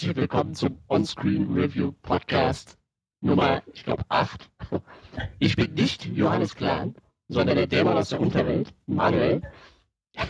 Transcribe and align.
herzlich 0.00 0.16
willkommen 0.16 0.54
zum 0.54 0.78
On-Screen 0.88 1.52
Review 1.52 1.92
Podcast 2.00 2.78
Nummer, 3.20 3.62
ich 3.74 3.84
glaube, 3.84 4.02
8. 4.08 4.48
Ich 5.40 5.56
bin 5.56 5.74
nicht 5.74 6.06
Johannes 6.06 6.56
Klein, 6.56 6.94
sondern 7.28 7.58
der 7.58 7.66
Dämon 7.66 7.98
aus 7.98 8.08
der 8.08 8.18
Unterwelt, 8.18 8.72
Manuel. 8.86 9.42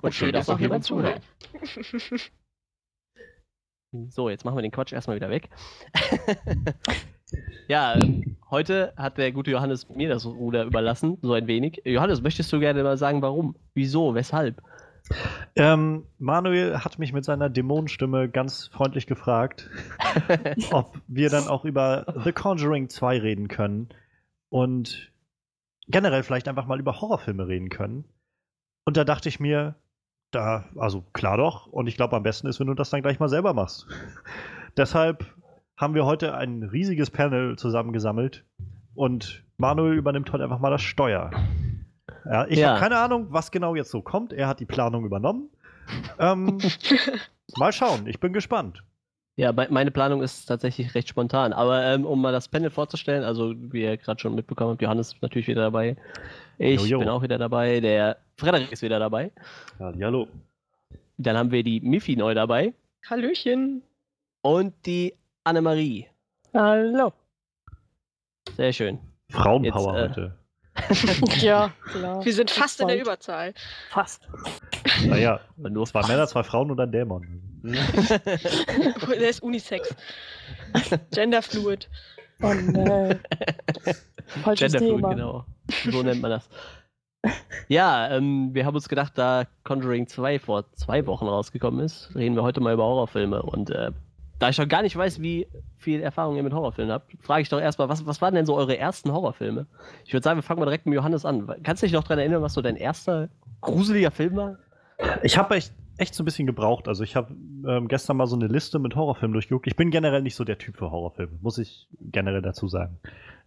Und 0.00 0.14
schön, 0.14 0.32
dass 0.32 0.48
auch 0.48 0.58
jemand 0.58 0.84
zuhört. 0.84 1.20
So, 4.10 4.28
jetzt 4.28 4.44
machen 4.44 4.56
wir 4.56 4.62
den 4.62 4.70
Quatsch 4.70 4.92
erstmal 4.92 5.16
wieder 5.16 5.30
weg. 5.30 5.48
ja, 7.68 7.94
ähm, 7.94 8.36
heute 8.50 8.92
hat 8.98 9.16
der 9.16 9.32
gute 9.32 9.50
Johannes 9.50 9.88
mir 9.88 10.10
das 10.10 10.26
Ruder 10.26 10.64
überlassen, 10.64 11.16
so 11.22 11.32
ein 11.32 11.46
wenig. 11.46 11.80
Johannes, 11.86 12.20
möchtest 12.20 12.52
du 12.52 12.60
gerne 12.60 12.82
mal 12.82 12.98
sagen, 12.98 13.22
warum? 13.22 13.56
Wieso? 13.72 14.14
Weshalb? 14.14 14.62
Ähm, 15.56 16.04
Manuel 16.18 16.78
hat 16.78 16.98
mich 16.98 17.12
mit 17.12 17.24
seiner 17.24 17.48
Dämonenstimme 17.48 18.28
ganz 18.28 18.68
freundlich 18.68 19.06
gefragt, 19.06 19.70
ob 20.70 21.00
wir 21.06 21.30
dann 21.30 21.48
auch 21.48 21.64
über 21.64 22.14
The 22.24 22.32
Conjuring 22.32 22.88
2 22.88 23.18
reden 23.18 23.48
können 23.48 23.88
und 24.50 25.12
generell 25.88 26.22
vielleicht 26.22 26.48
einfach 26.48 26.66
mal 26.66 26.78
über 26.78 27.00
Horrorfilme 27.00 27.48
reden 27.48 27.70
können. 27.70 28.04
Und 28.84 28.96
da 28.96 29.04
dachte 29.04 29.28
ich 29.28 29.40
mir, 29.40 29.74
da, 30.30 30.66
also 30.76 31.02
klar 31.12 31.36
doch, 31.36 31.66
und 31.66 31.86
ich 31.86 31.96
glaube 31.96 32.16
am 32.16 32.22
besten 32.22 32.46
ist, 32.46 32.60
wenn 32.60 32.66
du 32.66 32.74
das 32.74 32.90
dann 32.90 33.02
gleich 33.02 33.18
mal 33.18 33.28
selber 33.28 33.54
machst. 33.54 33.86
Deshalb 34.76 35.24
haben 35.76 35.94
wir 35.94 36.04
heute 36.04 36.34
ein 36.34 36.62
riesiges 36.62 37.10
Panel 37.10 37.56
zusammengesammelt 37.56 38.44
und 38.94 39.44
Manuel 39.56 39.96
übernimmt 39.96 40.32
heute 40.32 40.44
einfach 40.44 40.60
mal 40.60 40.70
das 40.70 40.82
Steuer. 40.82 41.30
Ja, 42.30 42.46
ich 42.46 42.58
Ja. 42.58 42.70
habe 42.70 42.80
keine 42.80 42.98
Ahnung, 42.98 43.26
was 43.30 43.50
genau 43.50 43.74
jetzt 43.74 43.90
so 43.90 44.02
kommt. 44.02 44.32
Er 44.32 44.48
hat 44.48 44.60
die 44.60 44.66
Planung 44.66 45.04
übernommen. 45.04 45.48
Ähm, 46.18 46.58
mal 47.56 47.72
schauen, 47.72 48.06
ich 48.06 48.20
bin 48.20 48.32
gespannt. 48.32 48.82
Ja, 49.36 49.52
me- 49.52 49.68
meine 49.70 49.90
Planung 49.90 50.20
ist 50.20 50.46
tatsächlich 50.46 50.94
recht 50.94 51.08
spontan. 51.08 51.52
Aber 51.52 51.82
ähm, 51.84 52.04
um 52.04 52.20
mal 52.20 52.32
das 52.32 52.48
Panel 52.48 52.70
vorzustellen, 52.70 53.22
also 53.24 53.54
wie 53.56 53.82
ihr 53.82 53.96
gerade 53.96 54.20
schon 54.20 54.34
mitbekommen 54.34 54.72
habt, 54.72 54.82
Johannes 54.82 55.12
ist 55.14 55.22
natürlich 55.22 55.46
wieder 55.48 55.62
dabei. 55.62 55.96
Ich 56.58 56.80
Jojo. 56.82 56.98
bin 56.98 57.08
auch 57.08 57.22
wieder 57.22 57.38
dabei. 57.38 57.80
Der 57.80 58.16
Frederik 58.36 58.70
ist 58.72 58.82
wieder 58.82 58.98
dabei. 58.98 59.30
Hallo. 59.78 60.26
Dann 61.18 61.36
haben 61.36 61.50
wir 61.52 61.62
die 61.62 61.80
Miffy 61.80 62.16
neu 62.16 62.34
dabei. 62.34 62.74
Hallöchen. 63.08 63.82
Und 64.42 64.74
die 64.86 65.14
Annemarie. 65.44 66.06
Hallo. 66.52 67.12
Sehr 68.56 68.72
schön. 68.72 68.98
Frauenpower 69.30 69.98
Jetzt, 70.00 70.16
äh, 70.16 70.20
heute. 70.22 70.37
Ja, 71.40 71.72
klar. 71.90 72.24
Wir 72.24 72.32
sind 72.32 72.50
fast 72.50 72.80
in 72.80 72.88
der. 72.88 73.00
Überzahl. 73.00 73.54
Fast. 73.90 74.28
Naja, 75.06 75.40
nur 75.56 75.86
zwei 75.86 76.06
Männer, 76.06 76.26
zwei 76.26 76.42
Frauen 76.42 76.70
und 76.70 76.80
ein 76.80 76.90
Dämon. 76.90 77.42
Der 77.62 79.28
ist 79.28 79.42
Unisex. 79.42 79.94
Genderfluid. 81.12 81.88
Oh 82.42 82.54
nee. 82.54 83.16
Falsches 84.42 84.72
Genderfluid, 84.72 84.96
Thema. 84.96 85.08
genau. 85.10 85.44
So 85.90 86.02
nennt 86.02 86.22
man 86.22 86.30
das. 86.32 86.48
Ja, 87.66 88.08
ähm, 88.10 88.54
wir 88.54 88.64
haben 88.64 88.76
uns 88.76 88.88
gedacht, 88.88 89.12
da 89.16 89.46
Conjuring 89.64 90.06
2 90.06 90.38
vor 90.38 90.72
zwei 90.72 91.04
Wochen 91.06 91.26
rausgekommen 91.26 91.80
ist, 91.84 92.14
reden 92.14 92.36
wir 92.36 92.42
heute 92.42 92.60
mal 92.60 92.74
über 92.74 92.84
Horrorfilme. 92.84 93.42
Und 93.42 93.70
äh, 93.70 93.90
da 94.38 94.48
ich 94.48 94.58
noch 94.58 94.68
gar 94.68 94.82
nicht 94.82 94.96
weiß, 94.96 95.20
wie 95.20 95.48
viel 95.76 96.00
Erfahrung 96.00 96.36
ihr 96.36 96.42
mit 96.42 96.52
Horrorfilmen 96.52 96.92
habt, 96.92 97.12
frage 97.20 97.42
ich 97.42 97.48
doch 97.48 97.60
erstmal, 97.60 97.88
was, 97.88 98.06
was 98.06 98.20
waren 98.22 98.34
denn 98.34 98.46
so 98.46 98.56
eure 98.56 98.78
ersten 98.78 99.12
Horrorfilme? 99.12 99.66
Ich 100.04 100.12
würde 100.12 100.24
sagen, 100.24 100.38
wir 100.38 100.42
fangen 100.42 100.60
mal 100.60 100.66
direkt 100.66 100.86
mit 100.86 100.94
Johannes 100.94 101.24
an. 101.24 101.46
Kannst 101.62 101.82
du 101.82 101.86
dich 101.86 101.92
noch 101.92 102.04
daran 102.04 102.20
erinnern, 102.20 102.42
was 102.42 102.54
so 102.54 102.62
dein 102.62 102.76
erster 102.76 103.28
gruseliger 103.60 104.10
Film 104.10 104.36
war? 104.36 104.58
Ich 105.22 105.38
habe 105.38 105.56
echt, 105.56 105.72
echt 105.96 106.14
so 106.14 106.22
ein 106.22 106.24
bisschen 106.24 106.46
gebraucht. 106.46 106.88
Also 106.88 107.02
ich 107.02 107.16
habe 107.16 107.34
ähm, 107.66 107.88
gestern 107.88 108.16
mal 108.16 108.26
so 108.26 108.36
eine 108.36 108.46
Liste 108.46 108.78
mit 108.78 108.94
Horrorfilmen 108.94 109.32
durchgeguckt. 109.32 109.66
Ich 109.66 109.76
bin 109.76 109.90
generell 109.90 110.22
nicht 110.22 110.36
so 110.36 110.44
der 110.44 110.58
Typ 110.58 110.76
für 110.76 110.90
Horrorfilme, 110.90 111.38
muss 111.40 111.58
ich 111.58 111.88
generell 112.00 112.42
dazu 112.42 112.68
sagen. 112.68 112.98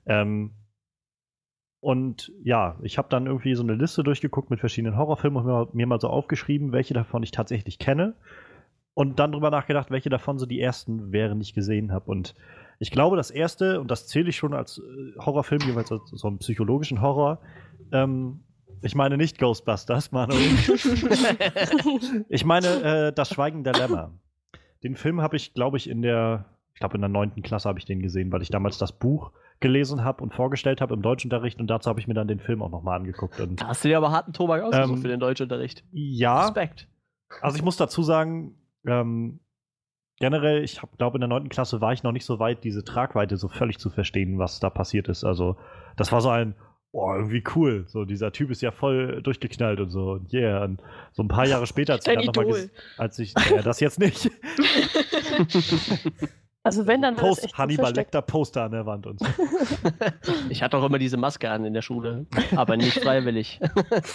Ähm, 0.05 0.51
und 1.79 2.31
ja, 2.43 2.77
ich 2.83 2.97
habe 2.97 3.09
dann 3.09 3.25
irgendwie 3.25 3.55
so 3.55 3.63
eine 3.63 3.73
Liste 3.73 4.03
durchgeguckt 4.03 4.51
mit 4.51 4.59
verschiedenen 4.59 4.97
Horrorfilmen 4.97 5.43
und 5.43 5.73
mir 5.73 5.87
mal 5.87 5.99
so 5.99 6.09
aufgeschrieben, 6.09 6.71
welche 6.73 6.93
davon 6.93 7.23
ich 7.23 7.31
tatsächlich 7.31 7.79
kenne. 7.79 8.13
Und 8.93 9.19
dann 9.19 9.31
drüber 9.31 9.49
nachgedacht, 9.51 9.89
welche 9.89 10.09
davon 10.09 10.37
so 10.37 10.45
die 10.45 10.59
ersten 10.59 11.11
wären, 11.13 11.39
die 11.39 11.43
ich 11.43 11.53
gesehen 11.53 11.91
habe. 11.93 12.11
Und 12.11 12.35
ich 12.79 12.91
glaube, 12.91 13.15
das 13.15 13.31
erste, 13.31 13.79
und 13.79 13.89
das 13.89 14.07
zähle 14.07 14.29
ich 14.29 14.35
schon 14.37 14.53
als 14.53 14.79
äh, 14.79 15.17
Horrorfilm, 15.19 15.61
jeweils 15.65 15.91
als 15.91 16.09
so 16.09 16.27
einen 16.27 16.39
psychologischen 16.39 17.01
Horror, 17.01 17.39
ähm, 17.91 18.41
ich 18.83 18.95
meine 18.95 19.15
nicht 19.15 19.37
Ghostbusters, 19.37 20.11
Manuel. 20.11 20.39
Ich 22.29 22.45
meine, 22.45 22.67
äh, 22.67 23.13
das 23.13 23.29
Schweigen 23.29 23.63
der 23.63 23.73
Lämmer. 23.73 24.11
Den 24.83 24.95
Film 24.95 25.21
habe 25.21 25.35
ich, 25.37 25.53
glaube 25.53 25.77
ich, 25.77 25.89
in 25.89 26.01
der, 26.01 26.45
ich 26.73 26.79
glaube, 26.79 26.95
in 26.95 27.01
der 27.01 27.09
neunten 27.09 27.43
Klasse 27.43 27.69
habe 27.69 27.79
ich 27.79 27.85
den 27.85 28.01
gesehen, 28.01 28.31
weil 28.31 28.41
ich 28.41 28.49
damals 28.49 28.77
das 28.77 28.91
Buch 28.97 29.31
gelesen 29.59 30.03
habe 30.03 30.23
und 30.23 30.33
vorgestellt 30.33 30.81
habe 30.81 30.95
im 30.95 31.03
Deutschunterricht 31.03 31.59
und 31.59 31.67
dazu 31.67 31.87
habe 31.89 31.99
ich 31.99 32.07
mir 32.07 32.15
dann 32.15 32.27
den 32.27 32.39
Film 32.39 32.63
auch 32.63 32.71
nochmal 32.71 32.97
angeguckt. 32.97 33.39
Und 33.39 33.61
Da 33.61 33.67
hast 33.67 33.83
du 33.83 33.89
dir 33.89 33.97
aber 33.97 34.11
harten 34.11 34.33
Tobak 34.33 34.63
ausgesucht 34.63 34.95
Ähm, 34.97 35.01
für 35.03 35.07
den 35.07 35.19
Deutschunterricht. 35.19 35.83
ja, 35.91 36.41
Respekt. 36.45 36.87
also 37.41 37.55
ich 37.57 37.63
muss 37.63 37.77
dazu 37.77 38.01
sagen, 38.01 38.55
ähm, 38.85 39.39
generell, 40.19 40.63
ich 40.63 40.79
glaube, 40.97 41.17
in 41.17 41.21
der 41.21 41.27
neunten 41.27 41.49
Klasse 41.49 41.81
war 41.81 41.93
ich 41.93 42.03
noch 42.03 42.11
nicht 42.11 42.25
so 42.25 42.39
weit, 42.39 42.63
diese 42.63 42.83
Tragweite 42.83 43.37
so 43.37 43.47
völlig 43.47 43.79
zu 43.79 43.89
verstehen, 43.89 44.37
was 44.39 44.59
da 44.59 44.69
passiert 44.69 45.07
ist. 45.09 45.23
Also, 45.23 45.57
das 45.97 46.11
war 46.11 46.21
so 46.21 46.29
ein, 46.29 46.55
boah, 46.91 47.15
irgendwie 47.15 47.43
cool. 47.55 47.85
So, 47.87 48.05
dieser 48.05 48.31
Typ 48.31 48.51
ist 48.51 48.61
ja 48.61 48.71
voll 48.71 49.21
durchgeknallt 49.23 49.79
und 49.79 49.89
so. 49.89 50.11
Und 50.11 50.33
yeah. 50.33 50.63
Und 50.63 50.81
so 51.13 51.23
ein 51.23 51.27
paar 51.27 51.47
Jahre 51.47 51.65
später, 51.67 51.93
als 51.93 52.05
ich, 52.05 52.13
dann 52.13 52.25
noch 52.25 52.35
mal 52.35 52.45
Idol. 52.45 52.57
ges- 52.57 52.69
als 52.97 53.17
ich, 53.19 53.33
äh, 53.51 53.63
das 53.63 53.79
jetzt 53.79 53.99
nicht, 53.99 54.29
Also 56.63 56.85
wenn 56.85 57.01
dann 57.01 57.15
Post, 57.15 57.43
echt 57.45 57.57
Hannibal. 57.57 57.91
Lecter 57.91 58.21
Poster 58.21 58.63
an 58.63 58.71
der 58.71 58.85
Wand 58.85 59.07
und 59.07 59.19
so. 59.19 59.25
Ich 60.49 60.61
hatte 60.61 60.77
auch 60.77 60.83
immer 60.85 60.99
diese 60.99 61.17
Maske 61.17 61.49
an 61.49 61.65
in 61.65 61.73
der 61.73 61.81
Schule, 61.81 62.27
aber 62.55 62.77
nicht 62.77 62.99
freiwillig. 63.01 63.59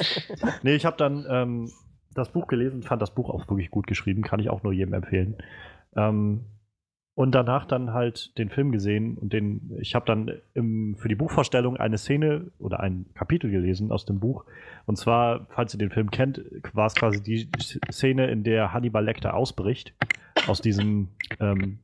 Nee, 0.63 0.77
ich 0.77 0.87
habe 0.87 0.97
dann 0.97 1.27
ähm, 1.29 1.73
das 2.19 2.31
Buch 2.31 2.47
gelesen, 2.47 2.83
fand 2.83 3.03
das 3.03 3.15
Buch 3.15 3.31
auch 3.31 3.49
wirklich 3.49 3.71
gut 3.71 3.87
geschrieben, 3.87 4.23
kann 4.23 4.41
ich 4.41 4.51
auch 4.51 4.63
nur 4.63 4.73
jedem 4.73 4.95
empfehlen. 4.95 5.37
Ähm, 5.95 6.45
und 7.17 7.35
danach 7.35 7.65
dann 7.65 7.95
halt 7.95 8.37
den 8.37 8.51
Film 8.51 8.73
gesehen 8.73 9.17
und 9.17 9.33
den, 9.33 9.75
ich 9.81 9.95
habe 9.95 10.05
dann 10.05 10.33
im, 10.53 10.97
für 10.99 11.09
die 11.09 11.15
Buchvorstellung 11.15 11.79
eine 11.79 11.97
Szene 11.97 12.51
oder 12.59 12.81
ein 12.81 13.07
Kapitel 13.15 13.51
gelesen 13.51 13.91
aus 13.91 14.05
dem 14.05 14.21
Buch. 14.21 14.45
Und 14.85 14.97
zwar, 14.97 15.47
falls 15.49 15.73
ihr 15.73 15.79
den 15.79 15.91
Film 15.91 16.11
kennt, 16.11 16.43
war 16.75 16.87
es 16.87 16.95
quasi 16.95 17.23
die 17.23 17.49
Szene, 17.91 18.27
in 18.31 18.45
der 18.45 18.75
Hannibal 18.75 19.03
Lecter 19.03 19.33
ausbricht 19.33 19.95
aus 20.47 20.61
diesem 20.61 21.09
ähm, 21.41 21.79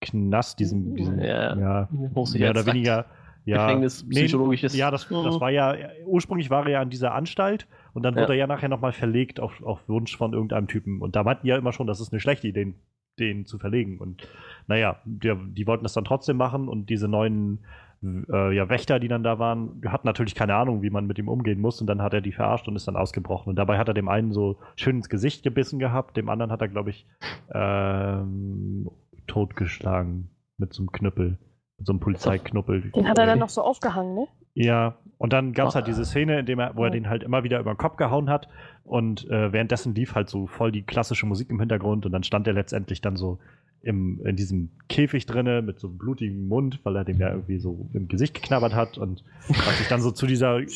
Knast, 0.00 0.58
diesem, 0.58 0.96
diesem 0.96 1.20
Ja. 1.20 1.56
ja, 1.56 1.88
mehr 1.92 2.50
oder 2.50 2.66
weniger 2.66 3.06
ja, 3.44 3.66
Gefängnis, 3.66 4.04
nee, 4.08 4.24
psychologisches. 4.24 4.76
ja, 4.76 4.90
das, 4.90 5.08
das 5.08 5.40
war 5.40 5.50
ja, 5.50 5.76
ursprünglich 6.06 6.50
war 6.50 6.64
er 6.66 6.72
ja 6.72 6.80
an 6.80 6.90
dieser 6.90 7.14
Anstalt 7.14 7.66
und 7.92 8.02
dann 8.02 8.14
wurde 8.14 8.28
Ja. 8.28 8.30
er 8.30 8.36
ja 8.36 8.46
nachher 8.46 8.68
nochmal 8.68 8.92
verlegt 8.92 9.40
auf, 9.40 9.62
auf 9.62 9.80
Wunsch 9.88 10.16
von 10.16 10.32
irgendeinem 10.32 10.66
Typen. 10.66 11.00
Und 11.02 11.14
da 11.16 11.22
meinten 11.22 11.42
die 11.44 11.50
ja 11.50 11.56
immer 11.56 11.72
schon, 11.72 11.86
das 11.86 12.00
ist 12.00 12.12
eine 12.12 12.20
schlechte 12.20 12.48
Idee, 12.48 12.64
den, 12.64 12.74
den 13.18 13.46
zu 13.46 13.58
verlegen. 13.58 13.98
Und 13.98 14.26
naja, 14.66 14.96
die, 15.04 15.34
die 15.52 15.66
wollten 15.66 15.84
das 15.84 15.92
dann 15.92 16.04
trotzdem 16.04 16.36
machen 16.36 16.68
und 16.68 16.88
diese 16.90 17.06
neuen 17.06 17.60
äh, 18.02 18.54
ja, 18.54 18.68
Wächter, 18.68 18.98
die 18.98 19.08
dann 19.08 19.22
da 19.22 19.38
waren, 19.38 19.80
hatten 19.86 20.06
natürlich 20.06 20.34
keine 20.34 20.54
Ahnung, 20.54 20.82
wie 20.82 20.90
man 20.90 21.06
mit 21.06 21.18
ihm 21.18 21.28
umgehen 21.28 21.60
muss 21.60 21.80
und 21.80 21.86
dann 21.86 22.02
hat 22.02 22.12
er 22.14 22.20
die 22.20 22.32
verarscht 22.32 22.68
und 22.68 22.76
ist 22.76 22.88
dann 22.88 22.96
ausgebrochen. 22.96 23.50
Und 23.50 23.56
dabei 23.56 23.78
hat 23.78 23.88
er 23.88 23.94
dem 23.94 24.08
einen 24.08 24.32
so 24.32 24.58
schön 24.76 24.96
ins 24.96 25.08
Gesicht 25.08 25.42
gebissen 25.42 25.78
gehabt, 25.78 26.16
dem 26.16 26.28
anderen 26.28 26.50
hat 26.52 26.60
er, 26.60 26.68
glaube 26.68 26.90
ich, 26.90 27.06
ähm, 27.52 28.90
totgeschlagen 29.26 30.28
mit 30.58 30.72
so 30.72 30.82
einem 30.82 30.92
Knüppel, 30.92 31.38
so 31.84 31.92
einem 31.92 32.00
Polizeiknüppel. 32.00 32.90
Den 32.92 33.08
hat 33.08 33.18
er 33.18 33.26
dann 33.26 33.38
noch 33.38 33.48
so 33.48 33.62
aufgehangen, 33.62 34.14
ne? 34.14 34.26
Ja, 34.54 34.96
und 35.18 35.32
dann 35.32 35.52
gab 35.52 35.68
es 35.68 35.74
halt 35.74 35.88
diese 35.88 36.04
Szene, 36.04 36.40
in 36.40 36.46
dem 36.46 36.60
er, 36.60 36.76
wo 36.76 36.84
er 36.84 36.90
den 36.90 37.08
halt 37.08 37.22
immer 37.24 37.42
wieder 37.42 37.58
über 37.58 37.72
den 37.74 37.78
Kopf 37.78 37.96
gehauen 37.96 38.30
hat 38.30 38.48
und 38.84 39.28
äh, 39.28 39.52
währenddessen 39.52 39.94
lief 39.94 40.14
halt 40.14 40.28
so 40.28 40.46
voll 40.46 40.70
die 40.70 40.82
klassische 40.82 41.26
Musik 41.26 41.50
im 41.50 41.58
Hintergrund 41.58 42.06
und 42.06 42.12
dann 42.12 42.22
stand 42.22 42.46
er 42.46 42.52
letztendlich 42.52 43.00
dann 43.00 43.16
so 43.16 43.38
im, 43.82 44.24
in 44.24 44.36
diesem 44.36 44.70
Käfig 44.88 45.26
drinne 45.26 45.60
mit 45.60 45.78
so 45.78 45.88
einem 45.88 45.98
blutigen 45.98 46.46
Mund, 46.46 46.80
weil 46.84 46.96
er 46.96 47.04
dem 47.04 47.18
ja 47.18 47.30
irgendwie 47.30 47.58
so 47.58 47.90
im 47.92 48.08
Gesicht 48.08 48.34
geknabbert 48.34 48.74
hat 48.74 48.96
und 48.96 49.24
hat 49.48 49.74
sich 49.74 49.88
dann 49.88 50.00
so 50.00 50.10
zu 50.10 50.26
dieser 50.26 50.58
äh, 50.58 50.66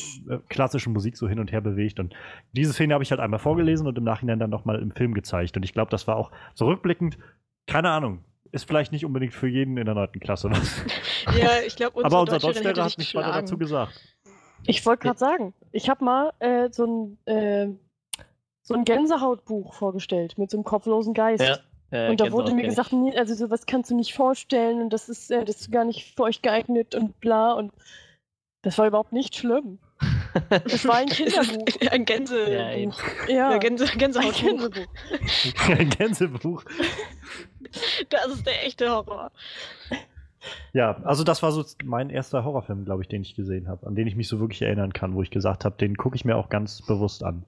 klassischen 0.49 0.91
Musik 0.93 1.15
so 1.15 1.27
hin 1.27 1.39
und 1.39 1.51
her 1.51 1.61
bewegt 1.61 1.99
und 1.99 2.13
diese 2.51 2.73
Szene 2.73 2.93
habe 2.93 3.03
ich 3.03 3.11
halt 3.11 3.21
einmal 3.21 3.39
vorgelesen 3.39 3.87
und 3.87 3.97
im 3.97 4.03
Nachhinein 4.03 4.39
dann 4.39 4.49
nochmal 4.49 4.79
im 4.79 4.91
Film 4.91 5.13
gezeigt 5.13 5.55
und 5.55 5.63
ich 5.63 5.73
glaube, 5.73 5.89
das 5.89 6.05
war 6.05 6.17
auch 6.17 6.31
zurückblickend, 6.53 7.17
keine 7.65 7.89
Ahnung, 7.89 8.19
ist 8.51 8.67
vielleicht 8.67 8.91
nicht 8.91 9.05
unbedingt 9.05 9.33
für 9.33 9.47
jeden 9.47 9.77
in 9.77 9.85
der 9.85 9.95
neunten 9.95 10.19
Klasse 10.19 10.49
was. 10.51 10.81
Ja, 11.37 11.61
ich 11.65 11.75
glaube, 11.75 12.03
Aber 12.03 12.21
unser 12.21 12.39
Deutschlehrer 12.39 12.83
hat 12.85 12.97
nichts 12.97 13.13
weiter 13.13 13.31
dazu 13.33 13.57
gesagt. 13.57 13.99
Ich 14.65 14.85
wollte 14.85 15.03
gerade 15.07 15.19
sagen, 15.19 15.53
ich 15.71 15.89
habe 15.89 16.03
mal 16.03 16.31
äh, 16.39 16.69
so 16.71 16.85
ein 16.85 17.17
äh, 17.25 17.67
so 18.61 18.73
ein 18.73 18.83
Gänsehautbuch 18.85 19.73
vorgestellt 19.73 20.37
mit 20.37 20.49
so 20.51 20.57
einem 20.57 20.63
kopflosen 20.63 21.13
Geist. 21.13 21.43
Ja. 21.43 21.57
Äh, 21.91 22.09
Und 22.11 22.19
da 22.19 22.31
wurde 22.31 22.53
mir 22.53 22.63
gesagt, 22.63 22.93
nee, 22.93 23.15
also 23.17 23.33
sowas 23.35 23.65
kannst 23.65 23.89
du 23.91 23.95
nicht 23.95 24.13
vorstellen 24.13 24.81
und 24.81 24.91
das 24.91 25.09
ist, 25.09 25.31
äh, 25.31 25.43
das 25.43 25.61
ist 25.61 25.71
gar 25.71 25.85
nicht 25.85 26.13
für 26.15 26.23
euch 26.23 26.41
geeignet 26.41 26.93
und 26.95 27.19
bla 27.19 27.53
und 27.53 27.73
das 28.61 28.77
war 28.77 28.87
überhaupt 28.87 29.11
nicht 29.13 29.35
schlimm. 29.35 29.79
Das 30.49 30.85
war 30.87 30.95
ein 30.95 31.07
Kinderbuch. 31.09 31.65
ein 31.91 32.05
Gänse. 32.05 32.51
Ja. 32.51 32.71
Ja, 32.71 33.51
Ja, 33.51 33.57
Gänse, 33.57 33.89
ein 33.91 33.97
Gänsehaut. 33.97 34.33
Kinderbuch. 34.33 34.85
Ein 35.67 35.89
Gänsebuch. 35.89 36.63
Das 38.09 38.27
ist 38.27 38.45
der 38.45 38.65
echte 38.65 38.89
Horror. 38.89 39.31
Ja, 40.73 41.01
also 41.03 41.23
das 41.23 41.43
war 41.43 41.51
so 41.51 41.65
mein 41.83 42.09
erster 42.09 42.43
Horrorfilm, 42.43 42.85
glaube 42.85 43.01
ich, 43.01 43.09
den 43.09 43.21
ich 43.21 43.35
gesehen 43.35 43.67
habe, 43.67 43.85
an 43.87 43.95
den 43.95 44.07
ich 44.07 44.15
mich 44.15 44.27
so 44.27 44.39
wirklich 44.39 44.61
erinnern 44.61 44.93
kann, 44.93 45.13
wo 45.13 45.21
ich 45.21 45.31
gesagt 45.31 45.65
habe, 45.65 45.75
den 45.77 45.97
gucke 45.97 46.15
ich 46.15 46.25
mir 46.25 46.37
auch 46.37 46.49
ganz 46.49 46.81
bewusst 46.81 47.23
an. 47.23 47.43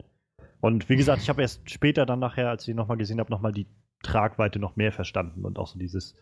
Und 0.60 0.90
wie 0.90 0.96
gesagt, 0.96 1.22
ich 1.22 1.30
habe 1.30 1.42
erst 1.42 1.70
später 1.70 2.06
dann 2.06 2.20
nachher, 2.20 2.50
als 2.50 2.64
ich 2.64 2.70
ihn 2.70 2.76
nochmal 2.76 2.98
gesehen 2.98 3.20
habe, 3.20 3.32
nochmal 3.32 3.52
die 3.52 3.68
Tragweite 4.04 4.60
noch 4.60 4.76
mehr 4.76 4.92
verstanden 4.92 5.46
und 5.46 5.58
auch 5.58 5.68
so 5.68 5.80
dieses 5.80 6.16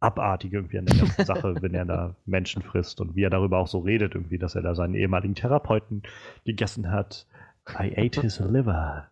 Abartige 0.00 0.58
irgendwie 0.58 0.78
an 0.78 0.86
der 0.86 0.96
ganzen 0.96 1.24
Sache, 1.26 1.56
wenn 1.60 1.74
er 1.74 1.84
da 1.84 2.16
Menschen 2.24 2.62
frisst 2.62 3.00
und 3.00 3.16
wie 3.16 3.24
er 3.24 3.30
darüber 3.30 3.58
auch 3.58 3.66
so 3.66 3.80
redet, 3.80 4.14
irgendwie, 4.14 4.38
dass 4.38 4.54
er 4.54 4.62
da 4.62 4.74
seinen 4.74 4.94
ehemaligen 4.94 5.34
Therapeuten 5.34 6.02
gegessen 6.44 6.90
hat. 6.90 7.26
I 7.68 7.92
ate 7.96 8.20
his 8.20 8.38
liver 8.38 9.08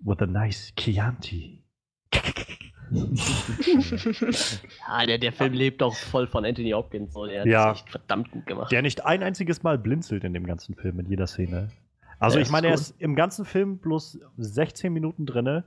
with 0.00 0.20
a 0.20 0.26
nice 0.26 0.72
Chianti. 0.76 1.61
Ja, 4.88 5.06
der, 5.06 5.18
der 5.18 5.32
Film 5.32 5.52
lebt 5.52 5.82
auch 5.82 5.94
voll 5.94 6.26
von 6.26 6.44
Anthony 6.44 6.70
Hopkins. 6.70 7.12
So. 7.12 7.26
Der 7.26 7.40
hat 7.40 7.46
Ja. 7.46 7.68
das 7.70 7.78
echt 7.78 7.90
verdammt 7.90 8.30
gut 8.30 8.46
gemacht. 8.46 8.70
Der 8.72 8.82
nicht 8.82 9.04
ein 9.04 9.22
einziges 9.22 9.62
Mal 9.62 9.78
blinzelt 9.78 10.24
in 10.24 10.32
dem 10.34 10.46
ganzen 10.46 10.74
Film, 10.74 10.98
in 11.00 11.06
jeder 11.06 11.26
Szene. 11.26 11.68
Also 12.18 12.38
Ja, 12.38 12.42
ich 12.42 12.50
meine, 12.50 12.68
er 12.68 12.74
ist 12.74 12.94
im 13.00 13.14
ganzen 13.16 13.44
Film 13.44 13.78
bloß 13.78 14.20
16 14.36 14.92
Minuten 14.92 15.26
drinne 15.26 15.64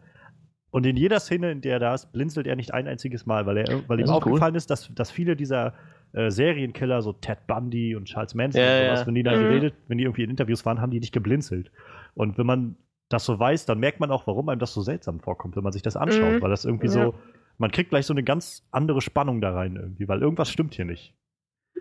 und 0.71 0.85
in 0.85 0.95
jeder 0.97 1.19
Szene, 1.19 1.51
in 1.51 1.61
der 1.61 1.73
er 1.73 1.79
da 1.79 1.93
ist, 1.93 2.11
blinzelt 2.11 2.47
er 2.47 2.55
nicht 2.55 2.73
ein 2.73 2.87
einziges 2.87 3.25
Mal, 3.25 3.45
weil, 3.45 3.57
er, 3.57 3.83
weil 3.87 3.99
ihm 3.99 4.05
ist 4.05 4.09
cool. 4.11 4.17
aufgefallen 4.17 4.55
ist, 4.55 4.69
dass, 4.69 4.93
dass 4.93 5.11
viele 5.11 5.35
dieser 5.35 5.73
äh, 6.13 6.29
Serienkiller, 6.29 7.01
so 7.01 7.13
Ted 7.13 7.45
Bundy 7.47 7.95
und 7.95 8.05
Charles 8.05 8.35
Manson 8.35 8.61
Ja, 8.61 8.79
und 8.79 8.85
sowas, 8.85 8.99
ja. 9.01 9.07
wenn 9.07 9.15
die 9.15 9.23
da 9.23 9.35
Mhm. 9.35 9.39
geredet, 9.41 9.73
wenn 9.87 9.97
die 9.97 10.03
irgendwie 10.05 10.23
in 10.23 10.29
Interviews 10.29 10.65
waren, 10.65 10.79
haben 10.81 10.91
die 10.91 10.99
nicht 10.99 11.13
geblinzelt. 11.13 11.71
Und 12.13 12.37
wenn 12.37 12.45
man 12.45 12.77
das 13.09 13.25
so 13.25 13.37
weiß, 13.39 13.65
dann 13.65 13.79
merkt 13.79 13.99
man 13.99 14.11
auch, 14.11 14.25
warum 14.27 14.49
einem 14.49 14.59
das 14.59 14.73
so 14.73 14.81
seltsam 14.81 15.19
vorkommt, 15.19 15.55
wenn 15.55 15.63
man 15.63 15.73
sich 15.73 15.81
das 15.83 15.95
anschaut, 15.95 16.33
Mhm. 16.35 16.41
weil 16.41 16.49
das 16.49 16.65
irgendwie 16.65 16.87
Ja. 16.87 16.91
so, 16.93 17.15
man 17.57 17.71
kriegt 17.71 17.89
gleich 17.91 18.05
so 18.05 18.13
eine 18.13 18.23
ganz 18.23 18.63
andere 18.71 19.01
Spannung 19.01 19.41
da 19.41 19.53
rein 19.53 19.75
irgendwie, 19.75 20.07
weil 20.07 20.21
irgendwas 20.21 20.49
stimmt 20.49 20.73
hier 20.75 20.85
nicht. 20.85 21.13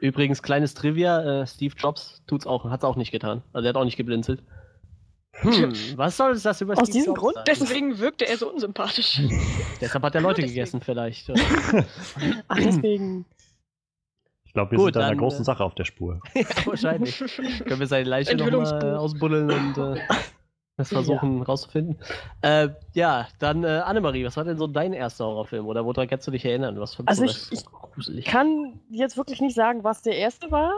Übrigens, 0.01 0.43
kleines 0.43 0.75
Trivia: 0.75 1.43
äh, 1.43 1.47
Steve 1.47 1.75
Jobs 1.79 2.23
tut's 2.27 2.47
auch, 2.47 2.65
hat's 2.69 2.85
auch 2.85 2.97
nicht 2.97 3.13
getan. 3.13 3.43
Also, 3.53 3.67
er 3.67 3.71
hat 3.71 3.77
auch 3.77 3.85
nicht 3.85 3.97
geblinzelt. 3.97 4.43
Hm, 5.37 5.73
was 5.97 6.17
soll 6.17 6.39
das 6.39 6.61
über 6.61 6.75
Aus 6.75 6.81
Steve 6.81 6.93
diesem 6.93 7.07
Jobs 7.15 7.21
Grund? 7.21 7.35
sagen? 7.37 7.45
Deswegen 7.49 7.99
wirkte 7.99 8.27
er 8.29 8.37
so 8.37 8.51
unsympathisch. 8.53 9.21
Deshalb 9.81 10.05
hat 10.05 10.15
er 10.15 10.21
Leute 10.21 10.43
gegessen, 10.43 10.81
vielleicht. 10.81 11.31
Ach, 12.49 12.57
deswegen. 12.57 13.25
Ich 14.45 14.53
glaube, 14.53 14.71
wir 14.73 14.79
Gut, 14.79 14.85
sind 14.95 14.97
da 14.97 15.07
einer 15.09 15.17
großen 15.17 15.41
äh, 15.41 15.45
Sache 15.45 15.65
auf 15.65 15.75
der 15.75 15.85
Spur. 15.85 16.21
ja, 16.35 16.45
wahrscheinlich. 16.65 17.19
Können 17.65 17.81
wir 17.81 17.87
seine 17.89 18.09
Leiche 18.09 18.37
nochmal 18.37 18.95
ausbuddeln 18.97 19.51
und 19.51 19.79
äh, 19.79 20.01
das 20.77 20.89
versuchen 20.89 21.43
rauszufinden. 21.43 21.97
Äh, 22.43 22.71
ja, 22.95 23.29
dann 23.39 23.63
äh, 23.65 23.69
Annemarie, 23.85 24.25
was 24.25 24.37
war 24.37 24.45
denn 24.45 24.59
so 24.59 24.67
dein 24.67 24.93
erster 24.93 25.25
Horrorfilm? 25.25 25.67
Oder 25.67 25.85
woran 25.85 26.09
kannst 26.09 26.27
du 26.27 26.31
dich 26.33 26.45
erinnern? 26.45 26.79
Was 26.81 26.95
fandst 26.97 27.09
Also 27.11 27.25
du 27.27 27.31
ich- 27.55 27.65
gruselig? 27.67 28.27
Ich 28.27 28.33
kann 28.33 28.81
jetzt 28.91 29.17
wirklich 29.17 29.41
nicht 29.41 29.55
sagen, 29.55 29.85
was 29.85 30.03
der 30.03 30.17
erste 30.17 30.51
war. 30.51 30.73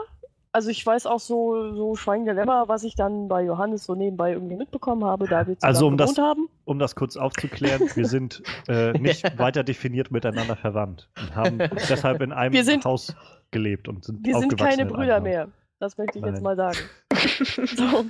Also 0.51 0.69
ich 0.69 0.83
weiß 0.85 1.05
auch 1.07 1.19
so, 1.19 1.73
so 1.75 1.95
Schweigen 1.95 2.25
der 2.25 2.33
Lämmer, 2.33 2.67
was 2.67 2.83
ich 2.83 2.95
dann 2.95 3.27
bei 3.27 3.43
Johannes 3.43 3.83
so 3.85 3.95
nebenbei 3.95 4.31
irgendwie 4.33 4.55
mitbekommen 4.55 5.03
habe, 5.03 5.27
da 5.27 5.45
wir 5.45 5.55
zusammen 5.55 5.69
Also 5.69 5.87
um 5.87 5.97
das- 5.97 6.17
haben. 6.17 6.47
Um 6.65 6.79
das 6.79 6.95
kurz 6.95 7.17
aufzuklären, 7.17 7.81
wir 7.93 8.05
sind 8.05 8.41
äh, 8.67 8.91
nicht 8.99 9.37
weiter 9.39 9.63
definiert 9.63 10.11
miteinander 10.11 10.55
verwandt 10.55 11.09
und 11.19 11.35
haben 11.35 11.57
deshalb 11.89 12.21
in 12.21 12.31
einem 12.31 12.63
sind- 12.63 12.85
Haus 12.85 13.15
gelebt 13.51 13.87
und 13.87 14.05
sind 14.05 14.25
Wir 14.25 14.37
sind 14.39 14.57
keine 14.57 14.85
Brüder 14.85 15.19
mehr. 15.21 15.47
Das 15.79 15.97
möchte 15.97 16.19
ich 16.19 16.25
jetzt 16.25 16.41
Nein. 16.41 16.43
mal 16.43 16.55
sagen. 16.55 16.77
so. 17.75 18.05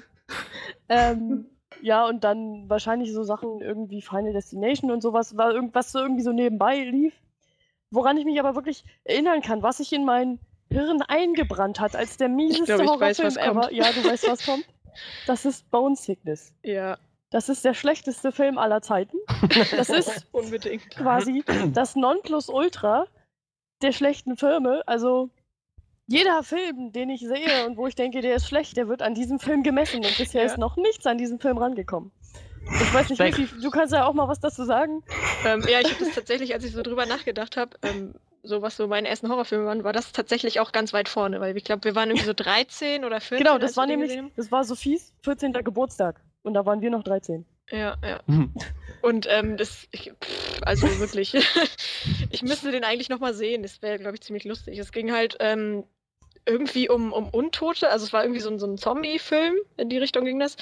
ähm, 0.90 1.46
ja, 1.82 2.06
und 2.08 2.24
dann 2.24 2.70
wahrscheinlich 2.70 3.14
so 3.14 3.24
Sachen 3.24 3.62
irgendwie 3.62 4.02
Final 4.02 4.34
Destination 4.34 4.92
und 4.92 5.02
sowas, 5.02 5.38
war 5.38 5.52
irgendwas 5.54 5.92
so 5.92 6.00
irgendwie 6.00 6.24
so 6.24 6.32
nebenbei 6.32 6.80
lief. 6.84 7.14
Woran 7.92 8.18
ich 8.18 8.26
mich 8.26 8.40
aber 8.40 8.56
wirklich 8.56 8.84
erinnern 9.06 9.42
kann, 9.42 9.64
was 9.64 9.78
sich 9.78 9.94
in 9.94 10.04
mein 10.06 10.40
Hirn 10.70 11.02
eingebrannt 11.04 11.80
hat, 11.80 11.96
als 11.96 12.18
der 12.18 12.28
mieseste 12.30 12.66
glaub, 12.76 12.82
ich 12.82 12.88
weiß, 13.02 13.20
Horrorfilm 13.20 13.28
was 13.28 13.38
ever. 13.38 13.62
kommt. 13.62 13.72
Ja, 13.72 13.92
du 13.92 14.04
weißt, 14.04 14.28
was 14.30 14.46
kommt. 14.46 14.66
Das 15.26 15.46
ist 15.46 15.70
Bone 15.72 15.96
Sickness. 15.96 16.54
ja, 16.64 16.98
Das 17.30 17.48
ist 17.50 17.64
der 17.64 17.74
schlechteste 17.74 18.32
Film 18.32 18.58
aller 18.58 18.82
Zeiten. 18.82 19.18
Das 19.72 19.90
ist 19.90 20.26
unbedingt. 20.32 20.90
quasi 20.90 21.44
das 21.74 21.96
Nonplusultra 21.96 23.06
der 23.82 23.92
schlechten 23.92 24.36
Filme. 24.38 24.82
Also 24.88 25.30
jeder 26.08 26.42
Film, 26.44 26.92
den 26.92 27.10
ich 27.10 27.22
sehe 27.22 27.66
und 27.68 27.78
wo 27.78 27.88
ich 27.88 27.96
denke, 27.96 28.22
der 28.22 28.36
ist 28.36 28.48
schlecht, 28.48 28.78
der 28.78 28.88
wird 28.88 29.02
an 29.02 29.14
diesem 29.14 29.40
Film 29.40 29.64
gemessen 29.64 29.98
und 29.98 30.18
bisher 30.18 30.42
Ja. 30.42 30.48
ist 30.48 30.58
noch 30.58 30.76
nichts 30.78 31.06
an 31.06 31.18
diesem 31.18 31.40
Film 31.40 31.58
rangekommen. 31.58 32.12
Ich 32.82 32.94
weiß 32.94 33.10
nicht. 33.10 33.20
Michi, 33.20 33.48
du 33.62 33.70
kannst 33.70 33.94
ja 33.94 34.06
auch 34.06 34.14
mal 34.14 34.28
was 34.28 34.40
dazu 34.40 34.66
sagen. 34.66 35.04
Ähm, 35.46 35.64
ja, 35.70 35.80
ich 35.80 35.94
habe 35.94 36.04
das 36.04 36.14
tatsächlich, 36.16 36.54
als 36.54 36.64
ich 36.66 36.74
so 36.74 36.82
drüber 36.82 37.06
nachgedacht 37.06 37.56
habe, 37.56 37.78
ähm, 37.84 38.14
so 38.44 38.62
was 38.62 38.76
so 38.78 38.88
meine 38.88 39.08
ersten 39.08 39.30
Horrorfilme 39.30 39.66
waren, 39.66 39.84
war 39.84 39.94
das 39.94 40.12
tatsächlich 40.12 40.60
auch 40.60 40.72
ganz 40.72 40.94
weit 40.94 41.08
vorne, 41.10 41.40
weil 41.40 41.56
ich 41.56 41.64
glaube, 41.64 41.84
wir 41.86 41.96
waren 41.96 42.10
irgendwie 42.10 42.26
so 42.26 42.34
13 42.34 43.06
oder 43.06 43.20
14. 43.22 43.46
Genau, 43.46 43.58
das 43.58 43.78
war 43.78 43.86
nämlich, 43.86 44.10
gesehen 44.10 44.32
das 44.36 44.52
war 44.52 44.64
Sophies 44.64 45.14
14. 45.24 45.54
Geburtstag 45.54 46.22
und 46.44 46.54
da 46.54 46.66
waren 46.66 46.82
wir 46.82 46.90
noch 46.90 47.04
13. 47.04 47.46
haben. 47.72 47.78
Ja, 47.78 47.96
ja. 48.04 48.20
Hm. 48.28 48.54
Und 49.02 49.28
ähm, 49.30 49.58
das, 49.58 49.88
ich, 49.92 50.12
pff, 50.20 50.62
also 50.64 50.88
wirklich, 51.00 51.34
ich 52.32 52.42
müsste 52.42 52.72
den 52.72 52.84
eigentlich 52.84 53.10
nochmal 53.10 53.34
sehen. 53.34 53.62
Das 53.62 53.82
wäre, 53.82 54.00
glaube 54.00 54.16
ich, 54.16 54.22
ziemlich 54.22 54.44
lustig. 54.44 54.80
Es 54.80 54.92
ging 54.92 55.12
halt 55.14 55.38
ähm, 55.40 55.84
irgendwie 56.48 56.90
um, 56.90 57.14
um 57.14 57.30
Untote, 57.30 57.90
also 57.90 58.06
es 58.06 58.14
war 58.14 58.24
irgendwie 58.24 58.42
so 58.42 58.50
ein, 58.50 58.60
so 58.60 58.68
ein 58.68 58.78
Zombie-Film, 58.78 59.56
in 59.78 59.90
die 59.90 59.98
Richtung 59.98 60.26
ging 60.26 60.40
das. 60.40 60.58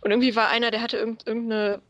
Und 0.00 0.10
irgendwie 0.10 0.36
war 0.36 0.48
einer, 0.48 0.70
der 0.70 0.82
hatte 0.82 0.96
irgend, 0.96 1.26
irgendeine 1.26 1.80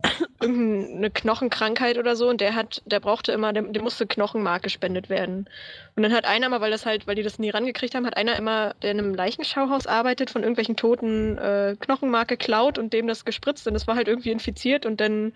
irgendeine 0.40 1.10
Knochenkrankheit 1.10 1.98
oder 1.98 2.14
so 2.14 2.28
und 2.28 2.40
der 2.40 2.54
hat, 2.54 2.82
der 2.86 3.00
brauchte 3.00 3.32
immer, 3.32 3.52
dem, 3.52 3.72
dem 3.72 3.82
musste 3.82 4.06
Knochenmark 4.06 4.62
gespendet 4.62 5.08
werden. 5.08 5.48
Und 5.96 6.02
dann 6.02 6.12
hat 6.12 6.24
einer 6.24 6.48
mal, 6.48 6.60
weil 6.60 6.70
das 6.70 6.86
halt, 6.86 7.06
weil 7.06 7.16
die 7.16 7.24
das 7.24 7.38
nie 7.38 7.50
rangekriegt 7.50 7.94
haben, 7.94 8.06
hat 8.06 8.16
einer 8.16 8.36
immer, 8.36 8.74
der 8.82 8.92
in 8.92 8.98
einem 9.00 9.14
Leichenschauhaus 9.14 9.86
arbeitet, 9.86 10.30
von 10.30 10.42
irgendwelchen 10.42 10.76
Toten 10.76 11.36
äh, 11.38 11.76
Knochenmark 11.80 12.28
geklaut 12.28 12.78
und 12.78 12.92
dem 12.92 13.08
das 13.08 13.24
gespritzt 13.24 13.66
und 13.66 13.74
das 13.74 13.88
war 13.88 13.96
halt 13.96 14.08
irgendwie 14.08 14.30
infiziert 14.30 14.86
und 14.86 15.00
dann 15.00 15.32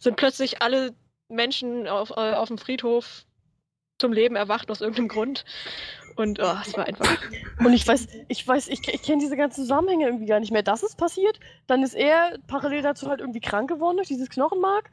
sind 0.00 0.16
plötzlich 0.16 0.62
alle 0.62 0.94
Menschen 1.28 1.86
auf, 1.86 2.10
äh, 2.10 2.34
auf 2.34 2.48
dem 2.48 2.58
Friedhof 2.58 3.24
zum 3.98 4.12
Leben 4.12 4.34
erwacht 4.34 4.70
aus 4.70 4.80
irgendeinem 4.80 5.08
Grund. 5.08 5.44
Und 6.16 6.38
oh, 6.40 6.56
es 6.64 6.76
war 6.76 6.86
einfach. 6.86 7.18
Und 7.58 7.72
ich 7.72 7.86
weiß, 7.86 8.06
ich 8.28 8.46
weiß, 8.46 8.68
ich, 8.68 8.86
ich 8.88 9.02
kenne 9.02 9.20
diese 9.20 9.36
ganzen 9.36 9.62
Zusammenhänge 9.62 10.06
irgendwie 10.06 10.26
gar 10.26 10.40
nicht 10.40 10.52
mehr. 10.52 10.62
Das 10.62 10.82
ist 10.82 10.96
passiert, 10.96 11.38
dann 11.66 11.82
ist 11.82 11.94
er 11.94 12.38
parallel 12.46 12.82
dazu 12.82 13.08
halt 13.08 13.20
irgendwie 13.20 13.40
krank 13.40 13.68
geworden 13.68 13.96
durch 13.96 14.08
dieses 14.08 14.28
Knochenmark. 14.28 14.90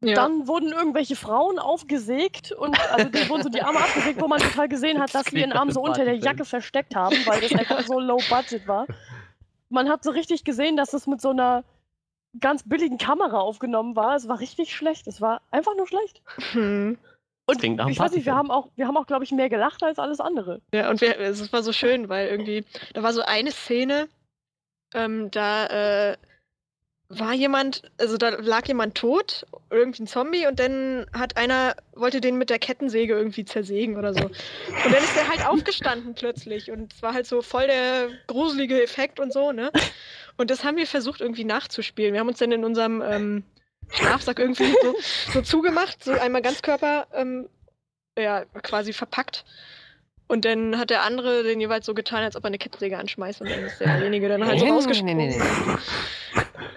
Ja. 0.00 0.14
Dann 0.14 0.46
wurden 0.46 0.72
irgendwelche 0.72 1.16
Frauen 1.16 1.58
aufgesägt 1.58 2.52
und 2.52 2.78
also 2.92 3.08
die 3.08 3.28
wurden 3.28 3.42
so 3.42 3.48
die 3.48 3.62
Arme 3.62 3.80
abgesägt, 3.80 4.20
wo 4.20 4.28
man 4.28 4.38
total 4.38 4.68
gesehen 4.68 5.00
hat, 5.00 5.12
dass 5.12 5.26
sie 5.26 5.40
ihren 5.40 5.52
Arm 5.52 5.72
so 5.72 5.80
unter 5.80 6.04
der 6.04 6.14
Jacke 6.14 6.44
versteckt 6.44 6.94
haben, 6.94 7.16
weil 7.26 7.40
das 7.40 7.52
einfach 7.52 7.82
so 7.82 7.98
low 7.98 8.20
budget 8.30 8.68
war. 8.68 8.86
Man 9.70 9.88
hat 9.88 10.04
so 10.04 10.12
richtig 10.12 10.44
gesehen, 10.44 10.76
dass 10.76 10.92
es 10.92 11.08
mit 11.08 11.20
so 11.20 11.30
einer 11.30 11.64
ganz 12.38 12.62
billigen 12.62 12.98
Kamera 12.98 13.40
aufgenommen 13.40 13.96
war. 13.96 14.14
Es 14.14 14.28
war 14.28 14.38
richtig 14.38 14.74
schlecht. 14.74 15.06
Es 15.08 15.20
war 15.20 15.42
einfach 15.50 15.74
nur 15.76 15.88
schlecht. 15.88 16.22
Hm. 16.52 16.98
Und 17.48 17.60
Klingt 17.60 17.80
ich 17.88 17.98
weiß 17.98 18.12
nicht, 18.12 18.26
wir 18.26 18.34
haben 18.34 18.50
auch, 18.50 18.68
wir 18.76 18.86
haben 18.86 18.98
auch, 18.98 19.06
glaube 19.06 19.24
ich, 19.24 19.32
mehr 19.32 19.48
gelacht 19.48 19.82
als 19.82 19.98
alles 19.98 20.20
andere. 20.20 20.60
Ja, 20.74 20.90
und 20.90 21.00
wir, 21.00 21.18
es 21.18 21.50
war 21.50 21.62
so 21.62 21.72
schön, 21.72 22.10
weil 22.10 22.28
irgendwie, 22.28 22.62
da 22.92 23.02
war 23.02 23.14
so 23.14 23.22
eine 23.22 23.52
Szene, 23.52 24.06
ähm, 24.94 25.30
da 25.30 26.10
äh, 26.10 26.16
war 27.08 27.32
jemand, 27.32 27.90
also 27.96 28.18
da 28.18 28.28
lag 28.28 28.68
jemand 28.68 28.96
tot, 28.96 29.46
irgendwie 29.70 30.02
ein 30.02 30.06
Zombie, 30.06 30.46
und 30.46 30.60
dann 30.60 31.06
hat 31.14 31.38
einer, 31.38 31.74
wollte 31.94 32.20
den 32.20 32.36
mit 32.36 32.50
der 32.50 32.58
Kettensäge 32.58 33.14
irgendwie 33.14 33.46
zersägen 33.46 33.96
oder 33.96 34.12
so. 34.12 34.26
Und 34.26 34.34
dann 34.84 35.02
ist 35.02 35.16
der 35.16 35.26
halt 35.26 35.46
aufgestanden 35.48 36.14
plötzlich 36.14 36.70
und 36.70 36.92
es 36.92 37.00
war 37.00 37.14
halt 37.14 37.26
so 37.26 37.40
voll 37.40 37.66
der 37.66 38.10
gruselige 38.26 38.82
Effekt 38.82 39.20
und 39.20 39.32
so, 39.32 39.52
ne? 39.52 39.72
Und 40.36 40.50
das 40.50 40.64
haben 40.64 40.76
wir 40.76 40.86
versucht 40.86 41.22
irgendwie 41.22 41.44
nachzuspielen. 41.44 42.12
Wir 42.12 42.20
haben 42.20 42.28
uns 42.28 42.38
dann 42.38 42.52
in 42.52 42.64
unserem 42.64 43.00
ähm, 43.00 43.44
Schlafsack 43.90 44.38
irgendwie 44.38 44.72
so, 44.82 44.94
so 45.32 45.42
zugemacht, 45.42 46.02
so 46.04 46.12
einmal 46.12 46.42
Ganzkörper, 46.42 47.06
ähm, 47.14 47.48
ja, 48.18 48.44
quasi 48.62 48.92
verpackt. 48.92 49.44
Und 50.26 50.44
dann 50.44 50.76
hat 50.78 50.90
der 50.90 51.02
andere 51.02 51.42
den 51.42 51.58
jeweils 51.60 51.86
so 51.86 51.94
getan, 51.94 52.22
als 52.22 52.36
ob 52.36 52.44
er 52.44 52.48
eine 52.48 52.58
Kettensäge 52.58 52.98
anschmeißt 52.98 53.40
und 53.40 53.50
dann 53.50 53.60
ist 53.60 53.80
derjenige 53.80 54.28
dann 54.28 54.44
halt 54.46 54.58
so 54.58 54.64
Nee, 54.64 54.70
nee, 54.70 54.76
rausgesprungen. 54.76 55.16
nee, 55.16 55.38
nee, 55.38 55.76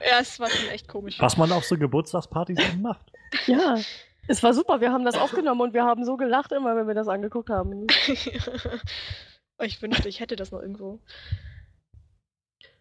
Ja, 0.10 0.20
es 0.22 0.40
war 0.40 0.50
schon 0.50 0.70
echt 0.70 0.88
komisch. 0.88 1.20
Was 1.20 1.36
man 1.36 1.52
auf 1.52 1.66
so 1.66 1.78
Geburtstagspartys 1.78 2.58
eben 2.60 2.82
macht. 2.82 3.12
Ja. 3.48 3.78
Es 4.28 4.42
war 4.44 4.54
super, 4.54 4.80
wir 4.80 4.92
haben 4.94 5.04
das 5.04 5.18
aufgenommen 5.18 5.60
und 5.62 5.74
wir 5.74 5.84
haben 5.84 6.06
so 6.06 6.16
gelacht 6.16 6.52
immer, 6.54 6.76
wenn 6.78 6.88
wir 6.88 6.94
das 6.94 7.08
angeguckt 7.08 7.50
haben. 7.50 7.88
Oh, 9.60 9.64
ich 9.64 9.80
wünschte, 9.80 10.10
ich 10.10 10.20
hätte 10.20 10.36
das 10.36 10.50
noch 10.52 10.60
irgendwo. 10.60 11.00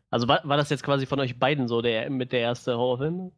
Also 0.08 0.26
war, 0.28 0.40
war 0.44 0.56
das 0.56 0.70
jetzt 0.70 0.82
quasi 0.82 1.04
von 1.04 1.20
euch 1.20 1.38
beiden 1.38 1.68
so 1.68 1.82
der 1.82 2.08
mit 2.08 2.32
der 2.32 2.40
erste 2.40 2.78
Horrorfilm? 2.78 3.32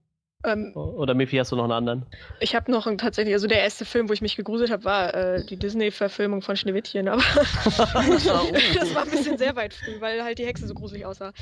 Ähm, 0.44 0.72
Oder 0.74 1.14
Miffy, 1.14 1.36
hast 1.36 1.52
du 1.52 1.56
noch 1.56 1.64
einen 1.64 1.72
anderen? 1.72 2.06
ich 2.40 2.54
habe 2.54 2.70
noch 2.70 2.86
einen, 2.86 2.98
tatsächlich, 2.98 3.34
also 3.34 3.46
der 3.46 3.60
erste 3.62 3.84
Film, 3.84 4.08
wo 4.08 4.12
ich 4.12 4.22
mich 4.22 4.36
gegruselt 4.36 4.70
habe, 4.70 4.84
war 4.84 5.14
äh, 5.14 5.44
die 5.46 5.56
Disney-Verfilmung 5.56 6.42
von 6.42 6.56
Schneewittchen, 6.56 7.08
aber 7.08 7.22
das 7.64 8.94
war 8.94 9.04
ein 9.04 9.10
bisschen 9.10 9.38
sehr 9.38 9.54
weit 9.56 9.72
früh, 9.74 10.00
weil 10.00 10.24
halt 10.24 10.38
die 10.38 10.46
Hexe 10.46 10.66
so 10.66 10.74
gruselig 10.74 11.06
aussah. 11.06 11.32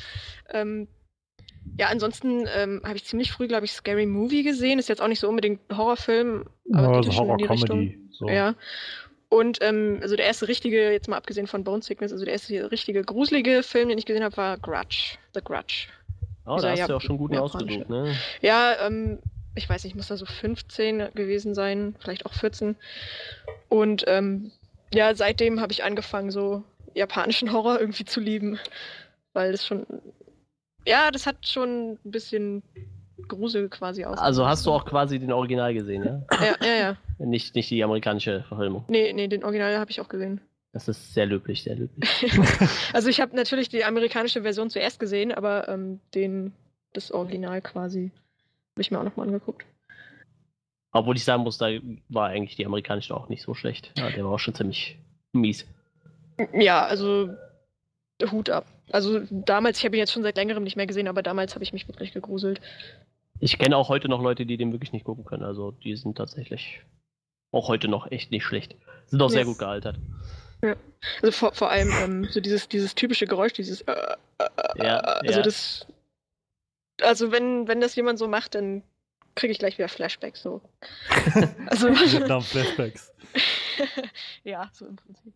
Ähm, 0.50 0.88
Ja, 1.78 1.88
ansonsten 1.88 2.46
ähm, 2.54 2.82
habe 2.84 2.96
ich 2.96 3.04
ziemlich 3.04 3.32
früh, 3.32 3.48
glaube 3.48 3.64
ich, 3.64 3.72
Scary 3.72 4.06
Movie 4.06 4.42
gesehen. 4.42 4.78
Ist 4.78 4.88
jetzt 4.88 5.00
auch 5.00 5.08
nicht 5.08 5.20
so 5.20 5.28
unbedingt 5.28 5.60
ein 5.70 5.76
Horrorfilm, 5.78 6.44
aber 6.72 6.88
Ja, 6.88 7.00
geht 7.00 7.04
so 7.04 7.10
ja 7.10 7.16
schon 7.16 7.30
in 7.30 7.38
die 7.38 7.44
Richtung. 7.44 7.78
Horror-Comedy. 7.78 7.98
So. 8.12 8.28
Ja. 8.28 8.54
Und 9.30 9.58
ähm, 9.62 10.00
also 10.02 10.16
der 10.16 10.26
erste 10.26 10.48
richtige, 10.48 10.90
jetzt 10.90 11.08
mal 11.08 11.16
abgesehen 11.16 11.46
von 11.46 11.62
Bone 11.62 11.82
Sickness, 11.82 12.12
also 12.12 12.24
der 12.24 12.34
erste 12.34 12.70
richtige 12.72 13.02
gruselige 13.04 13.62
Film, 13.62 13.88
den 13.88 13.96
ich 13.96 14.04
gesehen 14.04 14.24
habe, 14.24 14.36
war 14.36 14.58
Grudge. 14.58 15.16
The 15.34 15.40
Grudge. 15.42 15.86
Oh, 16.46 16.56
da 16.56 16.70
hast 16.70 16.78
du 16.78 16.84
Jap- 16.84 16.88
ja 16.88 16.96
auch 16.96 17.00
schon 17.00 17.18
guten 17.18 17.36
ausgesucht, 17.36 17.88
ne? 17.88 18.14
Ja, 18.40 18.74
ähm, 18.86 19.18
ich 19.54 19.68
weiß 19.68 19.84
nicht, 19.84 19.96
muss 19.96 20.08
da 20.08 20.16
so 20.16 20.26
15 20.26 21.08
gewesen 21.14 21.54
sein, 21.54 21.94
vielleicht 21.98 22.26
auch 22.26 22.32
14. 22.32 22.76
Und 23.68 24.04
ähm, 24.06 24.50
ja, 24.92 25.14
seitdem 25.14 25.60
habe 25.60 25.72
ich 25.72 25.84
angefangen, 25.84 26.30
so 26.30 26.64
japanischen 26.94 27.52
Horror 27.52 27.78
irgendwie 27.80 28.04
zu 28.04 28.20
lieben. 28.20 28.58
Weil 29.32 29.52
das 29.52 29.64
schon. 29.66 29.86
Ja, 30.86 31.10
das 31.10 31.26
hat 31.26 31.46
schon 31.46 31.92
ein 31.92 32.10
bisschen 32.10 32.62
Grusel 33.28 33.68
quasi 33.68 34.04
aus. 34.04 34.18
Also 34.18 34.46
hast 34.46 34.66
du 34.66 34.72
auch 34.72 34.84
quasi 34.84 35.18
den 35.18 35.30
Original 35.32 35.72
gesehen, 35.74 36.04
ja? 36.04 36.22
Ja, 36.40 36.56
ja, 36.66 36.74
ja. 36.74 36.96
Nicht, 37.18 37.54
nicht 37.54 37.70
die 37.70 37.84
amerikanische 37.84 38.44
Verfilmung. 38.48 38.84
Nee, 38.88 39.12
nee, 39.12 39.28
den 39.28 39.44
Original 39.44 39.78
habe 39.78 39.90
ich 39.90 40.00
auch 40.00 40.08
gesehen. 40.08 40.40
Das 40.72 40.86
ist 40.88 41.14
sehr 41.14 41.26
löblich, 41.26 41.62
sehr 41.64 41.76
löblich. 41.76 42.08
Also 42.92 43.08
ich 43.08 43.20
habe 43.20 43.34
natürlich 43.34 43.68
die 43.68 43.84
amerikanische 43.84 44.42
Version 44.42 44.70
zuerst 44.70 45.00
gesehen, 45.00 45.32
aber 45.32 45.68
ähm, 45.68 46.00
den, 46.14 46.52
das 46.92 47.10
Original 47.10 47.60
quasi 47.60 48.12
habe 48.72 48.80
ich 48.82 48.90
mir 48.90 49.00
auch 49.00 49.04
nochmal 49.04 49.26
angeguckt. 49.26 49.66
Obwohl 50.92 51.16
ich 51.16 51.24
sagen 51.24 51.42
muss, 51.42 51.58
da 51.58 51.68
war 52.08 52.28
eigentlich 52.28 52.56
die 52.56 52.66
amerikanische 52.66 53.14
auch 53.16 53.28
nicht 53.28 53.42
so 53.42 53.54
schlecht. 53.54 53.92
Ja, 53.96 54.10
der 54.10 54.24
war 54.24 54.32
auch 54.32 54.38
schon 54.38 54.54
ziemlich 54.54 54.98
mies. 55.32 55.66
Ja, 56.52 56.84
also 56.84 57.30
Hut 58.30 58.50
ab. 58.50 58.66
Also 58.90 59.20
damals, 59.30 59.78
ich 59.78 59.84
habe 59.84 59.96
ihn 59.96 60.00
jetzt 60.00 60.12
schon 60.12 60.22
seit 60.22 60.36
längerem 60.36 60.64
nicht 60.64 60.76
mehr 60.76 60.86
gesehen, 60.86 61.08
aber 61.08 61.22
damals 61.22 61.54
habe 61.54 61.64
ich 61.64 61.72
mich 61.72 61.86
wirklich 61.88 62.12
gegruselt. 62.12 62.60
Ich 63.38 63.58
kenne 63.58 63.76
auch 63.76 63.88
heute 63.88 64.08
noch 64.08 64.20
Leute, 64.22 64.46
die 64.46 64.56
den 64.56 64.72
wirklich 64.72 64.92
nicht 64.92 65.04
gucken 65.04 65.24
können. 65.24 65.42
Also 65.44 65.70
die 65.70 65.96
sind 65.96 66.16
tatsächlich 66.16 66.80
auch 67.52 67.68
heute 67.68 67.88
noch 67.88 68.10
echt 68.10 68.30
nicht 68.30 68.44
schlecht. 68.44 68.76
Sind 69.06 69.22
auch 69.22 69.30
sehr 69.30 69.40
Ja. 69.40 69.46
gut 69.46 69.58
gealtert. 69.58 69.96
Also 71.22 71.32
vor, 71.32 71.54
vor 71.54 71.70
allem 71.70 71.90
ähm, 72.02 72.28
so 72.30 72.40
dieses, 72.40 72.68
dieses 72.68 72.94
typische 72.94 73.26
Geräusch, 73.26 73.54
dieses 73.54 73.80
äh, 73.82 74.16
Ja, 74.76 74.98
also 74.98 75.38
ja. 75.38 75.42
das 75.42 75.86
also 77.02 77.32
wenn, 77.32 77.68
wenn 77.68 77.80
das 77.80 77.94
jemand 77.96 78.18
so 78.18 78.28
macht, 78.28 78.54
dann 78.54 78.82
kriege 79.34 79.52
ich 79.52 79.58
gleich 79.58 79.78
wieder 79.78 79.88
Flashbacks 79.88 80.42
so. 80.42 80.60
also 81.66 81.88
Vietnam-Flashbacks. 81.88 83.14
ja, 84.44 84.68
so 84.72 84.86
im 84.86 84.96
Prinzip. 84.96 85.32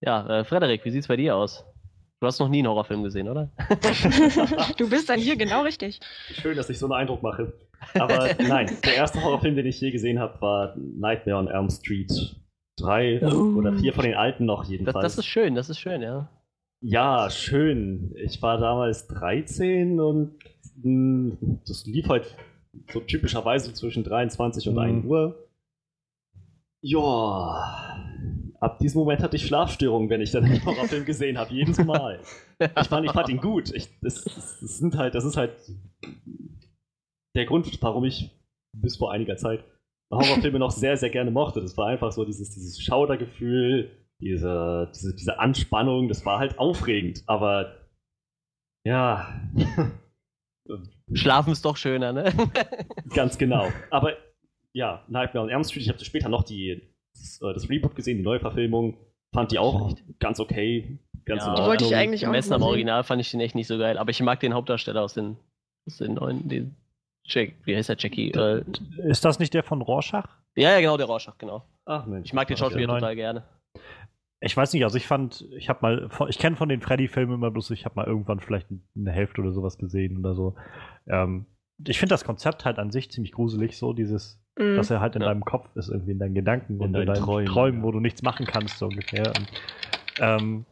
Ja, 0.00 0.40
äh, 0.40 0.44
Frederik, 0.44 0.84
wie 0.84 0.90
sieht's 0.90 1.08
bei 1.08 1.16
dir 1.16 1.34
aus? 1.36 1.64
Du 2.20 2.26
hast 2.26 2.38
noch 2.38 2.48
nie 2.48 2.58
einen 2.58 2.68
Horrorfilm 2.68 3.02
gesehen, 3.02 3.28
oder? 3.28 3.50
Du 4.78 4.88
bist 4.88 5.08
dann 5.08 5.20
hier 5.20 5.36
genau 5.36 5.62
richtig. 5.62 6.00
Schön, 6.32 6.56
dass 6.56 6.70
ich 6.70 6.78
so 6.78 6.86
einen 6.86 6.94
Eindruck 6.94 7.22
mache. 7.22 7.52
Aber 7.94 8.34
nein, 8.38 8.78
der 8.84 8.94
erste 8.94 9.22
Horrorfilm, 9.22 9.54
den 9.54 9.66
ich 9.66 9.80
je 9.80 9.90
gesehen 9.90 10.18
habe, 10.18 10.40
war 10.40 10.74
Nightmare 10.76 11.38
on 11.38 11.48
Elm 11.48 11.68
Street. 11.68 12.10
Drei 12.76 13.20
Oh. 13.24 13.56
oder 13.56 13.72
vier 13.74 13.92
von 13.94 14.04
den 14.04 14.14
alten 14.14 14.44
noch 14.44 14.60
Das, 14.62 14.70
jedenfalls. 14.70 15.02
das 15.02 15.18
ist 15.18 15.26
schön, 15.26 15.54
das 15.54 15.70
ist 15.70 15.78
schön, 15.78 16.02
ja. 16.02 16.28
Ja, 16.82 17.30
schön. 17.30 18.14
Ich 18.16 18.42
war 18.42 18.58
damals 18.58 19.06
13 19.08 19.98
und 19.98 20.34
mh, 20.82 21.36
das 21.66 21.86
lief 21.86 22.08
halt 22.08 22.36
so 22.92 23.00
typischerweise 23.00 23.72
zwischen 23.72 24.04
23 24.04 24.68
und 24.68 24.74
Mhm. 24.74 24.80
1 24.80 25.04
Uhr. 25.06 25.48
Ja, 26.82 28.54
ab 28.60 28.78
diesem 28.78 29.00
Moment 29.00 29.22
hatte 29.22 29.36
ich 29.36 29.46
Schlafstörungen, 29.46 30.10
wenn 30.10 30.20
ich 30.20 30.30
dann 30.32 30.44
einen 30.44 30.64
Horrorfilm 30.64 31.04
gesehen 31.06 31.38
habe, 31.38 31.54
jedes 31.54 31.82
Mal. 31.82 32.20
Ich 32.60 32.88
fand, 32.88 33.06
ich 33.06 33.12
fand 33.12 33.28
ihn 33.30 33.40
gut. 33.40 33.72
Ich, 33.74 33.88
das, 34.00 34.22
das, 34.24 34.58
das 34.60 34.78
sind 34.78 34.96
halt, 34.96 35.14
das 35.14 35.24
ist 35.24 35.36
halt 35.36 35.52
der 37.34 37.46
Grund, 37.46 37.66
warum 37.82 38.04
ich 38.04 38.30
bis 38.74 38.96
vor 38.96 39.12
einiger 39.12 39.36
Zeit 39.36 39.64
Horrorfilme 40.10 40.58
noch 40.58 40.70
sehr, 40.70 40.96
sehr 40.96 41.10
gerne 41.10 41.30
mochte. 41.30 41.60
Das 41.60 41.76
war 41.76 41.88
einfach 41.88 42.12
so 42.12 42.24
dieses, 42.24 42.50
dieses 42.50 42.80
Schaudergefühl, 42.80 43.90
diese, 44.20 44.90
diese, 44.94 45.14
diese 45.14 45.38
Anspannung, 45.38 46.08
das 46.08 46.24
war 46.24 46.38
halt 46.38 46.58
aufregend, 46.58 47.22
aber 47.26 47.74
ja, 48.84 49.40
Schlafen 51.12 51.52
ist 51.52 51.64
doch 51.64 51.76
schöner, 51.76 52.12
ne? 52.12 52.32
ganz 53.14 53.38
genau. 53.38 53.68
Aber 53.90 54.14
ja, 54.72 55.04
Nightmare 55.08 55.44
on 55.44 55.50
Elm 55.50 55.64
Street, 55.64 55.82
ich 55.82 55.88
habe 55.88 56.04
später 56.04 56.28
noch 56.28 56.42
die, 56.42 56.82
das, 57.14 57.40
äh, 57.42 57.52
das 57.54 57.68
Reboot 57.68 57.94
gesehen, 57.94 58.18
die 58.18 58.22
neue 58.24 58.40
Verfilmung, 58.40 58.96
fand 59.32 59.52
die 59.52 59.58
auch 59.58 59.94
ganz 60.18 60.40
okay, 60.40 60.98
ganz 61.24 61.44
Ja, 61.44 61.54
Die 61.54 61.62
wollte 61.62 61.84
ich 61.84 61.94
eigentlich 61.94 62.26
auch 62.26 62.30
Gemessen 62.30 62.50
noch 62.50 62.56
am. 62.56 62.62
Original 62.62 63.04
fand 63.04 63.20
ich 63.20 63.30
den 63.30 63.40
echt 63.40 63.54
nicht 63.54 63.66
so 63.66 63.78
geil. 63.78 63.98
Aber 63.98 64.10
ich 64.10 64.20
mag 64.20 64.40
den 64.40 64.54
Hauptdarsteller 64.54 65.02
aus 65.02 65.14
den, 65.14 65.36
aus 65.86 65.98
den 65.98 66.14
neuen, 66.14 66.48
den 66.48 66.76
Jack, 67.28 67.54
wie 67.64 67.76
heißt 67.76 67.88
der 67.88 67.96
Jackie? 67.98 68.30
Äh, 68.30 68.62
Ist 69.08 69.24
das 69.24 69.38
nicht 69.38 69.52
der 69.54 69.62
von 69.62 69.82
Rorschach? 69.82 70.28
ja, 70.54 70.70
ja, 70.72 70.80
genau, 70.80 70.96
der 70.96 71.06
Rorschach, 71.06 71.36
genau. 71.38 71.64
Ach 71.84 72.06
Mensch. 72.06 72.26
Ich 72.26 72.32
mag 72.32 72.48
den 72.48 72.56
Schauspieler 72.56 72.94
total 72.94 73.14
gerne. 73.16 73.44
Ich 74.40 74.56
weiß 74.56 74.72
nicht, 74.74 74.84
also 74.84 74.96
ich 74.96 75.06
fand, 75.06 75.46
ich 75.56 75.68
habe 75.68 75.78
mal, 75.82 76.08
ich 76.28 76.38
kenne 76.38 76.56
von 76.56 76.68
den 76.68 76.80
Freddy-Filmen 76.82 77.34
immer 77.36 77.50
bloß, 77.50 77.70
ich 77.70 77.84
habe 77.84 77.94
mal 77.96 78.06
irgendwann 78.06 78.40
vielleicht 78.40 78.68
eine 78.96 79.10
Hälfte 79.10 79.40
oder 79.40 79.52
sowas 79.52 79.78
gesehen 79.78 80.18
oder 80.18 80.34
so. 80.34 80.56
Ähm, 81.08 81.46
ich 81.86 81.98
finde 81.98 82.12
das 82.14 82.24
Konzept 82.24 82.64
halt 82.64 82.78
an 82.78 82.90
sich 82.90 83.10
ziemlich 83.10 83.32
gruselig, 83.32 83.76
so 83.78 83.92
dieses, 83.92 84.42
Mhm. 84.58 84.76
dass 84.76 84.90
er 84.90 85.00
halt 85.00 85.16
in 85.16 85.22
Ja. 85.22 85.28
deinem 85.28 85.44
Kopf 85.44 85.68
ist, 85.76 85.88
irgendwie 85.90 86.12
in 86.12 86.18
deinen 86.18 86.34
Gedanken 86.34 86.74
In 86.74 86.80
und 86.80 86.86
in 86.88 86.92
deinen 86.94 87.06
deinen 87.06 87.24
Träumen, 87.24 87.46
Träumen, 87.46 87.80
ja. 87.80 87.86
wo 87.86 87.92
du 87.92 88.00
nichts 88.00 88.22
machen 88.22 88.46
kannst, 88.46 88.78
so 88.78 88.86
ungefähr. 88.86 89.26
Und, 89.36 89.48
ähm, 90.20 90.64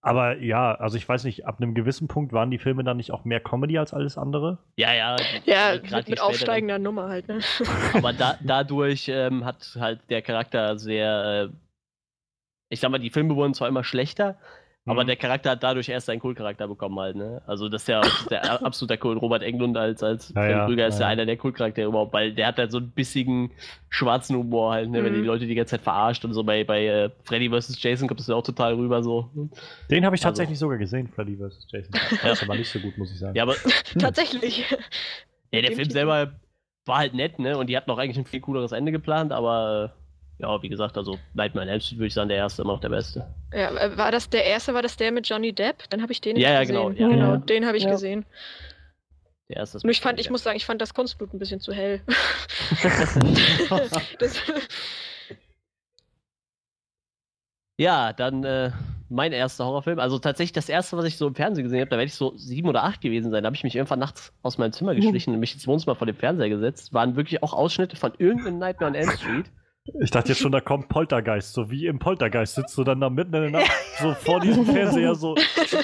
aber 0.00 0.38
ja, 0.38 0.74
also 0.74 0.96
ich 0.96 1.08
weiß 1.08 1.24
nicht, 1.24 1.46
ab 1.46 1.56
einem 1.60 1.74
gewissen 1.74 2.08
Punkt 2.08 2.32
waren 2.32 2.50
die 2.50 2.58
Filme 2.58 2.84
dann 2.84 2.96
nicht 2.96 3.10
auch 3.10 3.24
mehr 3.24 3.40
Comedy 3.40 3.78
als 3.78 3.92
alles 3.92 4.16
andere? 4.16 4.58
Ja, 4.76 4.92
ja. 4.92 5.16
Ja, 5.44 5.72
mit, 5.74 6.06
die 6.06 6.10
mit 6.10 6.20
aufsteigender 6.20 6.78
Nummer 6.80 7.08
halt, 7.08 7.28
ne? 7.28 7.40
Aber 7.94 8.12
da, 8.12 8.38
dadurch 8.40 9.08
ähm, 9.08 9.44
hat 9.44 9.76
halt 9.80 10.00
der 10.10 10.22
Charakter 10.22 10.78
sehr, 10.78 11.50
äh, 11.50 11.56
ich 12.68 12.80
sag 12.80 12.90
mal, 12.90 12.98
die 12.98 13.10
Filme 13.10 13.34
wurden 13.34 13.54
zwar 13.54 13.68
immer 13.68 13.84
schlechter, 13.84 14.38
aber 14.86 15.02
Mhm. 15.02 15.08
der 15.08 15.16
Charakter 15.16 15.50
hat 15.50 15.62
dadurch 15.62 15.88
erst 15.88 16.06
seinen 16.06 16.20
Kultcharakter 16.20 16.68
bekommen 16.68 16.98
halt, 16.98 17.16
ne? 17.16 17.42
Also 17.46 17.68
das 17.68 17.82
ist 17.82 17.88
ja 17.88 18.00
der 18.30 18.64
absolute 18.64 18.96
Kult. 18.98 19.20
Robert 19.20 19.42
Englund 19.42 19.76
als, 19.76 20.02
als 20.02 20.32
Ja, 20.34 20.48
ja, 20.48 20.66
Krüger 20.66 20.86
ist 20.86 20.94
ja, 20.94 21.00
ja 21.00 21.06
ja. 21.08 21.12
einer 21.12 21.26
der 21.26 21.36
Kultcharaktere 21.36 21.88
überhaupt, 21.88 22.12
weil 22.12 22.32
der 22.32 22.46
hat 22.46 22.56
halt 22.58 22.70
so 22.72 22.78
einen 22.78 22.90
bissigen 22.92 23.50
schwarzen 23.88 24.36
Humor 24.36 24.72
halt, 24.72 24.88
ne? 24.90 25.02
Wenn 25.04 25.12
Mhm. 25.12 25.16
die 25.22 25.26
Leute 25.26 25.46
die 25.46 25.54
ganze 25.54 25.72
Zeit 25.72 25.80
verarscht 25.82 26.24
und 26.24 26.32
so 26.32 26.44
bei, 26.44 26.64
bei 26.64 26.86
äh, 26.86 27.10
Freddy 27.24 27.50
vs. 27.50 27.82
Jason 27.82 28.08
kommt 28.08 28.20
das 28.20 28.28
ja 28.28 28.34
auch 28.36 28.42
total 28.44 28.74
rüber 28.74 29.02
so. 29.02 29.28
Den 29.90 30.04
habe 30.06 30.16
ich 30.16 30.20
Also- 30.20 30.28
tatsächlich 30.28 30.58
sogar 30.58 30.78
gesehen, 30.78 31.08
Freddy 31.08 31.36
vs. 31.36 31.66
Jason. 31.70 31.90
Das 32.22 32.38
ist 32.38 32.42
aber 32.44 32.56
nicht 32.56 32.70
so 32.70 32.78
gut, 32.78 32.96
muss 32.96 33.12
ich 33.12 33.18
sagen. 33.18 33.36
Ja, 33.36 33.42
aber 33.42 33.54
Tatsächlich. 33.98 34.64
ja, 35.52 35.60
der 35.62 35.72
Film 35.72 35.90
selber 35.90 36.32
war 36.84 36.98
halt 36.98 37.14
nett, 37.14 37.38
ne? 37.40 37.58
Und 37.58 37.66
die 37.68 37.76
hatten 37.76 37.90
auch 37.90 37.98
eigentlich 37.98 38.18
ein 38.18 38.24
viel 38.26 38.40
cooleres 38.40 38.70
Ende 38.72 38.92
geplant, 38.92 39.32
aber 39.32 39.92
äh, 39.92 40.05
ja, 40.38 40.62
wie 40.62 40.68
gesagt, 40.68 40.96
also 40.98 41.18
Nightmare 41.34 41.66
on 41.66 41.70
Elm 41.72 41.80
Street 41.80 41.98
würde 41.98 42.06
ich 42.08 42.14
sagen, 42.14 42.28
der 42.28 42.38
erste 42.38 42.62
immer 42.62 42.72
noch 42.74 42.80
der 42.80 42.90
beste. 42.90 43.26
Ja, 43.52 43.96
war 43.96 44.10
das 44.12 44.28
der 44.28 44.44
erste, 44.44 44.74
war 44.74 44.82
das 44.82 44.96
der 44.96 45.12
mit 45.12 45.28
Johnny 45.28 45.52
Depp? 45.52 45.88
Dann 45.90 46.02
habe 46.02 46.12
ich 46.12 46.20
den 46.20 46.36
Ja, 46.36 46.52
ja, 46.52 46.60
nicht 46.60 46.68
genau, 46.68 46.88
gesehen. 46.90 47.02
ja, 47.02 47.08
genau, 47.16 47.30
ja. 47.32 47.36
den 47.38 47.66
habe 47.66 47.76
ich 47.76 47.84
Ja. 47.84 47.90
gesehen. 47.90 48.26
Der 49.48 49.58
erste 49.58 49.78
ist 49.78 49.84
Nur 49.84 49.92
ich 49.92 50.00
fand, 50.00 50.18
ich 50.18 50.26
ja. 50.26 50.32
muss 50.32 50.42
sagen, 50.42 50.56
ich 50.56 50.66
fand 50.66 50.82
das 50.82 50.92
Kunstblut 50.92 51.32
ein 51.32 51.38
bisschen 51.38 51.60
zu 51.60 51.72
hell. 51.72 52.00
das, 54.18 54.42
Ja, 57.78 58.12
dann 58.12 58.42
äh, 58.44 58.72
mein 59.08 59.32
erster 59.32 59.64
Horrorfilm. 59.66 59.98
Also 59.98 60.18
tatsächlich 60.18 60.52
das 60.52 60.68
erste, 60.68 60.96
was 60.96 61.04
ich 61.04 61.16
so 61.16 61.26
im 61.28 61.34
Fernsehen 61.34 61.64
gesehen 61.64 61.80
habe, 61.80 61.90
da 61.90 61.96
werde 61.98 62.06
ich 62.08 62.14
so 62.14 62.32
sieben 62.36 62.68
oder 62.68 62.84
acht 62.84 63.00
gewesen 63.02 63.30
sein. 63.30 63.42
Da 63.42 63.46
habe 63.48 63.56
ich 63.56 63.64
mich 63.64 63.76
irgendwann 63.76 63.98
nachts 63.98 64.32
aus 64.42 64.56
meinem 64.58 64.72
Zimmer 64.72 64.94
geschlichen 64.94 65.34
und 65.34 65.40
mich 65.40 65.52
ins 65.54 65.66
Wohnzimmer 65.66 65.94
vor 65.94 66.06
dem 66.06 66.16
Fernseher 66.16 66.48
gesetzt. 66.48 66.94
Waren 66.94 67.16
wirklich 67.16 67.42
auch 67.42 67.52
Ausschnitte 67.52 67.96
von 67.96 68.12
irgendeinem 68.18 68.58
Nightmare 68.58 68.90
on 68.90 68.94
Elm 68.96 69.10
Street. 69.10 69.46
Ich 70.00 70.10
dachte 70.10 70.30
jetzt 70.30 70.40
schon, 70.40 70.52
da 70.52 70.60
kommt 70.60 70.88
Poltergeist. 70.88 71.52
So 71.52 71.70
wie 71.70 71.86
im 71.86 71.98
Poltergeist 71.98 72.54
sitzt 72.56 72.76
du 72.76 72.84
dann 72.84 73.00
da 73.00 73.08
mitten 73.10 73.34
in 73.34 73.42
der 73.42 73.50
Nacht 73.62 73.70
so 74.00 74.12
vor 74.14 74.40
diesem 74.40 74.66
Fernseher, 74.66 75.14
so 75.14 75.34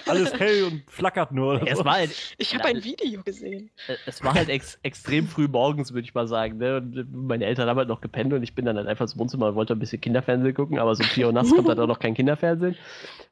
alles 0.06 0.32
hell 0.38 0.64
und 0.64 0.82
flackert 0.88 1.32
nur. 1.32 1.54
Oder 1.54 1.66
Es 1.71 1.78
so. 1.78 1.85
war 1.85 1.94
halt, 1.94 2.11
ich 2.38 2.54
habe 2.54 2.64
ein 2.66 2.82
Video 2.85 3.23
gesehen. 3.23 3.71
äh, 3.88 3.94
es 4.06 4.23
war 4.23 4.35
halt 4.35 4.49
ex 4.49 4.78
extrem 4.82 5.26
früh 5.26 5.49
morgens, 5.49 5.92
würde 5.92 6.04
ich 6.06 6.14
mal 6.14 6.26
sagen. 6.26 6.59
Ne? 6.59 6.76
Und 6.78 7.12
meine 7.26 7.44
Eltern 7.47 7.68
haben 7.68 7.78
halt 7.78 7.88
noch 7.88 8.00
gepennt 8.00 8.32
und 8.32 8.42
ich 8.42 8.54
bin 8.54 8.64
dann 8.64 8.76
halt 8.76 8.87
einfach 8.88 9.04
ins 9.04 9.16
Wohnzimmer 9.18 9.49
und 9.49 9.54
wollte 9.54 9.73
ein 9.75 9.78
bisschen 9.78 10.00
Kinderfernsehen 10.00 10.54
gucken, 10.54 10.78
aber 10.78 10.94
so 10.94 11.02
um 11.02 11.09
4 11.09 11.26
Uhr 11.26 11.32
nachts 11.32 11.54
kommt 11.54 11.68
halt 11.68 11.78
auch 11.78 11.87
noch 11.87 11.99
kein 11.99 12.14
Kinderfernsehen. 12.14 12.76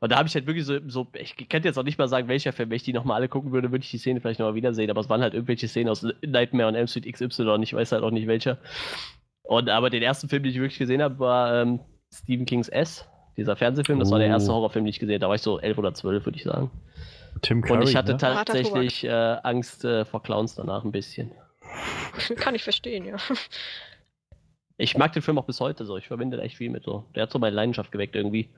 Und 0.00 0.12
da 0.12 0.16
habe 0.18 0.28
ich 0.28 0.34
halt 0.34 0.46
wirklich 0.46 0.64
so, 0.64 0.78
so 0.86 1.06
ich 1.14 1.36
könnte 1.48 1.68
jetzt 1.68 1.78
auch 1.78 1.82
nicht 1.84 1.98
mal 1.98 2.08
sagen, 2.08 2.28
welcher 2.28 2.52
Film, 2.52 2.70
wenn 2.70 2.76
ich 2.76 2.84
die 2.84 2.92
nochmal 2.92 3.16
alle 3.16 3.28
gucken 3.28 3.52
würde, 3.52 3.70
würde 3.70 3.84
ich 3.84 3.90
die 3.90 3.98
Szene 3.98 4.20
vielleicht 4.20 4.40
nochmal 4.40 4.54
wiedersehen, 4.54 4.90
aber 4.90 5.00
es 5.00 5.08
waren 5.08 5.20
halt 5.20 5.34
irgendwelche 5.34 5.68
Szenen 5.68 5.90
aus 5.90 6.06
Nightmare 6.24 6.68
on 6.68 6.74
Elm 6.74 6.86
Street 6.86 7.12
XY 7.12 7.42
und 7.50 7.62
ich 7.62 7.74
weiß 7.74 7.92
halt 7.92 8.02
auch 8.02 8.10
nicht 8.10 8.26
welcher. 8.26 8.58
Und 9.50 9.68
aber 9.68 9.90
den 9.90 10.00
ersten 10.04 10.28
Film, 10.28 10.44
den 10.44 10.52
ich 10.52 10.60
wirklich 10.60 10.78
gesehen 10.78 11.02
habe, 11.02 11.18
war 11.18 11.62
ähm, 11.62 11.80
Stephen 12.14 12.46
Kings 12.46 12.68
S. 12.68 13.04
Dieser 13.36 13.56
Fernsehfilm, 13.56 13.98
das 13.98 14.08
war 14.12 14.20
der 14.20 14.28
Oh. 14.28 14.30
erste 14.30 14.52
Horrorfilm, 14.52 14.84
den 14.84 14.90
ich 14.90 15.00
gesehen 15.00 15.14
habe. 15.14 15.20
Da 15.22 15.26
war 15.28 15.34
ich 15.34 15.42
so 15.42 15.58
elf 15.58 15.76
oder 15.76 15.92
zwölf, 15.92 16.24
würde 16.24 16.38
ich 16.38 16.44
sagen. 16.44 16.70
Tim 17.42 17.60
Curry, 17.60 17.80
Und 17.80 17.88
ich 17.88 17.96
hatte 17.96 18.12
ne? 18.12 18.18
tatsächlich 18.18 19.02
äh, 19.02 19.10
Angst 19.10 19.84
äh, 19.84 20.04
vor 20.04 20.22
Clowns 20.22 20.54
danach 20.54 20.84
ein 20.84 20.92
bisschen. 20.92 21.32
Kann 22.36 22.54
ich 22.54 22.62
verstehen, 22.62 23.04
ja. 23.04 23.16
Ich 24.76 24.96
mag 24.96 25.12
den 25.12 25.20
Film 25.20 25.36
auch 25.36 25.44
bis 25.44 25.60
heute 25.60 25.84
so. 25.84 25.96
Ich 25.98 26.06
verbinde 26.06 26.36
da 26.38 26.42
echt 26.44 26.56
viel 26.56 26.70
mit 26.70 26.84
so. 26.84 27.04
Der 27.16 27.24
hat 27.24 27.32
so 27.32 27.38
meine 27.40 27.54
Leidenschaft 27.54 27.90
geweckt 27.90 28.14
irgendwie. 28.14 28.48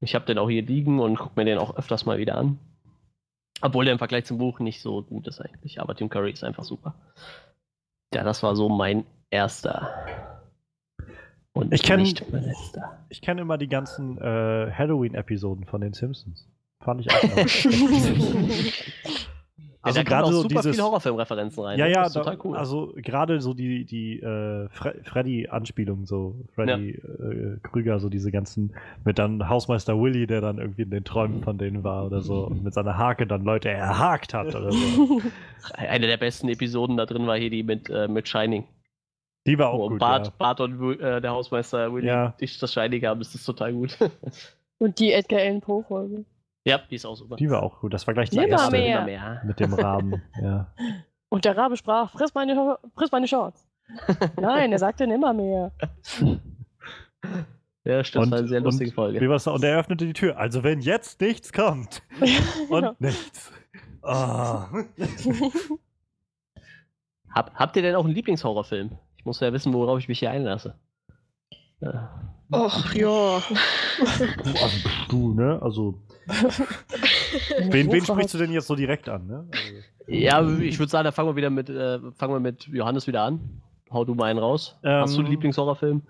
Ich 0.00 0.14
habe 0.14 0.26
den 0.26 0.38
auch 0.38 0.48
hier 0.50 0.62
liegen 0.62 1.00
und 1.00 1.18
gucke 1.18 1.32
mir 1.36 1.46
den 1.46 1.58
auch 1.58 1.74
öfters 1.76 2.04
mal 2.06 2.18
wieder 2.18 2.36
an. 2.36 2.58
Obwohl 3.62 3.84
der 3.86 3.92
im 3.92 3.98
Vergleich 3.98 4.26
zum 4.26 4.36
Buch 4.38 4.60
nicht 4.60 4.80
so 4.82 5.02
gut 5.02 5.26
ist 5.26 5.40
eigentlich, 5.40 5.80
aber 5.80 5.96
Tim 5.96 6.10
Curry 6.10 6.30
ist 6.30 6.44
einfach 6.44 6.62
super. 6.62 6.94
Ja, 8.14 8.22
das 8.24 8.42
war 8.42 8.56
so 8.56 8.68
mein 8.68 9.04
erster. 9.30 9.90
Und 11.52 11.72
Ich 11.74 11.82
kenn- 11.82 12.00
nicht 12.00 12.30
mein 12.32 12.44
letzter. 12.44 12.98
Ich 13.08 13.20
kenne 13.20 13.40
immer 13.42 13.58
die 13.58 13.68
ganzen 13.68 14.16
äh, 14.18 14.70
Halloween-Episoden 14.72 15.64
von 15.66 15.80
den 15.80 15.92
Simpsons. 15.92 16.48
Fand 16.80 17.00
ich 17.00 17.10
auch 17.10 17.20
Ja, 19.88 20.00
also 20.00 20.00
da 20.00 20.04
kommen 20.04 20.22
gerade 20.22 20.24
auch 20.24 20.32
so 20.32 20.42
super 20.42 20.54
dieses. 20.56 20.70
viele 20.76 20.82
Horrorfilmreferenzen 20.84 21.64
rein. 21.64 21.78
Ja, 21.78 21.86
ja, 21.86 21.94
das 22.02 22.08
ist 22.08 22.16
da, 22.16 22.20
total 22.22 22.38
cool. 22.44 22.56
also 22.56 22.92
gerade 22.96 23.40
so 23.40 23.54
die, 23.54 23.84
die 23.84 24.20
äh, 24.20 24.68
Fre 24.70 24.94
Freddy-Anspielungen, 25.04 26.06
so 26.06 26.36
Freddy 26.54 26.90
äh, 26.90 27.58
Krüger, 27.62 27.98
so 28.00 28.08
diese 28.08 28.30
ganzen, 28.30 28.74
mit 29.04 29.18
dann 29.18 29.48
Hausmeister 29.48 30.00
Willy, 30.00 30.26
der 30.26 30.40
dann 30.40 30.58
irgendwie 30.58 30.82
in 30.82 30.90
den 30.90 31.04
Träumen 31.04 31.42
von 31.42 31.58
denen 31.58 31.84
war 31.84 32.06
oder 32.06 32.20
so 32.20 32.46
und 32.46 32.62
mit 32.64 32.74
seiner 32.74 32.96
Hake 32.98 33.26
dann 33.26 33.44
Leute 33.44 33.68
erhakt 33.70 34.34
hat 34.34 34.54
oder 34.54 34.72
so. 34.72 35.20
Eine 35.74 36.06
der 36.06 36.16
besten 36.16 36.48
Episoden 36.48 36.96
da 36.96 37.06
drin 37.06 37.26
war 37.26 37.36
hier 37.36 37.50
die 37.50 37.62
mit, 37.62 37.90
äh, 37.90 38.08
mit 38.08 38.28
Shining. 38.28 38.64
Die 39.46 39.58
war 39.58 39.70
auch 39.70 39.78
Wo 39.78 39.88
gut. 39.88 39.98
Bart, 40.00 40.26
ja. 40.26 40.32
Bart 40.36 40.60
und 40.60 41.00
äh, 41.00 41.20
der 41.20 41.30
Hausmeister 41.30 41.92
Willy 41.92 42.06
Ja. 42.06 42.34
dich 42.40 42.58
das 42.58 42.72
Shining 42.72 43.04
haben, 43.06 43.20
das 43.20 43.34
ist 43.34 43.44
total 43.44 43.72
gut. 43.72 43.96
Und 44.78 44.98
die 45.00 45.12
Edgar 45.12 45.40
Allan 45.40 45.60
Poe 45.60 45.82
Folge. 45.82 46.24
Ja, 46.68 46.78
die 46.90 46.94
ist 46.96 47.04
auch 47.06 47.14
super. 47.16 47.36
Die 47.36 47.50
war 47.50 47.62
auch 47.62 47.80
gut. 47.80 47.92
Das 47.94 48.06
war 48.06 48.14
gleich 48.14 48.30
die 48.30 48.36
Nimmer 48.38 48.50
erste 48.52 48.70
mehr. 48.72 49.04
Mehr. 49.04 49.42
mit 49.44 49.58
dem 49.60 49.72
Rahmen. 49.74 50.22
Ja. 50.42 50.72
Und 51.30 51.44
der 51.44 51.56
Rabe 51.56 51.76
sprach, 51.76 52.12
friss 52.12 52.32
meine, 52.34 52.78
friss 52.94 53.12
meine 53.12 53.28
Shorts. 53.28 53.66
Nein, 54.40 54.72
er 54.72 54.78
sagte 54.78 55.06
nimmermehr. 55.06 55.72
Ja, 57.84 58.04
stimmt, 58.04 58.26
das 58.26 58.30
war 58.32 58.38
eine 58.38 58.48
sehr 58.48 58.58
und- 58.58 58.64
lustige 58.64 58.90
Wie 58.90 58.94
Folge. 58.94 59.28
war's 59.30 59.44
da? 59.44 59.50
Und 59.52 59.64
er 59.64 59.78
öffnete 59.78 60.06
die 60.06 60.12
Tür. 60.12 60.38
Also 60.38 60.62
wenn 60.62 60.80
jetzt 60.80 61.20
nichts 61.20 61.52
kommt 61.52 62.02
und 62.70 62.80
Genau. 62.82 62.94
nichts. 62.98 63.52
Ah. 64.02 64.68
Hab, 67.34 67.54
habt 67.54 67.76
ihr 67.76 67.82
denn 67.82 67.94
auch 67.94 68.04
einen 68.04 68.14
Lieblingshorrorfilm? 68.14 68.98
Ich 69.16 69.24
muss 69.24 69.40
ja 69.40 69.52
wissen, 69.52 69.72
worauf 69.74 69.98
ich 69.98 70.08
mich 70.08 70.18
hier 70.20 70.30
einlasse. 70.30 70.74
Äh, 71.80 71.88
Och, 72.50 72.94
ja. 72.94 73.42
Du, 73.98 74.50
also, 74.62 74.88
du, 75.08 75.34
ne? 75.34 75.58
Also, 75.62 75.98
wen, 77.70 77.92
wen 77.92 78.04
sprichst 78.04 78.34
du 78.34 78.38
denn 78.38 78.52
jetzt 78.52 78.66
so 78.66 78.74
direkt 78.74 79.08
an, 79.08 79.26
ne? 79.26 79.46
Also, 79.50 79.74
Ja, 80.06 80.48
ich 80.60 80.78
würde 80.78 80.90
sagen, 80.90 81.04
da 81.04 81.12
fangen 81.12 81.28
wir 81.28 81.36
wieder 81.36 81.50
mit, 81.50 81.68
äh, 81.68 81.98
fangen 82.16 82.32
wir 82.32 82.40
mit 82.40 82.66
Johannes 82.68 83.06
wieder 83.06 83.22
an. 83.22 83.60
Hau 83.90 84.04
du 84.04 84.14
mal 84.14 84.30
einen 84.30 84.38
raus. 84.38 84.78
Ähm, 84.82 85.02
Hast 85.02 85.16
du 85.16 85.20
einen 85.20 85.30
Lieblingshorrorfilm? 85.30 86.02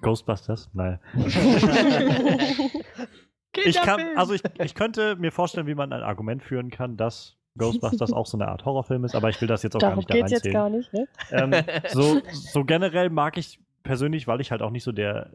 Ghostbusters? 0.00 0.70
Nein. 0.74 0.98
Ich 3.64 3.80
kann, 3.80 4.00
also 4.16 4.34
ich, 4.34 4.42
ich 4.62 4.74
könnte 4.74 5.16
mir 5.16 5.32
vorstellen, 5.32 5.66
wie 5.66 5.74
man 5.74 5.92
ein 5.92 6.02
Argument 6.02 6.42
führen 6.44 6.70
kann, 6.70 6.96
dass 6.96 7.36
Ghostbusters 7.56 8.12
auch 8.12 8.26
so 8.26 8.36
eine 8.36 8.46
Art 8.48 8.64
Horrorfilm 8.64 9.04
ist, 9.04 9.16
aber 9.16 9.30
ich 9.30 9.40
will 9.40 9.48
das 9.48 9.62
jetzt 9.64 9.74
auch 9.74 9.80
gar 9.80 9.90
Darum 9.90 9.98
nicht 10.00 10.10
da 10.10 10.14
geht's 10.14 10.30
jetzt 10.30 10.46
reinzählen. 10.46 10.54
gar 10.54 10.70
nicht, 10.70 10.92
ne? 10.92 11.08
ähm, 11.32 11.80
so, 11.88 12.20
so 12.30 12.64
generell 12.66 13.10
mag 13.10 13.36
ich 13.36 13.58
persönlich, 13.88 14.28
weil 14.28 14.40
ich 14.40 14.52
halt 14.52 14.62
auch 14.62 14.70
nicht 14.70 14.84
so 14.84 14.92
der. 14.92 15.30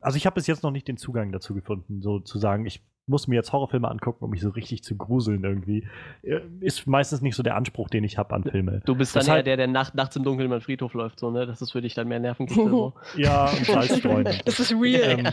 Also 0.00 0.16
ich 0.16 0.26
habe 0.26 0.34
bis 0.34 0.46
jetzt 0.48 0.62
noch 0.64 0.70
nicht 0.72 0.88
den 0.88 0.96
Zugang 0.96 1.30
dazu 1.30 1.54
gefunden, 1.54 2.00
so 2.02 2.18
zu 2.18 2.38
sagen, 2.38 2.66
ich 2.66 2.82
muss 3.06 3.28
mir 3.28 3.34
jetzt 3.36 3.52
Horrorfilme 3.52 3.88
angucken, 3.90 4.24
um 4.24 4.30
mich 4.30 4.40
so 4.40 4.50
richtig 4.50 4.82
zu 4.82 4.96
gruseln 4.96 5.44
irgendwie. 5.44 5.86
Äh, 6.22 6.40
Ist 6.60 6.86
meistens 6.86 7.20
nicht 7.22 7.34
so 7.36 7.42
der 7.42 7.56
Anspruch, 7.56 7.88
den 7.88 8.02
ich 8.04 8.18
habe 8.18 8.34
an 8.34 8.44
Filme. 8.44 8.82
Du 8.86 8.94
bist 8.94 9.14
dann 9.14 9.20
Deshalb- 9.22 9.38
eher 9.38 9.42
der, 9.42 9.56
der 9.58 9.66
nacht, 9.68 9.94
nachts 9.94 10.16
im 10.16 10.22
Dunkeln 10.24 10.46
über 10.46 10.58
den 10.58 10.62
Friedhof 10.62 10.94
läuft, 10.94 11.18
so, 11.20 11.30
ne? 11.30 11.46
Das 11.46 11.60
ist 11.60 11.72
für 11.72 11.80
dich 11.82 11.94
dann 11.94 12.08
mehr 12.08 12.20
Nervenkitzel. 12.20 12.68
so. 12.68 12.94
Ja, 13.16 13.44
und 13.50 13.64
Salzstreuen. 13.66 14.28
Das 14.44 14.58
ist 14.60 14.72
real. 14.72 15.18
ähm, 15.18 15.28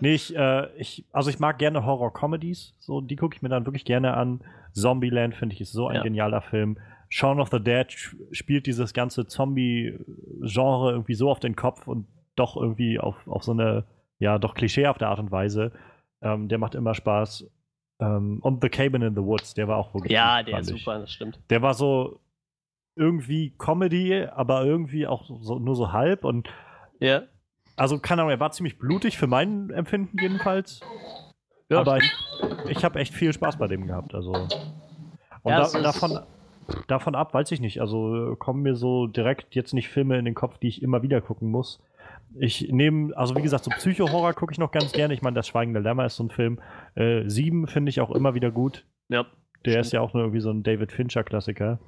nee, 0.00 0.14
ich, 0.14 0.36
äh, 0.36 0.66
ich, 0.76 1.04
also 1.12 1.30
ich 1.30 1.38
mag 1.38 1.58
gerne 1.58 1.84
Horror-Comedies, 1.86 2.74
so, 2.80 3.00
die 3.00 3.16
gucke 3.16 3.34
ich 3.36 3.42
mir 3.42 3.48
dann 3.48 3.64
wirklich 3.66 3.84
gerne 3.84 4.14
an. 4.14 4.40
Zombieland 4.72 5.34
finde 5.34 5.54
ich 5.54 5.60
ist 5.62 5.72
so 5.72 5.88
ein 5.88 5.96
Ja. 5.96 6.02
genialer 6.02 6.42
Film. 6.42 6.76
Shaun 7.10 7.40
of 7.40 7.50
the 7.50 7.60
Dead 7.60 7.86
spielt 8.30 8.66
dieses 8.66 8.94
ganze 8.94 9.26
Zombie-Genre 9.26 10.92
irgendwie 10.92 11.14
so 11.14 11.28
auf 11.30 11.40
den 11.40 11.56
Kopf 11.56 11.86
und 11.88 12.06
doch 12.36 12.56
irgendwie 12.56 13.00
auf, 13.00 13.16
auf 13.26 13.42
so 13.42 13.52
eine, 13.52 13.84
ja, 14.18 14.38
doch 14.38 14.54
klischeehafte 14.54 15.08
Art 15.08 15.18
und 15.18 15.30
Weise. 15.32 15.72
Ähm, 16.22 16.48
der 16.48 16.58
macht 16.58 16.74
immer 16.76 16.94
Spaß. 16.94 17.50
Ähm, 17.98 18.38
und 18.42 18.62
The 18.62 18.68
Cabin 18.68 19.02
in 19.02 19.14
the 19.14 19.22
Woods, 19.22 19.54
der 19.54 19.66
war 19.66 19.76
auch 19.76 19.92
wirklich 19.92 20.12
Ja, 20.12 20.42
der 20.42 20.60
ist 20.60 20.68
super, 20.68 21.00
das 21.00 21.12
stimmt. 21.12 21.40
Der 21.50 21.62
war 21.62 21.74
so 21.74 22.20
irgendwie 22.94 23.54
Comedy, 23.58 24.24
aber 24.24 24.64
irgendwie 24.64 25.06
auch 25.06 25.28
so, 25.40 25.58
nur 25.58 25.74
so 25.74 25.92
halb 25.92 26.24
und 26.24 26.48
Ja. 27.00 27.22
also, 27.76 27.98
keine 27.98 28.22
Ahnung, 28.22 28.30
er 28.30 28.40
war 28.40 28.52
ziemlich 28.52 28.78
blutig 28.78 29.18
für 29.18 29.26
mein 29.26 29.70
Empfinden 29.70 30.16
jedenfalls. 30.20 30.80
ja 31.68 31.80
aber 31.80 31.98
ich, 31.98 32.10
ich 32.68 32.84
habe 32.84 33.00
echt 33.00 33.14
viel 33.14 33.32
Spaß 33.32 33.58
bei 33.58 33.66
dem 33.66 33.86
gehabt. 33.86 34.14
Also. 34.14 34.32
Und 35.42 35.52
Ja, 35.52 35.68
da, 35.68 35.80
davon, 35.82 36.20
davon 36.88 37.14
ab, 37.14 37.34
weiß 37.34 37.50
ich 37.52 37.60
nicht. 37.60 37.80
Also 37.80 38.32
äh, 38.32 38.36
kommen 38.36 38.62
mir 38.62 38.74
so 38.74 39.06
direkt 39.06 39.54
jetzt 39.54 39.74
nicht 39.74 39.88
Filme 39.88 40.18
in 40.18 40.24
den 40.24 40.34
Kopf, 40.34 40.58
die 40.58 40.68
ich 40.68 40.82
immer 40.82 41.02
wieder 41.02 41.20
gucken 41.20 41.50
muss. 41.50 41.82
Ich 42.38 42.70
nehme, 42.70 43.16
also 43.16 43.34
wie 43.36 43.42
gesagt, 43.42 43.64
so 43.64 43.70
Psycho-Horror 43.70 44.34
gucke 44.34 44.52
ich 44.52 44.58
noch 44.58 44.70
ganz 44.70 44.92
gerne. 44.92 45.14
Ich 45.14 45.22
meine, 45.22 45.34
Das 45.34 45.48
Schweigende 45.48 45.80
Lämmer 45.80 46.06
ist 46.06 46.16
so 46.16 46.24
ein 46.24 46.30
Film. 46.30 46.60
Äh, 46.94 47.28
Sieben 47.28 47.66
finde 47.66 47.90
ich 47.90 48.00
auch 48.00 48.10
immer 48.10 48.34
wieder 48.34 48.50
gut. 48.50 48.86
ja. 49.08 49.26
Der 49.66 49.80
ist 49.80 49.92
ja 49.92 50.00
auch 50.00 50.14
nur 50.14 50.22
irgendwie 50.22 50.40
so 50.40 50.50
ein 50.50 50.62
David 50.62 50.90
Fincher-Klassiker. 50.90 51.78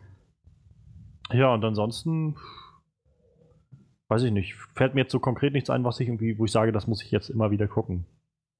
Ja, 1.32 1.54
und 1.54 1.64
ansonsten 1.64 2.36
weiß 4.08 4.24
ich 4.24 4.30
nicht. 4.30 4.54
Fällt 4.74 4.94
mir 4.94 5.00
jetzt 5.02 5.12
so 5.12 5.20
konkret 5.20 5.54
nichts 5.54 5.70
ein, 5.70 5.82
was 5.82 5.98
ich 5.98 6.06
irgendwie, 6.08 6.38
wo 6.38 6.44
ich 6.44 6.52
sage, 6.52 6.70
das 6.72 6.86
muss 6.86 7.02
ich 7.02 7.10
jetzt 7.10 7.30
immer 7.30 7.50
wieder 7.50 7.68
gucken. 7.68 8.04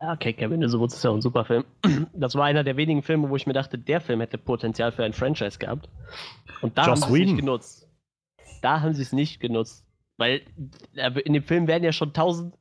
Ja, 0.03 0.13
okay, 0.15 0.33
Kevin 0.33 0.61
in 0.63 0.69
the 0.69 0.79
Woods 0.79 0.95
ist 0.97 1.05
ja 1.05 1.11
auch 1.11 1.15
ein 1.15 1.23
super 1.23 1.45
Film. 1.45 1.65
Das 2.13 2.35
war 2.35 2.45
einer 2.45 2.65
der 2.65 2.77
wenigen 2.77 3.03
Filme, 3.03 3.31
wo 3.31 3.37
ich 3.37 3.47
mir 3.47 3.53
dachte, 3.53 3.79
der 3.79 4.01
Film 4.01 4.21
hätte 4.21 4.37
Potenzial 4.37 4.91
für 4.93 5.05
ein 5.05 5.13
Franchise 5.13 5.59
gehabt. 5.59 5.89
Und 6.61 6.77
da 6.77 6.87
Joss 6.89 7.03
haben 7.03 7.13
sie 7.15 7.23
es 7.23 7.29
nicht 7.29 7.37
genutzt. 7.39 7.89
Da 8.63 8.81
haben 8.81 8.95
sie 8.95 9.03
es 9.03 9.13
nicht 9.13 9.41
genutzt. 9.41 9.87
Weil 10.19 10.43
äh, 10.97 11.11
in 11.21 11.33
dem 11.33 11.43
Film 11.45 11.67
werden 11.69 11.85
ja 11.85 11.93
schon 11.93 12.13
tausend 12.13 12.55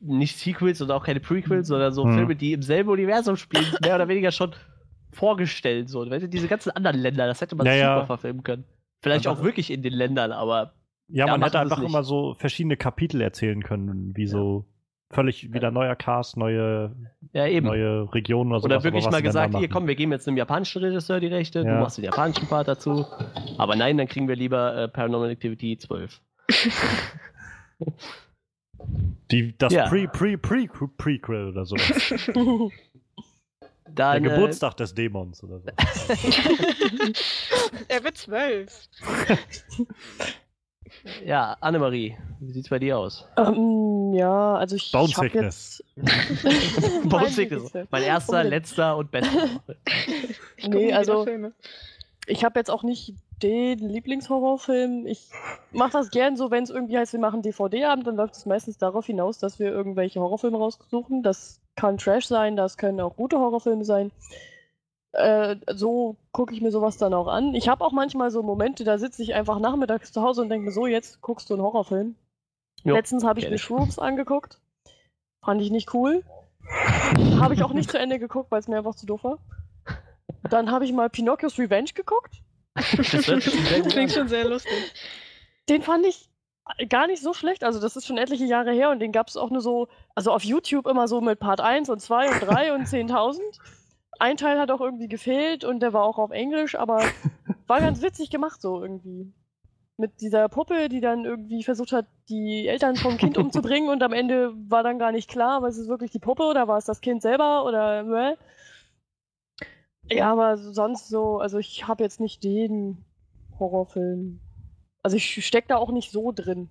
nicht 0.00 0.36
Sequels 0.38 0.82
und 0.82 0.90
auch 0.90 1.02
keine 1.04 1.20
Prequels, 1.20 1.68
sondern 1.68 1.92
so 1.94 2.04
Hm. 2.04 2.14
Filme, 2.14 2.36
die 2.36 2.52
im 2.52 2.62
selben 2.62 2.90
Universum 2.90 3.36
spielen, 3.36 3.64
mehr 3.82 3.94
oder 3.94 4.06
weniger 4.08 4.30
schon 4.30 4.52
vorgestellt. 5.12 5.88
So. 5.88 6.08
Weißt 6.08 6.24
du, 6.24 6.28
diese 6.28 6.48
ganzen 6.48 6.70
anderen 6.72 6.98
Länder, 6.98 7.26
das 7.26 7.40
hätte 7.40 7.56
man 7.56 7.66
Ja, 7.66 7.74
ja. 7.74 7.94
super 7.94 8.06
verfilmen 8.06 8.42
können. 8.42 8.64
Vielleicht 9.02 9.26
Einfach- 9.26 9.40
auch 9.40 9.44
wirklich 9.44 9.70
in 9.70 9.82
den 9.82 9.92
Ländern, 9.94 10.32
aber 10.32 10.74
Ja, 11.08 11.26
Ja, 11.26 11.32
man 11.32 11.42
hätte 11.42 11.58
einfach 11.60 11.80
immer 11.82 12.02
so 12.02 12.34
verschiedene 12.34 12.76
Kapitel 12.76 13.20
erzählen 13.22 13.62
können, 13.62 14.12
wie 14.16 14.26
so 14.26 14.66
völlig 15.14 15.52
wieder 15.52 15.70
neuer 15.70 15.96
Cast, 15.96 16.36
neue, 16.36 16.94
ja 17.32 17.46
eben. 17.46 17.66
neue 17.66 18.12
Regionen 18.12 18.50
oder 18.52 18.60
so. 18.60 18.64
Oder 18.66 18.84
wirklich 18.84 19.08
mal 19.10 19.22
gesagt, 19.22 19.56
hier 19.56 19.68
komm, 19.68 19.86
wir 19.86 19.94
geben 19.94 20.12
jetzt 20.12 20.26
einem 20.28 20.36
japanischen 20.36 20.82
Regisseur 20.82 21.20
die 21.20 21.28
Rechte, 21.28 21.62
du 21.62 21.68
Ja. 21.68 21.80
machst 21.80 21.96
den 21.98 22.04
japanischen 22.04 22.46
Part 22.48 22.68
dazu. 22.68 23.06
Aber 23.56 23.76
nein, 23.76 23.96
dann 23.96 24.08
kriegen 24.08 24.28
wir 24.28 24.36
lieber 24.36 24.76
äh, 24.76 24.88
Paranormal 24.88 25.30
Activity 25.30 25.78
12. 25.78 26.20
Die, 29.30 29.56
das 29.56 29.72
Ja. 29.72 29.88
Pre, 29.88 30.06
Pre, 30.08 30.36
Pre, 30.36 30.68
Prequel 30.98 31.48
oder 31.48 31.64
so. 31.64 31.76
Der 33.86 33.94
Dann, 33.94 34.24
äh, 34.24 34.28
Geburtstag 34.28 34.76
des 34.76 34.94
Dämons 34.94 35.42
oder 35.44 35.60
so. 35.60 35.66
er 37.88 38.02
wird 38.02 38.16
zwölf. 38.16 38.88
Ja, 41.24 41.56
Annemarie, 41.60 42.16
wie 42.40 42.52
sieht's 42.52 42.68
bei 42.68 42.78
dir 42.78 42.98
aus? 42.98 43.26
ähm, 43.36 44.12
ja, 44.14 44.54
also 44.56 44.76
ich, 44.76 44.90
Bone 44.92 45.06
ich 45.08 45.16
hab 45.16 45.24
Sickness. 45.24 45.84
jetzt... 45.96 47.04
Mein 47.04 47.26
es 47.26 47.38
erster, 47.38 48.32
Unbedingt. 48.32 48.50
letzter 48.50 48.96
und 48.96 49.10
bester. 49.10 49.60
Nee, 50.68 50.92
also- 50.92 51.24
Filme. 51.24 51.52
Ich 52.26 52.42
habe 52.42 52.58
jetzt 52.58 52.70
auch 52.70 52.82
nicht 52.82 53.12
den 53.42 53.80
Lieblingshorrorfilm. 53.80 55.06
Ich 55.06 55.28
mache 55.72 55.92
das 55.92 56.10
gern 56.10 56.36
so, 56.38 56.50
wenn 56.50 56.64
es 56.64 56.70
irgendwie 56.70 56.96
heißt, 56.96 57.12
wir 57.12 57.20
machen 57.20 57.42
DVD-Abend, 57.42 58.06
dann 58.06 58.16
läuft 58.16 58.34
es 58.34 58.46
meistens 58.46 58.78
darauf 58.78 59.04
hinaus, 59.04 59.38
dass 59.38 59.58
wir 59.58 59.70
irgendwelche 59.70 60.20
Horrorfilme 60.20 60.56
raussuchen. 60.56 61.22
Das 61.22 61.60
kann 61.76 61.98
Trash 61.98 62.26
sein, 62.26 62.56
das 62.56 62.78
können 62.78 63.00
auch 63.02 63.16
gute 63.16 63.38
Horrorfilme 63.38 63.84
sein. 63.84 64.10
Äh, 65.14 65.56
so 65.74 66.16
gucke 66.32 66.54
ich 66.54 66.60
mir 66.60 66.72
sowas 66.72 66.96
dann 66.96 67.14
auch 67.14 67.28
an. 67.28 67.54
Ich 67.54 67.68
habe 67.68 67.84
auch 67.84 67.92
manchmal 67.92 68.30
so 68.30 68.42
Momente, 68.42 68.82
da 68.84 68.98
sitze 68.98 69.22
ich 69.22 69.34
einfach 69.34 69.60
nachmittags 69.60 70.12
zu 70.12 70.22
Hause 70.22 70.42
und 70.42 70.48
denke 70.48 70.66
mir 70.66 70.72
so, 70.72 70.86
jetzt 70.86 71.20
guckst 71.20 71.48
du 71.48 71.54
einen 71.54 71.62
Horrorfilm. 71.62 72.16
Jo, 72.82 72.94
Letztens 72.94 73.24
habe 73.24 73.40
ich 73.40 73.48
mir. 73.48 73.58
Shrooms 73.58 73.98
angeguckt. 73.98 74.60
Fand 75.44 75.62
ich 75.62 75.70
nicht 75.70 75.94
cool. 75.94 76.24
habe 77.38 77.54
ich 77.54 77.62
auch 77.62 77.72
nicht 77.72 77.90
zu 77.90 77.98
Ende 77.98 78.18
geguckt, 78.18 78.50
weil 78.50 78.60
es 78.60 78.68
mir 78.68 78.78
einfach 78.78 78.94
zu 78.94 79.06
doof 79.06 79.24
war. 79.24 79.38
Dann 80.50 80.70
habe 80.70 80.84
ich 80.84 80.92
mal 80.92 81.08
Pinocchios 81.08 81.58
Revenge 81.58 81.90
geguckt. 81.94 82.42
Das 82.74 82.90
gut 82.90 83.88
Klingt 83.88 84.12
schon 84.12 84.28
sehr 84.28 84.48
lustig. 84.48 84.72
Den 85.68 85.82
fand 85.82 86.04
ich 86.06 86.28
gar 86.88 87.06
nicht 87.06 87.22
so 87.22 87.32
schlecht. 87.32 87.62
Also, 87.64 87.80
das 87.80 87.96
ist 87.96 88.06
schon 88.06 88.18
etliche 88.18 88.44
Jahre 88.44 88.72
her 88.72 88.90
und 88.90 88.98
den 88.98 89.12
gab 89.12 89.28
es 89.28 89.36
auch 89.36 89.50
nur 89.50 89.60
so, 89.60 89.88
also 90.14 90.32
auf 90.32 90.44
YouTube 90.44 90.86
immer 90.86 91.08
so 91.08 91.20
mit 91.20 91.38
Part 91.38 91.60
1 91.60 91.88
und 91.88 92.00
2 92.00 92.32
und 92.32 92.40
3 92.40 92.74
und 92.74 92.86
10.000. 92.86 93.40
Ein 94.18 94.36
Teil 94.36 94.58
hat 94.58 94.70
auch 94.70 94.80
irgendwie 94.80 95.08
gefehlt 95.08 95.64
und 95.64 95.80
der 95.80 95.92
war 95.92 96.04
auch 96.04 96.18
auf 96.18 96.30
Englisch, 96.30 96.74
aber 96.74 97.02
war 97.66 97.80
ganz 97.80 98.02
witzig 98.02 98.30
gemacht 98.30 98.60
so 98.60 98.82
irgendwie. 98.82 99.32
Mit 99.96 100.20
dieser 100.20 100.48
Puppe, 100.48 100.88
die 100.88 101.00
dann 101.00 101.24
irgendwie 101.24 101.62
versucht 101.62 101.92
hat, 101.92 102.06
die 102.28 102.66
Eltern 102.66 102.96
vom 102.96 103.16
Kind 103.16 103.38
umzubringen 103.38 103.90
und 103.90 104.02
am 104.02 104.12
Ende 104.12 104.52
war 104.68 104.82
dann 104.82 104.98
gar 104.98 105.12
nicht 105.12 105.30
klar, 105.30 105.62
was 105.62 105.78
ist 105.78 105.88
wirklich 105.88 106.10
die 106.10 106.18
Puppe 106.18 106.42
oder 106.42 106.66
war 106.66 106.78
es 106.78 106.84
das 106.84 107.00
Kind 107.00 107.22
selber 107.22 107.64
oder. 107.64 108.36
Ja, 110.10 110.32
aber 110.32 110.56
sonst 110.58 111.08
so, 111.08 111.38
also 111.38 111.58
ich 111.58 111.86
habe 111.86 112.02
jetzt 112.02 112.18
nicht 112.20 112.42
den 112.42 113.04
Horrorfilm. 113.58 114.40
Also 115.02 115.16
ich 115.16 115.46
stecke 115.46 115.68
da 115.68 115.76
auch 115.76 115.92
nicht 115.92 116.10
so 116.10 116.32
drin. 116.32 116.68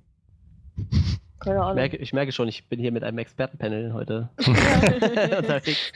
Keine 1.44 1.58
Ich 1.58 1.62
Ahnung. 1.64 1.76
merke, 1.76 1.98
ich 1.98 2.14
merke 2.14 2.32
schon, 2.32 2.48
ich 2.48 2.68
bin 2.70 2.80
hier 2.80 2.92
mit 2.92 3.04
einem 3.04 3.18
Expertenpanel 3.18 3.94
heute 3.94 4.30
unterwegs. 4.38 5.92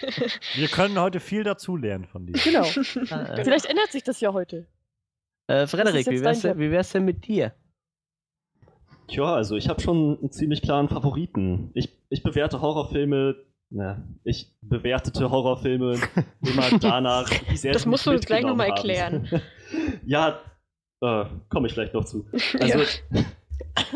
Wir 0.55 0.67
können 0.67 0.99
heute 0.99 1.19
viel 1.19 1.43
dazulernen 1.43 2.05
von 2.05 2.25
dir. 2.25 2.33
Genau. 2.33 2.63
Ah, 3.11 3.35
Vielleicht 3.43 3.65
ändert 3.65 3.91
sich 3.91 4.03
das 4.03 4.19
ja 4.21 4.33
heute. 4.33 4.67
Äh, 5.47 5.65
Frederik, 5.67 6.07
wie 6.07 6.21
wär's, 6.21 6.41
denn, 6.41 6.59
wie 6.59 6.71
wär's 6.71 6.91
denn 6.91 7.05
mit 7.05 7.25
dir? 7.27 7.53
Tja, 9.07 9.33
also 9.35 9.55
ich 9.55 9.69
habe 9.69 9.81
schon 9.81 10.17
einen 10.19 10.31
ziemlich 10.31 10.61
klaren 10.61 10.89
Favoriten. 10.89 11.71
Ich, 11.73 11.97
ich 12.09 12.23
bewerte 12.23 12.59
Horrorfilme, 12.61 13.35
na, 13.69 14.05
ich 14.25 14.53
bewertete 14.61 15.29
Horrorfilme 15.29 15.99
immer 16.41 16.79
danach, 16.79 17.29
wie 17.49 17.55
sehr 17.55 17.71
Das 17.71 17.85
musst 17.85 18.05
du 18.05 18.11
jetzt 18.11 18.25
gleich 18.27 18.43
noch 18.43 18.55
mal 18.55 18.67
mitgenommen 18.69 19.29
haben. 19.31 19.41
ja, 20.05 20.41
äh, 21.01 21.25
komme 21.47 21.67
ich 21.67 21.73
gleich 21.73 21.93
noch 21.93 22.03
zu. 22.03 22.27
Ja. 22.59 22.75
Also, 22.75 22.79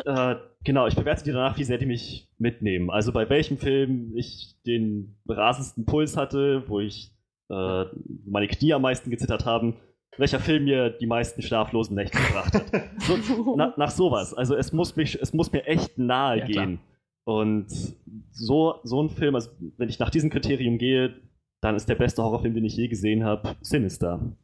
äh, 0.05 0.35
genau, 0.63 0.87
ich 0.87 0.95
bewerte 0.95 1.23
die 1.23 1.31
danach, 1.31 1.57
wie 1.57 1.63
sehr 1.63 1.77
die 1.77 1.85
mich 1.85 2.29
mitnehmen. 2.37 2.89
Also 2.89 3.11
bei 3.11 3.29
welchem 3.29 3.57
Film 3.57 4.13
ich 4.15 4.55
den 4.65 5.17
rasendsten 5.27 5.85
Puls 5.85 6.17
hatte, 6.17 6.63
wo 6.67 6.79
ich 6.79 7.11
äh, 7.49 7.85
meine 8.25 8.47
Knie 8.47 8.73
am 8.73 8.81
meisten 8.81 9.09
gezittert 9.09 9.45
haben, 9.45 9.77
welcher 10.17 10.39
Film 10.39 10.65
mir 10.65 10.89
die 10.89 11.07
meisten 11.07 11.41
schlaflosen 11.41 11.95
Nächte 11.95 12.17
gebracht 12.17 12.53
hat. 12.53 12.71
So, 12.99 13.53
na, 13.57 13.73
nach 13.77 13.91
sowas. 13.91 14.33
Also 14.33 14.55
es 14.55 14.71
muss, 14.73 14.95
mich, 14.95 15.19
es 15.21 15.33
muss 15.33 15.51
mir 15.51 15.65
echt 15.65 15.97
nahe 15.97 16.39
Ja, 16.39 16.45
klar. 16.45 16.65
gehen. 16.67 16.79
Und 17.23 17.67
so, 18.31 18.79
so 18.83 19.01
ein 19.01 19.09
Film, 19.09 19.35
also 19.35 19.51
wenn 19.77 19.89
ich 19.89 19.99
nach 19.99 20.09
diesem 20.09 20.29
Kriterium 20.29 20.77
gehe, 20.77 21.21
dann 21.61 21.75
ist 21.75 21.87
der 21.87 21.95
beste 21.95 22.23
Horrorfilm, 22.23 22.55
den 22.55 22.65
ich 22.65 22.75
je 22.75 22.87
gesehen 22.87 23.23
habe, 23.23 23.55
Sinister. 23.61 24.35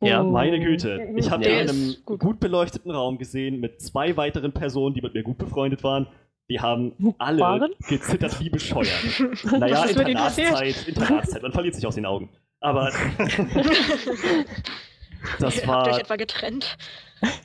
Ja, 0.00 0.22
Oh. 0.22 0.30
Meine 0.30 0.60
Güte. 0.60 1.08
Ich 1.16 1.30
habe 1.30 1.42
den 1.44 1.52
in 1.60 1.68
einem 1.70 1.94
gut. 2.04 2.20
gut. 2.20 2.40
beleuchteten 2.40 2.90
Raum 2.90 3.16
gesehen 3.18 3.60
mit 3.60 3.80
zwei 3.80 4.16
weiteren 4.16 4.52
Personen, 4.52 4.94
die 4.94 5.00
mit 5.00 5.14
mir 5.14 5.22
gut 5.22 5.38
befreundet 5.38 5.82
waren. 5.82 6.06
Die 6.50 6.60
haben 6.60 7.14
alle 7.18 7.40
Waren? 7.40 7.72
gezittert 7.88 8.38
wie 8.38 8.50
bescheuert. 8.50 8.90
Naja? 9.58 9.84
Internatszeit, 9.84 10.86
Internatszeit, 10.88 11.42
man 11.42 11.52
verliert 11.52 11.74
sich 11.74 11.86
aus 11.86 11.94
den 11.94 12.04
Augen. 12.04 12.28
Aber 12.60 12.90
das 15.38 15.56
Habt 15.66 15.86
ihr 15.86 15.92
euch 15.92 15.96
war, 15.96 16.00
etwa 16.00 16.16
getrennt? 16.16 16.76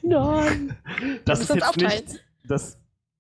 Nein. 0.01 0.75
das 1.25 1.41
ist 1.41 1.53
jetzt 1.53 1.69
aufteilen. 1.69 2.03
nicht 2.05 2.23
das, 2.45 2.77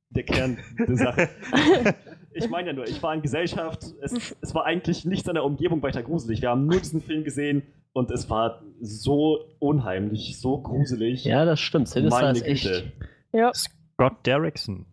der 0.09 0.23
Kern 0.23 0.57
der 0.77 0.97
Sache. 0.97 1.29
Ich 2.45 2.49
meine 2.49 2.67
ja 2.67 2.73
nur, 2.73 2.87
ich 2.87 3.01
war 3.01 3.13
in 3.13 3.21
Gesellschaft, 3.21 3.85
es, 4.01 4.35
es 4.41 4.55
war 4.55 4.65
eigentlich 4.65 5.05
nichts 5.05 5.27
an 5.27 5.35
der 5.35 5.43
Umgebung 5.43 5.81
weiter 5.81 6.03
gruselig. 6.03 6.41
Wir 6.41 6.49
haben 6.49 6.65
nur 6.65 6.79
diesen 6.79 7.01
Film 7.01 7.23
gesehen 7.23 7.63
und 7.93 8.11
es 8.11 8.29
war 8.29 8.61
so 8.81 9.39
unheimlich, 9.59 10.39
so 10.39 10.61
gruselig. 10.61 11.25
Ja, 11.25 11.45
das 11.45 11.59
stimmt. 11.59 11.87
Sinister 11.87 12.21
Meine 12.21 12.37
ist 12.37 12.45
echt. 12.45 12.93
Ja. 13.33 13.51
Scott 13.53 14.25
Derrickson 14.25 14.85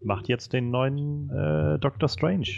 macht 0.00 0.28
jetzt 0.28 0.52
den 0.52 0.70
neuen 0.70 1.30
äh, 1.30 1.78
Doctor 1.78 2.08
Strange. 2.08 2.48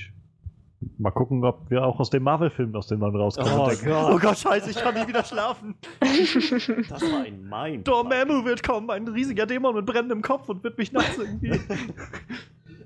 Mal 0.98 1.10
gucken, 1.10 1.42
ob 1.44 1.70
wir 1.70 1.84
auch 1.84 1.98
aus 2.00 2.10
dem 2.10 2.22
Marvel-Film 2.22 2.74
aus 2.76 2.88
dem 2.88 3.00
man 3.00 3.14
rauskommen. 3.16 3.52
Oh 3.54 3.70
Gott. 3.82 4.12
oh 4.12 4.18
Gott, 4.18 4.38
scheiße, 4.38 4.70
ich 4.70 4.76
kann 4.76 4.94
nicht 4.94 5.08
wieder 5.08 5.24
schlafen. 5.24 5.74
Das 6.00 7.02
war 7.02 7.24
ein 7.24 7.48
Mind. 7.48 7.88
Dormammu 7.88 8.44
wird 8.44 8.62
kommen, 8.62 8.90
ein 8.90 9.08
riesiger 9.08 9.46
Dämon 9.46 9.74
mit 9.74 9.86
brennendem 9.86 10.22
Kopf 10.22 10.48
und 10.48 10.62
wird 10.62 10.76
mich 10.76 10.92
nachts 10.92 11.18
irgendwie. 11.18 11.52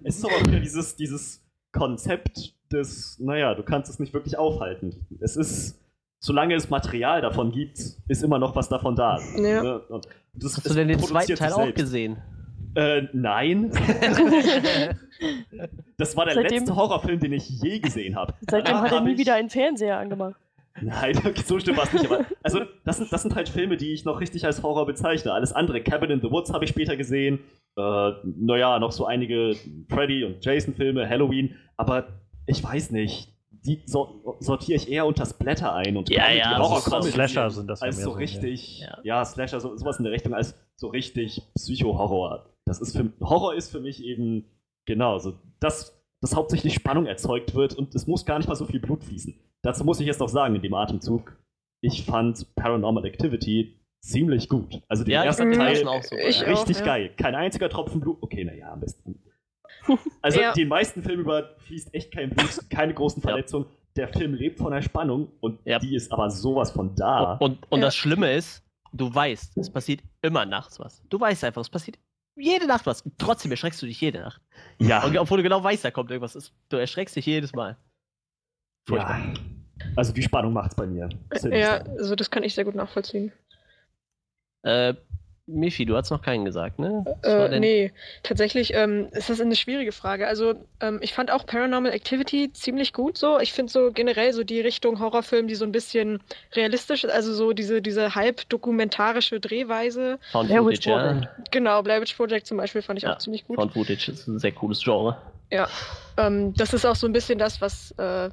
Es 0.04 0.16
ist 0.18 0.24
aber 0.24 0.34
auch 0.36 0.46
wieder 0.46 0.60
dieses, 0.60 0.96
dieses 0.96 1.42
Konzept 1.72 2.54
des, 2.72 3.18
naja, 3.18 3.54
du 3.54 3.62
kannst 3.62 3.90
es 3.90 3.98
nicht 3.98 4.12
wirklich 4.14 4.36
aufhalten. 4.38 5.06
Es 5.20 5.36
ist, 5.36 5.78
solange 6.20 6.54
es 6.54 6.70
Material 6.70 7.20
davon 7.20 7.52
gibt, 7.52 7.78
ist 8.08 8.22
immer 8.22 8.38
noch 8.38 8.54
was 8.56 8.68
davon 8.68 8.94
da. 8.96 9.18
Ja. 9.36 9.62
Ne? 9.62 9.78
Und 9.88 10.06
das, 10.34 10.56
Hast 10.56 10.68
du 10.70 10.74
denn 10.74 10.88
den 10.88 10.98
zweiten 11.00 11.34
Teil 11.34 11.52
auch 11.52 11.74
gesehen? 11.74 12.18
Äh, 12.74 13.02
nein. 13.12 13.72
Das 15.98 16.16
war 16.16 16.24
der 16.24 16.34
Seitdem- 16.34 16.60
letzte 16.60 16.76
Horrorfilm, 16.76 17.20
den 17.20 17.32
ich 17.34 17.46
je 17.48 17.78
gesehen 17.78 18.16
habe. 18.16 18.32
Seitdem 18.50 18.80
hat 18.80 18.90
er 18.92 19.00
nie 19.02 19.12
ich- 19.12 19.18
wieder 19.18 19.34
einen 19.34 19.50
Fernseher 19.50 19.98
angemacht. 19.98 20.34
Nein, 20.80 21.14
so 21.44 21.58
stimmt 21.58 21.78
war 21.78 21.84
es 21.84 21.92
nicht. 21.92 22.06
Aber 22.06 22.24
also, 22.42 22.60
das 22.84 22.98
sind, 22.98 23.12
das 23.12 23.22
sind 23.22 23.34
halt 23.34 23.48
Filme, 23.48 23.76
die 23.76 23.92
ich 23.92 24.04
noch 24.04 24.20
richtig 24.20 24.44
als 24.44 24.62
Horror 24.62 24.86
bezeichne. 24.86 25.32
Alles 25.32 25.52
andere, 25.52 25.82
Cabin 25.82 26.10
in 26.10 26.20
the 26.20 26.30
Woods 26.30 26.52
habe 26.52 26.64
ich 26.64 26.70
später 26.70 26.96
gesehen. 26.96 27.40
Äh, 27.76 28.12
naja, 28.24 28.78
noch 28.78 28.92
so 28.92 29.06
einige 29.06 29.54
Freddy 29.88 30.24
und 30.24 30.44
Jason-Filme, 30.44 31.08
Halloween. 31.08 31.56
Aber 31.76 32.08
ich 32.46 32.62
weiß 32.62 32.90
nicht. 32.90 33.34
Die 33.62 33.82
so, 33.84 34.38
sortiere 34.40 34.76
ich 34.76 34.90
eher 34.90 35.04
unter 35.04 35.26
Splatter 35.26 35.74
ein 35.74 35.98
und 35.98 36.08
Ja, 36.08 36.30
ja, 36.30 36.52
Also 36.52 36.62
Horror-Comedy 36.62 37.10
Slasher 37.10 37.50
sind 37.50 37.66
das 37.66 37.80
ja 37.80 37.86
als 37.88 37.96
mehr 37.96 38.04
so 38.04 38.12
so, 38.12 38.16
richtig, 38.16 38.80
ja. 38.80 38.98
ja, 39.02 39.24
Slasher, 39.24 39.60
so, 39.60 39.76
sowas 39.76 39.98
in 39.98 40.04
der 40.04 40.12
Richtung, 40.12 40.32
als 40.32 40.54
so 40.76 40.88
richtig 40.88 41.42
Psycho-Horror. 41.54 42.46
Das 42.64 42.80
ist 42.80 42.96
für 42.96 43.12
Horror 43.20 43.54
ist 43.54 43.70
für 43.70 43.80
mich 43.80 44.02
eben 44.02 44.46
genau 44.86 45.18
so, 45.18 45.34
dass, 45.58 46.00
dass 46.22 46.34
hauptsächlich 46.34 46.72
Spannung 46.72 47.04
erzeugt 47.04 47.54
wird 47.54 47.74
und 47.74 47.94
es 47.94 48.06
muss 48.06 48.24
gar 48.24 48.38
nicht 48.38 48.48
mal 48.48 48.54
so 48.54 48.64
viel 48.64 48.80
Blut 48.80 49.04
fließen. 49.04 49.38
Dazu 49.62 49.84
muss 49.84 50.00
ich 50.00 50.06
jetzt 50.06 50.20
noch 50.20 50.28
sagen, 50.28 50.54
in 50.56 50.62
dem 50.62 50.74
Atemzug, 50.74 51.36
ich 51.82 52.04
fand 52.04 52.54
Paranormal 52.54 53.04
Activity 53.04 53.76
ziemlich 54.02 54.48
gut. 54.48 54.82
Also 54.88 55.04
den 55.04 55.12
Ja, 55.12 55.24
ersten 55.24 55.52
Teil 55.52 55.76
so. 55.76 56.16
Ich 56.16 56.40
ja. 56.40 56.46
auch. 56.46 56.50
richtig 56.52 56.78
ja. 56.80 56.84
geil. 56.86 57.10
Kein 57.16 57.34
einziger 57.34 57.68
Tropfen 57.68 58.00
Blut. 58.00 58.18
Okay, 58.22 58.44
naja, 58.44 58.72
am 58.72 58.80
besten. 58.80 59.20
Also 60.22 60.40
Ja. 60.40 60.52
den 60.52 60.68
meisten 60.68 61.02
Filmen 61.02 61.22
über 61.22 61.56
fließt 61.58 61.94
echt 61.94 62.12
kein 62.12 62.30
Blut, 62.30 62.68
keine 62.70 62.92
großen 62.94 63.22
Ja. 63.22 63.28
Verletzungen. 63.30 63.66
Der 63.96 64.08
Film 64.08 64.34
lebt 64.34 64.58
von 64.58 64.72
der 64.72 64.82
Spannung 64.82 65.32
und 65.40 65.58
Ja. 65.64 65.78
die 65.78 65.94
ist 65.94 66.12
aber 66.12 66.30
sowas 66.30 66.70
von 66.70 66.94
da. 66.94 67.34
Und, 67.34 67.58
und 67.70 67.80
Ja. 67.80 67.86
das 67.86 67.96
Schlimme 67.96 68.32
ist, 68.32 68.62
du 68.92 69.12
weißt, 69.14 69.56
es 69.58 69.70
passiert 69.70 70.00
immer 70.22 70.44
nachts 70.46 70.78
was. 70.80 71.02
Du 71.08 71.18
weißt 71.20 71.44
einfach, 71.44 71.60
es 71.62 71.70
passiert 71.70 71.98
jede 72.36 72.66
Nacht 72.66 72.86
was. 72.86 73.02
Und 73.02 73.18
trotzdem 73.18 73.50
erschreckst 73.50 73.80
du 73.82 73.86
dich 73.86 74.00
jede 74.00 74.20
Nacht. 74.20 74.40
Ja, 74.78 75.04
Und 75.04 75.16
obwohl 75.18 75.38
du 75.38 75.42
genau 75.42 75.62
weißt, 75.62 75.84
da 75.84 75.90
kommt 75.90 76.10
irgendwas. 76.10 76.52
Du 76.68 76.76
erschreckst 76.76 77.16
dich 77.16 77.26
jedes 77.26 77.52
Mal. 77.52 77.76
Furchtbar. 78.86 79.18
ja. 79.18 79.34
Also 79.96 80.12
die 80.12 80.22
Spannung 80.22 80.52
macht's 80.52 80.74
bei 80.74 80.86
mir. 80.86 81.08
Ja, 81.50 81.78
also 81.98 82.14
das 82.14 82.30
kann 82.30 82.42
ich 82.42 82.54
sehr 82.54 82.64
gut 82.64 82.74
nachvollziehen. 82.74 83.32
Äh, 84.62 84.94
Michi, 85.46 85.84
du 85.84 85.96
hast 85.96 86.10
noch 86.10 86.22
keinen 86.22 86.44
gesagt, 86.44 86.78
ne? 86.78 87.04
Äh, 87.24 87.58
nee, 87.58 87.92
tatsächlich 88.22 88.72
ähm, 88.74 89.08
ist 89.12 89.30
das 89.30 89.40
eine 89.40 89.56
schwierige 89.56 89.90
Frage. 89.90 90.28
Also 90.28 90.54
ähm, 90.80 91.00
ich 91.02 91.12
fand 91.12 91.30
auch 91.30 91.44
Paranormal 91.44 91.92
Activity 91.92 92.52
ziemlich 92.52 92.92
gut 92.92 93.18
so. 93.18 93.40
Ich 93.40 93.52
finde 93.52 93.72
so 93.72 93.90
generell 93.90 94.32
so 94.32 94.44
die 94.44 94.60
Richtung 94.60 95.00
Horrorfilm, 95.00 95.48
die 95.48 95.56
so 95.56 95.64
ein 95.64 95.72
bisschen 95.72 96.20
realistisch 96.54 97.04
ist, 97.04 97.10
also 97.10 97.32
so 97.34 97.52
diese, 97.52 97.82
diese 97.82 98.14
halb 98.14 98.48
dokumentarische 98.48 99.40
Drehweise. 99.40 100.18
Found 100.32 100.48
Blair 100.48 100.64
Witch 100.64 100.84
Footage, 100.84 100.90
ja. 100.90 101.12
Project. 101.12 101.52
Genau, 101.52 101.82
Blair 101.82 102.00
Witch 102.00 102.14
Project 102.14 102.46
zum 102.46 102.58
Beispiel 102.58 102.82
fand 102.82 102.98
ich 102.98 103.04
Ja, 103.04 103.14
auch 103.14 103.18
ziemlich 103.18 103.44
gut. 103.44 103.56
Found 103.56 103.72
Footage 103.72 104.08
ist 104.12 104.28
ein 104.28 104.38
sehr 104.38 104.52
cooles 104.52 104.80
Genre. 104.82 105.16
Ähm, 106.16 106.54
das 106.54 106.74
ist 106.74 106.84
auch 106.84 106.94
so 106.96 107.08
ein 107.08 107.12
bisschen 107.12 107.38
das, 107.38 107.60
was, 107.60 107.90
äh, 107.98 108.30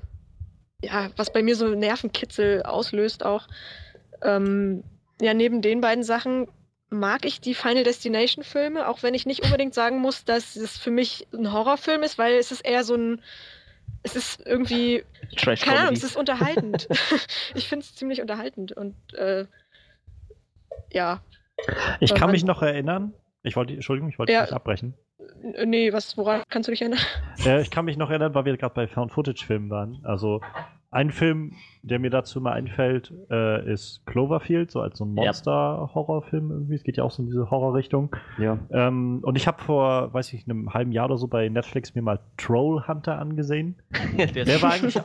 ja, 0.84 1.10
was 1.16 1.32
bei 1.32 1.44
mir 1.44 1.56
so 1.56 1.68
Nervenkitzel 1.70 2.64
auslöst 2.64 3.26
auch. 3.26 3.48
Ähm, 4.22 4.84
ja, 5.22 5.34
neben 5.34 5.62
den 5.62 5.82
beiden 5.82 6.04
Sachen 6.04 6.48
mag 6.90 7.26
ich 7.26 7.42
die 7.42 7.54
Final 7.54 7.84
Destination 7.84 8.44
Filme, 8.44 8.88
auch 8.88 9.04
wenn 9.04 9.14
ich 9.14 9.26
nicht 9.26 9.44
unbedingt 9.44 9.74
sagen 9.74 10.00
muss, 10.00 10.24
dass 10.24 10.56
es 10.56 10.78
für 10.78 10.92
mich 10.92 11.28
ein 11.34 11.52
Horrorfilm 11.52 12.04
ist, 12.04 12.18
weil 12.18 12.36
es 12.36 12.52
ist 12.52 12.62
eher 12.62 12.84
so 12.84 12.96
ein, 12.96 13.22
es 14.04 14.16
ist 14.16 14.46
irgendwie, 14.46 15.04
Trash 15.36 15.62
keine 15.62 15.80
Ahnung, 15.82 15.96
es 15.96 16.04
ist 16.04 16.16
unterhaltend. 16.16 16.88
ich 17.56 17.68
finde 17.68 17.84
es 17.84 17.96
ziemlich 17.96 18.22
unterhaltend 18.22 18.72
und 18.72 18.96
äh, 19.16 19.46
ja, 20.94 21.22
Ich 22.00 22.14
kann 22.14 22.32
mich 22.32 22.46
noch 22.46 22.62
erinnern. 22.62 23.14
Ich 23.44 23.56
wollte, 23.56 23.74
Entschuldigung, 23.74 24.10
ich 24.10 24.20
wollte 24.20 24.32
Ja. 24.32 24.42
nicht 24.42 24.54
abbrechen. 24.54 24.94
N- 25.44 25.70
nee, 25.70 25.92
was, 25.94 26.18
woran 26.18 26.42
kannst 26.50 26.68
du 26.68 26.72
dich 26.72 26.82
erinnern? 26.82 27.00
Äh, 27.46 27.62
ich 27.62 27.70
kann 27.72 27.86
mich 27.86 27.98
noch 27.98 28.10
erinnern, 28.10 28.34
weil 28.34 28.46
wir 28.46 28.58
gerade 28.58 28.74
bei 28.74 28.88
Found-Footage-Filmen 28.88 29.70
waren. 29.70 30.00
Also 30.04 30.42
ein 30.90 31.12
Film, 31.12 31.54
der 31.84 32.00
mir 32.00 32.10
dazu 32.10 32.40
mal 32.42 32.54
einfällt, 32.54 33.14
äh, 33.30 33.72
ist 33.72 34.06
Cloverfield, 34.06 34.72
so 34.72 34.80
als 34.82 34.98
so 34.98 35.06
ein 35.06 35.16
Ja. 35.18 35.26
Monster-Horrorfilm 35.26 36.50
irgendwie. 36.52 36.76
Es 36.76 36.84
geht 36.84 36.98
ja 36.98 37.04
auch 37.04 37.12
so 37.12 37.22
in 37.24 37.28
diese 37.28 37.50
Horrorrichtung. 37.52 38.16
ja. 38.38 38.58
Ähm, 38.72 39.20
und 39.24 39.36
ich 39.36 39.48
habe 39.48 39.62
vor, 39.62 40.14
weiß 40.14 40.32
ich, 40.34 40.46
einem 40.48 40.74
halben 40.74 40.92
Jahr 40.92 41.06
oder 41.06 41.18
so 41.18 41.28
bei 41.28 41.50
Netflix 41.50 41.94
mir 41.94 42.02
mal 42.02 42.20
Troll 42.38 42.88
Hunter 42.88 43.20
angesehen. 43.20 43.76
Der, 44.18 44.46
Der 44.46 44.62
war 44.62 44.74
eigentlich, 44.74 44.98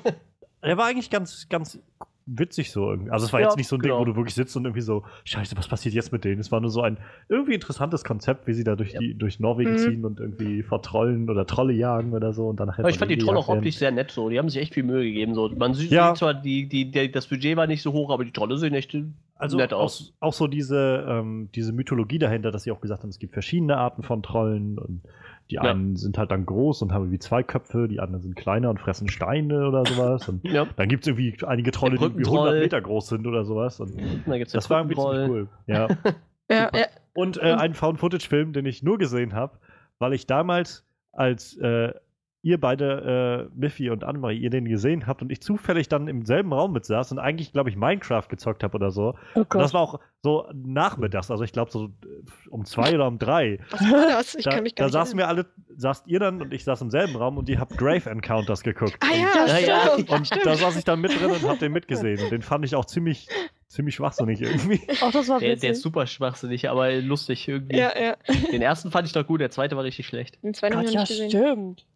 der 0.63 0.77
war 0.79 0.87
eigentlich 0.87 1.11
ganz, 1.11 1.49
ganz 1.49 1.81
witzig 2.27 2.71
so 2.71 2.91
irgendwie. 2.91 3.11
Also 3.11 3.27
es 3.27 3.33
war 3.33 3.41
Ja, 3.41 3.47
jetzt 3.47 3.57
nicht 3.57 3.67
so 3.69 3.77
ein 3.77 3.81
genau. 3.83 3.97
Ding, 3.99 4.01
wo 4.01 4.05
du 4.13 4.17
wirklich 4.17 4.35
sitzt 4.35 4.57
und 4.57 4.65
irgendwie 4.65 4.81
so, 4.83 5.03
scheiße, 5.25 5.57
was 5.57 5.69
passiert 5.69 5.95
jetzt 5.95 6.13
mit 6.13 6.25
denen? 6.25 6.41
Es 6.41 6.53
war 6.53 6.61
nur 6.61 6.71
so 6.71 6.81
ein 6.83 6.99
irgendwie 7.29 7.55
interessantes 7.55 8.05
Konzept, 8.05 8.47
wie 8.47 8.53
sie 8.55 8.65
da 8.65 8.77
durch, 8.77 8.93
Ja. 8.93 9.01
die, 9.01 9.15
durch 9.15 9.41
Norwegen 9.41 9.73
Mhm. 9.73 9.77
ziehen 9.77 10.05
und 10.05 10.21
irgendwie 10.21 10.63
vor 10.63 10.83
Trollen 10.83 11.29
oder 11.31 11.47
Trolle 11.47 11.73
jagen 11.73 12.13
oder 12.13 12.33
so 12.33 12.49
und 12.49 12.61
dann 12.61 12.71
Aber 12.71 12.91
ich 12.91 12.99
fand 12.99 13.11
die 13.11 13.19
Trolle 13.19 13.39
auch 13.39 13.49
optisch 13.49 13.77
sehr 13.77 13.91
nett 13.91 14.11
so. 14.11 14.29
Die 14.29 14.39
haben 14.39 14.49
sich 14.49 14.61
echt 14.63 14.75
viel 14.75 14.85
Mühe 14.85 15.03
gegeben. 15.03 15.35
So. 15.35 15.49
Man 15.49 15.75
sieht 15.75 15.91
Ja. 15.91 16.09
sieht 16.11 16.19
zwar, 16.19 16.35
die, 16.35 16.69
die, 16.69 16.91
der, 16.91 17.09
das 17.09 17.27
Budget 17.27 17.57
war 17.57 17.67
nicht 17.67 17.83
so 17.83 17.93
hoch, 17.93 18.11
aber 18.11 18.25
die 18.25 18.33
Trolle 18.33 18.57
sehen 18.59 18.75
echt 18.75 18.97
Also 19.37 19.57
nett 19.57 19.73
auch, 19.73 19.81
aus. 19.83 20.13
auch 20.21 20.33
so 20.33 20.47
diese, 20.47 21.05
ähm, 21.09 21.49
diese 21.55 21.73
Mythologie 21.73 22.19
dahinter, 22.19 22.51
dass 22.53 22.63
sie 22.63 22.71
auch 22.71 22.81
gesagt 22.81 23.03
haben, 23.03 23.11
es 23.11 23.19
gibt 23.19 23.33
verschiedene 23.33 23.77
Arten 23.77 24.03
von 24.05 24.23
Trollen 24.23 24.79
und 24.79 25.03
die 25.51 25.57
Ja. 25.57 25.63
einen 25.63 25.97
sind 25.97 26.19
halt 26.19 26.31
dann 26.31 26.47
groß 26.47 26.83
und 26.83 26.93
haben 26.93 27.03
irgendwie 27.03 27.19
zwei 27.19 27.43
Köpfe, 27.43 27.89
die 27.89 28.01
anderen 28.01 28.23
sind 28.23 28.37
kleiner 28.37 28.71
und 28.71 28.79
fressen 28.81 29.09
Steine 29.09 29.67
oder 29.69 29.85
sowas. 29.85 30.29
Und 30.29 30.47
Ja. 30.47 30.67
dann 30.77 30.89
gibt 30.89 31.05
es 31.05 31.09
irgendwie 31.09 31.37
einige 31.47 31.71
Trolle, 31.73 31.97
die 31.99 32.03
irgendwie 32.05 32.23
Brückentroll. 32.23 32.49
100 32.49 32.63
Meter 32.63 32.81
groß 32.81 33.09
sind 33.09 33.27
oder 33.27 33.45
sowas. 33.45 33.81
Und 33.81 33.95
das 34.53 34.71
war 34.71 34.81
irgendwie 34.81 34.97
ziemlich 34.97 35.29
cool. 35.29 35.49
Ja. 35.67 35.89
Ja, 36.51 36.71
ja. 36.75 36.87
Und 37.15 37.39
äh, 37.39 37.53
einen 37.53 37.73
Found-Footage-Film, 37.73 38.53
den 38.53 38.67
ich 38.67 38.83
nur 38.83 38.99
gesehen 38.99 39.33
habe, 39.33 39.59
weil 39.99 40.13
ich 40.13 40.27
damals, 40.27 40.85
als 41.13 41.57
äh, 41.57 41.93
ihr 42.43 42.61
beide, 42.61 43.49
äh, 43.53 43.59
Miffy 43.59 43.91
und 43.91 44.03
Annemarie, 44.05 44.37
ihr 44.39 44.51
den 44.51 44.65
gesehen 44.65 45.07
habt 45.07 45.23
und 45.23 45.31
ich 45.31 45.41
zufällig 45.41 45.89
dann 45.89 46.09
im 46.09 46.25
selben 46.25 46.53
Raum 46.53 46.73
mit 46.73 46.85
saß 46.85 47.13
und 47.13 47.19
eigentlich, 47.21 47.53
glaube 47.53 47.71
ich, 47.71 47.77
Minecraft 47.77 48.27
gezockt 48.29 48.65
habe 48.65 48.77
oder 48.77 48.91
so. 48.91 49.15
Oh 49.35 49.41
Und 49.41 49.55
das 49.55 49.73
war 49.73 49.81
auch 49.81 50.01
so 50.23 50.49
nachmittags, 50.53 51.31
also 51.31 51.45
ich 51.45 51.53
glaube 51.53 51.71
so 51.71 51.87
äh, 51.87 52.49
um 52.51 52.65
zwei 52.65 52.95
oder 52.95 53.07
um 53.07 53.19
drei. 53.19 53.59
Was 53.71 53.81
war 53.83 54.07
das? 54.09 54.35
Ich 54.35 54.45
da 54.45 54.51
kann 54.51 54.65
mich 54.65 54.75
gar 54.75 54.85
da 54.85 54.87
nicht 54.87 54.93
saßen 54.93 55.19
wir 55.19 55.29
alle, 55.29 55.47
saßt 55.77 56.07
ihr 56.09 56.19
dann 56.19 56.43
und 56.43 56.53
ich 56.53 56.65
saß 56.65 56.81
im 56.83 56.91
selben 56.91 57.17
Raum 57.17 57.39
und 57.39 57.49
ihr 57.49 57.61
habt 57.61 57.79
Grave 57.79 58.11
Encounters 58.11 58.63
geguckt. 58.63 58.99
Ah 59.01 59.15
ja, 59.15 59.47
Ja, 59.47 59.59
ja. 59.59 59.93
stimmt. 59.95 60.11
Und 60.11 60.47
da 60.47 60.57
saß 60.57 60.77
ich 60.77 60.85
dann 60.85 61.01
mit 61.01 61.13
drin 61.19 61.31
und 61.31 61.43
hab 61.49 61.61
den 61.61 61.73
mitgesehen. 61.73 62.21
Und 62.23 62.31
den 62.31 62.43
fand 62.43 62.65
ich 62.65 62.75
auch 62.75 62.85
ziemlich, 62.85 63.29
ziemlich 63.69 63.95
schwachsinnig 63.95 64.41
irgendwie. 64.43 64.81
Ach, 65.01 65.13
das 65.13 65.29
war 65.29 65.39
Der, 65.39 65.57
der 65.57 65.71
ist 65.73 65.83
super 65.83 66.07
schwachsinnig, 66.07 66.69
aber 66.69 66.93
lustig 66.97 67.47
irgendwie. 67.47 67.77
Ja, 67.79 67.93
ja. 67.99 68.17
Den 68.51 68.63
ersten 68.63 68.91
fand 68.91 69.07
ich 69.07 69.13
doch 69.13 69.27
gut, 69.27 69.41
der 69.41 69.51
zweite 69.51 69.77
war 69.77 69.85
richtig 69.85 70.07
schlecht. 70.07 70.43
Den 70.43 70.55
zweiten 70.55 70.75
habe 70.77 70.85
Gott, 70.87 70.91
ich 70.95 70.99
noch 70.99 71.09
ja, 71.09 71.15
nicht 71.15 71.31
gesehen. 71.31 71.31
stimmt. 71.31 71.87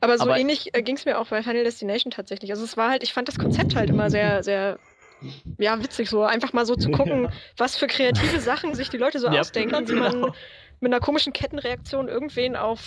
Aber 0.00 0.16
so 0.18 0.24
Aber- 0.24 0.38
ähnlich 0.38 0.74
äh, 0.74 0.82
ging 0.82 0.96
es 0.96 1.04
mir 1.04 1.18
auch 1.18 1.28
bei 1.28 1.42
Final 1.42 1.64
Destination 1.64 2.10
tatsächlich. 2.10 2.50
Also 2.50 2.64
es 2.64 2.76
war 2.76 2.90
halt, 2.90 3.02
ich 3.02 3.12
fand 3.12 3.28
das 3.28 3.38
Konzept 3.38 3.74
halt 3.74 3.90
immer 3.90 4.10
sehr, 4.10 4.42
sehr, 4.42 4.78
ja, 5.58 5.82
witzig 5.82 6.08
so. 6.10 6.22
Einfach 6.22 6.52
mal 6.52 6.66
so 6.66 6.76
zu 6.76 6.90
gucken, 6.90 7.28
was 7.56 7.76
für 7.76 7.86
kreative 7.86 8.40
Sachen 8.40 8.74
sich 8.74 8.90
die 8.90 8.98
Leute 8.98 9.18
so 9.18 9.28
Ja, 9.32 9.40
ausdenken, 9.40 9.88
wie 9.88 9.94
man 9.94 10.12
genau. 10.12 10.34
mit 10.80 10.92
einer 10.92 11.00
komischen 11.00 11.32
Kettenreaktion 11.32 12.08
irgendwen 12.08 12.54
auf 12.56 12.80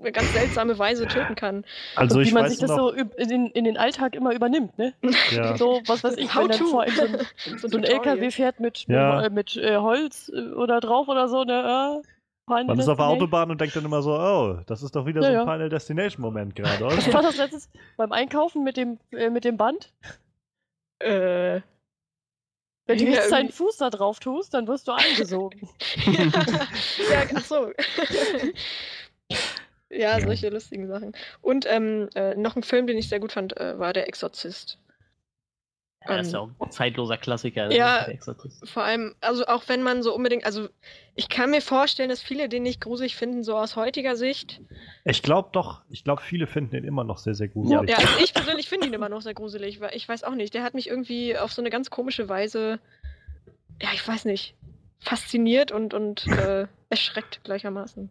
eine 0.00 0.10
ganz 0.10 0.32
seltsame 0.32 0.76
Weise 0.78 1.06
töten 1.06 1.36
kann. 1.36 1.64
Also 1.94 2.16
Und 2.16 2.22
ich 2.22 2.30
wie 2.30 2.34
man 2.34 2.44
weiß 2.44 2.52
sich 2.52 2.60
das 2.60 2.70
noch, 2.70 2.78
so 2.78 2.90
in 2.90 3.28
den, 3.28 3.46
in 3.48 3.64
den 3.64 3.76
Alltag 3.76 4.16
immer 4.16 4.34
übernimmt, 4.34 4.76
ne? 4.78 4.94
ja. 5.30 5.56
So, 5.56 5.80
was 5.86 6.02
weiß 6.02 6.16
ich, 6.16 6.34
How 6.34 6.42
wenn 6.44 6.48
dann 6.48 6.58
to. 6.58 6.66
vor 6.66 6.82
allem 6.82 6.94
so 6.96 7.02
ein, 7.02 7.58
So 7.58 7.68
so 7.68 7.76
ein. 7.78 7.84
LKW 7.84 8.30
fährt 8.32 8.58
mit, 8.58 8.86
Ja. 8.88 9.20
mit, 9.20 9.26
äh, 9.26 9.30
mit 9.30 9.56
äh, 9.58 9.76
Holz 9.76 10.32
äh, 10.34 10.40
oder 10.54 10.80
drauf 10.80 11.06
oder 11.06 11.28
so, 11.28 11.44
ne? 11.44 12.02
Final 12.46 12.64
Man 12.64 12.78
ist 12.78 12.88
auf 12.88 12.96
der 12.96 13.06
Destination. 13.06 13.22
Autobahn 13.22 13.50
und 13.52 13.60
denkt 13.60 13.76
dann 13.76 13.84
immer 13.84 14.02
so, 14.02 14.14
oh, 14.18 14.58
das 14.66 14.82
ist 14.82 14.96
doch 14.96 15.06
wieder 15.06 15.20
Ja, 15.22 15.26
so 15.28 15.32
ja. 15.32 15.40
ein 15.42 15.46
Final 15.48 15.68
Destination-Moment 15.68 16.56
gerade, 16.56 16.84
oder? 16.84 16.96
Was 16.96 17.12
war 17.12 17.22
das 17.22 17.36
letztes 17.36 17.70
beim 17.96 18.10
Einkaufen 18.12 18.64
mit 18.64 18.76
dem, 18.76 18.98
äh, 19.12 19.30
mit 19.30 19.44
dem 19.44 19.56
Band? 19.56 19.92
Äh, 20.98 21.60
Wenn 22.86 22.98
du 22.98 23.04
Ja, 23.04 23.10
jetzt 23.12 23.30
deinen 23.30 23.46
irgendwie- 23.46 23.52
Fuß 23.54 23.76
da 23.76 23.90
drauf 23.90 24.18
tust, 24.18 24.54
dann 24.54 24.66
wirst 24.66 24.88
du 24.88 24.92
eingesogen. 24.92 25.68
ja, 26.04 27.26
ach 27.34 27.44
so. 27.44 27.70
ja, 29.90 30.20
solche 30.20 30.48
lustigen 30.48 30.88
Sachen. 30.88 31.12
Und 31.42 31.64
ähm, 31.68 32.08
äh, 32.14 32.34
noch 32.34 32.56
ein 32.56 32.64
Film, 32.64 32.88
den 32.88 32.98
ich 32.98 33.08
sehr 33.08 33.20
gut 33.20 33.30
fand, 33.32 33.56
äh, 33.56 33.78
war 33.78 33.92
Der 33.92 34.08
Exorzist. 34.08 34.78
Ja, 36.08 36.16
das 36.16 36.26
ist 36.28 36.32
ja 36.32 36.40
auch 36.40 36.50
ein 36.58 36.70
zeitloser 36.70 37.16
Klassiker. 37.16 37.68
ne? 37.68 37.76
Ja. 37.76 38.06
Vor 38.64 38.82
allem, 38.82 39.14
also 39.20 39.46
auch 39.46 39.64
wenn 39.68 39.82
man 39.82 40.02
so 40.02 40.14
unbedingt, 40.14 40.44
also 40.44 40.68
ich 41.14 41.28
kann 41.28 41.50
mir 41.50 41.60
vorstellen, 41.60 42.08
dass 42.08 42.22
viele 42.22 42.48
den 42.48 42.62
nicht 42.62 42.80
gruselig 42.80 43.14
finden, 43.16 43.44
so 43.44 43.56
aus 43.56 43.76
heutiger 43.76 44.16
Sicht. 44.16 44.60
Ich 45.04 45.22
glaube 45.22 45.50
doch, 45.52 45.82
ich 45.90 46.04
glaube, 46.04 46.22
viele 46.22 46.46
finden 46.46 46.70
den 46.72 46.84
immer 46.84 47.04
noch 47.04 47.18
sehr, 47.18 47.34
sehr 47.34 47.48
gut. 47.48 47.70
Ja, 47.70 47.80
also 47.80 48.24
ich 48.24 48.34
persönlich 48.34 48.68
finde 48.68 48.86
ihn 48.88 48.92
immer 48.94 49.08
noch 49.08 49.22
sehr 49.22 49.34
gruselig, 49.34 49.80
weil 49.80 49.94
ich 49.94 50.08
weiß 50.08 50.24
auch 50.24 50.34
nicht, 50.34 50.54
der 50.54 50.62
hat 50.62 50.74
mich 50.74 50.88
irgendwie 50.88 51.36
auf 51.38 51.52
so 51.52 51.62
eine 51.62 51.70
ganz 51.70 51.90
komische 51.90 52.28
Weise, 52.28 52.80
ja, 53.80 53.88
ich 53.94 54.06
weiß 54.06 54.24
nicht, 54.24 54.54
fasziniert 54.98 55.72
und, 55.72 55.94
und 55.94 56.26
äh, 56.28 56.66
erschreckt 56.90 57.42
gleichermaßen. 57.44 58.10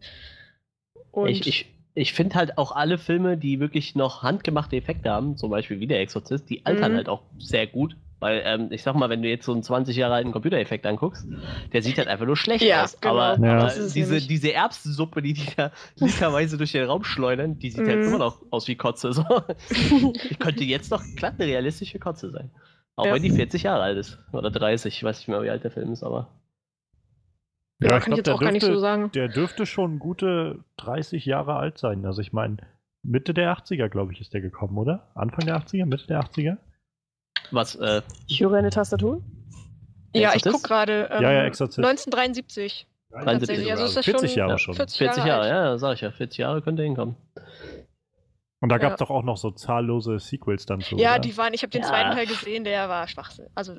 Und 1.10 1.28
Ich, 1.28 1.46
ich, 1.46 1.74
ich 1.94 2.12
finde 2.12 2.36
halt 2.36 2.58
auch 2.58 2.72
alle 2.72 2.98
Filme, 2.98 3.36
die 3.36 3.60
wirklich 3.60 3.94
noch 3.94 4.22
handgemachte 4.22 4.76
Effekte 4.76 5.10
haben, 5.10 5.36
zum 5.36 5.50
Beispiel 5.50 5.80
wie 5.80 5.86
der 5.86 6.00
Exorzist, 6.00 6.48
die 6.50 6.64
altern 6.66 6.92
Mhm. 6.92 6.96
halt 6.96 7.08
auch 7.08 7.22
sehr 7.38 7.66
gut. 7.66 7.96
Weil, 8.20 8.42
ähm, 8.44 8.68
ich 8.70 8.84
sag 8.84 8.94
mal, 8.94 9.10
wenn 9.10 9.20
du 9.22 9.28
jetzt 9.28 9.44
so 9.44 9.52
einen 9.52 9.64
20 9.64 9.96
Jahre 9.96 10.14
alten 10.14 10.30
Computereffekt 10.30 10.86
anguckst, 10.86 11.26
der 11.72 11.82
sieht 11.82 11.98
halt 11.98 12.06
einfach 12.06 12.24
nur 12.24 12.36
schlecht 12.36 12.64
Ja, 12.64 12.84
aus. 12.84 13.00
genau. 13.00 13.14
Aber, 13.18 13.44
Ja. 13.44 13.54
aber 13.54 13.64
Das 13.64 13.76
ist 13.76 13.86
es 13.86 13.92
diese, 13.94 14.20
diese 14.20 14.52
Erbsensuppe, 14.52 15.22
die 15.22 15.32
die 15.32 15.46
da 15.56 15.72
literweise 15.98 16.56
durch 16.56 16.70
den 16.70 16.84
Raum 16.84 17.02
schleudern, 17.02 17.58
die 17.58 17.70
sieht 17.70 17.88
halt 17.88 17.98
Mhm. 18.00 18.06
immer 18.06 18.18
noch 18.18 18.40
aus 18.50 18.68
wie 18.68 18.76
Kotze. 18.76 19.12
So. 19.12 19.24
Die 20.30 20.36
könnte 20.38 20.62
jetzt 20.64 20.92
noch 20.92 21.04
glatt 21.16 21.34
eine 21.38 21.48
realistische 21.48 21.98
Kotze 21.98 22.30
sein. 22.30 22.50
Auch 22.94 23.06
Ja. 23.06 23.14
wenn 23.14 23.22
die 23.22 23.30
40 23.30 23.64
Jahre 23.64 23.82
alt 23.82 23.98
ist. 23.98 24.18
Oder 24.32 24.50
30, 24.52 24.96
ich 24.96 25.02
weiß 25.02 25.18
nicht 25.18 25.28
mehr, 25.28 25.42
wie 25.42 25.50
alt 25.50 25.64
der 25.64 25.70
Film 25.72 25.92
ist, 25.92 26.04
aber. 26.04 26.28
Ja, 27.90 27.98
ich 27.98 28.04
kann 28.04 28.12
ich 28.12 28.16
glaub, 28.16 28.16
jetzt 28.18 28.26
der 28.26 28.34
auch 28.34 28.40
gar 28.40 28.52
nicht 28.52 28.62
so 28.62 28.68
dürfte- 28.68 28.80
sagen. 28.80 29.10
Der 29.12 29.28
dürfte 29.28 29.66
schon 29.66 29.98
gute 29.98 30.64
30 30.78 31.24
Jahre 31.26 31.56
alt 31.56 31.78
sein. 31.78 32.04
Also 32.06 32.20
ich 32.20 32.32
meine, 32.32 32.56
Mitte 33.02 33.34
der 33.34 33.52
80er, 33.56 33.88
glaube 33.88 34.12
ich, 34.12 34.20
ist 34.20 34.32
der 34.34 34.40
gekommen, 34.40 34.76
oder? 34.78 35.10
Anfang 35.14 35.44
der 35.46 35.56
80er, 35.56 35.86
Mitte 35.86 36.06
der 36.06 36.20
80er? 36.20 36.56
Was, 37.50 37.74
äh, 37.76 38.02
Ich 38.28 38.40
höre 38.40 38.54
eine 38.54 38.70
Tastatur. 38.70 39.22
Ja, 40.14 40.30
ich 40.30 40.36
Exorzist? 40.36 40.54
guck 40.54 40.62
gerade. 40.64 41.08
Ähm, 41.10 41.22
Ja, 41.22 41.32
ja, 41.32 41.44
Exorzist. 41.44 41.78
1973. 41.78 42.86
73 43.10 43.38
Tatsächlich. 43.48 43.70
Also 43.72 43.84
ist 43.84 43.96
das 43.96 44.04
40 44.04 44.30
schon 44.30 44.38
Jahre 44.38 44.50
ja, 44.52 44.58
schon. 44.58 44.74
40, 44.74 44.98
40 44.98 45.16
Jahre, 45.24 45.28
Jahre, 45.28 45.42
alt. 45.42 45.52
ja, 45.72 45.78
sag 45.78 45.94
ich 45.94 46.00
ja. 46.02 46.10
40 46.10 46.38
Jahre 46.38 46.62
könnte 46.62 46.82
hinkommen. 46.82 47.16
Und 48.60 48.68
da 48.68 48.76
Ja. 48.76 48.78
gab 48.78 48.92
es 48.92 48.98
doch 48.98 49.10
auch 49.10 49.22
noch 49.24 49.36
so 49.36 49.50
zahllose 49.50 50.18
Sequels 50.18 50.66
dann 50.66 50.80
zu. 50.80 50.96
Ja, 50.96 51.12
oder? 51.12 51.18
die 51.20 51.36
waren, 51.36 51.52
ich 51.52 51.62
habe 51.62 51.70
den 51.70 51.82
Ja. 51.82 51.88
zweiten 51.88 52.12
Teil 52.12 52.26
gesehen, 52.26 52.64
der 52.64 52.88
war 52.88 53.08
Schwachsinn. 53.08 53.48
Also, 53.54 53.74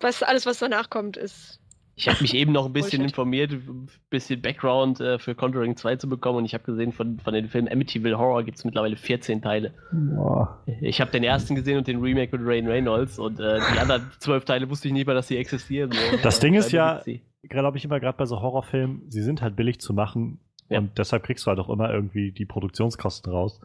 was, 0.00 0.22
alles, 0.22 0.46
was 0.46 0.58
danach 0.58 0.88
kommt, 0.90 1.16
ist. 1.16 1.60
Ich 2.02 2.08
habe 2.08 2.20
mich 2.20 2.34
eben 2.34 2.50
noch 2.50 2.66
ein 2.66 2.72
bisschen 2.72 3.00
informiert, 3.00 3.52
ein 3.52 3.88
bisschen 4.10 4.42
Background 4.42 5.00
äh, 5.00 5.20
für 5.20 5.36
Conjuring 5.36 5.76
2 5.76 5.96
zu 5.96 6.08
bekommen 6.08 6.38
und 6.38 6.44
ich 6.44 6.52
habe 6.52 6.64
gesehen, 6.64 6.90
von, 6.90 7.20
von 7.20 7.32
den 7.32 7.48
Filmen 7.48 7.70
Amityville 7.70 8.18
Horror 8.18 8.42
gibt 8.42 8.58
es 8.58 8.64
mittlerweile 8.64 8.96
14 8.96 9.40
Teile. 9.40 9.72
Boah. 9.92 10.64
Ich 10.80 11.00
habe 11.00 11.12
den 11.12 11.22
ersten 11.22 11.54
gesehen 11.54 11.78
und 11.78 11.86
den 11.86 12.00
Remake 12.00 12.36
mit 12.36 12.44
Rain 12.44 12.66
Reynolds 12.66 13.20
und 13.20 13.38
äh, 13.38 13.60
die 13.72 13.78
anderen 13.78 14.02
12 14.18 14.44
Teile 14.44 14.68
wusste 14.68 14.88
ich 14.88 14.94
nicht 14.94 15.06
mal, 15.06 15.14
dass 15.14 15.28
sie 15.28 15.36
existieren. 15.36 15.92
So. 15.92 15.98
Das 16.24 16.40
Ding 16.40 16.54
ist 16.54 16.72
ja- 16.72 17.00
glaube 17.48 17.78
ich 17.78 17.84
immer 17.84 18.00
gerade 18.00 18.18
bei 18.18 18.26
so 18.26 18.40
Horrorfilmen, 18.40 19.02
sie 19.08 19.22
sind 19.22 19.40
halt 19.40 19.54
billig 19.54 19.80
zu 19.80 19.94
machen 19.94 20.40
Ja. 20.70 20.80
und 20.80 20.98
deshalb 20.98 21.22
kriegst 21.22 21.46
du 21.46 21.50
halt 21.50 21.60
auch 21.60 21.70
immer 21.70 21.92
irgendwie 21.92 22.32
die 22.32 22.46
Produktionskosten 22.46 23.32
raus. 23.32 23.60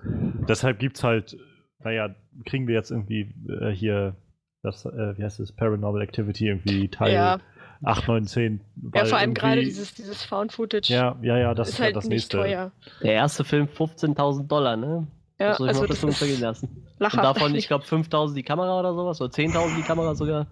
Deshalb 0.47 0.78
gibt's 0.78 1.04
halt, 1.04 1.38
naja, 1.84 2.13
kriegen 2.45 2.67
wir 2.67 2.76
jetzt 2.76 2.91
irgendwie 2.91 3.34
äh, 3.50 3.71
hier 3.71 4.15
das, 4.63 4.86
äh, 4.86 5.17
wie 5.17 5.23
heißt 5.23 5.39
es, 5.39 5.52
Paranormal 5.56 6.02
Activity 6.02 6.47
irgendwie 6.47 6.89
Teil 6.89 7.13
ja, 7.13 7.39
8, 7.84 8.08
9, 8.08 8.26
10. 8.26 8.62
ja, 8.76 9.02
weil 9.02 9.06
vor 9.06 9.18
allem 9.18 9.34
gerade 9.34 9.63
dieses, 9.63 9.94
dieses 9.94 10.24
Found-Footage 10.24 10.94
Ja, 10.94 11.16
ja, 11.22 11.38
ja, 11.38 11.54
das 11.54 11.70
ist, 11.70 11.74
ist 11.76 11.80
halt 11.80 11.86
halt 11.88 11.96
das 11.98 12.04
nicht 12.06 12.12
nächste. 12.13 12.38
teuer. 12.38 12.72
Der 13.02 13.13
erste 13.13 13.44
Film 13.44 13.68
15.000 13.68 14.48
Dollar, 14.48 14.76
ne? 14.76 15.08
Ja, 15.40 15.50
das 15.50 15.60
muss 15.60 15.66
ich 15.66 15.70
also 15.70 15.82
mal 15.82 15.88
das 15.88 16.04
ist 16.04 16.18
vergehen 16.18 16.42
lassen. 16.42 16.84
Und 17.00 17.16
davon, 17.18 17.56
ich 17.56 17.68
glaube, 17.68 17.86
5.000 17.86 18.34
die 18.34 18.44
Kamera 18.44 18.80
oder 18.80 18.94
sowas, 18.94 19.22
oder 19.22 19.32
10.000 19.32 19.76
die 19.76 19.84
Kamera 19.84 20.16
sogar. 20.16 20.48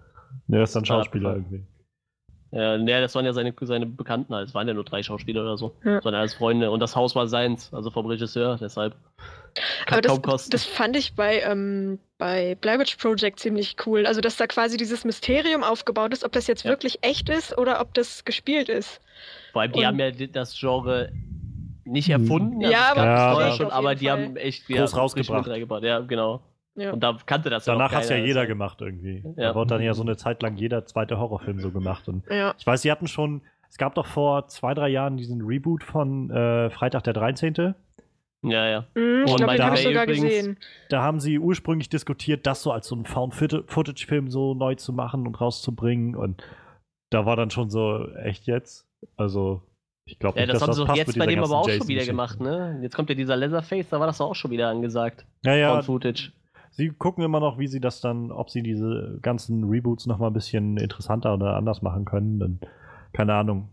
Ja, 0.48 0.60
das 0.60 0.70
ist 0.70 0.76
dann 0.76 0.86
Schauspieler 0.86 1.36
irgendwie. 1.36 1.64
Ja, 2.56 2.78
ne, 2.78 3.02
das 3.02 3.14
waren 3.16 3.26
ja 3.26 3.34
seine, 3.34 3.54
seine 3.60 3.86
Bekannten, 3.86 4.34
halt. 4.34 4.48
es 4.48 4.54
waren 4.56 4.66
ja 4.68 4.74
nur 4.74 4.86
drei 4.86 5.04
Schauspieler 5.04 5.42
oder 5.42 5.58
so. 5.58 5.76
Ja. 5.84 6.02
Sondern 6.02 6.22
als 6.22 6.34
Freunde. 6.36 6.72
Und 6.72 6.80
das 6.80 6.96
Haus 6.96 7.14
war 7.14 7.28
seins, 7.28 7.74
also 7.74 7.92
vom 7.92 8.06
Regisseur, 8.06 8.58
deshalb. 8.62 8.96
Kann 9.86 9.94
Aber 9.98 10.02
das, 10.02 10.12
kaum 10.14 10.22
kosten. 10.22 10.52
das 10.52 10.64
fand 10.66 10.96
ich 10.96 11.16
bei, 11.16 11.42
ähm, 11.42 12.00
bei 12.18 12.56
Blair 12.62 12.80
Witch 12.80 12.96
Project 12.96 13.40
ziemlich 13.42 13.76
cool. 13.86 14.06
Also, 14.06 14.22
dass 14.22 14.38
da 14.38 14.48
quasi 14.48 14.78
dieses 14.78 15.04
Mysterium 15.04 15.64
aufgebaut 15.64 16.14
ist, 16.14 16.24
ob 16.24 16.32
das 16.32 16.48
jetzt 16.48 16.64
Ja. 16.64 16.72
wirklich 16.72 17.00
echt 17.02 17.28
ist 17.30 17.58
oder 17.58 17.82
ob 17.82 17.94
das 17.94 18.24
gespielt 18.24 18.70
ist. 18.70 19.02
Vor 19.52 19.62
allem, 19.62 19.74
die 19.74 19.80
und- 19.80 19.86
haben 19.88 20.00
ja 20.00 20.12
das 20.12 20.58
Genre 20.58 21.12
nicht 21.84 22.10
erfunden. 22.10 22.62
Ja, 22.62 22.70
es 22.70 22.76
aber 22.92 23.06
Ja, 23.06 23.16
aber- 23.28 23.52
schon, 23.52 23.70
aber 23.70 23.96
die 23.96 24.10
haben 24.10 24.38
echt 24.38 24.66
Groß 24.68 24.76
ja, 24.78 24.88
frisch 24.88 24.98
rausgebracht. 24.98 25.84
Ja, 25.84 26.00
genau. 26.00 26.42
Ja. 26.76 26.92
Und 26.92 27.02
da 27.02 27.18
kannte 27.26 27.50
das 27.50 27.66
ja 27.66 27.74
Danach 27.74 27.92
noch 27.92 27.98
hat 27.98 28.04
ja 28.10 28.16
keiner, 28.16 28.26
jeder 28.28 28.42
also- 28.42 28.50
gemacht 28.50 28.82
irgendwie. 28.82 29.24
Ja. 29.38 29.50
Da 29.50 29.56
wurde 29.56 29.70
dann 29.76 29.82
ja 29.82 29.94
so 29.94 30.02
eine 30.02 30.18
Zeit 30.18 30.42
lang 30.44 30.56
jeder 30.58 30.86
zweite 30.86 31.18
Horrorfilm 31.18 31.60
so 31.60 31.72
gemacht. 31.72 32.08
Und 32.10 32.26
ja. 32.30 32.54
ich 32.58 32.68
weiß, 32.68 32.82
sie 32.82 32.92
hatten 32.92 33.08
schon, 33.08 33.42
es 33.70 33.78
gab 33.78 33.96
doch 33.96 34.06
vor 34.06 34.48
zwei, 34.48 34.74
drei 34.74 34.90
Jahren 34.90 35.16
diesen 35.18 35.42
Reboot 35.42 35.84
von 35.84 36.30
äh, 36.30 36.70
Freitag 36.70 37.04
der 37.04 37.14
13. 37.14 37.76
Ja, 38.44 38.68
ja. 38.68 38.86
Hm, 38.94 39.24
ich 39.26 39.32
Und 39.34 39.42
ich 39.42 39.48
Ray 39.48 39.78
sogar 39.84 40.04
übrigens- 40.04 40.24
gesehen. 40.24 40.58
Da 40.90 41.02
haben 41.02 41.20
sie 41.20 41.40
ursprünglich 41.40 41.90
diskutiert, 41.90 42.46
das 42.46 42.62
so 42.62 42.72
als 42.72 42.88
so 42.88 42.96
einen 42.96 43.06
Found-Footage-Film 43.06 44.30
so 44.30 44.54
neu 44.54 44.76
zu 44.76 44.94
machen 44.94 45.26
und 45.26 45.40
rauszubringen. 45.42 46.16
Und 46.16 46.44
da 47.10 47.26
war 47.26 47.36
dann 47.36 47.50
schon 47.50 47.70
so, 47.70 48.08
echt 48.16 48.46
jetzt? 48.46 48.88
Also, 49.18 49.62
ich 50.08 50.20
glaube 50.20 50.40
Ja, 50.40 50.46
nicht, 50.46 50.54
das 50.54 50.60
dass 50.60 50.68
haben 50.68 50.76
sie 50.76 50.86
doch 50.86 50.96
jetzt 50.96 51.18
bei 51.18 51.26
dem 51.26 51.44
aber 51.44 51.58
auch 51.58 51.70
schon 51.70 51.88
wieder 51.88 52.06
gemacht, 52.06 52.40
ne? 52.40 52.80
Jetzt 52.84 52.96
kommt 52.96 53.10
ja 53.10 53.16
dieser 53.16 53.36
Leatherface, 53.36 53.90
da 53.90 54.00
war 54.00 54.08
das 54.08 54.18
doch 54.20 54.30
auch 54.30 54.36
schon 54.36 54.52
wieder 54.52 54.70
angesagt. 54.70 55.26
Ja, 55.44 55.56
ja, 55.56 55.72
Von 55.74 55.84
Footage. 55.84 56.32
Sie 56.76 56.90
gucken 56.90 57.24
immer 57.24 57.40
noch, 57.40 57.58
wie 57.58 57.68
sie 57.68 57.80
das 57.80 58.02
dann, 58.02 58.32
ob 58.32 58.50
sie 58.50 58.62
diese 58.64 59.20
ganzen 59.22 59.64
Reboots 59.66 60.06
noch 60.08 60.18
mal 60.20 60.28
ein 60.28 60.34
bisschen 60.34 60.78
interessanter 60.78 61.34
oder 61.34 61.56
anders 61.56 61.82
machen 61.82 62.06
können. 62.06 62.40
Dann, 62.40 62.60
keine 63.14 63.34
Ahnung. 63.34 63.70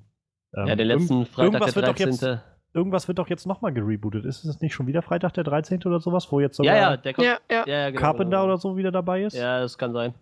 Ähm, 0.54 0.66
ja, 0.66 0.74
irgend- 0.74 0.86
letzten 0.86 1.26
Freitag 1.26 1.44
irgendwas 1.52 1.74
der 1.74 1.82
wird 1.82 1.88
doch 1.88 1.98
jetzt 1.98 2.22
13. 2.22 2.40
irgendwas 2.74 3.08
wird 3.08 3.18
doch 3.18 3.28
jetzt 3.28 3.46
nochmal 3.46 3.72
gerebootet. 3.72 4.24
Ist 4.24 4.44
es 4.44 4.60
nicht 4.60 4.74
schon 4.74 4.86
wieder 4.86 5.02
Freitag 5.02 5.34
der 5.34 5.44
13. 5.44 5.80
oder 5.84 6.00
sowas, 6.00 6.30
wo 6.30 6.40
jetzt 6.40 6.58
Ja, 6.58 6.64
sogar 6.64 6.76
ja, 6.76 6.96
der 6.96 7.12
kommt. 7.14 7.26
Ja, 7.26 7.38
ja. 7.50 7.64
ja, 7.66 7.78
ja, 7.80 7.90
genau, 7.90 8.00
Carpenter 8.00 8.36
genau. 8.38 8.44
oder 8.44 8.58
so 8.58 8.76
wieder 8.76 8.92
dabei 8.92 9.22
ist? 9.24 9.34
Ja, 9.36 9.60
das 9.60 9.76
kann 9.78 9.92
sein. 9.92 10.14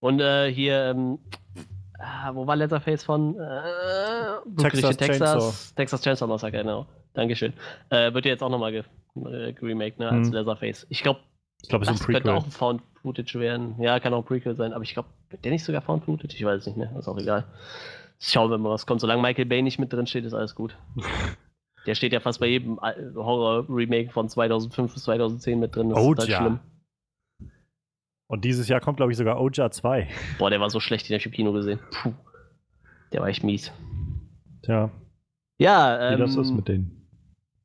Und 0.00 0.20
äh, 0.20 0.50
hier, 0.50 0.86
ähm, 0.94 1.18
ah, 1.98 2.34
wo 2.34 2.46
war 2.46 2.56
Leatherface 2.56 3.04
von? 3.04 3.36
Äh, 3.38 4.56
Texas 4.56 4.96
Texas, 4.96 5.18
Chainsaw. 5.18 5.74
Texas 5.76 6.02
Chainsaw 6.02 6.26
Massacre, 6.26 6.58
genau. 6.58 6.86
Dankeschön. 7.12 7.52
Äh, 7.90 8.14
wird 8.14 8.24
ja 8.24 8.30
jetzt 8.32 8.42
auch 8.42 8.48
nochmal 8.50 8.72
ge 8.72 8.84
äh, 9.16 9.52
geremaked, 9.52 9.98
ne, 9.98 10.08
als 10.08 10.28
Hm. 10.28 10.34
Leatherface. 10.34 10.86
Ich 10.88 11.02
glaube, 11.02 11.20
Ich 11.62 11.68
glaube, 11.68 11.84
es 11.84 11.90
ist 11.90 12.00
ein 12.00 12.06
könnte 12.06 12.20
Prequel. 12.22 12.36
auch 12.38 12.44
ein 12.44 12.50
Found 12.50 12.82
Footage 13.02 13.38
werden. 13.38 13.74
Ja, 13.80 14.00
kann 14.00 14.12
auch 14.14 14.18
ein 14.22 14.24
Prequel 14.24 14.54
sein, 14.56 14.72
aber 14.72 14.82
ich 14.84 14.92
glaube, 14.94 15.08
wird 15.30 15.44
der 15.44 15.52
nicht 15.52 15.64
sogar 15.64 15.82
Found 15.82 16.04
Footage? 16.04 16.34
Ich 16.36 16.44
weiß 16.44 16.60
es 16.62 16.66
nicht 16.66 16.76
mehr, 16.76 16.90
ist 16.98 17.08
auch 17.08 17.18
egal. 17.18 17.44
Schauen 18.18 18.50
wir 18.50 18.58
mal, 18.58 18.70
was 18.70 18.86
kommt. 18.86 19.00
Solange 19.00 19.22
Michael 19.22 19.46
Bay 19.46 19.62
nicht 19.62 19.78
mit 19.78 19.92
drin 19.92 20.06
steht, 20.06 20.24
ist 20.24 20.34
alles 20.34 20.54
gut. 20.54 20.76
Der 21.86 21.94
steht 21.94 22.12
ja 22.12 22.20
fast 22.20 22.40
bei 22.40 22.46
jedem 22.46 22.78
Al- 22.78 23.14
Horror-Remake 23.14 24.10
von 24.10 24.28
2005 24.28 24.92
bis 24.92 25.04
2010 25.04 25.58
mit 25.58 25.74
drin. 25.74 25.88
Das 25.88 25.98
ist 25.98 26.04
total 26.04 26.26
Oja. 26.26 26.36
schlimm. 26.38 26.58
Und 28.26 28.44
dieses 28.44 28.68
Jahr 28.68 28.80
kommt, 28.80 28.98
glaube 28.98 29.12
ich, 29.12 29.18
sogar 29.18 29.40
Oja 29.40 29.70
2. 29.70 30.06
Boah, 30.38 30.50
der 30.50 30.60
war 30.60 30.68
so 30.70 30.78
schlecht, 30.78 31.08
den 31.08 31.14
hab 31.14 31.20
ich 31.20 31.26
im 31.26 31.32
Kino 31.32 31.52
gesehen. 31.52 31.80
Puh. 31.90 32.12
Der 33.12 33.22
war 33.22 33.28
echt 33.28 33.42
mies. 33.42 33.72
Tja, 34.62 34.90
Ja, 35.58 35.98
wie 36.10 36.14
ähm, 36.14 36.20
das 36.20 36.36
ist 36.36 36.52
mit 36.52 36.68
denen. 36.68 37.08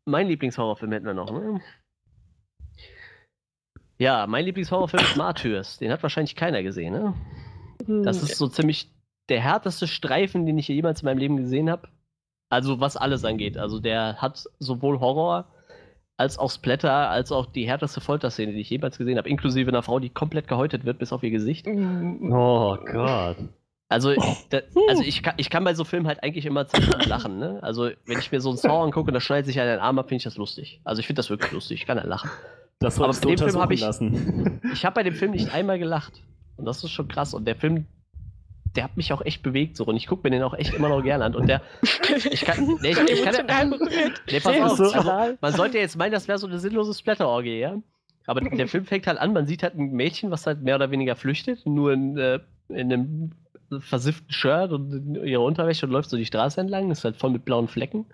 mein 0.05 0.27
Lieblingshorrorfilm 0.27 0.93
hätten 0.93 1.05
wir 1.05 1.13
noch, 1.13 1.31
ne? 1.31 1.59
Ja, 3.97 4.27
mein 4.27 4.45
Lieblingshorrorfilm 4.45 5.03
ist 5.03 5.17
Martyrs. 5.17 5.77
Den 5.77 5.91
hat 5.91 6.03
wahrscheinlich 6.03 6.35
keiner 6.35 6.63
gesehen, 6.63 6.93
ne? 6.93 7.13
Das 8.03 8.23
ist 8.23 8.37
so 8.37 8.47
ziemlich 8.47 8.89
der 9.29 9.41
härteste 9.41 9.87
Streifen, 9.87 10.45
den 10.45 10.57
ich 10.57 10.67
jemals 10.67 11.01
in 11.01 11.05
meinem 11.05 11.17
Leben 11.17 11.37
gesehen 11.37 11.69
habe. 11.69 11.87
Also 12.49 12.79
was 12.79 12.97
alles 12.97 13.25
angeht. 13.25 13.57
Also 13.57 13.79
der 13.79 14.21
hat 14.21 14.43
sowohl 14.59 14.99
Horror 14.99 15.45
als 16.17 16.37
auch 16.37 16.49
Splatter, 16.49 17.09
als 17.09 17.31
auch 17.31 17.45
die 17.45 17.67
härteste 17.67 18.01
Folterszene, 18.01 18.53
die 18.53 18.61
ich 18.61 18.69
jemals 18.69 18.97
gesehen 18.97 19.17
habe, 19.17 19.29
inklusive 19.29 19.69
einer 19.69 19.83
Frau, 19.83 19.99
die 19.99 20.09
komplett 20.09 20.47
gehäutet 20.47 20.85
wird 20.85 20.99
bis 20.99 21.11
auf 21.11 21.23
ihr 21.23 21.31
Gesicht. 21.31 21.67
Oh 21.67 22.77
Gott. 22.77 23.37
Also, 23.87 24.13
da, 24.49 24.61
also 24.89 25.03
ich, 25.03 25.21
kann, 25.21 25.35
ich 25.37 25.49
kann 25.49 25.63
bei 25.63 25.75
so 25.75 25.83
Filmen 25.83 26.07
halt 26.07 26.23
eigentlich 26.23 26.45
immer 26.45 26.67
ziemlich 26.67 27.05
lachen, 27.05 27.37
ne? 27.37 27.59
Also, 27.61 27.91
wenn 28.05 28.17
ich 28.17 28.31
mir 28.31 28.41
so 28.41 28.49
einen 28.49 28.57
Saw 28.57 28.83
angucke 28.83 29.09
und 29.09 29.13
da 29.13 29.19
schneidet 29.19 29.45
sich 29.45 29.59
einer 29.59 29.75
den 29.75 29.79
Arm 29.79 29.99
ab, 29.99 30.07
finde 30.07 30.17
ich 30.17 30.23
das 30.23 30.37
lustig. 30.37 30.81
Also, 30.83 31.01
ich 31.01 31.07
finde 31.07 31.19
das 31.19 31.29
wirklich 31.29 31.51
lustig. 31.51 31.81
Ich 31.81 31.85
kann 31.85 31.97
da 31.97 32.03
lachen. 32.03 32.31
Das 32.79 32.99
Aber 32.99 33.13
solltest 33.13 33.23
du 33.23 33.45
Film 33.45 33.61
hab 33.61 33.69
untersuchen 33.69 33.73
ich- 33.73 33.81
lassen. 33.81 34.61
Ich 34.73 34.85
habe 34.85 34.95
bei 34.95 35.03
dem 35.03 35.13
Film 35.15 35.31
nicht 35.31 35.53
einmal 35.53 35.79
gelacht. 35.79 36.21
Und 36.57 36.65
das 36.65 36.83
ist 36.83 36.91
schon 36.91 37.07
krass. 37.07 37.33
Und 37.33 37.45
der 37.45 37.55
Film, 37.55 37.85
der 38.75 38.83
hat 38.85 38.97
mich 38.97 39.11
auch 39.13 39.21
echt 39.21 39.41
bewegt 39.43 39.77
so. 39.77 39.85
Und 39.85 39.95
ich 39.95 40.07
gucke 40.07 40.23
mir 40.23 40.31
den 40.31 40.43
auch 40.43 40.53
echt 40.53 40.73
immer 40.73 40.89
noch 40.89 41.01
gerne 41.01 41.25
an. 41.25 41.35
Und 41.35 41.47
der, 41.47 41.61
ich 42.31 42.41
kann, 42.41 42.77
nee, 42.81 42.91
ich, 42.91 42.99
ich 42.99 43.23
kann, 43.23 43.69
nee, 44.29 44.39
pass 44.39 44.45
auf, 44.47 44.55
emotional. 44.55 45.37
man 45.41 45.53
sollte 45.53 45.77
jetzt 45.77 45.97
meinen, 45.97 46.11
das 46.11 46.27
wäre 46.27 46.37
so 46.37 46.47
eine 46.47 46.59
sinnlose 46.59 46.93
Splatter-Orgie, 46.93 47.59
ja? 47.59 47.75
Aber 48.27 48.41
der 48.41 48.67
Film 48.67 48.85
fängt 48.85 49.05
halt 49.07 49.19
an, 49.19 49.33
man 49.33 49.45
sieht 49.45 49.61
halt 49.63 49.75
ein 49.75 49.91
Mädchen, 49.91 50.31
was 50.31 50.47
halt 50.47 50.61
mehr 50.63 50.75
oder 50.75 50.89
weniger 50.91 51.15
flüchtet, 51.15 51.65
nur 51.65 51.93
in, 51.93 52.17
äh, 52.17 52.39
in 52.69 52.91
einem 52.91 53.31
versifften 53.81 54.31
Shirt 54.31 54.71
und 54.71 54.91
in 54.91 55.15
ihrer 55.25 55.43
Unterwäsche 55.43 55.85
und 55.85 55.91
läuft 55.91 56.09
so 56.09 56.17
die 56.17 56.25
Straße 56.25 56.59
entlang, 56.59 56.89
ist 56.89 57.03
halt 57.03 57.17
voll 57.17 57.29
mit 57.29 57.45
blauen 57.45 57.67
Flecken. 57.67 58.05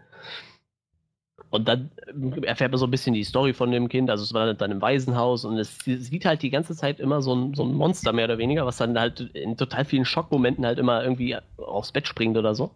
Und 1.51 1.67
dann 1.67 1.91
äh, 2.07 2.45
erfährt 2.45 2.71
man 2.71 2.79
so 2.79 2.87
ein 2.87 2.91
bisschen 2.91 3.13
die 3.13 3.25
Story 3.25 3.53
von 3.53 3.71
dem 3.71 3.89
Kind, 3.89 4.09
also 4.09 4.23
es 4.23 4.33
war 4.33 4.51
dann 4.53 4.71
im 4.71 4.81
Waisenhaus 4.81 5.45
und 5.45 5.57
es 5.57 5.77
sieht 5.79 6.25
halt 6.25 6.41
die 6.41 6.49
ganze 6.49 6.75
Zeit 6.75 6.99
immer 6.99 7.21
so 7.21 7.35
ein, 7.35 7.53
so 7.53 7.63
ein 7.63 7.73
Monster 7.73 8.13
mehr 8.13 8.25
oder 8.25 8.37
weniger, 8.37 8.65
was 8.65 8.77
dann 8.77 8.97
halt 8.97 9.19
in 9.33 9.57
total 9.57 9.85
vielen 9.85 10.05
Schockmomenten 10.05 10.65
halt 10.65 10.79
immer 10.79 11.03
irgendwie 11.03 11.37
aufs 11.57 11.91
Bett 11.91 12.07
springt 12.07 12.37
oder 12.37 12.55
so. 12.55 12.71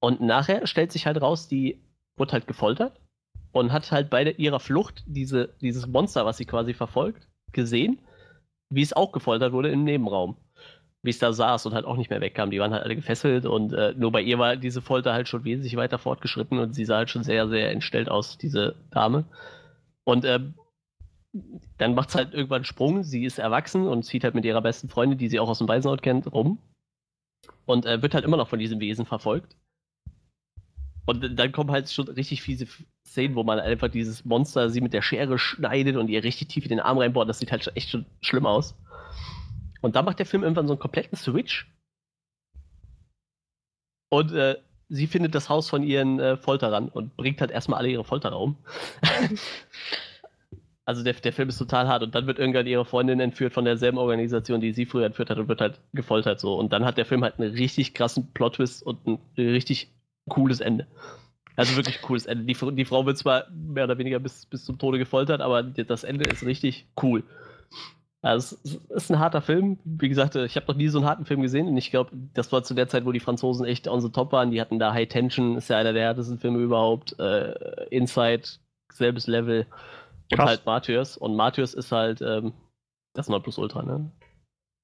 Und 0.00 0.22
nachher 0.22 0.66
stellt 0.66 0.92
sich 0.92 1.06
halt 1.06 1.20
raus, 1.20 1.46
die 1.46 1.78
wurde 2.16 2.32
halt 2.32 2.46
gefoltert 2.46 2.98
und 3.52 3.70
hat 3.70 3.92
halt 3.92 4.08
bei 4.08 4.24
ihrer 4.32 4.60
Flucht 4.60 5.04
diese, 5.06 5.50
dieses 5.60 5.86
Monster, 5.86 6.24
was 6.24 6.38
sie 6.38 6.46
quasi 6.46 6.72
verfolgt, 6.72 7.28
gesehen, 7.52 7.98
wie 8.70 8.82
es 8.82 8.94
auch 8.94 9.12
gefoltert 9.12 9.52
wurde 9.52 9.68
im 9.68 9.84
Nebenraum. 9.84 10.36
Wie 11.02 11.10
es 11.10 11.18
da 11.18 11.32
saß 11.32 11.64
und 11.66 11.74
halt 11.74 11.86
auch 11.86 11.96
nicht 11.96 12.10
mehr 12.10 12.20
wegkam. 12.20 12.50
Die 12.50 12.60
waren 12.60 12.72
halt 12.72 12.84
alle 12.84 12.96
gefesselt 12.96 13.46
und 13.46 13.72
äh, 13.72 13.94
nur 13.96 14.12
bei 14.12 14.20
ihr 14.20 14.38
war 14.38 14.56
diese 14.56 14.82
Folter 14.82 15.14
halt 15.14 15.28
schon 15.28 15.44
wesentlich 15.44 15.76
weiter 15.76 15.98
fortgeschritten 15.98 16.58
und 16.58 16.74
sie 16.74 16.84
sah 16.84 16.98
halt 16.98 17.10
schon 17.10 17.22
sehr, 17.22 17.48
sehr 17.48 17.70
entstellt 17.70 18.10
aus, 18.10 18.36
diese 18.36 18.74
Dame. 18.90 19.24
Und 20.04 20.24
ähm, 20.24 20.54
dann 21.78 21.94
macht 21.94 22.10
es 22.10 22.14
halt 22.16 22.34
irgendwann 22.34 22.56
einen 22.56 22.64
Sprung. 22.64 23.02
Sie 23.02 23.24
ist 23.24 23.38
erwachsen 23.38 23.86
und 23.86 24.02
zieht 24.02 24.24
halt 24.24 24.34
mit 24.34 24.44
ihrer 24.44 24.62
besten 24.62 24.88
Freundin, 24.88 25.18
die 25.18 25.28
sie 25.28 25.40
auch 25.40 25.48
aus 25.48 25.58
dem 25.58 25.68
Waisenhaus 25.68 26.02
kennt, 26.02 26.32
rum. 26.32 26.58
Und 27.66 27.86
äh, 27.86 28.02
wird 28.02 28.14
halt 28.14 28.24
immer 28.24 28.36
noch 28.36 28.48
von 28.48 28.58
diesem 28.58 28.80
Wesen 28.80 29.06
verfolgt. 29.06 29.56
Und 31.06 31.38
dann 31.38 31.52
kommen 31.52 31.70
halt 31.70 31.90
schon 31.90 32.08
richtig 32.08 32.42
fiese 32.42 32.66
Szenen, 33.06 33.34
wo 33.34 33.42
man 33.42 33.58
einfach 33.58 33.88
dieses 33.88 34.24
Monster 34.24 34.70
sie 34.70 34.80
mit 34.80 34.92
der 34.92 35.02
Schere 35.02 35.38
schneidet 35.38 35.96
und 35.96 36.08
ihr 36.08 36.22
richtig 36.22 36.48
tief 36.48 36.64
in 36.64 36.70
den 36.70 36.80
Arm 36.80 36.98
reinbohrt. 36.98 37.28
Das 37.28 37.38
sieht 37.38 37.50
halt 37.50 37.70
echt 37.74 37.90
schon 37.90 38.06
schlimm 38.20 38.46
aus. 38.46 38.76
Und 39.80 39.96
dann 39.96 40.04
macht 40.04 40.18
der 40.18 40.26
Film 40.26 40.42
irgendwann 40.42 40.66
so 40.66 40.74
einen 40.74 40.80
kompletten 40.80 41.16
Switch. 41.16 41.70
Und 44.10 44.32
äh, 44.32 44.56
sie 44.88 45.06
findet 45.06 45.34
das 45.34 45.48
Haus 45.48 45.70
von 45.70 45.82
ihren 45.82 46.18
äh, 46.18 46.36
Folterern 46.36 46.88
und 46.88 47.16
bringt 47.16 47.40
halt 47.40 47.50
erstmal 47.50 47.78
alle 47.78 47.88
ihre 47.88 48.04
Folterer 48.04 48.38
um. 48.38 48.56
also 50.84 51.04
der, 51.04 51.14
der 51.14 51.32
Film 51.32 51.48
ist 51.48 51.58
total 51.58 51.86
hart 51.86 52.02
und 52.02 52.14
dann 52.14 52.26
wird 52.26 52.38
irgendwann 52.38 52.66
ihre 52.66 52.84
Freundin 52.84 53.20
entführt 53.20 53.52
von 53.52 53.64
derselben 53.64 53.98
Organisation, 53.98 54.60
die 54.60 54.72
sie 54.72 54.86
früher 54.86 55.06
entführt 55.06 55.30
hat 55.30 55.38
und 55.38 55.48
wird 55.48 55.60
halt 55.60 55.80
gefoltert 55.92 56.40
so. 56.40 56.58
Und 56.58 56.72
dann 56.72 56.84
hat 56.84 56.98
der 56.98 57.06
Film 57.06 57.22
halt 57.22 57.38
einen 57.38 57.52
richtig 57.52 57.94
krassen 57.94 58.32
Plot-Twist 58.34 58.82
und 58.82 59.06
ein 59.06 59.18
richtig 59.36 59.94
cooles 60.28 60.60
Ende. 60.60 60.86
Also 61.56 61.76
wirklich 61.76 62.02
cooles 62.02 62.26
Ende. 62.26 62.44
Die, 62.44 62.74
die 62.74 62.84
Frau 62.84 63.06
wird 63.06 63.18
zwar 63.18 63.44
mehr 63.50 63.84
oder 63.84 63.98
weniger 63.98 64.18
bis, 64.18 64.46
bis 64.46 64.64
zum 64.64 64.78
Tode 64.78 64.98
gefoltert, 64.98 65.40
aber 65.40 65.62
das 65.62 66.04
Ende 66.04 66.28
ist 66.28 66.44
richtig 66.44 66.86
cool. 67.02 67.22
Also 68.22 68.56
es 68.64 68.74
ist- 68.90 69.10
ein 69.10 69.18
harter 69.18 69.40
Film. 69.40 69.78
Wie 69.84 70.08
gesagt, 70.08 70.34
ich 70.36 70.56
habe 70.56 70.66
noch 70.68 70.76
nie 70.76 70.88
so 70.88 70.98
einen 70.98 71.06
harten 71.08 71.24
Film 71.24 71.40
gesehen 71.40 71.68
und 71.68 71.76
ich 71.78 71.90
glaube, 71.90 72.10
das 72.34 72.52
war 72.52 72.62
zu 72.62 72.74
der 72.74 72.88
Zeit, 72.88 73.06
wo 73.06 73.12
die 73.12 73.20
Franzosen 73.20 73.64
echt 73.64 73.88
on 73.88 74.00
the 74.00 74.10
top 74.10 74.32
waren. 74.32 74.50
Die 74.50 74.60
hatten 74.60 74.78
da 74.78 74.92
High 74.92 75.08
Tension, 75.08 75.56
ist 75.56 75.68
ja 75.70 75.78
einer 75.78 75.92
der 75.94 76.02
härtesten 76.04 76.38
Filme 76.38 76.58
überhaupt. 76.58 77.18
Äh, 77.18 77.86
Inside, 77.90 78.42
selbes 78.92 79.26
Level. 79.26 79.66
Und 80.30 80.36
Krass. 80.36 80.48
halt 80.48 80.66
Martyrs. 80.66 81.16
Und 81.16 81.34
Martyrs 81.34 81.72
ist 81.74 81.92
halt 81.92 82.20
ähm, 82.20 82.52
das 83.14 83.28
Nonplusultra, 83.28 83.82
ne? 83.82 84.10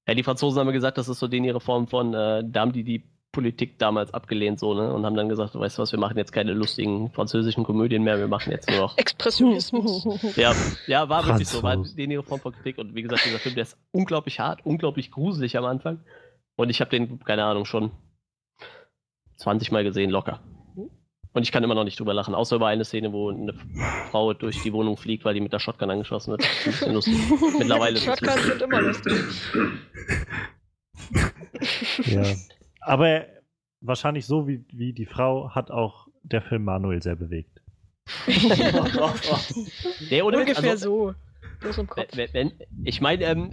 Ja, 0.07 0.15
die 0.15 0.23
Franzosen 0.23 0.59
haben 0.59 0.67
ja 0.67 0.73
gesagt, 0.73 0.97
das 0.97 1.07
ist 1.09 1.19
so 1.19 1.27
denen 1.27 1.45
ihre 1.45 1.59
Form 1.59 1.87
von, 1.87 2.13
äh, 2.13 2.43
da 2.45 2.61
haben 2.61 2.71
die 2.71 2.83
die 2.83 3.03
Politik 3.37 3.77
damals 3.77 4.15
abgelehnt, 4.15 4.59
so, 4.59 4.73
ne? 4.73 4.91
Und 4.91 5.05
haben 5.05 5.15
dann 5.15 5.29
gesagt, 5.29 5.53
weißt 5.53 5.77
du 5.77 5.83
was, 5.83 5.91
wir 5.91 5.99
machen 5.99 6.17
jetzt 6.17 6.31
keine 6.31 6.53
lustigen 6.53 7.11
französischen 7.11 7.63
Komödien 7.63 8.01
mehr, 8.01 8.17
wir 8.17 8.27
machen 8.27 8.51
jetzt 8.51 8.67
nur 8.67 8.79
noch 8.79 8.97
Expressionismus. 8.97 10.07
ja, 10.35 10.55
ja, 10.87 11.07
war 11.07 11.23
wirklich 11.27 11.47
so. 11.47 11.61
War 11.61 11.77
ihre 11.95 12.23
Form 12.23 12.39
von 12.39 12.51
Kritik. 12.51 12.79
Und 12.79 12.95
wie 12.95 13.03
gesagt, 13.03 13.25
dieser 13.27 13.37
Film, 13.37 13.53
der 13.53 13.61
ist 13.61 13.77
unglaublich 13.91 14.39
hart, 14.39 14.65
unglaublich 14.65 15.11
gruselig 15.11 15.55
am 15.55 15.65
Anfang. 15.65 15.99
Und 16.55 16.71
ich 16.71 16.81
habe 16.81 16.89
den, 16.89 17.19
keine 17.19 17.43
Ahnung, 17.43 17.65
schon 17.65 17.91
20 19.35 19.71
Mal 19.71 19.83
gesehen, 19.83 20.09
locker. 20.09 20.39
Und 21.33 21.43
ich 21.43 21.51
kann 21.51 21.63
immer 21.63 21.75
noch 21.75 21.83
nicht 21.83 21.99
drüber 21.99 22.15
lachen, 22.15 22.33
außer 22.33 22.55
über 22.55 22.65
eine 22.65 22.85
Szene, 22.85 23.13
wo 23.13 23.29
eine 23.29 23.53
Frau 24.09 24.33
durch 24.33 24.63
die 24.63 24.73
Wohnung 24.73 24.97
fliegt, 24.97 25.25
weil 25.25 25.35
die 25.35 25.41
mit 25.41 25.53
der 25.53 25.59
Shotgun 25.59 25.91
angeschossen 25.91 26.31
wird. 26.31 26.41
Das 26.41 26.49
ist 26.49 26.65
ein 26.65 26.71
bisschen 26.71 26.93
lustig. 26.95 27.13
Mittlerweile 27.59 27.97
ist 27.97 28.07
es 28.07 28.17
Shotguns 28.17 28.35
lustig. 28.35 28.51
sind 28.53 28.61
immer 28.63 28.81
lustig. 28.81 29.13
Ja. 32.05 32.23
Aber 32.87 33.25
wahrscheinlich 33.81 34.25
so 34.25 34.47
wie, 34.47 34.63
wie 34.71 34.93
die 34.93 35.05
Frau 35.05 35.51
hat 35.51 35.71
auch 35.71 36.07
der 36.23 36.41
Film 36.41 36.63
Manuel 36.63 37.01
sehr 37.01 37.15
bewegt. 37.15 37.61
Nee, 40.09 40.21
Ungefähr 40.21 40.71
also, 40.71 41.13
so. 41.13 41.15
Bloß 41.61 41.77
im 41.79 41.87
Kopf. 41.87 42.07
Wenn, 42.13 42.33
wenn, 42.33 42.51
ich 42.83 43.01
meine, 43.01 43.23
ähm, 43.25 43.51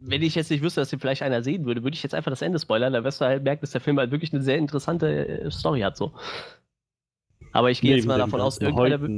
wenn 0.00 0.22
ich 0.22 0.34
jetzt 0.34 0.50
nicht 0.50 0.62
wüsste, 0.62 0.80
dass 0.80 0.90
den 0.90 1.00
vielleicht 1.00 1.22
einer 1.22 1.42
sehen 1.42 1.64
würde, 1.64 1.82
würde 1.82 1.94
ich 1.94 2.02
jetzt 2.02 2.14
einfach 2.14 2.30
das 2.30 2.42
Ende 2.42 2.58
spoilern, 2.58 2.92
dann 2.92 3.04
wirst 3.04 3.20
du 3.20 3.24
halt 3.24 3.42
merken, 3.44 3.62
dass 3.62 3.70
der 3.70 3.80
Film 3.80 3.98
halt 3.98 4.10
wirklich 4.10 4.32
eine 4.32 4.42
sehr 4.42 4.58
interessante 4.58 5.26
äh, 5.26 5.50
Story 5.50 5.80
hat, 5.80 5.96
so. 5.96 6.12
Aber 7.52 7.70
ich 7.70 7.80
gehe 7.80 7.96
jetzt 7.96 8.06
mal 8.06 8.18
davon 8.18 8.40
aus, 8.40 8.58
irgendeiner 8.58 9.00
will, 9.00 9.08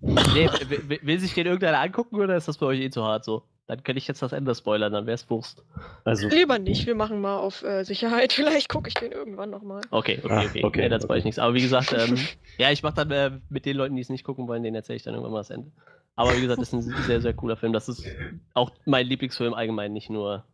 nee, 0.00 0.48
will- 0.68 1.00
will 1.02 1.18
sich 1.18 1.32
den 1.32 1.46
irgendeiner 1.46 1.80
angucken 1.80 2.16
oder 2.16 2.36
ist 2.36 2.48
das 2.48 2.58
bei 2.58 2.66
euch 2.66 2.80
eh 2.80 2.90
zu 2.90 3.02
hart 3.04 3.24
so? 3.24 3.44
Dann 3.72 3.82
könnte 3.84 3.98
ich 3.98 4.06
jetzt 4.06 4.20
das 4.20 4.32
Ende 4.32 4.54
spoilern, 4.54 4.92
dann 4.92 5.06
wär's 5.06 5.30
Wurst. 5.30 5.64
also 6.04 6.28
Lieber 6.28 6.58
nicht, 6.58 6.86
wir 6.86 6.94
machen 6.94 7.22
mal 7.22 7.38
auf 7.38 7.62
äh, 7.62 7.84
Sicherheit. 7.84 8.32
Vielleicht 8.34 8.68
gucke 8.68 8.88
ich 8.88 8.94
den 8.94 9.12
irgendwann 9.12 9.48
nochmal. 9.48 9.80
Okay, 9.90 10.20
okay, 10.22 10.30
Ah, 10.30 10.44
okay. 10.44 10.62
okay, 10.62 10.80
nee, 10.82 10.88
dann 10.90 11.00
spoil 11.00 11.16
ich 11.16 11.22
okay. 11.22 11.28
nichts. 11.28 11.38
Aber 11.38 11.54
wie 11.54 11.62
gesagt, 11.62 11.94
ähm, 11.98 12.18
ja, 12.58 12.70
ich 12.70 12.82
mach 12.82 12.92
dann 12.92 13.10
äh, 13.10 13.30
mit 13.48 13.64
den 13.64 13.78
Leuten, 13.78 13.96
die 13.96 14.02
es 14.02 14.10
nicht 14.10 14.24
gucken 14.24 14.46
wollen, 14.46 14.62
denen 14.62 14.76
erzähle 14.76 14.96
ich 14.96 15.04
dann 15.04 15.14
irgendwann 15.14 15.32
mal 15.32 15.40
das 15.40 15.48
Ende. 15.48 15.72
Aber 16.16 16.36
wie 16.36 16.42
gesagt, 16.42 16.60
das 16.60 16.74
ist 16.74 16.74
ein 16.74 17.02
sehr, 17.04 17.22
sehr 17.22 17.32
cooler 17.32 17.56
Film. 17.56 17.72
Das 17.72 17.88
ist 17.88 18.06
auch 18.52 18.70
mein 18.84 19.06
Lieblingsfilm 19.06 19.54
allgemein, 19.54 19.94
nicht 19.94 20.10
nur 20.10 20.44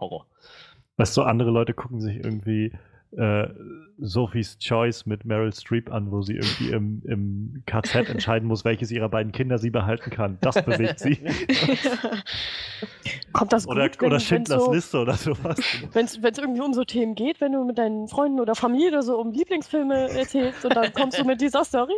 Horror. 0.00 0.26
Weißt 0.96 1.16
du, 1.16 1.22
andere 1.22 1.50
Leute 1.50 1.72
gucken 1.72 2.00
sich 2.00 2.16
irgendwie 2.16 2.72
äh, 3.16 3.48
Sophie's 3.98 4.58
Choice 4.58 5.04
mit 5.06 5.24
Meryl 5.24 5.52
Streep 5.52 5.92
an, 5.92 6.10
wo 6.10 6.22
sie 6.22 6.34
irgendwie 6.36 6.70
im, 6.70 7.02
im 7.06 7.62
KZ 7.66 8.08
entscheiden 8.08 8.48
muss, 8.48 8.64
welches 8.64 8.90
ihrer 8.90 9.08
beiden 9.08 9.32
Kinder 9.32 9.58
sie 9.58 9.70
behalten 9.70 10.10
kann. 10.10 10.38
Das 10.40 10.62
bewegt 10.64 11.00
sie. 11.00 11.18
Kommt 13.32 13.52
das 13.52 13.64
gut, 13.66 13.76
Oder, 13.76 13.90
wenn, 13.90 14.06
oder 14.06 14.20
Schindlers 14.20 14.64
so, 14.64 14.72
Liste 14.72 14.98
oder 14.98 15.14
sowas. 15.14 15.58
Wenn 15.92 16.06
es 16.06 16.16
irgendwie 16.16 16.60
um 16.60 16.72
so 16.72 16.84
Themen 16.84 17.14
geht, 17.14 17.40
wenn 17.40 17.52
du 17.52 17.64
mit 17.64 17.78
deinen 17.78 18.08
Freunden 18.08 18.40
oder 18.40 18.54
Familie 18.54 18.88
oder 18.88 19.02
so 19.02 19.18
um 19.18 19.32
Lieblingsfilme 19.32 20.10
erzählst 20.10 20.64
und 20.64 20.74
dann 20.74 20.92
kommst 20.92 21.18
du 21.18 21.24
mit 21.24 21.40
dieser 21.40 21.64
Story? 21.64 21.94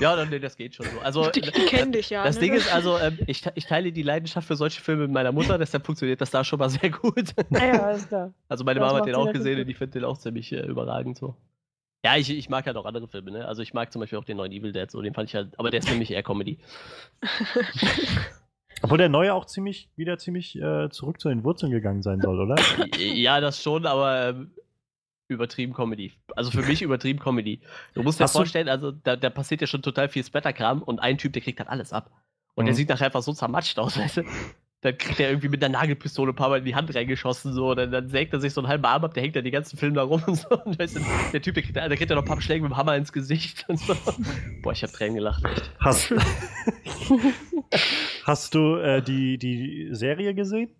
Ja, 0.00 0.16
dann, 0.16 0.30
nee, 0.30 0.38
das 0.38 0.56
geht 0.56 0.74
schon 0.74 0.86
so. 0.86 1.00
Also, 1.00 1.30
Die, 1.30 1.40
die 1.40 1.50
kennen 1.66 1.92
dich 1.92 2.10
ja. 2.10 2.24
das 2.24 2.36
ne? 2.36 2.42
Ding 2.42 2.54
ist 2.54 2.72
also, 2.72 2.98
ähm, 2.98 3.18
ich, 3.26 3.44
ich 3.54 3.66
teile 3.66 3.92
die 3.92 4.02
Leidenschaft 4.02 4.46
für 4.46 4.56
solche 4.56 4.80
Filme 4.80 5.02
mit 5.02 5.12
meiner 5.12 5.32
Mutter, 5.32 5.58
deshalb 5.58 5.86
funktioniert 5.86 6.20
das 6.20 6.30
da 6.30 6.42
schon 6.42 6.58
mal 6.58 6.70
sehr 6.70 6.90
gut. 6.90 7.34
Ja, 7.50 7.64
ja, 7.64 7.90
ist 7.90 8.08
klar. 8.08 8.32
Also 8.48 8.64
meine 8.64 8.80
Das 8.80 8.88
Mama 8.88 9.00
hat 9.00 9.06
den 9.06 9.14
auch 9.14 9.32
gesehen 9.32 9.60
und 9.60 9.68
ich 9.68 9.76
finde 9.76 10.00
den 10.00 10.04
auch 10.04 10.18
ziemlich 10.18 10.52
äh, 10.52 10.60
überragend 10.66 11.16
so. 11.16 11.36
Ja, 12.04 12.16
ich, 12.16 12.30
ich 12.30 12.48
mag 12.48 12.66
halt 12.66 12.76
auch 12.76 12.84
andere 12.84 13.06
Filme, 13.06 13.30
ne? 13.30 13.46
Also 13.46 13.62
ich 13.62 13.74
mag 13.74 13.92
zum 13.92 14.00
Beispiel 14.00 14.18
auch 14.18 14.24
den 14.24 14.36
neuen 14.36 14.50
Evil 14.50 14.72
Dead, 14.72 14.90
so 14.90 15.00
den 15.00 15.14
fand 15.14 15.28
ich 15.28 15.36
halt, 15.36 15.56
aber 15.58 15.70
der 15.70 15.78
ist 15.78 15.88
für 15.88 15.94
mich 15.94 16.10
eher 16.10 16.24
Comedy. 16.24 16.58
Obwohl 18.82 18.98
der 18.98 19.08
neue 19.08 19.32
auch 19.32 19.44
ziemlich, 19.44 19.88
wieder 19.94 20.18
ziemlich 20.18 20.60
äh, 20.60 20.90
zurück 20.90 21.20
zu 21.20 21.28
den 21.28 21.44
Wurzeln 21.44 21.70
gegangen 21.70 22.02
sein 22.02 22.20
soll, 22.20 22.40
oder? 22.40 22.56
ja, 22.98 23.40
das 23.40 23.62
schon, 23.62 23.86
aber 23.86 24.30
ähm, 24.30 24.50
übertrieben 25.32 25.72
Comedy. 25.74 26.12
Also 26.36 26.50
für 26.50 26.62
mich 26.66 26.82
übertrieben 26.82 27.18
Comedy. 27.18 27.60
Du 27.94 28.02
musst 28.02 28.20
dir 28.20 28.24
Hast 28.24 28.32
vorstellen, 28.32 28.68
also 28.68 28.90
da, 28.92 29.16
da 29.16 29.30
passiert 29.30 29.60
ja 29.60 29.66
schon 29.66 29.82
total 29.82 30.08
viel 30.08 30.24
Splatterkram 30.24 30.82
und 30.82 31.00
ein 31.00 31.18
Typ, 31.18 31.32
der 31.32 31.42
kriegt 31.42 31.58
halt 31.58 31.68
alles 31.68 31.92
ab. 31.92 32.10
Und 32.54 32.66
der 32.66 32.72
Mhm. 32.74 32.76
sieht 32.76 32.88
nachher 32.90 33.06
einfach 33.06 33.22
so 33.22 33.32
zermatscht 33.32 33.78
aus, 33.78 33.98
weißt 33.98 34.18
du? 34.18 34.22
Dann 34.82 34.98
kriegt 34.98 35.20
er 35.20 35.28
irgendwie 35.30 35.48
mit 35.48 35.62
einer 35.64 35.78
Nagelpistole 35.78 36.32
ein 36.32 36.34
paar 36.34 36.48
Mal 36.48 36.58
in 36.58 36.64
die 36.64 36.74
Hand 36.74 36.92
reingeschossen, 36.92 37.52
so, 37.52 37.72
dann, 37.74 37.92
dann 37.92 38.08
sägt 38.08 38.32
er 38.32 38.40
sich 38.40 38.52
so 38.52 38.60
einen 38.60 38.66
halben 38.68 38.84
Arm 38.84 39.04
ab, 39.04 39.14
der 39.14 39.22
hängt 39.22 39.36
dann 39.36 39.44
den 39.44 39.52
ganzen 39.52 39.76
Film 39.78 39.94
da 39.94 40.02
rum 40.02 40.22
und 40.26 40.34
so. 40.38 40.48
Und 40.64 40.76
weißt 40.78 40.96
du, 40.96 41.00
der 41.32 41.40
Typ, 41.40 41.54
der 41.54 41.62
kriegt, 41.62 41.76
der 41.76 41.88
kriegt 41.96 42.10
ja 42.10 42.16
noch 42.16 42.22
ein 42.24 42.28
paar 42.28 42.40
Schläge 42.40 42.62
mit 42.64 42.72
dem 42.72 42.76
Hammer 42.76 42.96
ins 42.96 43.12
Gesicht 43.12 43.64
und 43.68 43.78
so. 43.78 43.94
Boah, 44.62 44.72
ich 44.72 44.82
hab 44.82 44.90
Tränen 44.92 45.14
gelacht, 45.14 45.44
echt. 45.44 45.70
Hast, 45.78 46.12
hast 48.24 48.54
du 48.54 48.76
äh, 48.76 49.02
die, 49.02 49.38
die 49.38 49.88
Serie 49.92 50.34
gesehen? 50.34 50.70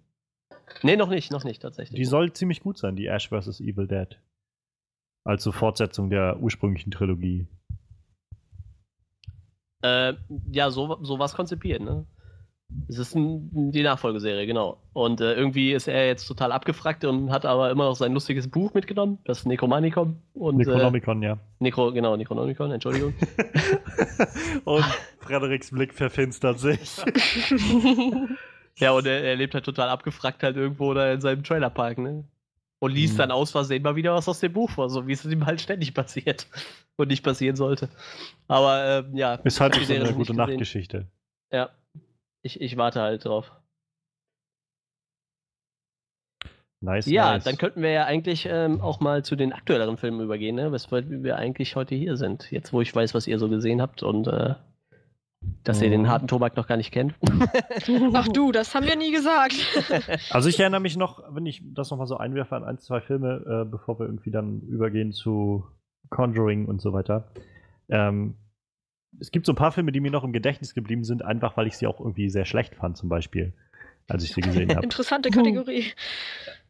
Nee, 0.83 0.97
noch 0.97 1.09
nicht, 1.09 1.31
noch 1.31 1.45
nicht, 1.45 1.63
tatsächlich. 1.63 1.97
Die 1.97 2.05
soll 2.05 2.33
ziemlich 2.33 2.61
gut 2.61 2.79
sein, 2.79 2.97
die 2.97 3.07
Ash 3.07 3.29
vs. 3.29 3.61
Evil 3.61 3.87
Dead. 3.87 4.19
Also 5.25 5.53
Fortsetzung 5.53 6.11
der 6.11 6.41
ursprünglichen 6.41 6.91
Trilogie. 6.91 7.47
Äh, 9.83 10.15
ja, 10.51 10.71
so, 10.71 10.99
so 11.03 11.19
war 11.19 11.27
es 11.27 11.35
konzipiert, 11.35 11.81
ne? 11.81 12.07
Es 12.89 12.99
ist 12.99 13.15
ein, 13.15 13.71
die 13.71 13.83
Nachfolgeserie, 13.83 14.47
genau. 14.47 14.79
Und 14.93 15.21
äh, 15.21 15.35
irgendwie 15.35 15.73
ist 15.73 15.89
er 15.89 16.07
jetzt 16.07 16.27
total 16.27 16.53
abgefragt 16.53 17.05
und 17.05 17.31
hat 17.31 17.45
aber 17.45 17.71
immer 17.71 17.85
noch 17.85 17.97
sein 17.97 18.15
lustiges 18.15 18.49
Buch 18.49 18.73
mitgenommen, 18.75 19.19
das 19.25 19.45
Necromanicon. 19.45 20.23
Und, 20.33 20.57
Necronomicon, 20.57 21.23
ja. 21.23 21.33
Äh, 21.33 21.37
Necro, 21.59 21.93
genau, 21.93 22.17
Necronomicon, 22.17 22.73
Entschuldigung. 22.73 23.15
Und 24.65 24.85
Frederiks 25.21 25.71
Blick 25.71 25.93
verfinstert 25.93 26.59
sich. 26.61 26.99
ja, 28.77 28.93
und 28.93 29.07
er, 29.07 29.23
er 29.23 29.37
lebt 29.37 29.55
halt 29.55 29.65
total 29.65 29.89
abgefragt 29.89 30.43
halt 30.43 30.57
irgendwo 30.57 30.95
da 30.95 31.13
in 31.13 31.21
seinem 31.21 31.43
Trailerpark, 31.43 31.99
ne? 31.99 32.25
Und 32.83 32.91
liest 32.91 33.15
Mhm. 33.15 33.19
dann 33.19 33.31
aus 33.31 33.53
Versehen 33.53 33.85
mal 33.85 33.95
wieder 33.95 34.13
was 34.13 34.29
aus 34.29 34.41
dem 34.41 34.53
Buch 34.53 34.69
vor, 34.69 34.91
so 34.91 35.07
wie 35.07 35.13
es 35.13 35.25
ihm 35.25 35.47
halt 35.47 35.61
ständig 35.61 35.95
passiert 35.95 36.49
und 36.97 37.09
nicht 37.09 37.23
passieren 37.23 37.55
sollte. 37.55 37.89
Aber 38.49 39.05
ähm, 39.07 39.17
ja. 39.17 39.35
Ist 39.37 39.61
halt 39.61 39.77
so 39.77 39.95
eine 39.95 40.13
gute. 40.13 40.35
Nachtgeschichte. 40.35 41.07
Ja. 41.53 41.71
Ich, 42.43 42.61
ich 42.61 42.77
warte 42.77 43.01
halt 43.01 43.25
drauf. 43.25 43.53
Nice. 46.81 47.07
Ja, 47.07 47.35
nice. 47.35 47.45
dann 47.45 47.57
könnten 47.57 47.83
wir 47.83 47.91
ja 47.93 48.07
eigentlich 48.07 48.47
ähm, 48.51 48.81
auch 48.81 48.99
mal 48.99 49.25
zu 49.25 49.37
den 49.37 49.53
aktuelleren 49.53 49.97
Filmen 49.97 50.21
übergehen, 50.21 50.57
ne? 50.57 50.73
weshalb 50.73 51.09
wir 51.09 51.37
eigentlich 51.37 51.77
heute 51.77 51.95
hier 51.95 52.17
sind. 52.17 52.51
Jetzt, 52.51 52.73
wo 52.73 52.81
ich 52.81 52.93
weiß, 52.93 53.15
was 53.15 53.29
ihr 53.29 53.39
so 53.39 53.49
gesehen 53.49 53.81
habt 53.81 54.03
und 54.03 54.27
äh, 54.27 54.57
dass 55.65 55.81
ihr 55.83 55.91
den 55.91 56.03
Mhm. 56.03 56.09
harten 56.09 56.29
Tobak 56.29 56.57
noch 56.57 56.67
gar 56.67 56.77
nicht 56.77 56.93
kennt. 56.93 57.15
Ach 58.13 58.29
du, 58.29 58.53
das 58.53 58.75
haben 58.75 58.87
wir 58.87 58.97
nie 58.97 59.13
gesagt. 59.13 59.55
Also 60.31 60.49
ich 60.49 60.59
erinnere 60.61 60.81
mich 60.81 60.97
noch, 60.97 61.23
wenn 61.35 61.47
ich 61.47 61.63
das 61.75 61.91
nochmal 61.91 62.07
so 62.07 62.17
einwerfe 62.17 62.57
an 62.57 62.65
ein, 62.65 62.79
zwei 62.79 63.01
Filme, 63.01 63.63
äh, 63.65 63.71
bevor 63.71 63.99
wir 63.99 64.07
irgendwie 64.07 64.31
dann 64.31 64.61
übergehen 64.63 65.13
zu 65.13 65.65
Conjuring 66.11 66.67
und 66.67 66.81
so 66.81 66.93
weiter. 66.93 67.29
Ähm, 67.89 68.35
es 69.21 69.31
gibt 69.31 69.47
so 69.47 69.53
ein 69.53 69.57
paar 69.57 69.73
Filme, 69.73 69.93
die 69.93 70.01
mir 70.01 70.11
noch 70.11 70.25
im 70.25 70.33
Gedächtnis 70.33 70.75
geblieben 70.75 71.05
sind, 71.05 71.25
einfach 71.25 71.57
weil 71.57 71.67
ich 71.67 71.77
sie 71.77 71.87
auch 71.87 72.01
irgendwie 72.01 72.29
sehr 72.31 72.45
schlecht 72.47 72.75
fand, 72.75 72.97
zum 72.97 73.09
Beispiel, 73.09 73.53
als 74.09 74.25
ich 74.25 74.33
sie 74.33 74.41
gesehen 74.41 74.71
habe. 74.75 74.83
Interessante 74.83 75.31
Kategorie. 75.31 75.85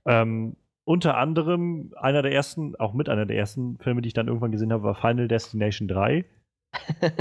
ähm, 0.07 0.57
unter 0.85 1.17
anderem 1.17 1.93
einer 1.97 2.23
der 2.23 2.33
ersten, 2.33 2.75
auch 2.77 2.93
mit 2.93 3.09
einer 3.09 3.25
der 3.27 3.37
ersten 3.37 3.79
Filme, 3.79 4.03
die 4.03 4.09
ich 4.09 4.15
dann 4.15 4.27
irgendwann 4.27 4.51
gesehen 4.51 4.73
habe, 4.73 4.83
war 4.83 4.95
Final 4.97 5.29
Destination 5.29 5.87
3. 5.87 6.25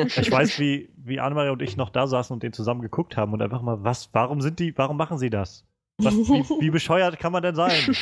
Ich 0.06 0.32
weiß, 0.32 0.60
wie, 0.60 0.90
wie 0.96 1.20
Annemarie 1.20 1.50
und 1.50 1.62
ich 1.62 1.78
noch 1.78 1.90
da 1.90 2.08
saßen 2.08 2.34
und 2.34 2.44
den 2.44 2.54
zusammen 2.54 2.82
geguckt 2.82 3.18
haben 3.18 3.34
und 3.34 3.42
einfach 3.42 3.62
mal, 3.62 3.84
was, 3.84 4.10
warum 4.14 4.42
sind 4.42 4.60
die, 4.60 4.78
warum 4.78 4.98
machen 4.98 5.18
sie 5.18 5.30
das? 5.30 5.66
Was, 5.98 6.16
wie, 6.16 6.44
wie 6.62 6.70
bescheuert 6.72 7.20
kann 7.20 7.32
man 7.32 7.44
denn 7.44 7.56
sein? 7.56 7.72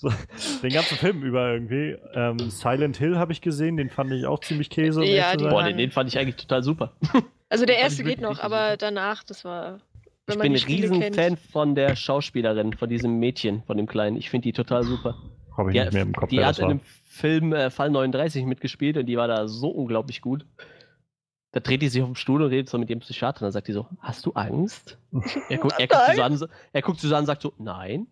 So, 0.00 0.12
den 0.62 0.70
ganzen 0.70 0.96
Film 0.96 1.24
über 1.24 1.52
irgendwie. 1.52 1.96
Ähm, 2.14 2.38
Silent 2.50 2.96
Hill 2.98 3.18
habe 3.18 3.32
ich 3.32 3.40
gesehen, 3.40 3.76
den 3.76 3.90
fand 3.90 4.12
ich 4.12 4.26
auch 4.26 4.38
ziemlich 4.38 4.70
Käse. 4.70 5.00
um 5.00 5.06
Ja. 5.06 5.34
Boah, 5.36 5.64
den, 5.64 5.76
den 5.76 5.90
fand 5.90 6.08
ich 6.08 6.16
eigentlich 6.16 6.36
total 6.36 6.62
super. 6.62 6.92
Also 7.48 7.66
der 7.66 7.78
erste 7.78 8.04
geht 8.04 8.20
noch, 8.20 8.38
aber 8.38 8.66
super. 8.70 8.76
danach, 8.76 9.24
das 9.24 9.44
war. 9.44 9.80
Wenn 10.26 10.34
Ich 10.34 10.36
man 10.36 10.42
bin 10.44 10.52
ein 10.52 10.58
Spiele 10.58 10.82
riesen 10.84 11.00
kennt. 11.00 11.16
Fan 11.16 11.36
von 11.36 11.74
der 11.74 11.96
Schauspielerin, 11.96 12.74
von 12.74 12.88
diesem 12.88 13.18
Mädchen, 13.18 13.64
von 13.66 13.76
dem 13.76 13.88
Kleinen. 13.88 14.16
Ich 14.16 14.30
finde 14.30 14.44
die 14.44 14.52
total 14.52 14.84
super. 14.84 15.16
Habe 15.56 15.70
ich 15.72 15.76
Die, 15.76 15.82
nicht 15.82 15.92
mehr 15.94 16.02
im 16.02 16.12
Kopf. 16.12 16.28
die 16.28 16.44
hat 16.44 16.60
in 16.60 16.68
war. 16.68 16.80
Dem 17.18 17.20
Film 17.20 17.52
äh, 17.52 17.70
Fall 17.70 17.90
39 17.90 18.44
mitgespielt 18.46 18.96
und 18.96 19.06
die 19.06 19.16
war 19.16 19.28
da 19.28 19.48
so 19.48 19.68
unglaublich 19.68 20.20
gut. 20.20 20.46
Da 21.52 21.60
dreht 21.60 21.80
die 21.82 21.88
sich 21.88 22.02
auf 22.02 22.08
den 22.08 22.14
Stuhl 22.16 22.42
und 22.42 22.50
redet 22.50 22.68
so 22.68 22.78
mit 22.78 22.90
dem 22.90 23.00
Psychiater. 23.00 23.40
Dann 23.40 23.52
sagt 23.52 23.68
die 23.68 23.72
so: 23.72 23.86
Hast 24.00 24.26
du 24.26 24.32
Angst? 24.32 24.98
Er, 25.48 25.58
guckt, 25.58 25.74
er, 25.78 25.86
guckt 25.88 26.02
sie 26.10 26.16
so 26.16 26.22
an, 26.22 26.36
so- 26.36 26.46
er 26.72 26.82
guckt 26.82 27.00
sie 27.00 27.08
so 27.08 27.14
an 27.14 27.20
und 27.20 27.26
sagt 27.26 27.42
so: 27.42 27.54
Nein, 27.58 28.06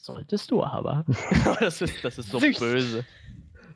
solltest 0.00 0.50
du 0.50 0.62
aber. 0.64 1.04
Aber 1.44 1.56
das 1.60 1.82
ist, 1.82 2.02
das 2.04 2.18
ist 2.18 2.30
so 2.30 2.38
Süß. 2.38 2.58
böse. 2.58 3.04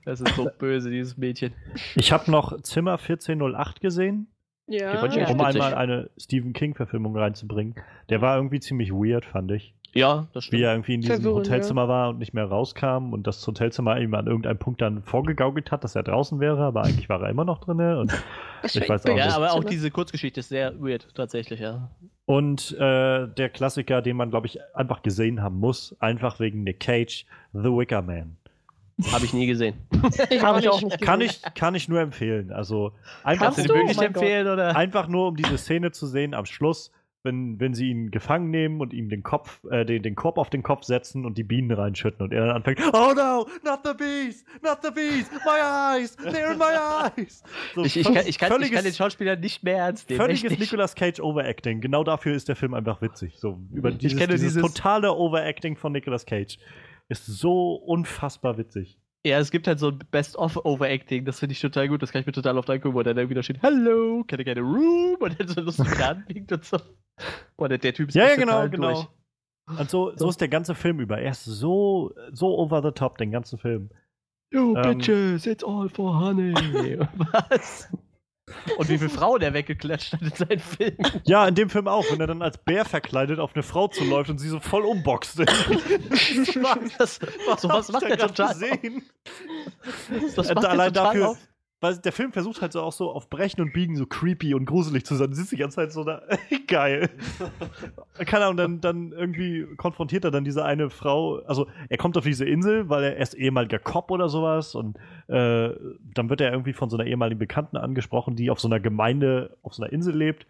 Das 0.05 0.21
ist 0.21 0.35
so 0.35 0.49
böse, 0.59 0.91
dieses 0.91 1.17
Mädchen. 1.17 1.53
Ich 1.95 2.11
habe 2.13 2.31
noch 2.31 2.61
Zimmer 2.63 2.93
1408 2.93 3.81
gesehen, 3.81 4.29
Ja. 4.67 5.03
Um 5.03 5.41
einmal 5.41 5.75
eine 5.75 6.11
Stephen 6.17 6.53
King-Verfilmung 6.55 7.17
reinzubringen. 7.17 7.75
Der 8.09 8.23
war 8.23 8.37
irgendwie 8.37 8.61
ziemlich 8.61 8.93
weird, 8.93 9.25
fand 9.27 9.51
ich. 9.51 9.75
Ja, 9.97 10.27
das 10.33 10.45
Wie 10.45 10.47
stimmt. 10.49 10.63
er 10.63 10.73
irgendwie 10.73 10.95
in 10.95 11.01
diesem 11.01 11.17
Verwirrend, 11.17 11.47
Hotelzimmer 11.47 11.89
war 11.89 12.11
und 12.11 12.19
nicht 12.19 12.35
mehr 12.35 12.45
rauskam 12.45 13.13
und 13.13 13.27
das 13.27 13.47
Hotelzimmer 13.47 13.99
ihm 13.99 14.15
an 14.15 14.27
irgendeinem 14.27 14.59
Punkt 14.59 14.83
dann 14.83 15.03
vorgegaukelt 15.03 15.71
hat, 15.71 15.85
dass 15.85 15.97
er 15.97 16.03
draußen 16.03 16.39
wäre, 16.41 16.63
aber 16.63 16.83
eigentlich 16.83 17.09
war 17.09 17.23
er 17.23 17.31
immer 17.31 17.45
noch 17.45 17.59
drin. 17.59 17.81
Und, 17.81 18.13
ich 18.63 18.89
weiß 18.89 19.07
auch. 19.07 19.17
Ja, 19.17 19.27
nicht. 19.27 19.37
aber 19.37 19.53
auch 19.53 19.65
diese 19.65 19.91
Kurzgeschichte 19.91 20.41
ist 20.41 20.49
sehr 20.51 20.79
weird, 20.81 21.09
tatsächlich, 21.15 21.61
ja. 21.61 21.91
und 22.27 22.73
äh, 22.73 23.27
der 23.27 23.49
Klassiker, 23.49 24.03
den 24.03 24.17
man, 24.17 24.31
glaube 24.31 24.47
ich, 24.47 24.59
einfach 24.75 25.03
gesehen 25.03 25.43
haben 25.43 25.59
muss, 25.59 25.97
einfach 26.01 26.41
wegen 26.41 26.65
Nick 26.65 26.81
Cage, 26.81 27.27
The 27.53 27.71
Wicker 27.71 28.03
Man. 28.03 28.37
Habe 29.13 29.27
ich 29.27 29.35
nie 29.35 29.47
gesehen. 29.47 29.75
Ich 30.31 30.43
auch 30.43 30.59
ich 30.59 30.69
auch 30.69 30.81
nicht. 30.81 31.01
Kann 31.01 31.21
gesehen. 31.21 31.43
ich, 31.45 31.55
kann 31.55 31.75
ich 31.75 31.89
nur 31.89 32.01
empfehlen. 32.01 32.51
Also 32.51 32.93
einfach, 33.25 33.57
um, 33.57 33.69
wirklich 33.69 33.99
Oh 33.99 34.03
empfehlen, 34.03 34.47
oder? 34.47 34.75
einfach 34.75 35.09
nur, 35.09 35.29
um 35.29 35.37
diese 35.37 35.59
Szene 35.59 35.91
zu 35.91 36.07
sehen 36.07 36.33
am 36.33 36.47
Schluss, 36.47 36.91
wenn, 37.27 37.61
wenn 37.61 37.75
sie 37.75 37.91
ihn 37.91 38.11
gefangen 38.11 38.51
nehmen 38.51 38.81
und 38.81 38.95
ihm 38.95 39.11
den 39.11 39.23
Kopf, 39.23 39.63
äh, 39.71 39.85
den, 39.85 40.03
den 40.03 40.15
Korb 40.15 40.39
auf 40.39 40.49
den 40.49 40.63
Kopf 40.63 40.85
setzen 40.85 41.27
und 41.27 41.37
die 41.37 41.43
Bienen 41.45 41.71
reinschütten 41.71 42.23
und 42.25 42.33
er 42.33 42.47
dann 42.47 42.57
anfängt, 42.57 42.81
oh 42.95 43.13
no, 43.15 43.47
not 43.63 43.81
the 43.85 43.93
bees, 43.95 44.47
not 44.63 44.79
the 44.83 44.91
bees, 44.91 45.31
my 45.45 45.61
eyes, 45.61 46.17
they're 46.17 46.53
in 46.53 46.59
my 46.59 46.65
eyes. 47.19 47.43
So 47.75 47.85
Ich, 47.85 47.99
ich, 47.99 48.05
kann, 48.07 48.15
ich, 48.27 48.39
kann, 48.39 48.49
ich 48.49 48.55
völliges, 48.55 48.73
kann 48.77 48.85
den 48.85 48.95
Schauspieler 48.95 49.37
nicht 49.37 49.63
mehr 49.63 49.77
ernst 49.77 50.09
nehmen. 50.09 50.21
völliges. 50.23 50.59
Nicolas 50.59 50.95
Cage 50.95 51.21
Overacting. 51.21 51.83
Genau 51.83 52.03
dafür 52.05 52.35
ist 52.35 52.49
der 52.49 52.57
Film 52.57 52.73
einfach 52.73 53.03
witzig. 53.03 53.35
So 53.37 53.59
über 53.75 53.91
Ich 53.91 53.99
dieses, 53.99 54.19
kenne 54.19 54.33
dieses, 54.33 54.55
dieses- 54.55 54.63
totale 54.75 55.13
Overacting 55.13 55.77
von 55.77 55.93
Nicolas 55.93 56.25
Cage. 56.25 56.59
Ist 57.09 57.27
so 57.27 57.75
unfassbar 57.75 58.57
witzig. 58.57 58.99
Ja, 59.27 59.39
es 59.41 59.51
gibt 59.51 59.67
halt 59.67 59.79
so 59.81 59.89
ein 59.89 59.99
Best-of-Overacting, 60.11 61.25
das 61.25 61.41
finde 61.41 61.53
ich 61.55 61.61
total 61.61 61.89
gut, 61.89 62.01
das 62.03 62.13
kann 62.13 62.21
ich 62.21 62.27
mir 62.27 62.33
total 62.33 62.57
oft 62.59 62.71
angucken, 62.71 62.95
wo 62.95 63.03
der 63.03 63.15
dann 63.15 63.29
wieder 63.29 63.43
steht, 63.43 63.61
Hello, 63.63 64.23
can 64.29 64.39
I 64.41 64.45
get 64.45 64.57
a 64.57 64.61
room? 64.61 65.17
Und 65.19 65.41
dann 65.41 65.49
so 65.49 65.61
lustig 65.63 65.99
anliegt 66.01 66.53
und 66.53 66.65
so. 66.65 66.79
Boah, 67.57 67.69
der, 67.69 67.79
der 67.79 67.93
Typ 67.95 68.09
ist 68.11 68.15
Ja, 68.15 68.29
ja, 68.29 68.37
genau, 68.37 68.53
total 68.53 68.71
genau. 68.71 68.93
durch. 68.93 69.79
Und 69.81 69.91
so, 69.91 70.11
so 70.13 70.17
So. 70.19 70.29
ist 70.29 70.41
der 70.41 70.49
ganze 70.49 70.75
Film 70.77 71.01
über. 71.01 71.19
Er 71.19 71.33
ist 71.33 71.45
so, 71.45 72.15
so 72.33 72.57
over 72.57 72.83
the 72.83 72.93
top, 72.93 73.19
den 73.19 73.33
ganzen 73.33 73.59
Film. 73.59 73.91
You 74.53 74.77
Ähm. 74.77 74.99
bitches, 74.99 75.45
it's 75.47 75.65
all 75.65 75.89
for 75.89 76.15
honey. 76.21 76.55
Was? 77.33 77.89
Und 78.79 78.89
wie 78.89 78.99
viele 78.99 79.11
Frauen 79.11 79.43
er 79.43 79.55
weggeklatscht 79.55 80.13
hat 80.13 80.23
in 80.23 80.31
seinen 80.31 80.61
Filmen. 80.61 80.99
Ja, 81.25 81.49
in 81.49 81.57
dem 81.57 81.69
Film 81.69 81.89
auch, 81.89 82.05
wenn 82.11 82.21
er 82.21 82.29
dann 82.29 82.43
als 82.43 82.59
Bär 82.59 82.85
verkleidet 82.85 83.41
auf 83.41 83.55
eine 83.55 83.65
Frau 83.65 83.89
zuläuft 83.89 84.31
und 84.31 84.39
sie 84.39 84.49
so 84.49 84.61
voll 84.61 84.85
umboxt. 84.85 85.41
Das, 86.99 87.19
sowas 87.59 87.91
macht 87.91 88.05
er 88.05 88.19
total. 88.19 88.55
Gesehen. 88.55 89.03
Das 90.37 90.55
macht 90.55 90.65
er 90.65 90.71
allein 90.71 90.93
dafür, 90.93 91.31
auf. 91.31 91.39
Weil 91.81 91.99
der 91.99 92.13
Film 92.13 92.33
versucht 92.33 92.63
halt 92.63 92.73
so 92.73 92.81
auch 92.81 92.93
so 92.93 93.11
auf 93.11 93.29
Brechen 93.29 93.61
und 93.61 93.73
Biegen 93.73 93.97
so 93.97 94.07
creepy 94.07 94.55
und 94.55 94.65
gruselig 94.65 95.05
zu 95.05 95.15
sein. 95.15 95.29
Du 95.29 95.37
sitzt 95.37 95.53
die 95.53 95.57
ganze 95.57 95.77
Zeit 95.77 95.93
so 95.93 96.05
da, 96.05 96.23
geil. 96.67 97.11
Keine 98.27 98.47
Ahnung, 98.47 98.57
dann, 98.57 98.81
dann 98.81 99.13
irgendwie 99.13 99.67
konfrontiert 99.77 100.25
er 100.25 100.31
dann 100.31 100.45
diese 100.45 100.65
eine 100.65 100.89
Frau, 100.89 101.41
also 101.41 101.67
er 101.89 101.99
kommt 101.99 102.17
auf 102.17 102.25
diese 102.25 102.47
Insel, 102.47 102.89
weil 102.89 103.05
er 103.05 103.17
erst 103.17 103.35
ehemaliger 103.35 103.79
Cop 103.79 104.11
oder 104.11 104.29
sowas 104.29 104.75
und 104.75 104.97
äh, 105.29 105.71
dann 106.15 106.31
wird 106.31 106.41
er 106.41 106.53
irgendwie 106.53 106.73
von 106.73 106.89
so 106.89 106.97
einer 106.97 107.07
ehemaligen 107.07 107.39
Bekannten 107.39 107.77
angesprochen, 107.77 108.37
die 108.37 108.51
auf 108.51 108.61
so 108.61 108.69
einer 108.69 108.81
Gemeinde, 108.81 109.57
auf 109.63 109.75
so 109.75 109.83
einer 109.83 109.93
Insel 109.93 110.17
lebt, 110.17 110.47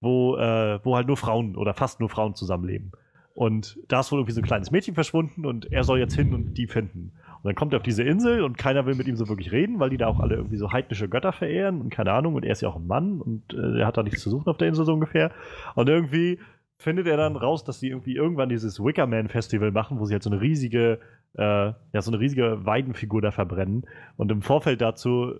wo, 0.00 0.36
äh, 0.36 0.80
wo 0.82 0.96
halt 0.96 1.06
nur 1.06 1.18
Frauen 1.18 1.56
oder 1.56 1.74
fast 1.74 2.00
nur 2.00 2.08
Frauen 2.08 2.34
zusammenleben. 2.34 2.92
Und 3.34 3.78
da 3.88 4.00
ist 4.00 4.10
wohl 4.12 4.18
irgendwie 4.18 4.34
so 4.34 4.40
ein 4.40 4.46
kleines 4.46 4.70
Mädchen 4.70 4.94
verschwunden 4.94 5.46
und 5.46 5.70
er 5.70 5.84
soll 5.84 5.98
jetzt 5.98 6.14
hin 6.14 6.34
und 6.34 6.54
die 6.54 6.66
finden. 6.66 7.12
Und 7.42 7.48
dann 7.48 7.54
kommt 7.54 7.72
er 7.72 7.78
auf 7.78 7.82
diese 7.82 8.02
Insel 8.02 8.42
und 8.42 8.58
keiner 8.58 8.84
will 8.84 8.94
mit 8.94 9.08
ihm 9.08 9.16
so 9.16 9.28
wirklich 9.28 9.50
reden, 9.50 9.80
weil 9.80 9.90
die 9.90 9.96
da 9.96 10.08
auch 10.08 10.20
alle 10.20 10.36
irgendwie 10.36 10.56
so 10.56 10.72
heidnische 10.72 11.08
Götter 11.08 11.32
verehren 11.32 11.80
und 11.80 11.90
keine 11.90 12.12
Ahnung. 12.12 12.34
Und 12.34 12.44
er 12.44 12.52
ist 12.52 12.60
ja 12.60 12.68
auch 12.68 12.76
ein 12.76 12.86
Mann 12.86 13.20
und 13.20 13.54
äh, 13.54 13.80
er 13.80 13.86
hat 13.86 13.96
da 13.96 14.02
nichts 14.02 14.22
zu 14.22 14.30
suchen 14.30 14.48
auf 14.48 14.58
der 14.58 14.68
Insel 14.68 14.84
so 14.84 14.92
ungefähr. 14.92 15.30
Und 15.74 15.88
irgendwie 15.88 16.38
findet 16.76 17.06
er 17.06 17.16
dann 17.16 17.36
raus, 17.36 17.64
dass 17.64 17.80
die 17.80 17.88
irgendwie 17.88 18.14
irgendwann 18.14 18.48
dieses 18.48 18.80
Wickerman-Festival 18.80 19.70
machen, 19.70 19.98
wo 20.00 20.04
sie 20.04 20.14
halt 20.14 20.22
so 20.22 20.30
eine 20.30 20.40
riesige, 20.40 20.98
äh, 21.34 21.42
ja, 21.42 22.00
so 22.00 22.10
eine 22.10 22.20
riesige 22.20 22.64
Weidenfigur 22.64 23.22
da 23.22 23.30
verbrennen. 23.30 23.86
Und 24.16 24.30
im 24.30 24.42
Vorfeld 24.42 24.80
dazu 24.80 25.34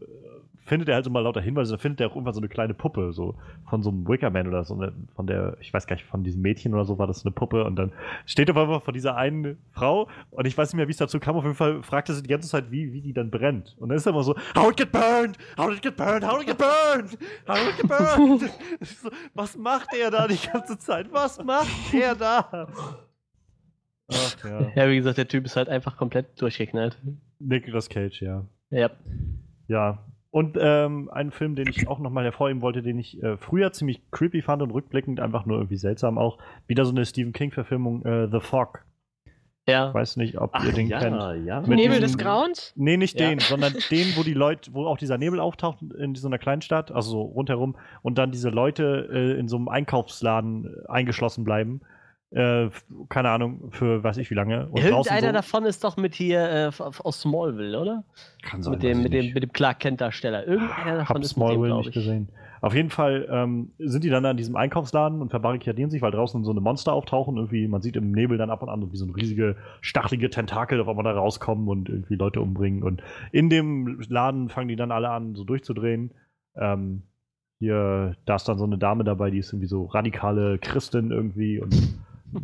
findet 0.70 0.88
er 0.88 0.94
halt 0.94 1.04
so 1.04 1.10
mal 1.10 1.24
lauter 1.24 1.40
Hinweise, 1.40 1.72
dann 1.72 1.80
findet 1.80 2.00
er 2.00 2.06
auch 2.06 2.14
irgendwann 2.14 2.32
so 2.32 2.38
eine 2.38 2.48
kleine 2.48 2.74
Puppe, 2.74 3.12
so 3.12 3.34
von 3.68 3.82
so 3.82 3.90
einem 3.90 4.06
Wickerman 4.06 4.46
oder 4.46 4.62
so, 4.62 4.74
eine, 4.74 4.92
von 5.16 5.26
der, 5.26 5.56
ich 5.60 5.74
weiß 5.74 5.88
gar 5.88 5.96
nicht, 5.96 6.06
von 6.06 6.22
diesem 6.22 6.42
Mädchen 6.42 6.72
oder 6.72 6.84
so 6.84 6.96
war 6.96 7.08
das 7.08 7.26
eine 7.26 7.32
Puppe 7.32 7.64
und 7.64 7.74
dann 7.74 7.92
steht 8.24 8.48
auf 8.52 8.56
einmal 8.56 8.80
vor 8.80 8.92
dieser 8.92 9.16
einen 9.16 9.58
Frau 9.72 10.08
und 10.30 10.46
ich 10.46 10.56
weiß 10.56 10.68
nicht 10.68 10.76
mehr, 10.76 10.86
wie 10.86 10.92
es 10.92 10.98
dazu 10.98 11.18
kam, 11.18 11.34
auf 11.34 11.42
jeden 11.42 11.56
Fall 11.56 11.82
fragt 11.82 12.08
er 12.08 12.14
sie 12.14 12.22
die 12.22 12.28
ganze 12.28 12.48
Zeit, 12.48 12.70
wie, 12.70 12.92
wie 12.92 13.00
die 13.00 13.12
dann 13.12 13.32
brennt. 13.32 13.76
Und 13.80 13.88
dann 13.88 13.98
ist 13.98 14.06
er 14.06 14.12
immer 14.12 14.22
so, 14.22 14.36
how 14.56 14.70
it 14.70 14.76
get 14.76 14.92
burned, 14.92 15.36
how 15.58 15.72
it 15.72 15.82
get 15.82 15.96
burned, 15.96 16.24
how 16.24 16.40
it 16.40 16.46
get 16.46 16.56
burned, 16.56 17.18
how 17.48 17.58
it 17.58 17.76
get 17.76 17.88
burned. 17.88 18.40
so, 18.80 19.10
was 19.34 19.58
macht 19.58 19.88
er 20.00 20.12
da 20.12 20.28
die 20.28 20.38
ganze 20.52 20.78
Zeit? 20.78 21.12
Was 21.12 21.42
macht 21.42 21.92
er 21.92 22.14
da? 22.14 22.68
Ach 24.08 24.44
ja. 24.44 24.72
Ja, 24.76 24.88
wie 24.88 24.96
gesagt, 24.96 25.18
der 25.18 25.26
Typ 25.26 25.46
ist 25.46 25.56
halt 25.56 25.68
einfach 25.68 25.96
komplett 25.96 26.40
durchgeknallt. 26.40 26.96
Nicolas 27.40 27.88
Cage, 27.88 28.22
ja. 28.22 28.44
Ja. 28.70 28.90
Ja. 29.66 29.98
Und 30.32 30.56
ähm, 30.60 31.10
ein 31.12 31.32
Film, 31.32 31.56
den 31.56 31.66
ich 31.68 31.88
auch 31.88 31.98
nochmal 31.98 32.22
hervorheben 32.24 32.62
wollte, 32.62 32.82
den 32.82 32.98
ich 33.00 33.20
äh, 33.22 33.36
früher 33.36 33.72
ziemlich 33.72 34.00
creepy 34.12 34.42
fand 34.42 34.62
und 34.62 34.70
rückblickend 34.70 35.18
einfach 35.18 35.44
nur 35.44 35.56
irgendwie 35.58 35.76
seltsam 35.76 36.18
auch. 36.18 36.38
Wieder 36.68 36.84
so 36.84 36.92
eine 36.92 37.04
Stephen 37.04 37.32
King-Verfilmung, 37.32 38.04
äh, 38.04 38.28
The 38.30 38.38
Fog. 38.40 38.84
Ja. 39.68 39.88
Ich 39.88 39.94
weiß 39.94 40.16
nicht, 40.16 40.40
ob 40.40 40.50
Ach, 40.52 40.64
ihr 40.64 40.72
den 40.72 40.86
ja, 40.88 41.00
kennt. 41.00 41.46
ja. 41.46 41.60
Mit 41.60 41.70
Nebel 41.70 42.00
diesem- 42.00 42.02
des 42.02 42.18
Grauens? 42.18 42.72
Nee, 42.76 42.96
nicht 42.96 43.18
Ja. 43.20 43.28
den, 43.28 43.40
sondern 43.40 43.74
den, 43.90 44.16
wo 44.16 44.22
die 44.22 44.34
Leute, 44.34 44.72
wo 44.72 44.86
auch 44.86 44.96
dieser 44.98 45.18
Nebel 45.18 45.38
auftaucht 45.40 45.82
in 45.98 46.14
so 46.14 46.28
einer 46.28 46.38
Kleinstadt, 46.38 46.90
also 46.92 47.10
so 47.10 47.22
rundherum, 47.22 47.76
und 48.02 48.16
dann 48.16 48.30
diese 48.30 48.50
Leute 48.50 49.08
äh, 49.12 49.38
in 49.38 49.48
so 49.48 49.56
einem 49.56 49.68
Einkaufsladen 49.68 50.64
äh, 50.66 50.88
eingeschlossen 50.88 51.44
bleiben. 51.44 51.80
Äh, 52.32 52.70
keine 53.08 53.30
Ahnung, 53.30 53.72
für 53.72 54.04
weiß 54.04 54.18
ich 54.18 54.30
wie 54.30 54.34
lange. 54.34 54.68
Und 54.68 54.84
Irgendeiner 54.84 55.28
so, 55.28 55.32
davon 55.32 55.64
ist 55.64 55.82
doch 55.82 55.96
mit 55.96 56.14
hier 56.14 56.70
äh, 56.78 56.82
aus 57.02 57.22
Smallville, 57.22 57.80
oder? 57.80 58.04
kann 58.42 58.62
sein, 58.62 58.72
mit 58.72 58.82
dem, 58.84 59.02
mit 59.02 59.12
dem, 59.12 59.32
mit 59.32 59.42
dem 59.42 59.52
Clark 59.52 59.80
Kent-Darsteller. 59.80 60.46
Irgendeiner 60.46 60.98
davon 60.98 61.16
Hab 61.16 61.22
ist 61.22 61.36
mit 61.36 61.48
dem, 61.48 61.54
Smallville 61.54 61.76
nicht 61.76 61.88
ich. 61.88 61.94
gesehen. 61.94 62.28
Auf 62.62 62.74
jeden 62.74 62.90
Fall 62.90 63.26
ähm, 63.30 63.72
sind 63.78 64.04
die 64.04 64.10
dann 64.10 64.24
an 64.26 64.36
diesem 64.36 64.54
Einkaufsladen 64.54 65.22
und 65.22 65.30
verbarrikadieren 65.30 65.90
sich, 65.90 66.02
weil 66.02 66.10
draußen 66.10 66.44
so 66.44 66.50
eine 66.50 66.60
Monster 66.60 66.92
auftauchen. 66.92 67.36
Irgendwie, 67.36 67.66
man 67.66 67.80
sieht 67.80 67.96
im 67.96 68.12
Nebel 68.12 68.36
dann 68.36 68.50
ab 68.50 68.62
und 68.62 68.68
an 68.68 68.82
so 68.82 68.92
wie 68.92 68.96
so 68.96 69.06
ein 69.06 69.10
riesige, 69.10 69.56
stachelige 69.80 70.28
Tentakel 70.28 70.80
auf 70.80 70.88
einmal 70.88 71.04
da 71.04 71.12
rauskommen 71.12 71.68
und 71.68 71.88
irgendwie 71.88 72.16
Leute 72.16 72.40
umbringen. 72.40 72.82
Und 72.82 73.02
in 73.32 73.48
dem 73.48 74.00
Laden 74.08 74.50
fangen 74.50 74.68
die 74.68 74.76
dann 74.76 74.92
alle 74.92 75.08
an, 75.08 75.34
so 75.34 75.44
durchzudrehen. 75.44 76.12
Ähm, 76.54 77.02
hier, 77.58 78.14
da 78.26 78.36
ist 78.36 78.48
dann 78.48 78.58
so 78.58 78.64
eine 78.64 78.78
Dame 78.78 79.04
dabei, 79.04 79.30
die 79.30 79.38
ist 79.38 79.52
irgendwie 79.52 79.68
so 79.68 79.86
radikale 79.86 80.58
Christin 80.58 81.10
irgendwie 81.10 81.60
und 81.60 81.74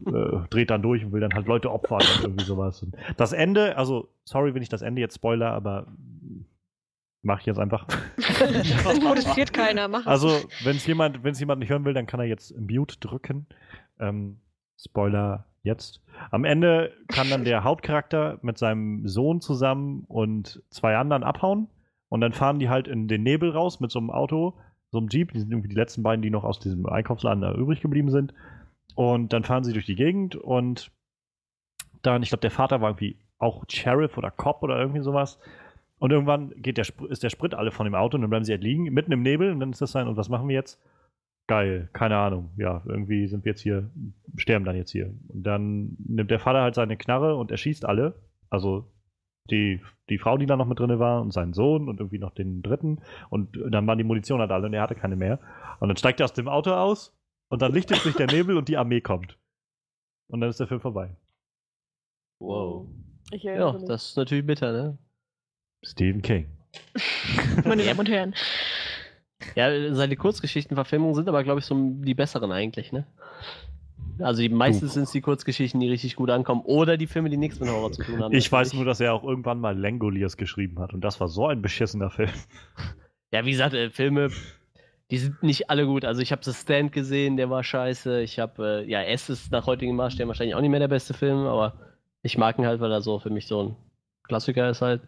äh, 0.07 0.49
dreht 0.51 0.70
dann 0.70 0.82
durch 0.82 1.05
und 1.05 1.12
will 1.12 1.20
dann 1.20 1.34
halt 1.34 1.47
Leute 1.47 1.70
opfern 1.70 2.01
und 2.01 2.22
irgendwie 2.22 2.45
sowas. 2.45 2.82
Und 2.82 2.97
das 3.16 3.32
Ende, 3.32 3.76
also 3.76 4.09
sorry, 4.24 4.55
wenn 4.55 4.62
ich 4.62 4.68
das 4.68 4.82
Ende 4.82 5.01
jetzt 5.01 5.16
spoiler, 5.16 5.53
aber 5.53 5.87
mache 7.22 7.41
ich 7.41 7.47
jetzt 7.47 7.59
einfach. 7.59 7.87
Das 8.16 9.01
protestiert 9.01 9.53
keiner. 9.53 9.89
Mach. 9.89 10.07
Also, 10.07 10.28
wenn 10.64 10.76
es 10.76 10.87
jemand, 10.87 11.24
wenn's 11.24 11.41
jemand 11.41 11.61
nicht 11.61 11.70
hören 11.70 11.84
will, 11.84 11.95
dann 11.95 12.07
kann 12.07 12.20
er 12.20 12.26
jetzt 12.26 12.57
Mute 12.59 12.99
drücken. 13.01 13.47
Ähm, 13.99 14.39
Spoiler 14.78 15.47
jetzt. 15.62 16.01
Am 16.30 16.45
Ende 16.45 16.93
kann 17.09 17.28
dann 17.28 17.45
der 17.45 17.64
Hauptcharakter 17.64 18.39
mit 18.43 18.57
seinem 18.59 19.07
Sohn 19.07 19.41
zusammen 19.41 20.05
und 20.07 20.62
zwei 20.70 20.97
anderen 20.97 21.24
abhauen. 21.24 21.68
Und 22.09 22.20
dann 22.20 22.32
fahren 22.32 22.59
die 22.59 22.68
halt 22.68 22.87
in 22.89 23.09
den 23.09 23.22
Nebel 23.22 23.51
raus 23.51 23.80
mit 23.80 23.91
so 23.91 23.99
einem 23.99 24.11
Auto, 24.11 24.55
so 24.93 24.99
einem 24.99 25.09
Jeep. 25.09 25.32
Die 25.32 25.41
sind 25.41 25.51
irgendwie 25.51 25.68
die 25.68 25.74
letzten 25.74 26.03
beiden, 26.03 26.22
die 26.22 26.30
noch 26.30 26.45
aus 26.45 26.61
diesem 26.61 26.87
Einkaufsladen 26.87 27.43
da 27.43 27.53
übrig 27.53 27.80
geblieben 27.80 28.11
sind. 28.11 28.32
Und 28.95 29.32
dann 29.32 29.45
fahren 29.45 29.64
sie 29.64 29.72
durch 29.72 29.87
die 29.87 29.97
Gegend 29.97 30.37
und 30.37 30.91
dann, 32.03 32.22
ich 32.22 32.30
glaube, 32.30 32.41
der 32.41 32.51
Vater 32.51 32.80
war 32.80 32.91
irgendwie 32.91 33.18
auch 33.39 33.64
Sheriff 33.68 34.16
oder 34.16 34.30
Cop 34.30 34.62
oder 34.62 34.78
irgendwie 34.78 35.03
sowas. 35.03 35.39
Und 35.99 36.12
irgendwann 36.12 36.51
geht 36.57 36.78
der, 36.78 36.87
ist 37.09 37.22
der 37.22 37.30
Sprit 37.30 37.55
alle 37.55 37.70
von 37.70 37.84
dem 37.84 37.95
Auto 37.95 38.16
und 38.16 38.22
dann 38.22 38.30
bleiben 38.30 38.45
sie 38.45 38.53
halt 38.53 38.62
liegen, 38.62 38.84
mitten 38.84 39.12
im 39.12 39.22
Nebel. 39.22 39.51
Und 39.51 39.61
dann 39.61 39.70
ist 39.70 39.80
das 39.80 39.93
sein, 39.93 40.09
und 40.09 40.16
was 40.16 40.28
machen 40.28 40.49
wir 40.49 40.55
jetzt? 40.55 40.80
Geil, 41.47 41.89
keine 41.93 42.16
Ahnung. 42.16 42.51
Ja, 42.57 42.82
irgendwie 42.87 43.28
sind 43.28 43.45
wir 43.45 43.53
jetzt 43.53 43.61
hier, 43.61 43.91
sterben 44.37 44.64
dann 44.64 44.76
jetzt 44.76 44.91
hier. 44.91 45.14
Und 45.28 45.43
dann 45.43 45.97
nimmt 45.99 46.30
der 46.30 46.41
Vater 46.41 46.62
halt 46.62 46.74
seine 46.74 46.97
Knarre 46.97 47.37
und 47.37 47.51
erschießt 47.51 47.84
alle. 47.84 48.14
Also 48.51 48.91
die, 49.51 49.80
die 50.11 50.18
Frau, 50.18 50.37
die 50.39 50.47
da 50.47 50.57
noch 50.57 50.66
mit 50.66 50.78
drin 50.78 50.99
war, 50.99 51.22
und 51.22 51.32
seinen 51.32 51.53
Sohn 51.55 51.89
und 51.89 52.01
irgendwie 52.01 52.18
noch 52.18 52.32
den 52.32 52.62
dritten. 52.62 53.01
Und 53.30 53.59
dann 53.70 53.87
waren 53.87 53.99
die 53.99 54.05
Munition 54.05 54.41
halt 54.41 54.51
alle 54.51 54.66
und 54.66 54.74
er 54.74 54.82
hatte 54.82 54.97
keine 54.97 55.16
mehr. 55.16 55.39
Und 55.80 55.89
dann 55.89 55.97
steigt 55.97 56.20
er 56.20 56.24
aus 56.24 56.32
dem 56.32 56.49
Auto 56.49 56.72
aus 56.72 57.16
und 57.49 57.63
dann 57.63 57.73
lichtet 57.73 57.99
sich 57.99 58.15
der 58.15 58.27
Nebel 58.27 58.57
und 58.57 58.69
die 58.69 58.77
Armee 58.77 59.01
kommt. 59.01 59.39
Und 60.29 60.41
dann 60.41 60.51
ist 60.51 60.61
der 60.61 60.67
Film 60.67 60.81
vorbei. 60.81 61.17
Wow. 62.41 62.89
Ich 63.31 63.43
Ja, 63.43 63.73
mich. 63.73 63.85
das 63.85 64.11
ist 64.11 64.17
natürlich 64.17 64.47
bitter, 64.47 64.73
ne? 64.73 64.99
Stephen 65.85 66.23
King. 66.23 66.49
Meine 67.65 67.85
Damen 67.85 68.01
und 68.01 68.09
Herren. 68.09 68.35
Ja, 69.55 69.95
seine 69.95 70.17
Kurzgeschichtenverfilmungen 70.17 71.15
sind 71.15 71.29
aber, 71.29 71.45
glaube 71.45 71.61
ich, 71.61 71.67
so 71.67 71.75
die 71.77 72.15
besseren 72.15 72.53
eigentlich, 72.53 72.93
ne? 72.93 73.07
Also 74.19 74.41
die 74.41 74.49
meistens 74.49 74.95
sind 74.95 75.03
es 75.05 75.11
die 75.13 75.21
Kurzgeschichten, 75.21 75.79
die 75.81 75.91
richtig 75.91 76.17
gut 76.17 76.31
ankommen. 76.31 76.63
Oder 76.63 76.97
die 76.97 77.07
Filme, 77.07 77.29
die 77.29 77.37
nichts 77.37 77.61
mit 77.61 77.69
Horror 77.69 77.93
zu 77.93 78.03
tun 78.03 78.23
haben. 78.23 78.35
Ich 78.35 78.51
weiß 78.51 78.73
nur, 78.73 78.85
dass 78.87 78.99
er 79.01 79.13
auch 79.13 79.25
irgendwann 79.25 79.61
mal 79.61 79.79
Langoliers 79.79 80.37
geschrieben 80.39 80.79
hat 80.81 80.95
und 80.95 81.03
das 81.03 81.21
war 81.21 81.29
so 81.29 81.47
ein 81.47 81.61
beschissener 81.61 82.11
Film. 82.11 82.31
Ja, 83.33 83.45
wie 83.45 83.51
gesagt, 83.51 83.75
äh, 83.75 83.91
Filme, 83.91 84.31
die 85.11 85.19
sind 85.19 85.43
nicht 85.43 85.71
alle 85.71 85.87
gut. 85.87 86.05
Also 86.05 86.21
ich 86.23 86.33
habe 86.33 86.45
The 86.45 86.53
Stand 86.53 86.93
gesehen, 86.93 87.37
der 87.37 87.49
war 87.51 87.63
scheiße. 87.63 88.23
Ich 88.23 88.39
habe, 88.39 88.83
äh, 88.85 88.91
ja, 88.91 89.03
S 89.03 89.29
ist 89.31 89.53
nach 89.53 89.67
heutigen 89.67 89.95
Maßstäben 89.97 90.29
wahrscheinlich 90.29 90.55
auch 90.55 90.61
nicht 90.61 90.71
mehr 90.71 90.81
der 90.81 90.89
beste 90.89 91.15
Film, 91.15 91.47
aber 91.47 91.75
ich 92.23 92.37
mag 92.39 92.59
ihn 92.59 92.67
halt, 92.67 92.81
weil 92.81 92.91
er 92.91 93.01
so 93.03 93.19
für 93.21 93.31
mich 93.31 93.47
so 93.47 93.63
ein 93.63 93.77
Klassiker 94.25 94.69
ist 94.71 94.83
halt. 94.83 95.03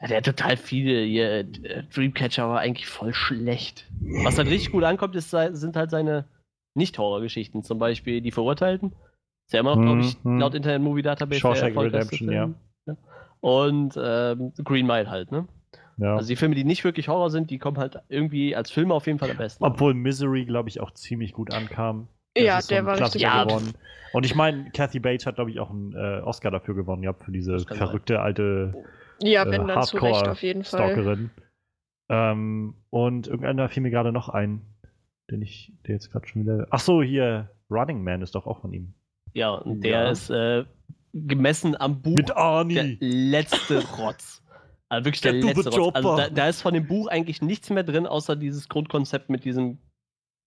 Ja, 0.00 0.08
der 0.08 0.16
hat 0.18 0.24
total 0.24 0.56
viele. 0.56 1.02
Hier, 1.02 1.44
Dreamcatcher 1.44 2.48
war 2.48 2.60
eigentlich 2.60 2.86
voll 2.86 3.12
schlecht. 3.12 3.86
Was 4.24 4.38
halt 4.38 4.48
richtig 4.48 4.72
gut 4.72 4.84
ankommt, 4.84 5.14
ist, 5.14 5.30
sind 5.30 5.76
halt 5.76 5.90
seine 5.90 6.24
Nicht-Horror-Geschichten. 6.74 7.62
Zum 7.62 7.78
Beispiel 7.78 8.22
Die 8.22 8.30
Verurteilten. 8.30 8.92
Ist 9.46 9.52
ja 9.52 9.60
immer 9.60 9.76
noch, 9.76 9.82
glaube 9.82 10.00
ich, 10.00 10.16
Mhm. 10.24 10.38
laut 10.38 10.54
Internet 10.54 10.80
Movie 10.80 11.02
Database 11.02 11.40
Shawshank 11.40 11.76
Redemption, 11.76 12.28
Film. 12.28 12.54
ja. 12.86 12.96
Und 13.40 13.98
ähm, 14.02 14.52
Green 14.64 14.86
Mile 14.86 15.10
halt, 15.10 15.32
ne? 15.32 15.46
Ja. 16.00 16.16
Also 16.16 16.28
die 16.28 16.36
Filme, 16.36 16.54
die 16.54 16.64
nicht 16.64 16.82
wirklich 16.84 17.08
Horror 17.08 17.30
sind, 17.30 17.50
die 17.50 17.58
kommen 17.58 17.76
halt 17.78 17.98
irgendwie 18.08 18.56
als 18.56 18.70
Filme 18.70 18.94
auf 18.94 19.06
jeden 19.06 19.18
Fall 19.18 19.30
am 19.30 19.36
besten. 19.36 19.62
Obwohl 19.62 19.92
Misery, 19.94 20.46
glaube 20.46 20.68
ich, 20.68 20.80
auch 20.80 20.92
ziemlich 20.92 21.32
gut 21.32 21.52
ankam. 21.52 22.08
Das 22.34 22.44
Ja, 22.44 22.58
ist 22.58 22.68
so 22.68 22.74
der 22.74 22.82
ein 22.82 22.86
war 22.86 22.92
richtig 22.94 23.22
Klassiker 23.22 23.42
gut. 23.44 23.48
geworden. 23.48 23.74
Und 24.12 24.24
ich 24.26 24.34
meine, 24.34 24.70
Kathy 24.70 24.98
Bates 24.98 25.26
hat, 25.26 25.34
glaube 25.36 25.50
ich, 25.50 25.60
auch 25.60 25.70
einen 25.70 25.92
äh, 25.94 26.20
Oscar 26.24 26.50
dafür 26.50 26.74
gewonnen 26.74 27.02
gehabt, 27.02 27.22
für 27.24 27.32
diese 27.32 27.52
kann 27.56 27.64
sein. 27.66 27.76
verrückte 27.76 28.20
alte 28.20 28.74
Ja, 29.22 29.44
äh, 29.44 29.50
wenn 29.50 29.68
dann 29.68 29.82
zu 29.84 29.98
Recht 29.98 30.26
auf 30.26 30.42
jeden 30.42 30.64
Fall. 30.64 30.80
Hardcore-Stalkerin. 30.80 31.30
Ähm, 32.08 32.74
und 32.90 33.28
irgendeiner 33.28 33.68
fiel 33.68 33.82
mir 33.82 33.90
gerade 33.90 34.10
noch 34.12 34.28
ein, 34.28 34.62
den 35.30 35.42
ich, 35.42 35.72
der 35.86 35.94
jetzt 35.94 36.10
gerade 36.10 36.26
schon 36.26 36.42
wieder. 36.42 36.66
Ach 36.70 36.80
so, 36.80 37.02
hier, 37.02 37.50
Running 37.70 38.02
Man 38.02 38.22
ist 38.22 38.34
doch 38.34 38.46
auch 38.46 38.60
von 38.62 38.72
ihm. 38.72 38.94
Ja, 39.34 39.50
und 39.50 39.82
der 39.82 40.04
Ja. 40.04 40.10
ist 40.10 40.30
äh, 40.30 40.64
gemessen 41.12 41.80
am 41.80 42.02
Buch 42.02 42.16
Mit 42.16 42.30
der 42.30 42.36
Arnie. 42.36 42.96
letzte 43.00 43.84
Rotz. 43.96 44.39
Also 44.90 45.04
wirklich 45.06 45.20
der 45.20 45.32
the 45.32 45.40
letzte 45.40 45.70
Rotz. 45.70 45.94
Also 45.94 46.16
da, 46.16 46.28
da 46.28 46.48
ist 46.48 46.60
von 46.60 46.74
dem 46.74 46.86
Buch 46.86 47.06
eigentlich 47.06 47.40
nichts 47.40 47.70
mehr 47.70 47.84
drin, 47.84 48.06
außer 48.06 48.36
dieses 48.36 48.68
Grundkonzept 48.68 49.30
mit 49.30 49.44
diesem, 49.44 49.78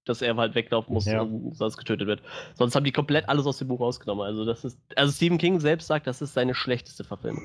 dass 0.06 0.22
er 0.22 0.36
halt 0.36 0.54
weglaufen 0.54 0.94
muss 0.94 1.06
Ja. 1.06 1.22
und 1.22 1.56
sonst 1.56 1.78
getötet 1.78 2.08
wird. 2.08 2.22
Sonst 2.56 2.76
haben 2.76 2.84
die 2.84 2.92
komplett 2.92 3.30
alles 3.30 3.46
aus 3.48 3.58
dem 3.58 3.70
Buch 3.70 3.80
rausgenommen. 3.80 4.26
Also 4.26 4.44
das 4.46 4.66
ist, 4.66 4.78
also 4.98 5.14
Stephen 5.14 5.38
King 5.38 5.60
selbst 5.62 5.88
sagt, 5.88 6.08
das 6.08 6.22
ist 6.22 6.34
seine 6.34 6.54
schlechteste 6.54 7.06
Verfilmung. 7.06 7.42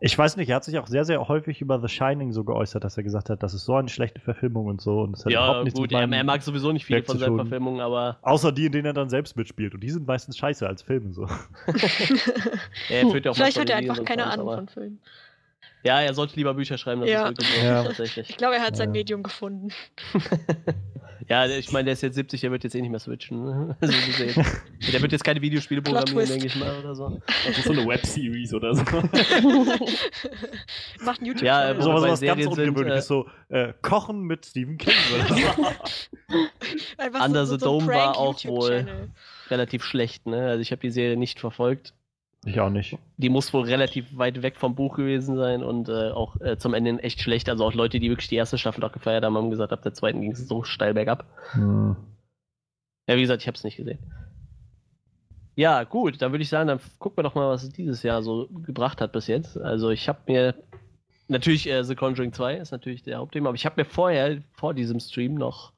Ich 0.00 0.16
weiß 0.16 0.36
nicht, 0.36 0.48
er 0.48 0.56
hat 0.56 0.64
sich 0.64 0.78
auch 0.78 0.86
sehr, 0.86 1.04
sehr 1.04 1.26
häufig 1.28 1.60
über 1.60 1.80
The 1.80 1.88
Shining 1.88 2.32
so 2.32 2.44
geäußert, 2.44 2.84
dass 2.84 2.96
er 2.96 3.02
gesagt 3.02 3.28
hat, 3.28 3.42
das 3.42 3.52
ist 3.52 3.64
so 3.64 3.74
eine 3.74 3.88
schlechte 3.88 4.20
Verfilmung 4.20 4.66
und 4.66 4.80
so. 4.80 5.00
Und 5.00 5.12
das 5.12 5.24
hat 5.26 5.32
Ja, 5.32 5.44
überhaupt 5.44 5.64
nichts 5.64 5.78
gut, 5.78 5.90
mit 5.90 6.00
er, 6.00 6.10
er 6.10 6.24
mag 6.24 6.42
sowieso 6.42 6.72
nicht 6.72 6.86
viele 6.86 7.02
von 7.02 7.18
seinen. 7.18 7.36
Verfilmungen, 7.36 7.80
aber 7.80 8.18
Außer 8.22 8.52
die, 8.52 8.66
in 8.66 8.72
denen 8.72 8.86
er 8.86 8.92
dann 8.94 9.10
selbst 9.10 9.36
mitspielt. 9.36 9.74
Und 9.74 9.80
die 9.82 9.90
sind 9.90 10.06
meistens 10.06 10.38
scheiße 10.38 10.66
als 10.66 10.82
Filme 10.82 11.12
so. 11.12 11.26
er 12.88 13.10
führt 13.10 13.24
ja 13.24 13.32
auch 13.32 13.34
Vielleicht 13.34 13.58
hat 13.58 13.68
er 13.68 13.76
einfach 13.76 14.02
keine 14.04 14.26
Ahnung 14.26 14.46
von 14.46 14.68
Filmen. 14.68 15.00
Ja, 15.84 16.00
er 16.00 16.12
sollte 16.14 16.34
lieber 16.36 16.54
Bücher 16.54 16.76
schreiben, 16.78 17.02
das 17.02 17.10
Ja. 17.10 17.22
ist 17.28 17.38
wirklich 17.38 17.48
so, 17.60 17.64
Ja. 17.66 17.82
tatsächlich. 17.84 18.30
Ich 18.30 18.36
glaube, 18.36 18.56
er 18.56 18.62
hat 18.62 18.76
sein 18.76 18.88
Ja. 18.88 18.92
Medium 18.92 19.22
gefunden. 19.22 19.68
Ja, 21.30 21.46
ich 21.46 21.70
meine, 21.72 21.84
der 21.86 21.92
ist 21.92 22.00
jetzt 22.02 22.14
70, 22.14 22.40
der 22.40 22.50
wird 22.52 22.64
jetzt 22.64 22.74
eh 22.74 22.80
nicht 22.80 22.88
mehr 22.90 23.00
switchen. 23.00 23.44
ne? 23.44 23.76
Also 23.82 23.92
gesehen. 24.06 24.46
Der 24.92 25.02
wird 25.02 25.12
jetzt 25.12 25.24
keine 25.24 25.42
Videospiele 25.42 25.82
programmieren, 25.82 26.26
denke 26.26 26.46
ich 26.46 26.56
mal, 26.56 26.78
oder 26.78 26.94
so. 26.94 27.20
Das 27.46 27.58
ist 27.58 27.64
so 27.64 27.72
eine 27.72 27.86
Webseries 27.86 28.54
oder 28.54 28.74
so. 28.74 28.82
Macht 31.00 31.18
einen 31.18 31.26
YouTube. 31.26 31.42
Ja, 31.42 31.78
So 31.80 31.92
was, 31.92 32.02
was 32.02 32.08
ganz 32.08 32.20
Serien 32.20 32.54
sind, 32.54 32.68
Ungewöhnliches, 32.68 33.06
so 33.06 33.26
äh, 33.50 33.72
Kochen 33.82 34.22
mit 34.22 34.46
Stephen 34.46 34.78
King. 34.78 34.94
Oder 35.14 35.26
so. 35.28 35.66
Einfach 36.96 37.26
Under 37.26 37.46
the 37.46 37.58
Dome 37.58 37.86
war 37.88 38.16
auch 38.16 38.32
Prank-YouTube-Channel. 38.40 39.10
Relativ 39.50 39.84
schlecht, 39.84 40.26
ne? 40.26 40.46
Also 40.48 40.60
ich 40.62 40.70
habe 40.72 40.80
die 40.80 40.90
Serie 40.90 41.16
nicht 41.18 41.40
verfolgt. 41.40 41.92
Ich 42.48 42.60
auch 42.60 42.70
nicht. 42.70 42.96
Die 43.18 43.28
muss 43.28 43.52
wohl 43.52 43.64
relativ 43.64 44.16
weit 44.16 44.40
weg 44.40 44.56
vom 44.56 44.74
Buch 44.74 44.96
gewesen 44.96 45.36
sein 45.36 45.62
und 45.62 45.90
äh, 45.90 46.10
auch 46.12 46.40
äh, 46.40 46.56
zum 46.56 46.72
Ende 46.72 47.02
echt 47.02 47.20
schlecht. 47.20 47.50
Also 47.50 47.64
auch 47.64 47.74
Leute, 47.74 48.00
die 48.00 48.08
wirklich 48.08 48.28
die 48.28 48.36
erste 48.36 48.56
Staffel 48.56 48.82
auch 48.84 48.92
gefeiert 48.92 49.22
haben, 49.22 49.36
haben 49.36 49.50
gesagt, 49.50 49.72
ab 49.72 49.82
der 49.82 49.92
zweiten 49.92 50.22
ging 50.22 50.32
es 50.32 50.48
so 50.48 50.62
steil 50.64 50.94
bergab. 50.94 51.26
Hm. 51.52 51.94
Ja, 53.06 53.16
wie 53.16 53.20
gesagt, 53.20 53.42
ich 53.42 53.48
habe 53.48 53.56
es 53.56 53.64
nicht 53.64 53.76
gesehen. 53.76 53.98
Ja, 55.56 55.84
gut, 55.84 56.22
dann 56.22 56.32
würde 56.32 56.42
ich 56.42 56.48
sagen, 56.48 56.68
dann 56.68 56.80
gucken 56.98 57.18
wir 57.18 57.22
doch 57.22 57.34
mal, 57.34 57.50
was 57.50 57.64
es 57.64 57.70
dieses 57.70 58.02
Jahr 58.02 58.22
so 58.22 58.48
gebracht 58.64 59.02
hat 59.02 59.12
bis 59.12 59.26
jetzt. 59.26 59.60
Also 59.60 59.90
ich 59.90 60.08
habe 60.08 60.20
mir 60.26 60.54
natürlich 61.26 61.68
äh, 61.68 61.84
The 61.84 61.96
Conjuring 61.96 62.32
2 62.32 62.56
ist 62.56 62.70
natürlich 62.70 63.02
der 63.02 63.18
Hauptthema, 63.18 63.50
aber 63.50 63.56
ich 63.56 63.66
habe 63.66 63.78
mir 63.78 63.84
vorher, 63.84 64.38
vor 64.52 64.72
diesem 64.72 65.00
Stream 65.00 65.34
noch 65.34 65.72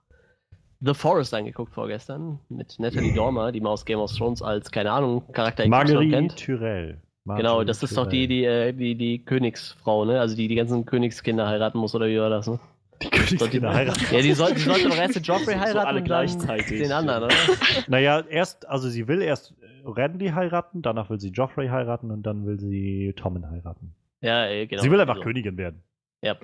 The 0.82 0.94
Forest 0.94 1.34
angeguckt 1.34 1.74
vorgestern 1.74 2.40
mit 2.48 2.78
Natalie 2.78 3.12
Dormer, 3.12 3.52
die 3.52 3.60
man 3.60 3.72
aus 3.72 3.84
Game 3.84 3.98
of 3.98 4.16
Thrones 4.16 4.40
als, 4.40 4.70
keine 4.70 4.92
Ahnung, 4.92 5.22
Charakter 5.32 5.68
Marguerite 5.68 6.10
kennt. 6.10 6.36
Tyrell. 6.36 7.02
Genau, 7.26 7.64
das 7.64 7.82
ist 7.82 7.96
doch 7.96 8.06
die, 8.06 8.26
die, 8.26 8.44
äh, 8.44 8.72
die, 8.72 8.94
die 8.94 9.24
Königsfrau, 9.24 10.04
ne? 10.04 10.18
Also 10.18 10.34
die 10.34 10.48
die 10.48 10.54
ganzen 10.54 10.86
Königskinder 10.86 11.46
heiraten 11.46 11.78
muss, 11.78 11.94
oder 11.94 12.08
wie 12.08 12.18
war 12.18 12.30
das, 12.30 12.46
ne? 12.46 12.58
Die 13.02 13.10
Königskinder 13.10 13.72
heiraten. 13.72 14.00
Ja, 14.10 14.22
die, 14.22 14.32
soll, 14.32 14.54
die 14.54 14.60
sollte 14.60 14.88
doch 14.88 14.96
erst 14.96 15.16
den 15.16 15.22
Joffrey 15.22 15.54
So 15.54 15.60
heiraten 15.60 15.86
alle 15.86 16.00
und 16.00 16.08
dann 16.08 16.26
gleichzeitig. 16.26 16.80
den 16.80 16.92
anderen, 16.92 17.24
oder? 17.24 17.34
Naja, 17.88 18.24
erst, 18.28 18.66
also 18.66 18.88
sie 18.88 19.06
will 19.06 19.20
erst 19.20 19.54
Randy 19.84 20.28
heiraten, 20.28 20.82
danach 20.82 21.10
will 21.10 21.20
sie 21.20 21.28
Joffrey 21.28 21.68
heiraten 21.68 22.10
und 22.10 22.22
dann 22.22 22.46
will 22.46 22.58
sie 22.58 23.12
Tommen 23.16 23.48
heiraten. 23.50 23.94
Ja, 24.22 24.46
äh, 24.46 24.66
genau. 24.66 24.82
sie 24.82 24.90
will 24.90 25.00
einfach 25.00 25.16
so. 25.16 25.22
Königin 25.22 25.56
werden. 25.56 25.82
Ja, 26.22 26.36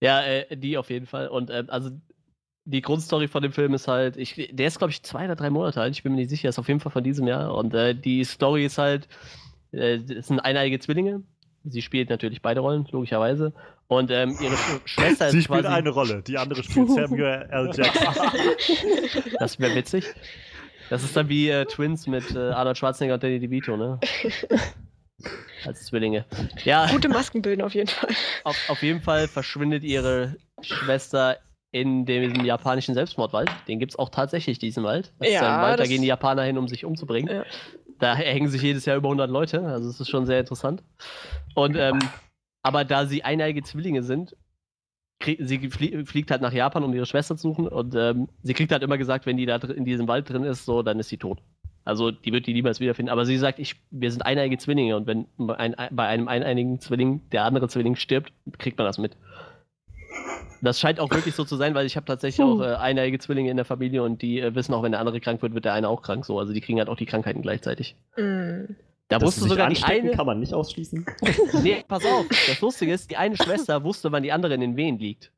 ja 0.00 0.22
äh, 0.22 0.56
die 0.56 0.76
auf 0.76 0.90
jeden 0.90 1.06
Fall. 1.06 1.28
Und 1.28 1.50
ähm, 1.50 1.66
also 1.68 1.90
die 2.66 2.80
Grundstory 2.82 3.28
von 3.28 3.42
dem 3.42 3.52
Film 3.52 3.74
ist 3.74 3.88
halt, 3.88 4.16
ich, 4.16 4.48
der 4.52 4.66
ist 4.66 4.78
glaube 4.78 4.90
ich 4.90 5.02
zwei 5.02 5.24
oder 5.26 5.36
drei 5.36 5.50
Monate 5.50 5.80
alt, 5.80 5.94
ich 5.94 6.02
bin 6.02 6.12
mir 6.12 6.18
nicht 6.20 6.30
sicher, 6.30 6.48
ist 6.48 6.58
auf 6.58 6.68
jeden 6.68 6.80
Fall 6.80 6.92
von 6.92 7.04
diesem 7.04 7.26
Jahr. 7.26 7.54
Und 7.54 7.74
äh, 7.74 7.94
die 7.94 8.24
Story 8.24 8.64
ist 8.64 8.78
halt, 8.78 9.08
äh, 9.72 9.96
es 9.96 10.28
sind 10.28 10.40
eineige 10.40 10.78
Zwillinge. 10.78 11.22
Sie 11.66 11.80
spielt 11.82 12.10
natürlich 12.10 12.42
beide 12.42 12.60
Rollen, 12.60 12.86
logischerweise. 12.90 13.52
Und 13.86 14.10
ähm, 14.10 14.36
ihre 14.40 14.56
Sch 14.56 14.80
Schwester 14.84 15.30
Sie 15.30 15.38
ist 15.38 15.44
spielt 15.44 15.62
quasi. 15.62 15.74
eine 15.74 15.90
Rolle, 15.90 16.22
die 16.22 16.36
andere 16.38 16.62
spielt 16.62 16.90
Samuel 16.90 17.46
L. 17.50 17.70
Jackson. 17.74 18.14
Das 19.38 19.58
wäre 19.58 19.74
witzig. 19.74 20.06
Das 20.90 21.02
ist 21.02 21.16
dann 21.16 21.28
wie 21.28 21.48
äh, 21.48 21.64
Twins 21.64 22.06
mit 22.06 22.34
äh, 22.34 22.38
Arnold 22.50 22.76
Schwarzenegger 22.76 23.14
und 23.14 23.22
Danny 23.22 23.40
DeVito, 23.40 23.76
ne? 23.76 23.98
Als 25.64 25.86
Zwillinge. 25.86 26.26
Ja, 26.64 26.86
Gute 26.90 27.08
Masken 27.08 27.40
bilden 27.40 27.62
auf 27.62 27.74
jeden 27.74 27.88
Fall. 27.88 28.10
auf, 28.44 28.56
auf 28.68 28.82
jeden 28.82 29.00
Fall 29.00 29.28
verschwindet 29.28 29.82
ihre 29.84 30.36
Schwester 30.60 31.38
in 31.74 32.06
dem 32.06 32.44
japanischen 32.44 32.94
Selbstmordwald. 32.94 33.50
Den 33.66 33.80
gibt 33.80 33.92
es 33.92 33.98
auch 33.98 34.08
tatsächlich, 34.08 34.60
diesen 34.60 34.84
Wald. 34.84 35.12
Das 35.18 35.26
ist 35.26 35.34
Ja, 35.34 35.56
ein 35.56 35.62
Wald, 35.62 35.80
da 35.80 35.84
gehen 35.86 36.02
die 36.02 36.06
Japaner 36.06 36.44
hin, 36.44 36.56
um 36.56 36.68
sich 36.68 36.84
umzubringen. 36.84 37.34
Ja. 37.34 37.44
Da 37.98 38.14
hängen 38.14 38.48
sich 38.48 38.62
jedes 38.62 38.84
Jahr 38.84 38.96
über 38.96 39.08
100 39.08 39.28
Leute, 39.28 39.60
also 39.66 39.88
es 39.88 39.98
ist 39.98 40.08
schon 40.08 40.24
sehr 40.24 40.38
interessant. 40.38 40.84
Und, 41.56 41.76
ähm, 41.76 41.98
aber 42.62 42.84
da 42.84 43.06
sie 43.06 43.24
eineige 43.24 43.64
Zwillinge 43.64 44.04
sind, 44.04 44.36
sie 45.38 45.68
flie 45.68 46.04
fliegt 46.04 46.30
halt 46.30 46.42
nach 46.42 46.52
Japan, 46.52 46.84
um 46.84 46.94
ihre 46.94 47.06
Schwester 47.06 47.36
zu 47.36 47.48
suchen 47.48 47.66
und 47.66 47.96
ähm, 47.96 48.28
sie 48.42 48.54
kriegt 48.54 48.70
halt 48.70 48.84
immer 48.84 48.98
gesagt, 48.98 49.26
wenn 49.26 49.36
die 49.36 49.46
da 49.46 49.56
in 49.56 49.84
diesem 49.84 50.06
Wald 50.06 50.30
drin 50.30 50.44
ist, 50.44 50.66
so, 50.66 50.82
dann 50.82 51.00
ist 51.00 51.08
sie 51.08 51.18
tot. 51.18 51.40
Also 51.84 52.12
die 52.12 52.32
wird 52.32 52.46
die 52.46 52.54
niemals 52.54 52.78
wiederfinden. 52.78 53.10
Aber 53.10 53.26
sie 53.26 53.36
sagt, 53.36 53.58
ich, 53.58 53.74
wir 53.90 54.12
sind 54.12 54.22
eineige 54.22 54.56
Zwillinge 54.58 54.96
und 54.96 55.06
wenn 55.08 55.26
ein, 55.48 55.74
bei 55.90 56.06
einem 56.06 56.28
eineinigen 56.28 56.78
Zwilling 56.78 57.28
der 57.30 57.44
andere 57.44 57.68
Zwilling 57.68 57.96
stirbt, 57.96 58.32
kriegt 58.58 58.78
man 58.78 58.86
das 58.86 58.98
mit. 58.98 59.16
Das 60.64 60.80
scheint 60.80 60.98
auch 60.98 61.10
wirklich 61.10 61.34
so 61.34 61.44
zu 61.44 61.56
sein, 61.56 61.74
weil 61.74 61.84
ich 61.84 61.96
habe 61.96 62.06
tatsächlich 62.06 62.42
auch 62.44 62.60
äh, 62.62 62.74
eineige 62.76 63.18
Zwillinge 63.18 63.50
in 63.50 63.56
der 63.56 63.66
Familie 63.66 64.02
und 64.02 64.22
die 64.22 64.40
äh, 64.40 64.54
wissen 64.54 64.72
auch, 64.72 64.82
wenn 64.82 64.92
der 64.92 65.00
andere 65.00 65.20
krank 65.20 65.42
wird, 65.42 65.54
wird 65.54 65.66
der 65.66 65.74
eine 65.74 65.88
auch 65.88 66.00
krank. 66.00 66.24
So, 66.24 66.38
also 66.38 66.54
die 66.54 66.62
kriegen 66.62 66.78
halt 66.78 66.88
auch 66.88 66.96
die 66.96 67.06
Krankheiten 67.06 67.42
gleichzeitig. 67.42 67.96
Mm. 68.16 68.72
Da 69.08 69.18
Dass 69.18 69.26
wusste 69.26 69.48
sogar 69.48 69.68
die 69.68 69.82
eine. 69.82 70.12
kann 70.12 70.24
man 70.24 70.40
nicht 70.40 70.54
ausschließen. 70.54 71.04
Nee, 71.62 71.84
pass 71.86 72.04
auf. 72.06 72.26
Das 72.28 72.60
Lustige 72.62 72.94
ist, 72.94 73.10
die 73.10 73.18
eine 73.18 73.36
Schwester 73.36 73.84
wusste, 73.84 74.10
wann 74.10 74.22
die 74.22 74.32
andere 74.32 74.54
in 74.54 74.60
den 74.62 74.76
Wehen 74.76 74.98
liegt. 74.98 75.30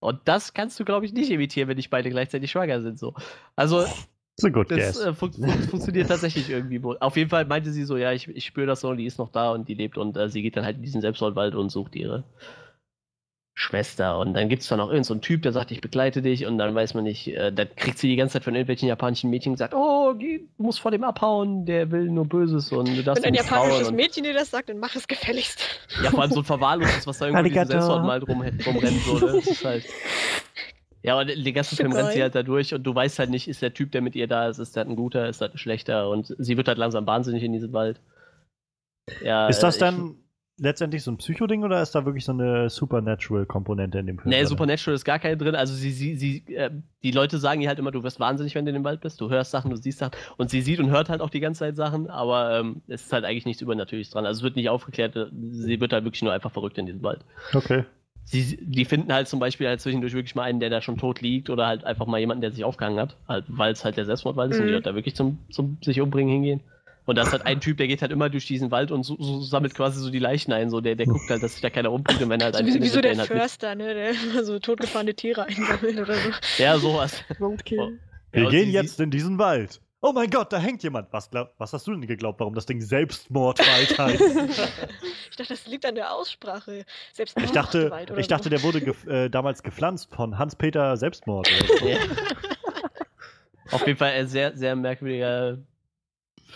Und 0.00 0.20
das 0.26 0.52
kannst 0.52 0.78
du, 0.78 0.84
glaube 0.84 1.06
ich, 1.06 1.12
nicht 1.12 1.30
imitieren, 1.30 1.68
wenn 1.68 1.76
nicht 1.76 1.90
beide 1.90 2.10
gleichzeitig 2.10 2.50
schwanger 2.50 2.82
sind. 2.82 2.98
So. 2.98 3.14
Also, 3.56 3.84
das 4.36 4.52
guess. 4.52 5.00
äh, 5.00 5.14
fun 5.14 5.32
fun 5.32 5.48
funktioniert 5.70 6.08
tatsächlich 6.08 6.48
irgendwie 6.50 6.82
wohl. 6.82 6.98
Auf 7.00 7.16
jeden 7.16 7.30
Fall 7.30 7.44
meinte 7.46 7.72
sie 7.72 7.84
so, 7.84 7.96
ja, 7.96 8.12
ich, 8.12 8.28
ich 8.28 8.44
spüre 8.44 8.66
das 8.66 8.80
so, 8.80 8.94
die 8.94 9.06
ist 9.06 9.18
noch 9.18 9.30
da 9.30 9.52
und 9.52 9.68
die 9.68 9.74
lebt 9.74 9.98
und 9.98 10.16
äh, 10.16 10.28
sie 10.28 10.42
geht 10.42 10.56
dann 10.56 10.64
halt 10.64 10.76
in 10.76 10.82
diesen 10.82 11.00
Selbstmordwald 11.00 11.54
und 11.54 11.70
sucht 11.70 11.94
ihre 11.96 12.24
Schwester. 13.60 14.18
Und 14.18 14.32
dann 14.32 14.48
gibt 14.48 14.62
es 14.62 14.68
da 14.68 14.76
noch 14.76 14.84
irgendeinen 14.86 15.04
so 15.04 15.12
einen 15.14 15.20
Typ, 15.20 15.42
der 15.42 15.52
sagt, 15.52 15.70
ich 15.70 15.82
begleite 15.82 16.22
dich 16.22 16.46
und 16.46 16.56
dann 16.56 16.74
weiß 16.74 16.94
man 16.94 17.04
nicht, 17.04 17.28
äh, 17.28 17.52
dann 17.52 17.68
kriegt 17.76 17.98
sie 17.98 18.08
die 18.08 18.16
ganze 18.16 18.32
Zeit 18.34 18.44
von 18.44 18.54
irgendwelchen 18.54 18.88
japanischen 18.88 19.28
Mädchen 19.28 19.52
gesagt, 19.52 19.74
oh, 19.74 20.14
geh, 20.14 20.38
du 20.56 20.62
musst 20.62 20.80
vor 20.80 20.90
dem 20.90 21.04
abhauen, 21.04 21.66
der 21.66 21.90
will 21.90 22.08
nur 22.08 22.24
Böses 22.24 22.72
und 22.72 22.88
du 22.96 23.02
darfst 23.02 23.22
Wenn 23.22 23.34
ein 23.34 23.34
japanisches 23.34 23.88
Und- 23.88 23.96
Mädchen 23.96 24.24
dir 24.24 24.32
das 24.32 24.50
sagt, 24.50 24.70
dann 24.70 24.78
mach 24.78 24.96
es 24.96 25.06
gefälligst. 25.06 25.60
ja, 26.02 26.10
vor 26.10 26.22
allem 26.22 26.32
so 26.32 26.40
ein 26.40 26.44
verwahrlostes, 26.44 27.06
was 27.06 27.18
da 27.18 27.26
irgendwie 27.26 27.48
in 27.48 27.52
diesem 27.52 27.58
Arigato. 27.68 27.86
Selbstmordwald 27.86 28.28
rum, 28.28 28.42
rumrennt. 28.66 29.02
So, 29.02 29.18
ne? 29.18 29.32
Das 29.34 29.46
ist 29.46 29.64
halt. 29.64 29.84
Ja, 31.02 31.18
und 31.18 31.28
den 31.28 31.54
ganzen 31.54 31.76
Film 31.76 31.92
rennt 31.92 32.12
sie 32.12 32.20
halt 32.20 32.34
da 32.34 32.42
durch 32.42 32.74
und 32.74 32.82
du 32.82 32.94
weißt 32.94 33.18
halt 33.20 33.30
nicht, 33.30 33.48
ist 33.48 33.62
der 33.62 33.72
Typ, 33.72 33.90
der 33.92 34.02
mit 34.02 34.14
ihr 34.16 34.26
da 34.26 34.48
ist, 34.50 34.58
ist 34.58 34.76
der 34.76 34.84
ein 34.84 34.96
guter, 34.96 35.30
ist 35.30 35.40
das 35.40 35.50
ein 35.52 35.56
schlechter 35.56 36.10
und 36.10 36.34
sie 36.38 36.58
wird 36.58 36.68
halt 36.68 36.76
langsam 36.76 37.06
wahnsinnig 37.06 37.42
in 37.42 37.54
diesem 37.54 37.72
Wald. 37.72 38.00
Ja, 39.24 39.48
ist 39.48 39.60
das 39.60 39.76
äh, 39.76 39.80
dann 39.80 40.16
letztendlich 40.60 41.02
so 41.02 41.10
ein 41.10 41.16
Psychoding 41.16 41.64
oder 41.64 41.82
ist 41.82 41.94
da 41.94 42.04
wirklich 42.04 42.24
so 42.24 42.32
eine 42.32 42.68
Supernatural-Komponente 42.70 43.98
in 43.98 44.06
dem 44.06 44.18
Film? 44.18 44.30
Nee? 44.30 44.44
Supernatural 44.44 44.94
ist 44.94 45.04
gar 45.04 45.18
keine 45.18 45.36
drin. 45.36 45.54
Also 45.54 45.74
sie, 45.74 45.90
sie, 45.90 46.16
sie, 46.16 46.44
äh, 46.54 46.70
die 47.02 47.10
Leute 47.10 47.38
sagen 47.38 47.60
ihr 47.62 47.68
halt 47.68 47.78
immer, 47.78 47.90
du 47.90 48.02
wirst 48.02 48.20
wahnsinnig, 48.20 48.54
wenn 48.54 48.64
du 48.64 48.70
in 48.70 48.74
dem 48.74 48.84
Wald 48.84 49.00
bist. 49.00 49.20
Du 49.20 49.30
hörst 49.30 49.50
Sachen, 49.50 49.70
du 49.70 49.76
siehst 49.76 49.98
Sachen. 49.98 50.12
Und 50.36 50.50
sie 50.50 50.60
sieht 50.60 50.78
und 50.78 50.90
hört 50.90 51.08
halt 51.08 51.20
auch 51.20 51.30
die 51.30 51.40
ganze 51.40 51.60
Zeit 51.60 51.76
Sachen, 51.76 52.08
aber 52.10 52.58
ähm, 52.60 52.82
es 52.88 53.02
ist 53.06 53.12
halt 53.12 53.24
eigentlich 53.24 53.46
nichts 53.46 53.62
Übernatürliches 53.62 54.12
dran. 54.12 54.26
Also 54.26 54.40
es 54.40 54.42
wird 54.44 54.56
nicht 54.56 54.68
aufgeklärt, 54.68 55.16
äh, 55.16 55.26
sie 55.50 55.80
wird 55.80 55.92
halt 55.92 56.04
wirklich 56.04 56.22
nur 56.22 56.32
einfach 56.32 56.50
verrückt 56.52 56.78
in 56.78 56.86
diesem 56.86 57.02
Wald. 57.02 57.20
Okay. 57.54 57.84
Sie, 58.24 58.58
die 58.60 58.84
finden 58.84 59.12
halt 59.12 59.26
zum 59.26 59.40
Beispiel 59.40 59.66
halt 59.66 59.80
zwischendurch 59.80 60.12
wirklich 60.12 60.34
mal 60.34 60.42
einen, 60.44 60.60
der 60.60 60.70
da 60.70 60.82
schon 60.82 60.98
tot 60.98 61.20
liegt 61.20 61.50
oder 61.50 61.66
halt 61.66 61.84
einfach 61.84 62.06
mal 62.06 62.18
jemanden, 62.20 62.42
der 62.42 62.52
sich 62.52 62.64
aufgehangen 62.64 63.00
hat, 63.00 63.16
halt, 63.26 63.44
weil 63.48 63.72
es 63.72 63.84
halt 63.84 63.96
der 63.96 64.04
Selbstmordwald 64.04 64.52
ist 64.52 64.58
und 64.60 64.66
die 64.66 64.70
Mhm. 64.70 64.74
halt 64.76 64.86
da 64.86 64.94
wirklich 64.94 65.16
zum, 65.16 65.38
zum 65.50 65.78
sich 65.82 66.00
umbringen 66.00 66.30
hingehen. 66.32 66.60
Und 67.10 67.16
da 67.16 67.22
ist 67.22 67.32
halt 67.32 67.44
ein 67.44 67.60
Typ, 67.60 67.76
der 67.76 67.88
geht 67.88 68.02
halt 68.02 68.12
immer 68.12 68.30
durch 68.30 68.46
diesen 68.46 68.70
Wald 68.70 68.90
und 68.92 69.02
so, 69.02 69.16
so 69.18 69.40
sammelt 69.42 69.74
quasi 69.74 69.98
so 70.00 70.10
die 70.10 70.18
Leichen 70.20 70.52
ein, 70.52 70.70
so 70.70 70.80
der, 70.80 70.94
der 70.94 71.06
guckt 71.06 71.28
halt, 71.28 71.42
dass 71.42 71.52
sich 71.52 71.60
da 71.60 71.68
keiner 71.68 71.90
umbringt 71.92 72.22
und 72.22 72.28
wenn 72.30 72.40
er 72.40 72.52
halt 72.52 72.56
So 72.60 72.64
wie, 72.66 72.80
wie 72.82 72.88
so 72.88 72.96
er 72.96 73.02
der 73.02 73.18
halt. 73.18 73.26
Förster, 73.28 73.74
ne, 73.74 73.94
der 73.94 74.44
so 74.44 74.58
totgefahrene 74.58 75.14
Tiere 75.14 75.44
einsammelt 75.46 75.98
oder 75.98 76.14
so. 76.14 76.30
Ja, 76.58 76.78
sowas. 76.78 77.22
Roadkill. 77.40 77.98
Wir 78.32 78.44
Ja, 78.44 78.50
gehen 78.50 78.70
jetzt 78.70 79.00
in 79.00 79.10
diesen 79.10 79.38
Wald. 79.38 79.80
Oh 80.02 80.12
mein 80.12 80.30
Gott, 80.30 80.50
da 80.52 80.58
hängt 80.58 80.82
jemand. 80.82 81.12
Was, 81.12 81.28
glaub, 81.30 81.52
was 81.58 81.72
hast 81.74 81.86
du 81.86 81.90
denn 81.90 82.06
geglaubt, 82.06 82.40
warum 82.40 82.54
das 82.54 82.64
Ding 82.64 82.80
Selbstmordwald 82.80 83.98
heißt? 83.98 84.20
Ich 85.30 85.36
dachte, 85.36 85.52
das 85.52 85.66
liegt 85.66 85.84
an 85.84 85.94
der 85.94 86.14
Aussprache. 86.14 86.86
Selbst 87.12 87.36
Ich 87.38 87.50
dachte, 87.50 87.90
Wald 87.90 88.10
oder 88.10 88.18
ich 88.20 88.28
dachte 88.28 88.44
so. 88.44 88.50
der 88.50 88.62
wurde 88.62 88.80
gef 88.80 89.06
äh, 89.06 89.28
damals 89.28 89.62
gepflanzt 89.62 90.14
von 90.14 90.38
Hans-Peter 90.38 90.96
Selbstmord. 90.96 91.50
Oder 91.50 91.78
so. 91.80 91.86
Ja. 91.88 91.98
Auf 93.72 93.86
jeden 93.86 93.98
Fall 93.98 94.12
ein 94.12 94.26
sehr, 94.26 94.56
sehr 94.56 94.74
merkwürdiger 94.74 95.58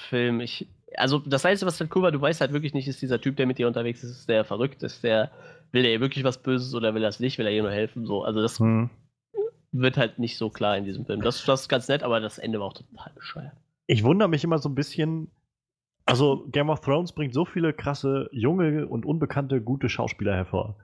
Film. 0.05 0.41
Ich, 0.41 0.67
also 0.97 1.19
das 1.19 1.45
Einzige, 1.45 1.67
was 1.67 1.81
halt 1.81 1.95
cool 1.97 2.03
war, 2.03 2.13
du 2.13 2.21
weißt 2.21 2.41
halt 2.41 2.53
wirklich 2.53 2.75
nicht, 2.75 2.89
ist 2.89 3.03
dieser 3.03 3.21
Typ, 3.21 3.37
der 3.37 3.47
mit 3.47 3.59
dir 3.59 3.67
unterwegs 3.67 4.03
ist, 4.05 4.11
ist 4.11 4.29
der 4.29 4.45
verrückt, 4.45 4.83
ist 4.83 5.03
der, 5.05 5.31
will 5.73 5.85
er 5.85 5.93
ihr 5.93 6.01
wirklich 6.01 6.25
was 6.25 6.39
Böses 6.43 6.75
oder 6.75 6.95
will 6.95 7.03
er 7.03 7.09
es 7.09 7.21
nicht, 7.21 7.39
will 7.39 7.47
er 7.47 7.53
ihr 7.53 7.63
nur 7.63 7.73
helfen, 7.73 8.07
so. 8.07 8.23
Also 8.25 8.41
das 8.41 8.59
Hm. 8.61 8.91
wird 9.73 9.97
halt 9.97 10.19
nicht 10.19 10.37
so 10.39 10.51
klar 10.51 10.77
in 10.77 10.85
diesem 10.85 11.05
Film. 11.05 11.21
Das, 11.21 11.45
das 11.45 11.63
ist 11.63 11.69
ganz 11.69 11.89
nett, 11.89 12.03
aber 12.03 12.21
das 12.21 12.39
Ende 12.39 12.61
war 12.61 12.67
auch 12.67 12.75
total 12.75 13.13
bescheuert. 13.15 13.53
Ich 13.87 14.05
wundere 14.05 14.29
mich 14.29 14.45
immer 14.45 14.59
so 14.59 14.69
ein 14.69 14.75
bisschen. 14.75 15.31
Also, 16.07 16.47
Game 16.53 16.69
of 16.69 16.81
Thrones 16.81 17.13
bringt 17.13 17.33
so 17.33 17.45
viele 17.47 17.73
krasse, 17.73 18.29
junge 18.31 18.87
und 18.87 19.07
unbekannte, 19.07 19.63
gute 19.63 19.89
Schauspieler 19.89 20.35
hervor. 20.35 20.77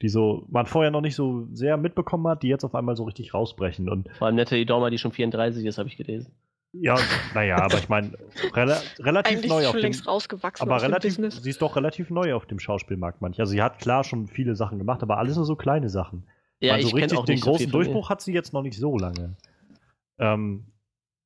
Die 0.00 0.08
so, 0.08 0.46
man 0.50 0.66
vorher 0.66 0.90
noch 0.90 1.02
nicht 1.02 1.14
so 1.14 1.46
sehr 1.52 1.76
mitbekommen 1.76 2.26
hat, 2.26 2.42
die 2.42 2.48
jetzt 2.48 2.64
auf 2.64 2.74
einmal 2.74 2.96
so 2.96 3.04
richtig 3.04 3.34
rausbrechen. 3.34 3.88
Und 3.88 4.08
Vor 4.16 4.26
allem 4.26 4.36
Natalie 4.36 4.64
Dormer, 4.66 4.90
die 4.90 4.98
schon 4.98 5.12
34 5.12 5.64
ist, 5.66 5.78
habe 5.78 5.88
ich 5.88 5.96
gelesen. 5.96 6.32
Ja, 6.72 6.96
naja, 7.34 7.56
aber 7.58 7.78
ich 7.78 7.88
meine, 7.88 8.12
rela 8.54 8.78
relativ 8.98 9.32
Eigentlich 9.38 9.50
neu 9.50 9.66
auf 9.66 9.72
dem. 9.72 9.82
längst 9.82 10.06
rausgewachsen 10.06 10.62
Aber 10.62 10.76
aus 10.76 10.82
dem 10.82 10.86
relativ, 10.90 11.16
Business. 11.16 11.42
sie 11.42 11.50
ist 11.50 11.60
doch 11.62 11.76
relativ 11.76 12.10
neu 12.10 12.34
auf 12.34 12.46
dem 12.46 12.58
Schauspielmarkt 12.58 13.20
manchmal. 13.20 13.42
Also 13.44 13.52
sie 13.52 13.62
hat 13.62 13.78
klar 13.78 14.04
schon 14.04 14.26
viele 14.26 14.54
Sachen 14.56 14.78
gemacht, 14.78 15.02
aber 15.02 15.18
alles 15.18 15.36
nur 15.36 15.44
so 15.44 15.56
kleine 15.56 15.88
Sachen. 15.90 16.24
Ja, 16.60 16.74
also 16.74 16.86
ich 16.86 16.92
kenne 16.94 17.02
richtig 17.04 17.18
auch 17.18 17.24
den 17.24 17.34
nicht 17.34 17.44
so 17.44 17.50
großen 17.50 17.66
ihr. 17.66 17.72
Durchbruch 17.72 18.08
hat 18.10 18.20
sie 18.22 18.32
jetzt 18.32 18.52
noch 18.52 18.62
nicht 18.62 18.78
so 18.78 18.96
lange. 18.96 19.36
Ähm, 20.18 20.66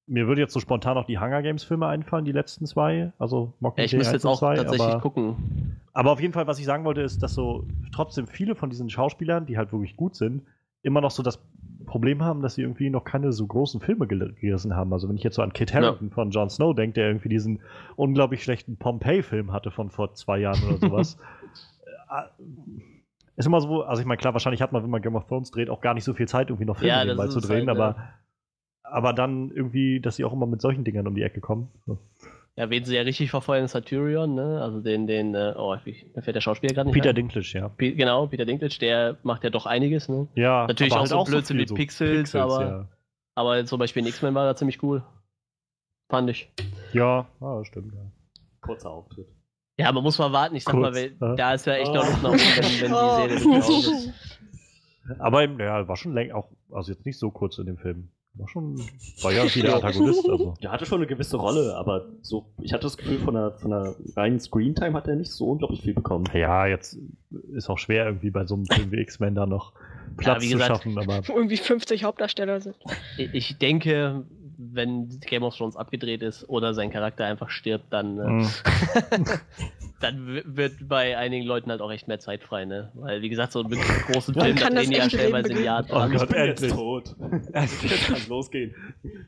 mir 0.07 0.27
würde 0.29 0.41
jetzt 0.41 0.53
so 0.55 0.61
spontan 0.61 0.95
noch 0.95 1.05
die 1.07 1.19
Hunger 1.19 1.43
Games 1.43 1.65
Filme 1.65 1.87
einfallen, 1.87 2.25
die 2.25 2.33
letzten 2.33 2.65
zwei. 2.67 3.13
Also 3.19 3.47
Ja, 3.47 3.53
Mockingjay 3.61 3.87
ich 3.87 3.93
müsste 3.95 4.15
1 4.15 4.23
jetzt 4.23 4.27
auch 4.27 4.39
2, 4.39 4.57
tatsächlich 4.57 4.89
aber, 4.89 5.01
gucken. 5.01 5.81
aber 5.93 6.13
auf 6.13 6.21
jeden 6.21 6.33
Fall, 6.33 6.47
was 6.47 6.59
ich 6.59 6.65
sagen 6.65 6.85
wollte, 6.85 7.03
ist, 7.03 7.23
dass 7.23 7.35
so 7.35 7.67
trotzdem 7.93 8.27
viele 8.27 8.55
von 8.55 8.71
diesen 8.71 8.89
Schauspielern, 8.89 9.47
die 9.47 9.59
halt 9.59 9.73
wirklich 9.73 9.97
gut 9.97 10.15
sind, 10.17 10.43
immer 10.83 11.01
noch 11.01 11.11
so 11.11 11.23
das 11.23 11.41
Problem 11.87 12.23
haben, 12.23 12.43
dass 12.43 12.55
sie 12.55 12.63
irgendwie 12.63 12.91
noch 12.91 13.05
keine 13.05 13.33
so 13.33 13.47
großen 13.47 13.81
Filme 13.81 14.07
gerissen 14.07 14.77
haben. 14.77 14.93
Also 14.93 15.09
wenn 15.09 15.17
ich 15.17 15.23
jetzt 15.23 15.37
so 15.37 15.43
an 15.43 15.53
Kit 15.53 15.73
Harington 15.73 16.11
von 16.11 16.31
Jon 16.31 16.51
Snow 16.51 16.75
denke, 16.75 16.95
der 16.95 17.09
irgendwie 17.09 17.29
diesen 17.29 17.61
unglaublich 17.97 18.43
schlechten 18.43 18.77
Pompeii-Film 18.77 19.53
hatte 19.53 19.71
von 19.71 19.91
vor 19.91 20.15
zwei 20.15 20.39
Jahren 20.39 20.63
oder 20.65 20.79
sowas. 20.79 21.17
äh, 22.11 22.23
ist 23.37 23.47
immer 23.47 23.61
so, 23.61 23.83
also 23.83 24.01
ich 24.01 24.07
meine, 24.07 24.19
klar, 24.19 24.33
wahrscheinlich 24.33 24.63
hat 24.63 24.73
man, 24.73 24.83
wenn 24.83 24.91
man 24.91 25.03
Game 25.03 25.15
of 25.15 25.27
Thrones 25.27 25.51
dreht, 25.51 25.71
auch 25.71 25.81
gar 25.81 25.95
nicht 25.95 26.05
so 26.05 26.15
viel 26.15 26.27
Zeit, 26.27 26.49
irgendwie 26.49 26.65
noch 26.65 26.79
Filme 26.79 26.95
Ja, 26.95 27.05
nebenbei 27.05 27.29
zu 27.29 27.41
drehen, 27.41 27.69
halt, 27.69 27.79
aber, 27.79 27.97
aber 28.83 29.13
dann 29.13 29.51
irgendwie, 29.51 30.01
dass 30.01 30.17
sie 30.17 30.25
auch 30.25 30.33
immer 30.33 30.47
mit 30.47 30.61
solchen 30.61 30.85
Dingern 30.85 31.07
um 31.07 31.15
die 31.15 31.23
Ecke 31.23 31.41
kommen. 31.41 31.69
So. 31.87 31.99
Ja, 32.59 32.71
wen 32.71 32.85
sie 32.85 32.97
ja 32.97 33.03
richtig 33.03 33.31
verfolgen, 33.31 33.67
ist 33.67 33.73
Satyrion, 33.73 34.35
ne? 34.35 34.63
Also 34.63 34.81
den, 34.81 35.07
den, 35.07 35.35
äh, 35.35 35.53
oh, 35.57 35.77
wie, 35.85 36.11
mir 36.15 36.23
fällt 36.23 36.37
der 36.37 36.41
Schauspieler 36.41 36.73
gerade 36.73 36.89
nicht 36.89 36.95
Peter 36.95 37.11
ein. 37.11 37.15
Dinklage, 37.15 37.47
ja. 37.53 37.69
Pe 37.69 37.93
genau, 37.93 38.27
Peter 38.29 38.47
Dinklage, 38.47 38.79
der 38.79 39.19
macht 39.25 39.45
ja 39.45 39.51
doch 39.51 39.67
einiges, 39.67 40.09
ne? 40.09 40.27
Ja, 40.35 40.67
Natürlich 40.67 40.93
aber 40.95 41.03
auch 41.03 41.11
halt 41.11 41.27
so 41.27 41.33
Blödsinn 41.33 41.59
viel 41.59 41.69
wie 41.69 41.75
Pixels, 41.75 42.35
aber- 42.35 42.61
Ja, 42.63 42.89
Aber 43.35 43.65
zum 43.67 43.79
Beispiel 43.79 44.03
in 44.03 44.09
X-Men 44.09 44.35
war 44.35 44.47
er 44.47 44.57
ziemlich 44.57 44.83
cool. 44.83 45.03
Fand 46.09 46.31
ich. 46.31 46.51
ja 46.95 47.27
ah, 47.41 47.63
stimmt. 47.65 47.93
Ja. 47.93 48.01
Kurzer 48.63 48.91
Auftritt. 48.91 49.27
Ja, 49.79 49.93
man 49.93 50.03
muss 50.03 50.19
mal 50.19 50.33
warten. 50.33 50.57
Ich 50.57 50.65
sag 50.65 50.73
Kurz, 50.73 50.95
mal, 50.95 51.33
äh. 51.33 51.37
da 51.37 51.53
ist 51.53 51.67
ja 51.67 51.75
echt 51.75 51.91
Oh. 51.91 51.95
noch 51.95 52.07
Luft 52.07 52.23
nach 52.23 52.31
oben, 52.31 52.39
wenn, 52.39 52.81
wenn 52.81 53.29
die 53.29 53.39
Serie 53.45 53.57
nicht 53.59 53.69
ist. 53.69 54.13
Aber 55.19 55.43
eben, 55.43 55.61
ja, 55.61 55.87
war 55.87 55.97
schon 55.97 56.15
länger, 56.15 56.37
auch, 56.37 56.49
also 56.73 56.91
jetzt 56.93 57.05
nicht 57.05 57.19
so 57.19 57.31
kurz 57.31 57.59
in 57.59 57.67
dem 57.67 57.77
Film. 57.77 58.09
War 58.39 58.49
schon, 58.49 58.79
war 59.23 59.33
ja 59.33 59.45
wie 59.55 59.63
der 59.63 59.77
Antagonist, 59.77 60.29
also. 60.29 60.55
Der 60.63 60.71
hatte 60.71 60.85
schon 60.85 60.99
eine 60.99 61.07
gewisse 61.07 61.37
Rolle, 61.39 61.75
aber 61.77 62.07
so, 62.21 62.45
ich 62.61 62.73
hatte 62.73 62.83
das 62.83 62.97
Gefühl, 62.97 63.19
von 63.19 63.35
der, 63.35 63.53
von 63.53 63.71
der 63.71 63.97
reinen 64.15 64.41
Screentime 64.41 64.93
hat 64.93 65.09
er 65.09 65.17
nicht 65.17 65.33
so 65.33 65.47
unglaublich 65.47 65.81
viel 65.81 65.95
bekommen. 65.95 66.27
Ja, 66.35 66.67
jetzt 66.67 66.99
ist 67.55 67.71
auch 67.71 67.79
schwer 67.79 68.07
irgendwie 68.07 68.31
bei 68.31 68.45
so 68.45 68.55
einem 68.55 68.67
Film 68.67 68.93
wie 68.93 69.01
X-Men 69.01 69.35
da 69.35 69.47
noch 69.47 69.73
Platz 70.17 70.43
wie 70.43 70.49
zu 70.49 70.53
gesagt, 70.55 70.71
schaffen, 70.85 70.99
aber 70.99 71.23
irgendwie 71.29 71.57
50 71.57 72.05
Hauptdarsteller 72.05 72.61
sind. 72.61 72.77
Ich 73.17 73.59
denke, 73.59 74.25
wenn 74.59 75.21
Game 75.21 75.43
of 75.43 75.57
Thrones 75.57 75.77
abgedreht 75.77 76.23
ist 76.23 76.49
oder 76.49 76.75
sein 76.75 76.91
Charakter 76.91 77.25
einfach 77.25 77.51
stirbt, 77.51 77.93
dann, 77.93 78.19
äh, 78.19 78.23
mh, 78.23 78.51
dann 80.01 80.43
wird 80.57 80.89
bei 80.89 81.17
einigen 81.17 81.47
Leuten 81.47 81.71
halt 81.71 81.81
auch 81.81 81.91
echt 81.91 82.09
mehr 82.09 82.19
Zeit 82.19 82.43
frei, 82.43 82.65
ne? 82.65 82.91
Weil, 82.95 83.23
wie 83.23 83.29
gesagt, 83.29 83.53
so 83.53 83.61
einen 83.61 83.71
wirklich 83.71 84.07
großen 84.07 84.35
Film, 84.35 84.57
da 84.57 84.71
drehen 84.71 84.91
die 84.91 84.97
ja 84.97 85.07
Leben 85.07 85.35
ein 85.35 85.65
Jahr 85.65 85.83
dran. 85.83 86.11
Oh 86.11 86.19
Gott, 86.19 86.29
ich 86.31 86.37
bin 86.37 86.45
jetzt 86.47 86.63
endlich. 86.63 86.73
tot. 86.73 87.17
Jetzt 87.55 88.07
kann 88.07 88.29
losgehen. 88.29 88.75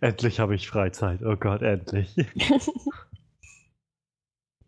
endlich 0.00 0.40
habe 0.40 0.54
ich 0.54 0.68
Freizeit. 0.68 1.20
Oh 1.22 1.36
Gott, 1.36 1.62
endlich. 1.62 2.14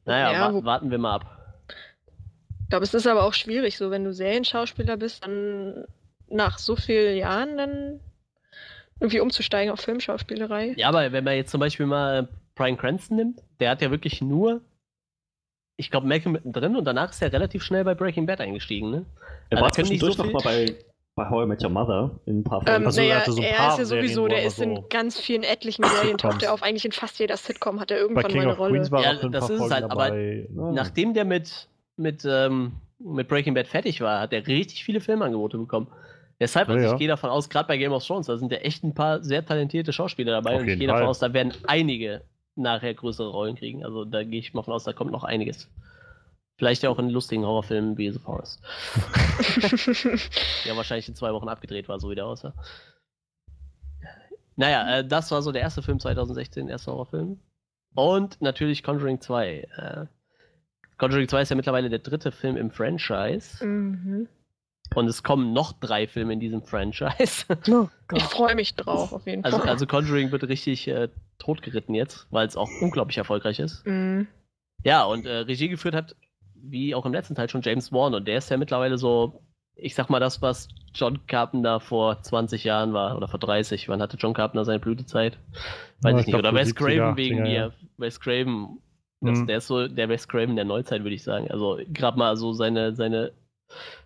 Naja, 0.06 0.32
Ja, 0.32 0.54
wa 0.54 0.64
warten 0.64 0.90
wir 0.90 0.98
mal 0.98 1.16
ab. 1.16 1.36
Ich 2.62 2.68
glaube, 2.70 2.84
es 2.84 2.94
ist 2.94 3.06
aber 3.06 3.24
auch 3.24 3.34
schwierig, 3.34 3.76
so 3.76 3.90
wenn 3.90 4.04
du 4.04 4.12
Serienschauspieler 4.12 4.96
bist, 4.96 5.24
dann 5.24 5.84
nach 6.28 6.58
so 6.58 6.76
vielen 6.76 7.16
Jahren 7.16 7.56
dann 7.56 8.00
irgendwie 9.00 9.20
umzusteigen 9.20 9.72
auf 9.72 9.80
Filmschauspielerei. 9.80 10.74
Ja, 10.76 10.88
aber 10.88 11.10
wenn 11.12 11.24
man 11.24 11.34
jetzt 11.36 11.50
zum 11.50 11.60
Beispiel 11.60 11.86
mal 11.86 12.28
Brian 12.54 12.76
Cranston 12.76 13.16
nimmt, 13.16 13.40
der 13.58 13.70
hat 13.70 13.80
ja 13.82 13.90
wirklich 13.90 14.20
nur, 14.20 14.60
ich 15.76 15.90
glaube, 15.90 16.06
Malcolm 16.06 16.32
mittendrin 16.32 16.76
und 16.76 16.84
danach 16.84 17.10
ist 17.10 17.22
er 17.22 17.32
relativ 17.32 17.62
schnell 17.62 17.84
bei 17.84 17.94
Breaking 17.94 18.26
Bad 18.26 18.40
eingestiegen, 18.40 18.90
ne? 18.90 19.06
Er 19.48 19.56
Also 19.58 19.64
war 19.64 19.72
zwischendurch 19.72 20.14
so 20.14 20.22
noch 20.24 20.32
mal 20.32 20.42
bei, 20.44 20.74
bei 21.14 21.28
How 21.30 21.44
I 21.44 21.46
Met 21.48 21.62
Your 21.64 21.70
Mother 21.70 22.20
in 22.26 22.40
ein 22.40 22.44
paar 22.44 22.60
Folgen. 22.60 22.82
Ähm, 22.82 22.86
Also, 22.86 23.00
er 23.00 23.08
naja, 23.08 23.24
so 23.32 23.40
er 23.42 23.54
paar 23.54 23.72
ist 23.72 23.78
ja 23.78 23.84
Serien, 23.86 24.06
sowieso, 24.06 24.22
wo 24.24 24.28
der 24.28 24.38
er 24.40 24.46
ist 24.46 24.56
so- 24.56 24.62
in 24.62 24.84
ganz 24.90 25.18
vielen 25.18 25.42
etlichen 25.42 25.84
Serien, 25.84 26.18
taucht 26.18 26.42
er 26.42 26.52
auf, 26.52 26.62
eigentlich 26.62 26.84
in 26.84 26.92
fast 26.92 27.18
jeder 27.18 27.36
Sitcom 27.36 27.80
hat 27.80 27.90
er 27.90 27.98
irgendwann 27.98 28.30
mal 28.30 28.40
eine 28.40 28.52
of 28.52 28.58
Rolle. 28.58 28.72
Queens 28.72 28.90
war 28.90 29.02
Ja, 29.02 29.12
er 29.12 29.14
das 29.14 29.30
paar 29.30 29.42
ist 29.42 29.50
es 29.50 29.58
Folgen 29.58 29.74
halt, 29.74 29.84
aber 29.84 29.94
dabei. 30.08 30.48
Ah. 30.58 30.72
Nachdem 30.74 31.14
der 31.14 31.24
mit, 31.24 31.68
mit, 31.96 32.24
ähm, 32.26 32.72
mit 32.98 33.28
Breaking 33.28 33.54
Bad 33.54 33.66
fertig 33.66 34.02
war, 34.02 34.20
hat 34.20 34.32
er 34.34 34.46
richtig 34.46 34.84
viele 34.84 35.00
Filmangebote 35.00 35.56
bekommen. 35.56 35.88
Deshalb, 36.40 36.68
also 36.70 36.80
Ja, 36.80 36.86
ja. 36.86 36.92
ich 36.94 36.98
gehe 36.98 37.08
davon 37.08 37.30
aus, 37.30 37.50
gerade 37.50 37.68
bei 37.68 37.76
Game 37.76 37.92
of 37.92 38.04
Thrones, 38.04 38.26
da 38.26 38.38
sind 38.38 38.50
ja 38.50 38.58
echt 38.58 38.82
ein 38.82 38.94
paar 38.94 39.22
sehr 39.22 39.44
talentierte 39.44 39.92
Schauspieler 39.92 40.32
dabei 40.32 40.54
Auf 40.54 40.62
und 40.62 40.68
ich 40.68 40.78
gehe 40.78 40.88
davon 40.88 41.06
aus, 41.06 41.18
da 41.18 41.32
werden 41.34 41.52
einige 41.66 42.22
nachher 42.56 42.94
größere 42.94 43.28
Rollen 43.28 43.56
kriegen. 43.56 43.84
Also 43.84 44.04
da 44.04 44.24
gehe 44.24 44.40
ich 44.40 44.54
mal 44.54 44.62
von 44.62 44.74
aus, 44.74 44.84
da 44.84 44.92
kommt 44.92 45.12
noch 45.12 45.24
einiges. 45.24 45.68
Vielleicht 46.56 46.82
ja 46.82 46.90
auch 46.90 46.98
in 46.98 47.08
lustigen 47.08 47.44
Horrorfilmen 47.44 47.96
wie 47.96 48.10
The 48.10 48.18
Forest. 48.18 48.60
Der 50.64 50.76
wahrscheinlich 50.76 51.08
in 51.08 51.14
zwei 51.14 51.32
Wochen 51.32 51.48
abgedreht 51.48 51.88
war, 51.88 51.98
so 51.98 52.10
wie 52.10 52.14
der 52.14 52.26
aussah. 52.26 52.52
Naja, 54.56 54.98
äh, 54.98 55.06
das 55.06 55.30
war 55.30 55.40
so 55.40 55.52
der 55.52 55.62
erste 55.62 55.80
Film 55.80 55.98
2016, 55.98 56.68
erster 56.68 56.92
Horrorfilm. 56.92 57.38
Und 57.94 58.42
natürlich 58.42 58.82
Conjuring 58.82 59.20
2. 59.20 59.68
Äh, 59.74 60.06
Conjuring 60.98 61.28
2 61.28 61.42
ist 61.42 61.48
ja 61.48 61.56
mittlerweile 61.56 61.88
der 61.88 62.00
dritte 62.00 62.30
Film 62.30 62.58
im 62.58 62.70
Franchise. 62.70 63.66
mhm. 63.66 64.28
Und 64.94 65.06
es 65.06 65.22
kommen 65.22 65.52
noch 65.52 65.72
drei 65.72 66.06
Filme 66.08 66.32
in 66.32 66.40
diesem 66.40 66.62
Franchise. 66.62 67.44
Oh 67.70 67.88
Ich 68.16 68.24
freue 68.24 68.54
mich 68.56 68.74
drauf, 68.74 69.12
auf 69.12 69.24
jeden 69.26 69.44
Also, 69.44 69.58
Fall. 69.58 69.68
also 69.68 69.86
Conjuring 69.86 70.32
wird 70.32 70.42
richtig 70.48 70.88
äh, 70.88 71.08
totgeritten 71.38 71.94
jetzt, 71.94 72.26
weil 72.30 72.46
es 72.46 72.56
auch 72.56 72.68
unglaublich 72.80 73.16
erfolgreich 73.18 73.60
ist. 73.60 73.86
Mhm. 73.86 74.26
Ja, 74.84 75.04
und 75.04 75.26
äh, 75.26 75.38
Regie 75.38 75.68
geführt 75.68 75.94
hat, 75.94 76.16
wie 76.54 76.94
auch 76.94 77.06
im 77.06 77.12
letzten 77.12 77.34
Teil 77.36 77.48
schon 77.48 77.62
James 77.62 77.92
Wan. 77.92 78.14
Und 78.14 78.26
der 78.26 78.38
ist 78.38 78.50
ja 78.50 78.56
mittlerweile 78.56 78.98
so, 78.98 79.40
ich 79.76 79.94
sag 79.94 80.10
mal, 80.10 80.18
das, 80.20 80.42
was 80.42 80.66
John 80.92 81.20
Carpenter 81.28 81.78
vor 81.78 82.20
20 82.20 82.64
Jahren 82.64 82.92
war 82.92 83.16
oder 83.16 83.28
vor 83.28 83.38
30. 83.38 83.88
Wann 83.88 84.02
hatte 84.02 84.16
John 84.16 84.34
Carpenter 84.34 84.64
seine 84.64 84.80
Blütezeit? 84.80 85.38
Weiß 86.02 86.02
Ja, 86.02 86.10
ich 86.10 86.20
ich 86.22 86.26
nicht. 86.26 86.26
glaub, 86.32 86.40
Oder 86.40 86.54
Wes 86.54 86.74
70er, 86.74 86.74
Craven 86.98 87.16
wegen 87.16 87.38
80er, 87.38 87.42
mir. 87.42 87.52
ja. 87.52 87.70
Wes 87.98 88.18
Craven, 88.20 88.78
das, 89.20 89.38
Mhm. 89.38 89.46
der 89.46 89.58
ist 89.58 89.66
so 89.68 89.86
der 89.86 90.08
Wes 90.08 90.26
Craven 90.26 90.56
der 90.56 90.64
Neuzeit, 90.64 91.02
würde 91.04 91.14
ich 91.14 91.22
sagen. 91.22 91.48
Also 91.50 91.78
gerade 91.92 92.18
mal 92.18 92.36
so 92.36 92.52
seine, 92.52 92.94
seine 92.96 93.32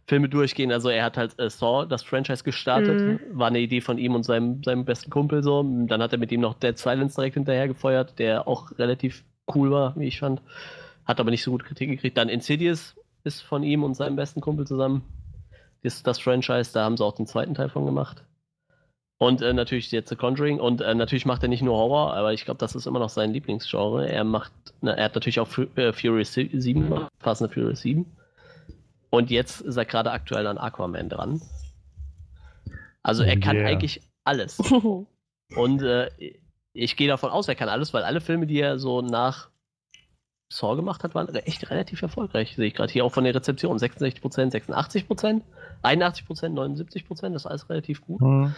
Filme 0.07 0.29
durchgehen. 0.29 0.73
Also 0.73 0.89
er 0.89 1.05
hat 1.05 1.17
halt 1.17 1.39
äh, 1.39 1.49
Saw, 1.49 1.87
das 1.87 2.03
Franchise 2.03 2.45
gestartet. 2.45 3.01
Mhm. 3.01 3.21
War 3.39 3.49
eine 3.49 3.61
Idee 3.61 3.81
von 3.81 3.99
ihm 3.99 4.15
und 4.15 4.23
seinem, 4.23 4.62
seinem 4.62 4.85
besten 4.85 5.11
Kumpel 5.11 5.43
so. 5.43 5.62
Dann 5.62 6.03
hat 6.03 6.12
er 6.12 6.19
mit 6.19 6.33
ihm 6.33 6.41
noch 6.41 6.55
Dead 6.55 6.79
Silence 6.79 7.17
direkt 7.17 7.35
hinterher 7.35 7.69
gefeuert, 7.69 8.19
der 8.19 8.47
auch 8.47 8.79
relativ 8.79 9.25
cool 9.55 9.71
war, 9.71 9.95
wie 9.97 10.07
ich 10.07 10.21
fand. 10.21 10.43
Hat 11.05 11.21
aber 11.21 11.31
nicht 11.31 11.43
so 11.43 11.51
gut 11.51 11.65
Kritik 11.65 11.91
gekriegt. 11.91 12.17
Dann 12.17 12.29
Insidious 12.29 12.97
ist 13.25 13.43
von 13.43 13.62
ihm 13.62 13.83
und 13.83 13.95
seinem 13.95 14.17
besten 14.17 14.41
Kumpel 14.41 14.67
zusammen. 14.67 15.03
Das 15.83 15.97
ist 15.97 16.07
das 16.07 16.19
Franchise, 16.19 16.73
da 16.73 16.85
haben 16.85 16.97
sie 16.97 17.05
auch 17.05 17.15
den 17.15 17.27
zweiten 17.27 17.55
Teil 17.55 17.69
von 17.69 17.85
gemacht. 17.85 18.25
Und 19.19 19.43
äh, 19.43 19.53
natürlich 19.53 19.91
jetzt 19.93 20.09
The 20.09 20.17
Conjuring. 20.17 20.61
Und 20.61 20.81
äh, 20.81 20.95
natürlich 20.95 21.27
macht 21.27 21.43
er 21.43 21.49
nicht 21.49 21.62
nur 21.62 21.77
Horror, 21.77 22.15
aber 22.15 22.33
ich 22.33 22.45
glaube, 22.45 22.59
das 22.59 22.75
ist 22.75 22.87
immer 22.87 22.99
noch 22.99 23.11
sein 23.11 23.33
Lieblingsgenre. 23.33 24.09
Er 24.09 24.25
macht, 24.25 24.53
na, 24.81 24.93
er 24.93 25.05
hat 25.05 25.15
natürlich 25.15 25.41
auch 25.41 25.49
Fu 25.49 25.62
äh, 25.77 25.93
Furious 25.93 26.33
7 26.33 26.62
gemacht, 26.62 27.09
Fast 27.21 27.43
and 27.43 27.53
Furious 27.53 27.81
7. 27.81 28.07
Und 29.15 29.31
jetzt 29.31 29.61
ist 29.61 29.77
er 29.77 29.85
gerade 29.85 30.11
aktuell 30.11 30.47
an 30.47 30.59
Aquaman 30.59 31.09
dran. 31.09 31.41
Also 33.03 33.23
er 33.23 33.39
kann 33.39 33.57
yeah. 33.57 33.69
eigentlich 33.69 34.03
alles. 34.25 34.59
Und 35.57 35.83
äh, 35.83 36.11
ich 36.73 36.97
gehe 36.97 37.07
davon 37.09 37.31
aus, 37.31 37.47
er 37.47 37.55
kann 37.55 37.69
alles, 37.69 37.95
weil 37.95 38.03
alle 38.03 38.21
Filme, 38.21 38.47
die 38.47 38.59
er 38.59 38.79
so 38.79 39.03
nach 39.03 39.51
Saw 40.53 40.75
gemacht 40.75 41.05
hat, 41.05 41.15
waren 41.15 41.29
re- 41.29 41.47
echt 41.47 41.71
relativ 41.71 42.03
erfolgreich. 42.03 42.57
Sehe 42.57 42.67
ich 42.67 42.75
gerade 42.75 42.93
hier 42.93 43.05
auch 43.05 43.12
von 43.12 43.25
der 43.25 43.35
Rezeption. 43.35 43.79
66%, 43.79 44.21
86%, 44.21 45.43
81%, 45.83 46.55
79%, 46.55 47.33
das 47.33 47.43
ist 47.43 47.47
alles 47.47 47.69
relativ 47.71 48.01
gut. 48.01 48.21
Mhm. 48.21 48.55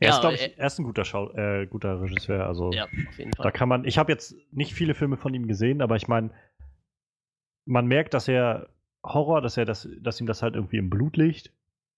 Er 0.00 0.08
Ja, 0.08 0.14
ist, 0.14 0.20
glaube 0.20 0.34
ich, 0.34 0.42
äh, 0.42 0.54
er 0.56 0.66
ist 0.66 0.78
ein 0.78 0.84
guter, 0.84 1.04
Schau 1.04 1.30
äh, 1.32 1.66
guter 1.66 2.00
Regisseur. 2.00 2.46
Also 2.46 2.72
Ja, 2.72 2.84
auf 2.84 3.18
jeden 3.18 3.30
da 3.32 3.44
Fall. 3.44 3.52
kann 3.52 3.68
man. 3.68 3.84
Ich 3.84 3.96
habe 3.98 4.12
jetzt 4.12 4.34
nicht 4.50 4.74
viele 4.74 4.94
Filme 4.94 5.16
von 5.16 5.32
ihm 5.34 5.46
gesehen, 5.46 5.80
aber 5.82 5.96
ich 5.96 6.08
meine, 6.08 6.30
man 7.66 7.86
merkt, 7.86 8.12
dass 8.14 8.28
er 8.28 8.68
Horror, 9.12 9.40
dass 9.40 9.56
er 9.56 9.64
das, 9.64 9.88
dass 10.00 10.20
ihm 10.20 10.26
das 10.26 10.42
halt 10.42 10.54
irgendwie 10.54 10.78
im 10.78 10.90
Blut 10.90 11.16
liegt. 11.16 11.52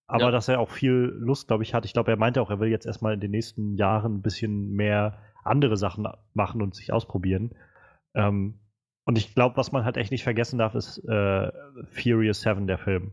Aber 0.06 0.24
Ja. 0.24 0.30
dass 0.32 0.48
er 0.48 0.58
auch 0.58 0.70
viel 0.70 1.12
Lust, 1.18 1.46
glaube 1.46 1.62
ich, 1.62 1.72
hat. 1.72 1.84
Ich 1.84 1.92
glaube, 1.92 2.10
er 2.10 2.16
meinte 2.16 2.42
auch, 2.42 2.50
er 2.50 2.58
will 2.58 2.68
jetzt 2.68 2.86
erstmal 2.86 3.14
in 3.14 3.20
den 3.20 3.30
nächsten 3.30 3.76
Jahren 3.76 4.16
ein 4.16 4.22
bisschen 4.22 4.72
mehr 4.72 5.18
andere 5.44 5.76
Sachen 5.76 6.06
machen 6.34 6.62
und 6.62 6.74
sich 6.74 6.92
ausprobieren. 6.92 7.52
Ähm, 8.14 8.58
und 9.04 9.18
ich 9.18 9.34
glaube, 9.34 9.56
was 9.56 9.70
man 9.72 9.84
halt 9.84 9.96
echt 9.96 10.10
nicht 10.10 10.24
vergessen 10.24 10.58
darf, 10.58 10.74
ist 10.74 10.98
äh, 11.08 11.52
Furious 11.92 12.40
7, 12.40 12.66
der 12.66 12.78
Film. 12.78 13.12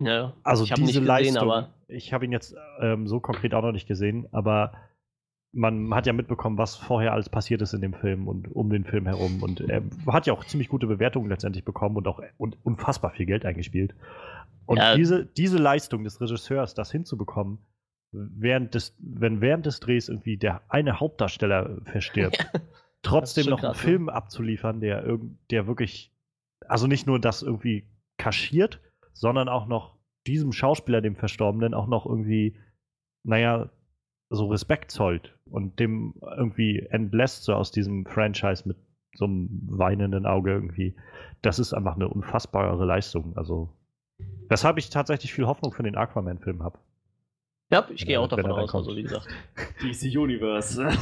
Ja, 0.00 0.32
Also 0.42 0.64
ich 0.64 0.72
habe 0.72 0.80
diese 0.80 1.00
nicht 1.00 1.08
gesehen, 1.08 1.34
Leistung, 1.34 1.50
aber 1.50 1.68
ich 1.86 2.12
habe 2.12 2.24
ihn 2.24 2.32
jetzt 2.32 2.56
ähm, 2.80 3.06
so 3.06 3.20
konkret 3.20 3.54
auch 3.54 3.62
noch 3.62 3.72
nicht 3.72 3.86
gesehen, 3.86 4.26
aber 4.32 4.72
man 5.52 5.94
hat 5.94 6.06
ja 6.06 6.12
mitbekommen, 6.14 6.56
was 6.58 6.76
vorher 6.76 7.12
alles 7.12 7.28
passiert 7.28 7.60
ist 7.62 7.74
in 7.74 7.82
dem 7.82 7.92
Film 7.94 8.26
und 8.26 8.48
um 8.54 8.70
den 8.70 8.84
Film 8.84 9.06
herum. 9.06 9.42
Und 9.42 9.60
er 9.60 9.82
hat 10.06 10.26
ja 10.26 10.32
auch 10.32 10.44
ziemlich 10.44 10.68
gute 10.68 10.86
Bewertungen 10.86 11.28
letztendlich 11.28 11.64
bekommen 11.64 11.96
und 11.96 12.08
auch 12.08 12.22
und 12.38 12.56
unfassbar 12.64 13.10
viel 13.10 13.26
Geld 13.26 13.44
eingespielt. 13.44 13.94
Und 14.64 14.78
Ja. 14.78 14.94
diese, 14.96 15.26
diese 15.26 15.58
Leistung 15.58 16.04
des 16.04 16.20
Regisseurs, 16.20 16.72
das 16.74 16.90
hinzubekommen, 16.90 17.58
während 18.12 18.74
des, 18.74 18.96
wenn 18.98 19.40
während 19.40 19.66
des 19.66 19.80
Drehs 19.80 20.08
irgendwie 20.08 20.36
der 20.38 20.62
eine 20.68 21.00
Hauptdarsteller 21.00 21.80
verstirbt, 21.84 22.38
trotzdem 23.02 23.44
schon 23.44 23.50
noch 23.50 23.62
einen 23.64 23.74
Film 23.74 24.08
abzuliefern, 24.08 24.80
der, 24.80 25.04
irgend- 25.04 25.38
der 25.50 25.66
wirklich, 25.66 26.12
also 26.66 26.86
nicht 26.86 27.06
nur 27.06 27.18
das 27.20 27.42
irgendwie 27.42 27.86
kaschiert, 28.18 28.80
sondern 29.12 29.48
auch 29.48 29.66
noch 29.66 29.96
diesem 30.26 30.52
Schauspieler, 30.52 31.00
dem 31.00 31.16
Verstorbenen, 31.16 31.74
auch 31.74 31.88
noch 31.88 32.06
irgendwie, 32.06 32.56
naja, 33.24 33.68
so 34.30 34.46
Respekt 34.46 34.90
zollt 34.90 35.36
und 35.52 35.78
dem 35.78 36.14
irgendwie 36.36 36.80
entlässt, 36.90 37.44
so 37.44 37.54
aus 37.54 37.70
diesem 37.70 38.06
Franchise 38.06 38.66
mit 38.66 38.76
so 39.14 39.26
einem 39.26 39.48
weinenden 39.68 40.26
Auge 40.26 40.50
irgendwie. 40.52 40.94
Das 41.42 41.58
ist 41.58 41.74
einfach 41.74 41.96
eine 41.96 42.08
unfassbare 42.08 42.84
Leistung. 42.84 43.36
Also, 43.36 43.68
weshalb 44.48 44.78
ich 44.78 44.90
tatsächlich 44.90 45.32
viel 45.32 45.46
Hoffnung 45.46 45.72
für 45.72 45.82
den 45.82 45.96
Aquaman-Film 45.96 46.62
habe. 46.62 46.78
ja, 47.70 47.84
ich 47.94 48.06
gehe 48.06 48.18
auch 48.20 48.28
davon 48.28 48.52
aus, 48.52 48.74
also 48.74 48.94
wie 48.96 49.02
gesagt. 49.02 49.28
DC 49.82 50.16
Universe. 50.16 50.88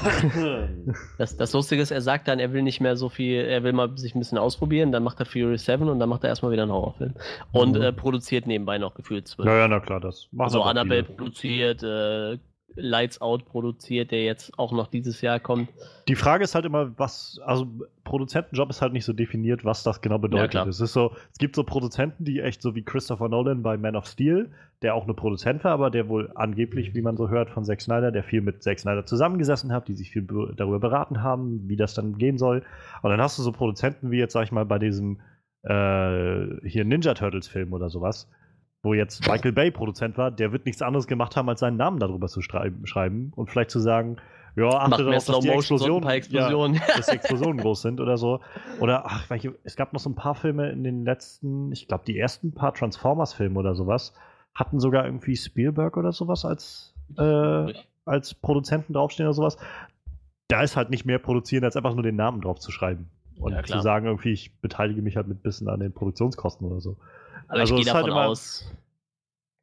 Das, 1.19 1.37
das 1.37 1.53
Lustige 1.53 1.83
ist, 1.83 1.91
er 1.91 2.01
sagt 2.01 2.27
dann, 2.29 2.39
er 2.41 2.53
will 2.53 2.63
nicht 2.63 2.81
mehr 2.81 2.97
so 2.97 3.09
viel, 3.09 3.37
er 3.45 3.63
will 3.63 3.73
mal 3.75 3.97
sich 3.99 4.15
ein 4.15 4.19
bisschen 4.19 4.39
ausprobieren, 4.39 4.91
dann 4.93 5.03
macht 5.05 5.21
er 5.21 5.27
Fury 5.27 5.59
7 5.59 5.89
und 5.89 5.99
dann 6.01 6.09
macht 6.09 6.25
er 6.25 6.31
erstmal 6.31 6.51
wieder 6.53 6.63
einen 6.63 6.73
Horrorfilm. 6.73 7.15
Und 7.53 7.77
Mhm. 7.77 7.83
äh, 7.83 7.93
produziert 7.93 8.47
nebenbei 8.47 8.79
noch 8.79 8.95
gefühlt 8.95 9.29
zwölf. 9.29 9.47
Ja, 9.47 9.59
ja, 9.59 9.69
na 9.69 9.81
klar, 9.81 10.01
das 10.01 10.29
machen 10.33 10.47
Also 10.47 10.63
Annabelle 10.63 11.03
produziert, 11.05 11.83
äh, 11.83 12.39
Lights 12.77 13.21
Out 13.21 13.47
produziert, 13.47 14.11
der 14.11 14.23
jetzt 14.25 14.57
auch 14.59 14.73
noch 14.73 14.87
dieses 14.87 15.21
Jahr 15.21 15.41
kommt. 15.41 15.69
Die 16.09 16.15
Frage 16.15 16.45
ist 16.45 16.55
halt 16.55 16.65
immer, 16.65 16.97
was, 16.99 17.41
also 17.45 17.67
Produzentenjob 18.05 18.71
ist 18.71 18.81
halt 18.81 18.93
nicht 18.93 19.05
so 19.05 19.13
definiert, 19.13 19.65
was 19.65 19.83
das 19.83 20.01
genau 20.01 20.19
bedeutet. 20.19 20.51
klar. 20.53 20.67
es 20.69 20.81
ist 20.81 20.93
so, 20.93 21.13
es 21.33 21.39
gibt 21.39 21.57
so 21.57 21.65
Produzenten, 21.65 22.25
die 22.25 22.41
echt 22.41 22.63
so 22.63 22.75
wie 22.75 22.83
Christopher 22.83 23.29
Nolan 23.29 23.63
bei 23.63 23.77
Man 23.77 23.97
of 23.97 24.07
Steel, 24.07 24.51
der 24.83 24.95
auch 24.95 25.05
eine 25.05 25.15
Produzent 25.15 25.65
war, 25.65 25.73
aber 25.73 25.91
der 25.91 26.09
wohl 26.09 26.31
angeblich, 26.37 26.95
wie 26.95 27.03
man 27.03 27.17
so 27.17 27.29
hört 27.29 27.51
von 27.51 27.65
Zack 27.65 27.81
Snyder, 27.81 28.13
der 28.13 28.23
viel 28.23 28.41
mit 28.41 28.63
Zack 28.63 28.79
Snyder 28.79 29.05
zusammengesessen 29.05 29.73
hat, 29.73 29.89
die 29.89 29.95
sich 29.95 30.11
viel 30.11 30.23
be- 30.23 30.55
darüber 30.57 30.79
beraten 30.79 31.23
haben, 31.23 31.69
wie 31.69 31.77
das 31.77 31.95
dann 31.95 32.19
gehen 32.19 32.39
soll. 32.39 32.63
Und 33.03 33.11
dann 33.11 33.21
hast 33.21 33.39
du 33.39 33.43
so 33.43 33.53
Produzenten 33.53 34.11
wie 34.11 34.19
jetzt, 34.19 34.33
sag 34.33 34.45
ich 34.45 34.53
mal, 34.53 34.65
bei 34.65 34.79
diesem 34.79 35.21
äh, 35.63 36.67
hier 36.67 36.85
Ninja 36.85 37.15
Turtles 37.15 37.49
Film 37.49 37.73
oder 37.73 37.91
sowas, 37.91 38.31
wo 38.83 38.95
jetzt 38.95 39.27
Michael 39.27 39.53
Bay 39.53 39.71
Produzent 39.71 40.17
war, 40.17 40.31
der 40.31 40.53
wird 40.53 40.67
nichts 40.67 40.83
anderes 40.83 41.07
gemacht 41.07 41.37
haben, 41.37 41.49
als 41.49 41.61
seinen 41.61 41.77
Namen 41.77 41.99
darüber 41.99 42.29
zu 42.29 42.41
schreiben, 42.43 43.33
und 43.37 43.51
vielleicht 43.51 43.71
zu 43.71 43.81
sagen, 43.81 44.17
ja, 44.57 44.69
achte 44.69 45.05
darauf, 45.05 45.25
dass 45.25 45.41
die 45.41 45.49
Explosionen, 45.49 46.03
paar 46.03 46.15
Explosionen. 46.15 46.75
Ja, 46.75 46.97
dass 46.97 47.07
die 47.07 47.17
Explosionen 47.17 47.59
groß 47.63 47.83
sind 47.83 48.01
oder 48.01 48.17
so. 48.17 48.41
Oder 48.81 49.07
ach, 49.07 49.31
welche, 49.31 49.55
es 49.65 49.77
gab 49.77 49.93
noch 49.93 50.01
so 50.01 50.11
ein 50.11 50.15
paar 50.15 50.35
Filme 50.35 50.71
in 50.71 50.83
den 50.83 51.05
letzten, 51.05 51.71
ich 51.73 51.87
glaube, 51.87 52.05
die 52.07 52.19
ersten 52.19 52.53
paar 52.53 52.75
Transformers-Filme 52.75 53.59
oder 53.59 53.75
sowas 53.75 54.13
hatten 54.55 54.81
sogar 54.81 55.05
irgendwie 55.05 55.37
Spielberg 55.37 55.97
oder 55.97 56.13
sowas 56.13 56.45
als, 56.45 56.95
äh, 57.17 57.73
als 58.05 58.35
Produzenten 58.35 58.93
draufstehen 58.93 59.29
oder 59.29 59.35
sowas. 59.35 59.57
Da 60.49 60.63
ist 60.63 60.77
halt 60.77 60.91
nicht 60.91 61.05
mehr 61.05 61.21
produzieren, 61.21 61.63
als 61.65 61.77
einfach 61.77 61.95
nur 61.95 62.03
den 62.03 62.17
Namen 62.17 62.41
drauf 62.41 62.59
zu 62.59 62.73
schreiben. 62.73 63.09
Und 63.39 63.53
Ja, 63.53 63.63
zu 63.63 63.81
sagen, 63.81 64.07
irgendwie, 64.07 64.33
ich 64.33 64.53
beteilige 64.61 65.01
mich 65.01 65.17
halt 65.17 65.29
mit 65.29 65.39
ein 65.39 65.43
bisschen 65.43 65.69
an 65.69 65.81
den 65.81 65.93
Produktionskosten 65.93 66.67
oder 66.67 66.81
so. 66.81 66.97
Aber 67.51 67.61
Also 67.61 67.77
ich 67.77 67.85
gehe 67.85 67.93
halt 67.93 68.07
davon 68.07 68.19
aus, 68.19 68.65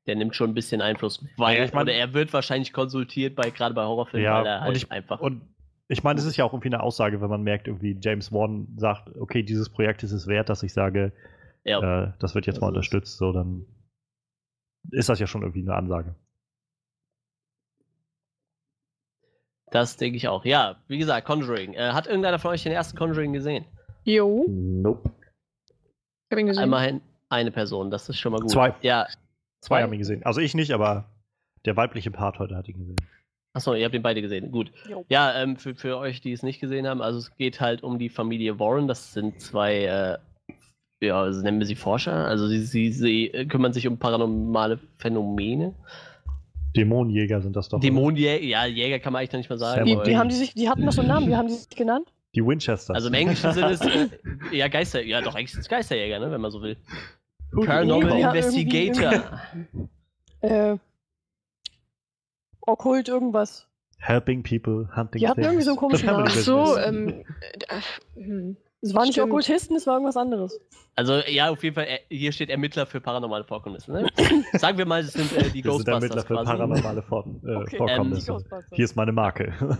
der 0.07 0.15
nimmt 0.17 0.35
schon 0.35 0.51
ein 0.51 0.53
bisschen 0.53 0.81
Einfluss. 0.81 1.23
Weil, 1.37 1.57
Ja, 1.57 1.63
ich 1.65 1.73
mein- 1.73 1.83
oder 1.83 1.93
er 1.93 2.13
wird 2.13 2.33
wahrscheinlich 2.33 2.73
konsultiert, 2.73 3.35
bei, 3.35 3.49
gerade 3.49 3.73
bei 3.73 3.83
Horrorfilmen, 3.85 4.25
Ja, 4.25 4.39
weil 4.39 4.45
er 4.45 4.57
und 4.59 4.63
halt 4.65 4.77
ich- 4.77 4.91
einfach. 4.91 5.19
Und 5.21 5.41
ich 5.87 6.03
meine, 6.03 6.19
es 6.19 6.25
ist 6.25 6.35
ja 6.35 6.43
auch 6.45 6.51
irgendwie 6.53 6.67
eine 6.67 6.83
Aussage, 6.83 7.21
wenn 7.21 7.29
man 7.29 7.43
merkt, 7.43 7.67
irgendwie 7.67 7.97
James 8.01 8.31
Wan 8.33 8.67
sagt, 8.77 9.15
okay, 9.15 9.41
dieses 9.41 9.69
Projekt 9.69 10.03
ist 10.03 10.11
es 10.11 10.27
wert, 10.27 10.49
dass 10.49 10.63
ich 10.63 10.73
sage, 10.73 11.13
ja. 11.63 12.03
äh, 12.09 12.13
das 12.19 12.35
wird 12.35 12.45
jetzt 12.45 12.59
mal 12.61 12.67
Das 12.73 12.85
ist- 12.85 12.93
unterstützt, 12.93 13.17
so 13.17 13.31
dann 13.31 13.65
ist 14.91 15.07
das 15.09 15.19
ja 15.19 15.27
schon 15.27 15.41
irgendwie 15.43 15.61
eine 15.61 15.75
Ansage. 15.75 16.13
Das 19.71 19.97
denke 19.97 20.15
ich 20.17 20.27
auch. 20.27 20.45
Ja, 20.45 20.77
wie 20.87 20.97
gesagt, 20.97 21.27
Conjuring. 21.27 21.73
Äh, 21.73 21.91
hat 21.91 22.07
irgendeiner 22.07 22.39
von 22.39 22.51
euch 22.51 22.63
den 22.63 22.71
ersten 22.71 22.97
Conjuring 22.97 23.33
gesehen? 23.33 23.65
Jo, 24.05 24.45
Nope. 24.47 25.09
ich 25.69 26.31
hab 26.31 26.39
ihn 26.39 26.47
gesehen. 26.47 26.63
Immerhin 26.63 27.01
eine 27.29 27.51
Person, 27.51 27.91
das 27.91 28.07
ist 28.09 28.19
schon 28.19 28.31
mal 28.31 28.39
gut. 28.39 28.51
Zwei. 28.51 28.73
Ja. 28.81 29.07
Zwei 29.61 29.81
haben 29.83 29.93
ihn 29.93 29.99
gesehen. 29.99 30.23
Also 30.23 30.39
ich 30.39 30.53
nicht, 30.53 30.71
aber 30.71 31.05
der 31.65 31.75
weibliche 31.75 32.11
Part 32.11 32.39
heute 32.39 32.55
hat 32.55 32.67
ihn 32.69 32.77
gesehen. 32.77 32.95
Achso, 33.53 33.73
ihr 33.73 33.85
habt 33.85 33.95
den 33.95 34.03
beide 34.03 34.21
gesehen. 34.21 34.51
Gut. 34.51 34.71
Jo. 34.87 35.03
Ja, 35.09 35.41
ähm, 35.41 35.57
für, 35.57 35.73
für 35.75 35.97
euch, 35.97 36.21
die 36.21 36.31
es 36.31 36.43
nicht 36.43 36.59
gesehen 36.59 36.85
haben, 36.87 37.01
also 37.01 37.17
es 37.17 37.35
geht 37.35 37.59
halt 37.59 37.81
um 37.81 37.97
die 37.97 38.09
Familie 38.09 38.59
Warren. 38.59 38.87
Das 38.87 39.13
sind 39.13 39.41
zwei, 39.41 39.85
äh, 39.85 40.17
ja, 41.03 41.19
also 41.21 41.41
nennen 41.41 41.59
wir 41.59 41.65
sie 41.65 41.75
Forscher. 41.75 42.27
Also 42.27 42.47
sie, 42.47 42.59
sie, 42.59 42.91
sie 42.91 43.27
äh, 43.33 43.45
kümmern 43.45 43.73
sich 43.73 43.87
um 43.87 43.97
paranormale 43.97 44.79
Phänomene. 44.99 45.73
Dämonenjäger 46.75 47.41
sind 47.41 47.55
das 47.55 47.69
doch. 47.69 47.79
Dämonenjäger, 47.79 48.43
ja, 48.43 48.65
Jäger 48.65 48.99
kann 48.99 49.13
man 49.13 49.21
eigentlich 49.21 49.31
noch 49.33 49.39
nicht 49.39 49.49
mal 49.49 49.57
sagen. 49.57 49.91
Aber- 49.91 50.05
wie 50.05 50.17
haben 50.17 50.29
die 50.29 50.35
sich, 50.35 50.53
die 50.53 50.69
hatten 50.69 50.85
doch 50.85 50.91
so 50.91 51.01
einen 51.01 51.09
Namen, 51.09 51.27
wie 51.27 51.35
haben 51.35 51.47
die 51.47 51.55
sich 51.55 51.69
genannt? 51.69 52.13
Die 52.37 52.45
Winchesters. 52.45 52.95
also 52.95 53.07
im 53.07 53.15
englischen 53.15 53.51
Sinne 53.51 53.71
ist 53.71 53.83
äh, 53.83 54.09
ja 54.51 54.67
Geister, 54.67 55.01
ja 55.01 55.21
doch, 55.21 55.33
eigentlich 55.33 55.53
sind 55.53 55.61
es 55.61 55.69
Geisterjäger, 55.69 56.19
ne, 56.19 56.29
wenn 56.29 56.39
man 56.39 56.51
so 56.51 56.61
will. 56.61 56.77
Paranormal 57.65 58.23
haben 58.23 58.35
Investigator. 58.35 59.41
Äh, 60.41 60.77
Okkult 62.61 63.07
irgendwas. 63.07 63.67
Helping 63.97 64.43
people, 64.43 64.87
hunting 64.95 65.19
Die 65.19 65.27
hatten 65.27 65.41
irgendwie 65.41 65.63
so 65.63 65.71
einen 65.71 65.79
komischen 65.79 66.05
Namen. 66.05 66.25
Ach 66.27 66.35
so, 66.35 66.77
ähm, 66.77 67.25
äh, 67.69 67.81
hm. 68.13 68.57
Es 68.87 68.95
waren 68.95 69.07
nicht. 69.07 69.21
Okkultisten, 69.21 69.75
es 69.75 69.85
war 69.87 69.95
irgendwas 69.95 70.17
anderes. 70.17 70.59
Also 70.95 71.19
ja, 71.27 71.49
auf 71.49 71.63
jeden 71.63 71.75
Fall, 71.75 71.85
äh, 71.85 71.99
hier 72.09 72.31
steht 72.31 72.49
Ermittler 72.49 72.85
für 72.85 72.99
paranormale 72.99 73.43
Vorkommnisse. 73.43 73.91
Ne? 73.91 74.07
Sagen 74.53 74.77
wir 74.77 74.85
mal, 74.85 75.03
das 75.03 75.13
sind 75.13 75.31
äh, 75.33 75.49
die 75.49 75.63
Wir 75.63 75.71
sind 75.73 75.87
Ermittler 75.87 76.15
Ghostbusters 76.15 76.25
für 76.25 76.33
quasi. 76.33 76.45
paranormale 76.45 77.01
Vor 77.03 77.25
äh, 77.45 77.55
Okay. 77.55 77.77
Vorkommnisse. 77.77 78.31
Ähm, 78.31 78.37
die 78.37 78.43
Ghostbusters. 78.43 78.65
Hier 78.75 78.85
ist 78.85 78.95
meine 78.95 79.11
Marke. 79.11 79.53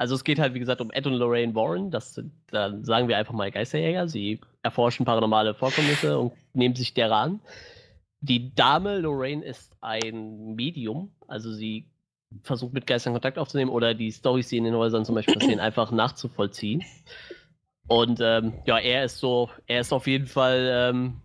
Also 0.00 0.14
es 0.14 0.22
geht 0.22 0.38
halt, 0.38 0.54
wie 0.54 0.60
gesagt, 0.60 0.80
um 0.80 0.92
Ed 0.92 1.08
und 1.08 1.14
Lorraine 1.14 1.56
Warren. 1.56 1.90
Das 1.90 2.14
sind, 2.14 2.30
dann 2.52 2.84
sagen 2.84 3.08
wir 3.08 3.16
einfach 3.18 3.34
mal 3.34 3.50
Geisterjäger. 3.50 4.06
Sie 4.06 4.40
erforschen 4.62 5.04
paranormale 5.04 5.54
Vorkommnisse 5.54 6.20
und 6.20 6.34
nehmen 6.54 6.76
sich 6.76 6.94
derer 6.94 7.16
an. 7.16 7.40
Die 8.20 8.54
Dame 8.54 8.98
Lorraine 9.00 9.44
ist 9.44 9.72
ein 9.80 10.54
Medium. 10.54 11.10
Also 11.26 11.52
sie 11.52 11.86
versucht 12.42 12.74
mit 12.74 12.86
Geistern 12.86 13.12
Kontakt 13.12 13.38
aufzunehmen 13.38 13.70
oder 13.70 13.94
die 13.94 14.10
Storys, 14.10 14.48
die 14.48 14.58
in 14.58 14.64
den 14.64 14.74
Häusern 14.74 15.04
zum 15.04 15.14
Beispiel 15.14 15.34
passieren, 15.34 15.60
einfach 15.60 15.90
nachzuvollziehen. 15.90 16.84
Und 17.88 18.20
ähm, 18.22 18.52
ja, 18.66 18.78
er 18.78 19.04
ist 19.04 19.18
so, 19.18 19.50
er 19.66 19.80
ist 19.80 19.92
auf 19.92 20.06
jeden 20.06 20.26
Fall, 20.26 20.68
ähm, 20.92 21.20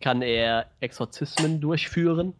kann 0.00 0.22
er 0.22 0.66
Exorzismen 0.80 1.60
durchführen. 1.60 2.34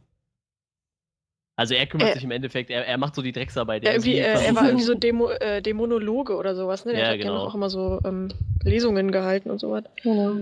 Also 1.57 1.75
er 1.75 1.87
kümmert 1.89 2.11
Äh, 2.11 2.13
sich 2.15 2.23
im 2.23 2.31
Endeffekt, 2.31 2.71
er, 2.71 2.87
er 2.87 2.99
macht 2.99 3.17
so 3.17 3.23
die 3.23 3.33
Drecksarbeit. 3.33 3.83
Ja, 3.83 3.91
Er 3.91 3.97
ist 3.97 4.07
irgendwie, 4.07 4.21
wie- 4.21 4.25
äh, 4.25 4.47
er 4.47 4.55
war 4.55 4.63
halt- 4.63 4.71
irgendwie 4.71 4.85
so 4.87 4.95
Demo, 4.95 5.29
äh, 5.31 5.61
Dämonologe 5.61 6.37
oder 6.37 6.55
sowas, 6.55 6.85
ne? 6.85 6.93
Der 6.93 7.01
Ja, 7.01 7.07
hat 7.09 7.17
ja 7.17 7.23
genau. 7.25 7.47
auch 7.47 7.55
immer 7.57 7.69
so 7.69 8.01
ähm, 8.05 8.29
Lesungen 8.63 9.11
gehalten 9.11 9.51
und 9.51 9.59
so 9.59 9.73
was. 9.73 9.83
Genau. 10.05 10.37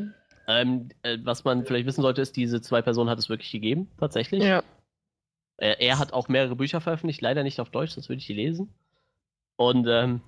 Ähm, 0.49 0.91
äh, 1.03 1.17
was 1.25 1.43
man 1.45 1.65
vielleicht 1.65 1.87
wissen 1.87 2.03
sollte, 2.03 2.21
ist, 2.21 2.37
diese 2.37 2.61
zwei 2.61 2.83
Personen 2.83 3.09
hat 3.09 3.19
es 3.19 3.31
wirklich 3.31 3.51
gegeben, 3.51 3.91
tatsächlich. 3.99 4.45
Ja. 4.45 4.63
Äh, 5.57 5.77
er 5.79 5.99
hat 5.99 6.13
auch 6.13 6.29
mehrere 6.29 6.55
Bücher 6.55 6.83
veröffentlicht, 6.83 7.23
leider 7.23 7.43
nicht 7.43 7.61
auf 7.61 7.71
Deutsch, 7.71 7.93
sonst 7.93 8.11
würde 8.11 8.19
ich 8.19 8.27
die 8.27 8.35
lesen. 8.35 8.75
Und 9.57 9.87
ähm, 9.89 10.21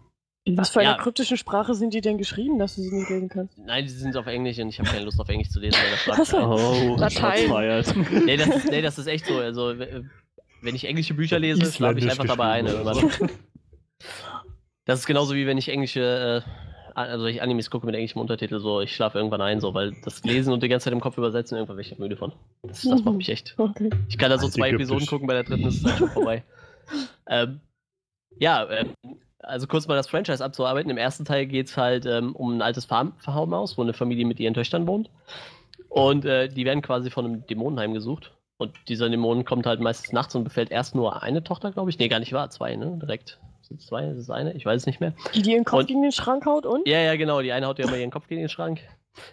In 0.44 0.56
was 0.56 0.70
für 0.70 0.80
einer 0.80 0.92
Ja. 0.92 0.96
kryptischen 0.96 1.36
Sprache 1.36 1.74
sind 1.74 1.92
die 1.92 2.00
denn 2.00 2.16
geschrieben, 2.16 2.58
dass 2.58 2.76
du 2.76 2.82
sie 2.82 2.90
nicht 2.94 3.10
lesen 3.10 3.28
kannst? 3.28 3.58
nein, 3.58 3.84
die 3.84 3.90
sind 3.90 4.16
auf 4.16 4.26
Englisch 4.26 4.58
und 4.58 4.68
ich 4.68 4.78
habe 4.78 4.88
keine 4.88 5.04
Lust 5.04 5.20
auf 5.20 5.28
Englisch 5.28 5.50
zu 5.50 5.60
lesen, 5.60 5.78
weil. 6.06 6.42
Oh, 6.46 6.96
Latein. 6.98 7.50
Nee, 8.24 8.36
das 8.38 8.48
ist, 8.48 8.70
nee, 8.70 8.80
das 8.82 8.98
ist 8.98 9.06
echt 9.06 9.26
so. 9.26 9.36
Also, 9.38 9.74
wenn 9.78 10.74
ich 10.74 10.84
englische 10.86 11.14
Bücher 11.14 11.38
lese, 11.38 11.70
schlafe 11.70 11.98
ich 11.98 12.08
einfach 12.10 12.24
dabei 12.26 12.50
ein. 12.52 12.66
Das 14.84 15.00
ist 15.00 15.06
genauso 15.06 15.34
wie 15.34 15.46
wenn 15.46 15.58
ich 15.58 15.68
englische, 15.68 16.44
äh, 16.46 16.50
also 16.94 17.26
ich 17.26 17.42
Animes 17.42 17.68
gucke 17.70 17.84
mit 17.84 17.94
englischem 17.94 18.20
Untertitel, 18.22 18.58
so 18.58 18.80
ich 18.80 18.94
schlafe 18.96 19.18
irgendwann 19.18 19.42
ein, 19.42 19.60
so, 19.60 19.74
weil 19.74 19.92
das 20.02 20.24
Lesen 20.24 20.52
und 20.52 20.62
die 20.62 20.68
ganze 20.68 20.84
Zeit 20.84 20.94
im 20.94 21.00
Kopf 21.00 21.18
übersetzen, 21.18 21.56
irgendwann 21.56 21.76
werde 21.76 21.90
ich 21.92 21.98
müde 21.98 22.16
von. 22.16 22.32
Das, 22.62 22.82
das 22.82 23.02
macht 23.02 23.16
mich 23.16 23.28
echt. 23.28 23.54
Okay. 23.58 23.90
Ich 24.08 24.16
kann 24.16 24.30
da 24.30 24.38
so 24.38 24.48
zwei. 24.48 24.70
Episoden 24.70 25.06
gucken, 25.06 25.26
bei 25.26 25.34
der 25.34 25.44
dritten 25.44 25.66
ist 25.66 25.76
es 25.76 25.82
dann 25.82 25.96
schon 25.98 26.10
vorbei. 26.10 26.42
ähm, 27.28 27.60
ja, 28.38 28.66
ähm, 28.70 28.94
also 29.40 29.66
kurz 29.66 29.86
mal 29.86 29.96
das 29.96 30.08
Franchise 30.08 30.44
abzuarbeiten. 30.44 30.90
Im 30.90 30.96
ersten 30.98 31.24
Teil 31.24 31.46
geht 31.46 31.68
es 31.68 31.76
halt 31.76 32.06
ähm, 32.06 32.34
um 32.34 32.56
ein 32.56 32.62
altes 32.62 32.84
Farm 32.84 33.12
Farmhaus, 33.18 33.78
wo 33.78 33.82
eine 33.82 33.92
Familie 33.92 34.26
mit 34.26 34.40
ihren 34.40 34.54
Töchtern 34.54 34.86
wohnt. 34.86 35.10
Und 35.88 36.24
äh, 36.24 36.48
die 36.48 36.64
werden 36.64 36.82
quasi 36.82 37.10
von 37.10 37.24
einem 37.24 37.46
Dämonen 37.46 37.78
heimgesucht. 37.78 38.32
Und 38.58 38.72
dieser 38.88 39.08
Dämon 39.08 39.44
kommt 39.44 39.66
halt 39.66 39.80
meistens 39.80 40.12
nachts 40.12 40.34
und 40.34 40.44
befällt 40.44 40.70
erst 40.70 40.94
nur 40.94 41.22
eine 41.22 41.44
Tochter, 41.44 41.70
glaube 41.70 41.90
ich. 41.90 41.98
Nee, 41.98 42.08
gar 42.08 42.18
nicht 42.18 42.32
wahr, 42.32 42.50
zwei, 42.50 42.74
ne? 42.74 42.98
Direkt. 43.00 43.38
Sind 43.62 43.80
es 43.80 43.86
zwei? 43.86 44.06
Ist 44.08 44.18
es 44.18 44.30
eine? 44.30 44.52
Ich 44.54 44.66
weiß 44.66 44.82
es 44.82 44.86
nicht 44.86 45.00
mehr. 45.00 45.14
Die, 45.34 45.42
die 45.42 45.52
ihren 45.52 45.64
Kopf 45.64 45.80
Und- 45.80 45.86
gegen 45.86 46.02
den 46.02 46.12
Schrank 46.12 46.44
haut 46.44 46.66
und? 46.66 46.86
Ja, 46.86 46.98
ja, 46.98 47.16
genau. 47.16 47.40
Die 47.40 47.52
eine 47.52 47.66
haut 47.66 47.78
ja 47.78 47.86
immer 47.86 47.96
ihren 47.96 48.10
Kopf 48.10 48.26
gegen 48.26 48.40
den 48.40 48.48
Schrank. 48.48 48.80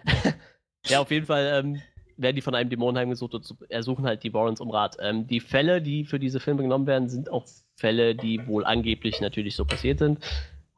ja, 0.88 1.00
auf 1.00 1.10
jeden 1.10 1.26
Fall 1.26 1.64
ähm, 1.64 1.82
werden 2.18 2.36
die 2.36 2.42
von 2.42 2.54
einem 2.54 2.70
Dämon 2.70 2.98
heimgesucht 2.98 3.34
und 3.34 3.56
ersuchen 3.70 4.06
halt 4.06 4.24
die 4.24 4.34
Warrens 4.34 4.62
um 4.62 4.70
Rat. 4.70 4.98
Ähm, 5.00 5.26
die 5.28 5.40
Fälle, 5.40 5.82
die 5.82 6.06
für 6.06 6.20
diese 6.20 6.40
Filme 6.40 6.62
genommen 6.62 6.86
werden, 6.86 7.10
sind 7.10 7.32
auch 7.32 7.46
Fälle, 7.76 8.16
die 8.16 8.46
wohl 8.48 8.66
angeblich 8.66 9.22
natürlich 9.22 9.56
so 9.56 9.66
passiert 9.66 10.00
sind, 10.00 10.20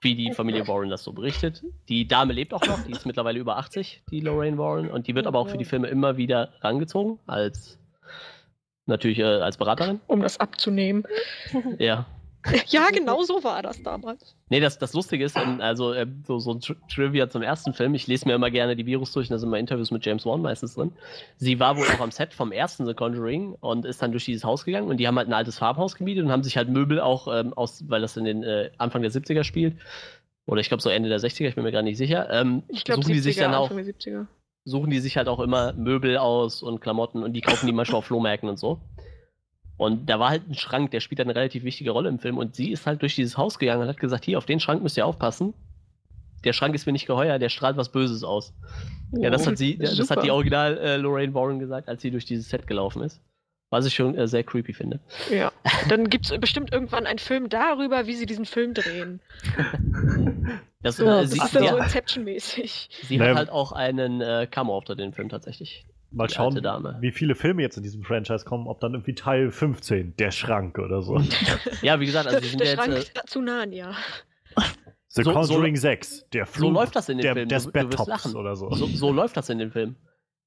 wie 0.01 0.15
die 0.15 0.31
Familie 0.31 0.67
Warren 0.67 0.89
das 0.89 1.03
so 1.03 1.13
berichtet. 1.13 1.63
Die 1.89 2.07
Dame 2.07 2.33
lebt 2.33 2.53
auch 2.53 2.65
noch, 2.65 2.83
die 2.83 2.91
ist 2.91 3.05
mittlerweile 3.05 3.39
über 3.39 3.57
80, 3.57 4.03
die 4.11 4.19
Lorraine 4.19 4.57
Warren, 4.57 4.89
und 4.89 5.07
die 5.07 5.15
wird 5.15 5.27
aber 5.27 5.39
auch 5.39 5.49
für 5.49 5.57
die 5.57 5.65
Filme 5.65 5.87
immer 5.87 6.17
wieder 6.17 6.53
rangezogen 6.61 7.19
als 7.25 7.79
natürlich 8.85 9.19
äh, 9.19 9.23
als 9.23 9.57
Beraterin. 9.57 9.99
Um 10.07 10.21
das 10.21 10.39
abzunehmen. 10.39 11.03
Ja. 11.79 12.05
ja, 12.67 12.87
genau 12.93 13.23
so 13.23 13.43
war 13.43 13.61
das 13.61 13.81
damals. 13.83 14.35
Nee, 14.49 14.59
das, 14.59 14.77
das 14.77 14.93
Lustige 14.93 15.25
ist, 15.25 15.35
ähm, 15.35 15.59
also 15.59 15.91
äh, 15.93 16.07
so, 16.25 16.39
so 16.39 16.51
ein 16.51 16.61
Tri 16.61 16.75
Trivia 16.89 17.29
zum 17.29 17.41
ersten 17.41 17.73
Film. 17.73 17.93
Ich 17.95 18.07
lese 18.07 18.27
mir 18.27 18.35
immer 18.35 18.49
gerne 18.51 18.75
die 18.75 18.85
Virus 18.85 19.11
durch 19.11 19.27
da 19.27 19.37
sind 19.37 19.49
immer 19.49 19.59
Interviews 19.59 19.91
mit 19.91 20.05
James 20.05 20.25
Wan 20.25 20.41
meistens 20.41 20.75
drin. 20.75 20.93
Sie 21.37 21.59
war 21.59 21.75
wohl 21.77 21.85
auch 21.87 21.99
am 21.99 22.11
Set 22.11 22.33
vom 22.33 22.51
ersten 22.51 22.85
The 22.85 22.93
Conjuring 22.93 23.53
und 23.59 23.85
ist 23.85 24.01
dann 24.01 24.11
durch 24.11 24.25
dieses 24.25 24.43
Haus 24.43 24.63
gegangen 24.65 24.87
und 24.87 24.97
die 24.97 25.07
haben 25.07 25.17
halt 25.17 25.27
ein 25.27 25.33
altes 25.33 25.57
Farmhaus 25.57 25.95
gemietet 25.95 26.23
und 26.25 26.31
haben 26.31 26.43
sich 26.43 26.55
halt 26.57 26.69
Möbel 26.69 26.99
auch 27.01 27.27
ähm, 27.27 27.53
aus, 27.53 27.83
weil 27.89 28.01
das 28.01 28.15
in 28.15 28.23
den 28.25 28.43
äh, 28.43 28.69
Anfang 28.77 29.01
der 29.01 29.11
70er 29.11 29.43
spielt. 29.43 29.75
Oder 30.45 30.61
ich 30.61 30.69
glaube 30.69 30.81
so 30.81 30.89
Ende 30.89 31.09
der 31.09 31.19
60er, 31.19 31.47
ich 31.49 31.55
bin 31.55 31.65
mir 31.65 31.73
gar 31.73 31.81
nicht 31.81 31.97
sicher. 31.97 32.29
Ähm, 32.31 32.63
Ich 32.69 32.85
glaube, 32.85 33.01
suchen 33.03 33.13
die 33.13 33.19
sich 33.19 33.37
70er, 33.37 33.41
dann 33.41 33.55
auch, 33.55 33.69
Anfang 33.69 33.83
der 33.83 33.93
70er. 33.93 34.25
suchen 34.63 34.89
die 34.89 34.99
sich 34.99 35.17
halt 35.17 35.27
auch 35.27 35.41
immer 35.41 35.73
Möbel 35.73 36.17
aus 36.17 36.63
und 36.63 36.79
Klamotten 36.79 37.21
und 37.23 37.33
die 37.33 37.41
kaufen 37.41 37.65
die 37.67 37.73
manchmal 37.73 37.99
auf 37.99 38.05
Flohmärkten 38.05 38.47
und 38.47 38.57
so. 38.57 38.79
Und 39.77 40.09
da 40.09 40.19
war 40.19 40.29
halt 40.29 40.49
ein 40.49 40.55
Schrank, 40.55 40.91
der 40.91 40.99
spielt 40.99 41.21
eine 41.21 41.35
relativ 41.35 41.63
wichtige 41.63 41.91
Rolle 41.91 42.09
im 42.09 42.17
Film. 42.19 42.37
Und 42.37 42.55
sie 42.55 42.71
ist 42.71 42.85
halt 42.87 43.01
durch 43.03 43.15
dieses 43.15 43.37
Haus 43.37 43.59
gegangen 43.59 43.83
und 43.83 43.87
hat 43.87 43.99
gesagt: 43.99 44.25
Hier, 44.25 44.37
auf 44.37 44.45
den 44.45 44.59
Schrank 44.59 44.81
müsst 44.83 44.97
ihr 44.97 45.05
aufpassen. 45.05 45.53
Der 46.43 46.53
Schrank 46.53 46.75
ist 46.75 46.85
mir 46.85 46.91
nicht 46.93 47.07
geheuer, 47.07 47.39
der 47.39 47.49
strahlt 47.49 47.77
was 47.77 47.89
Böses 47.91 48.23
aus. 48.23 48.53
Ja, 49.11 49.29
das 49.29 49.43
Oh, 49.45 49.51
hat 49.51 49.57
sie, 49.57 49.77
das 49.77 49.91
super. 49.95 50.15
hat 50.17 50.23
die 50.23 50.31
Original 50.31 50.77
äh, 50.77 50.97
Lorraine 50.97 51.33
Warren 51.33 51.59
gesagt, 51.59 51.89
als 51.89 52.01
sie 52.01 52.11
durch 52.11 52.25
dieses 52.25 52.49
Set 52.49 52.67
gelaufen 52.67 53.01
ist. 53.01 53.21
Was 53.69 53.85
ich 53.85 53.93
schon 53.95 54.15
äh, 54.15 54.27
sehr 54.27 54.43
creepy 54.43 54.71
finde. 54.73 54.99
Ja. 55.29 55.51
Dann 55.89 56.09
gibt 56.09 56.31
es 56.31 56.39
bestimmt 56.39 56.71
irgendwann 56.71 57.05
einen 57.05 57.19
Film 57.19 57.49
darüber, 57.49 58.07
wie 58.07 58.13
sie 58.13 58.25
diesen 58.25 58.45
Film 58.45 58.73
drehen. 58.73 59.19
Das, 60.83 60.99
Ja, 60.99 61.21
äh, 61.21 61.27
sie, 61.27 61.37
Das 61.39 61.47
ist 61.47 61.55
dann 61.55 61.67
so 61.67 61.77
Inception-mäßig. 61.77 62.89
sie 63.07 63.19
hat 63.19 63.35
halt 63.35 63.49
auch 63.49 63.71
einen 63.71 64.21
äh, 64.21 64.47
Cameo-Auftritt 64.49 64.99
in 64.99 65.09
dem 65.09 65.13
Film 65.13 65.27
tatsächlich. 65.27 65.85
Mal 66.11 66.29
schauen, 66.29 66.55
wie 67.01 67.11
viele 67.11 67.35
Filme 67.35 67.61
jetzt 67.61 67.75
in 67.77 67.83
diesem 67.83 68.03
Franchise 68.03 68.45
kommen, 68.45 68.67
ob 68.67 68.79
dann 68.79 68.93
irgendwie 68.93 69.13
Teil 69.15 69.51
15, 69.51 70.15
der 70.17 70.31
Schrank 70.31 70.79
oder 70.79 71.01
so. 71.01 71.19
Ja, 71.81 71.99
wie 71.99 72.05
gesagt, 72.05 72.27
also 72.27 72.39
die 72.39 72.47
sind 72.47 72.61
der 72.61 72.69
ja 72.69 72.75
Schrank 72.75 72.93
jetzt, 72.97 73.35
äh, 73.35 73.39
nah, 73.39 73.65
ja. 73.65 73.91
The 75.09 75.23
So- 75.23 75.33
Conjuring 75.33 75.75
6, 75.75 76.29
der 76.31 76.45
so 76.45 76.51
Fluch 76.53 76.71
läuft 76.71 76.95
das 76.95 77.09
in 77.09 77.17
dem 77.17 77.23
der, 77.23 77.33
Film. 77.33 77.49
des 77.49 78.07
lachen. 78.07 78.35
oder 78.35 78.55
so. 78.55 78.71
So, 78.71 78.85
so 78.87 79.11
läuft 79.11 79.35
das 79.37 79.49
in 79.49 79.57
dem 79.59 79.71
Film. 79.71 79.95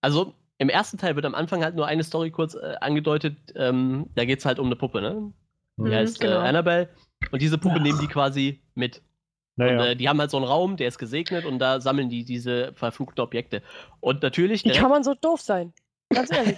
Also 0.01 0.35
im 0.59 0.69
ersten 0.69 0.97
Teil 0.99 1.17
wird 1.17 1.27
am 1.27 1.35
Anfang 1.35 1.63
halt 1.63 1.75
nur 1.77 1.87
eine 1.87 2.05
Story 2.05 2.31
kurz 2.31 2.55
äh, 2.55 2.75
angedeutet. 2.81 3.37
Ähm, 3.57 4.07
da 4.15 4.25
geht 4.25 4.39
es 4.41 4.45
halt 4.47 4.59
um 4.59 4.67
eine 4.67 4.77
Puppe, 4.77 5.01
ne? 5.01 5.33
Die 5.77 5.83
Mhm, 5.83 5.93
heißt 5.93 6.21
genau. 6.21 6.35
äh, 6.43 6.49
Annabelle. 6.49 6.89
Und 7.33 7.43
diese 7.43 7.59
Puppe 7.59 7.81
nehmen 7.81 7.99
die 8.01 8.07
quasi 8.09 8.63
mit. 8.75 9.03
Naja. 9.57 9.73
Und, 9.81 9.87
äh, 9.87 9.97
die 9.97 10.09
haben 10.09 10.21
halt 10.21 10.31
so 10.31 10.37
einen 10.37 10.47
Raum, 10.47 10.77
der 10.77 10.89
ist 10.89 10.99
gesegnet 10.99 11.45
und 11.45 11.59
da 11.59 11.81
sammeln 11.81 12.09
die 12.09 12.25
diese 12.25 12.73
verfluchten 12.75 13.23
Objekte. 13.23 13.63
Und 14.01 14.23
natürlich, 14.23 14.65
Wie 14.65 14.69
direkt, 14.69 14.83
kann 14.83 14.91
man 14.91 15.05
so 15.05 15.15
doof 15.15 15.41
sein? 15.41 15.73
Ganz 16.09 16.31
ehrlich. 16.33 16.57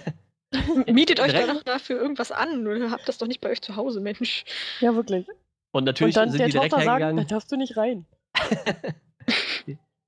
Mietet 0.87 1.19
euch 1.19 1.33
doch 1.33 1.63
dafür 1.63 1.99
irgendwas 1.99 2.31
an. 2.31 2.67
Oder 2.67 2.91
habt 2.91 3.07
das 3.07 3.17
doch 3.17 3.27
nicht 3.27 3.41
bei 3.41 3.49
euch 3.49 3.61
zu 3.61 3.75
Hause, 3.75 4.01
Mensch. 4.01 4.45
Ja, 4.79 4.95
wirklich. 4.95 5.27
und 5.71 5.83
natürlich 5.83 6.15
Und 6.15 6.21
dann 6.21 6.29
sind 6.29 6.39
der 6.39 6.47
die 6.47 6.53
direkt 6.53 6.71
Tochter 6.71 6.85
sagen, 6.85 6.99
da 6.99 7.05
hergegangen. 7.07 7.27
darfst 7.27 7.51
du 7.51 7.57
nicht 7.57 7.75
rein. 7.75 8.05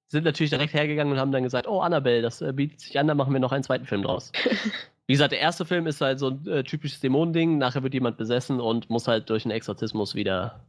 sind 0.07 0.23
natürlich 0.23 0.51
direkt 0.51 0.73
hergegangen 0.73 1.13
und 1.13 1.19
haben 1.19 1.31
dann 1.31 1.43
gesagt, 1.43 1.67
oh 1.67 1.81
Annabelle, 1.81 2.21
das 2.21 2.41
äh, 2.41 2.53
bietet 2.53 2.79
sich 2.79 2.97
an, 2.97 3.07
da 3.07 3.15
machen 3.15 3.33
wir 3.33 3.39
noch 3.39 3.51
einen 3.51 3.63
zweiten 3.63 3.85
Film 3.85 4.03
draus. 4.03 4.31
Wie 5.07 5.13
gesagt, 5.13 5.33
der 5.33 5.39
erste 5.39 5.65
Film 5.65 5.85
ist 5.87 6.01
halt 6.01 6.19
so 6.19 6.29
ein 6.29 6.47
äh, 6.47 6.63
typisches 6.63 6.99
Dämonending, 6.99 7.57
nachher 7.57 7.83
wird 7.83 7.93
jemand 7.93 8.17
besessen 8.17 8.59
und 8.59 8.89
muss 8.89 9.07
halt 9.07 9.29
durch 9.29 9.45
einen 9.45 9.51
Exorzismus 9.51 10.15
wieder 10.15 10.65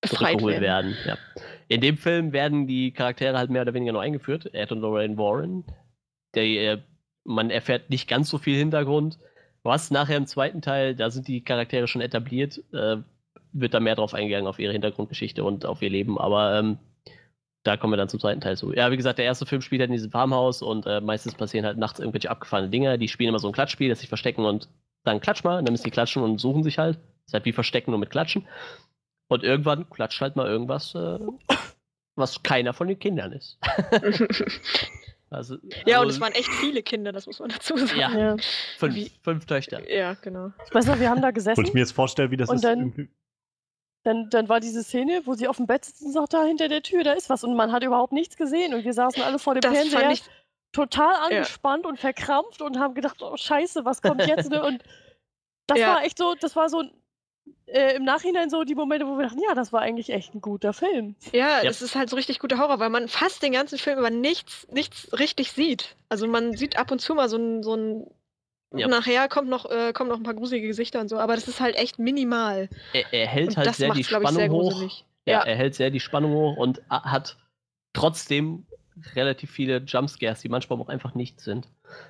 zurückgeholt 0.06 0.60
werden. 0.60 0.92
werden. 0.92 0.96
Ja. 1.06 1.42
In 1.68 1.80
dem 1.80 1.96
Film 1.96 2.32
werden 2.32 2.66
die 2.66 2.92
Charaktere 2.92 3.36
halt 3.36 3.50
mehr 3.50 3.62
oder 3.62 3.74
weniger 3.74 3.92
neu 3.92 4.00
eingeführt. 4.00 4.54
Ed 4.54 4.72
und 4.72 4.80
Lorraine 4.80 5.16
Warren. 5.16 5.64
Der, 6.34 6.44
äh, 6.44 6.78
man 7.24 7.50
erfährt 7.50 7.90
nicht 7.90 8.08
ganz 8.08 8.28
so 8.28 8.38
viel 8.38 8.56
Hintergrund. 8.56 9.18
Was 9.62 9.90
nachher 9.90 10.16
im 10.16 10.26
zweiten 10.26 10.62
Teil, 10.62 10.94
da 10.94 11.10
sind 11.10 11.26
die 11.26 11.42
Charaktere 11.42 11.88
schon 11.88 12.00
etabliert, 12.00 12.62
äh, 12.72 12.98
wird 13.52 13.74
da 13.74 13.80
mehr 13.80 13.96
drauf 13.96 14.14
eingegangen 14.14 14.46
auf 14.46 14.60
ihre 14.60 14.72
Hintergrundgeschichte 14.72 15.42
und 15.42 15.66
auf 15.66 15.82
ihr 15.82 15.90
Leben. 15.90 16.18
Aber 16.18 16.58
ähm, 16.58 16.78
da 17.64 17.76
kommen 17.76 17.92
wir 17.92 17.96
dann 17.96 18.08
zum 18.08 18.20
zweiten 18.20 18.40
Teil 18.40 18.56
zu. 18.56 18.72
Ja, 18.72 18.92
wie 18.92 18.96
gesagt, 18.96 19.18
der 19.18 19.24
erste 19.24 19.44
Film 19.44 19.60
spielt 19.60 19.80
halt 19.80 19.88
in 19.88 19.94
diesem 19.94 20.12
Farmhaus 20.12 20.62
und 20.62 20.86
äh, 20.86 21.00
meistens 21.00 21.34
passieren 21.34 21.66
halt 21.66 21.78
nachts 21.78 21.98
irgendwelche 21.98 22.30
abgefahrene 22.30 22.68
Dinge. 22.68 22.96
Die 22.96 23.08
spielen 23.08 23.30
immer 23.30 23.40
so 23.40 23.48
ein 23.48 23.52
Klatschspiel, 23.52 23.88
dass 23.88 23.98
sie 23.98 24.06
verstecken 24.06 24.44
und 24.44 24.68
dann 25.02 25.20
klatsch 25.20 25.42
mal. 25.42 25.58
Und 25.58 25.66
dann 25.66 25.72
müssen 25.72 25.84
die 25.84 25.90
klatschen 25.90 26.22
und 26.22 26.40
suchen 26.40 26.62
sich 26.62 26.78
halt. 26.78 26.98
ist 27.26 27.34
halt 27.34 27.44
wie 27.44 27.52
Verstecken 27.52 27.90
nur 27.90 27.98
mit 27.98 28.10
Klatschen. 28.10 28.46
Und 29.28 29.42
irgendwann 29.42 29.88
klatscht 29.90 30.20
halt 30.20 30.36
mal 30.36 30.46
irgendwas, 30.46 30.94
äh, 30.94 31.18
was 32.14 32.42
keiner 32.42 32.72
von 32.74 32.88
den 32.88 32.98
Kindern 32.98 33.32
ist. 33.32 33.58
Also, 35.28 35.56
ja, 35.86 35.98
und 35.98 36.04
also 36.06 36.10
es 36.10 36.20
waren 36.20 36.32
echt 36.34 36.48
viele 36.48 36.84
Kinder, 36.84 37.10
das 37.10 37.26
muss 37.26 37.40
man 37.40 37.48
dazu 37.48 37.76
sagen. 37.76 37.98
Ja. 37.98 38.16
Ja. 38.16 38.36
fünf, 38.78 38.94
wie- 38.94 39.10
fünf 39.22 39.44
Töchter. 39.44 39.80
Ja, 39.92 40.14
genau. 40.14 40.52
Ich 40.64 40.72
weiß 40.72 40.86
noch, 40.86 41.00
wir 41.00 41.10
haben 41.10 41.20
da 41.20 41.32
gesessen. 41.32 41.56
Wo 41.56 41.66
ich 41.66 41.74
mir 41.74 41.80
jetzt 41.80 41.90
vorstelle, 41.92 42.30
wie 42.30 42.36
das 42.36 42.48
Und 42.48 42.56
ist. 42.56 42.64
dann- 42.64 43.08
Dann, 44.04 44.30
dann 44.30 44.48
war 44.48 44.60
diese 44.60 44.84
Szene, 44.84 45.22
wo 45.24 45.34
sie 45.34 45.48
auf 45.48 45.56
dem 45.56 45.66
Bett 45.66 45.84
sitzen 45.84 46.06
und 46.06 46.12
sagt, 46.12 46.32
da 46.32 46.44
hinter 46.44 46.68
der 46.68 46.80
Tür, 46.80 47.02
da 47.02 47.12
ist 47.12 47.28
was. 47.28 47.42
Und 47.42 47.56
man 47.56 47.72
hat 47.72 47.82
überhaupt 47.82 48.12
nichts 48.12 48.36
gesehen. 48.36 48.72
Und 48.72 48.84
wir 48.84 48.92
saßen 48.94 49.20
alle 49.20 49.40
vor 49.40 49.54
dem 49.54 49.62
Das 49.62 49.72
Fernseher, 49.72 50.14
total 50.70 51.14
angespannt 51.24 51.86
und 51.86 51.98
verkrampft 51.98 52.62
und 52.62 52.78
haben 52.78 52.94
gedacht, 52.94 53.20
oh 53.20 53.36
Scheiße, 53.36 53.84
was 53.84 54.02
kommt 54.02 54.24
jetzt? 54.24 54.48
ne? 54.48 54.62
Und 54.64 54.84
das 55.66 55.80
Ja. 55.80 55.94
war 55.94 56.04
echt 56.04 56.18
so, 56.18 56.36
das 56.40 56.54
war 56.54 56.68
so 56.68 56.84
äh, 57.66 57.96
im 57.96 58.04
Nachhinein 58.04 58.48
so 58.50 58.64
die 58.64 58.74
Momente, 58.74 59.06
wo 59.06 59.16
wir 59.18 59.24
dachten, 59.26 59.40
ja, 59.46 59.54
das 59.54 59.72
war 59.72 59.80
eigentlich 59.82 60.10
echt 60.10 60.34
ein 60.34 60.40
guter 60.40 60.72
Film. 60.72 61.16
Ja, 61.32 61.62
Ja. 61.62 61.70
es 61.70 61.82
ist 61.82 61.94
halt 61.96 62.10
so 62.10 62.16
richtig 62.16 62.38
guter 62.38 62.58
Horror, 62.58 62.78
weil 62.78 62.90
man 62.90 63.08
fast 63.08 63.42
den 63.42 63.52
ganzen 63.52 63.78
Film 63.78 63.98
über 63.98 64.10
nichts, 64.10 64.66
nichts 64.70 65.08
richtig 65.18 65.52
sieht. 65.52 65.96
Also 66.08 66.26
man 66.26 66.54
sieht 66.56 66.78
ab 66.78 66.90
und 66.90 67.00
zu 67.00 67.14
mal 67.14 67.28
so 67.28 67.36
ein, 67.36 67.62
so 67.62 67.74
ein 67.74 68.06
Ja. 68.74 68.88
nachher 68.88 69.28
kommt 69.28 69.48
noch, 69.48 69.68
äh, 69.70 69.92
kommen 69.92 70.10
noch 70.10 70.16
ein 70.16 70.22
paar 70.22 70.34
gruselige 70.34 70.68
Gesichter 70.68 71.00
und 71.00 71.08
so, 71.08 71.18
aber 71.18 71.34
das 71.34 71.48
ist 71.48 71.60
halt 71.60 71.76
echt 71.76 71.98
minimal. 71.98 72.68
Er, 72.92 73.04
er 73.12 73.26
hält 73.26 73.48
Und 73.50 73.56
halt 73.56 73.66
das 73.68 73.76
sehr 73.78 73.90
die 73.92 74.00
macht, 74.00 74.08
glaube 74.08 74.24
ich, 74.24 74.30
Spannung 74.30 74.42
sehr 74.42 74.50
hoch. 74.50 74.70
gruselig. 74.72 75.04
Ja, 75.26 75.32
Ja. 75.40 75.42
er 75.44 75.56
hält 75.56 75.74
sehr 75.74 75.90
die 75.90 76.00
Spannung 76.00 76.32
hoch 76.32 76.56
und 76.56 76.82
hat 76.88 77.36
trotzdem 77.92 78.66
relativ 79.14 79.50
viele 79.50 79.78
Jumpscares, 79.78 80.40
die 80.40 80.48
manchmal 80.48 80.80
auch 80.80 80.88
einfach 80.88 81.14
nichts 81.14 81.44
sind. 81.44 81.68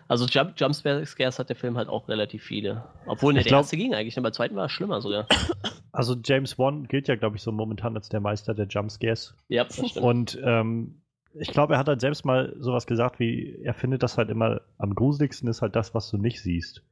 Also 0.08 0.26
Jump 0.26 0.54
Jumpscares 0.56 1.38
hat 1.38 1.48
der 1.48 1.56
Film 1.56 1.76
halt 1.76 1.88
auch 1.88 2.08
relativ 2.08 2.44
viele. 2.44 2.84
Obwohl 3.06 3.32
ne, 3.32 3.40
der 3.40 3.48
glaub- 3.48 3.60
erste 3.60 3.76
ging 3.76 3.94
eigentlich, 3.94 4.16
ne, 4.16 4.22
beim 4.22 4.32
zweiten 4.32 4.56
war 4.56 4.66
es 4.66 4.72
schlimmer 4.72 5.00
sogar. 5.00 5.26
Also 5.92 6.14
James 6.22 6.58
Wan 6.58 6.86
gilt 6.88 7.08
ja, 7.08 7.16
glaube 7.16 7.36
ich, 7.36 7.42
so 7.42 7.52
momentan 7.52 7.96
als 7.96 8.10
der 8.10 8.20
Meister 8.20 8.52
der 8.52 8.66
Jumpscares. 8.66 9.34
ja, 9.48 9.64
das 9.64 9.76
stimmt. 9.76 9.96
Und 10.04 10.38
ähm, 10.44 11.00
ich 11.32 11.48
glaube, 11.48 11.72
er 11.72 11.78
hat 11.78 11.88
halt 11.88 12.02
selbst 12.02 12.26
mal 12.26 12.54
sowas 12.58 12.86
gesagt, 12.86 13.18
wie 13.18 13.58
er 13.62 13.72
findet 13.72 14.02
das 14.02 14.18
halt 14.18 14.28
immer 14.28 14.60
am 14.76 14.94
gruseligsten 14.94 15.48
ist 15.48 15.62
halt 15.62 15.74
das, 15.74 15.94
was 15.94 16.10
du 16.10 16.18
nicht 16.18 16.42
siehst. 16.42 16.82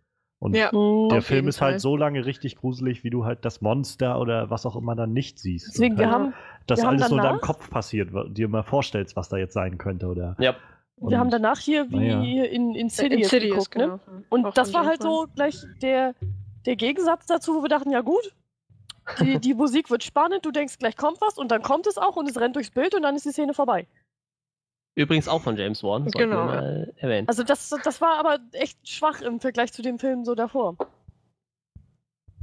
Und 0.40 0.54
Ja. 0.54 0.70
der 0.70 1.18
auf 1.18 1.24
Film 1.26 1.48
ist 1.48 1.60
halt 1.62 1.74
Fall. 1.74 1.78
so 1.80 1.96
lange 1.96 2.26
richtig 2.26 2.56
gruselig, 2.56 3.02
wie 3.04 3.10
du 3.10 3.24
halt 3.24 3.44
das 3.44 3.60
Monster 3.62 4.20
oder 4.20 4.50
was 4.50 4.66
auch 4.66 4.76
immer 4.76 4.94
dann 4.94 5.12
nicht 5.12 5.38
siehst. 5.38 5.68
Deswegen, 5.74 5.94
Und 5.94 6.00
wir 6.00 6.06
halt, 6.06 6.14
haben, 6.14 6.34
dass 6.66 6.80
wir 6.80 6.86
haben 6.86 6.96
alles 6.96 7.08
nur 7.10 7.18
in 7.18 7.24
deinem 7.24 7.32
danach- 7.40 7.46
Kopf 7.46 7.70
passiert, 7.70 8.10
dir 8.36 8.48
mal 8.48 8.62
vorstellst, 8.62 9.16
was 9.16 9.28
da 9.28 9.36
jetzt 9.38 9.54
sein 9.54 9.78
könnte. 9.78 10.06
Oder 10.06 10.36
ja. 10.38 10.54
wir 10.98 11.18
haben 11.18 11.30
danach 11.30 11.58
hier 11.58 11.90
wie 11.90 11.96
naja. 11.96 12.44
in, 12.44 12.70
in 12.70 12.74
Insidious, 12.74 13.32
Insidious, 13.32 13.70
geguckt, 13.70 13.76
ne? 13.76 14.00
genau. 14.06 14.22
Und 14.28 14.44
Auch 14.46 14.54
das 14.54 14.74
war 14.74 14.84
halt 14.84 15.00
so 15.02 15.22
Wan. 15.22 15.30
gleich 15.34 15.56
der, 15.80 16.14
der 16.66 16.76
Gegensatz 16.76 17.26
dazu, 17.26 17.54
wo 17.56 17.62
wir 17.62 17.68
dachten, 17.70 17.90
ja 17.90 18.02
gut, 18.02 18.34
die, 19.20 19.38
die 19.38 19.54
Musik 19.54 19.90
wird 19.90 20.02
spannend, 20.02 20.44
du 20.44 20.50
denkst, 20.50 20.78
gleich 20.78 20.96
kommt 20.96 21.20
was 21.20 21.38
und 21.38 21.50
dann 21.50 21.62
kommt 21.62 21.86
es 21.86 21.96
auch 21.96 22.16
und 22.16 22.28
es 22.28 22.38
rennt 22.40 22.56
durchs 22.56 22.70
Bild 22.70 22.94
und 22.94 23.02
dann 23.02 23.14
ist 23.16 23.24
die 23.24 23.32
Szene 23.32 23.54
vorbei. 23.54 23.86
Übrigens 24.96 25.26
auch 25.28 25.42
von 25.42 25.56
James 25.56 25.82
Wan, 25.82 26.06
Genau. 26.06 26.44
mal 26.46 26.92
erwähnen. 26.96 27.26
Also 27.28 27.42
das, 27.42 27.70
das 27.84 28.00
war 28.00 28.18
aber 28.18 28.38
echt 28.52 28.88
schwach 28.88 29.20
im 29.22 29.40
Vergleich 29.40 29.72
zu 29.72 29.82
dem 29.82 29.98
Film 29.98 30.24
so 30.24 30.34
davor. 30.36 30.76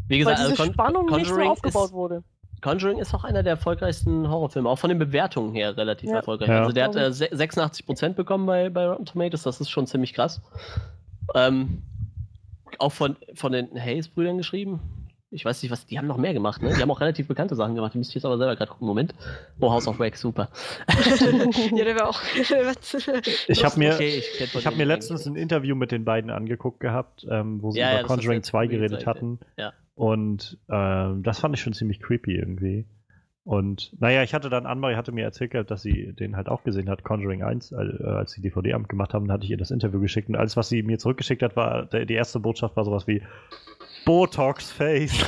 Wie 0.07 0.15
Weil 0.15 0.35
gesagt, 0.35 0.39
diese 0.39 0.49
also 0.51 0.63
Con 0.63 0.73
Spannung 0.73 1.05
nicht 1.05 1.13
so 1.27 1.31
Conjuring 1.35 1.49
aufgebaut 1.51 1.85
ist, 1.85 1.93
wurde. 1.93 2.23
Conjuring 2.61 2.99
ist 2.99 3.13
auch 3.15 3.23
einer 3.23 3.41
der 3.41 3.51
erfolgreichsten 3.53 4.29
Horrorfilme, 4.29 4.69
auch 4.69 4.77
von 4.77 4.89
den 4.89 4.99
Bewertungen 4.99 5.53
her 5.55 5.75
relativ 5.77 6.09
Ja. 6.09 6.17
erfolgreich. 6.17 6.49
Ja. 6.49 6.59
Also 6.59 6.73
der 6.73 6.85
hat 6.85 6.95
äh, 6.95 7.11
se- 7.13 7.29
86% 7.33 8.13
bekommen 8.13 8.45
bei, 8.45 8.69
bei 8.69 8.85
Rotten 8.87 9.05
Tomatoes, 9.05 9.43
das 9.43 9.61
ist 9.61 9.69
schon 9.69 9.87
ziemlich 9.87 10.13
krass. 10.13 10.41
Ähm, 11.33 11.81
auch 12.79 12.91
von, 12.91 13.15
von 13.33 13.51
den 13.53 13.69
Hayes-Brüdern 13.81 14.37
geschrieben. 14.37 14.79
Ich 15.34 15.45
weiß 15.45 15.63
nicht, 15.63 15.71
was, 15.71 15.86
die 15.86 15.97
haben 15.97 16.07
noch 16.07 16.17
mehr 16.17 16.34
gemacht, 16.34 16.61
ne? 16.61 16.73
Die 16.75 16.82
haben 16.82 16.91
auch 16.91 16.99
relativ 16.99 17.29
bekannte 17.29 17.55
Sachen 17.55 17.73
gemacht, 17.73 17.93
die 17.93 17.97
müsste 17.99 18.11
ich 18.11 18.15
jetzt 18.15 18.25
aber 18.25 18.38
selber 18.38 18.57
gerade 18.57 18.69
gucken. 18.69 18.86
Moment. 18.86 19.15
Oh, 19.61 19.71
House 19.71 19.88
of 19.88 19.97
Wax, 19.97 20.19
super. 20.19 20.49
ja, 21.71 21.86
der 21.86 21.95
war 21.95 22.09
auch. 22.09 22.21
ich 23.47 23.63
habe 23.63 23.79
mir, 23.79 23.93
Okay, 23.93 24.21
ich 24.43 24.65
denen 24.65 24.77
mir 24.77 24.86
letztens 24.86 25.25
ein 25.25 25.38
Interview 25.38 25.75
mit 25.75 25.93
den 25.93 26.03
beiden 26.03 26.32
angeguckt 26.32 26.82
gehabt, 26.82 27.25
ähm, 27.29 27.61
wo 27.63 27.71
sie 27.71 27.79
Ja, 27.79 27.88
ja, 27.88 27.99
über 27.99 28.01
du 28.01 28.07
Conjuring 28.07 28.39
jetzt 28.39 28.47
2 28.47 28.67
gesagt, 28.67 28.82
geredet 28.82 29.01
ja. 29.01 29.07
hatten. 29.07 29.39
Ja. 29.57 29.73
Und 29.95 30.57
ähm, 30.69 31.23
das 31.23 31.39
fand 31.39 31.55
ich 31.55 31.61
schon 31.61 31.73
ziemlich 31.73 32.01
creepy 32.01 32.36
irgendwie. 32.36 32.86
Und 33.43 33.99
naja, 33.99 34.21
ich 34.21 34.35
hatte 34.35 34.49
dann, 34.49 34.67
Anmari 34.67 34.93
hatte 34.93 35.11
mir 35.11 35.23
erzählt, 35.23 35.51
gehabt, 35.51 35.71
dass 35.71 35.81
sie 35.81 36.13
den 36.13 36.35
halt 36.35 36.47
auch 36.47 36.63
gesehen 36.63 36.89
hat, 36.89 37.03
Conjuring 37.03 37.41
1, 37.41 37.71
äh, 37.71 37.75
als 38.03 38.33
sie 38.33 38.41
DVD-Amt 38.41 38.87
gemacht 38.87 39.15
haben, 39.15 39.31
hatte 39.31 39.45
ich 39.45 39.49
ihr 39.49 39.57
das 39.57 39.71
Interview 39.71 39.99
geschickt. 39.99 40.29
Und 40.29 40.35
alles, 40.35 40.55
was 40.57 40.69
sie 40.69 40.83
mir 40.83 40.99
zurückgeschickt 40.99 41.41
hat, 41.41 41.55
war, 41.55 41.85
die 41.85 42.13
erste 42.13 42.39
Botschaft 42.39 42.75
war 42.75 42.85
sowas 42.85 43.07
wie 43.07 43.23
Botox 44.05 44.71
Face. 44.71 45.13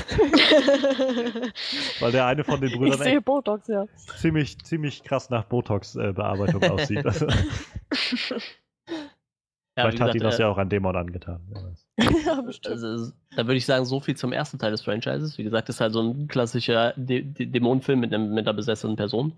Weil 2.00 2.12
der 2.12 2.28
eine 2.28 2.44
von 2.44 2.62
den 2.62 2.70
Ich 2.70 2.78
Brüdern 2.78 3.00
sehe 3.00 3.18
echt 3.18 3.26
Botox, 3.26 3.68
ja. 3.68 3.86
ziemlich, 4.18 4.60
ziemlich 4.64 5.04
krass 5.04 5.32
nach 5.32 5.46
Botox-Bearbeitung 5.46 6.64
aussieht. 6.64 7.04
Also, 9.76 9.88
Ja, 9.88 9.92
vielleicht 9.92 10.02
hat 10.02 10.14
gesagt, 10.14 10.34
das 10.34 10.40
äh, 10.40 10.44
ja 10.44 10.50
auch 10.50 10.58
an 10.58 10.70
Dämon 10.70 10.96
angetan. 10.96 11.40
ja, 12.26 12.42
bestimmt. 12.42 12.74
Also, 12.74 13.12
da 13.36 13.48
würde 13.48 13.56
ich 13.56 13.66
sagen, 13.66 13.86
so 13.86 14.00
viel 14.00 14.16
zum 14.16 14.32
ersten 14.32 14.60
Teil 14.60 14.72
des 14.72 14.82
Franchises. 14.82 15.38
Wie 15.38 15.44
gesagt, 15.44 15.70
ist 15.70 15.82
halt 15.82 15.94
so 15.94 16.02
ein 16.02 16.28
klassischer 16.28 16.94
De 16.96 17.22
Dämonenfilm 17.24 18.00
mit, 18.00 18.14
einem, 18.14 18.34
mit 18.34 18.48
einer 18.48 18.56
besessenen 18.56 18.96
Person. 18.96 19.34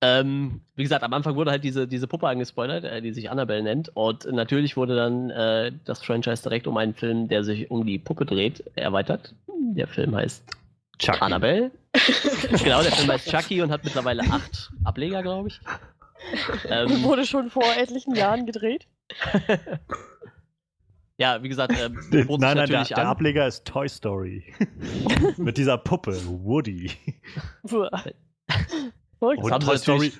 Ähm, 0.00 0.60
wie 0.76 0.82
gesagt, 0.82 1.02
am 1.02 1.14
Anfang 1.14 1.36
wurde 1.36 1.50
halt 1.50 1.64
diese, 1.64 1.88
diese 1.88 2.06
Puppe 2.06 2.28
angespoilert, 2.28 2.84
äh, 2.84 3.00
die 3.00 3.12
sich 3.12 3.30
Annabelle 3.30 3.62
nennt. 3.62 3.90
Und 3.94 4.30
natürlich 4.30 4.76
wurde 4.76 4.96
dann 4.96 5.30
äh, 5.30 5.72
das 5.84 6.02
Franchise 6.02 6.42
direkt 6.42 6.66
um 6.66 6.76
einen 6.76 6.94
Film, 6.94 7.28
der 7.28 7.42
sich 7.42 7.70
um 7.70 7.86
die 7.86 7.98
Puppe 7.98 8.26
dreht, 8.26 8.62
erweitert. 8.76 9.34
Der 9.48 9.86
Film 9.86 10.14
heißt 10.14 10.44
Chucky. 10.98 11.20
Annabelle. 11.20 11.70
genau, 12.62 12.82
der 12.82 12.92
Film 12.92 13.10
heißt 13.10 13.30
Chucky 13.30 13.62
und 13.62 13.70
hat 13.70 13.84
mittlerweile 13.84 14.22
acht 14.30 14.70
Ableger, 14.84 15.22
glaube 15.22 15.48
ich. 15.48 15.60
Ähm, 16.70 17.02
Wurde 17.02 17.26
schon 17.26 17.50
vor 17.50 17.66
etlichen 17.76 18.14
Jahren 18.14 18.46
gedreht. 18.46 18.86
ja, 21.16 21.42
wie 21.42 21.48
gesagt, 21.48 21.72
äh, 21.78 21.88
Nein, 21.88 22.26
nein, 22.28 22.38
der, 22.40 22.54
natürlich 22.54 22.88
der 22.88 22.98
an. 22.98 23.06
Ableger 23.06 23.46
ist 23.46 23.64
Toy 23.64 23.88
Story. 23.88 24.44
Mit 25.36 25.56
dieser 25.56 25.78
Puppe, 25.78 26.16
Woody. 26.26 26.90
Und 29.20 29.62
Toy 29.62 29.78
Story, 29.78 30.12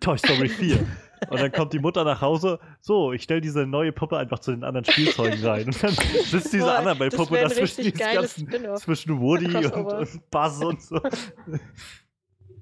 Toy 0.00 0.18
Story 0.18 0.48
4. 0.48 0.86
Und 1.30 1.40
dann 1.40 1.52
kommt 1.52 1.72
die 1.72 1.78
Mutter 1.78 2.04
nach 2.04 2.20
Hause, 2.20 2.60
so, 2.80 3.12
ich 3.12 3.22
stelle 3.22 3.40
diese 3.40 3.66
neue 3.66 3.92
Puppe 3.92 4.16
einfach 4.16 4.38
zu 4.38 4.52
den 4.52 4.62
anderen 4.62 4.84
Spielzeugen 4.84 5.44
rein. 5.44 5.66
Und 5.66 5.82
dann 5.82 5.90
sitzt 5.92 6.52
diese 6.52 6.72
Annabelle-Puppe 6.72 7.32
wär 7.32 7.42
ein 7.42 7.48
dazwischen, 7.48 7.92
ganzen, 7.92 8.76
zwischen 8.76 9.20
Woody 9.20 9.54
und, 9.56 9.72
und 9.72 10.30
Buzz 10.30 10.62
und 10.62 10.80
so. 10.80 11.00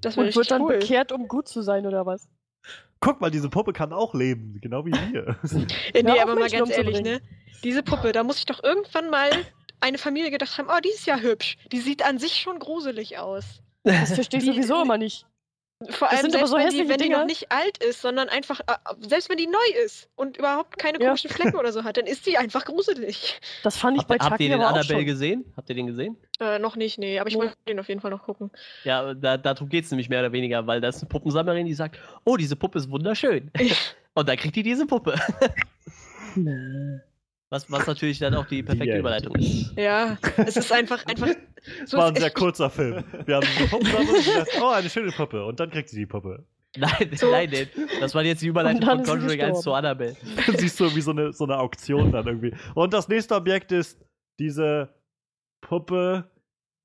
Das 0.01 0.17
Und 0.17 0.35
wird 0.35 0.51
dann 0.51 0.61
cool. 0.63 0.79
bekehrt, 0.79 1.11
um 1.11 1.27
gut 1.27 1.47
zu 1.47 1.61
sein, 1.61 1.85
oder 1.85 2.05
was? 2.05 2.29
Guck 2.99 3.21
mal, 3.21 3.29
diese 3.29 3.49
Puppe 3.49 3.73
kann 3.73 3.93
auch 3.93 4.13
leben, 4.13 4.59
genau 4.61 4.85
wie 4.85 4.91
wir. 4.91 5.37
Äh, 5.93 6.03
nee, 6.03 6.11
auf, 6.11 6.19
aber 6.19 6.35
mal 6.35 6.49
ganz 6.49 6.69
ehrlich, 6.69 7.01
ne? 7.01 7.21
Diese 7.63 7.83
Puppe, 7.83 8.11
da 8.11 8.23
muss 8.23 8.39
ich 8.39 8.45
doch 8.45 8.63
irgendwann 8.63 9.09
mal 9.09 9.29
eine 9.79 9.97
Familie 9.97 10.31
gedacht 10.31 10.57
haben, 10.57 10.67
oh, 10.69 10.79
die 10.83 10.89
ist 10.89 11.05
ja 11.05 11.17
hübsch. 11.17 11.57
Die 11.71 11.79
sieht 11.79 12.03
an 12.03 12.17
sich 12.17 12.37
schon 12.37 12.59
gruselig 12.59 13.17
aus. 13.17 13.61
Das 13.83 14.13
verstehe 14.13 14.39
ich 14.39 14.45
sowieso 14.45 14.81
immer 14.81 14.97
nicht. 14.97 15.25
Vor 15.91 16.09
allem 16.09 16.21
sind 16.21 16.35
aber 16.35 16.47
selbst 16.47 16.49
so 16.49 16.57
wenn, 16.57 16.69
die, 16.69 16.89
wenn 16.89 16.97
die 16.97 17.09
noch 17.09 17.17
Dinger. 17.19 17.25
nicht 17.25 17.51
alt 17.51 17.77
ist, 17.83 18.01
sondern 18.01 18.29
einfach, 18.29 18.61
äh, 18.61 18.73
selbst 19.07 19.29
wenn 19.29 19.37
die 19.37 19.45
neu 19.45 19.59
ist 19.85 20.09
und 20.15 20.35
überhaupt 20.37 20.79
keine 20.79 20.99
Ja. 20.99 21.05
komischen 21.05 21.29
Flecken 21.29 21.55
oder 21.55 21.71
so 21.71 21.83
hat, 21.83 21.97
dann 21.97 22.07
ist 22.07 22.25
die 22.25 22.35
einfach 22.35 22.65
gruselig. 22.65 23.39
Das 23.63 23.77
fand 23.77 23.95
ich 23.97 23.99
Habt, 24.01 24.07
bei 24.09 24.15
ihr- 24.15 24.19
habt 24.21 24.31
ihr 24.41 24.47
Chucky 24.47 24.49
den 24.49 24.61
Annabelle 24.61 25.05
gesehen? 25.05 25.45
Habt 25.55 25.69
ihr 25.69 25.75
den 25.75 25.85
gesehen? 25.85 26.17
Äh, 26.39 26.57
noch 26.57 26.75
nicht, 26.77 26.97
nee, 26.97 27.19
aber 27.19 27.29
ich 27.29 27.35
wollte 27.35 27.55
den 27.67 27.79
auf 27.79 27.87
jeden 27.89 28.01
Fall 28.01 28.09
noch 28.09 28.23
gucken. 28.23 28.49
Ja, 28.85 29.13
da, 29.13 29.37
darum 29.37 29.69
geht 29.69 29.85
es 29.85 29.91
nämlich 29.91 30.09
mehr 30.09 30.21
oder 30.21 30.31
weniger, 30.31 30.65
weil 30.65 30.81
da 30.81 30.87
ist 30.89 30.99
eine 31.01 31.09
Puppensammlerin, 31.09 31.67
die 31.67 31.75
sagt, 31.75 31.99
oh, 32.25 32.37
diese 32.37 32.55
Puppe 32.55 32.79
ist 32.79 32.89
wunderschön. 32.89 33.51
Und 34.15 34.27
dann 34.27 34.37
kriegt 34.37 34.55
die 34.55 34.63
diese 34.63 34.87
Puppe. 34.87 35.13
Was, 37.49 37.71
was 37.71 37.87
natürlich 37.87 38.19
dann 38.19 38.35
auch 38.35 38.45
die 38.45 38.61
perfekte 38.61 38.87
Yeah. 38.89 38.99
Überleitung 38.99 39.35
ist. 39.35 39.73
Ja, 39.77 40.17
es 40.37 40.57
ist 40.57 40.71
einfach, 40.71 41.05
einfach. 41.05 41.27
Das 41.81 41.89
So 41.91 41.97
war 41.97 42.07
ein 42.09 42.15
sehr 42.15 42.29
kurzer 42.31 42.69
Film. 42.69 43.03
Wir 43.25 43.35
haben 43.37 43.47
eine 43.57 43.67
Puppensammlung 43.67 44.15
und 44.15 44.25
gedacht, 44.25 44.49
oh, 44.61 44.67
eine 44.69 44.89
schöne 44.89 45.11
Puppe. 45.11 45.45
Und 45.45 45.59
dann 45.59 45.69
kriegt 45.71 45.89
sie 45.89 45.97
die 45.97 46.05
Puppe. 46.05 46.45
Nein, 46.77 47.09
So. 47.15 47.31
nein, 47.31 47.49
nein. 47.51 47.67
Das 48.01 48.13
war 48.13 48.23
jetzt 48.23 48.41
die 48.41 48.47
Überleitung 48.47 48.81
von 48.83 49.03
Conjuring 49.03 49.41
1 49.41 49.57
gestorben. 49.57 49.61
zu 49.61 49.73
Annabelle. 49.73 50.15
Dann 50.45 50.57
siehst 50.57 50.79
du 50.79 50.93
wie 50.95 51.01
so 51.01 51.11
eine, 51.11 51.31
so 51.31 51.45
eine 51.45 51.57
Auktion 51.57 52.11
dann 52.11 52.27
irgendwie. 52.27 52.53
Und 52.75 52.93
das 52.93 53.07
nächste 53.07 53.35
Objekt 53.35 53.71
ist 53.71 53.97
diese 54.39 54.89
Puppe, 55.61 56.29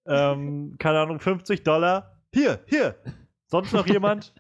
ähm, 0.06 0.76
keine 0.78 1.00
Ahnung, 1.00 1.18
50 1.20 1.64
Dollar. 1.64 2.20
Hier, 2.32 2.60
hier. 2.66 2.94
Sonst 3.48 3.72
noch 3.72 3.86
jemand? 3.86 4.32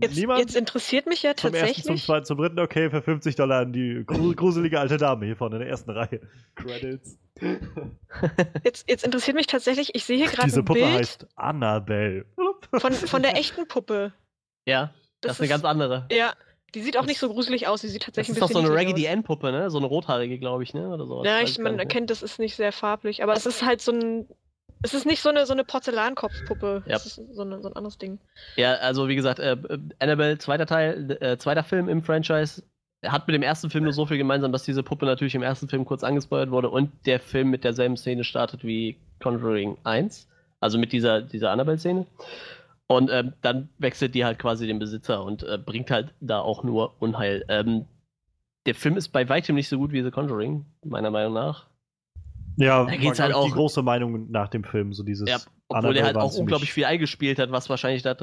Jetzt, 0.00 0.16
Niemand? 0.16 0.40
jetzt 0.40 0.56
interessiert 0.56 1.06
mich 1.06 1.22
ja 1.22 1.34
zum 1.34 1.52
ersten, 1.54 1.66
zum 1.66 1.76
tatsächlich. 1.76 2.04
zweiten, 2.04 2.24
zum 2.26 2.38
dritten, 2.38 2.58
okay, 2.58 2.90
für 2.90 3.02
50 3.02 3.36
Dollar 3.36 3.60
an 3.62 3.72
die 3.72 4.02
gru 4.06 4.32
gruselige 4.36 4.80
alte 4.80 4.96
Dame 4.96 5.26
hier 5.26 5.36
vorne 5.36 5.56
in 5.56 5.60
der 5.60 5.68
ersten 5.70 5.90
Reihe. 5.90 6.20
Credits. 6.54 7.18
Jetzt, 8.64 8.88
jetzt 8.88 9.04
interessiert 9.04 9.34
mich 9.36 9.46
tatsächlich, 9.46 9.94
ich 9.94 10.04
sehe 10.04 10.16
hier 10.18 10.26
gerade 10.26 10.46
Diese 10.46 10.60
ein 10.60 10.64
Puppe 10.64 10.80
Bild 10.80 10.92
heißt 10.92 11.26
Annabelle. 11.36 12.26
von, 12.78 12.92
von 12.92 13.22
der 13.22 13.36
echten 13.36 13.66
Puppe. 13.66 14.12
Ja, 14.66 14.92
das, 15.20 15.32
ist 15.32 15.40
eine 15.40 15.48
ganz 15.48 15.64
andere. 15.64 16.06
Ja, 16.12 16.34
die 16.74 16.82
sieht 16.82 16.96
auch 16.96 17.06
nicht 17.06 17.18
so 17.18 17.28
gruselig 17.28 17.66
aus. 17.66 17.80
Sie 17.80 17.88
sieht 17.88 18.02
Das 18.02 18.06
tatsächlich 18.06 18.36
ist 18.36 18.42
ein 18.42 18.46
doch 18.46 18.48
so 18.48 18.60
bisschen 18.60 18.76
eine 18.76 18.80
Raggedy. 18.80 19.08
Ann 19.08 19.22
Puppe, 19.22 19.50
ne? 19.52 19.70
So 19.70 19.78
eine 19.78 19.86
rothaarige, 19.86 20.38
glaube 20.38 20.62
ich, 20.62 20.74
ne? 20.74 20.88
Oder 20.88 21.06
so. 21.06 21.24
Ja, 21.24 21.40
ich, 21.40 21.58
man 21.58 21.78
erkennt, 21.78 22.10
das 22.10 22.22
ist 22.22 22.38
nicht 22.38 22.56
sehr 22.56 22.72
farblich, 22.72 23.22
aber 23.22 23.32
es 23.32 23.46
ist 23.46 23.64
halt 23.64 23.80
so 23.80 23.92
ein. 23.92 24.28
Es 24.82 24.94
ist 24.94 25.06
nicht 25.06 25.20
so 25.20 25.28
eine, 25.28 25.46
so 25.46 25.52
eine 25.52 25.64
Porzellankopfpuppe. 25.64 26.84
Ja. 26.86 26.96
Es 26.96 27.06
ist 27.06 27.20
so, 27.32 27.42
eine, 27.42 27.60
so 27.60 27.68
ein 27.68 27.76
anderes 27.76 27.98
Ding. 27.98 28.18
Ja, 28.56 28.74
also 28.74 29.08
wie 29.08 29.16
gesagt, 29.16 29.38
äh, 29.38 29.56
Annabelle, 29.98 30.38
zweiter 30.38 30.66
Teil, 30.66 31.18
äh, 31.20 31.36
zweiter 31.38 31.64
Film 31.64 31.88
im 31.88 32.02
Franchise, 32.02 32.62
hat 33.04 33.26
mit 33.26 33.34
dem 33.34 33.42
ersten 33.42 33.70
Film 33.70 33.84
nur 33.84 33.92
so 33.92 34.06
viel 34.06 34.18
gemeinsam, 34.18 34.52
dass 34.52 34.64
diese 34.64 34.82
Puppe 34.82 35.06
natürlich 35.06 35.34
im 35.34 35.42
ersten 35.42 35.68
Film 35.68 35.84
kurz 35.84 36.04
angespoilert 36.04 36.50
wurde 36.50 36.70
und 36.70 36.90
der 37.06 37.20
Film 37.20 37.50
mit 37.50 37.64
derselben 37.64 37.96
Szene 37.96 38.24
startet 38.24 38.64
wie 38.64 38.98
Conjuring 39.22 39.78
1. 39.84 40.28
Also 40.60 40.78
mit 40.78 40.92
dieser, 40.92 41.22
dieser 41.22 41.50
Annabelle-Szene. 41.50 42.06
Und 42.86 43.10
ähm, 43.10 43.32
dann 43.40 43.70
wechselt 43.78 44.14
die 44.14 44.24
halt 44.24 44.38
quasi 44.38 44.66
den 44.66 44.78
Besitzer 44.78 45.24
und 45.24 45.42
äh, 45.42 45.58
bringt 45.58 45.90
halt 45.90 46.12
da 46.20 46.40
auch 46.40 46.64
nur 46.64 47.00
Unheil. 47.00 47.44
Ähm, 47.48 47.86
der 48.66 48.74
Film 48.74 48.96
ist 48.96 49.08
bei 49.08 49.28
weitem 49.28 49.54
nicht 49.54 49.68
so 49.68 49.78
gut 49.78 49.92
wie 49.92 50.02
The 50.02 50.10
Conjuring, 50.10 50.66
meiner 50.84 51.10
Meinung 51.10 51.32
nach. 51.32 51.69
Ja, 52.60 52.84
Da 52.84 52.96
geht's 52.96 53.18
halt 53.18 53.32
auch- 53.34 53.44
die 53.46 53.50
große 53.52 53.82
Meinung 53.82 54.30
nach 54.30 54.48
dem 54.48 54.64
Film, 54.64 54.92
so 54.92 55.02
dieses 55.02 55.28
Ja, 55.28 55.38
obwohl 55.68 55.94
der 55.94 56.04
halt 56.04 56.16
auch 56.16 56.34
unglaublich 56.36 56.72
viel 56.72 56.84
eingespielt 56.84 57.38
hat, 57.38 57.50
was 57.50 57.70
wahrscheinlich 57.70 58.02
da 58.02 58.14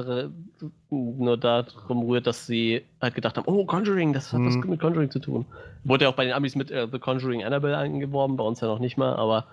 nur 0.90 1.36
darum 1.36 2.02
rührt, 2.06 2.26
dass 2.26 2.46
sie 2.46 2.82
halt 3.00 3.14
gedacht 3.14 3.36
haben, 3.36 3.46
oh, 3.48 3.64
Conjuring, 3.66 4.12
das 4.12 4.32
hat 4.32 4.40
was 4.42 4.54
Mhm. 4.56 4.70
mit 4.70 4.80
Conjuring 4.80 5.10
zu 5.10 5.18
tun. 5.18 5.44
Wurde 5.84 6.04
ja 6.04 6.10
auch 6.10 6.14
bei 6.14 6.24
den 6.24 6.34
Amis 6.34 6.54
mit 6.54 6.70
äh, 6.70 6.86
The 6.90 6.98
Conjuring 6.98 7.44
Annabelle 7.44 7.76
angeworben, 7.76 8.36
bei 8.36 8.44
uns 8.44 8.60
ja 8.60 8.68
noch 8.68 8.78
nicht 8.78 8.96
mal, 8.96 9.14
aber 9.16 9.46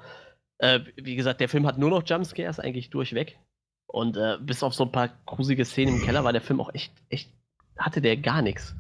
äh, 0.60 0.80
wie 0.96 1.16
gesagt, 1.16 1.42
der 1.42 1.50
Film 1.50 1.66
hat 1.66 1.78
nur 1.78 1.90
noch 1.90 2.04
Jumpscares 2.06 2.60
eigentlich 2.60 2.90
durchweg. 2.90 3.38
Und 3.88 4.18
äh, 4.18 4.38
bis 4.42 4.62
auf 4.64 4.74
so 4.74 4.84
ein 4.84 4.92
paar 4.92 5.10
gruselige 5.26 5.64
Szenen 5.66 5.96
im 5.98 6.02
Keller 6.04 6.24
war 6.24 6.32
der 6.34 6.42
Film 6.42 6.60
auch 6.62 6.74
echt, 6.74 6.92
echt, 7.10 7.30
hatte 7.78 8.02
der 8.02 8.18
gar 8.18 8.42
nichts. 8.42 8.76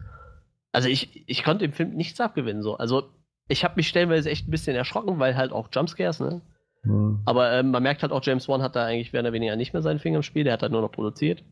Also 0.71 0.89
ich, 0.89 1.23
ich 1.29 1.43
konnte 1.43 1.65
dem 1.65 1.73
Film 1.73 1.91
nichts 1.95 2.19
abgewinnen. 2.19 2.61
So. 2.63 2.75
Also 2.77 3.09
ich 3.47 3.63
habe 3.63 3.75
mich 3.77 3.87
stellenweise 3.87 4.29
echt 4.29 4.47
ein 4.47 4.51
bisschen 4.51 4.75
erschrocken, 4.75 5.19
weil 5.19 5.35
halt 5.35 5.51
auch 5.51 5.69
Jumpscares, 5.71 6.19
ne? 6.19 6.41
Hm. 6.83 7.19
Aber 7.25 7.51
ähm, 7.53 7.71
man 7.71 7.83
merkt 7.83 8.01
halt 8.01 8.11
auch, 8.11 8.23
James 8.23 8.47
Wan 8.47 8.61
hat 8.61 8.75
da 8.75 8.85
eigentlich 8.85 9.13
mehr 9.13 9.21
oder 9.21 9.33
weniger 9.33 9.55
nicht 9.55 9.73
mehr 9.73 9.81
seinen 9.81 9.99
Finger 9.99 10.17
im 10.17 10.23
Spiel, 10.23 10.43
der 10.43 10.53
hat 10.53 10.61
halt 10.61 10.71
nur 10.71 10.81
noch 10.81 10.91
produziert. 10.91 11.43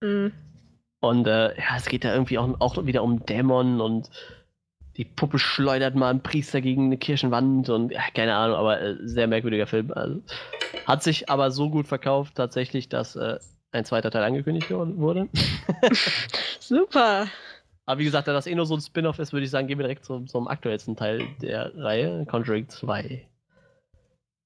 Mhm. 0.00 0.32
Und 1.00 1.26
äh, 1.26 1.56
ja, 1.56 1.76
es 1.76 1.86
geht 1.86 2.04
da 2.04 2.12
irgendwie 2.12 2.38
auch, 2.38 2.60
auch 2.60 2.86
wieder 2.86 3.02
um 3.02 3.24
Dämonen 3.24 3.80
und 3.80 4.10
die 4.96 5.04
Puppe 5.04 5.38
schleudert 5.38 5.94
mal 5.94 6.10
einen 6.10 6.22
Priester 6.22 6.60
gegen 6.60 6.86
eine 6.86 6.96
Kirchenwand 6.96 7.68
und 7.68 7.92
ja, 7.92 8.02
keine 8.14 8.34
Ahnung, 8.34 8.56
aber 8.56 8.80
äh, 8.80 8.96
sehr 9.02 9.26
merkwürdiger 9.26 9.66
Film. 9.66 9.92
Also, 9.92 10.22
hat 10.86 11.02
sich 11.02 11.28
aber 11.28 11.50
so 11.50 11.68
gut 11.68 11.86
verkauft 11.86 12.34
tatsächlich, 12.34 12.88
dass 12.88 13.14
äh, 13.14 13.38
ein 13.72 13.84
zweiter 13.84 14.10
Teil 14.10 14.24
angekündigt 14.24 14.70
wurde. 14.70 15.28
Super. 16.60 17.26
Aber 17.86 18.00
wie 18.00 18.04
gesagt, 18.04 18.26
da 18.26 18.32
das 18.32 18.48
eh 18.48 18.54
nur 18.54 18.66
so 18.66 18.74
ein 18.74 18.80
Spin-off 18.80 19.20
ist, 19.20 19.32
würde 19.32 19.44
ich 19.44 19.50
sagen, 19.50 19.68
gehen 19.68 19.78
wir 19.78 19.84
direkt 19.84 20.04
zum, 20.04 20.26
zum 20.26 20.48
aktuellsten 20.48 20.96
Teil 20.96 21.26
der 21.40 21.72
Reihe, 21.76 22.26
Conjuring 22.26 22.68
2. 22.68 23.26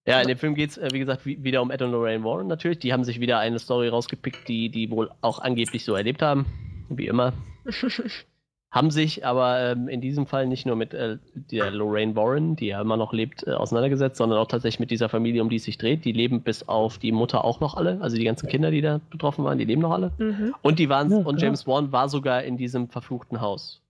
Ja, 0.07 0.20
in 0.20 0.28
dem 0.28 0.38
Film 0.38 0.55
geht 0.55 0.70
es, 0.70 0.78
äh, 0.78 0.88
wie 0.93 0.99
gesagt, 0.99 1.24
wie, 1.24 1.43
wieder 1.43 1.62
um 1.62 1.70
Ed 1.70 1.82
und 1.82 1.93
Lorraine 1.93 2.24
Warren 2.24 2.47
natürlich. 2.47 2.78
Die 2.78 2.93
haben 2.93 3.05
sich 3.05 3.20
wieder 3.20 3.38
eine 3.38 3.59
Story 3.59 3.88
rausgepickt, 3.88 4.47
die 4.49 4.68
die 4.68 4.91
wohl 4.91 5.11
auch 5.20 5.38
angeblich 5.38 5.84
so 5.84 5.95
erlebt 5.95 6.22
haben. 6.22 6.47
Wie 6.88 7.07
immer. 7.07 7.32
Haben 8.70 8.92
sich 8.92 9.26
aber 9.26 9.58
ähm, 9.72 9.88
in 9.88 10.00
diesem 10.00 10.26
Fall 10.26 10.46
nicht 10.46 10.64
nur 10.64 10.76
mit 10.76 10.94
äh, 10.94 11.18
der 11.34 11.72
Lorraine 11.72 12.14
Warren, 12.14 12.54
die 12.54 12.68
ja 12.68 12.80
immer 12.80 12.96
noch 12.96 13.12
lebt, 13.12 13.44
äh, 13.46 13.50
auseinandergesetzt, 13.50 14.16
sondern 14.16 14.38
auch 14.38 14.46
tatsächlich 14.46 14.78
mit 14.78 14.92
dieser 14.92 15.08
Familie, 15.08 15.42
um 15.42 15.50
die 15.50 15.56
es 15.56 15.64
sich 15.64 15.76
dreht. 15.76 16.04
Die 16.04 16.12
leben 16.12 16.42
bis 16.42 16.68
auf 16.68 16.98
die 16.98 17.10
Mutter 17.10 17.44
auch 17.44 17.58
noch 17.58 17.74
alle. 17.74 18.00
Also 18.00 18.16
die 18.16 18.22
ganzen 18.24 18.48
Kinder, 18.48 18.70
die 18.70 18.80
da 18.80 19.00
betroffen 19.10 19.44
waren, 19.44 19.58
die 19.58 19.64
leben 19.64 19.82
noch 19.82 19.90
alle. 19.90 20.12
Mhm. 20.18 20.54
Und 20.62 20.78
die 20.78 20.88
waren 20.88 21.10
Ja, 21.10 21.16
und. 21.18 21.42
James 21.42 21.66
Wan 21.66 21.90
war 21.90 22.08
sogar 22.08 22.44
in 22.44 22.56
diesem 22.56 22.88
verfluchten 22.88 23.40
Haus. 23.40 23.82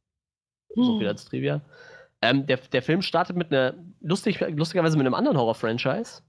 So 0.74 0.98
viel 0.98 1.08
als 1.08 1.26
Trivia. 1.26 1.60
Ähm, 2.22 2.46
der, 2.46 2.58
der 2.72 2.82
Film 2.82 3.02
startet 3.02 3.36
mit 3.36 3.52
einer 3.52 3.74
lustig, 4.00 4.40
lustigerweise 4.40 4.96
mit 4.96 5.06
einem 5.06 5.14
anderen 5.14 5.36
Horror-Franchise, 5.36 6.22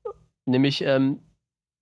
nämlich 0.45 0.81
ähm, 0.81 1.19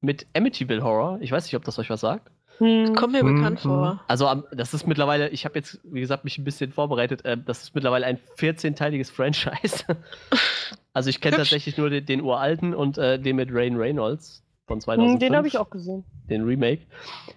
mit 0.02 0.28
Amityville 0.36 0.84
Horror. 0.84 1.20
Ich 1.22 1.32
weiß 1.32 1.46
nicht, 1.46 1.56
ob 1.56 1.64
das 1.64 1.80
euch 1.80 1.90
was 1.90 2.02
sagt. 2.02 2.32
Hm. 2.60 2.94
Kommt 2.96 3.14
mir 3.14 3.24
bekannt 3.24 3.62
vor. 3.62 4.00
Also 4.08 4.28
am- 4.28 4.46
das 4.52 4.74
ist 4.74 4.86
mittlerweile, 4.88 5.30
ich 5.30 5.46
habe 5.46 5.58
jetzt, 5.58 5.80
wie 5.84 6.00
gesagt, 6.02 6.24
mich 6.24 6.38
ein 6.38 6.44
bisschen 6.44 6.72
vorbereitet, 6.72 7.26
äh, 7.26 7.38
das 7.38 7.64
ist 7.64 7.76
mittlerweile 7.76 8.06
ein 8.06 8.20
14-teiliges 8.38 9.12
Franchise. 9.16 9.84
also 10.94 11.10
ich 11.10 11.22
kenne 11.22 11.38
tatsächlich 11.38 11.78
nur 11.78 11.90
den, 11.90 12.06
den 12.06 12.22
uralten 12.22 12.74
und 12.76 12.98
äh, 12.98 13.20
den 13.20 13.36
mit 13.38 13.50
Rain 13.52 13.76
Reynolds 13.78 14.44
von 14.68 14.82
2005. 14.82 15.14
Hm, 15.14 15.20
Den 15.20 15.36
habe 15.38 15.48
ich 15.48 15.58
auch 15.58 15.70
gesehen. 15.70 16.04
den 16.30 16.44
Remake. 16.44 16.84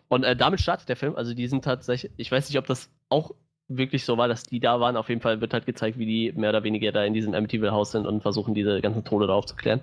Und 0.09 0.24
äh, 0.24 0.36
damit 0.36 0.60
startet 0.60 0.88
der 0.88 0.97
Film. 0.97 1.16
Also 1.16 1.34
die 1.34 1.47
sind 1.47 1.64
tatsächlich, 1.64 2.12
ich 2.16 2.30
weiß 2.30 2.48
nicht, 2.48 2.59
ob 2.59 2.66
das 2.66 2.90
auch 3.09 3.32
wirklich 3.77 4.05
so 4.05 4.16
war, 4.16 4.28
dass 4.28 4.44
die 4.44 4.61
da 4.61 4.81
waren. 4.81 4.97
Auf 4.97 5.09
jeden 5.09 5.20
Fall 5.20 5.40
wird 5.40 5.53
halt 5.53 5.66
gezeigt, 5.66 5.99
wie 5.99 6.07
die 6.07 6.32
mehr 6.32 6.51
oder 6.51 6.65
weniger 6.65 6.93
da 6.93 7.05
in 7.05 7.15
diesem 7.15 7.35
Amityville-Haus 7.35 7.93
sind 7.93 8.07
und 8.07 8.23
versuchen, 8.23 8.55
diese 8.55 8.81
ganzen 8.81 9.05
Tode 9.05 9.27
da 9.27 9.35
aufzuklären. 9.35 9.81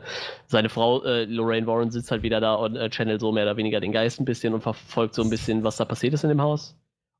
Seine 0.47 0.69
Frau, 0.69 1.03
äh, 1.03 1.25
Lorraine 1.25 1.67
Warren, 1.67 1.91
sitzt 1.91 2.11
halt 2.11 2.23
wieder 2.23 2.39
da 2.39 2.55
und 2.55 2.75
äh, 2.75 2.89
channelt 2.89 3.21
so 3.21 3.31
mehr 3.31 3.43
oder 3.43 3.57
weniger 3.57 3.79
den 3.79 3.91
Geist 3.91 4.19
ein 4.19 4.25
bisschen 4.25 4.53
und 4.53 4.61
verfolgt 4.61 5.15
so 5.15 5.23
ein 5.23 5.29
bisschen, 5.29 5.63
was 5.63 5.77
da 5.77 5.85
passiert 5.85 6.13
ist 6.13 6.23
in 6.23 6.29
dem 6.29 6.41
Haus. 6.41 6.75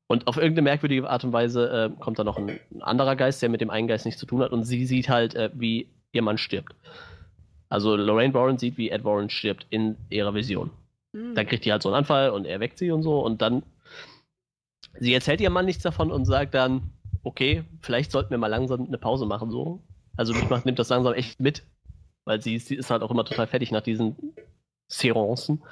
Und 0.08 0.26
auf 0.26 0.36
irgendeine 0.36 0.62
merkwürdige 0.62 1.08
Art 1.08 1.22
und 1.22 1.32
Weise 1.32 1.92
äh, 1.94 2.00
kommt 2.00 2.18
da 2.18 2.24
noch 2.24 2.36
ein, 2.36 2.58
ein 2.74 2.82
anderer 2.82 3.14
Geist, 3.14 3.42
der 3.42 3.48
mit 3.48 3.60
dem 3.60 3.70
einen 3.70 3.86
Geist 3.86 4.06
nichts 4.06 4.20
zu 4.20 4.26
tun 4.26 4.42
hat. 4.42 4.50
Und 4.50 4.64
sie 4.64 4.84
sieht 4.84 5.08
halt, 5.08 5.34
äh, 5.34 5.50
wie 5.54 5.88
ihr 6.12 6.22
Mann 6.22 6.36
stirbt. 6.36 6.74
Also 7.68 7.94
Lorraine 7.94 8.34
Warren 8.34 8.58
sieht, 8.58 8.76
wie 8.76 8.90
Ed 8.90 9.04
Warren 9.04 9.30
stirbt 9.30 9.66
in 9.70 9.96
ihrer 10.10 10.34
Vision. 10.34 10.70
Mhm. 11.12 11.34
Dann 11.34 11.46
kriegt 11.46 11.64
die 11.64 11.72
halt 11.72 11.82
so 11.82 11.88
einen 11.88 11.96
Anfall 11.96 12.30
und 12.30 12.44
er 12.44 12.60
weckt 12.60 12.78
sie 12.78 12.90
und 12.90 13.02
so 13.02 13.20
und 13.20 13.40
dann 13.40 13.62
sie 15.00 15.14
erzählt 15.14 15.40
ihrem 15.40 15.54
Mann 15.54 15.64
nichts 15.64 15.82
davon 15.82 16.12
und 16.12 16.26
sagt 16.26 16.54
dann, 16.54 16.92
okay, 17.24 17.64
vielleicht 17.80 18.12
sollten 18.12 18.30
wir 18.30 18.38
mal 18.38 18.46
langsam 18.46 18.86
eine 18.86 18.98
Pause 18.98 19.26
machen 19.26 19.50
so. 19.50 19.82
Also 20.16 20.34
mich 20.34 20.48
macht, 20.48 20.66
nimmt 20.66 20.78
das 20.78 20.90
langsam 20.90 21.14
echt 21.14 21.40
mit, 21.40 21.62
weil 22.24 22.40
sie, 22.40 22.58
sie 22.58 22.76
ist 22.76 22.90
halt 22.90 23.02
auch 23.02 23.10
immer 23.10 23.24
total 23.24 23.46
fertig 23.46 23.72
nach 23.72 23.80
diesen 23.80 24.34
Seancen. 24.88 25.62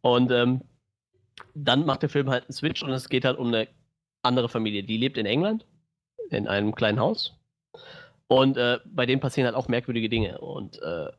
Und 0.00 0.30
ähm, 0.30 0.62
dann 1.54 1.86
macht 1.86 2.02
der 2.02 2.08
Film 2.08 2.28
halt 2.30 2.44
einen 2.44 2.52
Switch 2.52 2.82
und 2.82 2.90
es 2.90 3.08
geht 3.08 3.24
halt 3.24 3.38
um 3.38 3.48
eine 3.48 3.68
andere 4.22 4.48
Familie. 4.48 4.82
Die 4.82 4.96
lebt 4.96 5.16
in 5.16 5.26
England, 5.26 5.64
in 6.30 6.48
einem 6.48 6.74
kleinen 6.74 7.00
Haus. 7.00 7.34
Und 8.26 8.56
äh, 8.56 8.78
bei 8.84 9.06
denen 9.06 9.20
passieren 9.20 9.46
halt 9.46 9.56
auch 9.56 9.68
merkwürdige 9.68 10.08
Dinge. 10.08 10.38
Und 10.38 10.80
äh, 10.82 11.10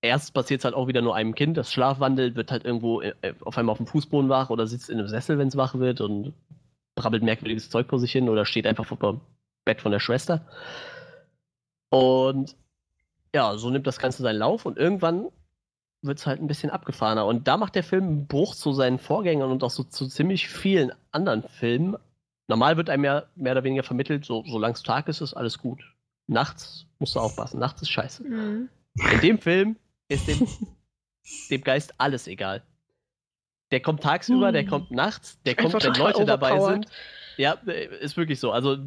erst 0.00 0.34
passiert 0.34 0.60
es 0.60 0.64
halt 0.64 0.74
auch 0.74 0.86
wieder 0.86 1.02
nur 1.02 1.16
einem 1.16 1.34
Kind, 1.34 1.56
das 1.56 1.72
schlafwandelt, 1.72 2.36
wird 2.36 2.50
halt 2.50 2.64
irgendwo 2.64 3.00
äh, 3.00 3.14
auf 3.40 3.58
einmal 3.58 3.72
auf 3.72 3.78
dem 3.78 3.86
Fußboden 3.86 4.30
wach 4.30 4.50
oder 4.50 4.66
sitzt 4.66 4.90
in 4.90 4.98
einem 4.98 5.08
Sessel, 5.08 5.38
wenn 5.38 5.48
es 5.48 5.56
wach 5.56 5.74
wird 5.74 6.00
und 6.00 6.32
brabbelt 6.98 7.22
merkwürdiges 7.22 7.70
Zeug 7.70 7.88
vor 7.88 7.98
sich 7.98 8.12
hin 8.12 8.28
oder 8.28 8.44
steht 8.44 8.66
einfach 8.66 8.84
vor 8.84 8.98
dem 8.98 9.20
Bett 9.64 9.80
von 9.80 9.92
der 9.92 10.00
Schwester. 10.00 10.46
Und 11.90 12.56
ja, 13.34 13.56
so 13.56 13.70
nimmt 13.70 13.86
das 13.86 13.98
Ganze 13.98 14.22
seinen 14.22 14.38
Lauf 14.38 14.66
und 14.66 14.78
irgendwann 14.78 15.28
wird 16.02 16.18
es 16.18 16.26
halt 16.26 16.40
ein 16.40 16.46
bisschen 16.46 16.70
abgefahrener. 16.70 17.26
Und 17.26 17.48
da 17.48 17.56
macht 17.56 17.74
der 17.74 17.84
Film 17.84 18.04
einen 18.04 18.26
Bruch 18.26 18.54
zu 18.54 18.72
seinen 18.72 18.98
Vorgängern 18.98 19.50
und 19.50 19.62
auch 19.64 19.70
so 19.70 19.84
zu 19.84 20.06
ziemlich 20.08 20.48
vielen 20.48 20.92
anderen 21.12 21.42
Filmen. 21.42 21.96
Normal 22.48 22.76
wird 22.76 22.90
einem 22.90 23.04
ja 23.04 23.24
mehr 23.36 23.52
oder 23.52 23.64
weniger 23.64 23.82
vermittelt, 23.82 24.24
so, 24.24 24.44
solange 24.46 24.74
es 24.74 24.82
Tag 24.82 25.08
ist, 25.08 25.20
ist 25.20 25.34
alles 25.34 25.58
gut. 25.58 25.82
Nachts 26.26 26.86
musst 26.98 27.14
du 27.14 27.20
aufpassen, 27.20 27.58
nachts 27.58 27.82
ist 27.82 27.90
scheiße. 27.90 28.24
Mhm. 28.24 28.68
In 29.12 29.20
dem 29.20 29.38
Film 29.38 29.76
ist 30.08 30.28
dem, 30.28 30.46
dem 31.50 31.62
Geist 31.62 31.94
alles 31.98 32.26
egal. 32.26 32.62
Der 33.70 33.80
kommt 33.80 34.02
tagsüber, 34.02 34.50
der 34.52 34.62
Hm. 34.62 34.68
kommt 34.68 34.90
nachts, 34.90 35.40
der 35.44 35.58
Einfach 35.58 35.72
kommt, 35.72 35.84
wenn 35.84 35.94
Leute 35.94 36.24
dabei 36.24 36.58
sind. 36.60 36.86
Ja, 37.36 37.56
äh, 37.66 37.86
ist 38.00 38.16
wirklich 38.16 38.40
so. 38.40 38.50
Also 38.50 38.78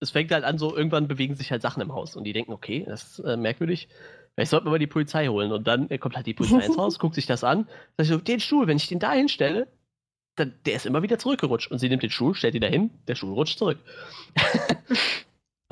es 0.00 0.10
fängt 0.10 0.32
halt 0.32 0.44
an, 0.44 0.58
so 0.58 0.76
irgendwann 0.76 1.08
bewegen 1.08 1.34
sich 1.34 1.50
halt 1.50 1.62
Sachen 1.62 1.80
im 1.80 1.92
Haus 1.94 2.16
und 2.16 2.24
die 2.24 2.32
denken, 2.32 2.52
okay, 2.52 2.84
das 2.86 3.18
ist 3.18 3.24
äh, 3.24 3.36
merkwürdig. 3.36 3.88
Vielleicht 4.34 4.50
sollten 4.50 4.66
wir 4.66 4.72
mal 4.72 4.78
die 4.78 4.88
Polizei 4.88 5.28
holen. 5.28 5.52
Und 5.52 5.66
dann 5.68 5.88
äh, 5.90 5.98
kommt 5.98 6.16
halt 6.16 6.26
die 6.26 6.34
Polizei 6.34 6.66
ins 6.66 6.76
Haus, 6.78 6.98
guckt 6.98 7.14
sich 7.14 7.26
das 7.26 7.44
an, 7.44 7.68
sagt 7.96 8.08
so, 8.08 8.18
den 8.18 8.40
Stuhl, 8.40 8.66
wenn 8.66 8.76
ich 8.76 8.88
den 8.88 8.98
da 8.98 9.12
hinstelle, 9.12 9.68
dann 10.36 10.52
der 10.66 10.74
ist 10.74 10.86
immer 10.86 11.02
wieder 11.02 11.18
zurückgerutscht. 11.18 11.70
Und 11.70 11.78
sie 11.78 11.88
nimmt 11.88 12.02
den 12.02 12.10
Stuhl, 12.10 12.34
stellt 12.34 12.56
ihn 12.56 12.60
dahin, 12.60 12.90
der 13.06 13.14
Stuhl 13.14 13.32
rutscht 13.32 13.58
zurück. 13.58 13.78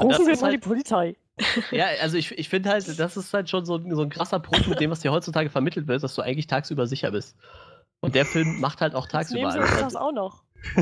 Rufen 0.01 0.27
wir 0.27 0.35
mal 0.37 0.43
halt- 0.43 0.55
die 0.55 0.59
Polizei. 0.59 1.17
ja, 1.71 1.87
also 2.01 2.17
ich, 2.17 2.31
ich 2.39 2.49
finde 2.49 2.71
halt, 2.71 2.87
das 2.99 3.17
ist 3.17 3.33
halt 3.35 3.49
schon 3.51 3.65
so, 3.65 3.77
ein- 3.77 3.95
so 3.95 4.03
ein 4.03 4.11
krasser 4.11 4.39
Punkt 4.39 4.69
mit 4.69 4.81
dem, 4.81 4.91
was 4.91 5.01
dir 5.01 5.11
heutzutage 5.13 5.51
vermittelt 5.51 5.89
wird, 5.89 6.03
dass 6.03 6.15
du 6.15 6.23
eigentlich 6.23 6.47
tagsüber 6.47 6.87
sicher 6.87 7.11
bist. 7.11 7.37
Und 8.03 8.15
der 8.15 8.27
Film 8.27 8.61
macht 8.61 8.81
halt 8.83 8.95
auch 8.95 9.07
tagsüber 9.07 9.41
nehmen 9.41 9.53
sie 9.53 9.59
uns 9.61 9.81
das 9.81 9.97
auch 9.97 10.13
noch. 10.13 10.43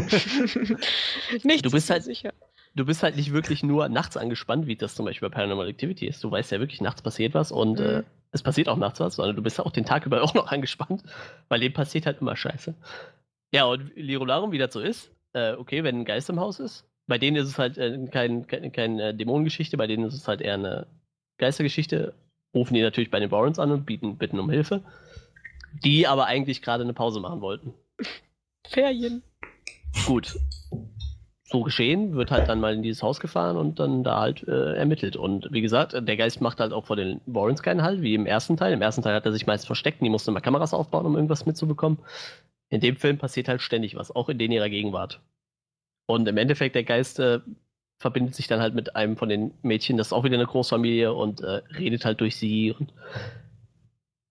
Nichts 1.45 1.63
Du 1.63 1.71
bist 1.71 1.91
halt- 1.91 2.05
sicher. 2.05 2.33
du 2.75 2.85
bist 2.85 3.03
halt 3.03 3.17
nicht 3.17 3.33
wirklich 3.33 3.63
nur 3.63 3.89
nachts 3.89 4.17
angespannt, 4.17 4.67
wie 4.67 4.77
das 4.77 4.95
zum 4.95 5.05
Beispiel 5.07 5.29
bei 5.29 5.35
Paranormal 5.35 5.69
Activity 5.69 6.07
ist. 6.07 6.23
Du 6.25 6.31
weißt 6.31 6.51
ja 6.53 6.61
wirklich, 6.61 6.81
nachts 6.81 7.03
passiert 7.03 7.35
was 7.35 7.53
und 7.53 7.79
Mhm. 7.79 7.85
äh, 7.87 8.03
es 8.33 8.43
passiert 8.43 8.69
auch 8.69 8.77
nachts 8.77 9.01
was, 9.01 9.17
sondern 9.17 9.37
du 9.37 9.43
bist 9.43 9.61
auch 9.61 9.71
den 9.73 9.85
Tag 9.85 10.07
über 10.07 10.23
auch 10.23 10.35
noch 10.35 10.51
angespannt, 10.51 11.03
weil 11.49 11.61
dem 11.61 11.73
passiert 11.73 12.07
halt 12.07 12.21
immer 12.21 12.37
Scheiße. 12.37 12.75
Ja, 13.53 13.65
und 13.65 13.91
Lirolarum, 13.97 14.53
wie 14.53 14.59
das 14.59 14.73
so 14.73 14.81
ist, 14.81 15.11
äh, 15.33 15.53
okay, 15.55 15.83
wenn 15.85 16.01
ein 16.01 16.05
Geist 16.05 16.31
im 16.31 16.39
Haus 16.41 16.61
ist, 16.61 16.85
bei 17.09 17.19
denen 17.19 17.37
ist 17.37 17.49
es 17.49 17.59
halt 17.59 17.77
äh, 17.79 17.99
kein, 18.11 18.47
kein, 18.47 18.71
keine 18.73 19.09
äh, 19.09 19.15
Dämonengeschichte, 19.15 19.77
bei 19.77 19.87
denen 19.89 20.05
ist 20.05 20.15
es 20.15 20.29
halt 20.29 20.41
eher 20.41 20.55
eine 20.55 20.87
Geistergeschichte, 21.39 22.15
rufen 22.55 22.75
die 22.75 22.83
natürlich 22.83 23.11
bei 23.11 23.19
den 23.19 23.31
Warrens 23.31 23.59
an 23.59 23.73
und 23.73 23.85
bieten, 23.87 24.17
bitten 24.17 24.39
um 24.39 24.51
Hilfe, 24.51 24.83
die 25.85 26.07
aber 26.07 26.27
eigentlich 26.27 26.63
gerade 26.63 26.85
eine 26.85 26.93
Pause 26.93 27.21
machen 27.21 27.41
wollten. 27.41 27.75
Ferien. 28.67 29.23
Gut. 30.07 30.39
So 31.45 31.63
geschehen, 31.63 32.15
wird 32.15 32.31
halt 32.31 32.49
dann 32.49 32.61
mal 32.61 32.75
in 32.75 32.83
dieses 32.83 33.03
Haus 33.03 33.19
gefahren 33.19 33.57
und 33.57 33.81
dann 33.81 34.05
da 34.05 34.21
halt 34.21 34.47
äh, 34.47 34.77
ermittelt. 34.77 35.17
Und 35.17 35.49
wie 35.51 35.61
gesagt, 35.61 35.95
der 35.95 36.17
Geist 36.17 36.41
macht 36.41 36.61
halt 36.61 36.73
auch 36.73 36.87
vor 36.87 36.95
den 36.95 37.21
Warrens 37.27 37.63
keinen 37.63 37.83
Halt, 37.83 38.03
wie 38.03 38.15
im 38.15 38.27
ersten 38.27 38.57
Teil. 38.57 38.73
Im 38.73 38.83
ersten 38.83 39.03
Teil 39.03 39.15
hat 39.15 39.27
er 39.27 39.33
sich 39.33 39.47
meist 39.47 39.67
versteckt 39.67 40.01
und 40.01 40.05
die 40.05 40.11
mussten 40.11 40.33
mal 40.33 40.41
Kameras 40.41 40.75
aufbauen, 40.75 41.07
um 41.07 41.17
irgendwas 41.17 41.47
mitzubekommen. 41.47 41.99
In 42.69 42.81
dem 42.81 42.97
Film 42.97 43.19
passiert 43.19 43.49
halt 43.49 43.63
ständig 43.63 43.97
was, 43.97 44.15
auch 44.15 44.29
in 44.29 44.39
denen 44.39 44.53
ihrer 44.53 44.69
Gegenwart. 44.69 45.21
Und 46.07 46.29
im 46.29 46.37
Endeffekt, 46.37 46.77
der 46.77 46.85
Geist 46.85 47.19
äh, 47.19 47.41
verbindet 47.99 48.35
sich 48.35 48.47
dann 48.47 48.61
halt 48.61 48.75
mit 48.75 48.97
einem 48.97 49.17
von 49.17 49.29
den 49.29 49.53
Mädchen, 49.63 49.97
das 49.97 50.09
ist 50.09 50.13
auch 50.13 50.25
wieder 50.25 50.37
eine 50.37 50.47
Großfamilie 50.47 51.13
und 51.13 51.41
äh, 51.41 51.63
redet 51.77 52.05
halt 52.05 52.21
durch 52.21 52.37
sie. 52.37 52.73
Und 52.73 52.93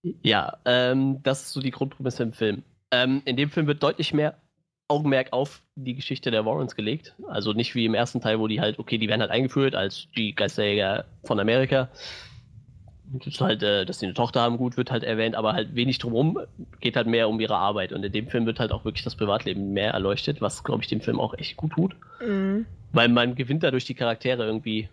ja, 0.04 0.58
ähm, 0.66 1.22
das 1.24 1.44
ist 1.44 1.54
so 1.54 1.62
die 1.62 1.72
Grundprämisse 1.72 2.24
im 2.24 2.34
Film. 2.34 2.64
Ähm, 2.92 3.22
in 3.26 3.38
dem 3.38 3.50
Film 3.50 3.68
wird 3.68 3.84
deutlich 3.84 4.14
mehr 4.14 4.38
Augenmerk 4.88 5.34
auf 5.34 5.62
die 5.76 5.94
Geschichte 5.94 6.32
der 6.32 6.46
Warrens 6.46 6.76
gelegt. 6.76 7.16
Also 7.28 7.54
nicht 7.54 7.76
wie 7.76 7.86
im 7.86 7.94
ersten 7.94 8.22
Teil, 8.22 8.40
wo 8.40 8.48
die 8.48 8.60
halt, 8.60 8.80
okay, 8.80 8.98
die 8.98 9.08
werden 9.08 9.22
halt 9.22 9.32
eingeführt 9.32 9.76
als 9.76 10.08
die 10.18 10.34
Geisterjäger 10.34 11.06
von 11.24 11.40
Amerika. 11.40 11.90
Das 13.12 13.28
ist 13.28 13.42
halt, 13.42 13.64
äh, 13.64 13.86
dass 13.86 14.00
sie 14.00 14.06
eine 14.06 14.16
Tochter 14.16 14.42
haben, 14.42 14.58
gut, 14.58 14.78
wird 14.78 14.92
halt 14.92 15.04
erwähnt, 15.04 15.36
aber 15.36 15.54
halt 15.54 15.76
wenig 15.76 16.00
drumherum, 16.00 16.40
geht 16.80 16.96
halt 16.96 17.08
mehr 17.08 17.30
um 17.30 17.40
ihre 17.40 17.56
Arbeit. 17.56 17.94
Und 17.94 18.04
in 18.04 18.12
dem 18.12 18.28
Film 18.28 18.46
wird 18.46 18.60
halt 18.60 18.72
auch 18.72 18.86
wirklich 18.86 19.04
das 19.04 19.16
Privatleben 19.16 19.74
mehr 19.74 19.94
erleuchtet, 19.94 20.42
was, 20.42 20.64
glaube 20.64 20.82
ich, 20.82 20.90
dem 20.90 21.02
Film 21.02 21.20
auch 21.20 21.34
echt 21.36 21.58
gut 21.58 21.74
tut. 21.74 21.96
Mhm. 22.26 22.66
Weil 22.92 23.10
man 23.10 23.36
gewinnt 23.36 23.64
dadurch 23.64 23.86
die 23.86 23.96
Charaktere 23.96 24.46
irgendwie 24.46 24.90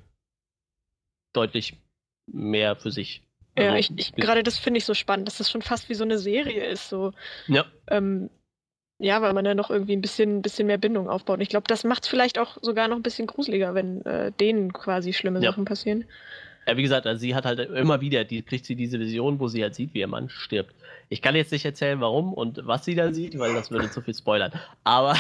deutlich 1.32 1.74
mehr 2.26 2.76
für 2.76 2.90
sich. 2.90 3.22
Ja, 3.58 3.72
Also, 3.72 3.94
ich, 3.96 3.98
ich 3.98 4.14
gerade 4.14 4.42
das 4.42 4.58
finde 4.58 4.78
ich 4.78 4.84
so 4.84 4.94
spannend, 4.94 5.26
dass 5.28 5.38
das 5.38 5.50
schon 5.50 5.62
fast 5.62 5.88
wie 5.88 5.94
so 5.94 6.04
eine 6.04 6.18
Serie 6.18 6.64
ist. 6.66 6.88
So, 6.88 7.12
Ja, 7.46 7.64
ähm, 7.88 8.30
ja, 8.98 9.20
weil 9.20 9.34
man 9.34 9.44
da 9.44 9.54
noch 9.54 9.70
irgendwie 9.70 9.94
ein 9.94 10.00
bisschen, 10.00 10.40
bisschen 10.42 10.66
mehr 10.66 10.78
Bindung 10.78 11.08
aufbaut. 11.08 11.36
Und 11.36 11.42
ich 11.42 11.50
glaube, 11.50 11.66
das 11.68 11.84
macht 11.84 12.04
es 12.04 12.08
vielleicht 12.08 12.38
auch 12.38 12.56
sogar 12.62 12.88
noch 12.88 12.96
ein 12.96 13.02
bisschen 13.02 13.26
gruseliger, 13.26 13.74
wenn 13.74 14.04
äh, 14.06 14.32
denen 14.32 14.72
quasi 14.72 15.12
schlimme 15.12 15.40
Ja. 15.40 15.50
Sachen 15.50 15.64
passieren. 15.66 16.04
Ja, 16.66 16.76
wie 16.76 16.82
gesagt, 16.82 17.06
also 17.06 17.20
sie 17.20 17.34
hat 17.34 17.44
halt 17.44 17.60
immer 17.60 18.00
wieder, 18.00 18.24
die 18.24 18.42
kriegt 18.42 18.64
sie 18.64 18.74
diese 18.74 18.98
Vision, 18.98 19.38
wo 19.38 19.48
sie 19.48 19.62
halt 19.62 19.74
sieht, 19.74 19.94
wie 19.94 20.00
ihr 20.00 20.08
Mann 20.08 20.28
stirbt. 20.28 20.74
Ich 21.08 21.22
kann 21.22 21.36
jetzt 21.36 21.52
nicht 21.52 21.64
erzählen, 21.64 22.00
warum 22.00 22.32
und 22.32 22.66
was 22.66 22.84
sie 22.84 22.96
da 22.96 23.12
sieht, 23.12 23.38
weil 23.38 23.54
das 23.54 23.70
würde 23.70 23.88
zu 23.90 24.00
viel 24.00 24.14
spoilern. 24.14 24.50
Aber 24.82 25.14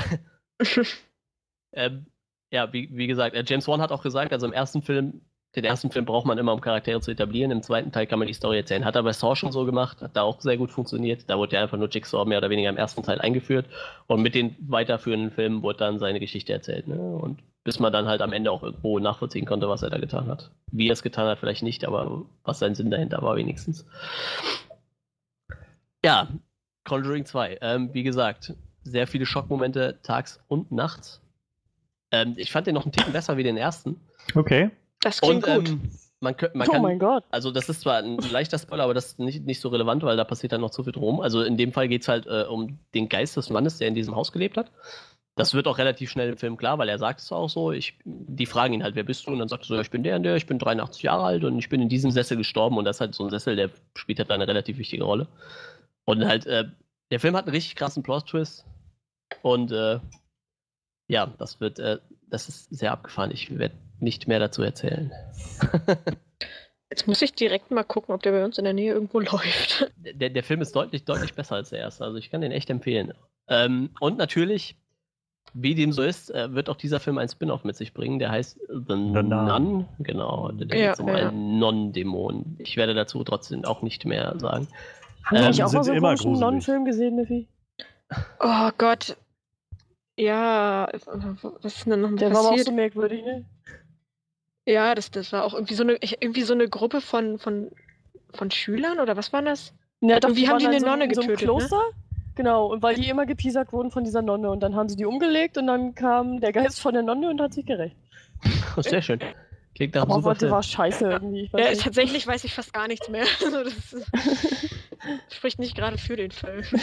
ähm, 1.72 2.06
ja, 2.50 2.72
wie, 2.72 2.88
wie 2.92 3.06
gesagt, 3.06 3.36
äh, 3.36 3.44
James 3.46 3.68
Wan 3.68 3.80
hat 3.80 3.92
auch 3.92 4.02
gesagt, 4.02 4.32
also 4.32 4.46
im 4.46 4.52
ersten 4.52 4.82
Film, 4.82 5.20
den 5.56 5.64
ersten 5.64 5.90
Film 5.90 6.04
braucht 6.04 6.26
man 6.26 6.36
immer, 6.36 6.52
um 6.52 6.60
Charaktere 6.60 7.00
zu 7.00 7.10
etablieren. 7.10 7.50
Im 7.50 7.62
zweiten 7.62 7.90
Teil 7.90 8.06
kann 8.06 8.18
man 8.18 8.28
die 8.28 8.34
Story 8.34 8.58
erzählen. 8.58 8.84
Hat 8.84 8.94
er 8.94 9.02
bei 9.02 9.12
Saw 9.12 9.34
schon 9.34 9.52
so 9.52 9.64
gemacht, 9.64 10.02
hat 10.02 10.14
da 10.14 10.22
auch 10.22 10.40
sehr 10.42 10.58
gut 10.58 10.70
funktioniert. 10.70 11.30
Da 11.30 11.38
wurde 11.38 11.56
ja 11.56 11.62
einfach 11.62 11.78
nur 11.78 11.88
Jigsaw 11.88 12.26
mehr 12.26 12.38
oder 12.38 12.50
weniger 12.50 12.68
im 12.68 12.76
ersten 12.76 13.02
Teil 13.02 13.20
eingeführt. 13.20 13.66
Und 14.06 14.20
mit 14.20 14.34
den 14.34 14.54
weiterführenden 14.60 15.30
Filmen 15.30 15.62
wurde 15.62 15.78
dann 15.78 15.98
seine 15.98 16.20
Geschichte 16.20 16.52
erzählt. 16.52 16.88
Ne? 16.88 17.00
Und 17.00 17.42
bis 17.64 17.80
man 17.80 17.90
dann 17.92 18.06
halt 18.06 18.20
am 18.20 18.34
Ende 18.34 18.52
auch 18.52 18.62
irgendwo 18.62 18.98
nachvollziehen 18.98 19.46
konnte, 19.46 19.68
was 19.68 19.82
er 19.82 19.88
da 19.88 19.98
getan 19.98 20.28
hat. 20.28 20.50
Wie 20.70 20.88
er 20.88 20.92
es 20.92 21.02
getan 21.02 21.26
hat, 21.26 21.38
vielleicht 21.38 21.62
nicht, 21.62 21.86
aber 21.86 22.26
was 22.44 22.58
sein 22.58 22.74
Sinn 22.74 22.90
dahinter 22.90 23.22
war, 23.22 23.36
wenigstens. 23.36 23.86
Ja, 26.04 26.28
Conjuring 26.84 27.24
2. 27.24 27.58
Ähm, 27.62 27.94
wie 27.94 28.02
gesagt, 28.02 28.54
sehr 28.82 29.06
viele 29.06 29.24
Schockmomente 29.24 29.98
tags 30.02 30.38
und 30.48 30.70
nachts. 30.70 31.22
Ähm, 32.12 32.34
ich 32.36 32.52
fand 32.52 32.66
den 32.66 32.74
noch 32.74 32.84
einen 32.84 32.92
Ticken 32.92 33.12
besser 33.12 33.36
wie 33.38 33.42
den 33.42 33.56
ersten. 33.56 34.00
Okay. 34.34 34.70
Das 35.06 35.20
klingt 35.20 35.46
Und 35.46 35.54
gut. 35.56 35.68
ähm, 35.68 35.90
man, 36.20 36.34
kö- 36.34 36.50
man 36.54 36.68
oh 36.68 36.72
kann, 36.72 36.82
mein 36.82 36.98
Gott. 36.98 37.24
also 37.30 37.50
das 37.50 37.68
ist 37.68 37.82
zwar 37.82 37.98
ein 37.98 38.18
leichter 38.32 38.58
Spoiler, 38.58 38.84
aber 38.84 38.94
das 38.94 39.06
ist 39.06 39.18
nicht, 39.18 39.44
nicht 39.44 39.60
so 39.60 39.68
relevant, 39.68 40.02
weil 40.02 40.16
da 40.16 40.24
passiert 40.24 40.52
dann 40.52 40.60
noch 40.60 40.70
zu 40.70 40.82
viel 40.84 40.92
drum. 40.92 41.20
Also 41.20 41.42
in 41.42 41.56
dem 41.56 41.72
Fall 41.72 41.88
geht 41.88 42.02
es 42.02 42.08
halt 42.08 42.26
äh, 42.26 42.44
um 42.48 42.78
den 42.94 43.08
Geist 43.08 43.36
des 43.36 43.50
Mannes, 43.50 43.78
der 43.78 43.88
in 43.88 43.94
diesem 43.94 44.16
Haus 44.16 44.32
gelebt 44.32 44.56
hat. 44.56 44.70
Das 45.38 45.52
wird 45.52 45.66
auch 45.68 45.76
relativ 45.76 46.10
schnell 46.10 46.30
im 46.30 46.38
Film 46.38 46.56
klar, 46.56 46.78
weil 46.78 46.88
er 46.88 46.98
sagt 46.98 47.20
es 47.20 47.30
auch 47.30 47.50
so. 47.50 47.70
Ich, 47.70 47.98
die 48.04 48.46
fragen 48.46 48.72
ihn 48.72 48.82
halt, 48.82 48.94
wer 48.94 49.04
bist 49.04 49.26
du? 49.26 49.32
Und 49.32 49.38
dann 49.38 49.48
sagt 49.48 49.64
er 49.64 49.66
so, 49.66 49.74
ja, 49.74 49.82
ich 49.82 49.90
bin 49.90 50.02
der 50.02 50.16
und 50.16 50.22
der, 50.22 50.34
ich 50.36 50.46
bin 50.46 50.58
83 50.58 51.02
Jahre 51.02 51.24
alt 51.24 51.44
und 51.44 51.58
ich 51.58 51.68
bin 51.68 51.82
in 51.82 51.90
diesem 51.90 52.10
Sessel 52.10 52.38
gestorben. 52.38 52.78
Und 52.78 52.86
das 52.86 52.96
ist 52.96 53.00
halt 53.02 53.14
so 53.14 53.22
ein 53.24 53.28
Sessel, 53.30 53.54
der 53.54 53.68
spielt 53.94 54.18
halt 54.18 54.30
eine 54.30 54.48
relativ 54.48 54.78
wichtige 54.78 55.04
Rolle. 55.04 55.26
Und 56.06 56.24
halt, 56.24 56.46
äh, 56.46 56.64
der 57.10 57.20
Film 57.20 57.36
hat 57.36 57.44
einen 57.44 57.54
richtig 57.54 57.76
krassen 57.76 58.02
Plot-Twist. 58.02 58.64
Und 59.42 59.72
äh, 59.72 59.98
ja, 61.08 61.26
das 61.38 61.60
wird, 61.60 61.78
äh, 61.78 61.98
das 62.28 62.48
ist 62.48 62.70
sehr 62.76 62.92
abgefahren. 62.92 63.30
Ich 63.30 63.58
werde 63.58 63.74
nicht 64.00 64.28
mehr 64.28 64.38
dazu 64.38 64.62
erzählen. 64.62 65.12
Jetzt 66.90 67.08
muss 67.08 67.20
ich 67.22 67.32
direkt 67.34 67.70
mal 67.70 67.82
gucken, 67.82 68.14
ob 68.14 68.22
der 68.22 68.32
bei 68.32 68.44
uns 68.44 68.58
in 68.58 68.64
der 68.64 68.72
Nähe 68.72 68.92
irgendwo 68.92 69.18
läuft. 69.20 69.90
der, 69.96 70.30
der 70.30 70.42
Film 70.42 70.60
ist 70.60 70.74
deutlich, 70.76 71.04
deutlich 71.04 71.34
besser 71.34 71.56
als 71.56 71.70
der 71.70 71.80
erste. 71.80 72.04
Also 72.04 72.16
ich 72.16 72.30
kann 72.30 72.40
den 72.40 72.52
echt 72.52 72.70
empfehlen. 72.70 73.12
Ähm, 73.48 73.90
und 74.00 74.18
natürlich, 74.18 74.76
wie 75.52 75.74
dem 75.74 75.92
so 75.92 76.02
ist, 76.02 76.30
äh, 76.34 76.52
wird 76.54 76.68
auch 76.68 76.76
dieser 76.76 77.00
Film 77.00 77.18
ein 77.18 77.28
Spin-off 77.28 77.64
mit 77.64 77.76
sich 77.76 77.92
bringen, 77.92 78.18
der 78.18 78.30
heißt 78.30 78.58
The 78.68 78.94
Nun. 78.94 79.28
Nun. 79.28 79.86
Genau, 79.98 80.50
der 80.52 80.78
Ja, 80.78 80.90
geht 80.92 81.00
um 81.00 81.08
ja. 81.08 81.28
einen 81.28 81.58
Non-Dämon. 81.58 82.56
Ich 82.58 82.76
werde 82.76 82.94
dazu 82.94 83.22
trotzdem 83.24 83.64
auch 83.64 83.82
nicht 83.82 84.04
mehr 84.04 84.34
sagen. 84.38 84.68
Haben 85.24 85.36
wir 85.36 85.42
Ähm, 85.42 85.48
nicht 85.50 85.62
auch 85.64 85.72
mal 85.72 85.82
so 85.84 85.90
einen 85.92 86.00
komischen. 86.02 86.32
Nonnenfilm 86.34 86.84
gesehen, 86.84 87.16
Miffy? 87.16 87.48
Oh 88.40 88.70
Gott. 88.78 89.16
Ja, 90.18 90.88
was 90.92 91.76
ist 91.76 91.86
denn 91.86 92.00
noch 92.00 92.16
Der 92.16 92.30
war 92.32 92.40
aber 92.40 92.48
auch 92.48 92.50
passiert? 92.50 92.66
so 92.66 92.72
merkwürdig, 92.72 93.22
ne? 93.24 93.44
Ja, 94.66 94.94
das, 94.94 95.10
das 95.10 95.32
war 95.32 95.44
auch 95.44 95.54
irgendwie 95.54 95.74
so 95.74 95.82
eine, 95.82 95.94
irgendwie 96.20 96.42
so 96.42 96.52
eine 96.54 96.68
Gruppe 96.68 97.00
von, 97.00 97.38
von, 97.38 97.70
von 98.32 98.50
Schülern 98.50 98.98
oder 98.98 99.16
was 99.16 99.32
war 99.32 99.42
das? 99.42 99.72
Ja, 100.00 100.20
doch, 100.20 100.28
Irgendwie 100.28 100.48
haben 100.48 100.58
die 100.58 100.66
eine 100.66 100.80
so, 100.80 100.86
Nonne 100.86 101.04
in 101.04 101.14
so 101.14 101.20
getötet, 101.20 101.40
ne? 101.42 101.44
Kloster. 101.44 101.80
Genau, 102.34 102.66
und 102.66 102.82
weil 102.82 102.96
die 102.96 103.08
immer 103.08 103.26
gepiesackt 103.26 103.72
wurden 103.72 103.90
von 103.90 104.04
dieser 104.04 104.22
Nonne. 104.22 104.50
Und 104.50 104.60
dann 104.60 104.74
haben 104.74 104.88
sie 104.88 104.96
die 104.96 105.06
umgelegt 105.06 105.56
und 105.56 105.66
dann 105.68 105.94
kam 105.94 106.40
der 106.40 106.52
Geist 106.52 106.80
von 106.80 106.92
der 106.94 107.02
Nonne 107.02 107.30
und 107.30 107.40
hat 107.40 107.54
sich 107.54 107.64
gerecht. 107.64 107.96
Sehr 108.78 109.02
schön. 109.02 109.20
Klingt 109.74 109.94
nach 109.94 110.02
einem 110.02 110.12
Aber 110.12 110.22
super 110.22 110.34
der 110.34 110.36
Film. 110.36 110.50
war 110.50 110.62
scheiße 110.62 111.04
irgendwie. 111.06 111.42
Ich 111.44 111.52
weiß 111.52 111.60
Ja, 111.64 111.70
nicht. 111.70 111.82
tatsächlich 111.82 112.26
weiß 112.26 112.44
ich 112.44 112.54
fast 112.54 112.72
gar 112.72 112.88
nichts 112.88 113.08
mehr. 113.08 113.26
Also 113.44 113.58
spricht 115.30 115.58
nicht 115.58 115.76
gerade 115.76 115.98
für 115.98 116.16
den 116.16 116.30
Film. 116.30 116.64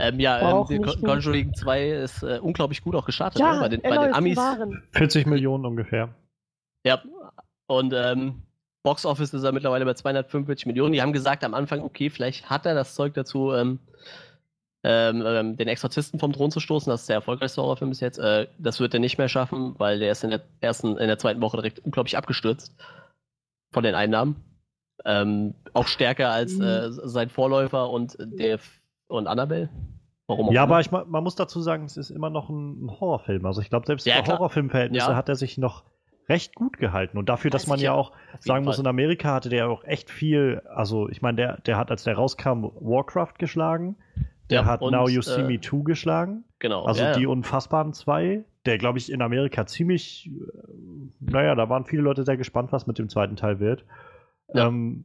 Ähm, 0.00 0.20
ja, 0.20 0.62
ähm. 0.62 0.82
Conjuring 1.02 1.54
2 1.54 1.88
ist 1.90 2.22
äh, 2.22 2.38
unglaublich 2.40 2.82
gut 2.82 2.94
auch 2.94 3.04
gestartet. 3.04 3.42
ne? 3.42 3.48
ja, 3.48 3.58
Bei 3.58 3.68
den, 3.68 3.82
er 3.82 3.90
bei 3.90 3.96
den 3.96 4.04
läuft, 4.04 4.14
Amis. 4.14 4.36
waren. 4.36 4.84
40 4.92 5.26
Millionen 5.26 5.66
ungefähr. 5.66 6.14
Ja, 6.86 7.02
und 7.66 7.92
ähm, 7.92 8.42
Box 8.84 9.04
Office 9.04 9.34
ist 9.34 9.42
er 9.42 9.50
mittlerweile 9.50 9.84
bei 9.84 9.94
245 9.94 10.66
Millionen. 10.66 10.92
Die 10.92 11.02
haben 11.02 11.12
gesagt 11.12 11.42
am 11.42 11.52
Anfang, 11.52 11.82
okay, 11.82 12.10
vielleicht 12.10 12.48
hat 12.48 12.64
er 12.64 12.74
das 12.74 12.94
Zeug 12.94 13.14
dazu, 13.14 13.52
ähm, 13.52 13.80
ähm, 14.84 15.24
ähm, 15.26 15.56
den 15.56 15.66
Exorzisten 15.68 16.20
vom 16.20 16.32
Thron 16.32 16.50
zu 16.52 16.60
stoßen. 16.60 16.90
Das 16.90 17.00
ist 17.00 17.08
der 17.08 17.16
erfolgreichste 17.16 17.60
Horrorfilm 17.60 17.90
bis 17.90 18.00
jetzt. 18.00 18.18
Äh, 18.18 18.46
das 18.58 18.78
wird 18.78 18.94
er 18.94 19.00
nicht 19.00 19.18
mehr 19.18 19.28
schaffen, 19.28 19.74
weil 19.78 19.98
der 19.98 20.12
ist 20.12 20.22
in 20.22 20.30
der 20.30 20.42
ersten, 20.60 20.96
in 20.96 21.08
der 21.08 21.18
zweiten 21.18 21.40
Woche 21.40 21.56
direkt 21.56 21.80
unglaublich 21.80 22.16
abgestürzt 22.16 22.74
von 23.72 23.82
den 23.82 23.96
Einnahmen. 23.96 24.36
Ähm, 25.04 25.54
auch 25.74 25.86
stärker 25.86 26.30
als 26.30 26.58
Mhm. 26.58 26.64
äh, 26.64 26.90
sein 26.92 27.28
Vorläufer 27.30 27.90
und 27.90 28.16
der 28.18 28.58
und 29.08 29.26
Annabelle. 29.26 29.68
Warum 30.26 30.48
auch 30.48 30.52
Ja, 30.52 30.64
immer. 30.64 30.72
aber 30.74 30.80
ich, 30.80 30.90
ma- 30.90 31.04
man 31.08 31.22
muss 31.24 31.36
dazu 31.36 31.60
sagen, 31.60 31.84
es 31.84 31.96
ist 31.96 32.10
immer 32.10 32.30
noch 32.30 32.48
ein, 32.50 32.84
ein 32.86 32.90
Horrorfilm. 33.00 33.46
Also 33.46 33.60
ich 33.62 33.70
glaube, 33.70 33.86
selbst 33.86 34.06
Ja, 34.06 34.22
für. 34.22 34.32
Horrorfilmverhältnisse 34.32 35.10
Ja. 35.10 35.16
hat 35.16 35.28
er 35.28 35.36
sich 35.36 35.56
noch 35.56 35.84
recht 36.28 36.54
gut 36.54 36.76
gehalten. 36.76 37.16
Und 37.16 37.28
dafür, 37.30 37.50
dass 37.50 37.66
man 37.66 37.78
ja 37.80 37.92
auch 37.94 38.12
sagen 38.40 38.64
muss, 38.66 38.76
Fall. 38.76 38.84
in 38.84 38.88
Amerika 38.88 39.32
hatte 39.32 39.48
der 39.48 39.70
auch 39.70 39.84
echt 39.84 40.10
viel, 40.10 40.60
also 40.68 41.08
ich 41.08 41.22
meine, 41.22 41.36
der, 41.36 41.60
der 41.62 41.78
hat, 41.78 41.90
als 41.90 42.04
der 42.04 42.16
rauskam, 42.16 42.64
Warcraft 42.80 43.34
geschlagen. 43.38 43.96
Der 44.50 44.60
Ja, 44.62 44.66
hat 44.66 44.82
und, 44.82 44.92
Now 44.92 45.08
You 45.08 45.22
See 45.22 45.40
äh, 45.40 45.44
Me 45.44 45.60
2 45.60 45.84
geschlagen. 45.84 46.44
Genau. 46.58 46.84
Also 46.84 47.02
ja, 47.02 47.12
die 47.12 47.22
ja. 47.22 47.28
unfassbaren 47.28 47.92
zwei, 47.94 48.44
der 48.66 48.76
glaube 48.78 48.98
ich 48.98 49.10
in 49.12 49.22
Amerika 49.22 49.64
ziemlich, 49.66 50.28
äh, 50.30 50.30
naja, 51.20 51.54
da 51.54 51.68
waren 51.70 51.84
viele 51.86 52.02
Leute 52.02 52.24
sehr 52.24 52.36
gespannt, 52.36 52.72
was 52.72 52.86
mit 52.86 52.98
dem 52.98 53.08
zweiten 53.08 53.36
Teil 53.36 53.60
wird. 53.60 53.84
Ja. 54.54 54.66
Ähm, 54.68 55.04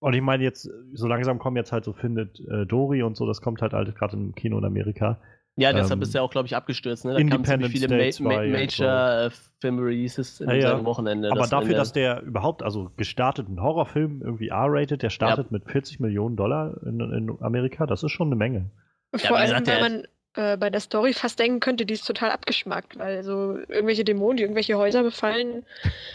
und 0.00 0.14
ich 0.14 0.20
meine 0.22 0.42
jetzt, 0.42 0.68
so 0.94 1.06
langsam 1.06 1.38
kommen 1.38 1.56
jetzt 1.56 1.70
halt 1.72 1.84
so 1.84 1.92
findet 1.92 2.40
äh, 2.40 2.66
Dory 2.66 3.02
und 3.02 3.16
so, 3.16 3.26
das 3.26 3.40
kommt 3.40 3.62
halt 3.62 3.72
alles 3.74 3.94
gerade 3.94 4.16
im 4.16 4.34
Kino 4.34 4.58
in 4.58 4.64
Amerika. 4.64 5.18
Ja, 5.56 5.72
deshalb 5.72 5.98
ähm, 5.98 6.02
ist 6.02 6.14
er 6.14 6.22
auch, 6.22 6.30
glaube 6.30 6.46
ich, 6.46 6.56
abgestürzt. 6.56 7.04
Ne? 7.04 7.12
Da 7.12 7.36
kamen 7.36 7.68
viele 7.68 7.86
Day 7.86 8.10
Ma 8.20 8.28
Ma 8.30 8.34
2 8.34 8.46
und 8.46 8.52
Major-Film-Releases 8.52 10.40
in 10.40 10.48
Ja, 10.48 10.54
ja. 10.56 10.84
Wochenende. 10.84 11.30
Aber 11.30 11.40
Das 11.40 11.50
dafür, 11.50 11.66
Ende- 11.68 11.76
dass 11.78 11.92
der 11.92 12.22
überhaupt, 12.22 12.62
also 12.62 12.90
gestartet, 12.96 13.48
ein 13.48 13.60
Horrorfilm, 13.60 14.22
irgendwie 14.22 14.48
R-rated, 14.48 15.02
der 15.02 15.10
startet 15.10 15.52
mit 15.52 15.70
40 15.70 16.00
Millionen 16.00 16.36
Dollar 16.36 16.76
in, 16.86 17.00
in 17.00 17.36
Amerika, 17.42 17.86
das 17.86 18.02
ist 18.02 18.12
schon 18.12 18.28
eine 18.28 18.36
Menge. 18.36 18.70
Vor 19.14 19.36
allem, 19.36 19.52
weil 19.52 19.62
der- 19.62 19.80
man 19.80 20.02
äh, 20.34 20.56
bei 20.56 20.70
der 20.70 20.80
Story 20.80 21.12
fast 21.12 21.38
denken 21.38 21.60
könnte, 21.60 21.84
die 21.86 21.94
ist 21.94 22.06
total 22.06 22.30
abgeschmackt, 22.30 22.98
weil 22.98 23.22
so 23.22 23.56
irgendwelche 23.68 24.04
Dämonen, 24.04 24.36
die 24.36 24.42
irgendwelche 24.42 24.76
Häuser 24.78 25.02
befallen, 25.02 25.64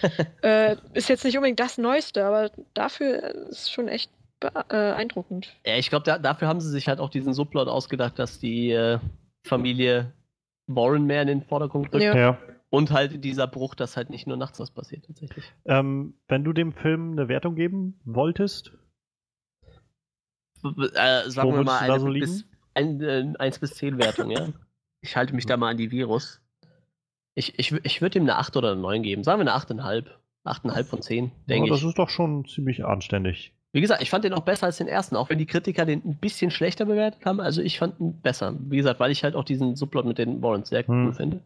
äh, 0.44 0.76
ist 0.94 1.10
jetzt 1.10 1.24
nicht 1.24 1.38
unbedingt 1.38 1.60
das 1.60 1.78
Neueste, 1.78 2.26
aber 2.26 2.52
dafür 2.74 3.24
ist 3.50 3.62
es 3.64 3.72
schon 3.72 3.88
echt 3.88 4.12
beeindruckend. 4.40 5.56
Ja, 5.66 5.78
ich 5.78 5.90
glaube, 5.90 6.04
da, 6.04 6.18
dafür 6.20 6.48
haben 6.48 6.62
sie 6.62 6.70
sich 6.70 6.88
halt 6.88 7.00
auch 7.00 7.10
diesen 7.10 7.34
Subplot 7.34 7.68
ausgedacht, 7.68 8.20
dass 8.20 8.40
die 8.40 8.72
äh, 8.72 9.00
Familie 9.46 10.14
Warren 10.68 11.06
mehr 11.06 11.22
in 11.22 11.28
den 11.28 11.42
Vordergrund 11.44 11.94
rückt. 11.94 12.04
Ja. 12.04 12.16
Ja. 12.16 12.38
Und 12.70 12.92
halt 12.92 13.24
dieser 13.24 13.48
Bruch, 13.48 13.76
dass 13.76 13.96
halt 13.96 14.10
nicht 14.10 14.28
nur 14.28 14.36
nachts 14.36 14.60
was 14.60 14.72
passiert 14.72 15.06
tatsächlich. 15.06 15.46
Ähm, 15.66 16.16
wenn 16.28 16.44
du 16.44 16.52
dem 16.54 16.74
Film 16.74 17.14
eine 17.14 17.30
Wertung 17.30 17.56
geben 17.56 18.00
wolltest, 18.04 18.74
Äh, 20.64 21.30
sagen 21.30 21.52
Wo 21.52 21.56
wir 21.56 21.64
mal 21.64 21.82
würdest 21.82 21.82
du 21.82 21.88
da 21.88 21.94
eine 21.94 22.00
so 22.02 22.08
liegen? 22.08 22.26
bis, 22.26 22.46
ein, 22.78 23.02
äh, 23.02 23.34
1 23.40 23.60
bis 23.60 23.76
10 23.76 23.98
Wertung, 24.00 24.30
ja. 24.32 24.48
Ich 25.02 25.16
halte 25.16 25.34
mich 25.36 25.46
da 25.46 25.58
mal 25.58 25.72
an 25.72 25.78
die 25.78 25.92
Virus. 25.92 26.42
Ich, 27.36 27.58
ich, 27.60 27.72
ich 27.72 28.02
würde 28.02 28.18
ihm 28.20 28.24
eine 28.24 28.38
8 28.38 28.56
oder 28.58 28.72
eine 28.72 28.82
9 28.82 29.04
geben. 29.04 29.24
Sagen 29.24 29.40
wir 29.44 29.52
eine 29.52 29.60
8,5. 29.60 30.06
8,5 30.46 30.84
von 30.86 31.02
10, 31.02 31.32
denke 31.50 31.68
ja, 31.68 31.74
das 31.74 31.82
ich. 31.82 31.88
ist 31.90 31.98
doch 32.00 32.10
schon 32.10 32.46
ziemlich 32.46 32.86
anständig. 32.86 33.54
Wie 33.74 33.82
gesagt, 33.82 34.02
ich 34.02 34.10
fand 34.10 34.24
den 34.24 34.34
auch 34.34 34.44
besser 34.46 34.68
als 34.68 34.78
den 34.78 34.88
ersten, 34.88 35.18
auch 35.18 35.30
wenn 35.30 35.38
die 35.38 35.46
Kritiker 35.46 35.86
den 35.86 36.02
ein 36.06 36.16
bisschen 36.18 36.52
schlechter 36.52 36.86
bewertet 36.86 37.26
haben. 37.26 37.42
Also 37.42 37.62
ich 37.62 37.78
fand 37.80 38.00
ihn 38.00 38.22
besser. 38.22 38.56
Wie 38.58 38.78
gesagt, 38.78 39.00
weil 39.02 39.12
ich 39.12 39.26
halt 39.26 39.36
auch 39.36 39.44
diesen 39.44 39.76
Subplot 39.76 40.06
mit 40.06 40.18
den 40.18 40.42
Warrens 40.42 40.70
sehr 40.70 40.88
Hm. 40.88 41.08
cool 41.08 41.14
finde. 41.14 41.42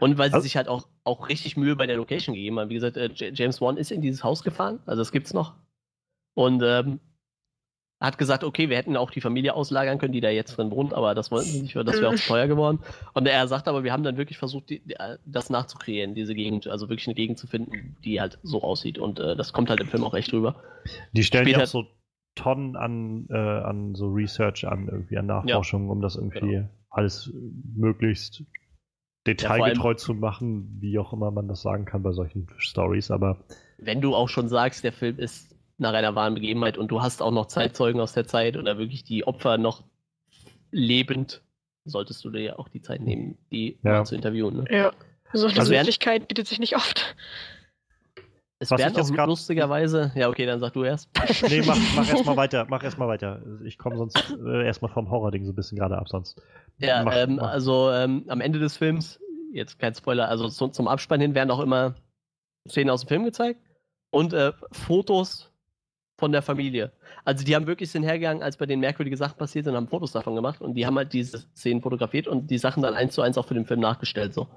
Und 0.00 0.18
weil 0.18 0.30
sie 0.30 0.34
Also- 0.34 0.42
sich 0.44 0.56
halt 0.56 0.66
auch, 0.66 0.88
auch 1.04 1.28
richtig 1.28 1.56
Mühe 1.56 1.76
bei 1.76 1.86
der 1.86 1.96
Location 1.96 2.34
gegeben 2.34 2.58
haben. 2.58 2.70
Wie 2.70 2.74
gesagt, 2.74 2.96
äh, 2.96 3.08
James 3.14 3.60
Wan 3.60 3.76
ist 3.76 3.92
in 3.92 4.02
dieses 4.02 4.24
Haus 4.24 4.42
gefahren, 4.42 4.80
also 4.84 5.00
das 5.00 5.12
gibt's 5.12 5.32
noch. 5.32 5.54
Und 6.34 6.60
ähm, 6.64 6.98
hat 8.04 8.18
gesagt, 8.18 8.44
okay, 8.44 8.68
wir 8.68 8.76
hätten 8.76 8.96
auch 8.96 9.10
die 9.10 9.20
Familie 9.20 9.54
auslagern 9.54 9.98
können, 9.98 10.12
die 10.12 10.20
da 10.20 10.30
jetzt 10.30 10.56
drin 10.56 10.70
wohnt, 10.70 10.92
aber 10.94 11.14
das 11.14 11.30
wollten 11.30 11.48
sie 11.48 11.62
nicht, 11.62 11.76
weil 11.76 11.84
das 11.84 11.96
wäre 12.00 12.08
auch 12.10 12.14
zu 12.14 12.28
teuer 12.28 12.46
geworden. 12.46 12.78
Und 13.12 13.26
er 13.26 13.46
sagt 13.48 13.66
aber, 13.68 13.84
wir 13.84 13.92
haben 13.92 14.02
dann 14.04 14.16
wirklich 14.16 14.38
versucht, 14.38 14.70
die, 14.70 14.82
das 15.26 15.50
nachzukreieren, 15.50 16.14
diese 16.14 16.34
Gegend, 16.34 16.66
also 16.68 16.88
wirklich 16.88 17.06
eine 17.08 17.14
Gegend 17.14 17.38
zu 17.38 17.46
finden, 17.46 17.96
die 18.04 18.20
halt 18.20 18.38
so 18.42 18.62
aussieht. 18.62 18.98
Und 18.98 19.18
äh, 19.20 19.36
das 19.36 19.52
kommt 19.52 19.70
halt 19.70 19.80
im 19.80 19.88
Film 19.88 20.04
auch 20.04 20.14
echt 20.14 20.32
rüber. 20.32 20.56
Die 21.12 21.24
stellen 21.24 21.46
ja 21.46 21.54
Später- 21.54 21.64
auch 21.64 21.66
so 21.68 21.84
Tonnen 22.36 22.74
an, 22.76 23.26
äh, 23.30 23.36
an 23.36 23.94
so 23.94 24.08
Research 24.08 24.66
an, 24.66 24.88
irgendwie 24.88 25.16
an 25.18 25.26
Nachforschung, 25.26 25.88
um 25.88 26.00
das 26.00 26.16
irgendwie 26.16 26.40
Genau. 26.40 26.68
alles 26.90 27.32
möglichst 27.76 28.42
detailgetreu 29.26 29.94
zu 29.94 30.14
machen, 30.14 30.76
wie 30.80 30.98
auch 30.98 31.12
immer 31.12 31.30
man 31.30 31.48
das 31.48 31.62
sagen 31.62 31.84
kann 31.84 32.02
bei 32.02 32.12
solchen 32.12 32.46
Stories. 32.58 33.10
Aber 33.10 33.38
wenn 33.78 34.00
du 34.00 34.14
auch 34.14 34.28
schon 34.28 34.48
sagst, 34.48 34.84
der 34.84 34.92
Film 34.92 35.18
ist 35.18 35.53
nach 35.78 35.92
einer 35.92 36.14
wahren 36.14 36.34
Begebenheit 36.34 36.78
und 36.78 36.88
du 36.88 37.02
hast 37.02 37.20
auch 37.22 37.30
noch 37.32 37.46
Zeitzeugen 37.46 38.00
aus 38.00 38.12
der 38.12 38.26
Zeit 38.26 38.56
oder 38.56 38.78
wirklich 38.78 39.04
die 39.04 39.26
Opfer 39.26 39.58
noch 39.58 39.82
lebend, 40.70 41.42
solltest 41.84 42.24
du 42.24 42.30
dir 42.30 42.40
ja 42.40 42.58
auch 42.58 42.68
die 42.68 42.80
Zeit 42.82 43.00
nehmen, 43.00 43.36
die 43.50 43.78
Ja. 43.82 44.04
zu 44.04 44.14
interviewen. 44.14 44.62
Ne? 44.62 44.64
Ja. 44.70 44.92
So 45.32 45.46
eine 45.48 45.58
Also 45.58 45.72
Möglichkeit 45.72 46.28
bietet 46.28 46.46
sich 46.46 46.58
nicht 46.60 46.76
oft. 46.76 47.16
Es 48.60 48.70
Was 48.70 48.78
werden 48.80 48.96
auch 48.96 49.10
grad- 49.12 49.26
lustigerweise, 49.26 50.12
ja 50.14 50.28
okay, 50.28 50.46
dann 50.46 50.60
sag 50.60 50.72
du 50.74 50.84
erst. 50.84 51.10
nee, 51.48 51.60
mach, 51.66 51.76
mach 51.96 52.08
erstmal 52.08 52.36
weiter, 52.36 52.66
mach 52.70 52.82
erstmal 52.84 53.08
weiter. 53.08 53.42
Ich 53.64 53.76
komme 53.78 53.96
sonst 53.96 54.16
äh, 54.46 54.64
erstmal 54.64 54.92
vom 54.92 55.10
Horror-Ding 55.10 55.44
so 55.44 55.52
ein 55.52 55.56
bisschen 55.56 55.76
gerade 55.76 55.98
ab, 55.98 56.08
sonst. 56.08 56.40
Ja, 56.78 57.02
Mach- 57.02 57.16
ähm, 57.16 57.36
mach. 57.36 57.50
also 57.50 57.90
ähm, 57.90 58.24
am 58.28 58.40
Ende 58.40 58.60
des 58.60 58.76
Films, 58.76 59.20
jetzt 59.52 59.78
kein 59.80 59.94
Spoiler, 59.94 60.28
also 60.28 60.48
zu, 60.48 60.68
zum 60.68 60.86
Abspann 60.88 61.20
hin 61.20 61.34
werden 61.34 61.50
auch 61.50 61.60
immer 61.60 61.96
Szenen 62.68 62.90
aus 62.90 63.02
dem 63.02 63.08
Film 63.08 63.24
gezeigt 63.24 63.60
und 64.10 64.32
äh, 64.32 64.52
Fotos 64.70 65.50
von 66.16 66.32
der 66.32 66.42
Familie. 66.42 66.92
Also 67.24 67.44
die 67.44 67.54
haben 67.54 67.66
wirklich 67.66 67.90
sind 67.90 68.04
hergegangen, 68.04 68.42
als 68.42 68.56
bei 68.56 68.66
den 68.66 68.80
merkwürdigen 68.80 69.16
Sachen 69.16 69.36
passiert 69.36 69.64
sind, 69.64 69.74
haben 69.74 69.88
Fotos 69.88 70.12
davon 70.12 70.34
gemacht 70.34 70.60
und 70.60 70.74
die 70.74 70.86
haben 70.86 70.96
halt 70.96 71.12
diese 71.12 71.38
Szenen 71.56 71.82
fotografiert 71.82 72.28
und 72.28 72.50
die 72.50 72.58
Sachen 72.58 72.82
dann 72.82 72.94
eins 72.94 73.14
zu 73.14 73.22
eins 73.22 73.36
auch 73.36 73.46
für 73.46 73.54
den 73.54 73.66
Film 73.66 73.80
nachgestellt. 73.80 74.32
So. 74.32 74.48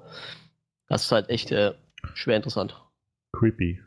Das 0.88 1.06
ist 1.06 1.12
halt 1.12 1.30
echt 1.30 1.52
äh, 1.52 1.74
schwer 2.14 2.38
interessant. 2.38 2.80
Creepy. 3.34 3.80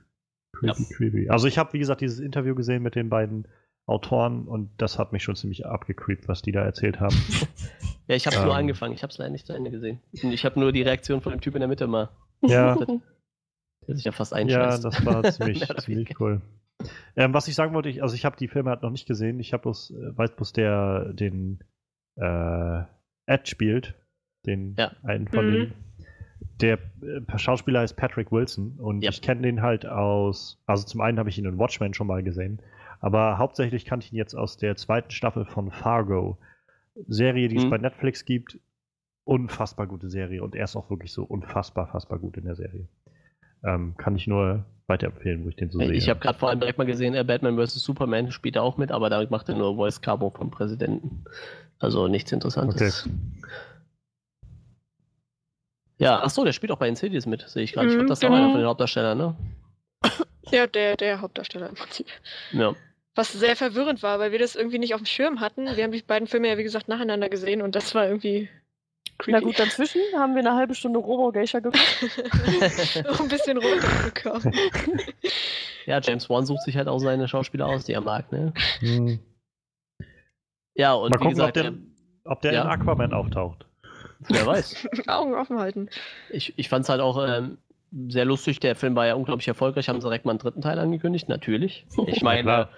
Creepy, 0.52 0.84
creepy. 0.94 1.30
Also 1.30 1.46
ich 1.46 1.58
habe, 1.58 1.72
wie 1.72 1.78
gesagt, 1.78 2.00
dieses 2.00 2.18
Interview 2.18 2.54
gesehen 2.54 2.82
mit 2.82 2.94
den 2.94 3.08
beiden 3.08 3.46
Autoren 3.86 4.46
und 4.46 4.70
das 4.76 4.98
hat 4.98 5.12
mich 5.12 5.22
schon 5.22 5.36
ziemlich 5.36 5.66
abgecreept, 5.66 6.28
was 6.28 6.42
die 6.42 6.52
da 6.52 6.62
erzählt 6.62 7.00
haben. 7.00 7.16
Ja, 8.08 8.16
ich 8.16 8.26
habe 8.26 8.34
es 8.34 8.42
nur 8.42 8.50
Ähm. 8.50 8.58
angefangen, 8.58 8.92
ich 8.92 9.04
habe 9.04 9.12
es 9.12 9.18
leider 9.18 9.30
nicht 9.30 9.46
zu 9.46 9.52
Ende 9.52 9.70
gesehen. 9.70 10.00
Und 10.20 10.32
ich 10.32 10.44
habe 10.44 10.58
nur 10.58 10.72
die 10.72 10.82
Reaktion 10.82 11.20
von 11.20 11.30
dem 11.30 11.40
Typ 11.40 11.54
in 11.54 11.60
der 11.60 11.68
Mitte 11.68 11.86
mal, 11.86 12.08
ja, 12.42 12.74
der 13.86 13.94
sich 13.94 14.04
ja 14.04 14.10
fast 14.10 14.32
ja, 14.32 14.38
einscheißt. 14.38 14.84
das 14.84 15.06
war 15.06 15.22
ziemlich, 15.32 15.64
ziemlich 15.78 16.18
cool. 16.18 16.42
Ähm, 17.16 17.34
was 17.34 17.48
ich 17.48 17.54
sagen 17.54 17.74
wollte, 17.74 17.88
ich, 17.88 18.02
also 18.02 18.14
ich 18.14 18.24
habe 18.24 18.36
die 18.36 18.48
Filme 18.48 18.70
halt 18.70 18.82
noch 18.82 18.90
nicht 18.90 19.06
gesehen. 19.06 19.40
Ich 19.40 19.52
habe 19.52 19.62
bloß, 19.62 19.90
äh, 19.90 20.16
weiß 20.16 20.36
bloß, 20.36 20.52
der 20.52 21.12
den 21.12 21.60
äh, 22.16 22.82
Ed 23.26 23.48
spielt, 23.48 23.94
den 24.46 24.74
Ja. 24.78 24.92
einen 25.02 25.28
von 25.28 25.46
Mhm. 25.46 25.50
den. 25.50 25.74
Der 26.60 26.74
äh, 27.02 27.38
Schauspieler 27.38 27.84
ist 27.84 27.94
Patrick 27.94 28.32
Wilson 28.32 28.74
und 28.78 29.02
Ja. 29.02 29.10
ich 29.10 29.22
kenne 29.22 29.42
den 29.42 29.62
halt 29.62 29.86
aus, 29.86 30.62
also 30.66 30.86
zum 30.86 31.00
einen 31.00 31.18
habe 31.18 31.28
ich 31.28 31.38
ihn 31.38 31.44
in 31.46 31.58
Watchmen 31.58 31.94
schon 31.94 32.06
mal 32.06 32.22
gesehen, 32.22 32.60
aber 33.00 33.38
hauptsächlich 33.38 33.84
kannte 33.84 34.06
ich 34.06 34.12
ihn 34.12 34.16
jetzt 34.18 34.34
aus 34.34 34.56
der 34.56 34.76
zweiten 34.76 35.10
Staffel 35.10 35.44
von 35.44 35.70
Fargo. 35.70 36.38
Serie, 37.06 37.48
die 37.48 37.56
es 37.56 37.64
Mhm. 37.64 37.70
bei 37.70 37.78
Netflix 37.78 38.24
gibt. 38.24 38.58
Unfassbar 39.24 39.86
gute 39.86 40.10
Serie 40.10 40.42
und 40.42 40.54
er 40.54 40.64
ist 40.64 40.76
auch 40.76 40.90
wirklich 40.90 41.12
so 41.12 41.24
unfassbar, 41.24 41.86
fassbar 41.86 42.18
gut 42.18 42.36
in 42.36 42.44
der 42.44 42.56
Serie. 42.56 42.88
Ähm, 43.62 43.94
kann 43.96 44.16
ich 44.16 44.26
nur 44.26 44.64
weiterempfehlen, 44.90 45.44
wo 45.44 45.48
ich 45.48 45.56
den 45.56 45.70
so 45.70 45.78
sehe. 45.78 45.92
Ich 45.92 46.10
habe 46.10 46.20
gerade 46.20 46.38
vor 46.38 46.50
allem 46.50 46.60
direkt 46.60 46.76
mal 46.76 46.84
gesehen, 46.86 47.14
äh, 47.14 47.24
Batman 47.24 47.56
vs. 47.56 47.76
Superman 47.82 48.30
spielt 48.30 48.56
er 48.56 48.62
auch 48.62 48.76
mit, 48.76 48.92
aber 48.92 49.08
damit 49.08 49.30
macht 49.30 49.48
er 49.48 49.54
nur 49.54 49.76
Voice 49.76 50.02
Cabo 50.02 50.28
vom 50.28 50.50
Präsidenten. 50.50 51.24
Also 51.78 52.08
nichts 52.08 52.30
Interessantes. 52.32 53.08
Ja, 55.98 56.20
ach 56.22 56.30
so, 56.30 56.44
der 56.44 56.52
spielt 56.52 56.72
auch 56.72 56.78
bei 56.78 56.88
Insidious 56.88 57.26
mit, 57.26 57.42
sehe 57.48 57.62
ich 57.62 57.72
gerade. 57.72 57.88
Ich 57.88 57.92
Mhm, 57.94 57.98
glaube, 57.98 58.08
das 58.08 58.18
ist 58.18 58.24
auch 58.24 58.28
genau. 58.28 58.42
einer 58.42 58.50
von 58.52 58.60
den 58.60 58.68
Hauptdarstellern, 58.68 59.16
ne? 59.18 59.36
Ja, 60.50 60.66
der, 60.66 60.96
der 60.96 61.20
Hauptdarsteller 61.20 61.68
im 61.68 61.74
Prinzip. 61.76 62.06
Ja. 62.52 62.74
Was 63.14 63.32
sehr 63.32 63.54
verwirrend 63.54 64.02
war, 64.02 64.18
weil 64.18 64.32
wir 64.32 64.38
das 64.38 64.56
irgendwie 64.56 64.78
nicht 64.78 64.94
auf 64.94 65.00
dem 65.00 65.06
Schirm 65.06 65.40
hatten. 65.40 65.66
Wir 65.76 65.84
haben 65.84 65.92
die 65.92 66.02
beiden 66.02 66.26
Filme 66.26 66.48
ja, 66.48 66.58
wie 66.58 66.62
gesagt, 66.64 66.88
nacheinander 66.88 67.28
gesehen 67.28 67.62
und 67.62 67.76
das 67.76 67.94
war 67.94 68.06
irgendwie 68.08 68.48
creepy. 69.20 69.32
Na 69.32 69.40
gut, 69.40 69.58
dazwischen 69.58 70.00
haben 70.14 70.34
wir 70.34 70.40
eine 70.40 70.54
halbe 70.54 70.74
Stunde 70.74 70.98
Robo-Geisha 70.98 71.60
geguckt. 71.60 71.78
Auch 73.08 73.20
ein 73.20 73.28
bisschen 73.28 73.58
runtergekommen. 73.58 74.52
ja, 75.86 76.00
James 76.00 76.28
Wan 76.28 76.46
sucht 76.46 76.62
sich 76.62 76.76
halt 76.76 76.88
auch 76.88 76.98
seine 76.98 77.28
Schauspieler 77.28 77.66
aus, 77.66 77.84
die 77.84 77.92
er 77.92 78.00
mag, 78.00 78.30
ne? 78.32 78.52
Hm. 78.80 79.20
Ja, 80.74 80.94
und 80.94 81.10
Mal 81.10 81.16
wie 81.16 81.18
gucken, 81.18 81.30
gesagt, 81.30 81.56
ob 81.56 81.62
der, 81.62 81.64
ähm, 81.66 81.94
ob 82.24 82.40
der 82.40 82.52
ja. 82.52 82.62
in 82.62 82.68
Aquaman 82.68 83.12
auftaucht. 83.12 83.66
wer 84.20 84.46
weiß. 84.46 84.88
Augen 85.06 85.34
offen 85.34 85.58
halten. 85.58 85.88
Ich, 86.30 86.58
ich 86.58 86.68
fand 86.68 86.84
es 86.84 86.88
halt 86.88 87.00
auch 87.00 87.24
ähm, 87.26 87.58
sehr 88.08 88.24
lustig. 88.24 88.60
Der 88.60 88.76
Film 88.76 88.96
war 88.96 89.06
ja 89.06 89.14
unglaublich 89.14 89.48
erfolgreich. 89.48 89.88
Haben 89.88 90.00
sie 90.00 90.06
direkt 90.06 90.24
mal 90.24 90.32
einen 90.32 90.38
dritten 90.38 90.62
Teil 90.62 90.78
angekündigt? 90.78 91.28
Natürlich. 91.28 91.86
Ich 92.06 92.22
meine. 92.22 92.68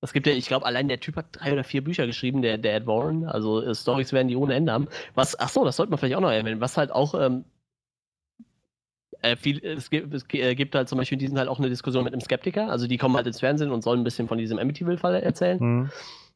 Es 0.00 0.12
gibt 0.12 0.26
ja, 0.26 0.32
ich 0.32 0.46
glaube, 0.46 0.64
allein 0.64 0.88
der 0.88 1.00
Typ 1.00 1.16
hat 1.16 1.26
drei 1.32 1.52
oder 1.52 1.64
vier 1.64 1.82
Bücher 1.82 2.06
geschrieben, 2.06 2.40
der, 2.42 2.56
der 2.58 2.76
Ed 2.76 2.86
Warren. 2.86 3.24
Also 3.24 3.62
äh, 3.62 3.74
Stories 3.74 4.12
werden 4.12 4.28
die 4.28 4.36
ohne 4.36 4.54
Ende 4.54 4.72
haben. 4.72 4.88
Was, 5.14 5.38
ach 5.38 5.48
so, 5.48 5.64
das 5.64 5.76
sollte 5.76 5.90
man 5.90 5.98
vielleicht 5.98 6.14
auch 6.16 6.20
noch 6.20 6.30
erwähnen. 6.30 6.60
Was 6.60 6.76
halt 6.76 6.92
auch 6.92 7.14
ähm, 7.20 7.44
äh, 9.22 9.36
viel, 9.36 9.64
es, 9.64 9.90
gibt, 9.90 10.14
es 10.14 10.24
äh, 10.32 10.54
gibt 10.54 10.74
halt 10.74 10.88
zum 10.88 10.98
Beispiel 10.98 11.16
in 11.16 11.20
diesem 11.20 11.36
Teil 11.36 11.48
auch 11.48 11.58
eine 11.58 11.68
Diskussion 11.68 12.04
mit 12.04 12.12
einem 12.12 12.20
Skeptiker. 12.20 12.70
Also 12.70 12.86
die 12.86 12.98
kommen 12.98 13.16
halt 13.16 13.26
ins 13.26 13.40
Fernsehen 13.40 13.72
und 13.72 13.82
sollen 13.82 14.00
ein 14.00 14.04
bisschen 14.04 14.28
von 14.28 14.38
diesem 14.38 14.58
Amityville-Fall 14.58 15.14
erzählen. 15.16 15.58
Hm. 15.58 15.90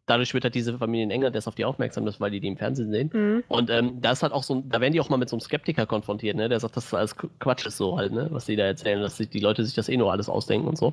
dadurch 0.06 0.34
wird 0.34 0.42
halt 0.42 0.56
diese 0.56 0.76
Familie 0.78 1.04
in 1.04 1.12
England 1.12 1.36
erst 1.36 1.46
auf 1.46 1.54
die 1.54 1.64
aufmerksam, 1.64 2.04
dass, 2.04 2.20
weil 2.20 2.32
die 2.32 2.40
die 2.40 2.48
im 2.48 2.56
Fernsehen 2.56 2.90
sehen. 2.90 3.10
Mhm. 3.12 3.44
Und 3.46 3.70
ähm, 3.70 4.00
da 4.00 4.10
ist 4.10 4.24
halt 4.24 4.32
auch 4.32 4.42
so, 4.42 4.56
ein- 4.56 4.68
da 4.68 4.80
werden 4.80 4.92
die 4.92 5.00
auch 5.00 5.08
mal 5.08 5.16
mit 5.16 5.28
so 5.28 5.36
einem 5.36 5.40
Skeptiker 5.40 5.86
konfrontiert, 5.86 6.36
ne? 6.36 6.48
Der 6.48 6.58
sagt, 6.58 6.76
dass 6.76 6.90
das 6.90 6.94
alles 6.98 7.16
Qu- 7.16 7.30
Quatsch 7.38 7.64
ist 7.66 7.76
so 7.76 7.96
halt, 7.96 8.12
ne? 8.12 8.26
Was 8.32 8.46
die 8.46 8.56
da 8.56 8.64
erzählen, 8.64 9.00
dass 9.00 9.16
sich 9.16 9.28
die 9.30 9.38
Leute 9.38 9.64
sich 9.64 9.74
das 9.76 9.88
eh 9.88 9.96
nur 9.96 10.10
alles 10.10 10.28
ausdenken 10.28 10.66
und 10.66 10.76
so. 10.76 10.92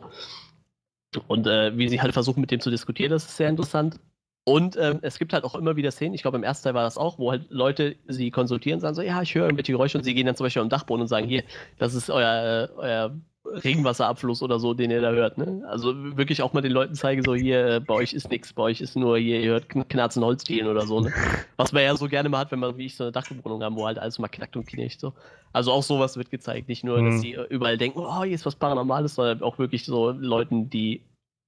Und 1.27 1.47
äh, 1.47 1.75
wie 1.77 1.89
sie 1.89 2.01
halt 2.01 2.13
versuchen, 2.13 2.41
mit 2.41 2.51
dem 2.51 2.59
zu 2.59 2.69
diskutieren, 2.69 3.11
das 3.11 3.25
ist 3.25 3.37
sehr 3.37 3.49
interessant. 3.49 3.99
Und 4.45 4.77
ähm, 4.77 4.99
es 5.01 5.19
gibt 5.19 5.33
halt 5.33 5.43
auch 5.43 5.55
immer 5.55 5.75
wieder 5.75 5.91
Szenen, 5.91 6.15
ich 6.15 6.21
glaube 6.23 6.37
im 6.37 6.43
ersten 6.43 6.63
Teil 6.63 6.73
war 6.73 6.83
das 6.83 6.97
auch, 6.97 7.19
wo 7.19 7.31
halt 7.31 7.45
Leute 7.49 7.97
sie 8.07 8.31
konsultieren, 8.31 8.79
sagen 8.79 8.95
so, 8.95 9.01
ja, 9.01 9.21
ich 9.21 9.35
höre 9.35 9.45
irgendwelche 9.45 9.73
Geräusche 9.73 9.97
und 9.97 10.03
sie 10.03 10.15
gehen 10.15 10.25
dann 10.25 10.35
zum 10.35 10.45
Beispiel 10.45 10.61
am 10.61 10.69
Dachboden 10.69 11.01
und 11.01 11.07
sagen, 11.07 11.27
hier, 11.27 11.43
das 11.77 11.93
ist 11.93 12.09
euer, 12.09 12.69
äh, 12.69 12.79
euer 12.79 13.15
Regenwasserabfluss 13.53 14.41
oder 14.41 14.59
so, 14.59 14.73
den 14.73 14.91
ihr 14.91 15.01
da 15.01 15.11
hört. 15.11 15.37
Ne? 15.37 15.63
Also 15.67 15.93
wirklich 16.17 16.41
auch 16.41 16.53
mal 16.53 16.61
den 16.61 16.71
Leuten 16.71 16.95
zeigen, 16.95 17.23
so 17.23 17.35
hier, 17.35 17.65
äh, 17.67 17.79
bei 17.79 17.93
euch 17.95 18.13
ist 18.13 18.29
nichts, 18.29 18.53
bei 18.53 18.63
euch 18.63 18.81
ist 18.81 18.95
nur, 18.95 19.17
hier, 19.17 19.39
ihr 19.41 19.51
hört 19.51 19.65
kn- 19.71 19.83
Knarzen 19.87 20.23
Holzdielen 20.23 20.67
oder 20.67 20.85
so. 20.85 21.01
Ne? 21.01 21.11
Was 21.57 21.71
man 21.71 21.83
ja 21.83 21.95
so 21.95 22.07
gerne 22.07 22.29
mal 22.29 22.39
hat, 22.39 22.51
wenn 22.51 22.59
man 22.59 22.77
wie 22.77 22.85
ich 22.85 22.95
so 22.95 23.05
eine 23.05 23.11
Dachbewohnung 23.11 23.63
haben, 23.63 23.75
wo 23.75 23.85
halt 23.85 23.99
alles 23.99 24.19
mal 24.19 24.27
knackt 24.27 24.55
und 24.55 24.65
knirscht. 24.67 24.99
So. 24.99 25.13
Also 25.53 25.71
auch 25.71 25.83
sowas 25.83 26.17
wird 26.17 26.29
gezeigt. 26.31 26.69
Nicht 26.69 26.83
nur, 26.83 26.99
Mhm. 27.01 27.11
dass 27.11 27.21
sie 27.21 27.33
äh, 27.33 27.45
überall 27.49 27.77
denken, 27.77 27.99
oh, 27.99 28.23
hier 28.23 28.35
ist 28.35 28.45
was 28.45 28.55
Paranormales, 28.55 29.15
sondern 29.15 29.41
auch 29.43 29.57
wirklich 29.59 29.85
so 29.85 30.11
Leuten, 30.11 30.69
die 30.69 31.01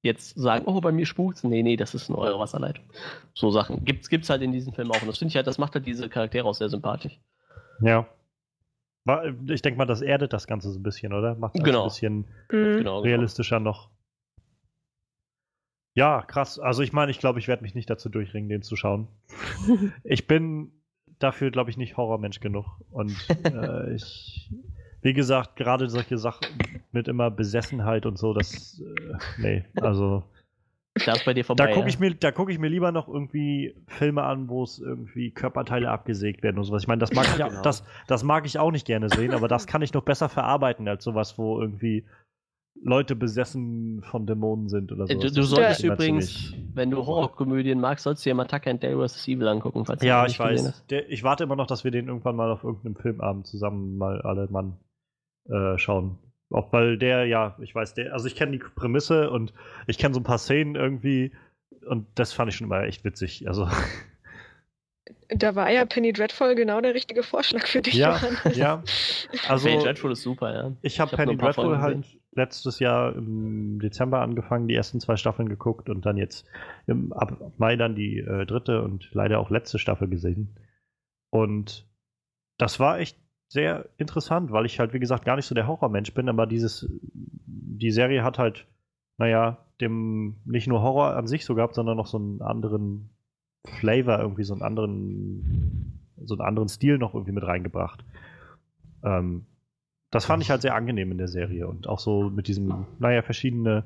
jetzt 0.03 0.37
sagen, 0.39 0.65
oh, 0.65 0.81
bei 0.81 0.91
mir 0.91 1.05
spukt's. 1.05 1.43
Nee, 1.43 1.61
nee, 1.61 1.75
das 1.77 1.93
ist 1.93 2.09
nur 2.09 2.17
eure 2.17 2.39
Wasserleitung. 2.39 2.83
So 3.35 3.51
Sachen. 3.51 3.85
Gibt's, 3.85 4.09
gibt's 4.09 4.29
halt 4.31 4.41
in 4.41 4.51
diesem 4.51 4.73
Film 4.73 4.91
auch. 4.91 4.99
Und 5.01 5.07
das 5.07 5.19
finde 5.19 5.29
ich 5.29 5.35
halt, 5.35 5.45
das 5.45 5.59
macht 5.59 5.75
halt 5.75 5.85
diese 5.85 6.09
Charaktere 6.09 6.47
auch 6.47 6.55
sehr 6.55 6.69
sympathisch. 6.69 7.19
Ja. 7.81 8.07
War- 9.05 9.25
Ich 9.49 9.61
denke 9.61 9.77
mal, 9.77 9.85
das 9.85 10.01
erdet 10.01 10.31
das 10.33 10.45
Ganze 10.47 10.71
so 10.71 10.79
ein 10.79 10.83
bisschen, 10.83 11.13
oder? 11.13 11.35
Macht 11.35 11.55
es 11.55 11.63
Genau. 11.63 11.83
ein 11.83 11.87
bisschen 11.89 12.17
Mhm. 12.17 12.25
Genau. 12.49 12.77
genau. 12.77 12.99
realistischer 13.01 13.59
noch. 13.59 13.89
Ja, 15.93 16.21
krass. 16.21 16.57
Also 16.59 16.83
ich 16.83 16.93
meine, 16.93 17.11
ich 17.11 17.19
glaube, 17.19 17.39
ich 17.39 17.47
werde 17.47 17.63
mich 17.63 17.75
nicht 17.75 17.89
dazu 17.89 18.09
durchringen, 18.09 18.49
den 18.49 18.61
zu 18.61 18.75
schauen. 18.75 19.07
ich 20.03 20.27
bin 20.27 20.71
dafür, 21.19 21.51
glaube 21.51 21.69
ich, 21.69 21.77
nicht 21.77 21.97
Horrormensch 21.97 22.39
genug. 22.39 22.65
Und 22.91 23.15
äh, 23.43 23.93
ich, 23.93 24.49
wie 25.01 25.13
gesagt, 25.13 25.55
gerade 25.57 25.89
solche 25.89 26.17
Sachen 26.17 26.47
mit 26.91 27.07
immer 27.07 27.29
Besessenheit 27.29 28.05
und 28.05 28.17
so, 28.17 28.33
das, 28.33 28.79
äh, 28.81 29.17
nee, 29.37 29.65
also 29.81 30.23
Da 31.05 31.13
ist 31.13 31.23
bei 31.25 31.33
dir 31.33 31.45
vorbei. 31.45 31.65
da 31.67 31.71
gucke 31.71 31.85
ja. 31.85 31.87
ich 31.87 31.99
mir, 31.99 32.13
da 32.13 32.31
gucke 32.31 32.51
ich 32.51 32.59
mir 32.59 32.67
lieber 32.67 32.91
noch 32.91 33.07
irgendwie 33.07 33.75
Filme 33.87 34.23
an, 34.23 34.49
wo 34.49 34.63
es 34.63 34.77
irgendwie 34.79 35.31
Körperteile 35.31 35.89
abgesägt 35.89 36.43
werden 36.43 36.57
und 36.57 36.65
sowas. 36.65 36.83
Ich 36.83 36.87
meine, 36.87 36.99
das 36.99 37.13
mag 37.13 37.25
ich, 37.31 37.37
Ja, 37.37 37.45
auch- 37.45 37.49
genau. 37.49 37.61
das, 37.61 37.83
das 38.07 38.23
mag 38.23 38.45
ich 38.45 38.59
auch 38.59 38.71
nicht 38.71 38.85
gerne 38.85 39.07
sehen, 39.09 39.31
aber 39.33 39.47
das 39.47 39.67
kann 39.67 39.81
ich 39.81 39.93
noch 39.93 40.03
besser 40.03 40.27
verarbeiten 40.27 40.87
als 40.89 41.03
sowas, 41.03 41.37
wo 41.37 41.61
irgendwie 41.61 42.05
Leute 42.83 43.15
besessen 43.15 44.01
von 44.03 44.25
Dämonen 44.25 44.67
sind 44.67 44.91
oder 44.91 45.05
Äh, 45.05 45.13
sowas. 45.13 45.21
Du, 45.21 45.29
du 45.29 45.41
Das 45.41 45.49
solltest 45.49 45.83
immer 45.83 45.93
übrigens, 45.93 46.53
wenn 46.73 46.91
du 46.91 47.05
Horrorkomödien 47.05 47.79
magst, 47.79 48.03
sollst 48.03 48.25
du 48.25 48.29
dir 48.29 48.33
mal 48.35 48.45
Tucker 48.45 48.71
and 48.71 48.83
Dale 48.83 49.07
vs. 49.07 49.27
Evil 49.27 49.47
angucken. 49.47 49.85
Falls 49.85 50.01
Ja, 50.03 50.25
ich 50.25 50.39
weiß. 50.39 50.87
Der, 50.89 51.09
ich 51.09 51.23
warte 51.23 51.43
immer 51.45 51.55
noch, 51.55 51.67
dass 51.67 51.83
wir 51.85 51.91
den 51.91 52.07
irgendwann 52.07 52.35
mal 52.35 52.51
auf 52.51 52.63
irgendeinem 52.63 52.95
Filmabend 52.95 53.47
zusammen 53.47 53.97
mal 53.97 54.21
alle 54.21 54.47
Mann 54.49 54.77
äh, 55.49 55.77
schauen. 55.77 56.17
Auch 56.51 56.71
weil 56.73 56.97
der, 56.97 57.25
ja, 57.25 57.57
ich 57.61 57.73
weiß, 57.73 57.93
der, 57.93 58.13
also 58.13 58.27
ich 58.27 58.35
kenne 58.35 58.51
die 58.51 58.59
Prämisse 58.59 59.29
und 59.29 59.53
ich 59.87 59.97
kenne 59.97 60.13
so 60.13 60.19
ein 60.19 60.25
paar 60.25 60.37
Szenen 60.37 60.75
irgendwie 60.75 61.31
und 61.87 62.07
das 62.15 62.33
fand 62.33 62.49
ich 62.49 62.57
schon 62.57 62.67
immer 62.67 62.83
echt 62.83 63.03
witzig. 63.03 63.47
Also 63.47 63.67
Da 65.29 65.55
war 65.55 65.71
ja 65.71 65.85
Penny 65.85 66.11
Dreadful 66.11 66.55
genau 66.55 66.81
der 66.81 66.93
richtige 66.93 67.23
Vorschlag 67.23 67.65
für 67.65 67.81
dich, 67.81 67.93
ja, 67.93 68.15
Johann. 68.17 68.53
ja. 68.53 68.83
Also 69.47 69.67
Penny 69.67 69.81
Dreadful 69.81 70.11
ist 70.11 70.23
super, 70.23 70.53
ja. 70.53 70.71
ich 70.81 70.99
habe 70.99 71.11
hab 71.11 71.17
Penny 71.17 71.37
Dreadful 71.37 71.65
Folgen 71.65 71.81
halt 71.81 72.05
letztes 72.33 72.79
Jahr 72.79 73.15
im 73.15 73.79
Dezember 73.79 74.21
angefangen, 74.21 74.67
die 74.67 74.75
ersten 74.75 74.99
zwei 74.99 75.15
Staffeln 75.15 75.49
geguckt 75.49 75.89
und 75.89 76.05
dann 76.05 76.17
jetzt 76.17 76.45
im 76.87 77.13
ab 77.13 77.53
Mai 77.57 77.75
dann 77.75 77.95
die 77.95 78.19
äh, 78.19 78.45
dritte 78.45 78.83
und 78.83 79.09
leider 79.13 79.39
auch 79.39 79.49
letzte 79.49 79.79
Staffel 79.79 80.07
gesehen. 80.07 80.55
Und 81.29 81.87
das 82.57 82.79
war 82.79 82.99
echt 82.99 83.17
sehr 83.51 83.89
interessant, 83.97 84.53
weil 84.53 84.65
ich 84.65 84.79
halt, 84.79 84.93
wie 84.93 84.99
gesagt, 84.99 85.25
gar 85.25 85.35
nicht 85.35 85.45
so 85.45 85.53
der 85.53 85.67
Horrormensch 85.67 86.13
bin, 86.13 86.29
aber 86.29 86.47
dieses, 86.47 86.87
die 87.03 87.91
Serie 87.91 88.23
hat 88.23 88.39
halt, 88.39 88.65
naja, 89.17 89.57
dem 89.81 90.37
nicht 90.45 90.67
nur 90.67 90.81
Horror 90.81 91.17
an 91.17 91.27
sich 91.27 91.43
so 91.43 91.53
gehabt, 91.53 91.75
sondern 91.75 91.97
noch 91.97 92.07
so 92.07 92.17
einen 92.17 92.41
anderen 92.41 93.09
Flavor, 93.65 94.19
irgendwie 94.19 94.45
so 94.45 94.53
einen 94.53 94.61
anderen, 94.61 95.99
so 96.23 96.35
einen 96.35 96.47
anderen 96.47 96.69
Stil 96.69 96.97
noch 96.97 97.13
irgendwie 97.13 97.33
mit 97.33 97.45
reingebracht. 97.45 98.05
Ähm, 99.03 99.45
das 100.11 100.23
fand 100.23 100.41
ich 100.43 100.49
halt 100.49 100.61
sehr 100.61 100.75
angenehm 100.75 101.11
in 101.11 101.17
der 101.17 101.27
Serie 101.27 101.67
und 101.67 101.87
auch 101.87 101.99
so 101.99 102.29
mit 102.29 102.47
diesem, 102.47 102.85
naja, 102.99 103.21
verschiedene 103.21 103.83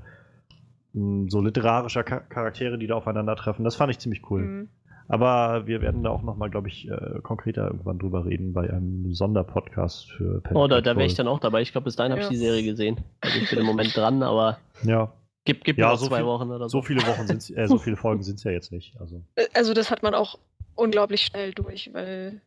so 0.94 1.42
literarischer 1.42 2.04
Cha 2.04 2.20
Charaktere, 2.20 2.78
die 2.78 2.86
da 2.86 2.94
aufeinandertreffen. 2.94 3.66
Das 3.66 3.76
fand 3.76 3.90
ich 3.90 3.98
ziemlich 3.98 4.30
cool. 4.30 4.42
Mhm. 4.42 4.70
Aber 5.08 5.68
wir 5.68 5.82
werden 5.82 6.04
da 6.04 6.10
auch 6.10 6.24
nochmal, 6.24 6.50
glaube 6.50 6.68
ich, 6.68 6.90
äh, 6.90 7.20
konkreter 7.22 7.68
irgendwann 7.68 8.00
drüber 8.00 8.26
reden 8.26 8.54
bei 8.54 8.70
einem 8.70 9.14
Sonderpodcast 9.14 10.10
für 10.12 10.42
Penny 10.42 10.60
Oh, 10.60 10.68
da, 10.68 10.82
da 10.82 10.96
wäre 10.96 11.06
ich 11.06 11.14
dann 11.14 11.28
auch 11.28 11.40
dabei. 11.40 11.62
Ich 11.62 11.72
glaube, 11.72 11.86
bis 11.86 11.96
dahin 11.96 12.12
habe 12.12 12.22
ich 12.22 12.28
Ja. 12.28 12.32
die 12.32 12.38
Serie 12.38 12.64
gesehen. 12.64 12.98
Also 13.22 13.38
ich 13.40 13.50
bin 13.50 13.60
im 13.60 13.66
Moment 13.66 13.96
dran, 13.96 14.24
aber 14.24 14.58
Ja, 14.84 15.14
gib, 15.44 15.64
gib 15.64 15.78
Ja, 15.78 15.86
mir 15.88 15.92
noch 15.92 16.00
so 16.00 16.08
zwei 16.08 16.18
viel- 16.18 16.26
Wochen 16.26 16.50
oder 16.52 16.70
so. 16.70 16.80
so 16.80 16.82
viele 16.82 17.02
Wochen 17.06 17.28
sind 17.28 17.56
äh, 17.58 17.68
so 17.68 17.78
viele 17.78 17.98
Folgen 17.98 18.24
sind 18.24 18.38
es 18.38 18.44
ja 18.44 18.52
jetzt 18.52 18.72
nicht. 18.72 19.00
Also. 19.00 19.24
Äh, 19.36 19.46
Also 19.54 19.74
das 19.74 19.92
hat 19.92 20.02
man 20.02 20.16
auch 20.16 20.40
unglaublich 20.76 21.22
schnell 21.22 21.54
durch, 21.54 21.94
weil 21.94 22.42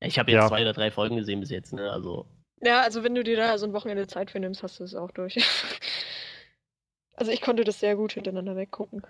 Ich 0.00 0.18
habe 0.18 0.30
jetzt 0.30 0.42
Ja. 0.42 0.48
zwei 0.48 0.62
oder 0.62 0.72
drei 0.72 0.90
Folgen 0.90 1.16
gesehen 1.16 1.40
bis 1.40 1.50
jetzt, 1.50 1.72
ne? 1.72 1.90
Also 1.90 2.26
ja, 2.62 2.82
also 2.82 3.02
wenn 3.02 3.14
du 3.14 3.24
dir 3.24 3.36
da 3.38 3.56
so 3.58 3.64
ein 3.66 3.72
Wochenende 3.72 4.06
Zeit 4.06 4.30
für 4.30 4.38
nimmst, 4.38 4.62
hast 4.62 4.78
du 4.80 4.84
es 4.84 4.94
auch 4.94 5.10
durch. 5.10 5.36
Also 7.14 7.32
ich 7.32 7.42
konnte 7.42 7.64
das 7.64 7.78
sehr 7.80 7.96
gut 7.96 8.12
hintereinander 8.12 8.56
weggucken. 8.56 9.02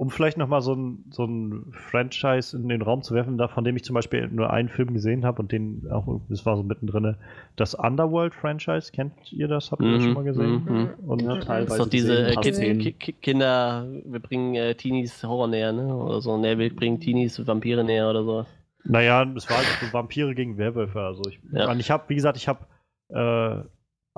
Um 0.00 0.10
vielleicht 0.10 0.38
nochmal 0.38 0.60
so 0.60 0.74
ein, 0.74 1.06
so 1.10 1.24
ein 1.24 1.72
Franchise 1.72 2.56
in 2.56 2.68
den 2.68 2.82
Raum 2.82 3.02
zu 3.02 3.14
werfen, 3.14 3.36
da, 3.36 3.48
von 3.48 3.64
dem 3.64 3.74
ich 3.74 3.82
zum 3.82 3.94
Beispiel 3.94 4.28
nur 4.28 4.50
einen 4.50 4.68
Film 4.68 4.94
gesehen 4.94 5.24
habe 5.24 5.42
und 5.42 5.50
den 5.50 5.88
auch, 5.90 6.20
das 6.28 6.46
war 6.46 6.56
so 6.56 6.62
mittendrin, 6.62 7.16
das 7.56 7.74
Underworld-Franchise, 7.74 8.92
kennt 8.92 9.32
ihr 9.32 9.48
das? 9.48 9.72
Habt 9.72 9.82
ihr 9.82 9.90
das 9.90 10.02
Mhm, 10.02 10.04
schon 10.04 10.14
mal 10.14 10.22
gesehen? 10.22 10.62
mhm. 10.64 11.08
Und 11.08 11.20
Ja, 11.22 11.34
Mhm. 11.34 11.34
das 11.34 11.46
teilweise 11.46 11.72
ist 11.74 11.80
doch 11.80 11.90
diese 11.90 12.14
äh, 12.14 12.92
Kinder, 12.92 13.88
wir 14.04 14.20
bringen 14.20 14.54
äh, 14.54 14.76
Teenies 14.76 15.24
Horror 15.24 15.48
näher, 15.48 15.72
ne? 15.72 15.92
Oder 15.92 16.20
so, 16.20 16.38
ne, 16.38 16.56
wir 16.56 16.76
bringen 16.76 17.00
Teenies 17.00 17.44
Vampire 17.44 17.82
näher 17.82 18.08
oder 18.08 18.22
so. 18.22 18.46
Naja, 18.84 19.24
es 19.36 19.50
war 19.50 19.58
halt 19.58 19.66
so 19.80 19.92
Vampire 19.92 20.32
gegen 20.36 20.58
Werwölfe. 20.58 21.00
Also 21.00 21.22
ich, 21.28 21.40
ich 21.78 21.90
habe, 21.90 22.04
wie 22.06 22.14
gesagt, 22.14 22.36
ich 22.36 22.46
habe 22.46 22.60
äh, 23.08 23.68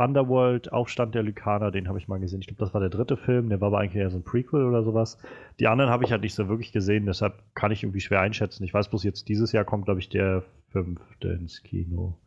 Underworld, 0.01 0.72
Aufstand 0.72 1.14
der 1.14 1.22
Lykaner, 1.22 1.70
den 1.70 1.86
habe 1.86 1.98
ich 1.98 2.09
mal 2.09 2.18
gesehen. 2.18 2.40
Ich 2.40 2.47
glaube, 2.47 2.60
das 2.60 2.72
war 2.72 2.81
der 2.81 2.89
dritte 2.89 3.16
Film, 3.16 3.51
der 3.51 3.60
war 3.60 3.68
aber 3.68 3.81
eigentlich 3.81 3.97
eher 3.97 4.10
so 4.10 4.16
ein 4.16 4.24
Prequel 4.24 4.64
oder 4.64 4.82
sowas. 4.82 5.18
Die 5.60 5.66
anderen 5.66 5.90
habe 5.90 6.05
ich 6.05 6.10
halt 6.10 6.22
nicht 6.22 6.35
so 6.35 6.48
wirklich 6.48 6.72
gesehen, 6.72 7.06
deshalb 7.06 7.43
kann 7.55 7.70
ich 7.70 7.82
irgendwie 7.82 8.01
schwer 8.01 8.20
einschätzen. 8.20 8.64
Ich 8.64 8.72
weiß 8.72 8.89
bloß 8.89 9.05
jetzt, 9.05 9.28
dieses 9.28 9.52
Jahr 9.52 9.64
kommt, 9.64 9.85
glaube 9.85 10.01
ich, 10.01 10.09
der 10.09 10.43
fünfte 10.70 11.28
ins 11.28 11.62
Kino. 11.62 12.18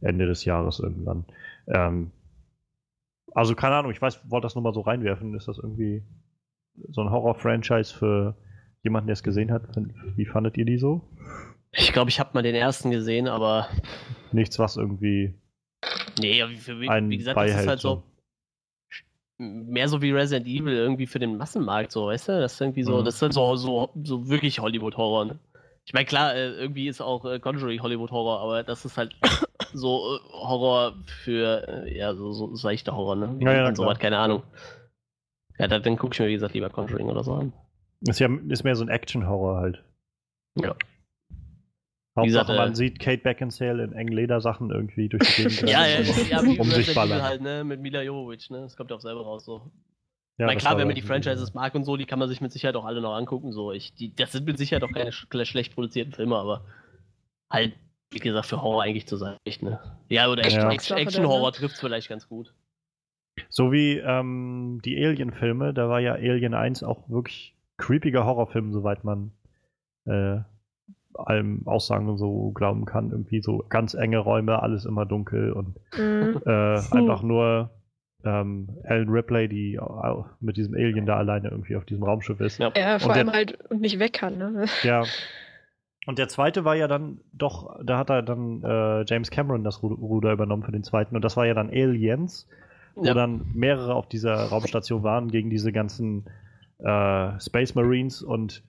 Ende 0.00 0.26
des 0.26 0.44
Jahres 0.44 0.80
irgendwann. 0.80 1.26
Ähm, 1.68 2.10
also 3.34 3.54
keine 3.54 3.76
Ahnung, 3.76 3.92
ich 3.92 4.02
weiß, 4.02 4.30
wollte 4.30 4.46
das 4.46 4.54
nur 4.54 4.62
mal 4.64 4.74
so 4.74 4.80
reinwerfen. 4.80 5.34
Ist 5.34 5.48
das 5.48 5.58
irgendwie 5.58 6.02
so 6.88 7.02
ein 7.02 7.10
Horror-Franchise 7.10 7.94
für 7.94 8.36
jemanden, 8.82 9.06
der 9.08 9.14
es 9.14 9.22
gesehen 9.22 9.52
hat? 9.52 9.62
Wie 10.16 10.26
fandet 10.26 10.56
ihr 10.56 10.64
die 10.64 10.78
so? 10.78 11.02
Ich 11.72 11.92
glaube, 11.92 12.10
ich 12.10 12.20
habe 12.20 12.30
mal 12.34 12.42
den 12.42 12.54
ersten 12.54 12.90
gesehen, 12.90 13.28
aber 13.28 13.68
Nichts, 14.32 14.58
was 14.58 14.76
irgendwie 14.76 15.34
nee, 16.18 16.42
wie, 16.48 16.56
für, 16.56 16.80
wie, 16.80 16.88
Ein 16.88 17.10
wie 17.10 17.18
gesagt, 17.18 17.38
das 17.38 17.50
ist 17.50 17.66
halt 17.68 17.80
so 17.80 18.02
mehr 19.38 19.88
so 19.88 20.00
wie 20.02 20.12
Resident 20.12 20.46
Evil 20.46 20.74
irgendwie 20.74 21.06
für 21.06 21.18
den 21.18 21.36
Massenmarkt, 21.36 21.90
so, 21.90 22.06
weißt 22.06 22.28
du? 22.28 22.40
Das 22.40 22.54
ist 22.54 22.60
irgendwie 22.60 22.84
so, 22.84 23.00
Mhm. 23.00 23.04
das 23.04 23.16
ist 23.16 23.22
halt 23.22 23.32
so, 23.32 23.56
so, 23.56 23.90
so 24.04 24.28
wirklich 24.28 24.60
Hollywood-Horror, 24.60 25.24
ne? 25.24 25.38
Ich 25.84 25.92
meine, 25.94 26.06
klar, 26.06 26.34
äh, 26.34 26.52
irgendwie 26.52 26.86
ist 26.86 27.00
auch 27.00 27.24
äh, 27.24 27.40
Conjuring 27.40 27.82
Hollywood-Horror, 27.82 28.40
aber 28.40 28.62
das 28.62 28.84
ist 28.84 28.96
halt 28.96 29.16
so 29.72 30.16
äh, 30.16 30.18
Horror 30.32 30.94
für, 31.24 31.86
ja, 31.88 32.14
so, 32.14 32.32
so 32.32 32.54
seichter 32.54 32.94
Horror, 32.94 33.16
ne? 33.16 33.34
Wie 33.38 33.44
Ja, 33.44 33.52
ja, 33.52 33.62
klar. 33.72 33.74
sowas? 33.74 33.98
keine 33.98 34.18
Ahnung. 34.18 34.44
Ja, 35.58 35.66
dann, 35.66 35.82
dann 35.82 35.96
gucke 35.96 36.14
ich 36.14 36.20
mir, 36.20 36.28
wie 36.28 36.34
gesagt, 36.34 36.54
lieber 36.54 36.70
Conjuring 36.70 37.08
oder 37.08 37.24
so 37.24 37.34
an. 37.34 37.52
Ist 38.02 38.18
ja 38.20 38.28
ist 38.48 38.64
mehr 38.64 38.76
so 38.76 38.84
ein 38.84 38.88
Action-Horror 38.88 39.56
halt. 39.56 39.84
Ja. 40.56 40.74
Hauptsache, 42.16 42.24
gesagt, 42.44 42.50
äh, 42.50 42.56
man 42.56 42.74
sieht 42.74 42.98
Kate 42.98 43.22
Beckinsale 43.22 43.84
in 43.84 43.92
engen 43.92 44.12
Ledersachen 44.12 44.70
irgendwie 44.70 45.08
durch 45.08 45.22
die 45.36 45.42
Gegend 45.44 45.62
Ja, 45.70 45.86
ja, 45.86 46.00
ja, 46.00 46.42
wie 46.44 46.58
um 46.58 46.70
sich 46.70 46.94
ballern. 46.94 47.22
halt, 47.22 47.40
ne? 47.40 47.64
Mit 47.64 47.80
Mila 47.80 48.02
Jovovich, 48.02 48.50
ne? 48.50 48.60
Das 48.62 48.76
kommt 48.76 48.90
ja 48.90 48.96
auch 48.96 49.00
selber 49.00 49.22
raus, 49.22 49.44
so. 49.44 49.70
Ja, 50.38 50.46
Na 50.46 50.54
klar, 50.56 50.76
wenn 50.78 50.86
man 50.86 50.94
die 50.96 51.02
Franchises 51.02 51.54
mag 51.54 51.74
und 51.74 51.84
so, 51.84 51.96
die 51.96 52.04
kann 52.06 52.18
man 52.18 52.28
sich 52.28 52.40
mit 52.40 52.52
Sicherheit 52.52 52.74
auch 52.76 52.84
alle 52.86 53.00
noch 53.00 53.14
angucken. 53.14 53.52
So. 53.52 53.72
Ich, 53.72 53.94
die, 53.94 54.14
das 54.14 54.32
sind 54.32 54.46
mit 54.46 54.58
Sicherheit 54.58 54.82
auch 54.82 54.90
keine 54.92 55.12
sch 55.12 55.26
schlecht 55.44 55.74
produzierten 55.74 56.12
Filme, 56.12 56.36
aber 56.36 56.64
halt, 57.50 57.74
wie 58.10 58.18
gesagt, 58.18 58.46
für 58.46 58.60
Horror 58.62 58.82
eigentlich 58.82 59.06
zu 59.06 59.16
sein. 59.16 59.36
Echt, 59.44 59.62
ne? 59.62 59.78
Ja, 60.08 60.28
oder 60.30 60.42
Ja. 60.42 60.46
Action- 60.48 60.58
Geschmackssache 60.60 60.70
Action- 60.72 60.96
dann, 60.96 61.06
Action-Horror 61.06 61.50
ne? 61.50 61.56
trifft 61.56 61.74
es 61.74 61.80
vielleicht 61.80 62.08
ganz 62.08 62.28
gut. 62.28 62.52
So 63.48 63.72
wie 63.72 63.98
ähm, 63.98 64.80
die 64.84 65.02
Alien-Filme, 65.02 65.72
da 65.72 65.88
war 65.88 66.00
ja 66.00 66.12
Alien 66.14 66.54
1 66.54 66.82
auch 66.82 67.08
wirklich 67.08 67.54
creepiger 67.78 68.24
Horrorfilm, 68.26 68.72
soweit 68.72 69.04
man 69.04 69.32
äh, 70.06 70.40
allem 71.14 71.62
Aussagen 71.66 72.08
und 72.08 72.16
so 72.18 72.50
glauben 72.52 72.84
kann. 72.84 73.10
Irgendwie 73.10 73.40
so 73.42 73.64
ganz 73.68 73.94
enge 73.94 74.18
Räume, 74.18 74.62
alles 74.62 74.84
immer 74.84 75.06
dunkel 75.06 75.52
und 75.52 75.76
Mhm. 75.98 76.40
äh, 76.46 76.50
einfach 76.96 77.22
nur 77.22 77.70
ähm, 78.24 78.68
Ellen 78.84 79.08
Ripley, 79.08 79.48
die 79.48 79.80
mit 80.40 80.56
diesem 80.56 80.74
Alien 80.74 81.06
da 81.06 81.16
alleine 81.16 81.48
irgendwie 81.48 81.74
auf 81.76 81.84
diesem 81.84 82.04
Raumschiff 82.04 82.40
ist. 82.40 82.58
Ja. 82.58 82.70
Ja, 82.76 82.98
vor 83.00 83.08
Und 83.08 83.16
der- 83.16 83.24
allem 83.24 83.32
halt 83.34 83.58
und 83.70 83.80
nicht 83.80 83.98
weg 83.98 84.12
kann, 84.12 84.38
ne? 84.38 84.66
Ja. 84.82 85.02
Und 86.04 86.18
der 86.18 86.26
zweite 86.26 86.64
war 86.64 86.74
ja 86.74 86.88
dann 86.88 87.20
doch, 87.32 87.78
da 87.84 87.96
hat 87.98 88.10
er 88.10 88.22
dann 88.22 88.60
äh, 88.64 89.04
James 89.06 89.30
Cameron 89.30 89.62
das 89.62 89.82
Ru- 89.84 89.94
Ruder 89.94 90.32
übernommen 90.32 90.64
für 90.64 90.72
den 90.72 90.82
zweiten. 90.82 91.14
Und 91.14 91.22
das 91.24 91.36
war 91.36 91.46
ja 91.46 91.54
dann 91.54 91.68
Aliens, 91.70 92.48
wo 92.96 93.04
Ja. 93.04 93.14
dann 93.14 93.42
mehrere 93.54 93.94
auf 93.94 94.08
dieser 94.08 94.34
Raumstation 94.34 95.04
waren 95.04 95.28
gegen 95.28 95.48
diese 95.48 95.70
ganzen 95.70 96.24
äh, 96.80 97.38
Space 97.38 97.76
Marines. 97.76 98.20
Und 98.20 98.64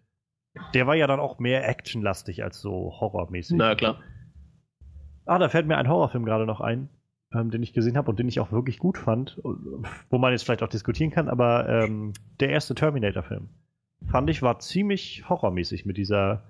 der 0.74 0.88
war 0.88 0.96
ja 0.96 1.08
dann 1.08 1.20
auch 1.20 1.40
mehr 1.40 1.68
actionlastig 1.68 2.44
als 2.44 2.60
so 2.60 2.94
horrormäßig. 3.00 3.58
Na 3.58 3.76
klar. 3.76 4.00
Ah, 5.26 5.40
da 5.40 5.50
fällt 5.50 5.68
mir 5.68 5.78
ein 5.78 5.88
Horrorfilm 5.88 6.26
gerade 6.26 6.46
noch 6.46 6.60
ein, 6.60 6.90
ähm, 7.34 7.50
den 7.50 7.64
ich 7.64 7.74
gesehen 7.74 7.98
habe 7.98 8.12
und 8.12 8.20
den 8.20 8.28
ich 8.28 8.40
auch 8.40 8.52
wirklich 8.52 8.78
gut 8.78 8.98
fand, 8.98 9.42
wo 10.10 10.18
man 10.18 10.32
jetzt 10.32 10.44
vielleicht 10.44 10.64
auch 10.64 10.70
diskutieren 10.70 11.12
kann, 11.12 11.30
aber 11.30 11.68
ähm, 11.70 12.14
der 12.40 12.50
erste 12.50 12.76
Terminator-Film 12.76 13.50
fand 14.06 14.30
ich 14.30 14.42
war 14.42 14.60
ziemlich 14.60 15.28
horrormäßig 15.30 15.86
mit 15.86 15.98
dieser 15.98 16.44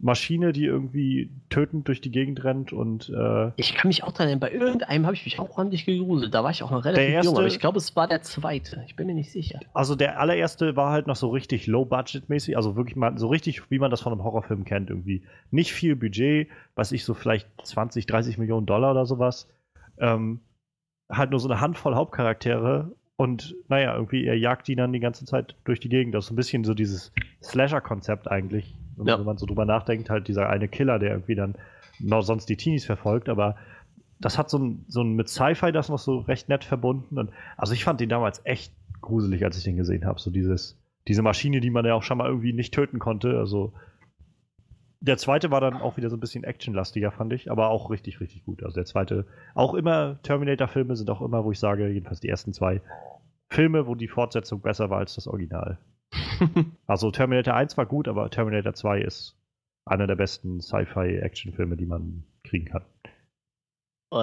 Maschine, 0.00 0.52
die 0.52 0.64
irgendwie 0.64 1.28
tötend 1.50 1.88
durch 1.88 2.00
die 2.00 2.10
Gegend 2.12 2.44
rennt 2.44 2.72
und 2.72 3.08
äh, 3.10 3.50
Ich 3.56 3.74
kann 3.74 3.88
mich 3.88 4.04
auch 4.04 4.12
dran 4.12 4.28
erinnern, 4.28 4.40
bei 4.40 4.52
irgendeinem 4.52 5.06
habe 5.06 5.14
ich 5.14 5.24
mich 5.24 5.38
auch 5.40 5.58
ordentlich 5.58 5.84
gegruselt. 5.86 6.32
Da 6.32 6.44
war 6.44 6.50
ich 6.52 6.62
auch 6.62 6.70
noch 6.70 6.84
relativ 6.84 7.08
erste- 7.10 7.26
jung, 7.30 7.36
aber 7.38 7.46
ich 7.48 7.58
glaube, 7.58 7.78
es 7.78 7.96
war 7.96 8.06
der 8.06 8.22
zweite. 8.22 8.84
Ich 8.86 8.94
bin 8.94 9.06
mir 9.08 9.14
nicht 9.14 9.32
sicher. 9.32 9.58
also 9.74 9.96
der 9.96 10.20
allererste 10.20 10.76
war 10.76 10.92
halt 10.92 11.06
noch 11.08 11.16
so 11.16 11.28
richtig 11.30 11.66
low-budget-mäßig, 11.66 12.56
also 12.56 12.76
wirklich 12.76 12.94
mal 12.96 13.18
so 13.18 13.26
richtig, 13.28 13.70
wie 13.70 13.78
man 13.80 13.90
das 13.90 14.00
von 14.00 14.12
einem 14.12 14.22
Horrorfilm 14.22 14.64
kennt 14.64 14.90
irgendwie. 14.90 15.22
Nicht 15.50 15.72
viel 15.72 15.96
Budget, 15.96 16.48
weiß 16.76 16.92
ich 16.92 17.04
so 17.04 17.14
vielleicht 17.14 17.48
20, 17.64 18.06
30 18.06 18.38
Millionen 18.38 18.66
Dollar 18.66 18.92
oder 18.92 19.04
sowas. 19.04 19.48
Ähm, 19.98 20.40
halt 21.10 21.30
nur 21.30 21.40
so 21.40 21.48
eine 21.48 21.60
Handvoll 21.60 21.94
Hauptcharaktere 21.96 22.92
und 23.16 23.56
naja, 23.68 23.94
irgendwie 23.96 24.26
er 24.26 24.38
jagt 24.38 24.68
die 24.68 24.76
dann 24.76 24.92
die 24.92 25.00
ganze 25.00 25.24
Zeit 25.24 25.56
durch 25.64 25.80
die 25.80 25.88
Gegend. 25.88 26.14
Das 26.14 26.24
ist 26.24 26.28
so 26.28 26.34
ein 26.34 26.36
bisschen 26.36 26.62
so 26.62 26.74
dieses 26.74 27.10
Slasher-Konzept 27.42 28.30
eigentlich, 28.30 28.76
wenn, 28.98 29.06
Ja. 29.06 29.18
wenn 29.18 29.26
man 29.26 29.38
so 29.38 29.46
drüber 29.46 29.64
nachdenkt, 29.64 30.10
halt 30.10 30.28
dieser 30.28 30.48
eine 30.48 30.68
Killer, 30.68 30.98
der 30.98 31.10
irgendwie 31.10 31.34
dann 31.34 31.54
noch 32.00 32.22
sonst 32.22 32.48
die 32.48 32.56
Teenies 32.56 32.84
verfolgt, 32.84 33.28
aber 33.28 33.56
das 34.20 34.38
hat 34.38 34.50
so 34.50 34.58
ein, 34.58 34.84
so 34.88 35.02
ein 35.02 35.14
mit 35.14 35.28
Sci-Fi 35.28 35.72
das 35.72 35.88
noch 35.88 35.98
so 35.98 36.18
recht 36.20 36.48
nett 36.48 36.64
verbunden 36.64 37.18
und 37.18 37.30
also 37.56 37.72
ich 37.72 37.84
fand 37.84 38.00
den 38.00 38.08
damals 38.08 38.40
echt 38.44 38.72
gruselig, 39.00 39.44
als 39.44 39.56
ich 39.58 39.64
den 39.64 39.76
gesehen 39.76 40.04
habe, 40.04 40.20
so 40.20 40.30
dieses 40.30 40.76
diese 41.06 41.22
Maschine, 41.22 41.60
die 41.60 41.70
man 41.70 41.86
ja 41.86 41.94
auch 41.94 42.02
schon 42.02 42.18
mal 42.18 42.28
irgendwie 42.28 42.52
nicht 42.52 42.74
töten 42.74 42.98
konnte, 42.98 43.38
also 43.38 43.72
der 45.00 45.16
zweite 45.16 45.50
war 45.50 45.60
dann 45.60 45.74
auch 45.80 45.96
wieder 45.96 46.10
so 46.10 46.16
ein 46.16 46.20
bisschen 46.20 46.44
actionlastiger, 46.44 47.12
fand 47.12 47.32
ich, 47.32 47.50
aber 47.50 47.68
auch 47.68 47.88
richtig, 47.90 48.20
richtig 48.20 48.44
gut. 48.44 48.64
Also 48.64 48.74
der 48.74 48.84
zweite, 48.84 49.26
auch 49.54 49.74
immer 49.74 50.20
Terminator-Filme 50.22 50.96
sind 50.96 51.08
auch 51.10 51.22
immer, 51.22 51.44
wo 51.44 51.52
ich 51.52 51.60
sage, 51.60 51.88
jedenfalls 51.88 52.20
die 52.20 52.28
ersten 52.28 52.52
zwei 52.52 52.82
Filme, 53.48 53.86
wo 53.86 53.94
die 53.94 54.08
Fortsetzung 54.08 54.60
besser 54.60 54.90
war 54.90 54.98
als 54.98 55.14
das 55.14 55.28
Original. 55.28 55.78
Also 56.86 57.10
Terminator 57.10 57.54
1 57.54 57.76
war 57.76 57.86
gut, 57.86 58.08
aber 58.08 58.30
Terminator 58.30 58.72
2 58.72 59.00
ist 59.00 59.36
einer 59.84 60.06
der 60.06 60.16
besten 60.16 60.60
Sci-Fi-Action-Filme, 60.60 61.76
die 61.76 61.86
man 61.86 62.24
kriegen 62.44 62.66
kann. 62.66 62.84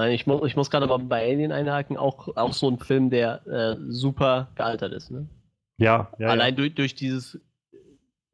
Ich, 0.09 0.25
mu 0.25 0.43
ich 0.45 0.55
muss 0.55 0.71
gerade 0.71 0.87
mal 0.87 0.97
bei 0.97 1.31
Alien 1.31 1.51
einhaken, 1.51 1.95
auch, 1.95 2.35
auch 2.35 2.53
so 2.53 2.69
ein 2.69 2.79
Film, 2.79 3.11
der 3.11 3.45
äh, 3.45 3.75
super 3.89 4.49
gealtert 4.55 4.93
ist. 4.93 5.11
Ne? 5.11 5.27
Ja, 5.77 6.11
ja. 6.17 6.29
Allein 6.29 6.53
ja. 6.53 6.57
durch, 6.57 6.73
durch 6.73 6.95
dieses, 6.95 7.39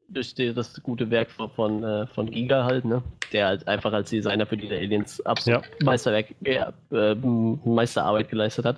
durch 0.08 0.34
die, 0.34 0.54
das 0.54 0.82
gute 0.82 1.10
Werk 1.10 1.30
von, 1.30 1.50
von, 1.50 1.84
äh, 1.84 2.08
von 2.08 2.32
Giga 2.32 2.64
halt, 2.64 2.86
ne? 2.86 3.04
Der 3.34 3.48
halt 3.48 3.68
einfach 3.68 3.92
als 3.92 4.10
Designer 4.10 4.46
für 4.46 4.56
diese 4.56 4.76
Aliens 4.76 5.20
absolut 5.26 5.64
Meisterwerk, 5.82 6.36
ja, 6.42 6.74
äh, 6.92 7.16
Meisterarbeit 7.16 8.30
geleistet 8.30 8.66
hat. 8.66 8.78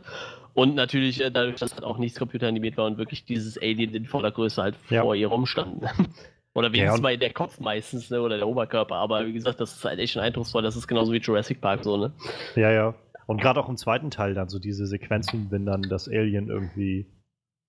Und 0.53 0.75
natürlich 0.75 1.19
äh, 1.21 1.31
dadurch, 1.31 1.55
dass 1.59 1.73
halt 1.73 1.83
auch 1.83 1.97
nichts 1.97 2.19
computeranimiert 2.19 2.77
war 2.77 2.85
und 2.85 2.97
wirklich 2.97 3.25
dieses 3.25 3.57
Alien 3.57 3.93
in 3.95 4.05
voller 4.05 4.31
Größe 4.31 4.61
halt 4.61 4.75
Ja. 4.89 5.01
vor 5.01 5.15
ihr 5.15 5.27
rumstand. 5.27 5.83
Oder 6.55 6.67
Ja, 6.67 6.73
wenigstens 6.73 6.97
und- 6.99 7.03
mal 7.03 7.17
der 7.17 7.33
Kopf 7.33 7.59
meistens, 7.59 8.11
ne? 8.11 8.21
Oder 8.21 8.37
der 8.37 8.47
Oberkörper. 8.47 8.95
Aber 8.95 9.25
wie 9.25 9.33
gesagt, 9.33 9.59
das 9.59 9.75
ist 9.75 9.83
halt 9.85 9.97
echt 9.99 10.13
schon 10.13 10.21
eindrucksvoll. 10.21 10.61
Das 10.61 10.75
ist 10.75 10.87
genauso 10.87 11.11
wie 11.11 11.17
Jurassic 11.17 11.59
Park 11.61 11.83
so, 11.83 11.97
ne? 11.97 12.11
Ja, 12.55 12.71
ja. 12.71 12.93
Und 13.25 13.41
gerade 13.41 13.59
auch 13.59 13.69
im 13.69 13.77
zweiten 13.77 14.11
Teil 14.11 14.35
dann 14.35 14.49
so 14.49 14.59
diese 14.59 14.85
Sequenzen, 14.85 15.47
wenn 15.49 15.65
dann 15.65 15.81
das 15.83 16.07
Alien 16.07 16.49
irgendwie 16.49 17.07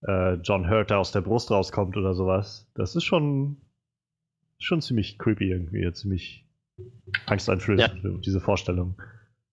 äh, 0.06 0.35
John 0.43 0.69
Hurt 0.69 0.93
aus 0.93 1.12
der 1.12 1.23
Brust 1.23 1.51
rauskommt 1.51 1.97
oder 1.97 2.12
sowas. 2.15 2.70
Das 2.74 2.94
ist 2.97 3.05
schon, 3.05 3.56
schon 4.59 4.82
ziemlich 4.82 5.16
creepy 5.19 5.48
irgendwie, 5.51 5.90
ziemlich 5.93 6.44
angsteinflößend, 7.27 8.24
diese 8.27 8.40
Vorstellung. 8.40 9.01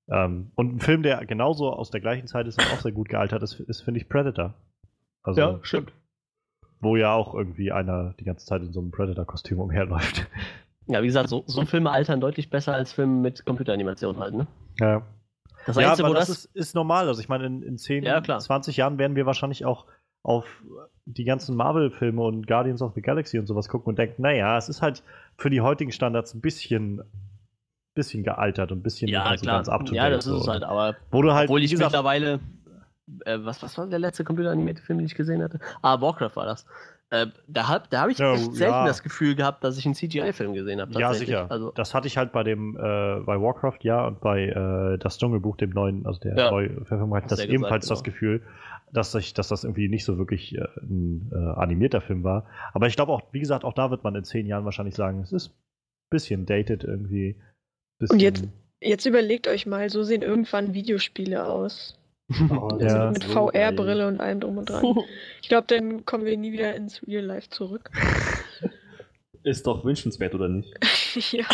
Ähm, 0.10 0.52
und 0.56 0.76
ein 0.76 0.80
Film, 0.80 1.04
der 1.04 1.26
genauso 1.26 1.72
aus 1.72 1.92
der 1.92 2.02
gleichen 2.02 2.28
Zeit 2.28 2.48
ist 2.48 2.60
und 2.60 2.72
auch 2.74 2.82
sehr 2.82 2.92
gut 2.92 3.10
gealtert 3.10 3.44
ist, 3.44 3.60
ist 3.60 3.82
finde 3.82 4.00
ich, 4.00 4.10
Predator. 4.10 4.56
Also, 5.24 5.60
stimmt. 5.62 5.94
wo 6.80 6.96
ja 6.96 7.14
auch 7.14 7.36
irgendwie 7.36 7.72
einer 7.72 8.16
die 8.20 8.24
ganze 8.24 8.46
Zeit 8.46 8.62
in 8.64 8.74
so 8.74 8.80
einem 8.80 8.92
Predator-Kostüm 8.92 9.60
umherläuft. 9.60 10.28
Ja, 10.88 11.02
wie 11.04 11.08
gesagt, 11.08 11.30
so, 11.30 11.44
so 11.46 11.64
Filme 11.66 11.92
altern 11.92 12.20
deutlich 12.20 12.50
besser 12.50 12.74
als 12.74 12.92
Filme 12.92 13.22
mit 13.22 13.46
Computeranimation 13.46 14.18
halt, 14.18 14.34
ne? 14.34 14.48
Ja. 14.80 15.04
Das 15.66 15.76
ja, 15.76 15.90
Einzige, 15.90 16.08
aber 16.08 16.16
wo 16.16 16.20
das, 16.20 16.28
das, 16.28 16.46
ist, 16.46 16.56
ist 16.56 16.76
normal. 16.76 17.08
Also 17.08 17.22
ich 17.22 17.30
meine, 17.30 17.46
in, 17.46 17.62
in 17.62 17.78
10, 17.78 18.04
Ja, 18.04 18.20
klar. 18.20 18.40
20 18.40 18.78
Jahren 18.78 18.98
werden 18.98 19.16
wir 19.16 19.28
wahrscheinlich 19.28 19.64
auch 19.64 19.86
auf 20.24 20.46
die 21.06 21.24
ganzen 21.24 21.56
Marvel-Filme 21.56 22.22
und 22.22 22.48
Guardians 22.48 22.82
of 22.82 22.94
the 22.96 23.02
Galaxy 23.02 23.40
und 23.40 23.48
sowas 23.48 23.70
gucken 23.70 23.90
und 23.90 24.00
denken, 24.00 24.22
naja, 24.22 24.58
es 24.58 24.70
ist 24.70 24.82
halt 24.82 25.04
für 25.38 25.50
die 25.50 25.62
heutigen 25.62 25.92
Standards 25.92 26.34
ein 26.34 26.42
bisschen, 26.42 27.02
bisschen 27.94 28.24
gealtert 28.24 28.72
und 28.72 28.80
ein 28.80 28.84
bisschen 28.84 29.10
ja, 29.10 29.32
nicht 29.32 29.42
so 29.42 29.46
ganz 29.46 29.68
up 29.70 29.86
to 29.86 29.94
Ja, 29.94 30.10
das 30.10 30.26
ist 30.26 30.32
es 30.34 30.44
so. 30.46 30.52
halt, 30.52 30.64
aber 30.64 30.96
Wo 31.12 31.22
du 31.22 31.34
halt, 31.34 31.50
obwohl 31.50 31.64
ich 31.64 31.72
gesagt, 31.72 31.92
mittlerweile, 31.92 32.40
äh, 33.26 33.38
was, 33.42 33.62
was 33.62 33.78
war 33.78 33.88
der 33.88 34.00
letzte 34.00 34.24
computeranimierte 34.24 34.82
Film, 34.82 35.00
den 35.00 35.06
ich 35.08 35.16
gesehen 35.16 35.44
hatte? 35.44 35.60
Ah, 35.82 36.00
Warcraft 36.02 36.36
war 36.36 36.46
das. 36.46 36.66
Äh, 37.10 37.28
da 37.48 37.68
habe 37.68 37.84
da 37.90 38.04
hab 38.04 38.10
ich 38.10 38.20
Ja, 38.20 38.34
echt 38.34 38.54
selten 38.56 38.72
ja. 38.72 38.86
das 38.86 39.04
Gefühl 39.04 39.36
gehabt, 39.36 39.66
dass 39.66 39.78
ich 39.78 39.86
einen 39.86 39.96
CGI-Film 39.96 40.54
gesehen 40.54 40.80
habe. 40.80 40.94
ja, 40.94 41.10
tatsächlich. 41.10 41.28
sicher. 41.38 41.52
Also, 41.52 41.72
das 41.72 41.94
hatte 41.94 42.08
ich 42.08 42.18
halt 42.18 42.32
bei 42.32 42.44
dem, 42.44 42.78
äh, 42.78 42.80
bei 42.80 43.42
Warcraft, 43.42 43.80
ja, 43.82 44.08
und 44.08 44.22
bei 44.22 44.46
äh, 44.48 44.98
das 44.98 45.18
Dschungelbuch, 45.18 45.58
dem 45.58 45.72
neuen, 45.72 46.06
also 46.06 46.22
der 46.22 46.38
Ja. 46.38 46.52
neue 46.52 46.70
Verfilmung, 46.86 47.14
hatte 47.16 47.26
ich 47.26 47.30
das 47.32 47.40
ja 47.40 47.46
gesagt, 47.48 47.54
ebenfalls 47.60 47.88
das 47.88 48.04
genau. 48.04 48.14
Gefühl, 48.14 48.42
dass, 48.94 49.14
ich, 49.16 49.34
dass 49.34 49.50
das 49.50 49.66
irgendwie 49.66 49.90
nicht 49.90 50.06
so 50.06 50.18
wirklich 50.18 50.56
äh, 50.58 50.66
ein 50.82 51.30
äh, 51.34 51.60
animierter 51.60 52.00
Film 52.00 52.24
war. 52.24 52.46
Aber 52.74 52.88
ich 52.88 52.96
glaube 52.96 53.12
auch, 53.12 53.22
wie 53.34 53.42
gesagt, 53.42 53.66
auch 53.66 53.74
da 53.74 53.92
wird 53.92 54.06
man 54.06 54.16
in 54.16 54.24
zehn 54.24 54.46
Jahren 54.48 54.64
wahrscheinlich 54.64 54.96
sagen, 54.96 55.20
es 55.20 55.34
ist 55.34 55.50
ein 55.50 55.54
bisschen 56.12 56.46
dated 56.46 56.86
irgendwie. 56.86 57.36
Bisschen, 58.02 58.14
Und 58.16 58.20
jetzt- 58.22 58.44
Jetzt 58.84 59.06
überlegt 59.06 59.48
euch 59.48 59.68
mal, 59.68 59.92
so 59.92 60.02
sehen 60.02 60.24
irgendwann 60.24 60.74
Videospiele 60.74 61.46
aus. 61.46 61.98
Oh, 62.50 62.78
Ja. 62.80 63.12
Mit. 63.12 63.24
VR-Brille 63.26 64.08
und 64.08 64.20
allem 64.22 64.40
drum 64.40 64.58
und 64.58 64.70
dran. 64.70 64.84
Ich 65.42 65.50
glaube, 65.50 65.68
dann 65.68 66.04
kommen 66.06 66.26
wir 66.26 66.36
nie 66.38 66.52
wieder 66.52 66.74
ins 66.76 67.06
Real 67.06 67.24
Life 67.26 67.50
zurück. 67.50 67.92
Ist 69.44 69.66
doch 69.66 69.84
wünschenswert, 69.84 70.36
oder 70.36 70.48
nicht? 70.48 70.72
ja, 71.32 71.46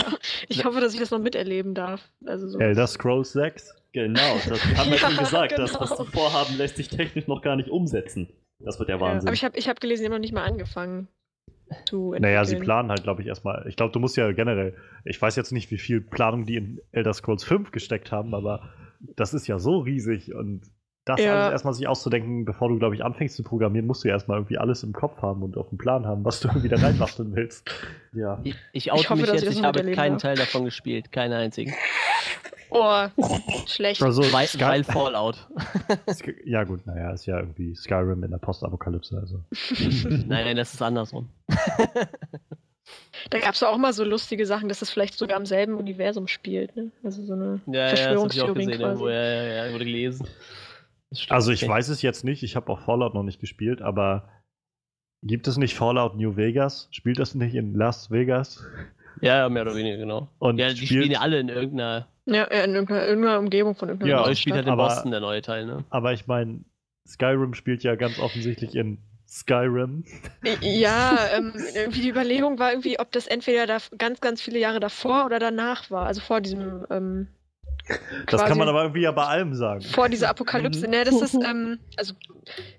ich 0.50 0.66
hoffe, 0.66 0.82
dass 0.82 0.94
ich 0.94 1.00
das 1.00 1.12
noch 1.12 1.20
miterleben 1.20 1.74
darf. 1.74 2.02
Also 2.26 2.48
so. 2.50 2.60
Elder 2.60 2.86
Scrolls 2.86 3.32
6. 3.34 3.76
Genau, 3.94 4.36
das 4.48 4.64
haben 4.78 4.92
wir 4.92 4.98
Ja, 4.98 5.10
schon 5.10 5.18
gesagt. 5.18 5.58
Das, 5.58 5.74
was 5.80 5.90
genau. 5.92 6.04
sie 6.04 6.12
vorhaben, 6.12 6.58
lässt 6.58 6.76
sich 6.76 6.90
technisch 6.90 7.28
noch 7.28 7.42
gar 7.42 7.56
nicht 7.56 7.70
umsetzen. 7.70 8.30
Das 8.60 8.78
wird 8.80 8.90
der 8.90 8.98
Ja, 8.98 9.02
Wahnsinn. 9.02 9.28
aber 9.30 9.34
ich 9.36 9.44
habe 9.46 9.58
ich 9.58 9.70
hab 9.70 9.80
gelesen, 9.80 10.02
die 10.04 10.06
haben 10.08 10.14
noch 10.14 10.20
nicht 10.20 10.34
mal 10.34 10.44
angefangen 10.46 11.08
zu 11.86 12.14
entwickeln. 12.14 12.22
Naja, 12.22 12.46
sie 12.46 12.56
planen 12.58 12.90
halt, 12.90 13.04
glaube 13.04 13.22
ich, 13.22 13.28
erstmal. 13.28 13.66
Ich 13.68 13.76
glaube, 13.76 13.92
du 13.92 14.00
musst 14.00 14.18
ja 14.18 14.32
generell. 14.32 14.76
Ich 15.06 15.22
weiß 15.22 15.36
jetzt 15.36 15.52
nicht, 15.52 15.72
wie 15.72 15.78
viel 15.78 16.02
Planung 16.02 16.46
die 16.46 16.56
in 16.56 16.82
Elder 16.92 17.14
Scrolls 17.14 17.44
5 17.44 17.72
gesteckt 17.72 18.12
haben, 18.12 18.34
aber 18.34 18.70
das 19.16 19.34
ist 19.34 19.48
ja 19.48 19.60
so 19.60 19.80
riesig 19.80 20.34
und 20.34 20.62
das 21.06 21.22
Ja. 21.22 21.36
alles 21.36 21.52
erstmal 21.54 21.74
sich 21.74 21.88
auszudenken, 21.88 22.44
bevor 22.44 22.68
du, 22.68 22.78
glaube 22.80 22.94
ich, 22.96 23.04
anfängst 23.06 23.36
zu 23.38 23.44
programmieren, 23.44 23.88
musst 23.88 24.04
du 24.04 24.10
ja 24.10 24.16
erstmal 24.16 24.40
irgendwie 24.40 24.58
alles 24.58 24.84
im 24.84 24.92
Kopf 24.92 25.22
haben 25.22 25.42
und 25.42 25.56
auf 25.56 25.70
dem 25.70 25.78
Plan 25.78 26.06
haben, 26.06 26.26
was 26.26 26.42
du 26.42 26.48
irgendwie 26.50 26.68
da 26.68 26.76
reinbasteln 26.78 27.34
willst. 27.36 27.70
Ja. 28.14 28.42
ich, 28.44 28.56
ich 28.74 28.92
oute 28.92 29.10
hoffe, 29.10 29.22
mich 29.22 29.34
ich 29.34 29.42
jetzt, 29.42 29.58
ich 29.58 29.64
habe 29.64 29.90
keinen. 29.92 30.18
Teil 30.18 30.36
davon 30.36 30.66
gespielt, 30.66 31.12
keinen 31.12 31.34
einzigen. 31.34 31.74
Oh, 32.70 33.08
schlecht. 33.68 34.02
Also, 34.02 34.24
Weil, 34.34 34.48
weil 34.60 34.84
Fallout. 34.84 35.48
Ja, 36.46 36.64
gut, 36.64 36.86
naja, 36.86 37.12
ist 37.12 37.26
ja 37.26 37.40
irgendwie 37.40 37.76
Skyrim 37.76 38.24
in 38.24 38.32
der 38.32 38.38
Postapokalypse. 38.38 39.18
Also. 39.18 39.44
nein, 40.28 40.28
nein, 40.46 40.56
das 40.58 40.74
ist 40.74 40.82
andersrum. 40.82 41.30
Da 43.30 43.40
gab 43.40 43.54
es 43.56 43.64
auch 43.64 43.78
mal 43.78 43.92
so 43.94 44.04
lustige 44.04 44.46
Sachen, 44.46 44.70
dass 44.70 44.82
es 44.82 44.90
vielleicht 44.90 45.18
sogar 45.18 45.38
im 45.38 45.46
selben 45.46 45.76
Universum 45.76 46.28
spielt. 46.28 46.76
Ne? 46.76 46.92
Also 47.04 47.24
so 47.24 47.34
eine 47.34 47.60
Ja, 47.68 47.74
ja, 47.74 47.92
das 47.92 48.00
habe 48.00 48.06
ich 48.06 48.18
auch 48.18 48.28
Verschwörungstheorien 48.28 48.68
gesehen, 48.70 48.80
quasi. 48.80 48.88
irgendwo, 49.04 49.10
ja, 49.10 49.44
ja, 49.44 49.66
ja, 49.66 49.74
wurde 49.74 49.86
gelesen. 49.86 50.28
Das. 51.10 51.26
Also, 51.30 51.52
ich 51.52 51.64
Okay. 51.64 51.72
weiß 51.72 51.90
es 51.90 52.02
jetzt 52.02 52.24
nicht, 52.24 52.44
ich 52.44 52.56
habe 52.56 52.72
auch 52.72 52.80
Fallout 52.82 53.14
noch 53.14 53.24
nicht 53.24 53.40
gespielt, 53.40 53.82
aber 53.82 54.30
gibt 55.24 55.48
es 55.48 55.58
nicht 55.58 55.76
Fallout 55.76 56.16
New 56.16 56.36
Vegas? 56.38 56.88
Spielt 56.92 57.20
das 57.20 57.34
nicht 57.36 57.56
in 57.56 57.74
Las 57.76 58.12
Vegas? 58.12 58.64
Ja, 59.22 59.38
ja, 59.40 59.50
mehr 59.50 59.64
oder 59.64 59.76
weniger, 59.76 59.98
genau. 59.98 60.30
Und 60.40 60.58
ja, 60.60 60.70
die 60.70 60.76
spielt- 60.76 60.90
spielen 60.90 61.12
ja 61.12 61.20
alle 61.22 61.40
in 61.40 61.50
irgendeiner. 61.50 62.08
Ja, 62.26 62.44
in 62.46 62.74
irgendeiner, 62.76 63.08
irgendeiner 63.08 63.40
Umgebung 63.40 63.76
von 63.76 63.90
irgendeiner 63.90 64.28
Ja, 64.28 64.36
spielt 64.36 64.56
halt 64.56 64.66
in 64.66 64.72
aber- 64.72 64.88
Boston, 64.88 65.12
der 65.12 65.20
neue 65.22 65.42
Teil, 65.42 65.66
ne? 65.66 65.84
Aber 65.90 66.14
ich 66.14 66.28
meine, 66.28 66.62
Skyrim 67.08 67.54
spielt 67.54 67.84
ja 67.84 67.96
ganz 67.96 68.20
offensichtlich 68.20 68.76
in 68.76 68.98
Skyrim. 69.28 70.04
Ja, 70.62 71.18
ähm, 71.38 71.54
irgendwie 71.76 72.02
die 72.02 72.10
Überlegung 72.10 72.60
war 72.60 72.72
irgendwie, 72.72 73.00
ob 73.00 73.12
das 73.12 73.28
entweder 73.28 73.66
da 73.66 73.78
ganz, 73.98 74.20
ganz 74.22 74.42
viele 74.42 74.60
Jahre 74.60 74.80
davor 74.80 75.26
oder 75.26 75.40
danach 75.40 75.90
war. 75.92 76.06
Also 76.06 76.22
vor 76.22 76.42
diesem 76.42 76.86
ähm, 76.90 77.28
Das 78.28 78.44
kann 78.46 78.58
man 78.58 78.68
aber 78.68 78.82
irgendwie 78.84 79.02
ja 79.02 79.12
bei 79.12 79.24
allem 79.26 79.54
sagen. 79.54 79.82
vor 79.82 80.10
dieser 80.10 80.30
Apokalypse. 80.30 80.88
Ne, 80.88 81.04
das 81.06 81.22
ist 81.22 81.34
ähm, 81.36 81.80
also 81.98 82.14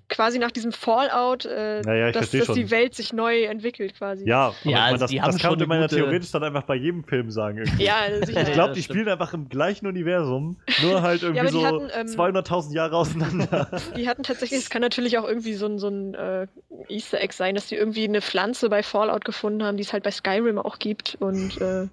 quasi 0.09 0.39
nach 0.39 0.51
diesem 0.51 0.73
Fallout, 0.73 1.45
äh, 1.47 1.83
Ja, 1.83 1.95
ja, 1.95 2.07
ich 2.09 2.15
dass, 2.15 2.31
dass 2.31 2.49
die 2.55 2.71
Welt 2.71 2.95
sich 2.95 3.13
neu 3.13 3.45
entwickelt 3.45 3.95
quasi. 3.97 4.27
Ja, 4.27 4.55
Ja, 4.65 4.85
also 4.85 4.99
das, 5.01 5.11
die 5.11 5.21
haben 5.23 5.33
das 5.33 5.41
kann 5.41 5.59
schon 5.59 5.69
man 5.69 5.81
ja 5.81 5.87
gute- 5.87 5.97
theoretisch 5.97 6.31
dann 6.31 6.45
einfach 6.45 6.63
bei 6.65 6.75
jedem 6.75 7.05
Film 7.05 7.31
sagen. 7.31 7.59
Irgendwie. 7.59 7.85
Ja, 7.85 7.97
sicher. 8.25 8.43
Ich 8.43 8.49
Ja, 8.49 8.55
glaube, 8.55 8.75
die 8.75 8.83
stimmt. 8.83 8.97
spielen 8.99 9.09
einfach 9.09 9.33
im 9.35 9.49
gleichen 9.49 9.87
Universum, 9.87 10.57
nur 10.83 11.03
halt 11.03 11.23
irgendwie 11.23 11.47
die 11.47 11.53
so 11.53 11.67
ähm, 11.91 12.07
200.000 12.07 12.75
Jahre 12.75 12.97
auseinander. 12.97 13.71
Die 13.97 14.09
hatten 14.09 14.23
tatsächlich, 14.23 14.61
es 14.61 14.71
kann 14.71 14.83
natürlich 14.83 15.19
auch 15.19 15.27
irgendwie 15.27 15.55
so 15.55 15.67
ein, 15.67 15.79
so 15.79 15.89
ein 15.89 16.15
äh, 16.15 16.47
Easter 16.89 17.21
Egg 17.21 17.35
sein, 17.35 17.55
dass 17.55 17.67
die 17.69 17.75
irgendwie 17.77 18.05
eine 18.05 18.21
Pflanze 18.23 18.69
bei 18.71 18.83
Fallout 18.83 19.25
gefunden 19.25 19.63
haben, 19.63 19.77
die 19.77 19.83
es 19.83 19.93
halt 19.93 20.05
bei 20.05 20.11
Skyrim 20.11 20.59
auch 20.59 20.79
gibt. 20.79 21.17
Und, 21.21 21.61
äh, 21.61 21.89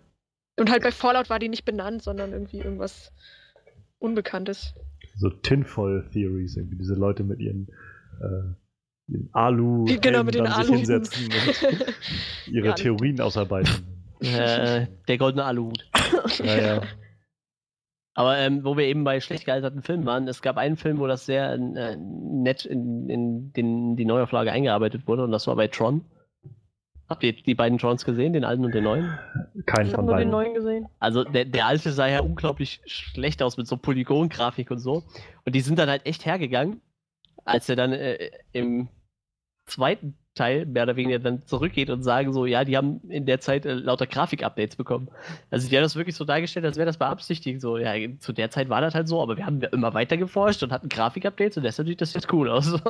und 0.58 0.70
halt 0.72 0.84
bei 0.84 0.92
Fallout 0.92 1.30
war 1.30 1.40
die 1.40 1.50
nicht 1.50 1.66
benannt, 1.66 2.02
sondern 2.04 2.32
irgendwie 2.32 2.60
irgendwas 2.60 3.12
Unbekanntes. 4.00 4.74
so 5.18 5.30
Tinfoil 5.30 6.08
Theories, 6.12 6.56
irgendwie 6.58 6.78
diese 6.78 6.96
Leute 6.96 7.24
mit 7.24 7.40
ihren, 7.40 7.68
äh, 8.22 9.12
ihren 9.12 9.30
alu 9.34 9.86
Genau, 10.02 10.24
mit 10.24 10.36
den 10.36 10.44
dann 10.46 10.54
sich 10.54 10.70
Alu. 10.70 10.78
hinsetzen 10.78 11.26
und 11.26 11.86
ihre 12.54 12.68
Ja. 12.68 12.74
Theorien 12.74 13.20
ausarbeiten. 13.22 13.72
Äh, 14.22 14.88
der 15.08 15.18
goldene 15.18 15.44
Aluhut. 15.46 15.90
Naja. 16.44 16.82
Aber 18.18 18.38
ähm, 18.38 18.64
wo 18.64 18.78
wir 18.78 18.86
eben 18.86 19.04
bei 19.04 19.20
schlecht 19.20 19.44
gealterten 19.46 19.82
Filmen 19.82 20.06
waren, 20.06 20.28
es 20.30 20.42
gab 20.42 20.56
einen 20.58 20.78
Film, 20.78 21.00
wo 21.00 21.08
das 21.08 21.26
sehr 21.26 21.52
äh, 21.54 21.98
nett 21.98 22.66
in, 22.66 23.10
in 23.10 23.52
den, 23.54 23.96
die 23.98 24.06
Neuauflage 24.06 24.52
eingearbeitet 24.54 25.06
wurde 25.06 25.24
und 25.26 25.32
das 25.32 25.48
war 25.48 25.56
bei 25.58 25.68
Tron. 25.68 26.06
Habt 27.08 27.24
ihr 27.24 27.34
die 27.34 27.54
beiden 27.54 27.78
Trons 27.78 28.04
gesehen, 28.04 28.34
den 28.34 28.44
alten 28.44 28.66
und 28.66 28.74
den 28.74 28.84
neuen? 28.84 29.18
Kein 29.68 29.88
Ich 29.88 29.94
habe 29.94 29.98
von 29.98 30.06
nur 30.06 30.16
den 30.16 30.30
beiden. 30.30 30.32
neuen 30.32 30.54
gesehen. 30.56 30.88
Also 31.00 31.24
der, 31.24 31.46
der 31.46 31.68
alte 31.68 31.92
sah 31.92 32.08
ja 32.08 32.22
unglaublich 32.22 32.82
schlecht 32.86 33.44
aus 33.44 33.58
mit 33.58 33.68
so 33.68 33.78
Polygongrafik 33.78 34.72
und 34.72 34.80
so. 34.80 35.04
Und 35.46 35.54
die 35.54 35.62
sind 35.62 35.78
dann 35.78 35.90
halt 35.90 36.06
echt 36.06 36.26
hergegangen, 36.26 36.82
als 37.44 37.70
er 37.70 37.76
dann 37.76 37.94
äh, 37.94 38.32
im 38.54 38.90
zweiten 39.66 40.18
Teil 40.36 40.66
mehr 40.66 40.84
oder 40.84 40.96
weniger 40.96 41.20
dann 41.20 41.46
zurückgeht 41.48 41.90
und 41.90 42.04
sagen 42.04 42.34
so, 42.34 42.46
ja, 42.46 42.64
die 42.64 42.78
haben 42.78 43.02
in 43.10 43.26
der 43.26 43.40
Zeit 43.40 43.66
äh, 43.66 43.74
lauter 43.74 44.06
Grafik-Updates 44.06 44.76
bekommen. 44.76 45.10
Also 45.50 45.68
die 45.68 45.76
haben 45.76 45.84
das 45.84 45.96
wirklich 45.96 46.16
so 46.16 46.26
dargestellt, 46.26 46.66
als 46.66 46.78
wäre 46.78 46.86
das 46.86 46.98
beabsichtigt. 46.98 47.62
So, 47.62 47.78
ja, 47.78 47.94
zu 48.20 48.34
der 48.34 48.52
Zeit 48.52 48.70
war 48.70 48.82
das 48.82 48.94
halt 48.94 49.08
so, 49.08 49.22
aber 49.22 49.38
wir 49.38 49.46
haben 49.46 49.62
ja 49.62 49.70
immer 49.70 49.94
weiter 49.94 50.18
geforscht 50.18 50.62
und 50.64 50.72
hatten 50.72 50.90
Grafik-Updates 50.90 51.58
und 51.58 51.64
deshalb 51.64 51.88
sieht 51.88 52.02
das 52.02 52.14
jetzt 52.14 52.32
cool 52.32 52.50
aus. 52.50 52.74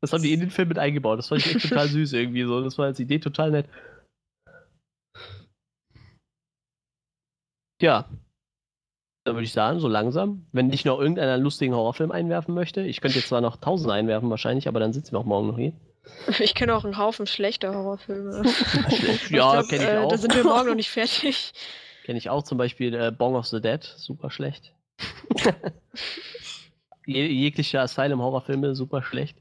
Das 0.00 0.12
haben 0.12 0.22
die 0.22 0.34
in 0.34 0.40
den 0.40 0.50
Film 0.50 0.68
mit 0.68 0.78
eingebaut. 0.78 1.18
Das 1.18 1.28
fand 1.28 1.40
ich 1.40 1.54
echt 1.54 1.66
total 1.66 1.88
süß 1.88 2.12
irgendwie 2.12 2.42
so. 2.44 2.60
Das 2.60 2.76
war 2.76 2.84
als 2.84 3.00
Idee 3.00 3.20
total 3.20 3.50
nett. 3.52 3.66
Ja. 7.80 8.08
Dann 9.24 9.36
würde 9.36 9.44
ich 9.44 9.52
sagen, 9.52 9.80
so 9.80 9.88
langsam. 9.88 10.46
Wenn 10.52 10.66
nicht 10.66 10.84
noch 10.84 10.98
irgendeiner 10.98 11.38
lustigen 11.38 11.74
Horrorfilm 11.74 12.10
einwerfen 12.10 12.54
möchte. 12.54 12.82
Ich 12.82 13.00
könnte 13.00 13.18
jetzt 13.18 13.28
zwar 13.28 13.40
noch 13.40 13.56
tausend 13.56 13.90
einwerfen 13.90 14.28
wahrscheinlich, 14.28 14.68
aber 14.68 14.78
dann 14.78 14.92
sitzen 14.92 15.12
wir 15.12 15.20
auch 15.20 15.24
morgen 15.24 15.48
noch 15.48 15.56
hier. 15.56 15.72
Ich 16.38 16.54
kenne 16.54 16.74
auch 16.74 16.84
einen 16.84 16.98
Haufen 16.98 17.26
schlechter 17.26 17.74
Horrorfilme. 17.74 18.42
ja, 19.30 19.52
glaub, 19.52 19.68
kenne 19.68 19.84
ich 19.84 19.88
äh, 19.90 19.96
auch. 19.98 20.08
Da 20.08 20.18
sind 20.18 20.34
wir 20.34 20.44
morgen 20.44 20.68
noch 20.68 20.74
nicht 20.74 20.90
fertig. 20.90 21.52
Kenne 22.04 22.18
ich 22.18 22.28
auch 22.30 22.42
zum 22.42 22.58
Beispiel 22.58 22.94
äh, 22.94 23.10
Bong 23.10 23.34
of 23.34 23.46
the 23.46 23.60
Dead. 23.60 23.82
Super 23.82 24.30
schlecht. 24.30 24.72
Je 27.06 27.26
jegliche 27.26 27.80
Asylum-Horrorfilme 27.80 28.74
super 28.74 29.02
schlecht. 29.02 29.36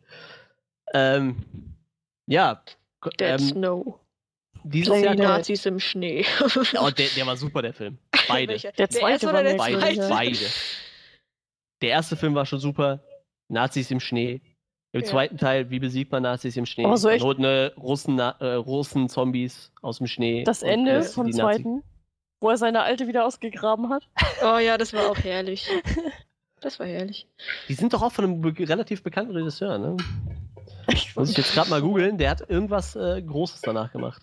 Ähm, 0.94 1.76
ja. 2.28 2.62
Dead 3.20 3.22
Ähm, 3.22 3.40
Snow. 3.40 4.00
dieses 4.64 4.94
Die 4.98 5.04
Jahr. 5.04 5.16
Nazis 5.16 5.66
im 5.66 5.80
Schnee. 5.80 6.26
Oh, 6.80 6.90
der, 6.90 7.08
der 7.16 7.26
war 7.26 7.38
super, 7.38 7.62
der 7.62 7.74
Film. 7.74 7.98
Beide. 8.28 8.54
Welcher? 8.54 8.72
Der 8.74 8.90
zweite 8.90 9.12
erste 9.12 9.28
war 9.28 9.34
oder 9.34 9.44
der 9.44 9.56
Beide, 9.58 9.80
zweite? 9.80 10.10
beide. 10.10 10.40
Der 11.82 11.90
erste 11.90 12.16
Film 12.16 12.36
war 12.36 12.46
schon 12.46 12.60
super. 12.60 13.04
Nazis 13.50 13.92
im 13.92 14.00
Schnee. 14.00 14.42
Im 14.94 15.02
Ja. 15.02 15.08
zweiten 15.08 15.38
Teil, 15.38 15.70
wie 15.72 15.80
besiegt 15.80 16.12
man 16.12 16.24
Nazis 16.24 16.56
im 16.56 16.66
Schnee? 16.66 16.86
Aber 16.86 16.98
so 16.98 17.08
Man 17.08 17.16
echt- 17.18 17.26
eine 17.40 17.74
Russen, 17.78 18.20
äh, 18.20 18.54
Russen 18.54 19.10
Zombies 19.10 19.72
aus 19.82 19.98
dem 19.98 20.08
Schnee. 20.08 20.44
Das 20.44 20.62
und 20.64 20.70
Ende 20.70 20.92
lässt 20.94 21.16
vom 21.16 21.26
die 21.26 21.34
Nazi- 21.34 21.42
zweiten, 21.64 21.84
wo 22.40 22.50
er 22.50 22.58
seine 22.58 22.82
alte 22.84 23.08
wieder 23.08 23.26
ausgegraben 23.26 23.90
hat. 23.90 24.08
Oh 24.44 24.58
ja, 24.60 24.78
das 24.78 24.94
war 24.94 25.10
auch 25.10 25.18
herrlich. 25.18 25.68
Das 26.62 26.80
war 26.80 26.88
herrlich. 26.88 27.28
Die 27.68 27.74
sind 27.74 27.92
doch 27.92 28.02
auch 28.02 28.14
von 28.14 28.24
einem 28.24 28.40
be 28.40 28.54
relativ 28.58 29.04
bekannten 29.04 29.34
Regisseur, 29.36 29.78
ne? 29.78 29.98
Muss 31.14 31.30
ich 31.32 31.36
jetzt 31.36 31.54
gerade 31.54 31.70
mal 31.70 31.82
googeln. 31.82 32.18
Der 32.18 32.30
hat 32.30 32.50
irgendwas 32.50 32.96
äh, 32.96 33.22
Großes 33.22 33.60
danach 33.60 33.92
gemacht. 33.92 34.22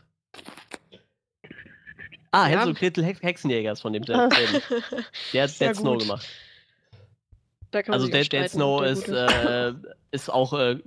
Ah, 2.31 2.45
Ja. 2.45 2.45
Hänsel 2.47 2.69
und 2.69 2.79
Gretel 2.79 3.05
Hex 3.05 3.21
Hexenjägers 3.23 3.83
von 3.83 3.93
dem 3.93 4.05
Film. 4.05 4.31
Der 5.35 5.43
hat 5.43 5.51
Sehr 5.51 5.69
Dead 5.69 5.77
Snow 5.77 5.93
gut. 5.99 6.03
gemacht. 6.07 6.27
Da 7.71 7.83
kann 7.83 7.93
man 7.93 8.01
Also 8.01 8.11
Dead, 8.13 8.31
Dead 8.33 8.49
Snow 8.49 8.83
ist, 8.83 9.09
äh, 9.09 9.73
ist 10.11 10.29
auch 10.29 10.53
äh, 10.53 10.79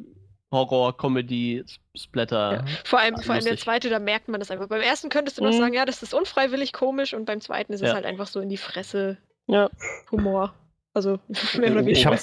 Horror, 0.52 0.96
Comedy, 0.98 1.64
Splatter. 1.96 2.54
Ja. 2.54 2.66
Vor 2.86 3.00
allem, 3.00 3.18
vor 3.18 3.34
allem 3.36 3.44
der 3.44 3.58
zweite, 3.58 3.90
da 3.90 4.00
merkt 4.00 4.28
man 4.28 4.40
das 4.40 4.52
einfach. 4.52 4.68
Beim 4.68 4.82
ersten 4.82 5.10
könntest 5.10 5.40
du 5.40 5.44
noch 5.44 5.52
Mhm. 5.52 5.58
sagen, 5.58 5.74
ja, 5.74 5.86
das 5.86 6.04
ist 6.04 6.14
unfreiwillig 6.14 6.74
komisch 6.74 7.14
und 7.14 7.26
beim 7.26 7.42
zweiten 7.42 7.74
ist 7.74 7.82
es 7.82 7.88
Ja. 7.90 7.96
halt 7.96 8.06
einfach 8.06 8.28
so 8.28 8.40
in 8.40 8.50
die 8.50 8.58
Fresse 8.58 9.18
Ja. 9.48 9.70
Humor. 10.12 10.54
Also 10.94 11.20
mehr 11.58 11.72
oder 11.72 11.86
weniger. 11.86 12.12
hab-. 12.12 12.20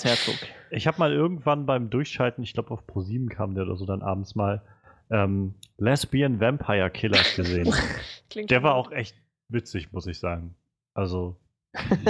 Ich 0.71 0.87
habe 0.87 0.99
mal 0.99 1.13
irgendwann 1.13 1.67
beim 1.67 1.91
Durchschalten, 1.91 2.45
ich 2.45 2.53
glaube 2.55 2.71
auf 2.71 2.85
Pro7 2.87 3.29
kam 3.29 3.55
der 3.57 3.65
oder 3.65 3.77
so 3.77 3.85
dann 3.85 4.03
abends 4.03 4.37
mal, 4.37 4.63
ähm, 5.11 5.55
Lesbian 5.79 6.39
Vampire 6.39 6.89
Killers 6.91 7.35
gesehen. 7.35 7.75
Klingt 8.31 8.51
der 8.53 8.63
war 8.63 8.77
gut. 8.81 8.93
auch 8.93 8.97
echt 8.97 9.17
witzig, 9.49 9.93
muss 9.93 10.07
ich 10.07 10.21
sagen. 10.21 10.55
Also, 10.95 11.37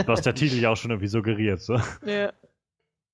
was 0.04 0.20
der 0.20 0.34
Titel 0.34 0.56
ja 0.56 0.68
auch 0.70 0.76
schon 0.76 0.90
irgendwie 0.90 1.08
suggeriert. 1.08 1.62
So. 1.62 1.78
Ja. 2.04 2.32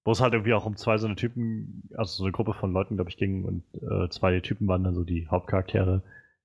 Wo 0.07 0.13
es 0.13 0.21
halt 0.21 0.33
irgendwie 0.35 0.55
auch 0.55 0.65
um 0.67 0.77
zwei 0.77 0.97
so 0.99 1.07
eine 1.07 1.17
Typen, 1.17 1.83
also 1.97 2.13
so 2.19 2.23
eine 2.25 2.33
Gruppe 2.33 2.55
von 2.55 2.73
Leuten, 2.73 2.95
glaube 2.95 3.11
ich, 3.11 3.17
ging 3.17 3.45
und 3.45 3.65
äh, 3.83 4.09
zwei 4.09 4.39
Typen 4.41 4.69
waren 4.69 4.85
dann 4.85 4.95
so 4.95 5.03
die 5.05 5.27
Hauptcharaktere, 5.29 6.03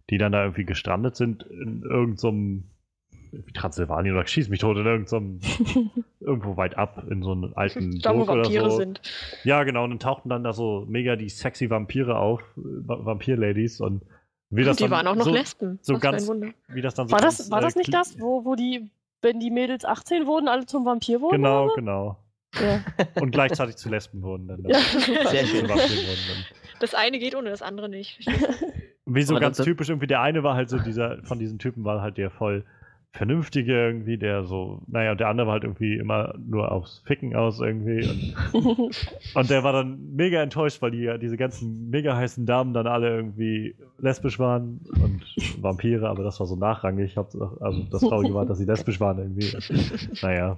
die 0.09 0.17
dann 0.17 0.31
da 0.31 0.41
irgendwie 0.43 0.65
gestrandet 0.65 1.15
sind 1.15 1.43
in 1.43 1.83
irgendeinem 1.83 2.63
irgendwie 3.31 3.53
Transsilvanien 3.53 4.13
oder 4.15 4.27
schieß 4.27 4.49
mich 4.49 4.59
tot 4.59 4.75
in 4.77 4.85
irgendeinem 4.85 5.39
irgendwo 6.19 6.57
weit 6.57 6.77
ab 6.77 7.03
in 7.09 7.21
so 7.23 7.31
einem 7.31 7.53
alten 7.55 7.99
Da, 8.01 8.13
wo 8.13 8.25
Burg 8.25 8.29
oder 8.31 8.43
Vampire 8.43 8.71
so. 8.71 8.77
sind. 8.77 9.01
Ja, 9.45 9.63
genau, 9.63 9.83
und 9.85 9.91
dann 9.91 9.99
tauchten 9.99 10.27
dann 10.29 10.43
da 10.43 10.51
so 10.53 10.85
mega 10.89 11.15
die 11.15 11.29
sexy 11.29 11.69
Vampire 11.69 12.17
auf, 12.17 12.41
Va- 12.55 13.05
Vampir-Ladies 13.05 13.79
und 13.79 14.01
wie 14.49 14.63
das 14.63 14.71
Und 14.71 14.79
die 14.79 14.83
dann 14.85 14.91
waren 14.91 15.07
auch 15.07 15.15
noch 15.15 15.23
so, 15.25 15.31
Lesben. 15.31 15.79
so 15.81 15.93
Was 15.93 16.01
ganz- 16.01 16.27
Wunder. 16.27 16.49
wie 16.67 16.81
das 16.81 16.93
dann 16.95 17.07
so 17.07 17.13
War 17.13 17.21
ganz, 17.21 17.37
das, 17.37 17.51
war 17.51 17.59
äh, 17.59 17.61
das 17.61 17.75
nicht 17.75 17.89
kli- 17.89 17.93
das, 17.93 18.19
wo, 18.19 18.43
wo 18.43 18.55
die, 18.55 18.89
wenn 19.21 19.39
die 19.39 19.49
Mädels 19.51 19.85
18 19.85 20.25
wurden, 20.25 20.49
alle 20.49 20.65
zum 20.65 20.83
Vampir 20.83 21.21
wurden? 21.21 21.37
Genau, 21.37 21.65
oder 21.67 21.75
genau. 21.75 22.17
Ja. 22.59 22.83
Und 23.21 23.31
gleichzeitig 23.31 23.77
zu 23.77 23.89
Lesben 23.89 24.21
wurden 24.21 24.47
dann. 24.47 24.63
Ja. 24.65 24.79
Sehr 25.29 25.45
schön. 25.45 25.67
Das 26.79 26.93
eine 26.93 27.19
geht 27.19 27.35
ohne 27.35 27.49
das 27.49 27.61
andere 27.61 27.89
nicht. 27.89 28.19
Wie 29.05 29.23
so 29.23 29.35
ganz 29.39 29.57
typisch 29.57 29.89
irgendwie, 29.89 30.07
der 30.07 30.21
eine 30.21 30.43
war 30.43 30.55
halt 30.55 30.69
so 30.69 30.79
dieser, 30.79 31.23
von 31.23 31.39
diesen 31.39 31.59
Typen 31.59 31.83
war 31.85 32.01
halt 32.01 32.17
der 32.17 32.29
voll 32.29 32.65
vernünftige 33.13 33.73
irgendwie, 33.73 34.17
der 34.17 34.43
so, 34.45 34.81
naja, 34.87 35.11
und 35.11 35.19
der 35.19 35.27
andere 35.27 35.47
war 35.47 35.53
halt 35.53 35.63
irgendwie 35.63 35.97
immer 35.97 36.33
nur 36.37 36.71
aufs 36.71 36.99
Ficken 37.05 37.35
aus 37.35 37.59
irgendwie 37.59 38.07
und, 38.53 38.95
und 39.35 39.49
der 39.49 39.63
war 39.63 39.73
dann 39.73 40.15
mega 40.15 40.41
enttäuscht, 40.41 40.81
weil 40.81 40.91
die 40.91 41.11
diese 41.19 41.35
ganzen 41.35 41.89
mega 41.89 42.15
heißen 42.15 42.45
Damen 42.45 42.73
dann 42.73 42.87
alle 42.87 43.09
irgendwie 43.13 43.75
lesbisch 43.99 44.39
waren 44.39 44.79
und 45.01 45.21
Vampire, 45.61 46.07
aber 46.09 46.23
das 46.23 46.39
war 46.39 46.47
so 46.47 46.55
nachrangig. 46.55 47.17
Hauptsache- 47.17 47.57
Also 47.61 47.83
das 47.91 48.01
Traurige 48.01 48.33
war, 48.33 48.45
dass 48.45 48.57
sie 48.59 48.65
lesbisch 48.65 48.99
waren 49.01 49.17
irgendwie. 49.17 49.51
Naja. 50.21 50.55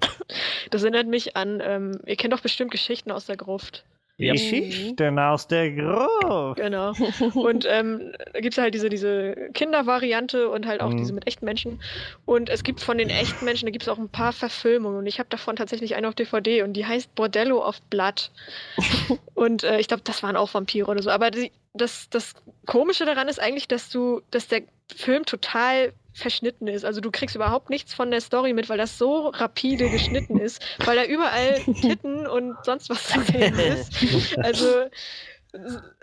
Das 0.70 0.84
erinnert 0.84 1.08
mich 1.08 1.36
an, 1.36 1.60
ähm, 1.64 1.92
ihr 2.06 2.16
kennt 2.16 2.34
doch 2.34 2.42
bestimmt 2.42 2.70
Geschichten 2.72 3.12
aus 3.12 3.26
der 3.26 3.38
Gruft. 3.38 3.84
Ja. 4.18 4.34
Geschichten 4.34 5.18
aus 5.18 5.48
der 5.48 5.72
Gruft. 5.72 6.58
Genau. 6.58 6.94
Und 7.34 7.66
ähm, 7.68 8.12
da 8.32 8.40
gibt 8.42 8.54
es 8.54 8.58
halt 8.62 8.76
diese, 8.76 8.88
diese 8.90 9.36
Kindervariante 9.54 10.50
und 10.50 10.68
halt 10.68 10.82
auch 10.82 10.90
Mhm. 10.92 10.98
diese 10.98 11.14
mit 11.14 11.26
echten 11.26 11.46
Menschen. 11.46 11.82
Und 12.26 12.50
es 12.50 12.64
gibt 12.64 12.80
von 12.80 13.00
den 13.00 13.10
echten 13.10 13.44
Menschen, 13.44 13.66
da 13.66 13.72
gibt 13.72 13.84
es 13.84 13.90
auch 13.90 13.98
ein 13.98 14.10
paar 14.10 14.32
Verfilmungen. 14.32 15.00
Und 15.00 15.08
ich 15.08 15.18
habe 15.18 15.30
davon 15.30 15.56
tatsächlich 15.56 15.96
eine 15.96 16.08
auf 16.08 16.16
DVD 16.16 16.62
und 16.62 16.74
die 16.74 16.86
heißt 16.86 17.16
Bordello 17.16 17.68
of 17.68 17.82
Blood. 17.90 18.30
und 19.34 19.64
äh, 19.64 19.80
ich 19.80 19.88
glaube, 19.88 20.04
das 20.06 20.22
waren 20.22 20.36
auch 20.36 20.54
Vampire 20.54 20.86
oder 20.88 21.02
so. 21.02 21.10
Aber 21.10 21.32
die, 21.32 21.52
das, 21.74 22.08
das 22.12 22.36
Komische 22.68 23.06
daran 23.06 23.28
ist 23.28 23.40
eigentlich, 23.42 23.68
dass 23.68 23.90
du, 23.90 24.22
dass 24.30 24.48
der 24.48 24.62
Film 24.96 25.26
total 25.26 25.92
verschnitten 26.14 26.68
ist. 26.68 26.86
Also 26.86 27.02
du 27.02 27.12
kriegst 27.12 27.36
überhaupt 27.36 27.70
nichts 27.70 27.94
von 27.94 28.12
der 28.12 28.22
Story 28.22 28.54
mit, 28.54 28.70
weil 28.70 28.78
das 28.78 28.98
so 28.98 29.30
rapide 29.30 29.90
geschnitten 29.90 30.38
ist, 30.40 30.62
weil 30.86 30.96
da 30.96 31.06
überall 31.06 31.56
Titten 31.82 32.28
und 32.28 32.56
sonst 32.64 32.90
was 32.90 33.08
zu 33.08 33.20
sehen 33.22 33.58
ist. 33.58 34.38
Also, 34.38 34.68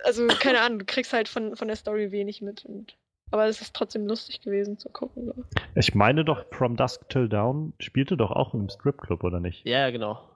also 0.04 0.26
keine 0.26 0.60
Ahnung, 0.60 0.80
du 0.80 0.84
kriegst 0.84 1.12
halt 1.12 1.28
von, 1.28 1.56
von 1.56 1.68
der 1.68 1.76
Story 1.76 2.10
wenig 2.12 2.42
mit. 2.42 2.64
Und, 2.64 2.96
aber 3.30 3.46
es 3.46 3.60
ist 3.60 3.74
trotzdem 3.74 4.06
lustig 4.06 4.40
gewesen 4.40 4.78
zu 4.78 4.88
gucken. 4.88 5.26
So. 5.26 5.44
Ich 5.76 5.94
meine 5.94 6.24
doch, 6.24 6.44
From 6.52 6.76
Dusk 6.76 7.08
Till 7.08 7.28
Dawn 7.28 7.72
spielte 7.78 8.16
doch 8.16 8.30
auch 8.32 8.54
im 8.54 8.68
Stripclub, 8.68 9.22
oder 9.24 9.40
nicht? 9.40 9.64
Ja, 9.66 9.90
genau. 9.90 10.28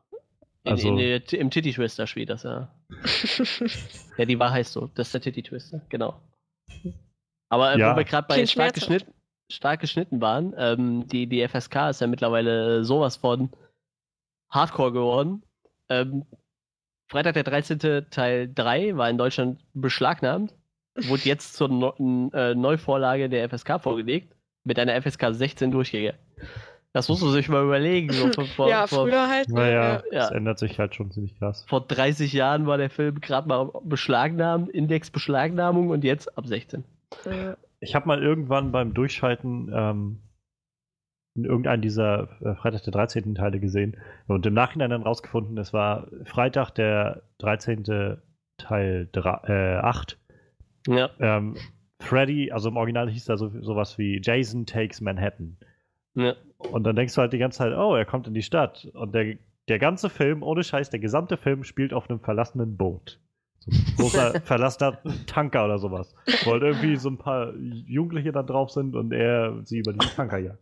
In, 0.64 0.72
Also- 0.72 0.88
in, 0.88 0.96
der- 0.96 1.32
Im 1.40 1.50
Titty 1.50 1.72
Twister 1.72 2.06
spielt 2.06 2.30
das, 2.30 2.44
ja. 2.44 2.74
Ja, 4.16 4.24
die 4.24 4.38
war 4.38 4.52
heißt 4.52 4.72
so. 4.72 4.88
Das 4.94 5.08
ist 5.08 5.14
der 5.14 5.20
Titty 5.20 5.42
Twister, 5.42 5.80
genau. 5.88 6.20
Aber 7.50 7.76
Ja. 7.76 7.92
wo 7.92 7.96
wir 7.98 8.04
gerade 8.04 8.26
bei 8.28 8.46
stark, 8.46 8.74
geschnitten, 8.74 9.12
stark 9.50 9.80
geschnitten 9.80 10.20
waren, 10.20 10.54
ähm, 10.56 11.06
die, 11.06 11.26
die 11.26 11.46
FSK 11.46 11.90
ist 11.90 12.00
ja 12.00 12.06
mittlerweile 12.06 12.84
sowas 12.84 13.16
von 13.16 13.50
Hardcore 14.50 14.92
geworden. 14.92 15.42
Ähm, 15.88 16.24
Freitag 17.10 17.34
der 17.34 17.44
13. 17.44 18.06
Teil 18.10 18.50
3 18.54 18.96
war 18.96 19.10
in 19.10 19.18
Deutschland 19.18 19.60
beschlagnahmt, 19.74 20.54
wurde 21.02 21.22
jetzt 21.24 21.54
zur 21.54 21.68
no 21.68 22.30
äh, 22.32 22.54
Neuvorlage 22.54 23.28
der 23.28 23.48
FSK 23.48 23.80
vorgelegt, 23.80 24.34
mit 24.64 24.78
einer 24.78 25.00
FSK 25.00 25.26
16 25.34 25.70
durchgegangen. 25.70 26.18
Das 26.94 27.08
muss 27.08 27.20
man 27.20 27.32
sich 27.32 27.48
mal 27.48 27.64
überlegen. 27.64 28.12
So 28.12 28.30
vor, 28.32 28.44
vor, 28.46 28.68
ja, 28.70 28.86
vor, 28.86 29.06
früher 29.06 29.28
halt. 29.28 29.48
Naja, 29.48 30.02
Ja. 30.10 30.20
das 30.20 30.30
ändert 30.30 30.58
sich 30.60 30.78
halt 30.78 30.94
schon 30.94 31.10
ziemlich 31.10 31.36
krass. 31.38 31.64
vor 31.68 31.80
30 31.82 32.32
Jahren 32.32 32.66
war 32.66 32.78
der 32.78 32.88
Film 32.88 33.20
gerade 33.20 33.48
mal 33.48 33.70
beschlagnahmt, 33.82 34.70
Index-Beschlagnahmung 34.70 35.90
und 35.90 36.04
jetzt 36.04 36.38
ab 36.38 36.46
16. 36.46 36.84
Ja. 37.26 37.56
Ich 37.84 37.94
habe 37.94 38.06
mal 38.08 38.22
irgendwann 38.22 38.72
beim 38.72 38.94
Durchschalten 38.94 39.70
ähm, 39.72 40.20
in 41.36 41.44
irgendeinen 41.44 41.82
dieser 41.82 42.28
äh, 42.42 42.54
Freitag 42.54 42.82
der 42.82 42.92
13. 42.92 43.34
Teile 43.34 43.60
gesehen 43.60 43.96
und 44.26 44.46
im 44.46 44.54
Nachhinein 44.54 44.90
dann 44.90 45.02
rausgefunden, 45.02 45.58
es 45.58 45.72
war 45.72 46.08
Freitag 46.24 46.70
der 46.72 47.22
13. 47.38 48.18
Teil 48.56 49.08
drei- 49.12 49.40
äh, 49.48 49.76
8. 49.78 50.18
Ja. 50.86 51.10
Ähm, 51.18 51.56
Freddy, 52.00 52.52
also 52.52 52.68
im 52.68 52.76
Original 52.76 53.10
hieß 53.10 53.24
da 53.24 53.36
so, 53.36 53.48
sowas 53.62 53.98
wie 53.98 54.20
Jason 54.22 54.66
Takes 54.66 55.00
Manhattan. 55.00 55.56
ja. 56.14 56.34
Und 56.70 56.84
dann 56.84 56.96
denkst 56.96 57.14
du 57.14 57.20
halt 57.20 57.32
die 57.34 57.38
ganze 57.38 57.58
Zeit, 57.58 57.74
oh, 57.76 57.94
er 57.94 58.06
kommt 58.06 58.26
in 58.26 58.32
die 58.32 58.42
Stadt. 58.42 58.88
Und 58.94 59.14
der, 59.14 59.36
der 59.68 59.78
ganze 59.78 60.08
Film, 60.08 60.42
ohne 60.42 60.64
Scheiß, 60.64 60.88
der 60.88 61.00
gesamte 61.00 61.36
Film 61.36 61.62
spielt 61.62 61.92
auf 61.92 62.08
einem 62.08 62.20
verlassenen 62.20 62.78
Boot. 62.78 63.20
So 63.66 63.70
ein 63.70 63.96
großer, 63.96 64.40
verlassener 64.44 64.98
Tanker 65.26 65.64
oder 65.64 65.78
sowas. 65.78 66.14
Wo 66.44 66.52
halt 66.52 66.62
irgendwie 66.62 66.96
so 66.96 67.08
ein 67.10 67.18
paar 67.18 67.54
Jugendliche 67.56 68.32
da 68.32 68.42
drauf 68.42 68.70
sind 68.70 68.94
und 68.94 69.12
er 69.12 69.60
sie 69.64 69.78
über 69.78 69.92
diesen 69.92 70.14
Tanker 70.14 70.38
jagt. 70.38 70.58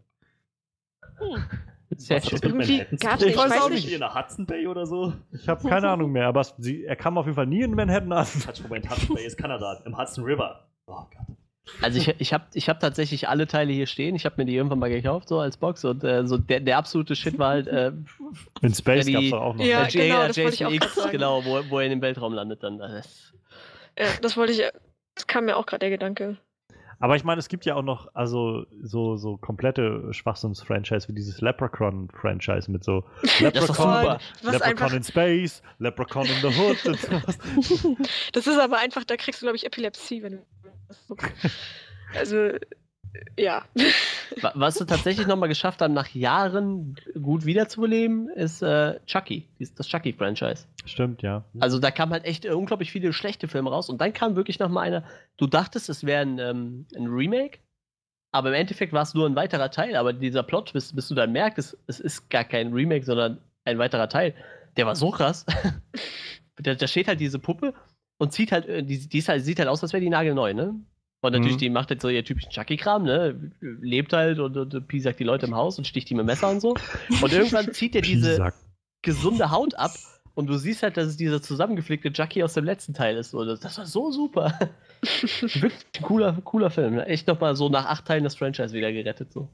Sehr 1.96 2.16
Was 2.16 2.24
hat 2.24 2.30
schön. 2.30 2.38
Irgendwie 2.42 2.78
tun? 2.78 2.86
nicht, 2.90 3.02
ich 3.02 3.36
weiß 3.36 3.68
nicht. 3.68 3.84
nicht. 3.84 3.92
in 3.92 4.00
der 4.00 4.14
Hudson 4.14 4.46
Bay 4.46 4.66
oder 4.66 4.86
so? 4.86 5.12
Ich 5.32 5.48
habe 5.48 5.68
keine 5.68 5.90
Ahnung 5.90 6.10
mehr, 6.10 6.26
aber 6.26 6.40
es, 6.40 6.54
sie, 6.58 6.84
er 6.84 6.96
kam 6.96 7.18
auf 7.18 7.26
jeden 7.26 7.36
Fall 7.36 7.46
nie 7.46 7.62
in 7.62 7.74
Manhattan 7.74 8.12
an. 8.12 8.26
Moment, 8.62 8.90
Hudson 8.90 9.14
Bay 9.14 9.26
ist 9.26 9.36
Kanada, 9.36 9.82
im 9.84 9.96
Hudson 9.98 10.24
River. 10.24 10.68
Oh 10.86 10.94
Gott. 10.94 11.36
Also 11.80 11.98
ich, 11.98 12.08
ich 12.18 12.32
habe 12.32 12.44
ich 12.54 12.68
hab 12.68 12.80
tatsächlich 12.80 13.28
alle 13.28 13.46
Teile 13.46 13.72
hier 13.72 13.86
stehen. 13.86 14.16
Ich 14.16 14.24
habe 14.24 14.34
mir 14.38 14.44
die 14.44 14.56
irgendwann 14.56 14.80
mal 14.80 14.90
gekauft, 14.90 15.28
so 15.28 15.38
als 15.38 15.56
Box. 15.56 15.84
Und 15.84 16.02
äh, 16.02 16.26
so 16.26 16.36
der, 16.36 16.60
der 16.60 16.76
absolute 16.76 17.14
Shit 17.14 17.38
war 17.38 17.50
halt 17.50 17.68
äh, 17.68 17.92
In 18.62 18.74
Space 18.74 19.06
gab 19.12 19.22
es 19.22 19.30
doch 19.30 19.40
auch 19.40 19.54
noch. 19.54 19.64
Ja, 19.64 19.86
äh, 19.86 19.90
genau, 19.90 20.26
das 20.26 20.36
wollte 20.38 20.54
ich 20.54 20.60
Jason 20.60 20.66
auch 20.66 20.72
X, 20.72 21.10
genau, 21.10 21.44
wo, 21.44 21.62
wo 21.70 21.78
er 21.78 21.84
in 21.84 21.90
den 21.90 22.02
Weltraum 22.02 22.34
landet 22.34 22.62
dann. 22.62 22.78
Das, 22.78 23.32
ja, 23.98 24.06
das 24.20 24.36
wollte 24.36 24.52
ich. 24.52 24.62
Das 25.14 25.26
kam 25.26 25.44
mir 25.44 25.56
auch 25.56 25.66
gerade 25.66 25.80
der 25.80 25.90
Gedanke. 25.90 26.38
Aber 27.02 27.16
ich 27.16 27.24
meine, 27.24 27.40
es 27.40 27.48
gibt 27.48 27.64
ja 27.64 27.74
auch 27.74 27.82
noch 27.82 28.14
also 28.14 28.64
so, 28.80 29.16
so 29.16 29.36
komplette 29.36 30.14
Schwachsinns-Franchise 30.14 31.08
wie 31.08 31.12
dieses 31.12 31.40
Leprechaun-Franchise 31.40 32.70
mit 32.70 32.84
so 32.84 33.02
Leprechaun, 33.40 34.18
Leprechaun 34.42 34.94
in 34.94 35.02
Space, 35.02 35.62
Leprechaun 35.80 36.26
in 36.26 36.48
the 36.48 36.56
Hood 36.56 36.86
und 36.86 37.00
sowas. 37.00 37.38
das 38.32 38.46
ist 38.46 38.56
aber 38.56 38.78
einfach, 38.78 39.02
da 39.02 39.16
kriegst 39.16 39.42
du, 39.42 39.46
glaube 39.46 39.56
ich, 39.56 39.66
Epilepsie, 39.66 40.22
wenn 40.22 40.32
du. 40.34 40.44
das 40.86 41.06
so- 41.08 41.16
Also, 42.14 42.50
ja. 43.38 43.64
Wa- 44.40 44.52
Was 44.54 44.76
sie 44.76 44.86
tatsächlich 44.86 45.26
nochmal 45.26 45.48
geschafft 45.48 45.80
haben, 45.82 45.94
nach 45.94 46.08
Jahren 46.08 46.94
gut 47.20 47.44
wiederzubeleben, 47.44 48.28
ist 48.30 48.62
äh, 48.62 48.98
Chucky, 49.06 49.48
das 49.76 49.86
Chucky-Franchise. 49.86 50.66
Stimmt, 50.84 51.22
ja. 51.22 51.44
Also 51.60 51.78
da 51.78 51.90
kamen 51.90 52.12
halt 52.12 52.24
echt 52.24 52.46
unglaublich 52.46 52.90
viele 52.92 53.12
schlechte 53.12 53.48
Filme 53.48 53.70
raus 53.70 53.88
und 53.90 54.00
dann 54.00 54.12
kam 54.12 54.36
wirklich 54.36 54.58
nochmal 54.58 54.86
einer, 54.86 55.04
du 55.36 55.46
dachtest, 55.46 55.88
es 55.88 56.04
wäre 56.04 56.22
ein, 56.22 56.38
ähm, 56.38 56.86
ein 56.96 57.06
Remake, 57.06 57.58
aber 58.32 58.48
im 58.48 58.54
Endeffekt 58.54 58.92
war 58.92 59.02
es 59.02 59.12
nur 59.14 59.26
ein 59.28 59.36
weiterer 59.36 59.70
Teil, 59.70 59.94
aber 59.96 60.12
dieser 60.12 60.42
Plot, 60.42 60.72
bis, 60.72 60.94
bis 60.94 61.08
du 61.08 61.14
dann 61.14 61.32
merkst, 61.32 61.58
es, 61.58 61.78
es 61.86 62.00
ist 62.00 62.30
gar 62.30 62.44
kein 62.44 62.72
Remake, 62.72 63.04
sondern 63.04 63.38
ein 63.64 63.78
weiterer 63.78 64.08
Teil, 64.08 64.34
der 64.76 64.86
war 64.86 64.96
so 64.96 65.10
krass. 65.10 65.44
da, 66.56 66.74
da 66.74 66.86
steht 66.86 67.08
halt 67.08 67.20
diese 67.20 67.38
Puppe 67.38 67.74
und 68.18 68.32
zieht 68.32 68.52
halt, 68.52 68.66
äh, 68.66 68.82
die, 68.82 69.06
die 69.08 69.18
ist 69.18 69.28
halt, 69.28 69.44
sieht 69.44 69.58
halt 69.58 69.68
aus, 69.68 69.82
als 69.82 69.92
wäre 69.92 70.00
die 70.00 70.08
nagelneu, 70.10 70.54
ne? 70.54 70.74
Und 71.22 71.32
natürlich, 71.32 71.54
Mhm. 71.54 71.60
die 71.60 71.70
macht 71.70 71.88
halt 71.88 72.02
so 72.02 72.08
ihr 72.08 72.24
typischen 72.24 72.50
Chucky-Kram, 72.50 73.04
ne? 73.04 73.52
Lebt 73.60 74.12
halt 74.12 74.38
und, 74.40 74.56
und 74.56 74.88
piesackt 74.88 75.20
die 75.20 75.24
Leute 75.24 75.46
im 75.46 75.54
Haus 75.54 75.78
und 75.78 75.86
sticht 75.86 76.10
die 76.10 76.14
mit 76.14 76.26
Messer 76.26 76.50
und 76.50 76.60
so. 76.60 76.74
Und 77.22 77.32
irgendwann 77.32 77.72
zieht 77.72 77.94
er 77.94 78.02
diese 78.02 78.52
gesunde 79.02 79.50
Haut 79.52 79.74
ab 79.76 79.92
und 80.34 80.48
du 80.48 80.56
siehst 80.58 80.82
halt, 80.82 80.96
dass 80.96 81.06
es 81.06 81.16
dieser 81.16 81.40
zusammengeflickte 81.40 82.12
Chucky 82.12 82.42
aus 82.42 82.54
dem 82.54 82.64
letzten 82.64 82.92
Teil 82.92 83.16
ist. 83.16 83.34
Und 83.34 83.46
das, 83.46 83.78
war 83.78 83.86
so 83.86 84.10
super. 84.10 84.58
Wirklich 85.02 85.86
ein 85.96 86.02
cooler, 86.02 86.32
cooler 86.42 86.70
Film. 86.70 86.96
Ne? 86.96 87.06
Echt 87.06 87.28
nochmal 87.28 87.54
so 87.54 87.68
nach 87.68 87.86
acht 87.86 88.04
Teilen 88.04 88.24
das 88.24 88.34
Franchise 88.34 88.74
wieder 88.74 88.92
gerettet. 88.92 89.32
So. 89.32 89.48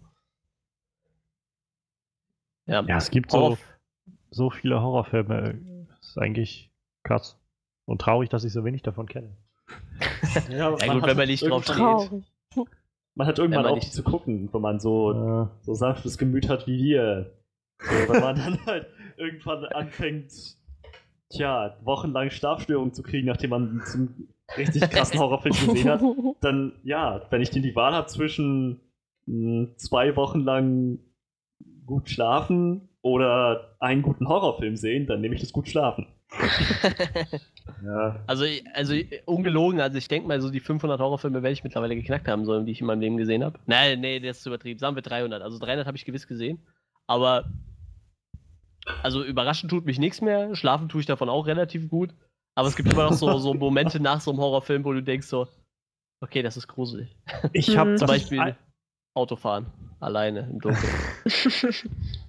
Ja, 2.66 2.82
Ja, 2.82 2.96
es 2.96 3.10
gibt 3.10 3.30
so, 3.30 3.58
so 4.30 4.48
viele 4.50 4.80
Horrorfilme. 4.80 5.86
Das 5.88 6.08
ist 6.10 6.18
eigentlich 6.18 6.70
krass. 7.02 7.38
Und 7.84 8.00
traurig, 8.00 8.28
dass 8.30 8.44
ich 8.44 8.52
so 8.52 8.64
wenig 8.64 8.82
davon 8.82 9.06
kenne. 9.06 9.36
Ja, 10.50 10.76
Ja, 10.78 10.92
gut, 10.94 11.06
wenn 11.06 11.16
man 11.16 11.26
nicht 11.28 11.48
drauf 11.48 11.64
steht. 11.64 11.76
Man 13.14 13.26
hat 13.26 13.38
irgendwann 13.38 13.64
man 13.64 13.72
auch 13.72 13.76
nicht- 13.76 13.92
zu 13.92 14.02
gucken, 14.02 14.48
wenn 14.52 14.60
man 14.60 14.78
so, 14.80 15.12
Äh, 15.12 15.46
so 15.62 15.74
sanftes 15.74 16.18
Gemüt 16.18 16.48
hat 16.48 16.66
wie 16.66 16.78
wir. 16.82 17.32
So, 17.80 18.12
wenn 18.12 18.20
man 18.20 18.36
dann 18.36 18.66
halt 18.66 18.86
irgendwann 19.16 19.64
anfängt, 19.66 20.32
tja, 21.30 21.76
wochenlang 21.82 22.30
Schlafstörungen 22.30 22.92
zu 22.94 23.02
kriegen, 23.02 23.26
nachdem 23.26 23.50
man 23.50 23.82
zum 23.86 24.28
richtig 24.56 24.88
krassen 24.90 25.18
Horrorfilm 25.18 25.54
gesehen 25.54 25.88
hat, 25.88 26.00
dann, 26.40 26.72
ja, 26.84 27.22
wenn 27.30 27.42
ich 27.42 27.50
die 27.50 27.60
die 27.60 27.74
Wahl 27.76 27.92
habe 27.94 28.06
zwischen 28.06 28.80
mh, 29.26 29.76
zwei 29.76 30.14
Wochen 30.16 30.40
lang 30.40 30.98
gut 31.86 32.08
schlafen 32.10 32.88
oder 33.02 33.76
einen 33.80 34.02
guten 34.02 34.28
Horrorfilm 34.28 34.76
sehen, 34.76 35.06
dann 35.06 35.20
nehme 35.20 35.34
ich 35.34 35.40
das 35.40 35.52
gut 35.52 35.68
schlafen. 35.68 36.06
Ja. 37.84 38.22
also, 38.26 38.44
also 38.74 38.94
ungelogen, 39.26 39.80
also 39.80 39.98
ich 39.98 40.08
denke 40.08 40.28
mal, 40.28 40.40
so 40.40 40.50
die 40.50 40.60
500 40.60 41.00
Horrorfilme 41.00 41.42
werde 41.42 41.52
ich 41.52 41.64
mittlerweile 41.64 41.94
geknackt 41.94 42.28
haben, 42.28 42.44
so, 42.44 42.60
die 42.60 42.72
ich 42.72 42.80
in 42.80 42.86
meinem 42.86 43.00
Leben 43.00 43.16
gesehen 43.16 43.44
habe. 43.44 43.58
Nein, 43.66 44.00
nee, 44.00 44.20
das 44.20 44.38
ist 44.38 44.42
zu 44.42 44.50
übertrieben. 44.50 44.78
Sagen 44.78 44.96
wir 44.96 45.02
300. 45.02 45.42
Also 45.42 45.58
300 45.58 45.86
habe 45.86 45.96
ich 45.96 46.04
gewiss 46.04 46.26
gesehen. 46.26 46.60
Aber, 47.06 47.50
also 49.02 49.24
überraschend 49.24 49.70
tut 49.70 49.86
mich 49.86 49.98
nichts 49.98 50.20
mehr. 50.20 50.54
Schlafen 50.54 50.88
tue 50.88 51.00
ich 51.00 51.06
davon 51.06 51.28
auch 51.28 51.46
relativ 51.46 51.88
gut. 51.88 52.14
Aber 52.54 52.68
es 52.68 52.76
gibt 52.76 52.92
immer 52.92 53.04
noch 53.04 53.12
so, 53.12 53.38
so 53.38 53.54
Momente 53.54 54.00
nach 54.00 54.20
so 54.20 54.32
einem 54.32 54.40
Horrorfilm, 54.40 54.84
wo 54.84 54.92
du 54.92 55.02
denkst 55.02 55.28
so, 55.28 55.46
okay, 56.20 56.42
das 56.42 56.56
ist 56.56 56.66
gruselig. 56.66 57.16
ich 57.52 57.76
habe. 57.76 57.94
Zum 57.94 58.08
Beispiel 58.08 58.56
Autofahren. 59.14 59.66
Alleine 60.00 60.48
im 60.50 60.60
Dunkeln. 60.60 60.92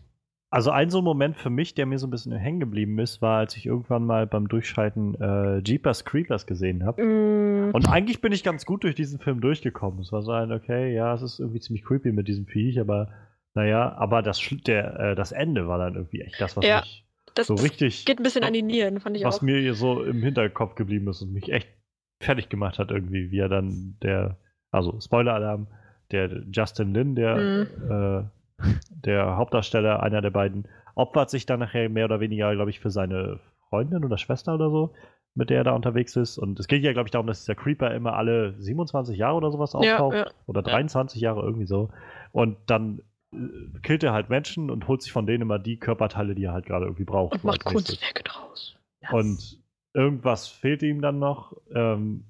Also 0.52 0.72
ein 0.72 0.90
so 0.90 0.98
ein 1.00 1.04
Moment 1.04 1.38
für 1.38 1.52
mich, 1.52 1.76
der 1.76 1.86
mir 1.86 2.00
so 2.00 2.08
ein 2.08 2.10
bisschen 2.10 2.32
hängen 2.32 2.60
geblieben 2.60 2.98
ist, 2.98 3.22
war, 3.22 3.38
als 3.38 3.56
ich 3.56 3.68
irgendwann 3.68 4.04
mal 4.04 4.26
beim 4.26 4.48
Durchschalten 4.48 5.14
äh, 5.22 5.60
Jeepers 5.60 6.06
Creepers 6.06 6.48
gesehen 6.48 6.86
habe. 6.86 7.04
Mm, 7.04 7.70
Und 7.72 7.88
eigentlich 7.88 8.20
bin 8.20 8.32
ich 8.32 8.44
ganz 8.44 8.66
gut 8.66 8.84
durch 8.84 8.96
diesen 8.96 9.20
Film 9.20 9.42
durchgekommen. 9.42 10.00
Es 10.00 10.12
war 10.12 10.24
so 10.24 10.32
ein, 10.32 10.52
okay, 10.52 10.94
ja, 10.94 11.14
es 11.14 11.22
ist 11.22 11.40
irgendwie 11.40 11.60
ziemlich 11.60 11.86
creepy 11.86 12.12
mit 12.12 12.28
diesem 12.28 12.48
Viech, 12.48 12.80
aber 12.80 13.10
naja, 13.54 13.94
aber 13.98 14.24
das, 14.24 14.42
der, 14.66 15.00
äh, 15.00 15.16
das 15.16 15.32
Ende 15.32 15.68
war 15.68 15.78
dann 15.78 15.94
irgendwie 15.96 16.22
echt 16.22 16.42
das, 16.42 16.58
was 16.58 16.66
Ja. 16.66 16.78
mich 16.80 17.06
das 17.36 17.46
so 17.46 17.54
richtig, 17.54 18.06
geht 18.06 18.20
ein 18.20 18.24
bisschen 18.24 18.44
an 18.44 18.54
die 18.54 18.64
Nieren, 18.64 19.00
fand 19.00 19.16
ich 19.18 19.24
was 19.24 19.38
auch. 19.38 19.42
mir 19.44 19.60
hier 19.60 19.76
so 19.76 20.04
im 20.04 20.24
Hinterkopf 20.24 20.74
geblieben 20.74 21.08
ist 21.10 21.22
und 21.22 21.32
mich 21.32 21.52
echt 21.52 21.70
fertig 22.22 22.50
gemacht 22.50 22.80
hat 22.80 22.90
irgendwie, 22.90 23.30
wie 23.30 23.38
er 23.38 23.50
dann 23.50 23.98
der, 24.02 24.38
also 24.72 25.00
Spoiler-Alarm, 25.00 25.68
der 26.12 26.44
Justin 26.52 26.94
Lin, 26.96 27.14
der, 27.16 27.36
Mhm. 27.38 27.68
äh, 27.92 28.24
der 28.90 29.38
Hauptdarsteller, 29.38 30.02
einer 30.04 30.22
der 30.22 30.32
beiden, 30.32 30.68
opfert 30.96 31.30
sich 31.30 31.46
dann 31.46 31.60
nachher 31.60 31.90
mehr 31.90 32.06
oder 32.06 32.20
weniger, 32.20 32.54
glaube 32.56 32.70
ich, 32.70 32.80
für 32.80 32.90
seine 32.90 33.40
Freundin 33.70 34.04
oder 34.04 34.18
Schwester 34.18 34.56
oder 34.56 34.70
so, 34.70 34.94
mit 35.36 35.50
der 35.50 35.60
er 35.60 35.64
da 35.64 35.72
unterwegs 35.74 36.16
ist. 36.16 36.38
Und 36.38 36.60
es 36.60 36.68
geht 36.68 36.84
ja, 36.84 36.92
glaube 36.94 37.08
ich, 37.08 37.12
darum, 37.12 37.28
dass 37.28 37.42
dieser 37.46 37.56
Creeper 37.56 37.94
immer 37.94 38.14
alle 38.14 38.54
27 38.60 39.18
Jahre 39.18 39.36
oder 39.38 39.52
sowas 39.52 39.74
Ja, 39.74 39.80
auftaucht. 39.80 40.16
ja. 40.16 40.26
Oder 40.48 40.62
23 40.62 41.22
Jahre, 41.22 41.42
irgendwie 41.42 41.68
so. 41.68 41.90
Und 42.32 42.58
dann 42.68 43.02
äh, 43.34 43.38
killt 43.84 44.04
er 44.04 44.14
halt 44.14 44.30
Menschen 44.30 44.70
und 44.70 44.88
holt 44.88 45.02
sich 45.02 45.12
von 45.12 45.26
denen 45.26 45.44
immer 45.44 45.60
die 45.60 45.78
Körperteile, 45.78 46.36
die 46.36 46.44
er 46.46 46.54
halt 46.54 46.66
gerade 46.66 46.86
irgendwie 46.86 47.06
braucht. 47.06 47.34
Und 47.36 47.44
macht. 47.44 47.64
Kunstwerke 47.64 48.24
draus. 48.24 48.76
Und 49.12 49.60
irgendwas 49.94 50.48
fehlt 50.48 50.84
ihm 50.84 51.02
dann 51.02 51.20
noch. 51.20 51.54
Ähm, 51.74 52.26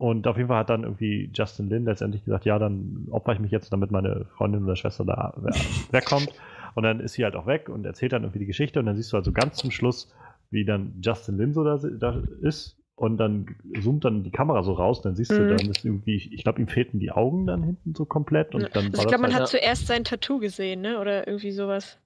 und 0.00 0.26
auf 0.26 0.36
jeden 0.36 0.48
Fall 0.48 0.58
hat 0.58 0.70
dann 0.70 0.82
irgendwie 0.84 1.30
Justin 1.34 1.68
Lin 1.68 1.84
letztendlich 1.84 2.24
gesagt, 2.24 2.44
ja, 2.46 2.58
dann 2.58 3.06
opfer 3.10 3.34
ich 3.34 3.38
mich 3.38 3.50
jetzt, 3.52 3.72
damit 3.72 3.90
meine 3.90 4.24
Freundin 4.36 4.64
oder 4.64 4.74
Schwester 4.74 5.04
da 5.04 5.34
we- 5.36 5.50
wegkommt. 5.92 6.32
Und 6.74 6.84
dann 6.84 7.00
ist 7.00 7.12
sie 7.12 7.24
halt 7.24 7.36
auch 7.36 7.46
weg 7.46 7.68
und 7.68 7.84
erzählt 7.84 8.12
dann 8.12 8.22
irgendwie 8.22 8.38
die 8.38 8.46
Geschichte. 8.46 8.80
Und 8.80 8.86
dann 8.86 8.96
siehst 8.96 9.12
du 9.12 9.16
also 9.18 9.30
ganz 9.30 9.56
zum 9.56 9.70
Schluss, 9.70 10.12
wie 10.50 10.64
dann 10.64 10.94
Justin 11.02 11.36
Lin 11.36 11.52
so 11.52 11.64
da, 11.64 11.76
da 11.76 12.22
ist. 12.40 12.78
Und 12.94 13.18
dann 13.18 13.46
zoomt 13.82 14.04
dann 14.04 14.22
die 14.24 14.30
Kamera 14.30 14.62
so 14.62 14.72
raus. 14.72 15.02
Dann 15.02 15.16
siehst 15.16 15.32
du, 15.32 15.42
Mhm. 15.42 15.48
dann 15.48 15.68
ist 15.70 15.84
irgendwie, 15.84 16.16
ich 16.16 16.42
glaube, 16.44 16.60
ihm 16.60 16.68
fehlten 16.68 16.98
die 16.98 17.10
Augen 17.10 17.46
dann 17.46 17.62
hinten 17.62 17.94
so 17.94 18.04
komplett. 18.06 18.54
Und 18.54 18.74
dann 18.74 18.86
Also 18.86 19.02
ich 19.02 19.08
glaube, 19.08 19.22
man 19.22 19.30
das 19.30 19.34
hat 19.34 19.40
halt, 19.42 19.48
zuerst 19.50 19.86
sein 19.86 20.04
Tattoo 20.04 20.38
gesehen, 20.38 20.80
ne? 20.80 20.98
Oder 20.98 21.26
irgendwie 21.26 21.50
sowas. 21.52 21.98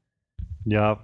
ja. 0.65 0.99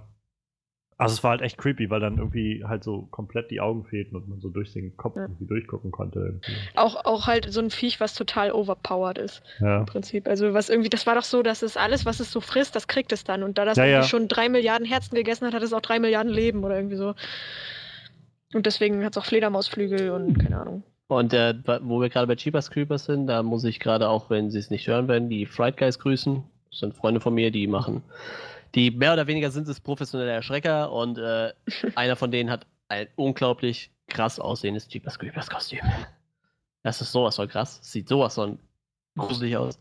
Also 1.01 1.13
es 1.15 1.23
war 1.23 1.31
halt 1.31 1.41
echt 1.41 1.57
creepy, 1.57 1.89
weil 1.89 1.99
dann 1.99 2.17
irgendwie 2.17 2.63
halt 2.63 2.83
so 2.83 3.07
komplett 3.11 3.49
die 3.49 3.59
Augen 3.59 3.85
fehlten 3.85 4.15
und 4.15 4.27
man 4.29 4.39
so 4.39 4.49
durch 4.49 4.71
den 4.73 4.95
Kopf 4.97 5.15
Ja. 5.15 5.23
irgendwie 5.23 5.45
durchgucken 5.47 5.91
konnte. 5.91 6.19
Irgendwie. 6.19 6.51
Auch, 6.75 7.05
auch 7.05 7.27
halt 7.27 7.51
so 7.51 7.59
ein 7.59 7.71
Viech, 7.71 7.99
was 7.99 8.13
total 8.13 8.51
overpowered 8.51 9.17
ist, 9.17 9.41
Ja. 9.59 9.79
im 9.79 9.85
Prinzip. 9.85 10.27
Also 10.27 10.53
was 10.53 10.69
irgendwie, 10.69 10.89
das 10.89 11.07
war 11.07 11.15
doch 11.15 11.23
so, 11.23 11.41
dass 11.43 11.61
es 11.63 11.75
alles, 11.77 12.05
was 12.05 12.19
es 12.19 12.31
so 12.31 12.39
frisst, 12.39 12.75
das 12.75 12.87
kriegt 12.87 13.11
es 13.11 13.23
dann. 13.23 13.41
Und 13.43 13.57
da 13.57 13.65
das 13.65 13.77
Ja, 13.77 13.85
irgendwie 13.85 14.01
ja. 14.03 14.07
schon 14.07 14.27
drei 14.27 14.47
Milliarden 14.49 14.85
Herzen 14.87 15.15
gegessen 15.15 15.47
hat, 15.47 15.53
hat 15.53 15.63
es 15.63 15.73
auch 15.73 15.81
drei 15.81 15.99
Milliarden 15.99 16.31
Leben 16.31 16.63
oder 16.63 16.75
irgendwie 16.75 16.97
so. 16.97 17.15
Und 18.53 18.65
deswegen 18.65 19.03
hat 19.03 19.13
es 19.13 19.17
auch 19.17 19.25
Fledermausflügel 19.25 20.11
und 20.11 20.37
keine 20.37 20.59
Ahnung. 20.59 20.83
Und 21.07 21.33
äh, 21.33 21.53
wo 21.81 21.99
wir 21.99 22.09
gerade 22.09 22.27
bei 22.27 22.35
Cheapers 22.35 22.69
Creepers 22.71 23.05
sind, 23.05 23.27
da 23.27 23.43
muss 23.43 23.63
ich 23.63 23.79
gerade 23.79 24.07
auch, 24.07 24.29
wenn 24.29 24.51
sie 24.51 24.59
es 24.59 24.69
nicht 24.69 24.87
hören 24.87 25.07
werden, 25.07 25.29
die 25.29 25.45
Fright 25.45 25.77
Guys 25.77 25.99
grüßen. 25.99 26.43
Das 26.69 26.79
sind 26.79 26.93
Freunde 26.95 27.19
von 27.19 27.33
mir, 27.33 27.51
die 27.51 27.67
machen, 27.67 28.01
die 28.75 28.91
mehr 28.91 29.13
oder 29.13 29.27
weniger 29.27 29.51
sind 29.51 29.67
es 29.67 29.79
professionelle 29.79 30.31
Erschrecker 30.31 30.91
und 30.91 31.17
äh, 31.17 31.53
einer 31.95 32.15
von 32.15 32.31
denen 32.31 32.49
hat 32.49 32.65
ein 32.87 33.07
unglaublich 33.15 33.91
krass 34.07 34.39
aussehendes 34.39 34.87
Cheapers 34.87 35.17
Creepers 35.19 35.49
Kostüm. 35.49 35.79
Das 36.83 37.01
ist 37.01 37.11
sowas 37.11 37.35
von 37.35 37.47
krass. 37.47 37.79
Sieht 37.81 38.07
sowas 38.07 38.35
von 38.35 38.59
gruselig 39.15 39.55
aus. 39.57 39.79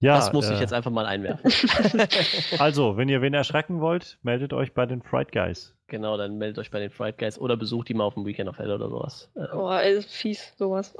Ja, 0.00 0.16
das 0.16 0.32
muss 0.32 0.48
äh, 0.50 0.54
ich 0.54 0.60
jetzt 0.60 0.72
einfach 0.74 0.90
mal 0.90 1.06
einwerfen. 1.06 1.50
Also, 2.58 2.96
wenn 2.98 3.08
ihr 3.08 3.22
wen 3.22 3.32
erschrecken 3.32 3.80
wollt, 3.80 4.18
meldet 4.22 4.52
euch 4.52 4.74
bei 4.74 4.84
den 4.84 5.02
Fright 5.02 5.32
Guys. 5.32 5.74
genau, 5.86 6.18
dann 6.18 6.36
meldet 6.36 6.58
euch 6.58 6.70
bei 6.70 6.78
den 6.78 6.90
Fright 6.90 7.16
Guys 7.16 7.38
oder 7.38 7.56
besucht 7.56 7.88
die 7.88 7.94
mal 7.94 8.04
auf 8.04 8.14
dem 8.14 8.26
Weekend 8.26 8.50
of 8.50 8.58
Hell 8.58 8.70
oder 8.70 8.90
sowas. 8.90 9.30
Oh, 9.54 9.70
ey, 9.70 10.02
fies, 10.02 10.52
sowas. 10.58 10.94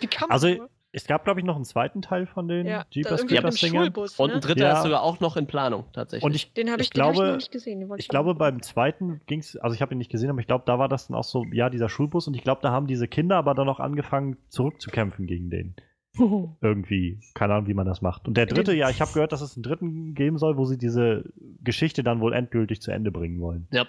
Wie 0.00 0.06
kann 0.06 0.28
man 0.28 0.34
Also? 0.34 0.68
Es 0.96 1.06
gab, 1.06 1.24
glaube 1.24 1.40
ich, 1.40 1.46
noch 1.46 1.56
einen 1.56 1.64
zweiten 1.64 2.02
Teil 2.02 2.26
von 2.26 2.46
den 2.46 2.66
ja, 2.66 2.84
Jeepers 2.90 3.20
irgendwie 3.20 3.34
mit 3.34 3.42
dem 3.42 3.50
Creepers 3.50 3.60
Dingern. 3.60 3.84
Schulbus, 3.84 4.18
Und 4.20 4.30
ein 4.30 4.34
ne? 4.36 4.40
dritter 4.40 4.64
Ja. 4.64 4.76
ist 4.76 4.84
sogar 4.84 5.02
auch 5.02 5.18
noch 5.18 5.36
in 5.36 5.46
Planung, 5.46 5.84
tatsächlich. 5.92 6.24
Und 6.24 6.34
ich, 6.36 6.52
Den 6.52 6.70
habe 6.70 6.82
ich, 6.82 6.90
ich 6.94 7.00
hab 7.00 7.12
ich 7.12 7.18
noch 7.18 7.34
nicht 7.34 7.50
gesehen. 7.50 7.82
Ich 7.96 8.04
auch 8.06 8.08
glaube, 8.08 8.34
beim 8.36 8.62
zweiten 8.62 9.20
ging 9.26 9.40
es, 9.40 9.56
also 9.56 9.74
ich 9.74 9.82
habe 9.82 9.94
ihn 9.94 9.98
nicht 9.98 10.10
gesehen, 10.10 10.30
aber 10.30 10.38
ich 10.38 10.46
glaube, 10.46 10.62
da 10.66 10.78
war 10.78 10.88
das 10.88 11.08
dann 11.08 11.16
auch 11.16 11.24
so, 11.24 11.44
ja, 11.52 11.68
dieser 11.68 11.88
Schulbus 11.88 12.28
und 12.28 12.34
ich 12.34 12.44
glaube, 12.44 12.60
da 12.62 12.70
haben 12.70 12.86
diese 12.86 13.08
Kinder 13.08 13.36
aber 13.36 13.54
dann 13.54 13.68
auch 13.68 13.80
angefangen 13.80 14.36
zurückzukämpfen 14.48 15.26
gegen 15.26 15.50
den. 15.50 15.74
Irgendwie. 16.60 17.18
Keine 17.34 17.54
Ahnung, 17.54 17.66
wie 17.66 17.74
man 17.74 17.86
das 17.86 18.00
macht. 18.00 18.28
Und 18.28 18.36
der 18.36 18.46
dritte, 18.46 18.72
ja, 18.72 18.88
ich 18.88 19.00
habe 19.00 19.12
gehört, 19.12 19.32
dass 19.32 19.40
es 19.40 19.56
einen 19.56 19.64
dritten 19.64 20.14
geben 20.14 20.38
soll, 20.38 20.56
wo 20.56 20.64
sie 20.64 20.78
diese 20.78 21.24
Geschichte 21.62 22.04
dann 22.04 22.20
wohl 22.20 22.32
endgültig 22.32 22.80
zu 22.80 22.92
Ende 22.92 23.10
bringen 23.10 23.40
wollen. 23.40 23.66
Ja. 23.72 23.84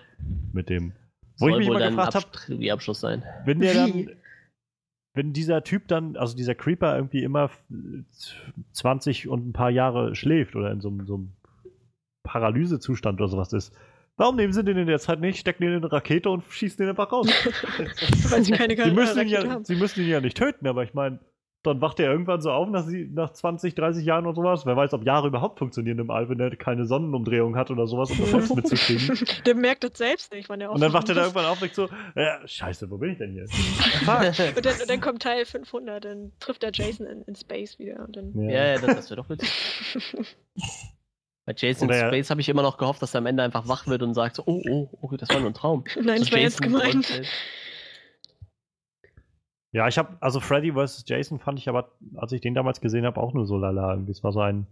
Mit 0.51 0.69
dem. 0.69 0.93
Wo 1.37 1.47
ich 1.47 1.51
Soll 1.51 1.59
mich 1.59 1.67
wohl 1.67 1.75
immer 1.75 1.85
dann 1.85 1.95
gefragt 1.95 2.15
habe, 2.15 2.57
die 2.57 2.71
Abschluss 2.71 2.99
sein. 3.01 3.23
wenn 3.45 3.59
der 3.59 3.73
Wie? 3.87 4.05
dann, 4.05 4.15
wenn 5.15 5.33
dieser 5.33 5.63
Typ 5.63 5.87
dann, 5.87 6.15
also 6.17 6.35
dieser 6.35 6.53
Creeper 6.55 6.95
irgendwie 6.95 7.23
immer 7.23 7.49
20 8.73 9.27
und 9.27 9.47
ein 9.47 9.53
paar 9.53 9.69
Jahre 9.71 10.15
schläft 10.15 10.55
oder 10.55 10.71
in 10.71 10.81
so, 10.81 10.89
einem- 10.89 11.05
so 11.07 11.15
einem 11.15 11.31
Paralysezustand 12.23 13.19
oder 13.21 13.29
sowas 13.29 13.53
ist, 13.53 13.73
warum 14.17 14.35
nehmen 14.35 14.53
sie 14.53 14.63
den 14.63 14.77
in 14.77 14.87
der 14.87 14.99
Zeit 14.99 15.19
nicht, 15.21 15.39
stecken 15.39 15.63
den 15.63 15.73
in 15.73 15.77
eine 15.83 15.91
Rakete 15.91 16.29
und 16.29 16.43
schießen 16.49 16.77
den 16.77 16.89
einfach 16.89 17.11
raus? 17.11 17.27
Weil 18.29 18.43
sie 18.43 18.51
keine 18.51 18.75
sie, 18.75 18.91
müssen 18.91 19.19
ihn 19.19 19.27
Rakete 19.27 19.47
ja, 19.47 19.53
haben. 19.53 19.65
sie 19.65 19.75
müssen 19.75 20.01
ihn 20.03 20.09
ja 20.09 20.21
nicht 20.21 20.37
töten, 20.37 20.67
aber 20.67 20.83
ich 20.83 20.93
meine, 20.93 21.19
dann 21.65 21.81
wacht 21.81 21.99
er 21.99 22.09
irgendwann 22.11 22.41
so 22.41 22.51
auf 22.51 22.69
nach, 22.69 22.83
sie- 22.85 23.09
nach 23.13 23.31
20, 23.33 23.75
30 23.75 24.05
Jahren 24.05 24.25
oder 24.25 24.35
sowas. 24.35 24.65
Wer 24.65 24.75
weiß, 24.75 24.93
ob 24.93 25.05
Jahre 25.05 25.27
überhaupt 25.27 25.59
funktionieren 25.59 25.99
im 25.99 26.09
All, 26.11 26.29
wenn 26.29 26.39
er 26.39 26.55
keine 26.55 26.85
Sonnenumdrehung 26.85 27.55
hat 27.55 27.71
oder 27.71 27.87
sowas, 27.87 28.11
um 28.11 28.19
das 28.19 28.29
selbst 28.31 28.55
mitzukriegen. 28.55 29.19
Der 29.45 29.55
merkt 29.55 29.83
das 29.83 29.97
selbst 29.97 30.31
nicht, 30.33 30.47
wann 30.49 30.61
er 30.61 30.71
Und 30.71 30.79
dann 30.81 30.93
wacht 30.93 31.09
er 31.09 31.15
da 31.15 31.27
aufwacht. 31.27 31.35
irgendwann 31.35 31.51
auf 31.51 31.61
und 31.61 31.61
denkt 31.61 31.75
so, 31.75 32.19
ja, 32.19 32.47
scheiße, 32.47 32.89
wo 32.89 32.97
bin 32.97 33.11
ich 33.11 33.17
denn 33.17 33.31
hier? 33.33 33.47
Fuck. 33.47 34.55
Und 34.57 34.65
dann, 34.65 34.73
und 34.81 34.89
dann 34.89 35.01
kommt 35.01 35.21
Teil 35.21 35.45
500, 35.45 36.05
dann 36.05 36.31
trifft 36.39 36.63
er 36.63 36.71
Jason 36.73 37.05
in, 37.05 37.21
in 37.23 37.35
Space 37.35 37.79
wieder. 37.79 38.05
Und 38.05 38.15
dann 38.15 38.49
Ja, 38.49 38.65
ja, 38.67 38.77
das, 38.77 38.95
das 38.95 39.09
wäre 39.09 39.21
doch 39.21 39.29
witzig. 39.29 39.49
Bei 41.45 41.53
Jason 41.55 41.87
Oder 41.89 41.97
er- 41.97 42.07
Space 42.07 42.29
habe 42.31 42.41
ich 42.41 42.49
immer 42.49 42.63
noch 42.63 42.77
gehofft, 42.77 43.01
dass 43.03 43.13
er 43.13 43.19
am 43.19 43.27
Ende 43.27 43.43
einfach 43.43 43.67
wach 43.67 43.85
wird 43.85 44.01
und 44.01 44.15
sagt 44.15 44.35
so, 44.37 44.43
oh, 44.47 44.61
oh, 44.67 44.89
okay, 45.01 45.17
das 45.17 45.29
war 45.29 45.39
nur 45.39 45.49
ein 45.51 45.53
Traum. 45.53 45.83
Nein, 46.01 46.17
So 46.17 46.23
das 46.23 46.31
war 46.31 46.39
jetzt 46.39 46.59
Jason 46.59 46.73
gemeint. 46.73 47.21
Ja, 49.75 49.87
ich 49.89 49.97
habe, 49.97 50.15
also 50.21 50.39
Freddy 50.39 50.71
vs. 50.71 51.03
Jason 51.05 51.37
fand 51.39 51.59
ich 51.59 51.67
aber, 51.67 51.91
als 52.15 52.31
ich 52.31 52.39
den 52.39 52.53
damals 52.53 52.79
gesehen 52.79 53.05
habe, 53.05 53.19
auch 53.19 53.33
nur 53.33 53.45
so 53.45 53.57
lala. 53.57 53.91
Irgendwie. 53.93 54.11
Es 54.11 54.23
war 54.23 54.31
so 54.31 54.39
ein. 54.39 54.67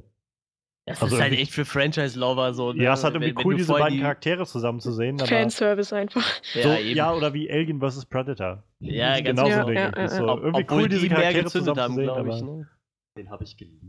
Das 0.85 1.01
Also 1.01 1.15
ist 1.15 1.21
halt 1.21 1.33
echt 1.33 1.51
für 1.51 1.65
Franchise-Lover 1.65 2.53
so. 2.53 2.73
ne? 2.73 2.83
Ja, 2.83 2.93
es 2.93 3.03
hat 3.03 3.13
irgendwie 3.13 3.29
Wenn- 3.31 3.37
wenn 3.37 3.45
cool, 3.45 3.53
du 3.53 3.57
diese 3.57 3.73
beiden 3.73 3.95
die- 3.97 4.01
Charaktere 4.01 4.45
zusammen 4.45 4.79
zu 4.81 4.91
sehen. 4.91 5.17
Fanservice 5.19 5.93
einfach. 5.93 6.23
so, 6.53 6.59
Ja, 6.59 6.77
eben. 6.77 6.97
ja, 6.97 7.13
oder 7.13 7.33
wie 7.33 7.49
Alien 7.51 7.79
vs. 7.81 8.05
Predator. 8.05 8.63
Ja, 8.79 9.13
ganz 9.19 9.27
genauso 9.27 9.49
genau. 9.49 9.69
Ja, 9.69 9.83
irgendwie. 9.85 9.99
ja, 10.01 10.07
so, 10.09 10.25
ja. 10.25 10.33
Ob- 10.33 10.39
irgendwie 10.43 10.63
obwohl 10.63 10.81
cool, 10.83 10.89
diese 10.89 11.01
die 11.01 11.09
mehr 11.09 11.17
Charaktere 11.19 11.45
zusammen 11.47 11.79
haben, 11.81 11.93
zu 11.95 11.99
sehen. 12.01 12.09
Aber, 12.09 12.35
ich. 12.35 12.41
Ne? 12.41 12.67
Den 13.17 13.29
habe 13.29 13.43
ich 13.43 13.57
geliebt. 13.57 13.81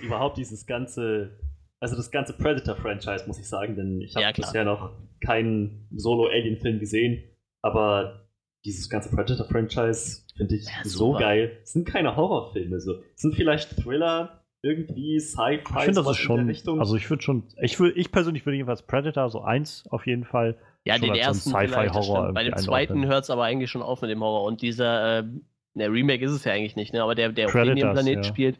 Überhaupt 0.00 0.36
dieses 0.38 0.66
ganze, 0.66 1.38
also 1.80 1.94
das 1.96 2.10
ganze 2.10 2.32
Predator-Franchise, 2.36 3.24
muss 3.26 3.38
ich 3.38 3.48
sagen, 3.48 3.76
denn 3.76 4.00
ich 4.00 4.14
habe 4.16 4.32
bisher 4.34 4.64
noch 4.64 4.92
keinen 5.20 5.88
Solo-Alien-Film 5.94 6.78
gesehen, 6.80 7.22
aber 7.62 8.28
dieses 8.64 8.88
ganze 8.90 9.10
Predator-Franchise 9.14 10.25
finde 10.36 10.56
ich 10.56 10.64
Ja, 10.66 10.72
so 10.84 11.12
geil. 11.12 11.58
Es 11.62 11.72
sind 11.72 11.86
keine 11.86 12.16
Horrorfilme, 12.16 12.80
so. 12.80 12.94
es 13.14 13.22
sind 13.22 13.34
vielleicht 13.34 13.76
Thriller, 13.82 14.42
irgendwie 14.62 15.20
Sci-Fi, 15.20 15.60
ich 15.78 15.84
finde, 15.84 16.02
das 16.02 16.10
ist 16.10 16.20
in 16.20 16.28
der 16.28 16.36
schon. 16.36 16.46
Richtung. 16.46 16.80
Also, 16.80 16.96
ich 16.96 17.08
würde 17.10 17.22
schon. 17.22 17.44
Ich, 17.60 17.78
würd, 17.78 17.96
ich 17.96 18.10
persönlich 18.10 18.44
würde 18.46 18.56
jedenfalls 18.56 18.82
Predator, 18.82 19.28
so 19.30 19.40
eins 19.42 19.84
auf 19.90 20.06
jeden 20.06 20.24
Fall. 20.24 20.56
Ja, 20.84 20.98
den 20.98 21.14
ersten 21.14 21.50
Sci-Fi-Horror. 21.50 22.32
Bei 22.32 22.44
dem 22.44 22.56
zweiten 22.56 23.06
hört 23.06 23.24
es 23.24 23.30
aber 23.30 23.44
eigentlich 23.44 23.70
schon 23.70 23.82
auf 23.82 24.02
mit 24.02 24.10
dem 24.10 24.22
Horror. 24.22 24.44
Und 24.44 24.62
dieser, 24.62 25.18
äh, 25.20 25.24
der 25.74 25.92
Remake 25.92 26.24
ist 26.24 26.30
es 26.32 26.44
ja 26.44 26.52
eigentlich 26.52 26.76
nicht, 26.76 26.92
ne? 26.92 27.02
aber 27.02 27.14
der, 27.14 27.30
der 27.32 27.46
auf 27.46 27.52
Predators, 27.52 27.72
Alien-Planeten 27.82 28.22
ja. 28.22 28.28
spielt, 28.28 28.58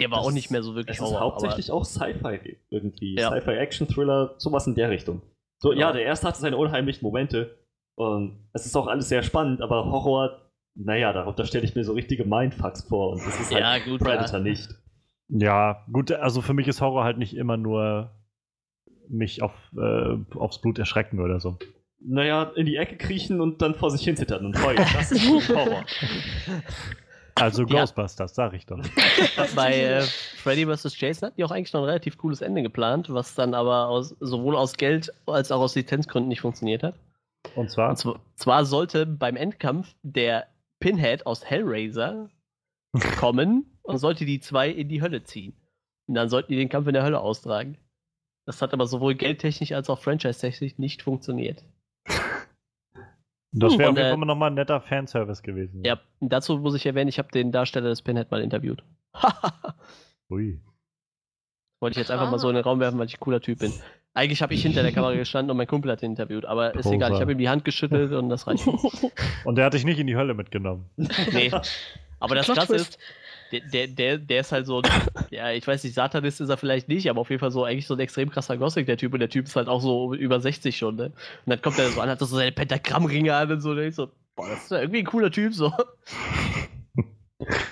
der 0.00 0.10
war 0.10 0.18
Das- 0.18 0.26
auch 0.28 0.32
nicht 0.32 0.50
mehr 0.50 0.62
so 0.62 0.74
wirklich 0.74 0.96
Es 0.96 1.02
ist 1.02 1.10
Horror. 1.10 1.20
hauptsächlich 1.20 1.70
auch 1.70 1.84
Sci-Fi 1.84 2.56
irgendwie. 2.70 3.16
Ja. 3.18 3.30
Sci-Fi-Action-Thriller, 3.30 4.34
sowas 4.38 4.66
in 4.66 4.74
der 4.74 4.90
Richtung. 4.90 5.22
So, 5.60 5.72
Ja. 5.72 5.78
ja, 5.80 5.92
der 5.92 6.02
erste 6.04 6.26
hatte 6.28 6.40
seine 6.40 6.56
unheimlichen 6.56 7.04
Momente. 7.04 7.58
Und 7.94 8.48
es 8.52 8.66
ist 8.66 8.76
auch 8.76 8.86
alles 8.86 9.08
sehr 9.08 9.22
spannend, 9.22 9.60
aber 9.60 9.84
Horror, 9.84 10.50
naja, 10.74 11.12
darunter 11.12 11.44
stelle 11.44 11.64
ich 11.64 11.74
mir 11.74 11.84
so 11.84 11.92
richtige 11.92 12.24
Mindfucks 12.24 12.84
vor. 12.84 13.12
Und 13.12 13.26
das 13.26 13.38
ist 13.38 13.52
halt 13.52 13.60
Ja, 13.60 13.78
gut, 13.78 14.00
Predator 14.00 14.38
ja. 14.38 14.44
nicht. 14.44 14.68
Ja, 15.28 15.84
gut, 15.92 16.12
also 16.12 16.42
für 16.42 16.54
mich 16.54 16.68
ist 16.68 16.80
Horror 16.80 17.04
halt 17.04 17.18
nicht 17.18 17.36
immer 17.36 17.56
nur 17.56 18.10
mich 19.08 19.42
auf, 19.42 19.52
äh, 19.76 20.16
aufs 20.36 20.60
Blut 20.60 20.78
erschrecken 20.78 21.20
oder 21.20 21.40
so. 21.40 21.58
Naja, 22.00 22.50
in 22.56 22.66
die 22.66 22.76
Ecke 22.76 22.96
kriechen 22.96 23.40
und 23.40 23.62
dann 23.62 23.74
vor 23.74 23.90
sich 23.90 24.02
hin 24.02 24.16
zittern 24.16 24.46
und 24.46 24.64
heulen. 24.64 24.84
Das 24.92 25.12
ist 25.12 25.22
schon 25.22 25.40
Horror. 25.56 25.84
Also 27.34 27.62
Ja. 27.62 27.80
Ghostbusters, 27.80 28.34
sag 28.34 28.54
ich 28.54 28.66
doch. 28.66 28.78
Bei 29.54 29.74
äh, 29.74 30.00
Freddy 30.02 30.66
vs. 30.66 30.98
Jason 30.98 31.26
hatten 31.28 31.36
die 31.36 31.44
auch 31.44 31.50
eigentlich 31.50 31.72
noch 31.72 31.80
ein 31.80 31.86
relativ 31.86 32.18
cooles 32.18 32.42
Ende 32.42 32.62
geplant, 32.62 33.12
was 33.12 33.34
dann 33.34 33.54
aber 33.54 33.88
aus, 33.88 34.14
sowohl 34.20 34.56
aus 34.56 34.74
Geld 34.74 35.12
als 35.26 35.50
auch 35.50 35.60
aus 35.60 35.74
Lizenzgründen 35.74 36.28
nicht 36.28 36.40
funktioniert 36.40 36.82
hat. 36.82 36.94
Und 37.54 37.70
zwar, 37.70 37.90
Und 37.90 38.20
zwar, 38.34 38.64
sollte 38.64 39.06
beim 39.06 39.36
Endkampf 39.36 39.94
der 40.02 40.48
Pinhead 40.80 41.26
aus 41.26 41.44
Hellraiser 41.44 42.30
kommen 43.18 43.78
und 43.82 43.98
sollte 43.98 44.24
die 44.24 44.40
zwei 44.40 44.68
in 44.70 44.88
die 44.88 45.02
Hölle 45.02 45.22
ziehen. 45.24 45.54
Und 46.08 46.14
dann 46.14 46.28
sollten 46.28 46.52
die 46.52 46.58
den 46.58 46.68
Kampf 46.68 46.86
in 46.86 46.94
der 46.94 47.04
Hölle 47.04 47.20
austragen. 47.20 47.78
Das 48.46 48.60
hat 48.60 48.72
aber 48.72 48.86
sowohl 48.86 49.14
geldtechnisch 49.14 49.72
als 49.72 49.88
auch 49.88 50.00
franchise-technisch 50.00 50.78
nicht 50.78 51.02
funktioniert. 51.02 51.64
das 53.52 53.78
wäre 53.78 53.90
Und, 53.90 53.98
auf 53.98 53.98
jeden 53.98 53.98
äh, 53.98 54.10
Fall 54.10 54.26
nochmal 54.26 54.50
ein 54.50 54.54
netter 54.54 54.80
Fanservice 54.80 55.42
gewesen. 55.42 55.84
Ja, 55.84 56.00
dazu 56.20 56.58
muss 56.58 56.74
ich 56.74 56.84
erwähnen, 56.86 57.08
ich 57.08 57.18
habe 57.18 57.30
den 57.30 57.52
Darsteller 57.52 57.88
des 57.90 58.02
Pinhead 58.02 58.30
mal 58.30 58.40
interviewt. 58.42 58.82
Ui. 60.30 60.60
Wollte 61.82 61.94
ich 61.98 62.04
jetzt 62.04 62.12
einfach 62.12 62.30
mal 62.30 62.38
so 62.38 62.48
in 62.48 62.54
den 62.54 62.62
Raum 62.62 62.78
werfen, 62.78 62.96
weil 63.00 63.06
ich 63.06 63.16
ein 63.16 63.20
cooler 63.20 63.40
Typ 63.40 63.58
bin. 63.58 63.72
Eigentlich 64.14 64.40
habe 64.40 64.54
ich 64.54 64.62
hinter 64.62 64.84
der 64.84 64.92
Kamera 64.92 65.14
gestanden 65.14 65.50
und 65.50 65.56
mein 65.56 65.66
Kumpel 65.66 65.90
hat 65.90 66.00
ihn 66.00 66.12
interviewt, 66.12 66.44
aber 66.44 66.76
ist 66.76 66.82
Poser. 66.84 66.94
egal, 66.94 67.12
ich 67.12 67.20
habe 67.20 67.32
ihm 67.32 67.38
die 67.38 67.48
Hand 67.48 67.64
geschüttelt 67.64 68.12
und 68.12 68.28
das 68.28 68.46
reicht. 68.46 68.64
Und 69.44 69.56
der 69.56 69.64
hat 69.64 69.74
dich 69.74 69.84
nicht 69.84 69.98
in 69.98 70.06
die 70.06 70.14
Hölle 70.14 70.34
mitgenommen. 70.34 70.88
Nee. 71.32 71.50
Aber 72.20 72.36
das 72.36 72.46
Krasse 72.46 72.68
Twist. 72.68 72.90
ist, 72.90 72.98
der, 73.50 73.60
der, 73.62 73.86
der, 73.88 74.18
der 74.18 74.40
ist 74.42 74.52
halt 74.52 74.66
so, 74.66 74.80
ja, 75.30 75.50
ich 75.50 75.66
weiß 75.66 75.82
nicht, 75.82 75.94
Satanist 75.94 76.40
ist 76.40 76.50
er 76.50 76.56
vielleicht 76.56 76.86
nicht, 76.86 77.10
aber 77.10 77.20
auf 77.20 77.30
jeden 77.30 77.40
Fall 77.40 77.50
so 77.50 77.64
eigentlich 77.64 77.88
so 77.88 77.94
ein 77.94 78.00
extrem 78.00 78.30
krasser 78.30 78.56
Gothic, 78.56 78.86
der 78.86 78.96
Typ. 78.96 79.12
Und 79.12 79.18
der 79.18 79.28
Typ 79.28 79.46
ist 79.46 79.56
halt 79.56 79.66
auch 79.66 79.80
so 79.80 80.14
über 80.14 80.38
60 80.38 80.76
schon, 80.76 80.94
ne? 80.94 81.06
Und 81.06 81.12
dann 81.46 81.60
kommt 81.60 81.80
er 81.80 81.88
so 81.88 82.00
an, 82.00 82.08
hat 82.08 82.20
so 82.20 82.26
seine 82.26 82.52
Pentagrammringe 82.52 83.34
an 83.34 83.50
und 83.50 83.60
so, 83.60 83.70
und 83.70 83.80
ich 83.80 83.96
so, 83.96 84.08
boah, 84.36 84.48
das 84.48 84.62
ist 84.62 84.70
ja 84.70 84.78
irgendwie 84.78 85.00
ein 85.00 85.06
cooler 85.06 85.32
Typ, 85.32 85.52
so. 85.52 85.72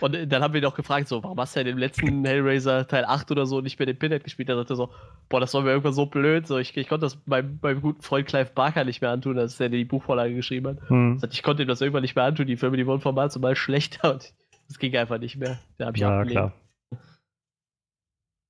Und 0.00 0.14
äh, 0.14 0.26
dann 0.26 0.42
haben 0.42 0.54
wir 0.54 0.60
ihn 0.60 0.66
auch 0.66 0.74
gefragt, 0.74 1.08
so, 1.08 1.22
warum 1.22 1.38
hast 1.40 1.54
du 1.56 1.60
denn 1.64 1.72
im 1.74 1.78
letzten 1.78 2.24
Hellraiser 2.24 2.86
Teil 2.86 3.04
8 3.04 3.30
oder 3.30 3.46
so 3.46 3.60
nicht 3.60 3.78
mehr 3.78 3.86
den 3.86 3.98
Pinhead 3.98 4.24
gespielt? 4.24 4.48
Da 4.48 4.56
sagte 4.56 4.72
er 4.74 4.76
so, 4.76 4.90
boah, 5.28 5.40
das 5.40 5.52
war 5.54 5.62
mir 5.62 5.70
irgendwann 5.70 5.92
so 5.92 6.06
blöd, 6.06 6.46
so, 6.46 6.58
ich, 6.58 6.76
ich 6.76 6.88
konnte 6.88 7.06
das 7.06 7.18
meinem, 7.26 7.58
meinem 7.62 7.80
guten 7.80 8.02
Freund 8.02 8.26
Clive 8.26 8.50
Barker 8.54 8.84
nicht 8.84 9.00
mehr 9.00 9.10
antun, 9.10 9.38
als 9.38 9.56
der 9.58 9.68
die 9.68 9.84
Buchvorlage 9.84 10.34
geschrieben 10.34 10.68
hat. 10.68 10.88
Hm. 10.90 11.14
Er 11.16 11.18
sagt, 11.20 11.34
Ich 11.34 11.42
konnte 11.42 11.62
ihm 11.62 11.68
das 11.68 11.80
irgendwann 11.80 12.02
nicht 12.02 12.14
mehr 12.16 12.24
antun, 12.24 12.46
die 12.46 12.56
Filme, 12.56 12.76
die 12.76 12.86
wurden 12.86 13.00
von 13.00 13.14
Mal 13.14 13.30
zu 13.30 13.40
Mal 13.40 13.56
schlechter 13.56 14.12
und 14.14 14.32
das 14.68 14.78
ging 14.78 14.96
einfach 14.96 15.18
nicht 15.18 15.36
mehr. 15.36 15.58
Da 15.78 15.86
habe 15.86 15.96
ich 15.96 16.00
Ja, 16.02 16.20
abgelehnt. 16.20 16.30
klar. 16.32 16.52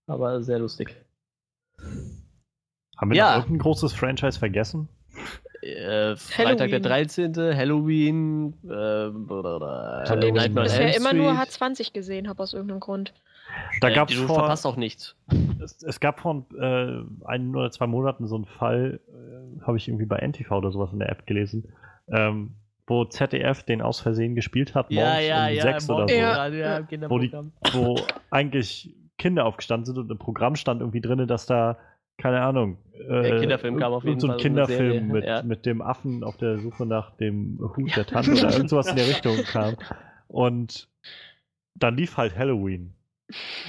Aber 0.07 0.43
sehr 0.43 0.59
lustig. 0.59 0.95
Haben 2.97 3.11
wir 3.11 3.17
Ja. 3.17 3.31
noch 3.31 3.45
irgendein 3.45 3.63
großes 3.63 3.93
Franchise 3.93 4.39
vergessen? 4.39 4.89
Äh, 5.63 6.17
Freitag 6.17 6.71
der 6.71 6.81
13., 6.81 7.35
Halloween, 7.37 8.55
äh, 8.65 9.09
Nightmare 9.09 10.47
on 10.47 10.53
bisher 10.55 10.97
immer 10.97 11.13
nur 11.13 11.35
Street. 11.35 11.51
H20 11.79 11.93
gesehen 11.93 12.29
habe, 12.29 12.43
aus 12.43 12.55
irgendeinem 12.55 12.81
Grund. 12.81 13.13
Da 13.81 13.89
Äh, 13.89 13.95
gab's 13.95 14.15
Du 14.15 14.27
vor, 14.27 14.37
verpasst 14.37 14.67
auch 14.67 14.77
nichts. 14.77 15.17
es, 15.63 15.83
es 15.83 16.01
gab 16.01 16.21
vor 16.21 16.45
äh, 16.59 17.03
ein 17.25 17.55
oder 17.55 17.71
zwei 17.71 17.87
Monaten 17.87 18.27
so 18.27 18.37
einen 18.37 18.47
Fall, 18.47 19.01
äh, 19.09 19.63
habe 19.67 19.77
ich 19.77 19.89
irgendwie 19.89 20.07
bei 20.07 20.19
NTV 20.19 20.51
oder 20.53 20.71
sowas 20.71 20.93
in 20.93 21.01
der 21.01 21.11
App 21.11 21.27
gelesen, 21.27 21.73
ähm, 22.09 22.53
wo 22.87 23.05
ZDF 23.05 23.63
den 23.65 23.83
aus 23.83 24.01
Versehen 24.01 24.35
gespielt 24.35 24.75
hat, 24.75 24.91
Ja, 24.91 25.05
morgens 25.05 25.27
ja, 25.29 25.47
um 25.49 25.55
ja, 25.55 25.63
sechs 25.63 25.91
oder 25.91 26.09
so. 26.09 26.15
Ja. 26.15 26.47
ja, 26.49 26.81
Wo, 27.09 27.19
die, 27.19 27.33
wo 27.73 27.97
eigentlich 28.31 28.95
Kinder 29.19 29.45
aufgestanden 29.45 29.85
sind 29.85 29.99
und 29.99 30.11
im 30.11 30.19
Programm 30.19 30.57
stand 30.57 30.81
irgendwie 30.81 31.01
drin, 31.01 31.27
dass 31.27 31.47
da, 31.47 31.77
keine 32.21 32.41
Ahnung, 32.43 32.79
Der 32.99 33.41
Kinderfilm 33.41 33.79
kam 33.79 33.93
auf 33.93 34.05
jeden 34.05 34.21
so 34.21 34.27
ein 34.27 34.33
Fall, 34.33 34.39
so 34.41 34.47
eine 34.47 34.55
Kinderfilm 34.67 34.93
Serie, 34.93 35.01
mit, 35.01 35.25
ja. 35.25 35.43
mit 35.43 35.67
dem 35.67 35.83
Affen 35.83 36.23
auf 36.23 36.37
der 36.37 36.59
Suche 36.61 36.87
nach 36.87 37.17
dem 37.17 37.59
Hut 37.77 37.97
der 37.97 38.07
Tante 38.07 38.33
oder 38.33 38.53
irgend 38.53 38.71
sowas 38.71 38.89
in 38.89 38.97
der 38.97 39.07
Richtung 39.09 39.37
kam. 39.45 39.77
Und 40.29 40.89
dann 41.75 41.97
lief 41.97 42.17
halt 42.17 42.37
Halloween. 42.37 42.95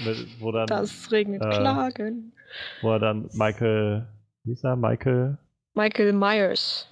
Mit, 0.06 0.40
wo 0.42 0.52
dann, 0.52 0.68
Das 0.68 1.12
regnet 1.12 1.42
äh, 1.44 1.50
Klagen. 1.50 2.34
wo 2.82 2.92
er 2.92 3.00
dann 3.00 3.30
Michael, 3.34 4.08
wie 4.44 4.54
ist 4.54 4.64
er, 4.64 4.76
Michael, 4.76 5.38
Michael 5.76 6.14
Myers. 6.14 6.88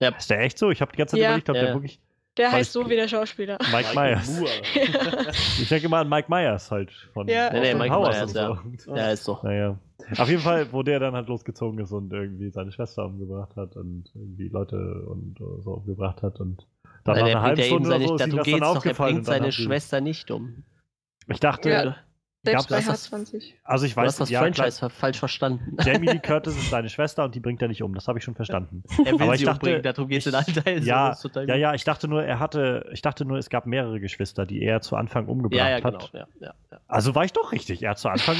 ist 0.00 0.30
der 0.30 0.40
echt 0.40 0.58
so? 0.58 0.70
Ich 0.70 0.80
habe 0.80 0.90
die 0.92 0.98
ganze 0.98 1.12
Zeit 1.12 1.20
Ja. 1.22 1.28
überlegt, 1.28 1.50
ob 1.50 1.56
Ja. 1.56 1.62
der 1.66 1.74
wirklich 1.74 2.00
Der 2.38 2.52
heißt 2.52 2.72
so 2.72 2.88
wie 2.88 2.94
der 2.96 3.08
Schauspieler. 3.08 3.58
Mike 3.72 3.94
Myers. 3.94 4.38
Moore. 4.38 4.50
Ich 5.60 5.68
denke 5.68 5.88
mal 5.88 6.00
an 6.02 6.08
Mike 6.08 6.28
Myers 6.30 6.70
halt 6.70 6.90
von 7.12 7.26
Ja. 7.28 7.52
Nee, 7.52 7.60
nee, 7.60 7.74
Mike 7.74 7.92
Powers 7.94 8.16
Myers, 8.34 8.58
und 8.64 8.80
so. 8.80 8.94
Ja, 8.94 9.10
ist 9.10 9.24
so. 9.24 9.38
Naja. 9.42 9.78
Auf 10.16 10.28
jeden 10.28 10.40
Fall, 10.42 10.72
wo 10.72 10.82
der 10.82 11.00
dann 11.00 11.14
halt 11.14 11.28
losgezogen 11.28 11.80
ist 11.80 11.92
und 11.92 12.12
irgendwie 12.12 12.50
seine 12.50 12.72
Schwester 12.72 13.04
umgebracht 13.04 13.56
hat 13.56 13.76
und 13.76 14.04
irgendwie 14.14 14.48
Leute 14.48 14.76
und 15.06 15.38
äh, 15.40 15.62
so 15.62 15.72
umgebracht 15.72 16.22
hat 16.22 16.40
und 16.40 16.66
dann 17.04 17.16
Weil 17.16 17.22
nach 17.22 17.28
er 17.28 17.36
einer 17.36 17.42
halben 17.42 17.62
Stunde 17.62 17.88
oder 17.88 17.98
seine, 17.98 18.06
so 18.08 18.14
ist 18.16 18.26
ihm 18.26 18.36
das 18.36 18.44
geht's 18.44 18.52
dann 18.52 18.60
doch, 18.60 18.66
er 18.66 18.76
aufgefallen. 18.78 19.14
bringt 19.14 19.26
seine 19.26 19.52
Schwester 19.52 20.00
nicht 20.00 20.30
um. 20.30 20.64
Ich 21.26 21.40
dachte, 21.40 21.70
Ja. 21.70 21.96
Selbst 22.44 22.68
bei 22.68 22.76
das- 22.80 23.12
H20. 23.12 23.52
also 23.64 23.84
ich 23.84 23.94
Du 23.94 24.00
hast 24.00 24.06
weiß, 24.06 24.16
das 24.16 24.30
ja, 24.30 24.38
klar, 24.40 24.52
Franchise 24.54 24.78
ver- 24.78 24.90
falsch 24.90 25.18
verstanden. 25.18 25.76
Jamie 25.84 26.06
Lee 26.06 26.18
Curtis 26.22 26.56
ist 26.56 26.70
seine 26.70 26.88
Schwester 26.88 27.24
und 27.24 27.34
die 27.34 27.40
bringt 27.40 27.60
er 27.62 27.68
nicht 27.68 27.82
um. 27.82 27.94
Das 27.94 28.06
habe 28.06 28.18
ich 28.18 28.24
schon 28.24 28.34
verstanden. 28.36 28.84
Er 29.04 29.12
will 29.12 29.22
Aber 29.22 29.36
sie 29.36 29.42
ich 29.42 29.46
dachte- 29.46 29.60
umbringen, 29.66 29.82
darum 29.82 30.08
geht 30.08 30.20
es 30.20 30.26
in 30.28 30.34
allen 30.34 30.46
Teilen. 30.54 30.84
Ja, 30.84 31.14
total 31.14 31.48
Ja, 31.48 31.56
ja, 31.56 31.74
ich 31.74 31.84
dachte 31.84 32.06
nur, 32.08 32.22
er 32.24 32.38
hatte, 32.38 32.88
ich 32.92 33.02
dachte 33.02 33.24
nur, 33.24 33.38
es 33.38 33.50
gab 33.50 33.66
mehrere 33.66 33.98
Geschwister, 34.00 34.46
die 34.46 34.62
er 34.62 34.80
zu 34.80 34.94
Anfang 34.96 35.26
umgebracht 35.26 35.58
ja, 35.58 35.68
ja, 35.68 35.80
genau. 35.80 35.98
hat. 36.00 36.12
Ja, 36.12 36.26
ja, 36.40 36.54
ja. 36.70 36.80
Also 36.86 37.14
war 37.14 37.24
ich 37.24 37.32
doch 37.32 37.50
richtig. 37.52 37.82
Er 37.82 37.90
hat 37.90 37.98
zu 37.98 38.08
Anfang 38.08 38.36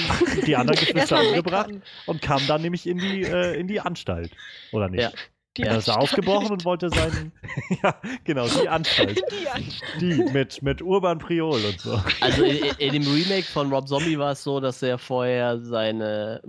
die 0.46 0.54
anderen 0.56 0.78
Geschwister 0.78 1.20
umgebracht 1.20 1.70
und 2.06 2.22
kam 2.22 2.40
dann 2.46 2.62
nämlich 2.62 2.86
in 2.86 2.98
die, 2.98 3.22
äh, 3.24 3.58
in 3.58 3.66
die 3.66 3.80
Anstalt. 3.80 4.30
Oder 4.72 4.88
nicht? 4.88 5.12
Die 5.58 5.62
Er 5.64 5.72
ist 5.72 5.88
Anstalt. 5.88 5.98
ausgebrochen 5.98 6.50
und 6.52 6.64
wollte 6.64 6.88
seinen. 6.88 7.32
ja, 7.82 7.94
genau, 8.24 8.46
die 8.48 8.68
Anstalt. 8.68 9.20
Die 9.30 9.48
Anstalt. 9.48 10.00
Die 10.00 10.14
mit, 10.32 10.62
mit 10.62 10.80
Urban 10.82 11.18
Priol 11.18 11.62
und 11.64 11.80
so. 11.80 12.00
Also 12.20 12.44
in, 12.44 12.64
in 12.78 12.92
dem 12.92 13.02
Remake 13.02 13.42
von 13.44 13.72
Rob 13.72 13.88
Zombie 13.88 14.18
war 14.18 14.32
es 14.32 14.42
so, 14.44 14.60
dass 14.60 14.82
er 14.82 14.98
vorher 14.98 15.58
seine, 15.60 16.40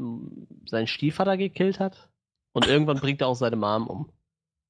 seinen 0.68 0.88
Stiefvater 0.88 1.36
gekillt 1.38 1.80
hat 1.80 2.08
und 2.54 2.68
irgendwann 2.68 3.00
bringt 3.00 3.22
er 3.22 3.28
auch 3.28 3.36
seine 3.36 3.56
Mom 3.56 3.88
um. 3.88 4.10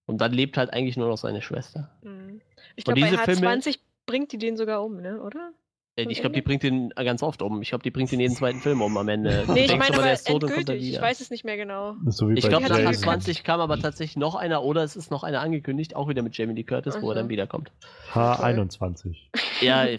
Und 0.06 0.20
dann 0.22 0.32
lebt 0.34 0.58
halt 0.58 0.74
eigentlich 0.74 0.98
nur 0.98 1.08
noch 1.08 1.18
seine 1.18 1.42
Schwester. 1.42 1.92
Mhm. 2.02 2.42
Ich 2.76 2.88
Und 2.88 2.96
glaube, 2.96 3.02
bei 3.02 3.10
diese 3.10 3.24
Filme- 3.24 3.48
H20 3.62 3.80
bringt 4.08 4.32
die 4.32 4.38
den 4.40 4.58
sogar 4.58 4.84
um, 4.84 5.02
ne? 5.02 5.22
oder? 5.22 5.52
Äh, 6.08 6.12
Ich 6.12 6.22
glaube, 6.22 6.36
die 6.36 6.42
bringt 6.42 6.64
ihn 6.64 6.90
ganz 6.90 7.24
oft 7.24 7.42
um. 7.42 7.62
Ich 7.62 7.70
glaube, 7.70 7.84
die 7.84 7.92
bringt 7.92 8.12
ihn 8.12 8.20
jeden 8.20 8.36
zweiten 8.36 8.60
Film 8.60 8.82
um 8.82 8.96
am 8.98 9.08
Ende. 9.08 9.46
Nee, 9.48 9.66
ich 9.66 9.72
meine 9.72 9.86
aber, 9.88 9.96
aber 9.96 10.04
der 10.04 10.14
ist 10.14 10.28
tot 10.28 10.44
und 10.44 10.52
kommt 10.52 10.70
dann 10.70 10.76
endgültig. 10.76 10.94
Ich 10.96 11.02
weiß 11.02 11.20
es 11.22 11.30
nicht 11.30 11.44
mehr 11.46 11.58
genau. 11.58 11.96
So 12.08 12.30
Ich 12.30 12.48
glaube, 12.48 12.64
nach 12.64 12.78
Jason. 12.78 12.86
Jason. 12.86 13.04
20 13.04 13.44
kam 13.44 13.60
aber 13.60 13.80
tatsächlich 13.80 14.18
noch 14.18 14.36
einer 14.36 14.64
oder 14.64 14.84
es 14.84 14.96
ist 14.96 15.12
noch 15.12 15.24
einer 15.24 15.42
angekündigt, 15.42 15.96
auch 15.96 16.08
wieder 16.08 16.22
mit 16.22 16.38
Jamie 16.38 16.54
Lee 16.54 16.64
Curtis, 16.64 16.96
wo 17.02 17.08
er 17.10 17.12
Aha. 17.12 17.22
dann 17.22 17.30
wiederkommt. 17.30 17.72
H21. 18.14 19.16
Ja, 19.62 19.86
da 19.86 19.98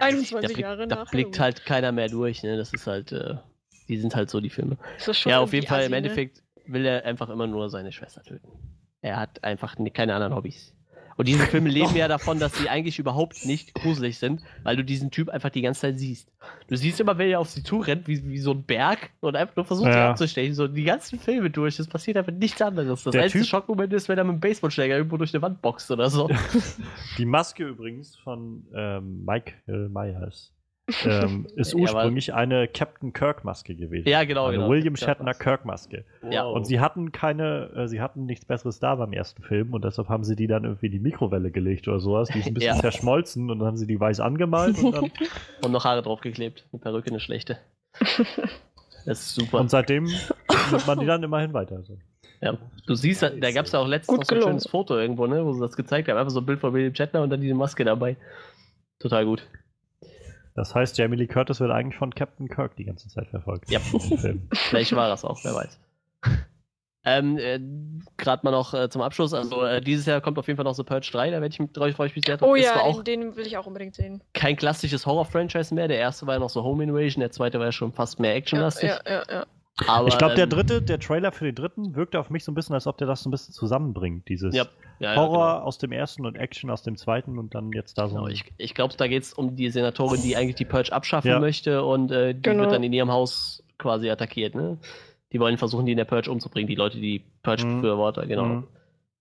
21 0.00 0.40
blickt, 0.40 0.58
Jahre 0.60 0.86
da 0.86 0.96
nach 0.96 1.10
blickt 1.10 1.30
Halloween. 1.38 1.40
halt 1.42 1.64
keiner 1.64 1.92
mehr 1.92 2.08
durch. 2.08 2.42
Ne? 2.42 2.56
Das 2.56 2.72
ist 2.72 2.86
halt, 2.86 3.12
äh, 3.12 3.34
die 3.88 3.96
sind 3.98 4.14
halt 4.14 4.30
so 4.30 4.40
die 4.40 4.50
Filme. 4.50 4.76
Ist 4.96 5.08
das 5.08 5.18
schon 5.18 5.30
ja, 5.30 5.40
auf 5.40 5.52
jeden 5.52 5.66
Fall, 5.66 5.80
assi, 5.80 5.86
im 5.86 5.90
ne? 5.92 5.96
Endeffekt 5.98 6.42
will 6.66 6.86
er 6.86 7.04
einfach 7.04 7.28
immer 7.28 7.46
nur 7.46 7.68
seine 7.70 7.92
Schwester 7.92 8.22
töten. 8.22 8.48
Er 9.00 9.18
hat 9.18 9.42
einfach 9.42 9.76
keine 9.92 10.14
anderen 10.14 10.34
Hobbys. 10.34 10.74
Und 11.16 11.28
diese 11.28 11.44
Filme 11.46 11.68
leben 11.70 11.94
ja 11.96 12.08
davon, 12.08 12.38
dass 12.38 12.54
sie 12.56 12.68
eigentlich 12.68 12.98
überhaupt 12.98 13.44
nicht 13.44 13.74
gruselig 13.74 14.18
sind, 14.18 14.42
weil 14.62 14.76
du 14.76 14.84
diesen 14.84 15.10
Typ 15.10 15.28
einfach 15.28 15.50
die 15.50 15.62
ganze 15.62 15.82
Zeit 15.82 15.98
siehst. 15.98 16.28
Du 16.68 16.76
siehst 16.76 17.00
immer, 17.00 17.18
wenn 17.18 17.28
er 17.30 17.40
auf 17.40 17.50
sie 17.50 17.62
zurennt, 17.62 18.08
wie, 18.08 18.24
wie 18.28 18.38
so 18.38 18.52
ein 18.52 18.62
Berg 18.64 19.10
und 19.20 19.36
einfach 19.36 19.56
nur 19.56 19.64
versucht, 19.64 19.92
sie 19.92 19.98
Ja. 19.98 20.10
abzustechen. 20.10 20.54
So 20.54 20.66
die 20.68 20.84
ganzen 20.84 21.18
Filme 21.18 21.50
durch. 21.50 21.78
Es 21.78 21.86
passiert 21.88 22.16
einfach 22.16 22.32
nichts 22.32 22.60
anderes. 22.62 23.04
Das 23.04 23.12
Der 23.12 23.22
einzige 23.24 23.44
Typ- 23.44 23.48
Schockmoment 23.50 23.92
ist, 23.92 24.08
wenn 24.08 24.18
er 24.18 24.24
mit 24.24 24.34
dem 24.34 24.40
Baseballschläger 24.40 24.96
irgendwo 24.96 25.16
durch 25.16 25.34
eine 25.34 25.42
Wand 25.42 25.62
boxt 25.62 25.90
oder 25.90 26.08
so. 26.10 26.28
Die 27.18 27.26
Maske 27.26 27.64
übrigens 27.64 28.16
von 28.16 28.64
ähm, 28.74 29.24
Michael 29.24 29.88
Myers 29.88 30.52
ähm, 31.04 31.46
ist 31.56 31.72
Ja, 31.72 31.78
ursprünglich 31.80 32.34
eine 32.34 32.66
Captain 32.68 33.12
Kirk 33.12 33.44
Maske 33.44 33.74
gewesen. 33.74 34.08
Ja, 34.08 34.24
genau, 34.24 34.46
Eine 34.46 34.56
genau. 34.58 34.68
William 34.70 34.96
Shatner 34.96 35.26
Maske. 35.26 35.44
Kirk 35.44 35.64
Maske. 35.64 36.04
Ja. 36.30 36.44
Und 36.44 36.64
sie 36.66 36.80
hatten 36.80 37.12
keine, 37.12 37.70
äh, 37.76 37.88
sie 37.88 38.00
hatten 38.00 38.26
nichts 38.26 38.44
Besseres 38.44 38.78
da 38.80 38.94
beim 38.96 39.12
ersten 39.12 39.42
Film 39.42 39.72
und 39.74 39.84
deshalb 39.84 40.08
haben 40.08 40.24
sie 40.24 40.36
die 40.36 40.46
dann 40.46 40.64
irgendwie 40.64 40.86
in 40.86 40.92
die 40.92 40.98
Mikrowelle 41.00 41.50
gelegt 41.50 41.88
oder 41.88 42.00
sowas. 42.00 42.28
Die 42.28 42.40
ist 42.40 42.46
ein 42.48 42.54
bisschen 42.54 42.74
Ja. 42.76 42.80
zerschmolzen 42.80 43.50
und 43.50 43.58
dann 43.60 43.68
haben 43.68 43.76
sie 43.76 43.86
die 43.86 43.98
weiß 44.00 44.20
angemalt 44.20 44.78
und, 44.82 44.92
dann, 44.92 45.10
Und 45.64 45.72
noch 45.72 45.84
Haare 45.84 46.02
draufgeklebt. 46.02 46.66
Eine 46.72 46.80
Perücke, 46.80 47.10
eine 47.10 47.20
schlechte. 47.20 47.58
Das 49.04 49.20
ist 49.20 49.34
super. 49.34 49.58
und 49.60 49.70
seitdem 49.70 50.04
nimmt 50.04 50.86
man 50.86 50.98
die 51.00 51.06
dann 51.06 51.22
immerhin 51.22 51.52
weiter. 51.52 51.82
So. 51.82 51.98
Ja, 52.40 52.56
du 52.86 52.94
siehst, 52.94 53.22
da 53.22 53.50
gab 53.52 53.66
es 53.66 53.72
ja 53.72 53.78
auch 53.80 53.86
letztens 53.86 54.18
noch 54.18 54.24
so 54.24 54.34
ein 54.34 54.38
gelungen. 54.38 54.52
schönes 54.54 54.66
Foto 54.68 54.96
irgendwo, 54.98 55.26
ne, 55.26 55.44
wo 55.44 55.52
sie 55.52 55.60
das 55.60 55.76
gezeigt 55.76 56.08
haben. 56.08 56.18
Einfach 56.18 56.30
so 56.32 56.40
ein 56.40 56.46
Bild 56.46 56.60
von 56.60 56.72
William 56.72 56.94
Shatner 56.94 57.22
und 57.22 57.30
dann 57.30 57.40
diese 57.40 57.54
Maske 57.54 57.84
dabei. 57.84 58.16
Total 58.98 59.24
gut. 59.24 59.46
Das 60.54 60.74
heißt, 60.74 60.98
Jamie 60.98 61.16
Lee 61.16 61.26
Curtis 61.26 61.60
wird 61.60 61.70
eigentlich 61.70 61.96
von 61.96 62.14
Captain 62.14 62.48
Kirk 62.48 62.76
die 62.76 62.84
ganze 62.84 63.08
Zeit 63.08 63.28
verfolgt. 63.28 63.70
Ja. 63.70 63.78
Film. 64.18 64.48
Vielleicht 64.52 64.94
war 64.94 65.08
das 65.08 65.24
auch, 65.24 65.42
wer 65.44 65.54
weiß. 65.54 65.78
Ähm, 67.04 67.36
äh, 67.36 67.58
Gerade 68.16 68.44
mal 68.44 68.52
noch 68.52 68.74
äh, 68.74 68.88
zum 68.88 69.02
Abschluss. 69.02 69.34
Also, 69.34 69.64
äh, 69.64 69.80
dieses 69.80 70.06
Jahr 70.06 70.20
kommt 70.20 70.38
auf 70.38 70.46
jeden 70.46 70.56
Fall 70.56 70.62
noch 70.64 70.74
The 70.76 70.84
Purge 70.84 71.08
3, 71.10 71.30
da 71.32 71.40
werde 71.40 71.48
ich 71.48 71.58
mich, 71.58 71.70
freue 71.74 72.06
ich 72.06 72.14
mich 72.14 72.24
sehr 72.24 72.36
drauf. 72.36 72.48
Oh 72.48 72.54
ja, 72.54 72.74
den, 72.74 72.80
auch 72.80 73.02
den 73.02 73.34
will 73.36 73.44
ich 73.44 73.56
auch 73.56 73.66
unbedingt 73.66 73.96
sehen. 73.96 74.22
kein 74.34 74.54
klassisches 74.54 75.04
Horror-Franchise 75.04 75.74
mehr. 75.74 75.88
Der 75.88 75.98
erste 75.98 76.28
war 76.28 76.34
ja 76.34 76.38
noch 76.38 76.50
so 76.50 76.62
Home 76.62 76.84
Invasion, 76.84 77.18
der 77.20 77.32
zweite 77.32 77.58
war 77.58 77.66
ja 77.66 77.72
schon 77.72 77.92
fast 77.92 78.20
mehr 78.20 78.30
Ja, 78.30 78.36
actionlastig. 78.36 78.88
ja, 78.90 79.00
ja, 79.04 79.22
ja. 79.28 79.46
Aber, 79.86 80.08
ich 80.08 80.18
glaube, 80.18 80.34
der 80.34 80.44
ähm, 80.44 80.50
dritte, 80.50 80.82
der 80.82 80.98
Trailer 81.00 81.32
für 81.32 81.46
den 81.46 81.54
dritten 81.54 81.94
wirkte 81.94 82.20
auf 82.20 82.28
mich 82.30 82.44
so 82.44 82.52
ein 82.52 82.54
bisschen, 82.54 82.74
als 82.74 82.86
ob 82.86 82.98
der 82.98 83.06
das 83.06 83.22
so 83.22 83.28
ein 83.28 83.32
bisschen 83.32 83.54
zusammenbringt. 83.54 84.28
Dieses 84.28 84.54
Ja, 84.54 84.64
ja, 84.98 85.14
ja, 85.14 85.16
Horror 85.16 85.54
genau. 85.54 85.64
aus 85.66 85.78
dem 85.78 85.92
ersten 85.92 86.26
und 86.26 86.36
Action 86.36 86.70
aus 86.70 86.82
dem 86.82 86.96
zweiten 86.96 87.38
und 87.38 87.54
dann 87.54 87.72
jetzt 87.72 87.96
da 87.96 88.06
so 88.08 88.16
Genau, 88.16 88.26
ein 88.26 88.32
ich 88.32 88.44
ich 88.58 88.74
glaube, 88.74 88.94
da 88.96 89.06
geht 89.08 89.22
es 89.22 89.32
um 89.32 89.56
die 89.56 89.70
Senatorin, 89.70 90.20
die 90.20 90.36
eigentlich 90.36 90.56
die 90.56 90.66
Purge 90.66 90.92
abschaffen 90.92 91.30
Ja. 91.30 91.40
möchte 91.40 91.82
und 91.84 92.10
äh, 92.12 92.34
die 92.34 92.42
Genau. 92.42 92.64
wird 92.64 92.72
dann 92.72 92.82
in 92.82 92.92
ihrem 92.92 93.10
Haus 93.10 93.64
quasi 93.78 94.10
attackiert. 94.10 94.54
Ne? 94.54 94.78
Die 95.32 95.40
wollen 95.40 95.56
versuchen, 95.56 95.86
die 95.86 95.92
in 95.92 95.98
der 95.98 96.04
Purge 96.04 96.30
umzubringen, 96.30 96.68
die 96.68 96.74
Leute, 96.74 96.98
die 96.98 97.24
Purge-Befürworter, 97.42 98.26
genau. 98.26 98.44
Mhm. 98.44 98.66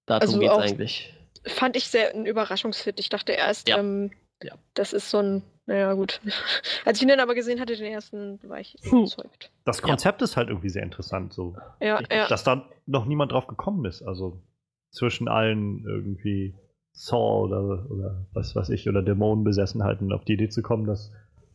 Darum 0.05 0.21
Also 0.21 0.39
geht's 0.39 0.51
auch- 0.51 0.59
eigentlich. 0.61 1.13
Fand 1.45 1.75
ich 1.77 1.87
sehr 1.87 2.13
ein 2.13 2.25
Überraschungshit. 2.25 2.99
Ich 2.99 3.07
dachte 3.09 3.31
erst, 3.31 3.69
Ja. 3.69 3.77
ähm, 3.79 4.11
Ja. 4.43 4.55
das 4.73 4.91
ist 4.91 5.09
so 5.09 5.19
ein, 5.19 5.43
naja 5.71 5.93
gut. 5.93 6.19
Als 6.85 6.97
ich 6.97 7.03
ihn 7.03 7.07
dann 7.09 7.19
aber 7.19 7.33
gesehen 7.35 7.59
hatte, 7.59 7.75
den 7.75 7.91
ersten, 7.91 8.39
war 8.43 8.59
ich 8.59 8.75
überzeugt. 8.83 9.51
Das 9.65 9.81
Konzept 9.81 10.21
ist 10.21 10.35
halt 10.37 10.49
irgendwie 10.49 10.69
sehr 10.69 10.83
interessant, 10.83 11.33
so. 11.33 11.55
Ja, 11.79 11.97
Richtig. 11.97 12.17
ja. 12.17 12.27
Dass 12.27 12.43
da 12.43 12.65
noch 12.85 13.05
niemand 13.05 13.31
drauf 13.31 13.47
gekommen 13.47 13.85
ist. 13.85 14.01
Also 14.01 14.41
zwischen 14.91 15.27
allen 15.27 15.85
irgendwie 15.87 16.55
Saw 16.91 17.43
oder, 17.45 17.89
oder 17.89 18.25
was 18.33 18.55
weiß 18.55 18.69
ich, 18.69 18.89
oder 18.89 19.01
Dämonenbesessenheiten 19.01 20.11
auf 20.11 20.25
die 20.25 20.33
Idee 20.33 20.49
zu 20.49 20.61
kommen, 20.61 20.85
dass 20.85 21.11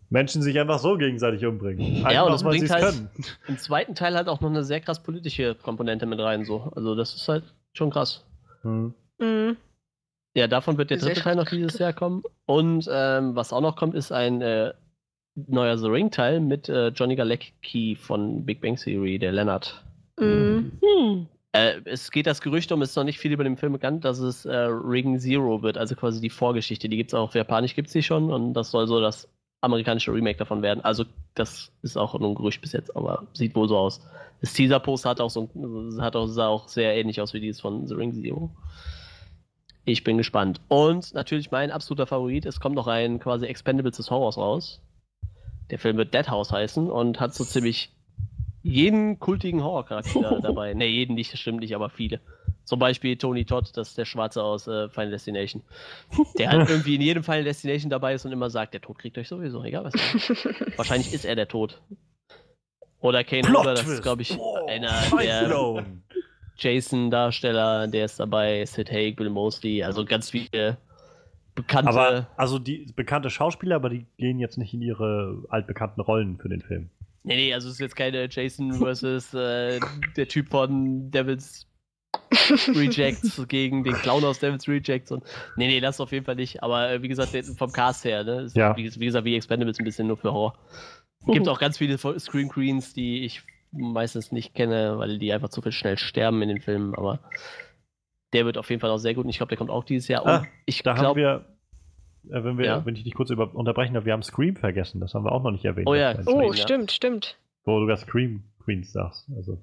Menschen 0.09 0.41
sich 0.41 0.59
einfach 0.59 0.79
so 0.79 0.97
gegenseitig 0.97 1.45
umbringen. 1.45 1.81
Ja, 1.97 2.01
und 2.01 2.07
Einfach, 2.07 2.31
das 2.31 2.45
weil 2.45 2.51
bringt 2.59 2.71
halt- 2.71 2.85
können. 2.85 3.11
Im 3.49 3.59
zweiten 3.59 3.95
Teil 3.95 4.15
halt 4.15 4.29
auch 4.29 4.41
noch 4.41 4.49
eine 4.49 4.65
sehr 4.65 4.81
krass 4.81 5.03
politische 5.03 5.55
Komponente 5.57 6.07
mit 6.07 6.19
rein. 6.21 6.45
So. 6.45 6.73
Also 6.75 6.95
das 6.95 7.15
ist 7.15 7.29
halt 7.29 7.45
schon 7.75 7.91
krass. 7.91 8.25
Hm. 8.63 8.95
Mhm. 9.19 9.57
Ja, 10.37 10.47
davon 10.47 10.77
wird 10.77 10.91
der 10.91 10.99
dritte 10.99 11.23
Teil 11.23 11.35
noch 11.37 11.47
dieses 11.49 11.79
Jahr 11.79 11.95
kommen. 11.95 12.23
Und 12.45 12.87
ähm, 12.93 13.35
was 13.35 13.55
auch 13.55 13.63
noch 13.63 13.75
kommt, 13.75 13.95
ist 13.95 14.13
ein 14.13 14.43
äh, 14.43 14.75
neuer 15.35 15.79
The 15.79 15.87
Ring-Teil 15.87 16.41
mit 16.41 16.69
äh, 16.69 16.89
Johnny 16.89 17.17
Galecki 17.17 17.97
von 17.97 18.45
Big 18.45 18.61
Bang 18.61 18.77
Theory, 18.77 19.19
der 19.19 19.33
Leonard. 19.33 19.83
Mhm. 20.21 20.73
Hm. 20.83 21.27
Äh, 21.53 21.81
es 21.87 22.11
geht 22.11 22.27
das 22.27 22.43
Gerücht 22.43 22.71
um, 22.71 22.83
es 22.83 22.91
ist 22.91 22.97
noch 22.97 23.05
nicht 23.05 23.19
viel 23.19 23.33
über 23.33 23.45
den 23.45 23.57
Film 23.57 23.73
bekannt, 23.73 24.05
dass 24.05 24.19
es 24.19 24.45
äh, 24.45 24.55
Ring 24.55 25.19
Zero 25.19 25.63
wird, 25.63 25.79
also 25.79 25.95
quasi 25.95 26.21
die 26.21 26.29
Vorgeschichte. 26.29 26.87
Die 26.91 26.99
gibt 26.99 27.13
es 27.13 27.15
auch 27.15 27.29
auf 27.29 27.35
Japanisch, 27.35 27.75
gibt 27.75 27.89
es 27.89 27.95
die 27.95 28.03
schon 28.03 28.31
und 28.31 28.53
das 28.53 28.71
soll 28.71 28.87
so 28.87 29.01
das 29.01 29.27
amerikanische 29.63 30.13
Remake 30.13 30.39
davon 30.39 30.61
werden. 30.61 30.85
Also 30.85 31.05
das 31.35 31.73
ist 31.81 31.97
auch 31.97 32.19
nur 32.19 32.29
ein 32.29 32.35
Gerücht 32.35 32.61
bis 32.61 32.73
jetzt, 32.73 32.95
aber 32.95 33.27
sieht 33.33 33.55
wohl 33.55 33.69
so 33.69 33.79
aus. 33.79 34.07
Das 34.43 34.53
Teaser-Post 34.53 35.07
hat 35.07 35.19
auch 35.23 35.31
so 35.31 35.49
ein- 35.55 36.03
hat 36.03 36.15
auch, 36.15 36.27
sah 36.27 36.49
auch 36.49 36.69
sehr 36.69 36.95
ähnlich 36.95 37.23
aus 37.23 37.33
wie 37.33 37.41
dieses 37.41 37.63
von 37.63 37.87
The 37.87 37.95
Ring 37.95 38.13
Zero. 38.13 38.51
Ich 39.87 40.03
bin 40.03 40.19
gespannt. 40.19 40.61
Und 40.69 41.15
natürlich 41.15 41.53
mein 41.53 41.71
absoluter 41.71 42.07
Favorit, 42.09 42.45
es 42.45 42.59
kommt 42.59 42.75
noch 42.75 42.89
ein 42.89 43.21
quasi 43.21 43.47
Expendables 43.47 43.97
des 43.97 44.11
Horrors 44.11 44.37
raus. 44.37 44.83
Der 45.71 45.79
Film 45.79 45.97
wird 45.97 46.13
Dead 46.13 46.29
House 46.29 46.51
heißen 46.53 46.91
und 46.91 47.21
hat 47.21 47.35
so 47.35 47.45
ziemlich 47.45 47.93
jeden 48.63 49.21
kultigen 49.21 49.63
Horrorcharakter 49.63 50.41
dabei. 50.43 50.75
Ne, 50.75 50.87
jeden 50.87 51.15
nicht, 51.15 51.33
das 51.33 51.39
stimmt 51.39 51.61
nicht, 51.61 51.75
aber 51.75 51.89
viele. 51.89 52.21
Zum 52.65 52.81
Beispiel 52.81 53.17
Tony 53.17 53.45
Todd, 53.45 53.71
das 53.77 53.91
ist 53.91 53.99
der 53.99 54.07
Schwarze 54.07 54.43
aus 54.43 54.67
äh, 54.67 54.89
Final 54.89 55.11
Destination. 55.13 55.63
Der 56.37 56.51
halt 56.51 56.69
irgendwie 56.69 56.97
in 56.97 57.01
jedem 57.01 57.23
Final 57.23 57.45
Destination 57.45 57.89
dabei 57.89 58.15
ist 58.15 58.25
und 58.27 58.33
immer 58.33 58.51
sagt, 58.51 58.75
der 58.75 58.81
Tod 58.81 58.99
kriegt 58.99 59.17
euch 59.19 59.29
sowieso, 59.29 59.63
egal 59.63 59.85
was. 59.85 59.95
Wahrscheinlich 60.77 61.13
ist 61.13 61.25
er 61.25 61.37
der 61.37 61.47
Tod. 61.47 61.81
Oder 62.99 63.23
Kane 63.23 63.43
Plot 63.43 63.59
Hodder, 63.59 63.75
das 63.75 63.87
ist, 63.87 64.03
glaube 64.03 64.23
ich, 64.23 64.37
Wow. 64.37 64.69
einer 64.69 64.91
der. 65.23 65.85
Jason-Darsteller, 66.59 67.89
der 67.89 68.05
ist 68.07 68.19
dabei, 68.21 68.65
Sid 68.65 68.91
Haig, 68.91 69.17
Bill 69.17 69.31
Mosley, 69.31 69.83
also 69.83 70.05
ganz 70.05 70.31
viele 70.31 70.79
bekannte. 71.55 71.89
Aber 71.91 72.27
also 72.37 72.59
die 72.59 72.93
bekannte 72.95 73.31
Schauspieler, 73.31 73.77
aber 73.77 73.89
die 73.91 74.07
gehen 74.19 74.39
jetzt 74.39 74.59
nicht 74.59 74.75
in 74.75 74.83
ihre 74.83 75.43
altbekannten 75.49 76.01
Rollen 76.03 76.39
für 76.39 76.49
den 76.49 76.61
Film. 76.63 76.91
nee, 77.23 77.37
nee, 77.37 77.55
also 77.55 77.69
es 77.69 77.75
ist 77.75 77.81
jetzt 77.81 77.97
keine 77.97 78.29
Jason 78.31 78.73
versus 78.75 79.33
äh, 79.35 79.81
der 80.17 80.29
Typ 80.29 80.49
von 80.51 81.11
Devil's 81.11 81.67
Rejects 82.75 83.41
gegen 83.49 83.85
den 83.85 83.95
Clown 83.95 84.25
aus 84.25 84.39
Devil's 84.41 84.69
Rejects 84.69 85.13
und 85.13 85.25
nee, 85.57 85.67
nee, 85.67 85.81
das 85.81 86.01
auf 86.01 86.13
jeden 86.13 86.25
Fall 86.25 86.37
nicht. 86.37 86.63
Aber 86.63 86.91
äh, 86.91 87.03
wie 87.03 87.09
gesagt, 87.09 87.35
vom 87.57 87.73
Cast 87.73 88.05
her, 88.05 88.25
ne? 88.25 88.43
Ist, 88.43 88.57
Ja. 88.57 88.77
wie, 88.77 88.85
wie 89.01 89.07
gesagt, 89.07 89.25
wie 89.25 89.37
Expendables 89.37 89.79
ein 89.79 89.85
bisschen 89.85 90.07
nur 90.09 90.17
für 90.17 90.33
Horror. 90.33 90.59
Gibt 91.27 91.49
auch 91.49 91.59
ganz 91.59 91.79
viele 91.79 91.99
Scream 91.99 92.49
Queens, 92.49 92.93
die 92.95 93.25
ich 93.25 93.43
meistens 93.77 94.33
nicht 94.33 94.55
kenne, 94.55 94.99
weil 94.99 95.19
die 95.19 95.33
einfach 95.33 95.49
zu 95.49 95.63
viel 95.63 95.73
schnell 95.73 95.99
sterben 95.99 96.43
in 96.43 96.49
den 96.49 96.61
Filmen, 96.61 96.95
aber 96.95 97.21
der 98.33 98.45
wird 98.45 98.59
auf 98.59 98.69
jeden 98.71 98.81
Fall 98.81 98.91
auch 98.91 98.99
sehr 98.99 99.15
gut 99.15 99.25
und 99.25 99.31
ich 99.31 99.37
glaube, 99.39 99.49
der 99.51 99.59
kommt 99.59 99.71
auch 99.71 99.85
dieses 99.85 100.09
Jahr. 100.09 100.23
Und 100.25 100.31
Ah, 100.31 100.45
ich 100.67 100.83
Da 100.83 100.93
haben 100.95 101.01
glaube, 101.01 101.21
wir, 101.21 101.45
äh, 102.37 102.45
wenn, 102.45 102.59
wir 102.59 102.67
Ja. 102.67 102.85
wenn 102.87 102.97
ich 102.97 103.05
dich 103.05 103.15
kurz 103.15 103.31
über 103.31 103.55
unterbrechen 103.55 103.95
darf, 103.95 104.05
wir 104.05 104.13
haben 104.13 104.23
Scream 104.23 104.57
vergessen. 104.57 105.01
Das 105.01 105.15
haben 105.15 105.25
wir 105.25 105.33
auch 105.33 105.43
noch 105.43 105.53
nicht 105.53 105.65
erwähnt. 105.65 105.87
Oh 105.89 105.95
ja. 105.95 106.15
Oh, 106.27 106.39
war- 106.39 106.45
ja. 106.47 106.55
stimmt, 106.55 106.91
stimmt. 106.93 107.39
Wo 107.65 107.79
du 107.81 107.87
das 107.87 108.01
Scream 108.03 108.43
Queens 108.65 108.93
sagst. 108.93 109.27
Also, 109.37 109.59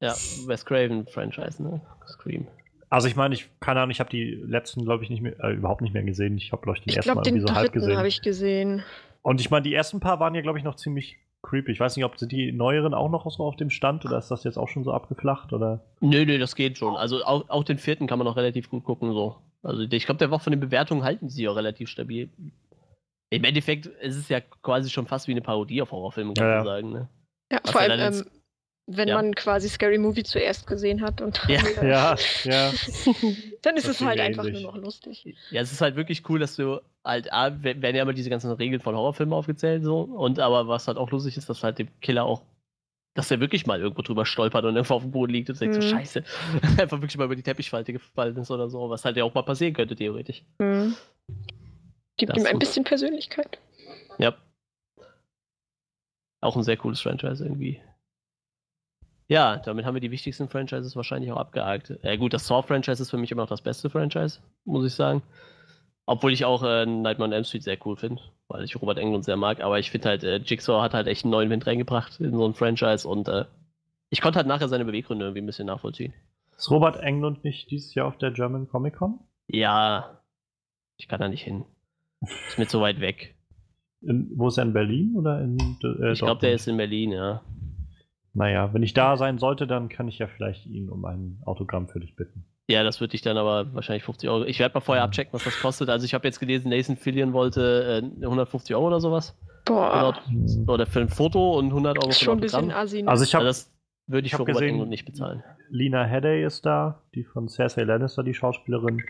ja, 0.00 0.12
Wes 0.46 0.64
Craven 0.66 1.06
Franchise, 1.06 1.62
ne? 1.62 1.80
Scream. 2.06 2.46
also 2.90 3.08
ich 3.08 3.16
meine, 3.16 3.34
ich 3.34 3.48
keine 3.60 3.80
Ahnung, 3.80 3.90
ich 3.92 4.00
habe 4.00 4.10
die 4.10 4.34
letzten, 4.46 4.84
glaube 4.84 5.04
ich, 5.04 5.10
nicht 5.10 5.22
mehr, 5.22 5.38
äh, 5.42 5.52
überhaupt 5.54 5.80
nicht 5.80 5.94
mehr 5.94 6.02
gesehen. 6.02 6.36
Ich 6.36 6.52
habe, 6.52 6.62
glaube 6.62 6.76
ich, 6.78 6.84
den 6.84 6.90
Ich 6.90 6.96
ersten 6.96 7.10
Mal 7.10 7.14
glaube, 7.22 7.28
irgendwie 7.28 7.48
so 7.48 7.54
halb 7.54 7.66
dritten 7.66 7.78
gesehen. 7.80 7.96
habe 7.98 8.08
ich 8.08 8.20
gesehen. 8.22 8.82
Und 9.22 9.40
ich 9.40 9.50
meine, 9.50 9.62
die 9.62 9.72
ersten 9.72 10.00
paar 10.00 10.18
waren 10.20 10.34
ja, 10.34 10.40
glaube 10.42 10.58
ich, 10.58 10.64
noch 10.64 10.74
ziemlich 10.74 11.16
creepy. 11.42 11.72
Ich 11.72 11.80
weiß 11.80 11.96
nicht, 11.96 12.04
ob 12.04 12.18
sind 12.18 12.32
die 12.32 12.52
neueren 12.52 12.94
auch 12.94 13.10
noch 13.10 13.30
so 13.30 13.44
auf 13.44 13.56
dem 13.56 13.70
Stand 13.70 14.04
oder 14.04 14.18
ist 14.18 14.30
das 14.30 14.44
jetzt 14.44 14.56
auch 14.56 14.68
schon 14.68 14.84
so 14.84 14.92
abgeflacht 14.92 15.52
oder? 15.52 15.84
Nö, 16.00 16.24
nö, 16.24 16.38
das 16.38 16.56
geht 16.56 16.78
schon. 16.78 16.96
Also 16.96 17.24
auch, 17.24 17.48
auch 17.50 17.64
den 17.64 17.78
vierten 17.78 18.06
kann 18.06 18.18
man 18.18 18.26
noch 18.26 18.36
relativ 18.36 18.70
gut 18.70 18.84
gucken, 18.84 19.12
so. 19.12 19.36
Also 19.62 19.82
ich 19.82 20.06
glaube, 20.06 20.18
der 20.18 20.30
war 20.30 20.40
von 20.40 20.52
den 20.52 20.60
Bewertungen 20.60 21.04
halten 21.04 21.28
sie 21.28 21.48
auch 21.48 21.56
relativ 21.56 21.88
stabil. 21.88 22.30
Im 23.30 23.44
Endeffekt 23.44 23.86
ist 23.86 24.16
es 24.16 24.28
ja 24.28 24.40
quasi 24.40 24.90
schon 24.90 25.06
fast 25.06 25.26
wie 25.28 25.32
eine 25.32 25.40
Parodie 25.40 25.80
auf 25.82 25.92
Horrorfilme, 25.92 26.34
kann 26.34 26.44
Ja, 26.44 26.56
man 26.56 26.66
ja. 26.66 26.72
sagen, 26.72 26.92
ne? 26.92 27.08
Ja, 27.50 27.60
Was 27.62 27.70
vor 27.70 27.82
ja 27.82 27.88
allem, 27.88 28.14
ähm, 28.14 28.24
wenn 28.86 29.08
Ja. 29.08 29.14
man 29.16 29.34
quasi 29.34 29.68
Scary 29.68 29.98
Movie 29.98 30.24
zuerst 30.24 30.66
gesehen 30.66 31.00
hat 31.02 31.20
und 31.20 31.40
Ja. 31.48 31.62
dann, 31.62 31.86
Ja, 31.88 32.16
ja. 32.44 32.72
dann 33.62 33.76
ist 33.76 33.86
Das 33.88 33.96
es 33.96 34.00
halt 34.00 34.16
mir 34.18 34.24
einfach 34.24 34.44
ähnlich. 34.44 34.62
nur 34.62 34.72
noch 34.72 34.80
lustig. 34.82 35.24
Ja, 35.50 35.60
es 35.60 35.72
ist 35.72 35.80
halt 35.80 35.96
wirklich 35.96 36.28
cool, 36.28 36.40
dass 36.40 36.56
du 36.56 36.80
halt, 37.04 37.26
werden 37.26 37.96
ja 37.96 38.02
immer 38.02 38.12
diese 38.12 38.30
ganzen 38.30 38.50
Regeln 38.52 38.80
von 38.80 38.94
Horrorfilmen 38.96 39.32
aufgezählt, 39.32 39.82
so. 39.84 40.00
Und 40.02 40.38
aber 40.40 40.68
was 40.68 40.88
halt 40.88 40.98
auch 40.98 41.10
lustig 41.10 41.36
ist, 41.36 41.48
dass 41.48 41.62
halt 41.62 41.78
dem 41.78 41.88
Killer 42.00 42.24
auch, 42.24 42.42
dass 43.14 43.30
er 43.30 43.40
wirklich 43.40 43.66
mal 43.66 43.80
irgendwo 43.80 44.02
drüber 44.02 44.24
stolpert 44.26 44.64
und 44.64 44.74
irgendwo 44.74 44.94
auf 44.94 45.02
dem 45.02 45.10
Boden 45.12 45.32
liegt 45.32 45.48
und 45.50 45.60
denkt 45.60 45.74
so, 45.76 45.80
Mhm. 45.80 45.84
scheiße. 45.90 46.24
Einfach 46.80 47.00
wirklich 47.00 47.16
mal 47.18 47.24
über 47.26 47.36
die 47.36 47.42
Teppichfalte 47.42 47.92
gefallen 47.92 48.36
ist 48.36 48.50
oder 48.50 48.68
so, 48.68 48.88
was 48.90 49.04
halt 49.04 49.16
ja 49.16 49.24
auch 49.24 49.34
mal 49.34 49.42
passieren 49.42 49.74
könnte, 49.74 49.94
theoretisch. 49.96 50.42
Hm. 50.60 50.94
Gibt 52.16 52.30
Das 52.36 52.38
ihm 52.42 52.46
ein 52.46 52.58
bisschen 52.58 52.84
Persönlichkeit. 52.84 53.58
Ja. 54.18 54.34
Auch 56.40 56.56
ein 56.56 56.62
sehr 56.64 56.76
cooles 56.76 57.00
Franchise 57.00 57.44
irgendwie. 57.44 57.80
Ja, 59.32 59.56
damit 59.56 59.86
haben 59.86 59.94
wir 59.94 60.02
die 60.02 60.10
wichtigsten 60.10 60.50
Franchises 60.50 60.94
wahrscheinlich 60.94 61.32
auch 61.32 61.38
abgehakt. 61.38 61.90
Äh, 62.02 62.18
gut, 62.18 62.34
das 62.34 62.46
Saw-Franchise 62.46 63.00
ist 63.00 63.08
für 63.08 63.16
mich 63.16 63.32
immer 63.32 63.40
noch 63.40 63.48
das 63.48 63.62
beste 63.62 63.88
Franchise, 63.88 64.40
muss 64.66 64.84
ich 64.84 64.92
sagen. 64.92 65.22
Obwohl 66.04 66.34
ich 66.34 66.44
auch 66.44 66.62
äh, 66.62 66.84
Nightmare 66.84 67.28
on 67.28 67.32
Elm 67.32 67.44
Street 67.44 67.62
sehr 67.62 67.78
cool 67.86 67.96
finde, 67.96 68.20
weil 68.48 68.62
ich 68.62 68.78
Robert 68.78 68.98
Englund 68.98 69.24
sehr 69.24 69.38
mag. 69.38 69.62
Aber 69.62 69.78
ich 69.78 69.90
finde 69.90 70.10
halt, 70.10 70.22
äh, 70.22 70.36
Jigsaw 70.36 70.82
hat 70.82 70.92
halt 70.92 71.06
echt 71.06 71.24
einen 71.24 71.30
neuen 71.30 71.48
Wind 71.48 71.66
reingebracht 71.66 72.20
in 72.20 72.36
so 72.36 72.46
ein 72.46 72.52
Franchise 72.52 73.08
und 73.08 73.26
äh, 73.28 73.46
ich 74.10 74.20
konnte 74.20 74.36
halt 74.36 74.46
nachher 74.46 74.68
seine 74.68 74.84
Beweggründe 74.84 75.24
irgendwie 75.24 75.40
ein 75.40 75.46
bisschen 75.46 75.66
nachvollziehen. 75.66 76.12
Ist 76.54 76.70
Robert 76.70 77.00
Englund 77.00 77.42
nicht 77.42 77.70
dieses 77.70 77.94
Jahr 77.94 78.08
auf 78.08 78.18
der 78.18 78.32
German 78.32 78.68
Comic 78.68 78.96
Con? 78.96 79.18
Ja, 79.46 80.20
ich 80.98 81.08
kann 81.08 81.20
da 81.20 81.28
nicht 81.28 81.42
hin. 81.42 81.64
Ist 82.20 82.58
mir 82.58 82.66
zu 82.66 82.82
weit 82.82 83.00
weg. 83.00 83.34
In, 84.02 84.30
wo 84.36 84.48
ist 84.48 84.58
er 84.58 84.64
in 84.64 84.74
Berlin 84.74 85.14
oder 85.16 85.40
in 85.40 85.56
äh, 85.82 86.12
Ich 86.12 86.18
glaube, 86.18 86.42
der 86.42 86.52
ist 86.52 86.68
in 86.68 86.76
Berlin, 86.76 87.12
ja. 87.12 87.40
Naja, 88.34 88.72
wenn 88.72 88.82
ich 88.82 88.94
da 88.94 89.16
sein 89.16 89.38
sollte, 89.38 89.66
dann 89.66 89.88
kann 89.88 90.08
ich 90.08 90.18
ja 90.18 90.26
vielleicht 90.26 90.66
ihn 90.66 90.88
um 90.88 91.04
ein 91.04 91.40
Autogramm 91.44 91.88
für 91.88 92.00
dich 92.00 92.16
bitten. 92.16 92.44
Ja, 92.68 92.82
das 92.84 93.00
würde 93.00 93.14
ich 93.14 93.20
dann 93.22 93.36
aber 93.36 93.74
wahrscheinlich 93.74 94.04
50 94.04 94.30
Euro. 94.30 94.44
Ich 94.44 94.58
werde 94.58 94.74
mal 94.74 94.80
vorher 94.80 95.04
abchecken, 95.04 95.32
was 95.34 95.44
das 95.44 95.60
kostet. 95.60 95.90
Also 95.90 96.06
ich 96.06 96.14
habe 96.14 96.26
jetzt 96.26 96.38
gelesen, 96.40 96.70
Nathan 96.70 96.96
Fillion 96.96 97.32
wollte 97.34 98.00
äh, 98.02 98.24
150 98.24 98.74
Euro 98.74 98.86
oder 98.86 99.00
sowas. 99.00 99.36
Boah. 99.66 100.14
Oder 100.66 100.86
für 100.86 101.00
ein 101.00 101.08
Foto 101.08 101.58
und 101.58 101.66
100 101.66 101.98
Euro 101.98 102.08
ist 102.08 102.18
für 102.18 102.24
schon 102.24 102.34
ein 102.34 102.38
ein 102.38 102.40
bisschen 102.40 102.58
Autogramm. 102.60 102.82
assi. 102.82 103.02
ne? 103.02 103.08
Also 103.08 103.24
ich 103.24 103.34
Also 103.34 103.36
habe 103.36 103.46
das 103.46 103.72
würde 104.06 104.26
ich, 104.26 104.32
ich 104.32 104.36
für 104.36 104.42
Robert 104.42 104.54
gesehen- 104.54 104.68
Englund 104.70 104.90
nicht 104.90 105.04
bezahlen. 105.04 105.42
Lina 105.70 106.04
Headey 106.04 106.44
ist 106.44 106.64
da, 106.64 107.02
die 107.14 107.24
von 107.24 107.48
Cersei 107.48 107.82
Lannister, 107.82 108.22
die 108.22 108.34
Schauspielerin. 108.34 109.02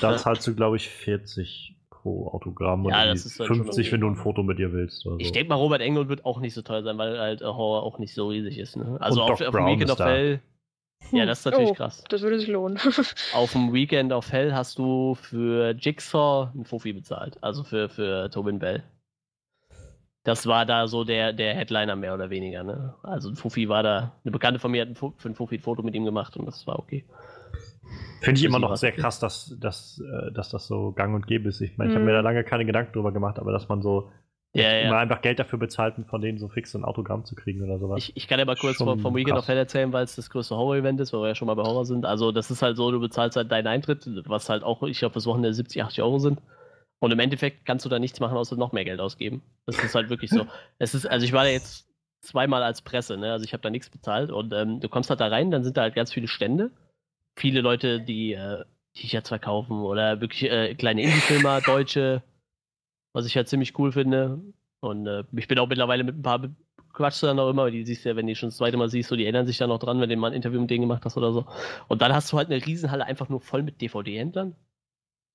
Da 0.00 0.16
zahlst 0.16 0.46
du, 0.46 0.54
glaube 0.54 0.76
ich, 0.76 0.88
40 0.88 1.76
pro 2.04 2.28
Autogramm 2.28 2.84
Ja, 2.88 3.02
und 3.02 3.08
das 3.08 3.24
irgendwie 3.24 3.26
ist 3.28 3.40
dann 3.40 3.46
schon 3.48 3.56
50, 3.64 3.86
okay. 3.86 3.92
wenn 3.92 4.00
du 4.02 4.06
ein 4.08 4.16
Foto 4.16 4.42
mit 4.44 4.58
ihr 4.60 4.72
willst. 4.72 5.04
Oder 5.06 5.14
so. 5.16 5.20
Ich 5.20 5.32
denke 5.32 5.48
mal, 5.48 5.56
Robert 5.56 5.80
Englund 5.80 6.08
wird 6.08 6.24
auch 6.24 6.38
nicht 6.38 6.54
so 6.54 6.62
teuer 6.62 6.82
sein, 6.84 6.98
weil 6.98 7.18
halt 7.18 7.40
äh, 7.42 7.46
Horror 7.46 7.82
auch 7.82 7.98
nicht 7.98 8.14
so 8.14 8.28
riesig 8.28 8.58
ist. 8.58 8.76
Ne? 8.76 8.96
Also 9.00 9.24
Und 9.24 9.32
auf, 9.32 9.38
Doc 9.38 9.48
auf 9.48 9.52
dem 9.54 9.64
Brown 9.64 9.66
Weekend 9.72 9.84
ist 9.84 9.90
of 9.92 9.98
da. 9.98 10.06
Hell. 10.08 10.40
Ja, 11.12 11.26
das 11.26 11.40
ist 11.40 11.44
natürlich 11.46 11.70
Oh. 11.70 11.74
krass. 11.74 12.04
das 12.08 12.22
würde 12.22 12.38
sich 12.38 12.48
lohnen. 12.48 12.78
Auf 13.34 13.52
dem 13.52 13.74
Weekend 13.74 14.10
of 14.12 14.32
Hell 14.32 14.54
hast 14.54 14.78
du 14.78 15.14
für 15.16 15.74
Jigsaw 15.78 16.50
einen 16.54 16.64
Fuffi 16.64 16.94
bezahlt. 16.94 17.36
Also 17.42 17.62
für, 17.62 17.90
für 17.90 18.30
Tobin 18.30 18.58
Bell. 18.58 18.82
Das 20.22 20.46
war 20.46 20.64
da 20.64 20.86
so 20.88 21.04
der, 21.04 21.34
der 21.34 21.54
Headliner 21.54 21.96
mehr 21.96 22.14
oder 22.14 22.30
weniger. 22.30 22.62
Ne? 22.64 22.94
Also 23.02 23.28
ein 23.28 23.36
Fuffi 23.36 23.68
war 23.68 23.82
da. 23.82 24.12
Eine 24.24 24.32
Bekannte 24.32 24.58
von 24.58 24.70
mir 24.70 24.86
hat 24.86 24.96
für 24.96 25.12
ein 25.28 25.34
Fuffi 25.34 25.56
ein 25.56 25.60
Foto 25.60 25.82
mit 25.82 25.94
ihm 25.94 26.06
gemacht 26.06 26.36
und 26.38 26.46
das 26.46 26.66
war 26.66 26.78
okay. 26.78 27.04
Finde 28.20 28.38
ich 28.38 28.44
immer 28.44 28.58
noch 28.58 28.76
sehr 28.76 28.92
krass, 28.92 29.18
dass, 29.20 29.54
dass, 29.60 30.00
äh, 30.00 30.32
dass 30.32 30.48
das 30.50 30.66
so 30.66 30.92
gang 30.92 31.14
und 31.14 31.26
gäbe 31.26 31.48
ist. 31.48 31.60
Ich 31.60 31.76
meine, 31.76 31.90
ich 31.90 31.94
habe 31.94 32.04
Mhm. 32.04 32.10
mir 32.10 32.14
da 32.14 32.20
lange 32.20 32.42
keine 32.44 32.64
Gedanken 32.64 32.92
drüber 32.92 33.12
gemacht, 33.12 33.38
aber 33.38 33.52
dass 33.52 33.68
man 33.68 33.82
so 33.82 34.10
Ja, 34.54 34.62
immer 34.80 34.96
ja. 34.96 34.98
einfach 34.98 35.20
Geld 35.20 35.38
dafür 35.38 35.58
bezahlt, 35.58 35.94
von 36.08 36.20
denen 36.20 36.38
so 36.38 36.48
fix 36.48 36.74
ein 36.74 36.84
Autogramm 36.84 37.24
zu 37.24 37.34
kriegen 37.34 37.62
oder 37.62 37.78
sowas. 37.78 37.98
Ich, 37.98 38.16
ich 38.16 38.28
kann 38.28 38.38
ja 38.38 38.44
mal 38.44 38.56
kurz 38.56 38.78
vom, 38.78 38.98
vom 38.98 39.14
Weekend 39.14 39.34
krass. 39.34 39.44
of 39.44 39.48
Hell 39.48 39.58
erzählen, 39.58 39.92
weil 39.92 40.04
es 40.04 40.16
das 40.16 40.30
größte 40.30 40.56
Horror-Event 40.56 41.00
ist, 41.00 41.12
weil 41.12 41.20
wir 41.22 41.28
ja 41.28 41.34
schon 41.34 41.46
mal 41.46 41.54
bei 41.54 41.62
Horror 41.64 41.84
sind. 41.84 42.06
Also, 42.06 42.32
das 42.32 42.50
ist 42.50 42.62
halt 42.62 42.76
so, 42.76 42.90
du 42.90 43.00
bezahlst 43.00 43.36
halt 43.36 43.50
deinen 43.52 43.66
Eintritt, 43.66 44.08
was 44.28 44.48
halt 44.48 44.62
auch, 44.62 44.82
ich 44.84 44.98
glaube, 44.98 45.14
das 45.14 45.26
Wochenende 45.26 45.52
70, 45.54 45.82
80 45.82 46.02
Euro 46.02 46.18
sind. 46.18 46.40
Und 47.00 47.10
im 47.12 47.18
Endeffekt 47.18 47.66
kannst 47.66 47.84
du 47.84 47.88
da 47.90 47.98
nichts 47.98 48.20
machen, 48.20 48.36
außer 48.36 48.56
noch 48.56 48.72
mehr 48.72 48.84
Geld 48.84 49.00
ausgeben. 49.00 49.42
Das 49.66 49.82
ist 49.82 49.94
halt 49.94 50.08
wirklich 50.08 50.30
so. 50.30 50.46
Es 50.78 50.94
ist, 50.94 51.06
also 51.06 51.26
ich 51.26 51.32
war 51.32 51.44
da 51.44 51.50
jetzt 51.50 51.88
zweimal 52.22 52.62
als 52.62 52.80
Presse, 52.82 53.16
ne? 53.18 53.32
Also 53.32 53.44
ich 53.44 53.52
habe 53.52 53.62
da 53.62 53.70
nichts 53.70 53.90
bezahlt 53.90 54.30
und 54.32 54.52
ähm, 54.54 54.80
du 54.80 54.88
kommst 54.88 55.10
halt 55.10 55.20
da 55.20 55.26
rein, 55.28 55.50
dann 55.50 55.62
sind 55.64 55.76
da 55.76 55.82
halt 55.82 55.94
ganz 55.94 56.12
viele 56.12 56.28
Stände. 56.28 56.70
Viele 57.36 57.60
Leute, 57.60 58.00
die 58.00 58.34
äh, 58.34 58.64
T-Shirts 58.94 59.28
verkaufen 59.28 59.80
oder 59.80 60.20
wirklich 60.20 60.50
äh, 60.50 60.74
kleine 60.74 61.02
Indie-Filmer, 61.02 61.60
Deutsche, 61.66 62.22
was 63.12 63.26
ich 63.26 63.36
halt 63.36 63.48
ziemlich 63.48 63.78
cool 63.78 63.92
finde. 63.92 64.40
Und 64.80 65.06
äh, 65.06 65.24
ich 65.32 65.48
bin 65.48 65.58
auch 65.58 65.68
mittlerweile 65.68 66.04
mit 66.04 66.16
ein 66.16 66.22
paar 66.22 66.40
quatschst 66.94 67.22
du 67.22 67.26
dann 67.26 67.38
auch 67.38 67.50
immer, 67.50 67.64
weil 67.64 67.72
die 67.72 67.84
siehst 67.84 68.04
du 68.04 68.08
ja, 68.08 68.16
wenn 68.16 68.26
die 68.26 68.34
schon 68.34 68.48
das 68.48 68.56
zweite 68.56 68.76
Mal 68.76 68.88
siehst, 68.88 69.08
so, 69.08 69.16
die 69.16 69.24
erinnern 69.24 69.46
sich 69.46 69.58
dann 69.58 69.68
noch 69.68 69.78
dran, 69.78 70.00
wenn 70.00 70.08
du 70.08 70.16
mal 70.16 70.28
ein 70.28 70.34
Interview 70.34 70.60
mit 70.60 70.70
denen 70.70 70.82
gemacht 70.82 71.04
hast 71.04 71.16
oder 71.16 71.32
so. 71.32 71.44
Und 71.88 72.00
dann 72.00 72.14
hast 72.14 72.32
du 72.32 72.38
halt 72.38 72.50
eine 72.50 72.64
Riesenhalle 72.64 73.04
einfach 73.04 73.28
nur 73.28 73.40
voll 73.40 73.62
mit 73.62 73.80
DVD-Händlern, 73.80 74.54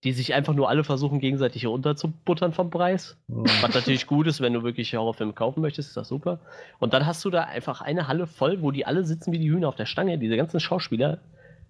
die 0.03 0.13
sich 0.13 0.33
einfach 0.33 0.53
nur 0.53 0.69
alle 0.69 0.83
versuchen, 0.83 1.19
gegenseitig 1.19 1.61
hier 1.61 1.71
unterzubuttern 1.71 2.53
vom 2.53 2.69
Preis. 2.69 3.17
Mhm. 3.27 3.45
Was 3.61 3.75
natürlich 3.75 4.07
gut 4.07 4.27
ist, 4.27 4.39
wenn 4.41 4.53
du 4.53 4.63
wirklich 4.63 4.95
Horrorfilme 4.95 5.33
kaufen 5.33 5.61
möchtest, 5.61 5.89
ist 5.89 5.97
das 5.97 6.07
super. 6.07 6.39
Und 6.79 6.93
dann 6.93 7.05
hast 7.05 7.23
du 7.25 7.29
da 7.29 7.43
einfach 7.43 7.81
eine 7.81 8.07
Halle 8.07 8.25
voll, 8.25 8.61
wo 8.61 8.71
die 8.71 8.85
alle 8.85 9.03
sitzen 9.03 9.33
wie 9.33 9.39
die 9.39 9.51
Hühner 9.51 9.67
auf 9.67 9.75
der 9.75 9.85
Stange, 9.85 10.17
diese 10.17 10.37
ganzen 10.37 10.59
Schauspieler. 10.59 11.19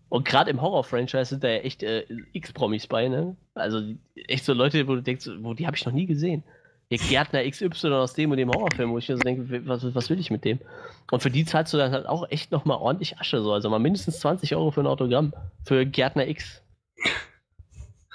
Und 0.10 0.26
gerade 0.26 0.50
im 0.50 0.62
Horror-Franchise 0.62 1.26
sind 1.26 1.44
da 1.44 1.50
ja 1.50 1.60
echt 1.60 1.84
äh, 1.84 2.04
X-Promis 2.34 2.88
bei, 2.88 3.08
ne? 3.08 3.36
Also 3.54 3.82
echt 4.16 4.44
so 4.44 4.54
Leute, 4.54 4.88
wo 4.88 4.96
du 4.96 5.02
denkst, 5.02 5.30
wo, 5.40 5.54
die 5.54 5.68
habe 5.68 5.78
ich 5.78 5.86
noch 5.86 5.94
nie 5.94 6.08
gesehen. 6.08 6.44
Der 6.90 6.98
Gärtner 6.98 7.48
XY 7.48 7.90
aus 7.94 8.16
dem 8.16 8.32
und 8.32 8.38
dem 8.38 8.50
Horrorfilm, 8.50 8.92
wo 8.92 8.98
ich 8.98 9.08
mir 9.08 9.18
so 9.18 9.22
denke, 9.22 9.68
was, 9.68 9.94
was 9.94 10.10
will 10.10 10.20
ich 10.20 10.32
mit 10.32 10.44
dem? 10.44 10.60
Und 11.12 11.22
für 11.22 11.30
die 11.30 11.46
zahlst 11.46 11.72
du 11.74 11.78
dann 11.78 11.92
halt 11.92 12.08
auch 12.08 12.28
echt 12.32 12.52
nochmal 12.52 12.78
ordentlich 12.78 13.20
Asche, 13.20 13.44
so. 13.44 13.54
Also 13.54 13.70
mal 13.70 13.78
mindestens 13.78 14.20
20 14.20 14.56
Euro 14.56 14.72
für 14.72 14.82
ein 14.82 14.88
Autogramm 14.88 15.32
für 15.64 15.86
Gärtner 15.86 16.28
X. 16.28 16.64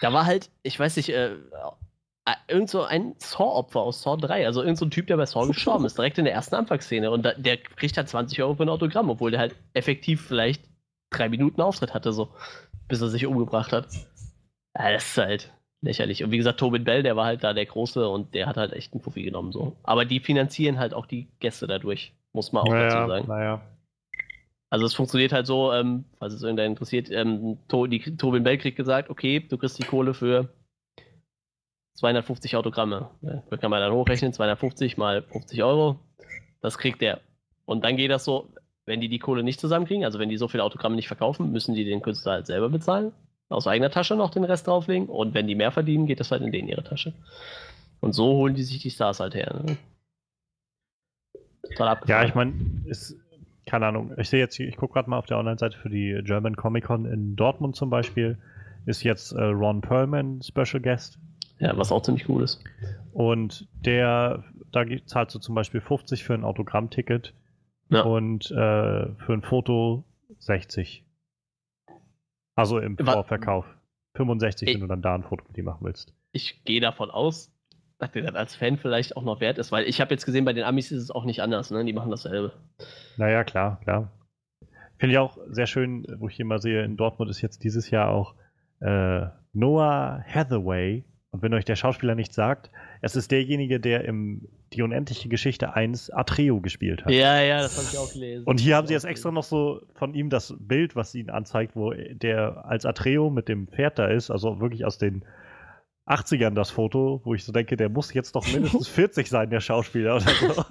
Da 0.01 0.13
war 0.13 0.27
halt, 0.27 0.51
ich 0.65 0.79
weiß 0.79 0.97
nicht, 0.97 1.11
äh, 1.11 1.35
äh, 2.25 2.35
irgend 2.49 2.69
so 2.71 2.83
ein 2.83 3.15
Saw-Opfer 3.19 3.81
aus 3.81 4.03
Saw 4.03 4.17
3, 4.17 4.47
also 4.47 4.63
irgend 4.63 4.79
so 4.79 4.87
ein 4.87 4.91
Typ, 4.91 5.07
der 5.07 5.17
bei 5.17 5.27
Saw 5.27 5.47
gestorben 5.47 5.85
ist, 5.85 5.97
direkt 5.97 6.19
in 6.19 6.25
der 6.25 6.35
ersten 6.35 6.57
Anfangsszene. 6.57 7.13
Und 7.13 7.23
da, 7.23 7.35
der 7.35 7.59
kriegt 7.59 7.97
halt 7.97 8.09
20 8.09 8.43
Euro 8.43 8.55
für 8.57 8.65
ein 8.65 8.69
Autogramm, 8.69 9.09
obwohl 9.09 9.31
der 9.31 9.41
halt 9.41 9.55
effektiv 9.75 10.27
vielleicht 10.27 10.63
drei 11.17 11.29
Minuten 11.29 11.61
Auftritt 11.61 11.95
hatte, 11.95 12.13
so, 12.13 12.29
bis 12.89 13.01
er 13.01 13.09
sich 13.09 13.27
umgebracht 13.27 13.73
hat. 13.73 13.89
Ja, 14.77 14.93
das 14.93 15.05
ist 15.05 15.19
halt 15.19 15.53
lächerlich. 15.81 16.25
Und 16.25 16.31
wie 16.31 16.39
gesagt, 16.39 16.59
Tobin 16.59 16.85
Bell, 16.85 17.03
der 17.03 17.17
war 17.17 17.27
halt 17.27 17.45
da 17.45 17.53
der 17.53 17.67
Große 17.67 18.09
und 18.09 18.35
der 18.35 18.47
hat 18.47 18.57
halt 18.57 18.73
echt 18.73 18.93
einen 18.93 19.03
Fuffi 19.03 19.23
genommen, 19.23 19.53
so. 19.53 19.77
Aber 19.83 20.05
die 20.05 20.21
finanzieren 20.21 20.79
halt 20.79 20.95
auch 20.95 21.07
die 21.07 21.29
Gäste 21.39 21.67
dadurch, 21.67 22.15
muss 22.33 22.53
man 22.53 22.63
auch 22.63 22.73
dazu 22.73 22.97
naja, 22.97 23.09
sagen. 23.09 23.29
naja. 23.29 23.61
Also 24.71 24.87
es 24.87 24.95
funktioniert 24.95 25.33
halt 25.33 25.47
so, 25.47 25.73
ähm, 25.73 26.05
falls 26.19 26.35
es 26.35 26.43
irgendwer 26.43 26.67
interessiert, 26.67 27.09
ähm, 27.11 27.59
to 27.69 27.87
die, 27.87 28.17
Tobin 28.17 28.43
Bell 28.43 28.59
kriegt 28.59 28.77
gesagt, 28.77 29.09
okay, 29.09 29.39
du 29.39 29.57
kriegst 29.57 29.79
die 29.79 29.87
Kohle 29.87 30.15
für 30.15 30.49
250 31.95 32.57
Autogramme. 32.57 33.11
Da 33.23 33.57
kann 33.57 33.71
man 33.71 33.81
dann 33.81 33.93
hochrechnen, 33.93 34.33
250 34.33 34.97
mal 34.97 35.23
50 35.23 35.63
Euro. 35.63 36.01
Das 36.61 36.79
kriegt 36.79 37.03
er. 37.03 37.21
Und 37.67 37.85
dann 37.85 37.97
geht 37.97 38.11
das 38.11 38.25
so, 38.25 38.49
wenn 38.87 39.01
die 39.01 39.09
die 39.09 39.19
Kohle 39.19 39.43
nicht 39.43 39.61
zusammenkriegen, 39.61 40.05
also 40.05 40.19
wenn 40.19 40.29
die 40.29 40.37
so 40.37 40.49
viele 40.49 40.65
Autogramme 40.65 40.97
nicht 40.97 41.09
verkaufen, 41.09 41.53
müssen 41.53 41.75
die 41.75 41.85
den 41.85 42.03
Künstler 42.03 42.33
halt 42.33 42.47
selber 42.47 42.69
bezahlen. 42.69 43.13
Aus 43.49 43.67
eigener 43.67 43.91
Tasche 43.91 44.17
noch 44.17 44.31
den 44.31 44.45
Rest 44.45 44.67
drauflegen. 44.67 45.09
Und 45.09 45.35
wenn 45.35 45.47
die 45.47 45.55
mehr 45.55 45.71
verdienen, 45.71 46.07
geht 46.07 46.21
das 46.21 46.31
halt 46.31 46.43
in 46.43 46.53
denen 46.53 46.69
ihre 46.69 46.83
Tasche. 46.83 47.13
Und 48.01 48.13
so 48.13 48.27
holen 48.27 48.55
die 48.55 48.63
sich 48.63 48.81
die 48.81 48.91
Stars 48.91 49.21
halt 49.21 49.35
her. 49.35 49.63
Ne? 49.65 49.77
Ja, 52.07 52.25
ich 52.25 52.35
meine, 52.35 52.53
ist, 52.87 53.17
keine 53.67 53.87
Ahnung, 53.87 54.13
ich 54.19 54.29
sehe 54.29 54.41
jetzt, 54.41 54.59
ich 54.61 54.77
gucke 54.77 54.95
gerade 54.95 55.09
mal 55.09 55.19
auf 55.19 55.27
der 55.27 55.39
Online-Seite 55.39 55.77
für 55.79 55.89
die 55.89 56.21
German 56.23 56.57
Comic 56.57 56.85
Con 56.85 57.07
in 57.07 57.37
Dortmund 57.37 57.77
zum 57.77 57.91
Beispiel, 57.91 58.39
ist 58.87 59.03
jetzt 59.03 59.33
äh, 59.33 59.43
Ron 59.43 59.81
Perlman 59.81 60.43
Special 60.43 60.81
Guest. 60.81 61.19
Ja, 61.59 61.77
was 61.77 61.93
auch 61.93 62.03
ziemlich 62.03 62.29
cool 62.29 62.43
ist. 62.43 62.63
Und 63.13 63.69
der, 63.85 64.45
da 64.73 64.85
zahlst 65.07 65.35
du 65.35 65.39
zum 65.39 65.55
Beispiel 65.55 65.81
50 65.81 66.25
für 66.25 66.35
ein 66.35 66.45
Autogrammticket 66.45 67.33
ja. 67.95 68.03
und 68.03 68.51
äh, 68.51 69.15
für 69.15 69.33
ein 69.33 69.43
Foto 69.43 70.05
60. 70.39 71.05
Also 72.57 72.79
im 72.79 72.97
Vorverkauf. 72.97 73.67
65, 74.17 74.69
ich, 74.69 74.75
wenn 74.75 74.83
du 74.83 74.87
dann 74.87 75.03
da 75.03 75.15
ein 75.15 75.25
Foto 75.25 75.45
mit 75.49 75.59
ihm 75.59 75.65
machen 75.65 75.85
willst. 75.85 76.15
Ich 76.33 76.63
gehe 76.65 76.81
davon 76.81 77.11
aus, 77.11 77.53
dass 77.99 78.13
der 78.13 78.23
das 78.23 78.35
als 78.35 78.55
Fan 78.55 78.77
vielleicht 78.77 79.17
auch 79.17 79.23
noch 79.23 79.41
wert 79.41 79.59
ist, 79.59 79.73
weil 79.73 79.85
ich 79.89 80.01
habe 80.01 80.15
jetzt 80.15 80.25
gesehen, 80.25 80.45
bei 80.45 80.53
den 80.53 80.65
Amis 80.65 80.93
ist 80.93 81.03
es 81.03 81.11
auch 81.11 81.25
nicht 81.25 81.43
anders, 81.43 81.71
ne? 81.71 81.85
Die 81.85 81.93
machen 81.93 82.11
dasselbe. 82.11 82.53
Naja, 83.17 83.43
klar, 83.45 83.81
klar. 83.83 84.13
Finde 84.99 85.15
ich 85.15 85.19
auch 85.19 85.39
sehr 85.49 85.67
schön, 85.67 86.07
wo 86.19 86.29
ich 86.29 86.37
hier 86.37 86.45
mal 86.45 86.61
sehe, 86.61 86.85
in 86.85 86.97
Dortmund 86.97 87.31
ist 87.31 87.43
jetzt 87.43 87.65
dieses 87.65 87.91
Jahr 87.91 88.11
auch 88.11 88.35
äh, 88.81 89.27
Noah 89.53 90.25
Hathaway. 90.27 91.05
Und 91.31 91.43
wenn 91.43 91.55
euch 91.55 91.65
der 91.65 91.77
Schauspieler 91.77 92.15
nicht 92.15 92.33
sagt, 92.33 92.71
es 93.01 93.17
ist 93.17 93.33
derjenige, 93.33 93.81
der 93.81 94.05
im 94.05 94.49
Die 94.75 94.83
unendliche 94.83 95.29
Geschichte 95.29 95.75
1 95.75 96.11
Atreo 96.11 96.61
gespielt 96.61 97.05
hat. 97.05 97.13
Ja, 97.13 97.41
ja, 97.41 97.63
das 97.63 97.77
habe 97.77 97.87
ich 97.93 97.97
auch 97.97 98.13
gelesen. 98.13 98.45
Und 98.45 98.59
hier 98.59 98.75
haben 98.75 98.89
sie 98.89 98.93
jetzt 98.93 99.05
extra 99.05 99.31
noch 99.31 99.45
so 99.45 99.83
von 99.95 100.15
ihm 100.15 100.31
das 100.31 100.53
Bild, 100.59 100.97
was 100.97 101.15
ihn 101.15 101.31
anzeigt, 101.31 101.77
wo 101.77 101.93
der 101.93 102.65
als 102.65 102.85
Atreo 102.85 103.31
mit 103.31 103.49
dem 103.49 103.69
Pferd 103.69 104.01
da 104.01 104.07
ist, 104.09 104.33
also 104.33 104.61
wirklich 104.61 104.85
aus 104.85 104.99
den 104.99 105.25
80ern 106.07 106.55
das 106.55 106.71
Foto, 106.71 107.21
wo 107.25 107.35
ich 107.35 107.45
so 107.45 107.53
denke, 107.53 107.77
der 107.77 107.89
muss 107.89 108.13
jetzt 108.13 108.35
doch 108.35 108.47
mindestens 108.53 108.89
40 108.95 109.29
sein, 109.29 109.49
der 109.49 109.61
Schauspieler 109.61 110.17
oder 110.17 110.31
so. 110.55 110.65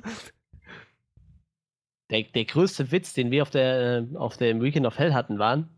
Der, 2.12 2.24
der 2.24 2.46
größte 2.46 2.92
Witz, 2.92 3.14
den 3.14 3.32
wir 3.32 3.42
auf, 3.42 3.50
der, 3.50 4.06
auf 4.16 4.38
dem 4.38 4.62
Weekend 4.62 4.86
of 4.86 5.00
Hell 5.00 5.14
hatten, 5.14 5.40
waren, 5.40 5.70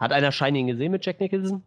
hat 0.00 0.12
einer 0.12 0.32
Shining 0.32 0.66
gesehen 0.66 0.90
mit 0.90 1.06
Jack 1.06 1.20
Nicholson? 1.20 1.62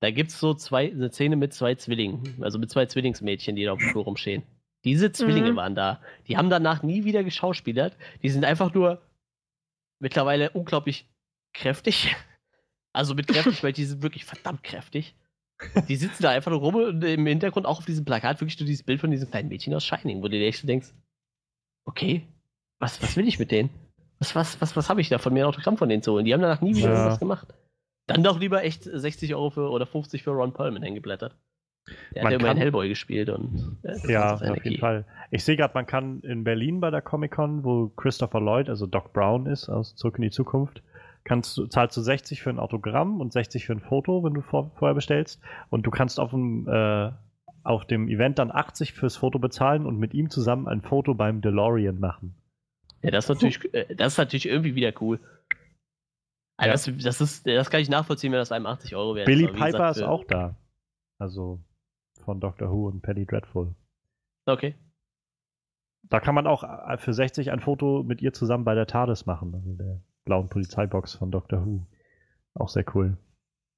Da 0.00 0.10
gibt 0.10 0.30
es 0.30 0.40
so 0.40 0.54
zwei, 0.54 0.90
eine 0.90 1.10
Szene 1.10 1.36
mit 1.36 1.54
zwei 1.54 1.74
Zwillingen, 1.74 2.42
also 2.42 2.58
mit 2.58 2.70
zwei 2.70 2.86
Zwillingsmädchen, 2.86 3.56
die 3.56 3.64
da 3.64 3.72
auf 3.72 3.78
dem 3.78 3.88
Flur 3.90 4.04
rumstehen. 4.04 4.42
Diese 4.84 5.12
Zwillinge 5.12 5.52
mhm. 5.52 5.56
waren 5.56 5.74
da. 5.74 6.00
Die 6.28 6.36
haben 6.36 6.50
danach 6.50 6.82
nie 6.82 7.04
wieder 7.04 7.24
geschauspielert. 7.24 7.96
Die 8.22 8.28
sind 8.28 8.44
einfach 8.44 8.74
nur 8.74 9.00
mittlerweile 9.98 10.50
unglaublich 10.50 11.08
kräftig. 11.52 12.14
Also 12.96 13.16
mit 13.16 13.26
kräftig, 13.26 13.60
weil 13.64 13.72
die 13.72 13.86
sind 13.86 14.04
wirklich 14.04 14.24
verdammt 14.24 14.62
kräftig. 14.62 15.16
Die 15.88 15.96
sitzen 15.96 16.22
da 16.22 16.30
einfach 16.30 16.52
nur 16.52 16.60
rum 16.60 16.76
und 16.76 17.02
im 17.02 17.26
Hintergrund 17.26 17.66
auch 17.66 17.78
auf 17.78 17.84
diesem 17.84 18.04
Plakat 18.04 18.40
wirklich 18.40 18.56
nur 18.60 18.68
dieses 18.68 18.84
Bild 18.84 19.00
von 19.00 19.10
diesem 19.10 19.28
kleinen 19.28 19.48
Mädchen 19.48 19.74
aus 19.74 19.84
Shining, 19.84 20.18
wo 20.18 20.28
du 20.28 20.38
dir 20.38 20.46
echt 20.46 20.68
denkst, 20.68 20.94
okay, 21.86 22.22
was, 22.78 23.02
was 23.02 23.16
will 23.16 23.26
ich 23.26 23.40
mit 23.40 23.50
denen? 23.50 23.70
Was, 24.20 24.36
was, 24.36 24.60
was, 24.60 24.76
was 24.76 24.88
habe 24.88 25.00
ich 25.00 25.08
da 25.08 25.18
von 25.18 25.32
mir 25.32 25.44
ein 25.44 25.48
Autogramm 25.48 25.76
von 25.76 25.88
denen 25.88 26.04
zu 26.04 26.12
holen? 26.12 26.24
Die 26.24 26.32
haben 26.32 26.40
danach 26.40 26.60
nie 26.60 26.76
wieder 26.76 26.92
ja. 26.92 27.06
was 27.06 27.18
gemacht. 27.18 27.48
Dann 28.06 28.22
doch 28.22 28.38
lieber 28.38 28.62
echt 28.62 28.84
60 28.84 29.34
Euro 29.34 29.50
für, 29.50 29.70
oder 29.70 29.86
50 29.86 30.22
für 30.22 30.30
Ron 30.30 30.52
Perlman 30.52 30.82
hingeblättert. 30.82 31.36
Der 32.14 32.22
man 32.22 32.32
hat 32.32 32.32
ja 32.32 32.38
immerhin 32.38 32.58
Hellboy 32.58 32.88
gespielt 32.88 33.28
und 33.28 33.78
äh, 33.82 34.10
ja, 34.10 34.34
auf 34.34 34.64
jeden 34.64 34.78
Fall. 34.78 35.04
Ich 35.30 35.44
sehe 35.44 35.56
gerade, 35.56 35.74
man 35.74 35.86
kann 35.86 36.20
in 36.20 36.42
Berlin 36.42 36.80
bei 36.80 36.90
der 36.90 37.02
Comic 37.02 37.32
Con, 37.32 37.62
wo 37.62 37.88
Christopher 37.88 38.40
Lloyd, 38.40 38.70
also 38.70 38.86
Doc 38.86 39.12
Brown 39.12 39.46
ist 39.46 39.68
aus 39.68 39.94
Zurück 39.94 40.16
in 40.16 40.22
die 40.22 40.30
Zukunft, 40.30 40.82
kannst 41.24 41.56
du, 41.56 41.66
zahlst 41.66 41.96
du 41.96 42.00
60 42.00 42.42
für 42.42 42.50
ein 42.50 42.58
Autogramm 42.58 43.20
und 43.20 43.32
60 43.32 43.66
für 43.66 43.72
ein 43.72 43.80
Foto, 43.80 44.22
wenn 44.24 44.34
du 44.34 44.42
vor, 44.42 44.70
vorher 44.76 44.94
bestellst. 44.94 45.40
Und 45.70 45.84
du 45.84 45.90
kannst 45.90 46.20
auf 46.20 46.30
dem, 46.30 46.68
äh, 46.68 47.10
auf 47.64 47.86
dem 47.86 48.08
Event 48.08 48.38
dann 48.38 48.50
80 48.50 48.92
fürs 48.92 49.16
Foto 49.16 49.38
bezahlen 49.38 49.86
und 49.86 49.98
mit 49.98 50.14
ihm 50.14 50.30
zusammen 50.30 50.68
ein 50.68 50.82
Foto 50.82 51.14
beim 51.14 51.40
DeLorean 51.40 51.98
machen. 51.98 52.34
Ja, 53.02 53.10
das 53.10 53.24
ist 53.24 53.28
natürlich, 53.30 53.74
äh, 53.74 53.94
das 53.94 54.12
ist 54.14 54.18
natürlich 54.18 54.46
irgendwie 54.46 54.74
wieder 54.74 54.92
cool. 55.00 55.18
Also 56.56 56.90
ja. 56.90 56.96
das, 56.96 57.04
das, 57.04 57.20
ist, 57.20 57.46
das 57.46 57.70
kann 57.70 57.80
ich 57.80 57.88
nachvollziehen, 57.88 58.32
wenn 58.32 58.38
das 58.38 58.52
einem 58.52 58.66
80 58.66 58.94
Euro 58.94 59.14
wäre. 59.14 59.26
Billy 59.26 59.46
Piper 59.48 59.66
gesagt, 59.66 59.96
ist 59.96 60.02
auch 60.02 60.24
da. 60.24 60.56
Also 61.18 61.60
von 62.24 62.40
Doctor 62.40 62.70
Who 62.70 62.88
und 62.88 63.02
Penny 63.02 63.26
Dreadful. 63.26 63.74
Okay. 64.46 64.74
Da 66.04 66.20
kann 66.20 66.34
man 66.34 66.46
auch 66.46 66.64
äh, 66.64 66.98
für 66.98 67.12
60 67.12 67.50
ein 67.50 67.60
Foto 67.60 68.02
mit 68.02 68.22
ihr 68.22 68.32
zusammen 68.32 68.64
bei 68.64 68.74
der 68.74 68.86
TARDIS 68.86 69.26
machen. 69.26 69.54
Also 69.54 69.74
der 69.74 70.00
blauen 70.24 70.48
Polizeibox 70.48 71.14
von 71.14 71.30
Doctor 71.30 71.64
Who. 71.64 71.86
Auch 72.54 72.68
sehr 72.68 72.84
cool. 72.94 73.16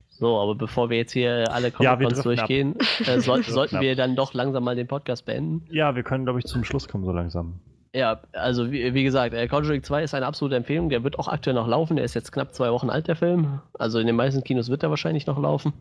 So, 0.08 0.38
aber 0.38 0.54
bevor 0.54 0.88
wir 0.88 0.96
jetzt 0.96 1.12
hier 1.12 1.50
alle 1.52 1.70
Comic-Cons 1.70 2.16
ja, 2.18 2.22
durchgehen, 2.22 2.76
äh, 3.06 3.20
so, 3.20 3.40
sollten 3.42 3.80
wir 3.80 3.96
dann 3.96 4.16
doch 4.16 4.34
langsam 4.34 4.64
mal 4.64 4.76
den 4.76 4.86
Podcast 4.86 5.26
beenden. 5.26 5.66
Ja, 5.70 5.94
wir 5.94 6.02
können, 6.02 6.24
glaube 6.24 6.38
ich, 6.38 6.46
zum 6.46 6.64
Schluss 6.64 6.88
kommen 6.88 7.04
so 7.04 7.12
langsam. 7.12 7.60
Ja, 7.96 8.20
also 8.34 8.70
wie, 8.70 8.92
wie 8.92 9.04
gesagt, 9.04 9.32
äh, 9.32 9.48
Conjuring 9.48 9.82
2 9.82 10.02
ist 10.02 10.14
eine 10.14 10.26
absolute 10.26 10.54
Empfehlung. 10.54 10.90
Der 10.90 11.02
wird 11.02 11.18
auch 11.18 11.28
aktuell 11.28 11.54
noch 11.54 11.66
laufen. 11.66 11.96
Der 11.96 12.04
ist 12.04 12.12
jetzt 12.12 12.30
knapp 12.30 12.52
zwei 12.52 12.70
Wochen 12.70 12.90
alt, 12.90 13.08
der 13.08 13.16
Film. 13.16 13.62
Also 13.72 13.98
in 13.98 14.06
den 14.06 14.16
meisten 14.16 14.44
Kinos 14.44 14.68
wird 14.68 14.82
er 14.82 14.90
wahrscheinlich 14.90 15.26
noch 15.26 15.38
laufen. 15.38 15.72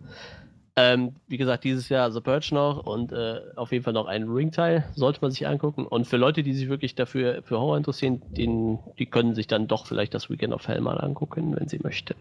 Ähm, 0.78 1.16
wie 1.28 1.36
gesagt, 1.36 1.66
dieses 1.66 1.90
Jahr 1.90 2.12
The 2.12 2.22
Purge 2.22 2.54
noch 2.54 2.86
und 2.86 3.12
äh, 3.12 3.42
auf 3.58 3.74
jeden 3.74 3.84
Fall 3.84 3.92
noch 3.92 4.06
ein 4.08 4.30
Ring-Teil, 4.30 4.86
sollte 4.94 5.20
man 5.22 5.32
sich 5.32 5.46
angucken. 5.46 5.86
Und 5.86 6.08
für 6.08 6.16
Leute, 6.16 6.42
die 6.42 6.54
sich 6.54 6.70
wirklich 6.70 6.96
dafür 6.96 7.44
für 7.44 7.60
Horror 7.60 7.76
interessieren, 7.76 8.22
den, 8.30 8.80
die 8.98 9.08
können 9.08 9.36
sich 9.36 9.48
dann 9.48 9.68
doch 9.68 9.86
vielleicht 9.86 10.14
das 10.14 10.30
Weekend 10.30 10.54
of 10.54 10.66
Hell 10.70 10.80
mal 10.80 11.02
angucken, 11.02 11.54
wenn 11.58 11.68
sie 11.68 11.80
möchten. 11.84 12.16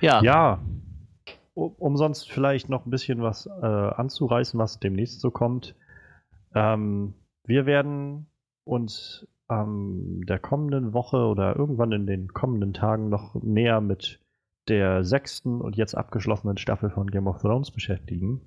Ja. 0.00 0.20
Ja. 0.22 0.60
Um 1.54 1.96
sonst 1.96 2.28
vielleicht 2.28 2.68
noch 2.68 2.84
ein 2.84 2.90
bisschen 2.90 3.22
was 3.22 3.46
äh, 3.46 3.64
anzureißen, 3.64 4.58
was 4.58 4.80
demnächst 4.80 5.20
so 5.20 5.30
kommt. 5.30 5.76
Ähm, 6.52 7.14
wir 7.48 7.66
werden 7.66 8.26
uns 8.64 9.26
ähm, 9.48 10.22
der 10.26 10.38
kommenden 10.38 10.92
Woche 10.92 11.16
oder 11.16 11.56
irgendwann 11.56 11.92
in 11.92 12.06
den 12.06 12.28
kommenden 12.28 12.74
Tagen 12.74 13.08
noch 13.08 13.34
näher 13.42 13.80
mit 13.80 14.20
der 14.68 15.02
sechsten 15.02 15.60
und 15.62 15.76
jetzt 15.76 15.94
abgeschlossenen 15.94 16.58
Staffel 16.58 16.90
von 16.90 17.10
Game 17.10 17.26
of 17.26 17.40
Thrones 17.40 17.70
beschäftigen. 17.70 18.42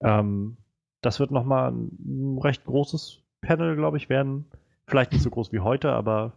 Ähm, 0.00 0.56
das 1.02 1.18
wird 1.18 1.32
nochmal 1.32 1.72
ein 1.72 2.38
recht 2.40 2.64
großes 2.64 3.22
Panel, 3.40 3.74
glaube 3.74 3.96
ich, 3.96 4.08
werden. 4.08 4.46
Vielleicht 4.86 5.10
nicht 5.12 5.22
so 5.22 5.30
groß 5.30 5.52
wie 5.52 5.60
heute, 5.60 5.92
aber 5.92 6.34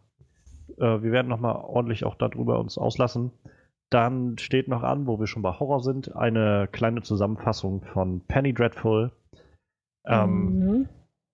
äh, 0.78 1.04
wir 1.04 1.12
werden 1.12 1.28
nochmal 1.28 1.56
ordentlich 1.56 2.04
auch 2.04 2.16
darüber 2.16 2.60
uns 2.60 2.80
auslassen. 2.80 3.32
Dann 3.92 4.40
steht 4.40 4.68
noch 4.68 4.82
an, 4.82 5.06
wo 5.06 5.20
wir 5.20 5.28
schon 5.28 5.44
bei 5.44 5.52
Horror 5.52 5.82
sind, 5.82 6.16
eine 6.16 6.68
kleine 6.72 7.04
Zusammenfassung 7.04 7.84
von 7.84 8.22
Penny 8.22 8.54
Dreadful. 8.54 9.12
Ähm, 10.06 10.60
mhm. 10.60 10.90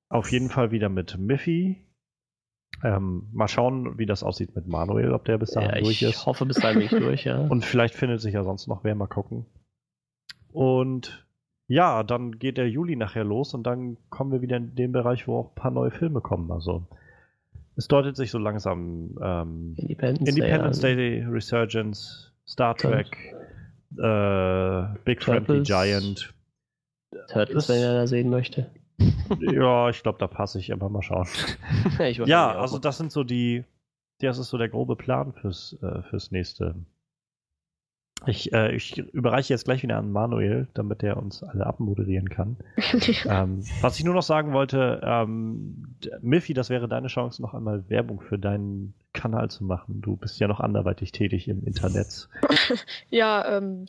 Auf 0.09 0.31
jeden 0.31 0.49
Fall 0.49 0.71
wieder 0.71 0.89
mit 0.89 1.17
Miffy, 1.17 1.85
ähm, 2.83 3.27
mal 3.31 3.47
schauen, 3.47 3.97
wie 3.97 4.05
das 4.05 4.23
aussieht 4.23 4.55
mit 4.55 4.67
Manuel, 4.67 5.13
ob 5.13 5.25
der 5.25 5.37
bis 5.37 5.51
dahin 5.51 5.71
ja, 5.71 5.81
durch 5.81 6.01
ist. 6.01 6.09
Ich 6.09 6.25
hoffe, 6.25 6.45
bis 6.45 6.57
dahin 6.57 6.79
bin 6.79 6.85
ich 6.85 6.91
durch, 6.91 7.23
ja. 7.23 7.39
Und 7.49 7.65
vielleicht 7.65 7.95
findet 7.95 8.21
sich 8.21 8.33
ja 8.33 8.43
sonst 8.43 8.67
noch 8.67 8.83
wer, 8.83 8.95
mal 8.95 9.07
gucken. 9.07 9.45
Und 10.51 11.25
ja, 11.67 12.03
dann 12.03 12.37
geht 12.37 12.57
der 12.57 12.69
Juli 12.69 12.95
nachher 12.95 13.23
los 13.23 13.53
und 13.55 13.63
dann 13.63 13.97
kommen 14.09 14.31
wir 14.31 14.41
wieder 14.41 14.57
in 14.57 14.75
den 14.75 14.91
Bereich, 14.91 15.27
wo 15.27 15.39
auch 15.39 15.49
ein 15.49 15.55
paar 15.55 15.71
neue 15.71 15.89
Filme 15.89 16.21
kommen. 16.21 16.51
Also 16.51 16.85
es 17.75 17.87
deutet 17.87 18.15
sich 18.15 18.29
so 18.29 18.37
langsam 18.37 19.17
ähm, 19.21 19.73
Independence, 19.75 20.29
Independence 20.29 20.79
Day, 20.79 20.95
Day, 20.95 21.25
Resurgence, 21.27 22.31
Star 22.47 22.75
Trek, 22.75 23.17
äh, 23.97 24.99
Big 25.03 25.23
Friendly 25.23 25.63
Giant. 25.63 26.33
Turtles, 27.29 27.67
wenn 27.69 27.81
er 27.81 27.93
da 27.95 28.07
sehen 28.07 28.29
möchte 28.29 28.69
ja, 29.39 29.89
ich 29.89 30.03
glaube, 30.03 30.19
da 30.19 30.27
passe 30.27 30.59
ich 30.59 30.71
aber 30.71 30.89
mal 30.89 31.01
schauen. 31.01 31.27
ja, 32.25 32.57
also 32.57 32.79
das 32.79 32.97
sind 32.97 33.11
so 33.11 33.23
die, 33.23 33.63
das 34.19 34.37
ist 34.37 34.49
so 34.49 34.57
der 34.57 34.69
grobe 34.69 34.95
Plan 34.95 35.33
fürs, 35.33 35.77
äh, 35.81 36.01
fürs 36.03 36.31
nächste. 36.31 36.75
Ich, 38.27 38.53
äh, 38.53 38.73
ich 38.75 38.97
überreiche 38.97 39.53
jetzt 39.53 39.65
gleich 39.65 39.83
wieder 39.83 39.97
an 39.97 40.11
Manuel, 40.11 40.67
damit 40.73 41.03
er 41.03 41.17
uns 41.17 41.43
alle 41.43 41.65
abmoderieren 41.65 42.29
kann. 42.29 42.57
ähm, 43.25 43.63
was 43.81 43.99
ich 43.99 44.05
nur 44.05 44.15
noch 44.15 44.23
sagen 44.23 44.53
wollte, 44.53 45.01
ähm, 45.03 45.95
Miffy, 46.21 46.53
das 46.53 46.69
wäre 46.69 46.87
deine 46.87 47.07
Chance, 47.07 47.41
noch 47.41 47.53
einmal 47.53 47.87
Werbung 47.89 48.21
für 48.21 48.39
deinen 48.39 48.93
Kanal 49.13 49.49
zu 49.49 49.63
machen. 49.63 50.01
Du 50.01 50.15
bist 50.15 50.39
ja 50.39 50.47
noch 50.47 50.59
anderweitig 50.59 51.11
tätig 51.11 51.47
im 51.47 51.63
Internet. 51.65 52.29
ja, 53.09 53.57
ähm, 53.57 53.85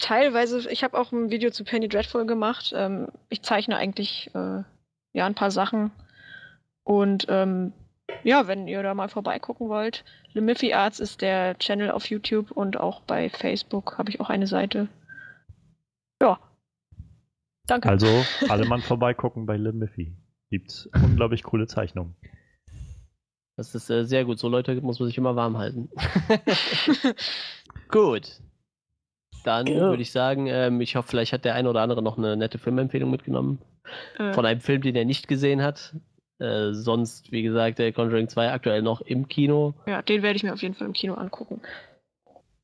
teilweise, 0.00 0.68
ich 0.70 0.82
habe 0.82 0.98
auch 0.98 1.12
ein 1.12 1.30
Video 1.30 1.50
zu 1.50 1.64
Penny 1.64 1.88
Dreadful 1.88 2.26
gemacht. 2.26 2.72
Ähm, 2.74 3.08
ich 3.28 3.42
zeichne 3.42 3.76
eigentlich 3.76 4.30
äh, 4.34 4.62
ja 5.12 5.26
ein 5.26 5.34
paar 5.34 5.50
Sachen. 5.50 5.92
Und 6.82 7.26
ähm, 7.28 7.72
ja, 8.24 8.48
wenn 8.48 8.66
ihr 8.66 8.82
da 8.82 8.94
mal 8.94 9.08
vorbeigucken 9.08 9.68
wollt, 9.68 10.04
Lemiffy 10.32 10.72
Arts 10.72 11.00
ist 11.00 11.20
der 11.20 11.56
Channel 11.58 11.90
auf 11.90 12.06
YouTube 12.06 12.50
und 12.50 12.78
auch 12.78 13.02
bei 13.02 13.28
Facebook 13.28 13.98
habe 13.98 14.10
ich 14.10 14.20
auch 14.20 14.30
eine 14.30 14.46
Seite. 14.46 14.88
Ja. 16.20 16.38
Danke. 17.66 17.88
Also, 17.88 18.24
alle 18.48 18.66
mal 18.66 18.80
vorbeigucken 18.80 19.46
bei 19.46 19.56
Lemiffy. 19.56 20.16
Gibt 20.50 20.88
unglaublich 20.94 21.44
coole 21.44 21.68
Zeichnungen. 21.68 22.16
Das 23.56 23.74
ist 23.74 23.90
äh, 23.90 24.04
sehr 24.04 24.24
gut. 24.24 24.38
So 24.38 24.48
Leute 24.48 24.80
muss 24.80 24.98
man 24.98 25.06
sich 25.06 25.18
immer 25.18 25.36
warm 25.36 25.58
halten. 25.58 25.90
gut. 27.88 28.40
Dann 29.42 29.66
Ja. 29.66 29.88
würde 29.88 30.02
ich 30.02 30.12
sagen, 30.12 30.46
ähm, 30.46 30.80
ich 30.80 30.96
hoffe, 30.96 31.08
vielleicht 31.08 31.32
hat 31.32 31.44
der 31.44 31.54
eine 31.54 31.68
oder 31.70 31.80
andere 31.80 32.02
noch 32.02 32.18
eine 32.18 32.36
nette 32.36 32.58
Filmempfehlung 32.58 33.10
mitgenommen. 33.10 33.58
Äh, 34.18 34.32
Von 34.34 34.44
einem 34.46 34.60
Film, 34.60 34.82
den 34.82 34.94
er 34.96 35.04
nicht 35.04 35.28
gesehen 35.28 35.62
hat. 35.62 35.94
Äh, 36.38 36.72
sonst, 36.72 37.32
wie 37.32 37.42
gesagt, 37.42 37.78
der 37.78 37.92
Conjuring 37.92 38.28
2 38.28 38.50
aktuell 38.52 38.82
noch 38.82 39.00
im 39.02 39.28
Kino. 39.28 39.74
ja, 39.86 40.00
den 40.02 40.22
werde 40.22 40.36
ich 40.36 40.42
mir 40.42 40.52
auf 40.52 40.62
jeden 40.62 40.74
Fall 40.74 40.86
im 40.86 40.92
Kino 40.94 41.14
angucken. 41.14 41.60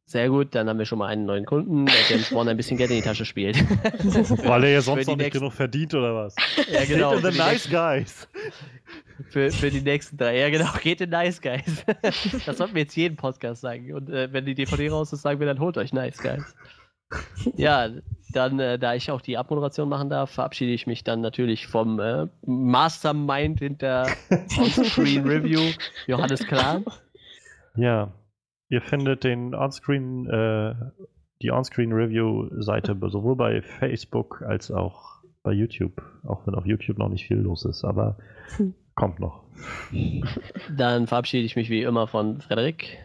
Sehr 0.08 0.28
gut, 0.28 0.54
dann 0.54 0.68
haben 0.68 0.78
wir 0.78 0.86
schon 0.86 1.00
mal 1.00 1.08
einen 1.08 1.26
neuen 1.26 1.44
Kunden, 1.44 1.86
der 1.86 1.94
James 2.08 2.30
Bond 2.30 2.48
ein 2.48 2.56
bisschen 2.56 2.76
Geld 2.76 2.90
in 2.90 2.98
die 2.98 3.02
Tasche 3.02 3.24
spielt. 3.24 3.56
Weil 4.46 4.62
er 4.62 4.70
ja 4.70 4.80
sonst 4.80 5.08
noch 5.08 5.16
nicht 5.16 5.32
genug 5.32 5.52
verdient 5.52 5.94
oder 5.94 6.14
was? 6.14 6.36
ja, 6.70 6.84
genau. 6.84 7.10
Hate 7.10 7.22
Für 7.22 7.32
the 7.32 7.38
nice 7.38 7.50
nächsten, 7.50 7.72
guys. 7.72 8.28
für, 9.30 9.50
für 9.50 9.70
die 9.70 9.80
nächsten 9.80 10.16
drei. 10.16 10.38
Ja, 10.38 10.48
genau. 10.48 10.68
Geht 10.80 11.00
in 11.00 11.10
Nice 11.10 11.40
Guys. 11.40 11.84
das 12.46 12.56
sollten 12.56 12.74
wir 12.76 12.82
jetzt 12.82 12.94
jeden 12.94 13.16
Podcast 13.16 13.62
sagen. 13.62 13.92
Und 13.94 14.08
äh, 14.08 14.32
wenn 14.32 14.46
die 14.46 14.54
DVD 14.54 14.90
raus 14.90 15.12
ist, 15.12 15.22
sagen 15.22 15.40
wir 15.40 15.46
dann, 15.48 15.58
holt 15.58 15.76
euch 15.76 15.92
Nice 15.92 16.18
Guys. 16.18 16.54
Ja, 17.56 17.88
dann, 18.32 18.60
äh, 18.60 18.78
da 18.78 18.94
ich 18.94 19.10
auch 19.10 19.20
die 19.20 19.36
Abmoderation 19.36 19.88
machen 19.88 20.08
darf, 20.08 20.30
verabschiede 20.30 20.72
ich 20.72 20.86
mich 20.86 21.02
dann 21.02 21.20
natürlich 21.20 21.66
vom 21.66 21.98
äh, 21.98 22.28
Mastermind 22.46 23.58
hinter 23.58 24.06
On-Screen 24.30 25.26
Review, 25.26 25.62
Johannes 26.06 26.46
Klan. 26.46 26.84
Ja, 27.76 28.12
ihr 28.68 28.80
findet 28.82 29.24
den 29.24 29.54
Onscreen, 29.54 30.28
äh, 30.28 30.74
die 31.42 31.50
Onscreen-Review-Seite 31.50 32.96
sowohl 33.08 33.36
bei 33.36 33.62
Facebook 33.62 34.42
als 34.42 34.70
auch 34.70 35.22
bei 35.42 35.52
YouTube. 35.52 36.02
Auch 36.24 36.46
wenn 36.46 36.54
auf 36.54 36.66
YouTube 36.66 36.98
noch 36.98 37.08
nicht 37.08 37.26
viel 37.26 37.38
los 37.38 37.64
ist, 37.64 37.84
aber 37.84 38.16
Hm. 38.56 38.74
kommt 38.94 39.20
noch. 39.20 39.44
Dann 40.76 41.06
verabschiede 41.06 41.44
ich 41.44 41.56
mich 41.56 41.70
wie 41.70 41.82
immer 41.82 42.06
von 42.06 42.40
Frederik, 42.40 42.98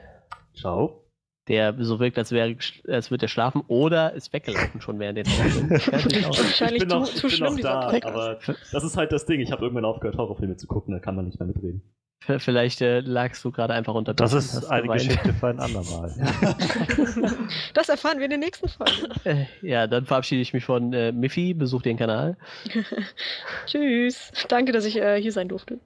Ciao. 0.55 1.05
der 1.47 1.75
so 1.83 1.99
wirkt, 1.99 2.17
als, 2.17 2.31
wäre, 2.31 2.55
als 2.87 3.11
würde 3.11 3.25
er 3.25 3.29
schlafen 3.29 3.61
oder 3.67 4.13
ist 4.13 4.31
weggelaufen 4.33 4.81
schon 4.81 4.99
während 4.99 5.17
den 5.17 5.25
sein. 5.25 5.69
Wahrscheinlich 5.69 6.83
ich 6.83 6.87
bin 6.87 6.97
noch, 6.97 7.05
zu, 7.05 7.11
ich 7.11 7.19
zu 7.19 7.27
bin 7.27 7.35
schlimm, 7.35 7.55
noch 7.55 7.61
da, 7.61 8.07
aber 8.07 8.39
das 8.71 8.83
ist 8.83 8.97
halt 8.97 9.11
das 9.11 9.25
Ding. 9.25 9.41
Ich 9.41 9.51
habe 9.51 9.63
irgendwann 9.63 9.85
aufgehört, 9.85 10.17
Horrorfilme 10.17 10.55
zu 10.55 10.67
gucken, 10.67 10.93
da 10.93 10.99
kann 10.99 11.15
man 11.15 11.25
nicht 11.25 11.39
mehr 11.39 11.47
mitreden. 11.47 11.81
V- 12.23 12.39
Vielleicht 12.39 12.81
äh, 12.81 12.99
lagst 13.01 13.43
du 13.43 13.51
gerade 13.51 13.73
einfach 13.73 13.93
unter 13.95 14.13
Das 14.13 14.33
ist 14.33 14.65
eine 14.65 14.83
geweint. 14.83 15.01
Geschichte 15.03 15.33
für 15.33 15.47
ein 15.47 15.59
andermal. 15.59 16.13
Das 17.73 17.89
erfahren 17.89 18.17
wir 18.19 18.25
in 18.25 18.31
den 18.31 18.39
nächsten 18.41 18.67
Folgen. 18.69 19.11
Äh, 19.23 19.45
Ja, 19.61 19.87
dann 19.87 20.05
verabschiede 20.05 20.41
ich 20.41 20.53
mich 20.53 20.63
von 20.63 20.93
äh, 20.93 21.11
Miffy, 21.11 21.53
besucht 21.53 21.85
den 21.85 21.97
Kanal. 21.97 22.37
Tschüss. 23.65 24.31
Danke, 24.49 24.71
dass 24.71 24.85
ich 24.85 24.97
äh, 24.97 25.21
hier 25.21 25.31
sein 25.31 25.47
durfte. 25.49 25.79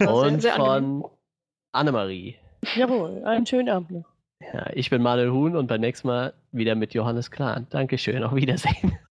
Und 0.00 0.40
sehr, 0.40 0.54
sehr 0.54 0.60
angenehm. 0.60 1.02
von 1.02 1.10
Annemarie. 1.72 2.36
Jawohl, 2.74 3.22
einen 3.24 3.46
schönen 3.46 3.68
Abend 3.68 3.90
noch. 3.92 4.04
Ja, 4.52 4.70
ich 4.72 4.90
bin 4.90 5.02
Manuel 5.02 5.30
Huhn 5.30 5.56
und 5.56 5.66
beim 5.68 5.80
nächsten 5.80 6.08
Mal 6.08 6.32
wieder 6.52 6.74
mit 6.74 6.94
Johannes 6.94 7.30
Klan. 7.30 7.66
Dankeschön, 7.70 8.22
auf 8.24 8.34
Wiedersehen. 8.34 8.98